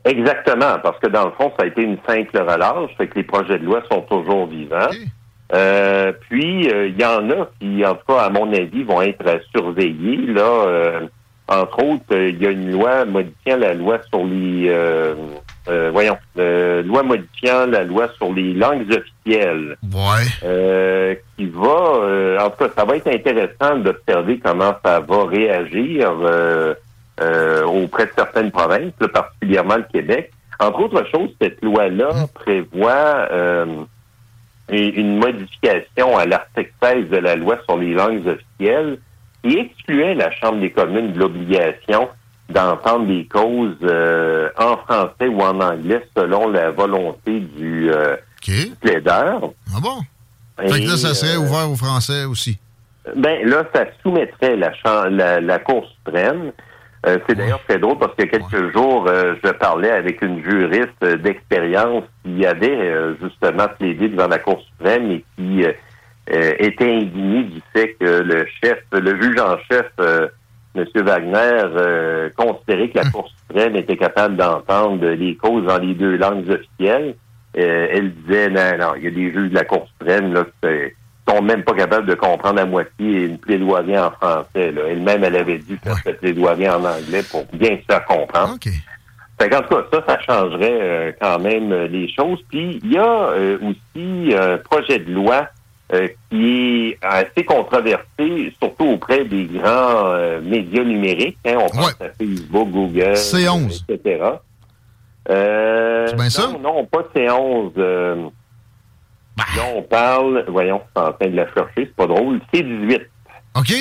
Exactement, 0.05 0.79
parce 0.83 0.99
que 1.01 1.09
dans 1.09 1.27
le 1.27 1.33
fond, 1.33 1.53
ça 1.59 1.65
a 1.65 1.67
été 1.67 1.83
une 1.83 1.99
simple 2.07 2.39
relâche, 2.39 2.91
fait 2.97 3.09
que 3.09 3.17
les 3.17 3.25
projets 3.25 3.59
de 3.59 3.65
loi 3.65 3.83
sont 3.91 4.03
toujours 4.03 4.47
vivants. 4.47 4.91
Euh, 5.53 6.13
puis, 6.29 6.71
euh, 6.71 6.89
il 6.89 7.01
y 7.01 7.05
en 7.05 7.29
a 7.31 7.49
qui, 7.61 7.85
en 7.85 7.95
tout 7.95 8.05
cas, 8.09 8.23
à 8.23 8.31
mon 8.31 8.53
avis, 8.53 8.85
vont 8.85 9.03
être 9.03 9.41
surveillés. 9.55 10.27
Là, 10.27 10.43
euh, 10.43 11.01
entre 11.49 11.83
autres, 11.83 12.17
il 12.17 12.41
y 12.41 12.47
a 12.47 12.51
une 12.51 12.71
loi 12.71 13.05
modifiant 13.05 13.57
la 13.57 13.75
loi 13.75 14.01
sur 14.09 14.25
les... 14.25 14.73
euh, 15.69 15.87
euh, 15.87 15.91
voyons, 15.93 16.17
euh, 16.39 16.83
loi 16.83 17.03
modifiant 17.03 17.67
la 17.67 17.85
loi 17.85 18.09
sur 18.17 18.33
les 18.33 18.55
langues 18.55 18.87
officielles. 18.93 19.77
Ouais. 19.83 21.21
qui 21.37 21.47
va, 21.47 21.93
euh, 22.03 22.39
en 22.39 22.51
tout 22.51 22.65
cas, 22.65 22.71
ça 22.77 22.85
va 22.85 22.97
être 22.97 23.09
intéressant 23.09 23.77
d'observer 23.77 24.39
comment 24.39 24.75
ça 24.85 25.01
va 25.01 25.25
réagir 25.27 26.11
euh, 26.23 26.75
euh, 27.21 27.65
auprès 27.65 28.07
de 28.07 28.13
certaines 28.17 28.51
provinces, 28.51 28.93
là, 29.01 29.09
particulièrement 29.09 29.77
le 29.77 29.87
Québec. 29.93 30.31
Entre 30.59 30.81
autres 30.81 31.05
choses, 31.11 31.31
cette 31.41 31.63
loi-là 31.63 32.09
prévoit 32.35 33.29
euh, 33.31 33.67
et- 34.71 34.95
une 34.95 35.19
modification 35.19 36.17
à 36.17 36.25
l'article 36.27 36.73
16 36.83 37.09
de 37.11 37.17
la 37.19 37.37
loi 37.37 37.59
sur 37.69 37.77
les 37.77 37.93
langues 37.93 38.27
officielles 38.27 38.99
qui 39.43 39.59
excluait 39.59 40.15
la 40.15 40.31
Chambre 40.31 40.61
des 40.61 40.71
communes 40.71 41.13
de 41.13 41.19
l'obligation 41.19 42.09
d'entendre 42.49 43.07
des 43.07 43.27
causes 43.27 43.77
euh, 43.83 44.49
en 44.59 44.77
français 44.79 45.29
ou 45.29 45.41
en 45.41 45.61
anglais 45.61 46.07
selon 46.17 46.49
la 46.49 46.71
volonté 46.71 47.41
du, 47.41 47.91
euh, 47.91 48.17
du 48.43 48.71
plaideur. 48.81 49.51
Ah 49.75 49.81
bon? 49.83 49.99
Fait 50.59 50.81
que 50.81 50.87
là, 50.89 50.97
ça 50.97 51.15
serait 51.15 51.33
Et, 51.33 51.37
euh, 51.37 51.41
ouvert 51.41 51.71
aux 51.71 51.77
Français 51.77 52.25
aussi. 52.25 52.59
ben 53.15 53.47
là, 53.49 53.65
ça 53.75 53.85
soumettrait 54.03 54.57
la, 54.57 54.73
la, 55.11 55.41
la 55.41 55.59
Cour 55.59 55.87
suprême. 55.97 56.53
Euh, 57.07 57.19
c'est 57.29 57.37
d'ailleurs 57.37 57.63
très 57.69 57.79
drôle 57.79 57.99
parce 57.99 58.15
a 58.19 58.27
quelques 58.27 58.73
jours, 58.73 59.07
euh, 59.09 59.35
je 59.45 59.51
parlais 59.51 59.91
avec 59.91 60.23
une 60.23 60.43
juriste 60.43 61.05
d'expérience 61.23 62.05
qui 62.25 62.45
avait 62.45 62.75
euh, 62.75 63.15
justement 63.23 63.69
plaidé 63.79 64.09
devant 64.09 64.27
la 64.29 64.39
Cour 64.39 64.61
suprême 64.63 65.11
et 65.11 65.25
qui 65.37 65.65
euh, 65.65 65.73
euh, 66.33 66.53
était 66.59 66.91
indignée 66.97 67.45
du 67.45 67.61
fait 67.73 67.95
que 68.01 68.23
le 68.23 68.47
chef, 68.61 68.79
le 68.93 69.23
juge 69.23 69.39
en 69.39 69.57
chef, 69.71 69.87
euh, 70.01 70.27
M. 70.77 71.05
Wagner, 71.05 71.63
euh, 71.77 72.31
considérait 72.37 72.89
que 72.89 72.99
la 72.99 73.11
Cour 73.11 73.29
suprême 73.29 73.77
était 73.77 73.97
capable 73.97 74.37
d'entendre 74.37 75.07
les 75.07 75.37
causes 75.37 75.65
dans 75.65 75.79
les 75.79 75.95
deux 75.95 76.17
langues 76.17 76.49
officielles. 76.49 77.15
Euh, 77.57 77.89
elle 77.91 78.13
disait 78.13 78.51
non, 78.51 78.79
non, 78.79 78.95
il 78.97 79.05
y 79.05 79.07
a 79.07 79.11
des 79.11 79.33
juges 79.33 79.51
de 79.51 79.55
la 79.55 79.65
Cour 79.65 79.87
suprême 79.89 80.35
là, 80.35 80.45
qui 80.63 80.69
sont 81.29 81.43
même 81.43 81.65
pas 81.65 81.73
capables 81.73 82.07
de 82.07 82.15
comprendre 82.15 82.61
à 82.61 82.67
moitié 82.67 83.25
une 83.25 83.39
plaidoirie 83.39 83.99
en 83.99 84.11
français. 84.11 84.47
Elle-même, 84.55 85.25
elle 85.25 85.37
avait 85.37 85.59
dû 85.59 85.79
faire 85.83 85.97
cette 86.05 86.21
plaidoirie 86.21 86.69
en 86.69 86.85
anglais 86.85 87.23
pour 87.31 87.45
bien 87.53 87.79
se 87.79 87.93
faire 87.93 88.05
comprendre. 88.05 88.57
Fait 89.39 89.51
qu'en 89.51 89.61
tout 89.63 89.69
cas, 89.69 89.85
ça, 89.93 90.05
ça 90.07 90.21
changerait 90.21 90.79
euh, 90.81 91.13
quand 91.21 91.39
même 91.39 91.73
les 91.87 92.11
choses. 92.13 92.39
Puis 92.51 92.81
il 92.83 92.93
y 92.93 92.99
a 92.99 93.31
aussi 93.63 94.35
un 94.35 94.59
projet 94.59 94.99
de 94.99 95.13
loi 95.13 95.49
euh, 95.93 96.09
qui 96.31 96.89
est 96.91 96.99
assez 97.03 97.45
controversé, 97.45 98.53
surtout 98.61 98.85
auprès 98.87 99.25
des 99.25 99.45
grands 99.45 100.07
euh, 100.07 100.41
médias 100.41 100.83
numériques. 100.85 101.39
hein. 101.47 101.57
On 101.61 101.69
pense 101.69 101.95
à 102.01 102.09
Facebook, 102.19 102.71
Google, 102.71 103.13
C11. 103.15 103.85
euh, 103.91 103.95
etc. 103.95 104.25
Euh, 105.29 106.07
C'est 106.09 106.17
bien 106.17 106.31
ça? 106.31 106.49
Non, 106.49 106.59
non, 106.61 106.85
pas 106.87 107.05
C11. 107.15 107.73
euh, 107.79 108.29
Là, 109.39 109.63
on 109.75 109.83
parle, 109.83 110.45
voyons, 110.49 110.81
c'est 110.95 111.03
en 111.03 111.13
train 111.13 111.29
de 111.29 111.37
la 111.37 111.45
chercher, 111.53 111.73
c'est 111.77 111.95
pas 111.95 112.07
drôle, 112.07 112.41
C18. 112.55 113.03
OK. 113.55 113.73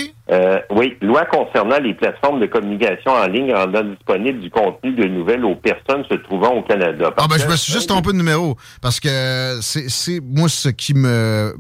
Oui, 0.71 0.97
loi 1.01 1.25
concernant 1.25 1.79
les 1.79 1.93
plateformes 1.93 2.39
de 2.41 2.45
communication 2.45 3.11
en 3.11 3.27
ligne 3.27 3.53
rendant 3.53 3.83
disponible 3.83 4.39
du 4.41 4.49
contenu 4.49 4.91
de 4.93 5.05
nouvelles 5.05 5.45
aux 5.45 5.55
personnes 5.55 6.03
se 6.09 6.15
trouvant 6.15 6.53
au 6.55 6.61
Canada. 6.63 7.13
Ah 7.17 7.25
ben 7.29 7.37
je 7.37 7.47
me 7.47 7.55
suis 7.55 7.71
juste 7.73 7.89
trompé 7.89 8.11
de 8.11 8.17
numéro 8.17 8.57
parce 8.81 8.99
que 8.99 9.59
c'est 9.61 10.19
moi 10.21 10.49
ce 10.49 10.69
qui 10.69 10.93
me 10.93 11.53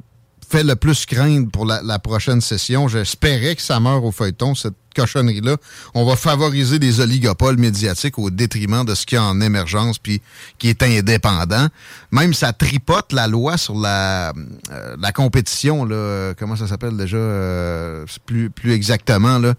fait 0.47 0.63
le 0.63 0.75
plus 0.75 1.05
craindre 1.05 1.49
pour 1.51 1.65
la, 1.65 1.81
la 1.83 1.99
prochaine 1.99 2.41
session. 2.41 2.87
J'espérais 2.87 3.55
que 3.55 3.61
ça 3.61 3.79
meure 3.79 4.03
au 4.03 4.11
feuilleton, 4.11 4.55
cette 4.55 4.73
cochonnerie-là. 4.95 5.57
On 5.93 6.05
va 6.05 6.15
favoriser 6.15 6.79
des 6.79 7.01
oligopoles 7.01 7.57
médiatiques 7.57 8.17
au 8.17 8.29
détriment 8.29 8.85
de 8.85 8.95
ce 8.95 9.05
qui 9.05 9.15
est 9.15 9.19
en 9.19 9.41
émergence 9.41 9.99
puis 9.99 10.21
qui 10.57 10.69
est 10.69 10.81
indépendant. 10.83 11.67
Même 12.11 12.33
ça 12.33 12.53
tripote 12.53 13.11
la 13.11 13.27
loi 13.27 13.57
sur 13.57 13.75
la, 13.75 14.29
euh, 14.71 14.95
la 14.99 15.11
compétition. 15.11 15.83
Là, 15.85 16.33
comment 16.39 16.55
ça 16.55 16.67
s'appelle 16.67 16.95
déjà? 16.95 17.17
euh, 17.17 18.05
plus, 18.25 18.49
plus 18.49 18.71
exactement. 18.73 19.37
Là? 19.39 19.53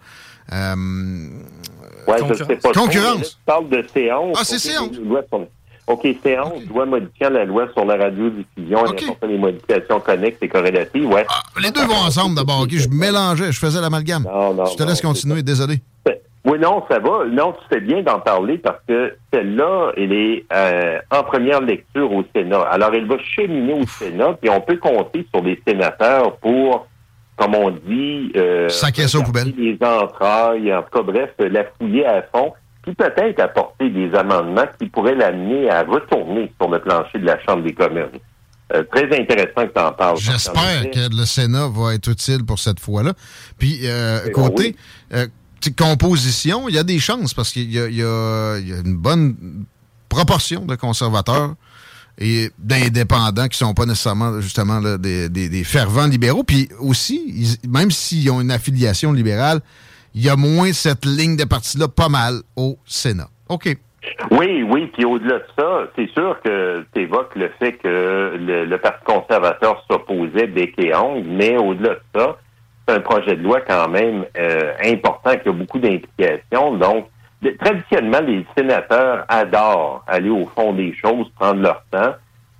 Euh, 0.52 1.28
Ouais, 2.06 2.18
je 2.28 2.34
sais 2.44 2.56
pas 2.56 2.70
trop, 2.72 2.84
Concurrence. 2.84 3.16
mais 3.16 3.22
là, 3.24 3.28
tu 3.28 3.36
parles 3.44 3.68
de 3.68 3.76
C11. 3.82 4.32
Ah, 4.36 4.42
c'est 4.44 4.78
OK, 4.78 4.92
C11. 4.94 5.48
OK, 5.86 6.02
C11, 6.04 6.68
loi 6.68 6.84
modifiant 6.84 7.30
la 7.30 7.44
loi 7.44 7.68
sur 7.72 7.84
la 7.84 7.96
radiodiffusion 7.96 8.84
et 8.86 9.26
les 9.26 9.38
modifications 9.38 10.00
connexes 10.00 10.38
et 10.42 10.48
corrélatives. 10.48 11.06
Ouais. 11.06 11.24
les 11.62 11.70
deux 11.70 11.84
vont 11.86 11.94
ensemble 11.94 12.34
d'abord. 12.34 12.62
ok? 12.62 12.70
Je 12.72 12.88
mélangeais, 12.88 13.52
je 13.52 13.58
faisais 13.58 13.80
l'amalgame. 13.80 14.26
Je 14.70 14.76
te 14.76 14.82
laisse 14.82 15.02
non, 15.04 15.10
continuer, 15.10 15.42
désolé. 15.42 15.80
Oui, 16.46 16.60
non, 16.60 16.82
ça 16.88 17.00
va. 17.00 17.24
Non, 17.26 17.52
tu 17.52 17.58
fais 17.68 17.80
bien 17.80 18.02
d'en 18.02 18.20
parler 18.20 18.56
parce 18.58 18.78
que 18.86 19.16
celle-là, 19.32 19.90
elle 19.96 20.12
est 20.12 20.44
euh, 20.52 20.98
en 21.10 21.24
première 21.24 21.60
lecture 21.60 22.12
au 22.12 22.22
Sénat. 22.34 22.62
Alors, 22.70 22.94
elle 22.94 23.06
va 23.06 23.18
cheminer 23.18 23.72
au 23.72 23.84
Sénat, 23.86 24.36
puis 24.40 24.48
on 24.48 24.60
peut 24.60 24.76
compter 24.76 25.26
sur 25.34 25.42
les 25.42 25.60
sénateurs 25.66 26.36
pour, 26.36 26.86
comme 27.36 27.56
on 27.56 27.70
dit, 27.70 28.30
euh, 28.36 28.68
aux 28.68 29.22
regarder 29.24 29.54
les 29.56 29.78
entrailles, 29.84 30.72
en 30.72 30.82
tout 30.82 30.98
cas, 30.98 31.02
bref, 31.02 31.30
la 31.38 31.64
fouiller 31.64 32.06
à 32.06 32.22
fond, 32.22 32.52
puis 32.86 32.94
peut-être 32.94 33.40
apporter 33.40 33.90
des 33.90 34.14
amendements 34.14 34.64
qui 34.78 34.86
pourraient 34.88 35.14
l'amener 35.16 35.68
à 35.68 35.82
retourner 35.82 36.50
sur 36.58 36.70
le 36.70 36.80
plancher 36.80 37.18
de 37.18 37.26
la 37.26 37.38
Chambre 37.44 37.64
des 37.64 37.74
communes. 37.74 38.06
Euh, 38.72 38.82
très 38.92 39.04
intéressant 39.04 39.66
que 39.68 39.72
tu 39.74 39.80
en 39.80 39.92
parles. 39.92 40.16
J'espère 40.18 40.90
que 40.90 41.14
le 41.14 41.24
Sénat 41.26 41.68
va 41.68 41.94
être 41.94 42.08
utile 42.08 42.44
pour 42.44 42.58
cette 42.58 42.80
fois-là. 42.80 43.12
Puis, 43.58 43.80
euh, 43.84 44.28
côté 44.30 44.76
euh, 45.12 45.26
tu 45.60 45.68
sais, 45.70 45.74
composition, 45.74 46.68
il 46.68 46.74
y 46.74 46.78
a 46.78 46.82
des 46.82 46.98
chances 46.98 47.32
parce 47.34 47.52
qu'il 47.52 47.70
y, 47.72 47.78
a- 47.80 47.88
y 47.88 47.96
y 47.98 48.72
une 48.72 48.96
bonne 48.96 49.64
proportion 50.08 50.64
de 50.64 50.74
conservateurs 50.76 51.54
et 52.18 52.50
d'indépendants 52.58 53.46
qui 53.48 53.58
sont 53.58 53.74
pas 53.74 53.84
nécessairement 53.86 54.40
justement 54.40 54.80
là, 54.80 54.96
des, 54.98 55.28
des- 55.28 55.48
des 55.48 55.64
fervents 55.64 56.06
libéraux. 56.06 56.42
Puis 56.44 56.68
aussi, 56.80 57.22
ils- 57.64 57.70
même 57.70 57.90
s'ils 57.90 58.30
ont 58.30 58.40
une 58.40 58.50
affiliation 58.50 59.12
libérale, 59.12 59.60
il 60.16 60.24
y 60.24 60.30
a 60.30 60.36
moins 60.36 60.72
cette 60.72 61.04
ligne 61.04 61.36
de 61.36 61.44
parti-là 61.44 61.88
pas 61.88 62.08
mal 62.08 62.40
au 62.56 62.78
Sénat. 62.86 63.28
OK. 63.50 63.68
Oui, 64.30 64.62
oui, 64.62 64.86
puis 64.86 65.04
au-delà 65.04 65.40
de 65.40 65.44
ça, 65.58 65.82
c'est 65.94 66.08
sûr 66.12 66.38
que 66.42 66.84
tu 66.94 67.02
évoques 67.02 67.36
le 67.36 67.50
fait 67.58 67.72
que 67.72 68.34
le, 68.38 68.76
Parti 68.78 69.04
conservateur 69.04 69.84
s'opposait 69.90 70.46
bec 70.46 70.72
et 70.78 70.94
ongle, 70.94 71.28
mais 71.28 71.58
au-delà 71.58 71.90
de 71.90 72.00
ça, 72.14 72.36
c'est 72.88 72.94
un 72.94 73.00
projet 73.00 73.36
de 73.36 73.42
loi 73.42 73.60
quand 73.60 73.88
même 73.88 74.24
euh, 74.38 74.72
important 74.84 75.36
qui 75.36 75.48
a 75.48 75.52
beaucoup 75.52 75.78
d'implications. 75.78 76.76
Donc, 76.76 77.08
traditionnellement, 77.60 78.20
les 78.26 78.46
sénateurs 78.56 79.26
adorent 79.28 80.02
aller 80.06 80.30
au 80.30 80.46
fond 80.46 80.72
des 80.72 80.94
choses, 80.94 81.28
prendre 81.38 81.60
leur 81.60 81.82
temps. 81.90 82.14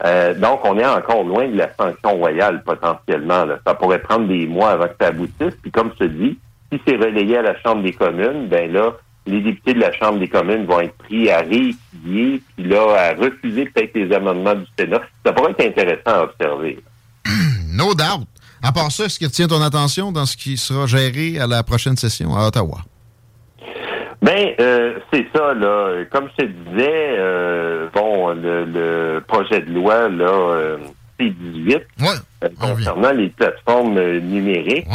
Euh, 0.04 0.34
donc, 0.34 0.60
on 0.64 0.78
est 0.78 0.86
encore 0.86 1.24
loin 1.24 1.48
de 1.48 1.56
la 1.56 1.72
sanction 1.72 2.16
royale 2.16 2.62
potentiellement. 2.64 3.46
Ça 3.66 3.74
pourrait 3.74 4.00
prendre 4.00 4.26
des 4.26 4.46
mois 4.46 4.72
avant 4.72 4.88
que 4.88 4.96
ça 5.00 5.08
aboutisse. 5.08 5.54
Puis 5.62 5.70
comme 5.70 5.92
je 5.94 6.04
te 6.04 6.10
dis, 6.10 6.38
si 6.72 6.80
c'est 6.86 6.96
relayé 6.96 7.38
à 7.38 7.42
la 7.42 7.60
Chambre 7.60 7.82
des 7.82 7.92
communes, 7.92 8.48
ben 8.48 8.72
là, 8.72 8.92
les 9.26 9.40
députés 9.40 9.74
de 9.74 9.80
la 9.80 9.92
Chambre 9.92 10.18
des 10.18 10.28
communes 10.28 10.66
vont 10.66 10.80
être 10.80 10.96
pris 10.96 11.30
à 11.30 11.38
réétudier, 11.40 12.42
puis 12.56 12.64
là, 12.66 12.94
à 12.96 13.14
refuser 13.14 13.66
peut-être 13.66 13.94
les 13.94 14.12
amendements 14.14 14.54
du 14.54 14.66
Sénat. 14.78 15.00
Ça 15.24 15.32
pourrait 15.32 15.52
être 15.52 15.66
intéressant 15.66 16.20
à 16.20 16.22
observer. 16.24 16.78
No 17.72 17.94
doubt. 17.94 18.26
À 18.62 18.72
part 18.72 18.90
ça, 18.90 19.04
est-ce 19.04 19.18
qui 19.18 19.26
retient 19.26 19.48
ton 19.48 19.60
attention 19.60 20.10
dans 20.12 20.24
ce 20.24 20.34
qui 20.36 20.56
sera 20.56 20.86
géré 20.86 21.38
à 21.38 21.46
la 21.46 21.62
prochaine 21.62 21.96
session 21.96 22.34
à 22.34 22.46
Ottawa? 22.46 22.78
Ben, 24.22 24.54
euh, 24.60 24.94
c'est 25.12 25.26
ça, 25.34 25.52
là. 25.52 26.04
Comme 26.10 26.28
je 26.38 26.44
te 26.44 26.50
disais, 26.50 27.16
euh, 27.18 27.88
bon, 27.92 28.28
le, 28.30 28.64
le 28.64 29.20
projet 29.28 29.60
de 29.60 29.72
loi, 29.72 30.08
là, 30.08 30.24
euh, 30.30 30.78
C-18, 31.20 31.82
euh, 32.02 32.48
concernant 32.58 33.12
les 33.12 33.28
plateformes 33.28 33.98
euh, 33.98 34.20
numériques, 34.20 34.86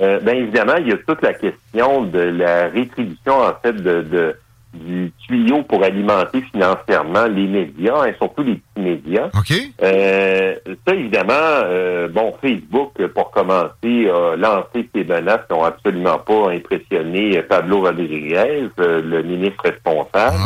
euh, 0.00 0.20
ben 0.20 0.36
évidemment, 0.36 0.76
il 0.78 0.88
y 0.88 0.92
a 0.92 0.96
toute 0.98 1.22
la 1.22 1.34
question 1.34 2.04
de 2.04 2.20
la 2.20 2.68
rétribution, 2.68 3.34
en 3.34 3.54
fait, 3.62 3.72
de, 3.72 4.02
de, 4.02 4.36
du 4.72 5.12
tuyau 5.26 5.62
pour 5.64 5.82
alimenter 5.82 6.42
financièrement 6.52 7.26
les 7.26 7.46
médias, 7.46 8.06
et 8.06 8.14
surtout 8.14 8.42
les 8.42 8.54
petits 8.54 8.82
médias. 8.82 9.26
OK. 9.34 9.52
Euh, 9.82 10.54
ça, 10.86 10.94
évidemment, 10.94 11.32
euh, 11.34 12.08
bon, 12.08 12.32
Facebook, 12.40 12.92
pour 13.08 13.30
commencer, 13.32 14.08
a 14.08 14.36
lancé 14.36 14.88
ces 14.94 15.04
menaces 15.04 15.40
qui 15.48 15.54
n'ont 15.54 15.64
absolument 15.64 16.18
pas 16.18 16.50
impressionné 16.52 17.42
Pablo 17.42 17.80
Rodriguez, 17.80 18.68
euh, 18.78 19.02
le 19.02 19.22
ministre 19.22 19.64
responsable. 19.64 20.36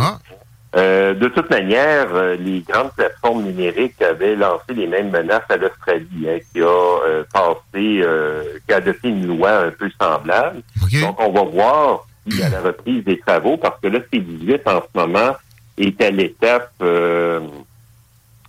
Euh, 0.76 1.14
de 1.14 1.28
toute 1.28 1.48
manière, 1.50 2.08
euh, 2.14 2.36
les 2.36 2.60
grandes 2.60 2.92
plateformes 2.92 3.44
numériques 3.44 4.00
avaient 4.02 4.34
lancé 4.34 4.74
les 4.74 4.88
mêmes 4.88 5.10
menaces 5.10 5.42
à 5.48 5.56
l'Australie, 5.56 6.26
hein, 6.28 6.38
qui 6.52 6.60
a 6.60 6.66
euh, 6.66 7.24
passé, 7.32 8.00
euh, 8.02 8.42
qui 8.66 8.74
a 8.74 8.78
adopté 8.78 9.08
une 9.08 9.26
loi 9.26 9.66
un 9.66 9.70
peu 9.70 9.88
semblable. 10.00 10.62
Donc, 11.00 11.20
on 11.20 11.32
va 11.32 11.42
voir 11.42 12.06
si 12.28 12.42
à 12.42 12.48
la 12.48 12.60
reprise 12.60 13.04
des 13.04 13.18
travaux, 13.20 13.56
parce 13.56 13.80
que 13.80 13.88
là, 13.88 14.00
C18 14.12 14.60
en 14.66 14.80
ce 14.80 14.98
moment 14.98 15.36
est 15.78 16.00
à 16.00 16.10
l'étape 16.10 16.72
euh, 16.82 17.40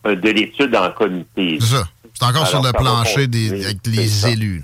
de 0.06 0.30
l'étude 0.30 0.76
en 0.76 0.92
comité. 0.92 1.58
C'est 1.60 1.76
ça. 1.76 1.84
C'est 2.14 2.26
encore 2.26 2.48
sur 2.48 2.64
le 2.64 2.72
plancher 2.72 3.28
des, 3.28 3.66
avec 3.66 3.78
les 3.86 4.28
élus. 4.28 4.64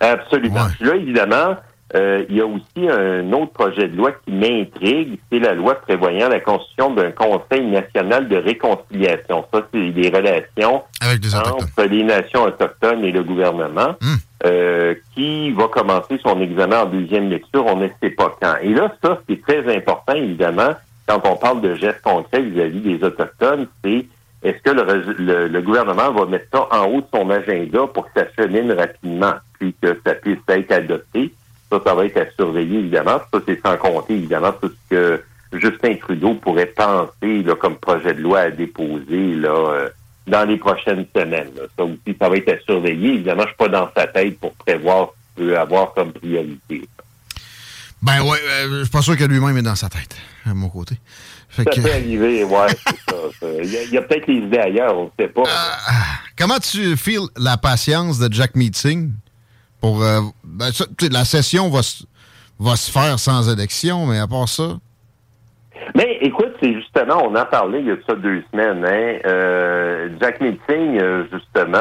Absolument. 0.00 0.68
Puis 0.78 0.86
Là, 0.86 0.94
évidemment, 0.94 1.56
euh, 1.94 2.24
il 2.28 2.36
y 2.36 2.40
a 2.40 2.46
aussi 2.46 2.88
un 2.88 3.30
autre 3.32 3.52
projet 3.52 3.88
de 3.88 3.96
loi 3.96 4.12
qui 4.24 4.32
m'intrigue, 4.32 5.18
c'est 5.30 5.38
la 5.38 5.54
loi 5.54 5.74
prévoyant 5.74 6.28
la 6.28 6.40
constitution 6.40 6.90
d'un 6.94 7.10
Conseil 7.12 7.66
national 7.66 8.28
de 8.28 8.36
réconciliation. 8.36 9.44
Ça, 9.52 9.62
c'est 9.72 9.78
les 9.78 10.08
relations 10.08 10.82
entre 11.60 11.84
les 11.84 12.02
nations 12.02 12.44
autochtones 12.44 13.04
et 13.04 13.12
le 13.12 13.22
gouvernement, 13.22 13.94
euh, 14.46 14.94
qui 15.14 15.52
va 15.52 15.68
commencer 15.68 16.18
son 16.22 16.40
examen 16.40 16.80
en 16.82 16.86
deuxième 16.86 17.28
lecture, 17.30 17.64
on 17.66 17.76
ne 17.76 17.88
sait 18.02 18.10
pas 18.10 18.34
quand. 18.40 18.54
Et 18.62 18.70
là, 18.74 18.92
ça, 19.02 19.18
ce 19.20 19.26
qui 19.26 19.40
est 19.40 19.42
très 19.42 19.76
important, 19.76 20.14
évidemment, 20.14 20.74
quand 21.06 21.20
on 21.24 21.36
parle 21.36 21.60
de 21.60 21.74
gestes 21.74 22.02
concrets 22.02 22.42
vis-à-vis 22.42 22.80
des 22.80 23.04
Autochtones, 23.04 23.66
c'est 23.84 24.06
est-ce 24.42 24.58
que 24.62 24.70
le, 24.70 25.14
le- 25.18 25.48
le 25.48 25.62
gouvernement 25.62 26.12
va 26.12 26.26
mettre 26.26 26.46
ça 26.52 26.66
en 26.70 26.86
haut 26.86 27.00
de 27.00 27.06
son 27.14 27.30
agenda 27.30 27.86
pour 27.86 28.04
que 28.12 28.20
ça 28.20 28.26
chemine 28.38 28.72
rapidement, 28.72 29.32
puis 29.58 29.74
que 29.80 29.98
ça 30.04 30.14
puisse 30.14 30.38
être 30.48 30.72
adopté? 30.72 31.32
Ça, 31.70 31.80
ça 31.84 31.94
va 31.94 32.04
être 32.06 32.16
à 32.18 32.24
surveiller, 32.36 32.78
évidemment. 32.80 33.20
Ça, 33.32 33.40
c'est 33.46 33.60
sans 33.60 33.76
compter, 33.76 34.14
évidemment, 34.14 34.52
tout 34.60 34.68
ce 34.70 34.94
que 34.94 35.22
Justin 35.52 35.96
Trudeau 35.96 36.34
pourrait 36.34 36.66
penser 36.66 37.42
là, 37.42 37.54
comme 37.54 37.76
projet 37.76 38.14
de 38.14 38.20
loi 38.20 38.40
à 38.40 38.50
déposer 38.50 39.34
là, 39.34 39.48
euh, 39.50 39.88
dans 40.26 40.44
les 40.48 40.56
prochaines 40.56 41.06
semaines. 41.14 41.50
là. 41.56 41.62
Ça 41.76 41.84
aussi, 41.84 42.16
ça 42.20 42.28
va 42.28 42.36
être 42.36 42.48
à 42.48 42.58
surveiller. 42.64 43.14
Évidemment, 43.14 43.42
je 43.42 43.48
suis 43.48 43.56
pas 43.56 43.68
dans 43.68 43.88
sa 43.96 44.06
tête 44.06 44.38
pour 44.38 44.52
prévoir 44.54 45.08
ce 45.08 45.40
qu'il 45.42 45.50
peut 45.50 45.58
avoir 45.58 45.94
comme 45.94 46.12
priorité. 46.12 46.88
Ben 48.02 48.20
ouais, 48.22 48.38
euh, 48.46 48.78
je 48.78 48.82
suis 48.82 48.90
pas 48.90 49.00
sûr 49.02 49.16
que 49.16 49.24
lui-même 49.24 49.56
est 49.56 49.62
dans 49.62 49.74
sa 49.76 49.88
tête, 49.88 50.16
à 50.44 50.52
mon 50.52 50.68
côté. 50.68 50.96
Fait 51.48 51.62
Ça 51.64 51.70
que- 51.70 51.80
peut 51.80 51.90
arriver, 51.90 52.44
ouais, 52.44 52.66
c'est 52.68 53.10
ça. 53.10 53.16
Il 53.62 53.90
y 53.92 53.96
a, 53.96 54.02
peut-être 54.02 54.26
les 54.26 54.38
idées 54.38 54.58
ailleurs, 54.58 54.98
on 54.98 55.04
ne 55.04 55.10
sait 55.18 55.28
pas. 55.28 55.42
Comment 56.36 56.58
tu 56.58 56.96
files 56.96 57.28
la 57.36 57.56
patience 57.56 58.18
de 58.18 58.30
Jack 58.32 58.54
Meeting 58.56 59.12
pour. 59.80 60.02
euh, 60.02 60.20
ben, 60.54 60.70
ça, 60.72 60.84
la 61.10 61.24
session 61.24 61.68
va, 61.70 61.82
se- 61.82 62.04
va 62.58 62.76
se 62.76 62.90
faire 62.90 63.18
sans 63.18 63.52
élection, 63.52 64.06
mais 64.06 64.18
à 64.18 64.26
part 64.26 64.48
ça. 64.48 64.78
Mais 65.94 66.18
écoute, 66.22 66.54
c'est 66.62 66.72
justement, 66.74 67.22
on 67.24 67.34
en 67.36 67.44
parlait 67.44 67.80
il 67.80 67.86
y 67.86 67.90
a 67.90 67.96
de 67.96 68.02
ça 68.08 68.14
deux 68.14 68.42
semaines. 68.52 68.84
Hein? 68.86 69.18
Euh, 69.26 70.08
Jack 70.20 70.40
Meeting, 70.40 70.98
euh, 71.00 71.24
justement, 71.32 71.76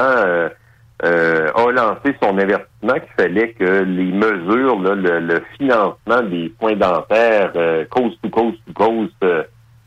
euh, 1.05 1.51
a 1.55 1.71
lancé 1.71 2.15
son 2.21 2.37
avertissement 2.37 2.93
qu'il 2.93 3.13
fallait 3.17 3.53
que 3.53 3.83
les 3.83 4.11
mesures, 4.11 4.79
là, 4.81 4.95
le, 4.95 5.19
le 5.19 5.43
financement 5.57 6.21
des 6.29 6.53
soins 6.59 6.75
dentaires 6.75 7.51
euh, 7.55 7.85
cause 7.89 8.17
to 8.21 8.29
cause 8.29 8.55
to 8.65 8.73
cause 8.73 9.09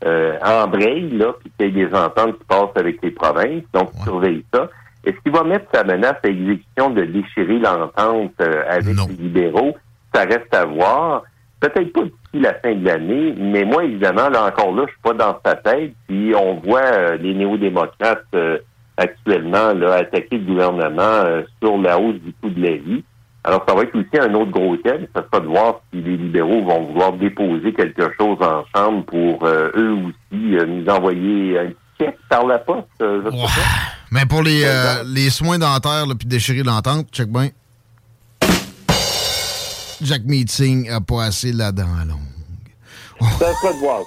euh, 0.05 0.37
embraye, 0.43 1.09
là, 1.11 1.33
puis 1.39 1.51
qu'il 1.57 1.77
y 1.77 1.81
ait 1.81 1.87
des 1.87 1.93
ententes 1.95 2.37
qui 2.39 2.45
passent 2.47 2.75
avec 2.75 3.01
les 3.03 3.11
provinces. 3.11 3.63
Donc, 3.73 3.89
surveille 4.03 4.43
ça. 4.53 4.69
Est-ce 5.05 5.17
qu'il 5.23 5.31
va 5.31 5.43
mettre 5.43 5.65
sa 5.73 5.83
menace 5.83 6.17
à 6.23 6.27
exécution 6.27 6.89
de 6.89 7.03
déchirer 7.05 7.59
l'entente 7.59 8.33
euh, 8.41 8.63
avec 8.69 8.95
les 8.95 9.15
libéraux? 9.15 9.75
Ça 10.13 10.23
reste 10.23 10.53
à 10.53 10.65
voir. 10.65 11.23
Peut-être 11.59 11.91
pas 11.91 12.03
d'ici 12.03 12.39
la 12.41 12.53
fin 12.55 12.75
de 12.75 12.85
l'année, 12.85 13.33
mais 13.37 13.63
moi, 13.65 13.83
évidemment, 13.83 14.29
là 14.29 14.45
encore 14.45 14.75
là, 14.75 14.83
je 14.85 14.91
suis 14.91 15.01
pas 15.01 15.13
dans 15.13 15.39
sa 15.43 15.55
tête. 15.55 15.93
Puis 16.07 16.33
on 16.35 16.55
voit 16.55 16.85
euh, 16.85 17.17
les 17.17 17.33
néo-démocrates 17.33 18.25
euh, 18.35 18.59
actuellement 18.97 19.73
là, 19.73 19.93
attaquer 19.95 20.37
le 20.37 20.45
gouvernement 20.45 21.01
euh, 21.01 21.43
sur 21.61 21.77
la 21.77 21.99
hausse 21.99 22.15
du 22.15 22.33
coût 22.33 22.49
de 22.49 22.61
la 22.61 22.75
vie. 22.75 23.03
Alors, 23.43 23.63
ça 23.67 23.73
va 23.75 23.83
être 23.83 23.95
aussi 23.95 24.19
un 24.19 24.33
autre 24.33 24.51
gros 24.51 24.75
thème. 24.77 25.07
Ça 25.15 25.23
sera 25.23 25.39
de 25.41 25.47
voir 25.47 25.81
si 25.93 26.01
les 26.01 26.17
libéraux 26.17 26.63
vont 26.63 26.83
vouloir 26.87 27.13
déposer 27.13 27.71
quelque 27.71 28.11
chose 28.19 28.37
en 28.41 28.65
chambre 28.75 29.05
pour 29.05 29.45
euh, 29.45 29.71
eux 29.75 29.93
aussi 29.93 30.57
euh, 30.57 30.65
nous 30.65 30.85
envoyer 30.89 31.57
un 31.57 31.69
chèque 31.97 32.17
par 32.29 32.45
la 32.45 32.57
poste. 32.59 32.87
je 32.99 33.23
sais 33.23 33.37
pas. 33.37 33.96
Mais 34.11 34.25
pour 34.25 34.41
les, 34.43 34.63
euh, 34.63 35.03
les 35.05 35.29
soins 35.29 35.57
dentaires, 35.57 36.05
puis 36.17 36.27
déchirer 36.27 36.63
l'entente, 36.63 37.07
check 37.11 37.27
bien. 37.29 37.49
Jack 40.01 40.23
Meeting 40.25 40.89
a 40.89 41.01
pas 41.01 41.25
assez 41.25 41.51
la 41.51 41.71
dent 41.71 41.83
longue. 42.07 42.19
Ça 43.39 43.47
de 43.49 43.79
voir. 43.79 44.01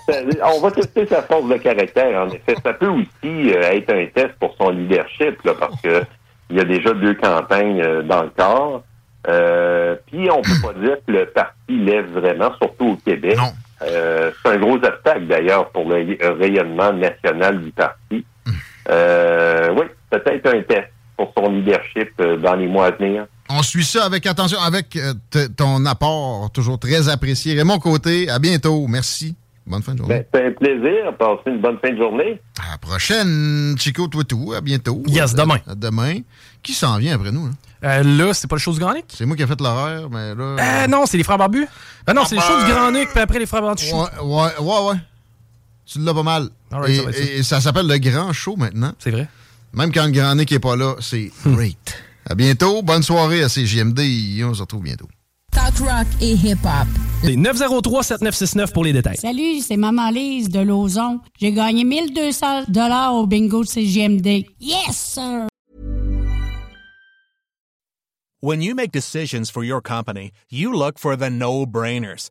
On 0.55 0.60
va 0.60 0.70
tester 0.70 1.06
sa 1.06 1.22
force 1.22 1.48
de 1.48 1.56
caractère, 1.56 2.22
en 2.22 2.28
effet. 2.28 2.55
Ça 2.64 2.72
peut 2.74 2.89
aussi 2.89 3.51
euh, 3.51 3.72
être 3.72 3.90
un 3.93 4.06
test 4.14 4.35
pour 4.39 4.55
son 4.56 4.70
leadership, 4.70 5.43
là, 5.44 5.55
parce 5.59 5.81
que 5.82 6.02
il 6.48 6.56
y 6.56 6.60
a 6.60 6.64
déjà 6.64 6.93
deux 6.94 7.14
campagnes 7.14 7.81
euh, 7.81 8.02
dans 8.02 8.22
le 8.22 8.31
corps. 8.31 8.82
Euh, 9.28 9.97
Puis 10.06 10.31
on 10.31 10.43
peut 10.43 10.60
pas 10.62 10.72
dire 10.74 10.97
que 11.06 11.12
le 11.12 11.27
parti 11.27 11.55
lève 11.77 12.06
vraiment, 12.12 12.52
surtout 12.60 12.90
au 12.93 12.97
Québec. 12.97 13.36
Euh, 13.82 14.31
c'est 14.43 14.52
un 14.52 14.59
gros 14.59 14.77
obstacle 14.77 15.27
d'ailleurs 15.27 15.70
pour 15.70 15.89
le 15.89 16.16
rayonnement 16.39 16.93
national 16.93 17.62
du 17.62 17.70
parti. 17.72 18.24
Euh, 18.90 19.68
oui, 19.76 19.84
peut-être 20.10 20.46
un 20.46 20.62
test 20.62 20.88
pour 21.16 21.32
son 21.36 21.50
leadership 21.50 22.10
euh, 22.20 22.36
dans 22.38 22.54
les 22.54 22.66
mois 22.66 22.86
à 22.86 22.90
venir. 22.92 23.26
On 23.48 23.62
suit 23.62 23.84
ça 23.84 24.04
avec 24.04 24.26
attention, 24.26 24.58
avec 24.60 24.96
euh, 24.96 25.14
ton 25.56 25.84
apport 25.86 26.50
toujours 26.52 26.78
très 26.78 27.08
apprécié. 27.08 27.54
Raymond 27.54 27.78
Côté, 27.78 28.28
à 28.28 28.38
bientôt. 28.38 28.86
Merci. 28.88 29.34
Bonne 29.66 29.82
fin 29.82 29.92
de 29.92 29.98
journée. 29.98 30.14
Ben, 30.14 30.24
c'est 30.32 30.46
un 30.46 30.52
plaisir. 30.52 31.16
Passez 31.18 31.42
une 31.46 31.60
bonne 31.60 31.78
fin 31.84 31.90
de 31.92 31.96
journée. 31.96 32.40
À 32.60 32.72
la 32.72 32.78
prochaine, 32.78 33.76
Chico 33.78 34.08
Twitou. 34.08 34.52
À 34.56 34.60
bientôt. 34.60 35.02
Yes, 35.06 35.34
demain. 35.34 35.58
À 35.68 35.74
demain. 35.74 36.20
Qui 36.62 36.72
s'en 36.72 36.96
vient 36.98 37.14
après 37.14 37.30
nous? 37.30 37.46
Là, 37.46 37.52
Euh, 37.84 38.02
là 38.02 38.34
c'est 38.34 38.48
pas 38.48 38.56
le 38.56 38.60
show 38.60 38.72
du 38.72 38.80
Grand 38.80 38.94
Nick? 38.94 39.06
C'est 39.08 39.26
moi 39.26 39.36
qui 39.36 39.42
ai 39.42 39.46
fait 39.46 39.60
l'horaire, 39.60 40.08
mais 40.10 40.34
là... 40.34 40.56
Euh, 40.84 40.86
non, 40.88 41.06
c'est 41.06 41.16
les 41.16 41.22
frères 41.24 41.38
barbus. 41.38 41.66
Ah 42.06 42.12
non, 42.14 42.24
c'est 42.24 42.34
le 42.36 42.40
show 42.42 42.64
du 42.64 42.70
Grand 42.72 42.90
Nick, 42.90 43.08
puis 43.10 43.20
après 43.20 43.38
les 43.38 43.46
frères 43.46 43.62
barbus. 43.62 43.84
Ouais, 43.92 44.22
ouais, 44.22 44.50
ouais, 44.60 44.88
ouais. 44.90 44.96
Tu 45.90 45.98
l'as 45.98 46.14
pas 46.14 46.22
mal. 46.22 46.50
Alright, 46.70 47.00
et, 47.08 47.12
ça 47.12 47.32
et 47.38 47.42
ça 47.42 47.60
s'appelle 47.60 47.88
le 47.88 47.98
Grand 47.98 48.32
Show 48.32 48.54
maintenant. 48.56 48.92
C'est 49.00 49.10
vrai. 49.10 49.28
Même 49.72 49.92
quand 49.92 50.06
le 50.06 50.12
Grand 50.12 50.36
Nick 50.36 50.52
est 50.52 50.60
pas 50.60 50.76
là, 50.76 50.94
c'est 51.00 51.32
great. 51.44 51.96
À 52.28 52.36
bientôt. 52.36 52.82
Bonne 52.82 53.02
soirée 53.02 53.42
à 53.42 53.48
CGMD. 53.48 53.98
On 54.44 54.54
se 54.54 54.60
retrouve 54.60 54.84
bientôt. 54.84 55.08
Talk 55.50 55.78
rock 55.78 56.06
et 56.20 56.34
hip-hop. 56.34 56.86
C'est 57.24 57.34
903-7969 57.34 58.72
pour 58.72 58.84
les 58.84 58.92
détails. 58.92 59.16
Salut, 59.16 59.60
c'est 59.60 59.76
Maman 59.76 60.10
Lise 60.10 60.48
de 60.48 60.60
Lauson. 60.60 61.18
J'ai 61.40 61.52
gagné 61.52 61.82
1200 61.82 62.66
dollars 62.68 63.14
au 63.14 63.26
bingo 63.26 63.64
de 63.64 63.68
CGMD. 63.68 64.44
Yes, 64.60 64.96
sir! 64.96 65.48
When 68.42 68.62
you 68.62 68.76
make 68.76 68.92
decisions 68.92 69.50
for 69.52 69.64
your 69.64 69.82
company, 69.82 70.30
you 70.50 70.72
look 70.72 70.98
for 70.98 71.16
the 71.16 71.28
no-brainers. 71.28 72.30